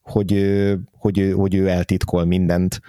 hogy, 0.03 0.33
ő, 0.33 0.81
hogy, 0.93 1.19
ő, 1.19 1.31
hogy 1.31 1.55
ő 1.55 1.69
eltitkol 1.69 2.25
mindent 2.25 2.81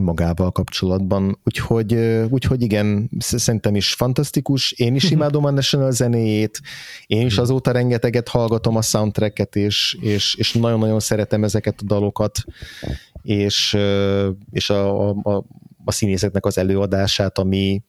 magával 0.00 0.50
kapcsolatban. 0.50 1.38
Úgyhogy, 1.44 1.94
úgyhogy 2.30 2.62
igen, 2.62 3.10
szerintem 3.18 3.74
is 3.74 3.94
fantasztikus. 3.94 4.72
Én 4.72 4.94
is 4.94 5.10
imádom 5.16 5.44
a 5.44 5.50
National 5.50 5.90
zenéjét, 5.90 6.60
én 7.06 7.26
is 7.26 7.38
azóta 7.38 7.70
rengeteget 7.70 8.28
hallgatom 8.28 8.76
a 8.76 8.82
soundtracket, 8.82 9.56
és, 9.56 9.96
és, 10.00 10.34
és 10.34 10.52
nagyon-nagyon 10.52 11.00
szeretem 11.00 11.44
ezeket 11.44 11.80
a 11.80 11.84
dalokat, 11.84 12.44
és, 13.22 13.76
és 14.50 14.70
a, 14.70 15.08
a, 15.10 15.44
a 15.84 15.92
színészeknek 15.92 16.46
az 16.46 16.58
előadását, 16.58 17.38
ami, 17.38 17.82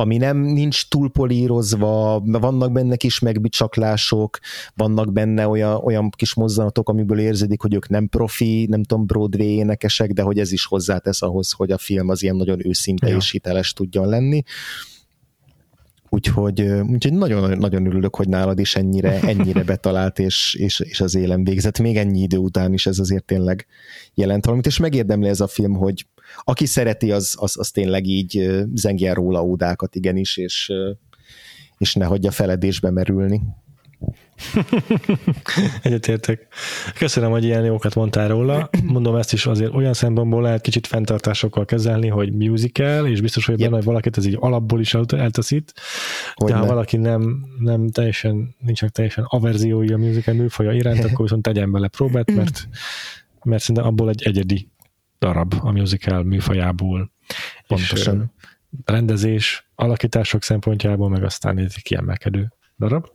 ami 0.00 0.16
nem 0.16 0.38
nincs 0.38 0.88
túl 0.88 1.10
polírozva, 1.10 2.20
vannak 2.24 2.72
benne 2.72 2.96
kis 2.96 3.18
megbicsaklások, 3.18 4.38
vannak 4.74 5.12
benne 5.12 5.48
olyan, 5.48 5.74
olyan 5.74 6.10
kis 6.10 6.34
mozzanatok, 6.34 6.88
amiből 6.88 7.18
érződik, 7.18 7.60
hogy 7.60 7.74
ők 7.74 7.88
nem 7.88 8.08
profi, 8.08 8.66
nem 8.70 8.82
tudom, 8.82 9.06
Broadway 9.06 9.48
énekesek, 9.48 10.10
de 10.10 10.22
hogy 10.22 10.38
ez 10.38 10.52
is 10.52 10.64
hozzátesz 10.64 11.22
ahhoz, 11.22 11.52
hogy 11.52 11.70
a 11.70 11.78
film 11.78 12.08
az 12.08 12.22
ilyen 12.22 12.36
nagyon 12.36 12.66
őszinte 12.66 13.08
ja. 13.08 13.16
és 13.16 13.30
hiteles 13.30 13.72
tudjon 13.72 14.08
lenni. 14.08 14.42
Úgyhogy, 16.12 16.60
úgyhogy 16.62 17.12
nagyon, 17.12 17.58
nagyon 17.58 17.86
örülök, 17.86 18.16
hogy 18.16 18.28
nálad 18.28 18.58
is 18.58 18.76
ennyire, 18.76 19.20
ennyire 19.32 19.62
betalált, 19.62 20.18
és, 20.18 20.54
és, 20.58 20.80
és 20.80 21.00
az 21.00 21.14
élem 21.14 21.44
végzett. 21.44 21.78
Még 21.78 21.96
ennyi 21.96 22.20
idő 22.20 22.36
után 22.36 22.72
is 22.72 22.86
ez 22.86 22.98
azért 22.98 23.24
tényleg 23.24 23.66
jelent 24.14 24.44
valamit, 24.44 24.66
és 24.66 24.78
megérdemli 24.78 25.28
ez 25.28 25.40
a 25.40 25.46
film, 25.46 25.72
hogy 25.72 26.06
aki 26.38 26.66
szereti, 26.66 27.12
az, 27.12 27.34
az, 27.38 27.58
az 27.58 27.70
tényleg 27.70 28.06
így 28.06 28.50
zengjen 28.74 29.14
róla 29.14 29.42
ódákat 29.42 29.94
igenis, 29.94 30.36
és, 30.36 30.72
és 31.78 31.94
ne 31.94 32.04
hagyja 32.04 32.30
feledésbe 32.30 32.90
merülni. 32.90 33.40
Egyetértek. 35.82 36.46
Köszönöm, 36.94 37.30
hogy 37.30 37.44
ilyen 37.44 37.64
jókat 37.64 37.94
mondtál 37.94 38.28
róla. 38.28 38.70
Mondom 38.84 39.16
ezt 39.16 39.32
is 39.32 39.46
azért 39.46 39.74
olyan 39.74 39.92
szempontból 39.92 40.42
lehet 40.42 40.60
kicsit 40.60 40.86
fenntartásokkal 40.86 41.64
kezelni, 41.64 42.08
hogy 42.08 42.32
musical, 42.32 43.06
és 43.06 43.20
biztos, 43.20 43.46
hogy 43.46 43.60
yep. 43.60 43.70
benne 43.70 43.82
valakit 43.82 44.16
ez 44.16 44.26
így 44.26 44.36
alapból 44.40 44.80
is 44.80 44.94
eltaszít. 44.94 45.72
Hogy 46.34 46.50
de 46.50 46.56
ha 46.56 46.62
ne. 46.62 46.68
valaki 46.68 46.96
nem, 46.96 47.46
nem 47.58 47.88
teljesen, 47.88 48.54
nincsenek 48.58 48.94
teljesen 48.94 49.24
averziói 49.28 49.92
a 49.92 49.96
musical 49.96 50.34
műfaja 50.34 50.72
iránt, 50.72 51.04
akkor 51.04 51.22
viszont 51.22 51.42
tegyen 51.42 51.72
bele 51.72 51.88
próbát, 51.88 52.30
mert, 52.34 52.68
mert 53.44 53.62
szerintem 53.62 53.90
abból 53.90 54.08
egy 54.08 54.22
egyedi 54.22 54.68
darab 55.20 55.54
a 55.60 55.70
musical 55.70 56.22
műfajából. 56.22 57.12
Pontosan. 57.66 58.32
És 58.70 58.78
rendezés, 58.84 59.70
alakítások 59.74 60.42
szempontjából, 60.42 61.08
meg 61.08 61.24
aztán 61.24 61.58
egy 61.58 61.82
kiemelkedő 61.82 62.52
darab. 62.78 63.06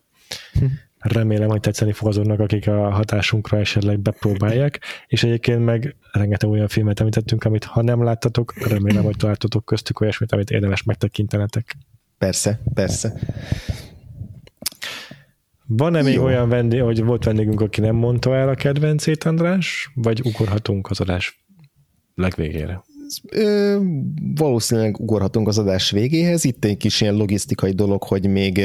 Hm. 0.54 0.66
Remélem, 1.00 1.50
hogy 1.50 1.60
tetszeni 1.60 1.92
fog 1.92 2.08
azonnak, 2.08 2.40
akik 2.40 2.68
a 2.68 2.92
hatásunkra 2.92 3.60
esetleg 3.60 4.00
bepróbálják, 4.00 4.80
és 5.08 5.24
egyébként 5.24 5.66
meg 5.66 5.96
rengeteg 6.12 6.50
olyan 6.50 6.68
filmet 6.68 7.00
említettünk, 7.00 7.44
amit 7.44 7.64
ha 7.64 7.82
nem 7.82 8.04
láttatok, 8.04 8.68
remélem, 8.68 9.04
hogy 9.04 9.18
találtatok 9.18 9.66
köztük 9.66 10.00
olyasmit, 10.00 10.32
amit 10.32 10.50
érdemes 10.50 10.84
megtekintenetek. 10.84 11.76
Persze, 12.18 12.60
persze. 12.74 13.14
Van-e 15.68 16.02
még 16.02 16.14
Jó. 16.14 16.24
olyan 16.24 16.50
vendég, 16.50 16.82
hogy 16.82 17.04
volt 17.04 17.24
vendégünk, 17.24 17.62
aki 17.62 17.82
nem 17.82 17.96
mondta 17.96 18.36
el 18.36 18.50
a 18.50 18.56
kedvencét, 18.56 19.24
András? 19.24 19.92
Vagy 19.96 20.22
ugorhatunk 20.24 20.90
az 20.90 21.00
adás 21.00 21.45
legvégére? 22.16 22.84
ö, 23.30 23.80
valószínűleg 24.36 25.00
ugorhatunk 25.00 25.48
az 25.48 25.58
adás 25.58 25.92
végéhez. 25.92 26.46
Itt 26.46 26.66
egy 26.66 26.78
kis 26.78 27.02
ilyen 27.02 27.16
logisztikai 27.16 27.72
dolog, 27.72 28.04
hogy 28.04 28.28
még, 28.28 28.62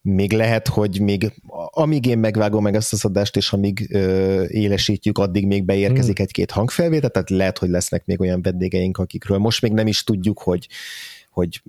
még 0.00 0.32
lehet, 0.32 0.68
hogy 0.68 1.00
még 1.00 1.32
amíg 1.70 2.06
én 2.06 2.18
megvágom 2.18 2.62
meg 2.62 2.74
ezt 2.74 2.92
az 2.92 3.04
adást, 3.04 3.36
és 3.36 3.52
amíg 3.52 3.88
ö, 3.90 4.44
élesítjük, 4.48 5.18
addig 5.18 5.46
még 5.46 5.64
beérkezik 5.64 6.16
hmm. 6.16 6.24
egy-két 6.24 6.50
hangfelvétel, 6.50 7.10
tehát 7.10 7.30
lehet, 7.30 7.58
hogy 7.58 7.68
lesznek 7.68 8.06
még 8.06 8.20
olyan 8.20 8.42
vendégeink, 8.42 8.98
akikről 8.98 9.38
most 9.38 9.62
még 9.62 9.72
nem 9.72 9.86
is 9.86 10.04
tudjuk, 10.04 10.42
hogy, 10.42 10.68
hogy 11.30 11.62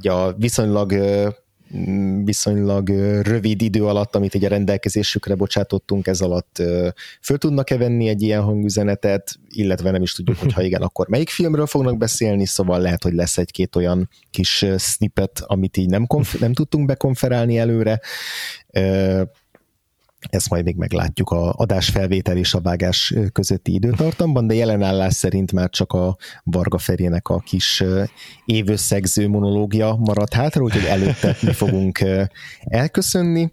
ja, 0.00 0.34
viszonylag 0.38 0.92
viszonylag 2.24 2.88
rövid 3.22 3.62
idő 3.62 3.84
alatt, 3.84 4.14
amit 4.14 4.34
egy 4.34 4.44
a 4.44 4.48
rendelkezésükre 4.48 5.34
bocsátottunk, 5.34 6.06
ez 6.06 6.20
alatt 6.20 6.62
föl 7.22 7.38
tudnak-e 7.38 7.76
venni 7.76 8.08
egy 8.08 8.22
ilyen 8.22 8.42
hangüzenetet, 8.42 9.38
illetve 9.50 9.90
nem 9.90 10.02
is 10.02 10.12
tudjuk, 10.12 10.38
hogy 10.38 10.52
ha 10.52 10.62
igen, 10.62 10.82
akkor 10.88 11.08
melyik 11.08 11.28
filmről 11.28 11.66
fognak 11.66 11.96
beszélni, 11.96 12.46
szóval 12.46 12.80
lehet, 12.80 13.02
hogy 13.02 13.12
lesz 13.12 13.38
egy-két 13.38 13.76
olyan 13.76 14.08
kis 14.30 14.66
snippet, 14.78 15.42
amit 15.46 15.76
így 15.76 15.88
nem, 15.88 16.06
konf- 16.06 16.40
nem 16.40 16.52
tudtunk 16.52 16.86
bekonferálni 16.86 17.58
előre 17.58 18.00
ezt 20.30 20.50
majd 20.50 20.64
még 20.64 20.76
meglátjuk. 20.76 21.30
A 21.30 21.52
adásfelvétel 21.56 22.36
és 22.36 22.54
a 22.54 22.60
vágás 22.60 23.14
közötti 23.32 23.74
időtartamban, 23.74 24.46
de 24.46 24.54
jelenállás 24.54 25.14
szerint 25.14 25.52
már 25.52 25.70
csak 25.70 25.92
a 25.92 26.16
Varga 26.44 26.78
Ferének 26.78 27.28
a 27.28 27.38
kis 27.38 27.82
évösszegző 28.44 29.28
monológia 29.28 29.94
maradt 29.94 30.34
hátra, 30.34 30.62
úgyhogy 30.62 30.84
előtte 30.84 31.36
mi 31.42 31.52
fogunk 31.52 32.04
elköszönni. 32.64 33.52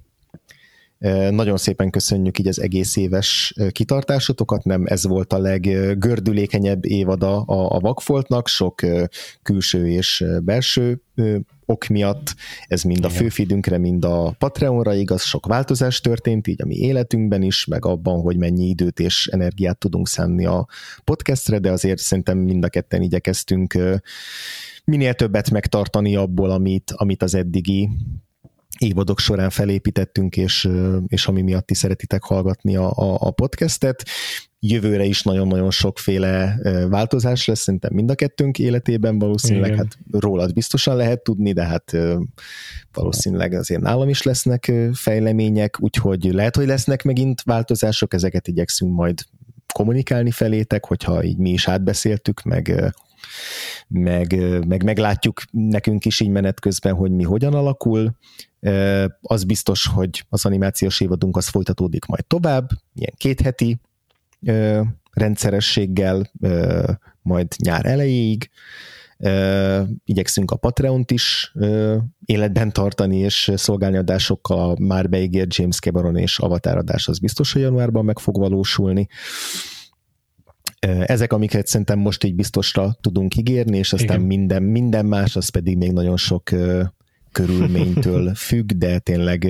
Nagyon 1.30 1.58
szépen 1.58 1.90
köszönjük 1.90 2.40
így 2.40 2.48
az 2.48 2.62
egész 2.62 2.96
éves 2.96 3.54
kitartásotokat, 3.72 4.64
nem 4.64 4.84
ez 4.86 5.08
volt 5.08 5.34
a 5.34 5.40
leggördülékenyebb 5.40 6.86
évada 6.86 7.42
a, 7.42 7.76
a 7.76 7.80
Vakfoltnak, 7.80 8.48
sok 8.48 8.82
külső 9.42 9.90
és 9.90 10.26
belső 10.44 11.02
ok 11.72 11.88
miatt, 11.88 12.36
ez 12.68 12.84
mind 12.84 13.06
a 13.06 13.10
főfidünkre, 13.10 13.78
mind 13.78 14.06
a 14.06 14.36
Patreonra 14.38 14.94
igaz, 14.94 15.24
sok 15.24 15.46
változás 15.46 16.02
történt, 16.02 16.48
így 16.48 16.62
a 16.62 16.66
mi 16.66 16.76
életünkben 16.76 17.42
is, 17.42 17.66
meg 17.66 17.86
abban, 17.86 18.22
hogy 18.22 18.38
mennyi 18.38 18.68
időt 18.68 19.00
és 19.00 19.28
energiát 19.28 19.78
tudunk 19.78 20.08
szánni 20.08 20.46
a 20.46 20.68
podcastre, 21.04 21.60
de 21.60 21.72
azért 21.72 22.00
szerintem 22.00 22.38
mind 22.38 22.64
a 22.64 22.70
ketten 22.70 23.02
igyekeztünk 23.02 23.78
minél 24.86 25.14
többet 25.14 25.52
megtartani 25.52 26.16
abból, 26.16 26.52
amit, 26.52 26.92
amit 26.96 27.24
az 27.24 27.36
eddigi 27.36 27.90
évadok 28.82 29.20
során 29.20 29.50
felépítettünk, 29.50 30.38
és, 30.38 30.70
és 31.08 31.28
ami 31.28 31.42
miatt 31.42 31.66
ti 31.66 31.74
szeretitek 31.74 32.24
hallgatni 32.24 32.76
a, 32.76 32.92
a, 32.92 33.18
a 33.20 33.32
podcastet. 33.32 34.04
Jövőre 34.60 35.04
is 35.04 35.24
nagyon-nagyon 35.24 35.72
sokféle 35.72 36.60
változás 36.90 37.46
lesz, 37.46 37.60
szerintem 37.60 37.94
mind 37.94 38.10
a 38.10 38.16
kettőnk 38.16 38.60
életében 38.60 39.20
valószínűleg, 39.20 39.72
Igen. 39.72 39.78
hát 39.78 40.22
rólad 40.22 40.54
biztosan 40.54 40.96
lehet 40.96 41.24
tudni, 41.24 41.54
de 41.54 41.64
hát 41.64 41.98
valószínűleg 42.94 43.54
azért 43.54 43.82
nálam 43.82 44.10
is 44.10 44.24
lesznek 44.24 44.72
fejlemények, 44.94 45.78
úgyhogy 45.80 46.24
lehet, 46.24 46.56
hogy 46.56 46.68
lesznek 46.68 47.04
megint 47.04 47.42
változások, 47.42 48.14
ezeket 48.14 48.48
igyekszünk 48.48 48.94
majd 48.94 49.20
kommunikálni 49.74 50.32
felétek, 50.32 50.86
hogyha 50.86 51.24
így 51.24 51.38
mi 51.38 51.50
is 51.50 51.68
átbeszéltük, 51.68 52.42
meg 52.42 52.94
meg, 53.88 54.36
meg 54.68 54.84
meglátjuk 54.84 55.42
nekünk 55.52 56.06
is 56.06 56.20
így 56.20 56.30
menet 56.30 56.60
közben, 56.60 56.94
hogy 56.94 57.12
mi 57.12 57.24
hogyan 57.24 57.54
alakul. 57.54 58.16
Az 59.22 59.44
biztos, 59.44 59.88
hogy 59.88 60.26
az 60.30 60.46
animációs 60.46 61.02
évadunk 61.02 61.38
az 61.38 61.48
folytatódik 61.48 62.06
majd 62.06 62.26
tovább, 62.26 62.70
ilyen 62.94 63.14
két 63.18 63.42
heti 63.42 63.80
rendszerességgel, 65.12 66.32
majd 67.22 67.48
nyár 67.58 67.86
elejéig. 67.86 68.50
Igyekszünk 70.06 70.52
a 70.52 70.56
Patreon-t 70.56 71.12
is 71.12 71.54
életben 72.26 72.74
tartani, 72.74 73.18
és 73.18 73.52
szolgálni 73.56 73.98
adásokkal 73.98 74.70
a 74.70 74.76
már 74.80 75.10
beígért 75.10 75.56
James 75.56 75.80
Cameron 75.80 76.18
és 76.18 76.40
Avatar 76.40 76.78
adás 76.78 77.08
az 77.08 77.20
biztos, 77.20 77.54
hogy 77.54 77.62
januárban 77.62 78.06
meg 78.06 78.20
fog 78.20 78.38
valósulni. 78.38 79.08
Ezek, 81.06 81.34
amiket 81.34 81.68
szerintem 81.68 82.00
most 82.00 82.24
így 82.24 82.36
biztosra 82.36 82.98
tudunk 83.02 83.36
ígérni, 83.36 83.78
és 83.78 83.94
aztán 83.94 84.22
minden, 84.22 84.64
minden 84.64 85.06
más, 85.06 85.36
az 85.36 85.50
pedig 85.50 85.78
még 85.78 85.92
nagyon 85.92 86.18
sok 86.18 86.50
körülménytől 87.32 88.34
függ, 88.48 88.72
de 88.72 89.00
tényleg 89.00 89.48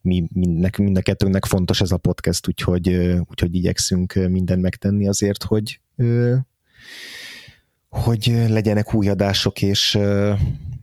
mi, 0.00 0.28
mind, 0.32 0.78
mind 0.78 0.96
a 0.96 1.00
kettőnknek 1.00 1.44
fontos 1.44 1.80
ez 1.80 1.90
a 1.90 1.96
podcast, 1.96 2.48
úgyhogy, 2.48 2.88
úgyhogy 3.30 3.54
igyekszünk 3.54 4.14
mindent 4.14 4.62
megtenni 4.62 5.08
azért, 5.08 5.42
hogy 5.42 5.80
hogy 7.88 8.44
legyenek 8.48 8.94
új 8.94 9.08
adások, 9.08 9.62
és, 9.62 9.98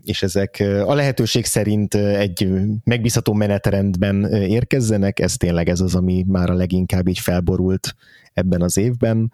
és 0.04 0.24
ezek 0.24 0.64
a 0.86 0.94
lehetőség 0.94 1.46
szerint 1.46 1.96
egy 1.96 2.50
megbízható 2.84 3.34
menetrendben 3.34 4.26
érkezzenek, 4.32 5.20
ez 5.20 5.38
tényleg 5.38 5.70
ez 5.70 5.80
az, 5.80 5.96
ami 5.96 6.24
már 6.28 6.50
a 6.50 6.54
leginkább 6.54 7.08
így 7.08 7.20
felborult 7.20 7.96
ebben 8.34 8.62
az 8.62 8.78
évben. 8.78 9.32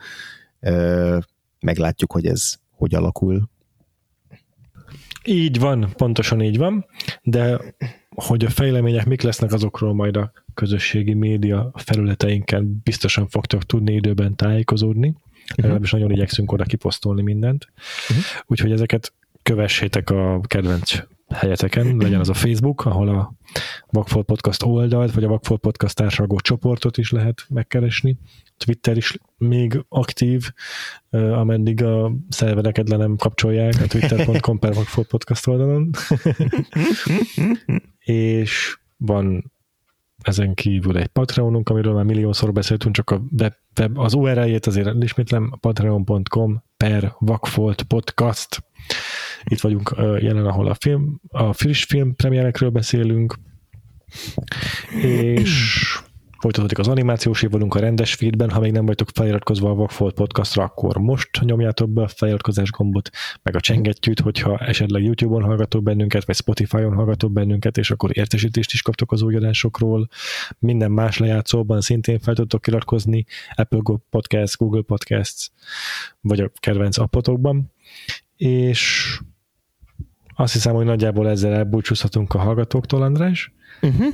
Meglátjuk, 1.60 2.12
hogy 2.12 2.26
ez 2.26 2.54
hogy 2.72 2.96
alakul. 2.96 3.50
Így 5.26 5.60
van, 5.60 5.90
pontosan 5.96 6.42
így 6.42 6.58
van, 6.58 6.86
de 7.24 7.60
hogy 8.16 8.46
a 8.46 8.50
fejlemények 8.50 9.06
mik 9.06 9.22
lesznek, 9.22 9.54
azokról 9.54 9.94
majd 9.94 10.18
a 10.18 10.32
közösségi 10.54 11.14
média 11.14 11.72
felületeinken 11.76 12.82
biztosan 12.84 13.28
fogtok 13.28 13.64
tudni 13.64 13.94
időben 13.94 14.36
tájékozódni. 14.36 15.08
Uh-huh. 15.08 15.56
Legalábbis 15.56 15.92
nagyon 15.92 16.12
igyekszünk 16.12 16.52
oda 16.52 16.64
kiposztolni 16.64 17.22
mindent. 17.22 17.68
Uh-huh. 18.10 18.26
Úgyhogy 18.46 18.72
ezeket 18.72 19.14
kövessétek 19.44 20.10
a 20.10 20.42
kedvenc 20.42 20.94
helyeteken, 21.30 21.98
legyen 21.98 22.20
az 22.20 22.30
a 22.30 22.34
Facebook, 22.34 22.86
ahol 22.86 23.10
a 23.10 23.34
Vagfolt 23.90 24.26
Podcast 24.26 24.64
oldalt, 24.64 25.14
vagy 25.14 25.24
a 25.24 25.28
Vagfolt 25.28 25.62
Podcast 25.62 25.96
társadalmú 25.96 26.40
csoportot 26.40 26.98
is 26.98 27.12
lehet 27.12 27.46
megkeresni. 27.50 28.18
Twitter 28.64 28.98
is 28.98 29.18
még 29.38 29.86
aktív, 29.90 30.52
ameddig 31.10 31.84
a 31.84 32.12
szervereket 32.30 32.90
le 32.90 32.98
nem 32.98 33.16
kapcsolják 33.16 33.74
a 33.84 33.88
twitter.com 33.88 34.60
per 34.60 34.74
Podcast 35.10 35.48
oldalon. 35.48 35.90
és 38.00 38.78
van 38.98 39.52
ezen 40.22 40.54
kívül 40.54 40.98
egy 40.98 41.08
Patreonunk, 41.08 41.70
amiről 41.70 41.94
már 41.94 42.04
milliószor 42.04 42.54
beszéltünk, 42.54 42.96
csak 42.96 43.10
a 43.10 43.22
web, 43.40 43.54
web 43.80 43.98
az 43.98 44.14
URL-jét 44.14 44.66
azért 44.66 45.04
ismétlem, 45.04 45.54
patreon.com 45.60 46.64
per 46.78 47.16
Vagfolt 47.20 47.84
Podcast 47.84 48.64
itt 49.44 49.60
vagyunk 49.60 49.96
jelen, 49.98 50.46
ahol 50.46 50.68
a, 50.68 50.74
film, 50.74 51.22
a 51.28 51.54
friss 51.54 51.84
film 51.84 52.16
premierekről 52.16 52.70
beszélünk, 52.70 53.40
és 55.02 56.00
folytatódik 56.42 56.80
az 56.80 56.88
animációs 56.88 57.42
évadunk 57.42 57.76
a 57.76 57.80
rendes 57.80 58.14
feedben, 58.14 58.50
ha 58.50 58.60
még 58.60 58.72
nem 58.72 58.86
vagytok 58.86 59.10
feliratkozva 59.14 59.70
a 59.70 59.74
Vagfolt 59.74 60.14
podcastra, 60.14 60.64
akkor 60.64 60.98
most 60.98 61.42
nyomjátok 61.42 61.90
be 61.90 62.02
a 62.02 62.08
feliratkozás 62.08 62.72
gombot, 62.72 63.10
meg 63.44 63.56
a 63.56 63.60
csengettyűt, 63.60 64.20
hogyha 64.20 64.58
esetleg 64.58 65.04
YouTube-on 65.04 65.44
hallgatok 65.44 65.84
bennünket, 65.84 66.26
vagy 66.26 66.36
Spotify-on 66.36 66.94
hallgatok 66.94 67.32
bennünket, 67.32 67.78
és 67.78 67.92
akkor 67.92 68.18
értesítést 68.18 68.74
is 68.74 68.82
kaptok 68.82 69.12
az 69.12 69.22
új 69.22 69.36
adásokról. 69.36 70.08
Minden 70.60 70.92
más 70.92 71.18
lejátszóban 71.18 71.82
szintén 71.82 72.20
fel 72.20 72.34
tudtok 72.34 72.68
iratkozni, 72.68 73.26
Apple 73.56 73.98
Podcast, 74.10 74.58
Google 74.58 74.82
Podcasts, 74.82 75.52
vagy 76.22 76.40
a 76.40 76.52
kedvenc 76.60 76.98
appotokban. 76.98 77.72
És 78.38 79.20
azt 80.36 80.54
hiszem, 80.54 80.74
hogy 80.74 80.86
nagyjából 80.86 81.30
ezzel 81.30 81.54
elbúcsúzhatunk 81.54 82.34
a 82.34 82.40
hallgatóktól, 82.40 83.02
András. 83.02 83.54
Uh-huh. 83.82 84.14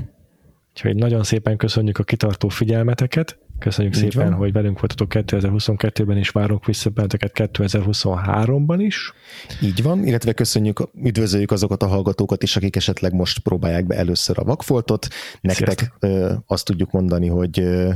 Úgyhogy 0.77 0.95
nagyon 0.95 1.23
szépen 1.23 1.57
köszönjük 1.57 1.97
a 1.97 2.03
kitartó 2.03 2.47
figyelmeteket, 2.47 3.37
köszönjük 3.59 3.95
Így 3.95 4.01
szépen, 4.01 4.29
van. 4.29 4.37
hogy 4.37 4.51
velünk 4.51 4.79
voltatok 4.79 5.11
2022-ben, 5.13 6.17
és 6.17 6.29
várunk 6.29 6.65
vissza 6.65 6.89
benneteket 6.89 7.31
2023-ban 7.33 8.77
is. 8.79 9.13
Így 9.61 9.83
van, 9.83 10.05
illetve 10.05 10.33
köszönjük, 10.33 10.89
üdvözöljük 11.03 11.51
azokat 11.51 11.83
a 11.83 11.87
hallgatókat 11.87 12.43
is, 12.43 12.55
akik 12.55 12.75
esetleg 12.75 13.13
most 13.13 13.39
próbálják 13.39 13.85
be 13.85 13.95
először 13.95 14.39
a 14.39 14.43
vakfoltot. 14.43 15.07
Nektek 15.41 15.93
ö, 15.99 16.33
azt 16.47 16.65
tudjuk 16.65 16.91
mondani, 16.91 17.27
hogy 17.27 17.59
ö, 17.59 17.91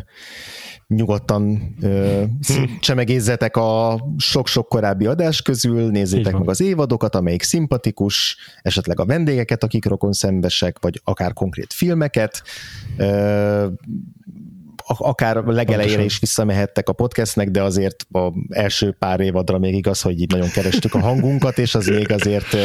nyugodtan 0.87 1.75
ö, 1.81 2.23
csemegézzetek 2.79 3.55
a 3.55 4.01
sok-sok 4.17 4.67
korábbi 4.67 5.05
adás 5.05 5.41
közül, 5.41 5.89
nézzétek 5.89 6.37
meg 6.37 6.49
az 6.49 6.61
évadokat, 6.61 7.15
amelyik 7.15 7.43
szimpatikus, 7.43 8.37
esetleg 8.61 8.99
a 8.99 9.05
vendégeket, 9.05 9.63
akik 9.63 9.85
rokon 9.85 10.11
szembesek, 10.13 10.77
vagy 10.79 11.01
akár 11.03 11.33
konkrét 11.33 11.73
filmeket. 11.73 12.43
Ö, 12.97 13.67
akár 14.85 15.35
legelejére 15.35 16.03
is 16.03 16.19
visszamehettek 16.19 16.89
a 16.89 16.93
podcastnek, 16.93 17.49
de 17.49 17.63
azért 17.63 18.05
a 18.11 18.33
első 18.49 18.95
pár 18.99 19.19
évadra 19.19 19.57
még 19.57 19.73
igaz, 19.73 20.01
hogy 20.01 20.21
így 20.21 20.31
nagyon 20.31 20.49
kerestük 20.49 20.93
a 20.93 20.99
hangunkat, 20.99 21.57
és 21.57 21.75
az 21.75 21.87
még 21.87 22.11
azért 22.11 22.55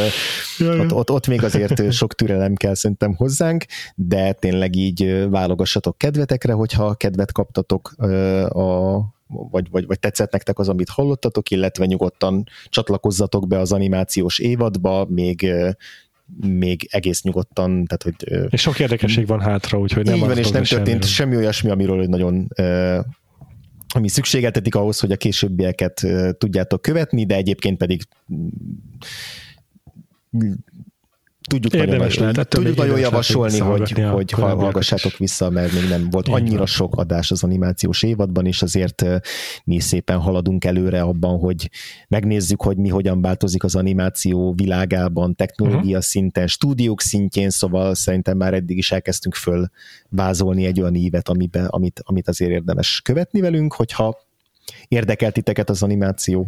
ott, 0.80 0.92
ott, 0.92 1.10
ott 1.10 1.26
még 1.26 1.44
azért 1.44 1.92
sok 1.92 2.14
türelem 2.14 2.54
kell 2.54 2.74
szerintem 2.74 3.14
hozzánk, 3.14 3.64
de 3.94 4.32
tényleg 4.32 4.76
így 4.76 5.28
válogassatok 5.30 5.98
kedvetekre, 5.98 6.52
hogyha 6.52 6.94
kedvet 6.94 7.32
kaptatok 7.32 7.88
a 8.48 9.14
vagy, 9.28 9.70
vagy, 9.70 9.86
vagy 9.86 9.98
tetszett 9.98 10.32
nektek 10.32 10.58
az, 10.58 10.68
amit 10.68 10.88
hallottatok, 10.88 11.50
illetve 11.50 11.84
nyugodtan 11.84 12.44
csatlakozzatok 12.68 13.46
be 13.46 13.58
az 13.58 13.72
animációs 13.72 14.38
évadba, 14.38 15.06
még 15.08 15.52
még 16.46 16.88
egész 16.90 17.22
nyugodtan, 17.22 17.84
tehát 17.84 18.02
hogy... 18.02 18.48
És 18.52 18.60
sok 18.60 18.78
érdekesség 18.78 19.26
van 19.26 19.40
hátra, 19.40 19.78
úgyhogy 19.78 20.04
nem 20.04 20.18
van, 20.18 20.38
és 20.38 20.50
nem 20.50 20.62
történt 20.62 20.86
semmi, 20.86 21.12
semmi 21.12 21.36
olyasmi, 21.36 21.70
amiről 21.70 21.98
hogy 21.98 22.08
nagyon 22.08 22.48
ami 23.94 24.08
szükségeltetik 24.08 24.74
ahhoz, 24.74 25.00
hogy 25.00 25.12
a 25.12 25.16
későbbieket 25.16 26.06
tudjátok 26.38 26.82
követni, 26.82 27.26
de 27.26 27.34
egyébként 27.34 27.76
pedig 27.76 28.02
tudjuk 31.46 31.74
Érdemes 31.74 32.16
nagyon, 32.16 32.32
lehet, 32.32 32.48
tudjuk 32.48 32.76
nagyon 32.76 32.98
javasolni, 32.98 33.58
hogy, 33.58 33.90
hogy 33.90 34.30
hallgassátok 34.30 35.16
vissza, 35.16 35.50
mert 35.50 35.72
még 35.72 35.88
nem 35.88 36.10
volt 36.10 36.28
annyira 36.28 36.66
sok 36.66 36.96
adás 36.96 37.30
az 37.30 37.42
animációs 37.42 38.02
évadban, 38.02 38.46
és 38.46 38.62
azért 38.62 39.04
mi 39.64 39.80
szépen 39.80 40.18
haladunk 40.18 40.64
előre 40.64 41.00
abban, 41.00 41.38
hogy 41.38 41.70
megnézzük, 42.08 42.62
hogy 42.62 42.76
mi 42.76 42.88
hogyan 42.88 43.20
változik 43.20 43.64
az 43.64 43.74
animáció 43.74 44.52
világában, 44.52 45.34
technológia 45.34 45.80
uh-huh. 45.80 46.00
szinten, 46.02 46.46
stúdiók 46.46 47.00
szintjén, 47.00 47.50
szóval 47.50 47.94
szerintem 47.94 48.36
már 48.36 48.54
eddig 48.54 48.76
is 48.76 48.92
elkezdtünk 48.92 49.34
föl 49.34 49.70
vázolni 50.08 50.66
egy 50.66 50.80
olyan 50.80 50.94
ívet, 50.94 51.28
amiben, 51.28 51.66
amit, 51.66 52.00
amit 52.04 52.28
azért 52.28 52.50
érdemes 52.50 53.00
követni 53.04 53.40
velünk, 53.40 53.74
hogyha 53.74 54.18
érdekel 54.88 55.32
titeket 55.32 55.70
az 55.70 55.82
animáció. 55.82 56.46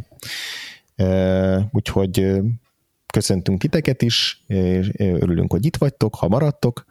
Uh, 0.96 1.62
úgyhogy 1.70 2.40
köszöntünk 3.12 3.60
titeket 3.60 4.02
is, 4.02 4.44
örülünk, 4.98 5.52
hogy 5.52 5.64
itt 5.64 5.76
vagytok, 5.76 6.14
ha 6.14 6.28
maradtok, 6.28 6.84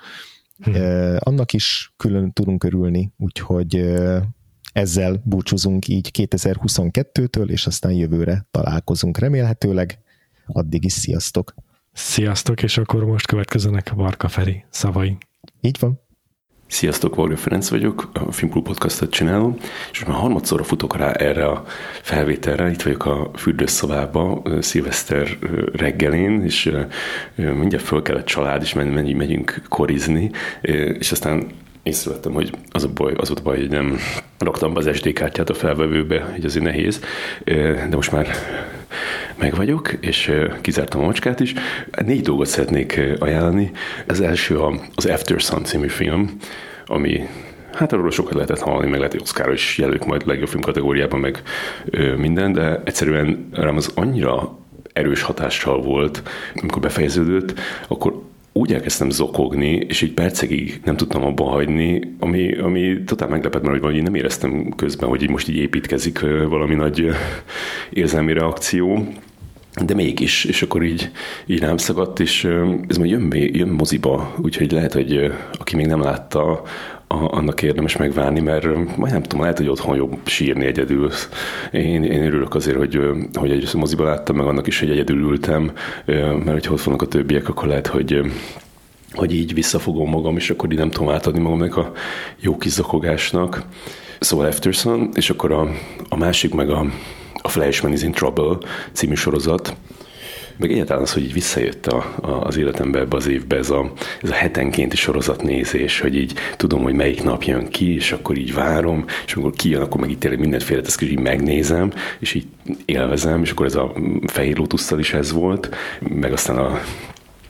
hm. 0.59 0.75
annak 1.17 1.53
is 1.53 1.93
külön 1.97 2.33
tudunk 2.33 2.63
örülni, 2.63 3.13
úgyhogy 3.17 3.95
ezzel 4.73 5.21
búcsúzunk 5.23 5.87
így 5.87 6.09
2022-től, 6.17 7.49
és 7.49 7.65
aztán 7.67 7.91
jövőre 7.91 8.47
találkozunk 8.51 9.17
remélhetőleg. 9.17 9.99
Addig 10.45 10.83
is 10.83 10.93
sziasztok! 10.93 11.53
Sziasztok, 11.93 12.63
és 12.63 12.77
akkor 12.77 13.05
most 13.05 13.27
következzenek 13.27 13.89
Varka 13.89 14.27
Feri 14.27 14.65
szavai. 14.69 15.17
Így 15.61 15.77
van. 15.79 16.06
Sziasztok, 16.67 17.15
Varga 17.15 17.37
Ferenc 17.37 17.69
vagyok, 17.69 18.09
a 18.13 18.31
Filmklub 18.31 18.65
podcastot 18.65 19.11
csinálom, 19.11 19.55
és 19.91 20.05
már 20.05 20.17
harmadszorra 20.17 20.63
futok 20.63 20.97
rá 20.97 21.11
erre 21.11 21.45
a 21.45 21.63
felvételre, 22.01 22.69
itt 22.69 22.81
vagyok 22.81 23.05
a 23.05 23.31
fürdőszobába, 23.35 24.41
szilveszter 24.59 25.37
reggelén, 25.71 26.41
és 26.43 26.71
mindjárt 27.35 27.83
föl 27.83 28.01
kellett 28.01 28.25
család, 28.25 28.61
és 28.61 28.73
megyünk 28.73 29.61
korizni, 29.69 30.31
és 30.99 31.11
aztán 31.11 31.47
észrevettem, 31.83 32.33
hogy 32.33 32.51
az 32.71 32.83
a 32.83 32.89
baj, 32.93 33.13
az 33.17 33.29
a 33.29 33.41
baj, 33.43 33.57
hogy 33.57 33.69
nem 33.69 33.97
raktam 34.37 34.73
be 34.73 34.79
az 34.79 34.95
SD 34.97 35.13
kártyát 35.13 35.49
a 35.49 35.53
felvevőbe, 35.53 36.21
hogy 36.21 36.45
azért 36.45 36.65
nehéz, 36.65 37.01
de 37.43 37.95
most 37.95 38.11
már 38.11 38.27
meg 39.40 39.56
vagyok, 39.56 39.93
és 39.99 40.32
kizártam 40.61 41.01
a 41.01 41.06
macskát 41.06 41.40
is. 41.40 41.53
Négy 42.06 42.22
dolgot 42.22 42.48
szeretnék 42.48 43.01
ajánlani. 43.19 43.72
Az 44.07 44.22
első 44.22 44.59
az 44.95 45.06
After 45.06 45.40
Sun 45.40 45.64
című 45.64 45.88
film, 45.88 46.38
ami 46.85 47.27
Hát 47.74 47.93
arról 47.93 48.11
sokat 48.11 48.33
lehetett 48.33 48.59
hallani, 48.59 48.90
meg 48.90 48.98
lehet, 48.98 49.11
hogy 49.11 49.22
Oscar 49.22 49.53
is 49.53 49.77
jelölik 49.77 50.06
majd 50.06 50.27
legjobb 50.27 50.48
film 50.48 50.61
kategóriában, 50.61 51.19
meg 51.19 51.41
ö, 51.85 52.16
minden, 52.16 52.53
de 52.53 52.82
egyszerűen 52.85 53.49
rám 53.51 53.75
az 53.75 53.91
annyira 53.95 54.57
erős 54.93 55.22
hatással 55.22 55.82
volt, 55.82 56.24
amikor 56.61 56.82
befejeződött, 56.82 57.59
akkor 57.88 58.22
úgy 58.51 58.74
elkezdtem 58.74 59.09
zokogni, 59.09 59.72
és 59.88 60.03
egy 60.03 60.14
percegig 60.14 60.82
nem 60.83 60.98
tudtam 60.98 61.24
abba 61.24 61.43
hagyni, 61.43 62.16
ami, 62.19 62.57
ami 62.57 63.03
totál 63.03 63.27
meglepett, 63.30 63.61
mert 63.61 63.83
hogy 63.83 64.01
nem 64.01 64.16
éreztem 64.16 64.74
közben, 64.75 65.09
hogy 65.09 65.22
így 65.22 65.30
most 65.30 65.49
így 65.49 65.57
építkezik 65.57 66.19
valami 66.49 66.75
nagy 66.75 67.09
érzelmi 67.90 68.33
reakció, 68.33 69.07
de 69.85 69.93
mégis, 69.93 70.45
és 70.45 70.61
akkor 70.61 70.83
így, 70.83 71.11
így 71.45 71.59
rám 71.59 71.77
szagadt, 71.77 72.19
és 72.19 72.47
ez 72.88 72.97
majd 72.97 73.09
jön, 73.09 73.33
jön 73.33 73.67
moziba, 73.67 74.33
úgyhogy 74.41 74.72
lehet, 74.72 74.93
hogy 74.93 75.31
aki 75.59 75.75
még 75.75 75.85
nem 75.85 76.01
látta, 76.01 76.64
a, 77.07 77.35
annak 77.35 77.61
érdemes 77.61 77.97
megvárni, 77.97 78.39
mert 78.39 78.97
majd 78.97 79.11
nem 79.11 79.22
tudom, 79.22 79.41
lehet, 79.41 79.57
hogy 79.57 79.69
otthon 79.69 79.95
jobb 79.95 80.17
sírni 80.23 80.65
egyedül. 80.65 81.11
Én, 81.72 82.03
én 82.03 82.23
örülök 82.25 82.56
azért, 82.56 82.77
hogy, 82.77 82.99
hogy 83.33 83.51
egy 83.51 83.69
moziba 83.73 84.03
láttam, 84.03 84.35
meg 84.35 84.45
annak 84.45 84.67
is, 84.67 84.80
hogy 84.80 84.89
egyedül 84.89 85.19
ültem, 85.19 85.72
mert 86.06 86.51
hogyha 86.51 86.73
ott 86.73 86.83
vannak 86.83 87.01
a 87.01 87.07
többiek, 87.07 87.49
akkor 87.49 87.67
lehet, 87.67 87.88
hogy 87.88 88.22
hogy 89.11 89.33
így 89.33 89.53
visszafogom 89.53 90.09
magam, 90.09 90.38
és 90.38 90.49
akkor 90.49 90.72
így 90.72 90.77
nem 90.77 90.89
tudom 90.89 91.09
átadni 91.09 91.39
magamnak 91.39 91.77
a 91.77 91.91
jó 92.39 92.57
kis 92.57 92.72
zakogásnak. 92.72 93.64
Szóval 94.19 94.45
Afterson, 94.45 95.09
és 95.14 95.30
akkor 95.30 95.51
a, 95.51 95.69
a 96.09 96.17
másik 96.17 96.53
meg 96.53 96.69
a, 96.69 96.85
a 97.41 97.49
Flashman 97.49 97.93
is 97.93 98.01
in 98.01 98.11
Trouble 98.11 98.57
című 98.91 99.16
sorozat, 99.16 99.75
meg 100.57 100.72
egyáltalán 100.72 101.01
az, 101.01 101.14
hogy 101.14 101.24
így 101.24 101.33
visszajött 101.33 101.88
a, 101.88 102.16
a, 102.22 102.30
az 102.30 102.57
életembe 102.57 102.99
ebbe 102.99 103.16
az 103.16 103.27
évbe 103.27 103.56
ez 103.56 103.69
a, 103.69 103.91
ez 104.22 104.30
a 104.30 104.33
hetenkénti 104.33 104.95
sorozatnézés, 104.95 105.99
hogy 105.99 106.16
így 106.16 106.33
tudom, 106.56 106.83
hogy 106.83 106.93
melyik 106.93 107.24
nap 107.24 107.43
jön 107.43 107.67
ki, 107.67 107.95
és 107.95 108.11
akkor 108.11 108.38
így 108.38 108.53
várom, 108.53 109.06
és 109.25 109.33
amikor 109.33 109.53
kijön, 109.53 109.82
akkor 109.82 110.01
meg 110.01 110.09
itt 110.09 110.19
tényleg 110.19 110.40
mindent 110.40 110.64
félretesz, 110.64 111.01
és 111.01 111.09
így 111.09 111.19
megnézem, 111.19 111.91
és 112.19 112.33
így 112.33 112.45
élvezem, 112.85 113.41
és 113.41 113.51
akkor 113.51 113.66
ez 113.66 113.75
a 113.75 113.93
Fehér 114.25 114.57
Lotusszal 114.57 114.99
is 114.99 115.14
ez 115.14 115.32
volt, 115.32 115.75
meg 115.99 116.32
aztán 116.32 116.57
a 116.57 116.80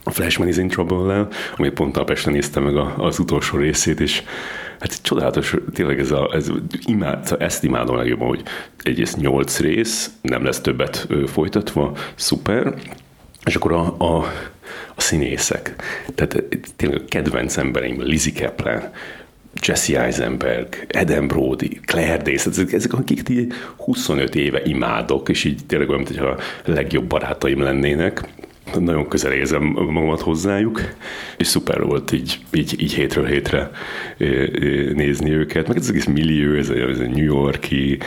a 0.04 0.12
Flashman 0.12 0.48
is 0.48 0.58
in 0.58 0.68
Trouble-lel, 0.68 1.28
amit 1.58 1.74
pont 1.74 1.98
a 1.98 2.04
Pesten 2.04 2.34
néztem 2.34 2.64
meg 2.64 2.76
a, 2.76 2.94
az 2.98 3.20
utolsó 3.20 3.58
részét, 3.58 4.00
és 4.00 4.24
hát 4.80 5.02
csodálatos, 5.02 5.56
tényleg 5.74 6.00
ez 6.00 6.12
a, 6.12 6.30
ez 6.34 6.52
imád, 6.86 7.36
ezt 7.40 7.64
imádom 7.64 7.96
legjobban, 7.96 8.28
hogy 8.28 8.44
egyrészt 8.84 9.18
nyolc 9.18 9.60
rész, 9.60 10.12
nem 10.22 10.44
lesz 10.44 10.60
többet 10.60 11.08
folytatva, 11.26 11.98
szuper, 12.16 12.74
és 13.46 13.56
akkor 13.56 13.72
a, 13.72 13.96
a, 13.98 14.16
a 14.96 15.02
színészek, 15.02 15.76
tehát 16.16 16.44
tényleg 16.76 17.02
a 17.02 17.06
kedvenc 17.08 17.58
embereim, 17.58 18.02
Lizzie 18.02 18.46
Kaplan, 18.46 18.92
Jesse 19.62 20.02
Eisenberg, 20.02 20.86
Eden 20.88 21.28
Brody, 21.28 21.80
Claire 21.86 22.18
Danes, 22.18 22.46
ezek, 22.46 22.74
ezek 22.74 22.94
akik 22.94 23.30
így 23.30 23.54
25 23.78 24.36
éve 24.36 24.62
imádok, 24.66 25.30
és 25.30 25.44
így 25.44 25.66
tényleg 25.66 25.90
olyan, 25.90 26.02
mintha 26.02 26.28
a 26.28 26.38
legjobb 26.66 27.06
barátaim 27.06 27.62
lennének, 27.62 28.24
nagyon 28.80 29.08
közel 29.08 29.32
érzem 29.32 29.64
magamat 29.64 30.22
hozzájuk, 30.22 30.82
és 31.38 31.48
szuper 31.48 31.84
volt 31.84 32.12
így, 32.12 32.40
így, 32.54 32.82
így 32.82 32.94
hétről 32.94 33.26
hétre 33.26 33.72
nézni 34.94 35.32
őket, 35.32 35.68
meg 35.68 35.78
ez 35.78 35.84
az 35.84 35.90
egész 35.90 36.06
millió, 36.06 36.54
ez 36.54 36.70
a, 36.70 36.74
ez 36.74 37.00
a 37.00 37.08
New 37.08 37.24
Yorki, 37.24 37.98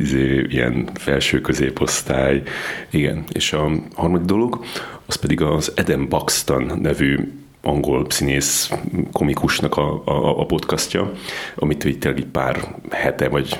ez 0.00 0.12
ilyen 0.48 0.88
felső 0.94 1.40
középosztály, 1.40 2.42
igen, 2.90 3.24
és 3.32 3.52
a 3.52 3.70
harmadik 3.94 4.26
dolog, 4.26 4.64
az 5.06 5.14
pedig 5.14 5.40
az 5.40 5.72
Eden 5.74 6.08
Buxton 6.08 6.78
nevű 6.82 7.18
angol 7.62 8.06
színész 8.08 8.70
komikusnak 9.12 9.76
a, 9.76 10.02
a, 10.04 10.40
a 10.40 10.46
podcastja, 10.46 11.12
amit 11.54 11.84
így 11.84 11.98
tényleg 11.98 12.24
pár 12.32 12.74
hete 12.90 13.28
vagy 13.28 13.58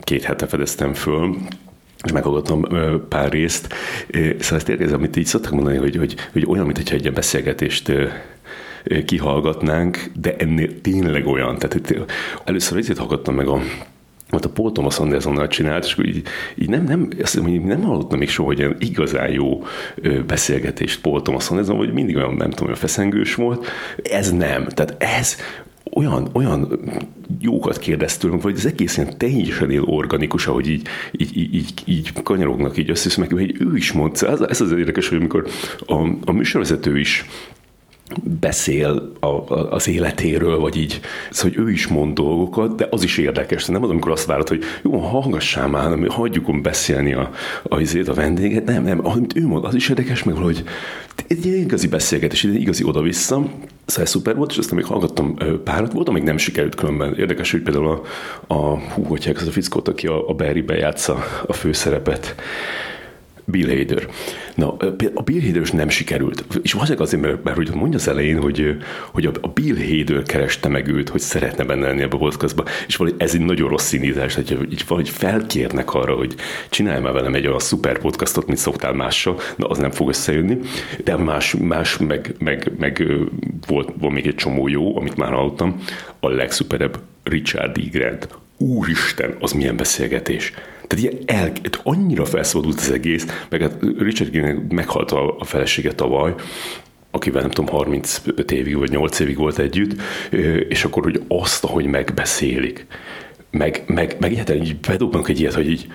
két 0.00 0.22
hete 0.22 0.46
fedeztem 0.46 0.94
föl, 0.94 1.36
és 2.06 2.12
meghallgattam 2.12 2.66
pár 3.08 3.30
részt. 3.30 3.74
Szóval 4.12 4.58
ezt 4.58 4.68
érkezem, 4.68 4.98
amit 4.98 5.16
így 5.16 5.26
szoktak 5.26 5.52
mondani, 5.52 5.76
hogy, 5.76 5.96
hogy, 5.96 6.14
hogy 6.32 6.46
olyan, 6.48 6.66
mintha 6.66 6.94
egy 6.94 7.00
ilyen 7.00 7.14
beszélgetést 7.14 7.92
kihallgatnánk, 9.04 10.10
de 10.20 10.36
ennél 10.36 10.80
tényleg 10.80 11.26
olyan. 11.26 11.58
Tehát 11.58 11.94
először 12.44 12.78
ezért 12.78 12.98
hallgattam 12.98 13.34
meg 13.34 13.48
a 13.48 13.60
mert 14.30 14.44
a 14.44 14.48
Paul 14.48 14.72
Thomas 14.72 14.98
Andersonnal 14.98 15.46
csinált, 15.46 15.84
és 15.84 15.96
így, 16.04 16.22
így 16.54 16.68
nem, 16.68 16.84
nem, 16.84 17.08
azt 17.22 17.40
mondom, 17.40 17.66
nem 17.66 17.82
hallottam 17.82 18.18
még 18.18 18.28
soha, 18.28 18.48
hogy 18.48 18.58
ilyen 18.58 18.76
igazán 18.78 19.30
jó 19.30 19.64
beszélgetést 20.26 21.00
Paul 21.00 21.22
Thomas 21.22 21.50
Anderson, 21.50 21.76
hogy 21.76 21.92
mindig 21.92 22.16
olyan, 22.16 22.34
nem 22.34 22.50
tudom, 22.50 22.66
olyan 22.66 22.78
feszengős 22.78 23.34
volt. 23.34 23.66
Ez 24.02 24.32
nem. 24.32 24.66
Tehát 24.68 25.02
ez 25.02 25.36
olyan, 25.94 26.28
olyan 26.32 26.78
jókat 27.40 27.78
kérdez 27.78 28.16
tőlünk, 28.16 28.42
vagy 28.42 28.54
az 28.56 28.66
egész 28.66 28.96
ilyen 28.96 29.18
teljesen 29.18 29.70
él 29.70 29.82
organikus, 29.82 30.46
ahogy 30.46 30.68
így, 30.68 30.86
így, 31.12 31.36
így, 31.36 31.54
így, 31.54 31.82
így 31.84 32.12
kanyarognak 32.22 32.76
így 32.76 32.90
össze, 32.90 33.20
meg 33.20 33.32
hogy 33.32 33.54
ő 33.58 33.76
is 33.76 33.92
mondta, 33.92 34.28
ez, 34.28 34.40
ez 34.40 34.60
az 34.60 34.72
érdekes, 34.72 35.08
hogy 35.08 35.18
amikor 35.18 35.46
a, 35.86 36.08
a 36.24 36.32
műsorvezető 36.32 36.98
is 36.98 37.24
beszél 38.40 39.12
a, 39.20 39.26
a, 39.26 39.70
az 39.70 39.88
életéről, 39.88 40.58
vagy 40.58 40.76
így, 40.76 41.00
szóval, 41.30 41.56
hogy 41.56 41.66
ő 41.66 41.70
is 41.70 41.86
mond 41.86 42.14
dolgokat, 42.14 42.76
de 42.76 42.86
az 42.90 43.02
is 43.02 43.18
érdekes. 43.18 43.66
Nem 43.66 43.82
az, 43.82 43.90
amikor 43.90 44.12
azt 44.12 44.26
várod, 44.26 44.48
hogy 44.48 44.62
jó, 44.82 44.98
hallgassál 44.98 45.68
már, 45.68 45.98
hagyjuk 46.08 46.60
beszélni 46.60 47.12
a, 47.12 47.30
a, 47.62 47.80
a 48.06 48.14
vendéget. 48.14 48.64
Nem, 48.64 48.82
nem, 48.82 49.06
amit 49.06 49.36
ő 49.36 49.46
mond, 49.46 49.64
az 49.64 49.74
is 49.74 49.88
érdekes, 49.88 50.22
meg 50.22 50.34
hogy 50.34 50.64
egy 51.26 51.46
igazi 51.46 51.88
beszélgetés, 51.88 52.44
egy 52.44 52.60
igazi 52.60 52.84
oda-vissza, 52.84 53.50
szóval 53.86 54.06
szuper 54.06 54.36
volt, 54.36 54.50
és 54.50 54.58
aztán 54.58 54.76
még 54.76 54.84
hallgattam 54.84 55.36
párat, 55.64 55.92
volt, 55.92 56.08
amíg 56.08 56.22
nem 56.22 56.36
sikerült 56.36 56.74
különben. 56.74 57.14
Érdekes, 57.14 57.50
hogy 57.50 57.62
például 57.62 57.86
a, 57.86 58.02
a 58.54 58.78
hú, 58.78 59.02
hogy 59.04 59.32
az 59.36 59.46
a 59.46 59.50
fickót, 59.50 59.88
aki 59.88 60.06
a, 60.06 60.28
a 60.28 60.34
Barry-be 60.34 60.76
játsza 60.76 61.24
a 61.46 61.52
főszerepet, 61.52 62.34
Bill 63.48 63.76
Hader. 63.76 64.08
Na, 64.54 64.76
a 65.14 65.22
Bill 65.22 65.40
Hader 65.40 65.72
nem 65.72 65.88
sikerült. 65.88 66.44
És 66.62 66.72
valószínűleg 66.72 67.06
azért, 67.06 67.22
mert, 67.22 67.44
mert 67.44 67.56
hogy 67.56 67.70
mondja 67.74 67.98
az 67.98 68.08
elején, 68.08 68.40
hogy, 68.40 68.76
hogy 69.12 69.26
a 69.40 69.48
Bill 69.48 69.76
Hader 69.76 70.22
kereste 70.22 70.68
meg 70.68 70.88
őt, 70.88 71.08
hogy 71.08 71.20
szeretne 71.20 71.64
benne 71.64 71.86
lenni 71.86 72.02
a 72.02 72.08
podcastba, 72.08 72.64
és 72.86 72.96
valahogy 72.96 73.20
ez 73.20 73.34
egy 73.34 73.40
nagyon 73.40 73.68
rossz 73.68 73.86
színítás, 73.86 74.34
hogy 74.34 74.58
így 74.70 74.84
valahogy 74.88 75.10
felkérnek 75.10 75.94
arra, 75.94 76.14
hogy 76.14 76.34
csinálj 76.68 77.00
már 77.00 77.12
velem 77.12 77.34
egy 77.34 77.46
olyan 77.46 77.58
szuper 77.58 77.98
podcastot, 77.98 78.46
mint 78.46 78.58
szoktál 78.58 78.92
mással, 78.92 79.40
na 79.56 79.66
az 79.66 79.78
nem 79.78 79.90
fog 79.90 80.08
összejönni, 80.08 80.58
de 81.04 81.16
más, 81.16 81.54
más 81.60 81.96
meg, 81.96 82.34
meg, 82.38 82.72
meg 82.78 83.06
volt, 83.66 83.92
volt 83.98 84.14
még 84.14 84.26
egy 84.26 84.34
csomó 84.34 84.68
jó, 84.68 84.98
amit 84.98 85.16
már 85.16 85.32
hallottam, 85.32 85.82
a 86.20 86.28
legszuperebb 86.28 86.98
Richard 87.22 87.76
E. 87.76 87.80
Grant. 87.90 88.28
Úristen, 88.58 89.36
az 89.40 89.52
milyen 89.52 89.76
beszélgetés. 89.76 90.52
Tehát 90.86 91.04
ilyen 91.04 91.22
el, 91.26 91.52
annyira 91.82 92.24
felszabadult 92.24 92.78
az 92.78 92.90
egész, 92.90 93.26
meg 93.48 93.60
hát 93.60 93.76
Richard 93.98 94.30
Gere 94.30 94.56
meghalt 94.68 95.12
a, 95.12 95.38
a 95.38 95.44
felesége 95.44 95.92
tavaly, 95.92 96.34
akivel 97.10 97.40
nem 97.40 97.50
tudom, 97.50 97.70
35 97.70 98.50
évig 98.50 98.76
vagy 98.76 98.90
8 98.90 99.18
évig 99.18 99.36
volt 99.36 99.58
együtt, 99.58 100.00
és 100.68 100.84
akkor, 100.84 101.02
hogy 101.02 101.22
azt, 101.28 101.64
ahogy 101.64 101.86
megbeszélik, 101.86 102.86
meg, 103.50 103.82
meg, 103.86 104.16
meg 104.20 104.32
egyáltalán 104.32 104.62
így 104.62 104.76
bedobnak 104.76 105.28
egy 105.28 105.40
ilyet, 105.40 105.54
hogy 105.54 105.70
így, 105.70 105.86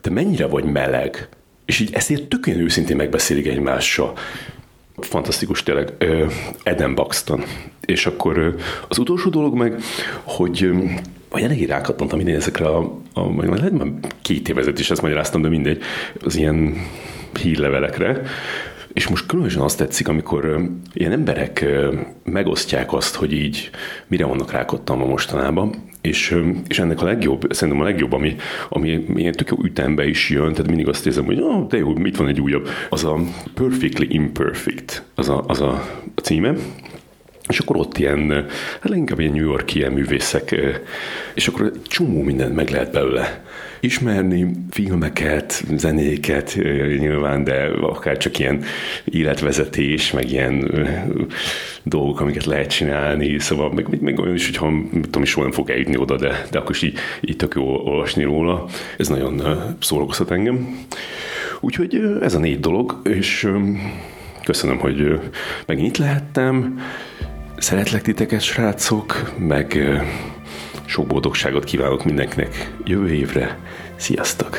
te 0.00 0.10
mennyire 0.10 0.46
vagy 0.46 0.64
meleg, 0.64 1.28
és 1.64 1.80
így 1.80 1.90
ezt 1.92 2.10
ilyen 2.10 2.28
tökéletesen 2.28 2.66
őszintén 2.66 2.96
megbeszélik 2.96 3.46
egymással. 3.46 4.12
Fantasztikus 4.98 5.62
tényleg. 5.62 5.92
Eden 6.62 6.94
Buxton. 6.94 7.44
És 7.80 8.06
akkor 8.06 8.54
az 8.88 8.98
utolsó 8.98 9.30
dolog 9.30 9.54
meg, 9.54 9.80
hogy 10.22 10.70
vagy 11.36 11.44
eléggé 11.44 11.64
rákattantam 11.64 12.20
idén 12.20 12.34
ezekre 12.34 12.66
a, 12.66 13.00
a 13.12 13.28
majd 13.28 13.58
lehet 13.58 13.72
már 13.72 13.88
két 14.22 14.48
évezet 14.48 14.78
is 14.78 14.90
ezt 14.90 15.02
magyaráztam, 15.02 15.42
de 15.42 15.48
mindegy, 15.48 15.82
az 16.24 16.36
ilyen 16.36 16.74
hírlevelekre, 17.40 18.22
és 18.92 19.08
most 19.08 19.26
különösen 19.26 19.62
azt 19.62 19.78
tetszik, 19.78 20.08
amikor 20.08 20.68
ilyen 20.92 21.12
emberek 21.12 21.66
megosztják 22.24 22.92
azt, 22.92 23.14
hogy 23.14 23.32
így 23.32 23.70
mire 24.06 24.24
vannak 24.24 24.52
rákottam 24.52 24.98
mostanában, 24.98 25.74
és, 26.00 26.42
és 26.68 26.78
ennek 26.78 27.02
a 27.02 27.04
legjobb, 27.04 27.52
szerintem 27.52 27.82
a 27.82 27.86
legjobb, 27.86 28.12
ami, 28.12 28.36
ami 28.68 29.04
ilyen 29.14 29.32
tök 29.32 29.48
jó 29.50 29.56
ütembe 29.62 30.06
is 30.06 30.30
jön, 30.30 30.52
tehát 30.52 30.66
mindig 30.66 30.88
azt 30.88 31.06
érzem, 31.06 31.24
hogy 31.24 31.40
oh, 31.40 31.66
de 31.66 31.76
jó, 31.76 31.94
mit 31.94 32.16
van 32.16 32.28
egy 32.28 32.40
újabb, 32.40 32.68
az 32.90 33.04
a 33.04 33.18
Perfectly 33.54 34.06
Imperfect, 34.08 35.02
az 35.14 35.28
a, 35.28 35.44
az 35.46 35.60
a 35.60 36.00
címe, 36.22 36.54
és 37.48 37.58
akkor 37.58 37.76
ott 37.76 37.98
ilyen, 37.98 38.30
hát 38.80 38.88
leginkább 38.88 39.20
ilyen 39.20 39.32
New 39.32 39.44
York 39.44 39.74
ilyen 39.74 39.92
művészek, 39.92 40.56
és 41.34 41.48
akkor 41.48 41.62
egy 41.74 41.82
csomó 41.82 42.22
mindent 42.22 42.54
meg 42.54 42.68
lehet 42.68 42.92
belőle 42.92 43.44
ismerni, 43.80 44.50
filmeket, 44.70 45.64
zenéket 45.76 46.54
nyilván, 46.98 47.44
de 47.44 47.70
akár 47.80 48.16
csak 48.16 48.38
ilyen 48.38 48.62
életvezetés, 49.04 50.12
meg 50.12 50.30
ilyen 50.30 50.70
dolgok, 51.82 52.20
amiket 52.20 52.44
lehet 52.44 52.70
csinálni, 52.70 53.38
szóval 53.38 53.72
meg, 53.72 54.02
meg 54.02 54.18
olyan 54.18 54.34
is, 54.34 54.46
hogyha 54.46 54.70
mit 54.70 55.02
tudom, 55.02 55.22
is 55.22 55.34
nem 55.34 55.52
fog 55.52 55.70
eljutni 55.70 55.96
oda, 55.96 56.16
de, 56.16 56.46
de 56.50 56.58
akkor 56.58 56.70
is 56.70 56.82
így, 56.82 56.98
így 57.20 57.36
tök 57.36 57.54
jó 57.54 57.64
olvasni 57.64 58.22
róla. 58.22 58.66
Ez 58.98 59.08
nagyon 59.08 59.42
szórakoztat 59.80 60.30
engem. 60.30 60.86
Úgyhogy 61.60 62.18
ez 62.22 62.34
a 62.34 62.38
négy 62.38 62.60
dolog, 62.60 63.00
és 63.04 63.48
köszönöm, 64.44 64.78
hogy 64.78 65.20
megint 65.66 65.86
itt 65.86 65.96
lehettem. 65.96 66.80
Szeretlek 67.58 68.02
titeket, 68.02 68.40
srácok, 68.40 69.32
meg 69.38 69.78
sok 70.84 71.06
boldogságot 71.06 71.64
kívánok 71.64 72.04
mindenkinek 72.04 72.72
jövő 72.84 73.12
évre. 73.12 73.58
Sziasztok! 73.96 74.58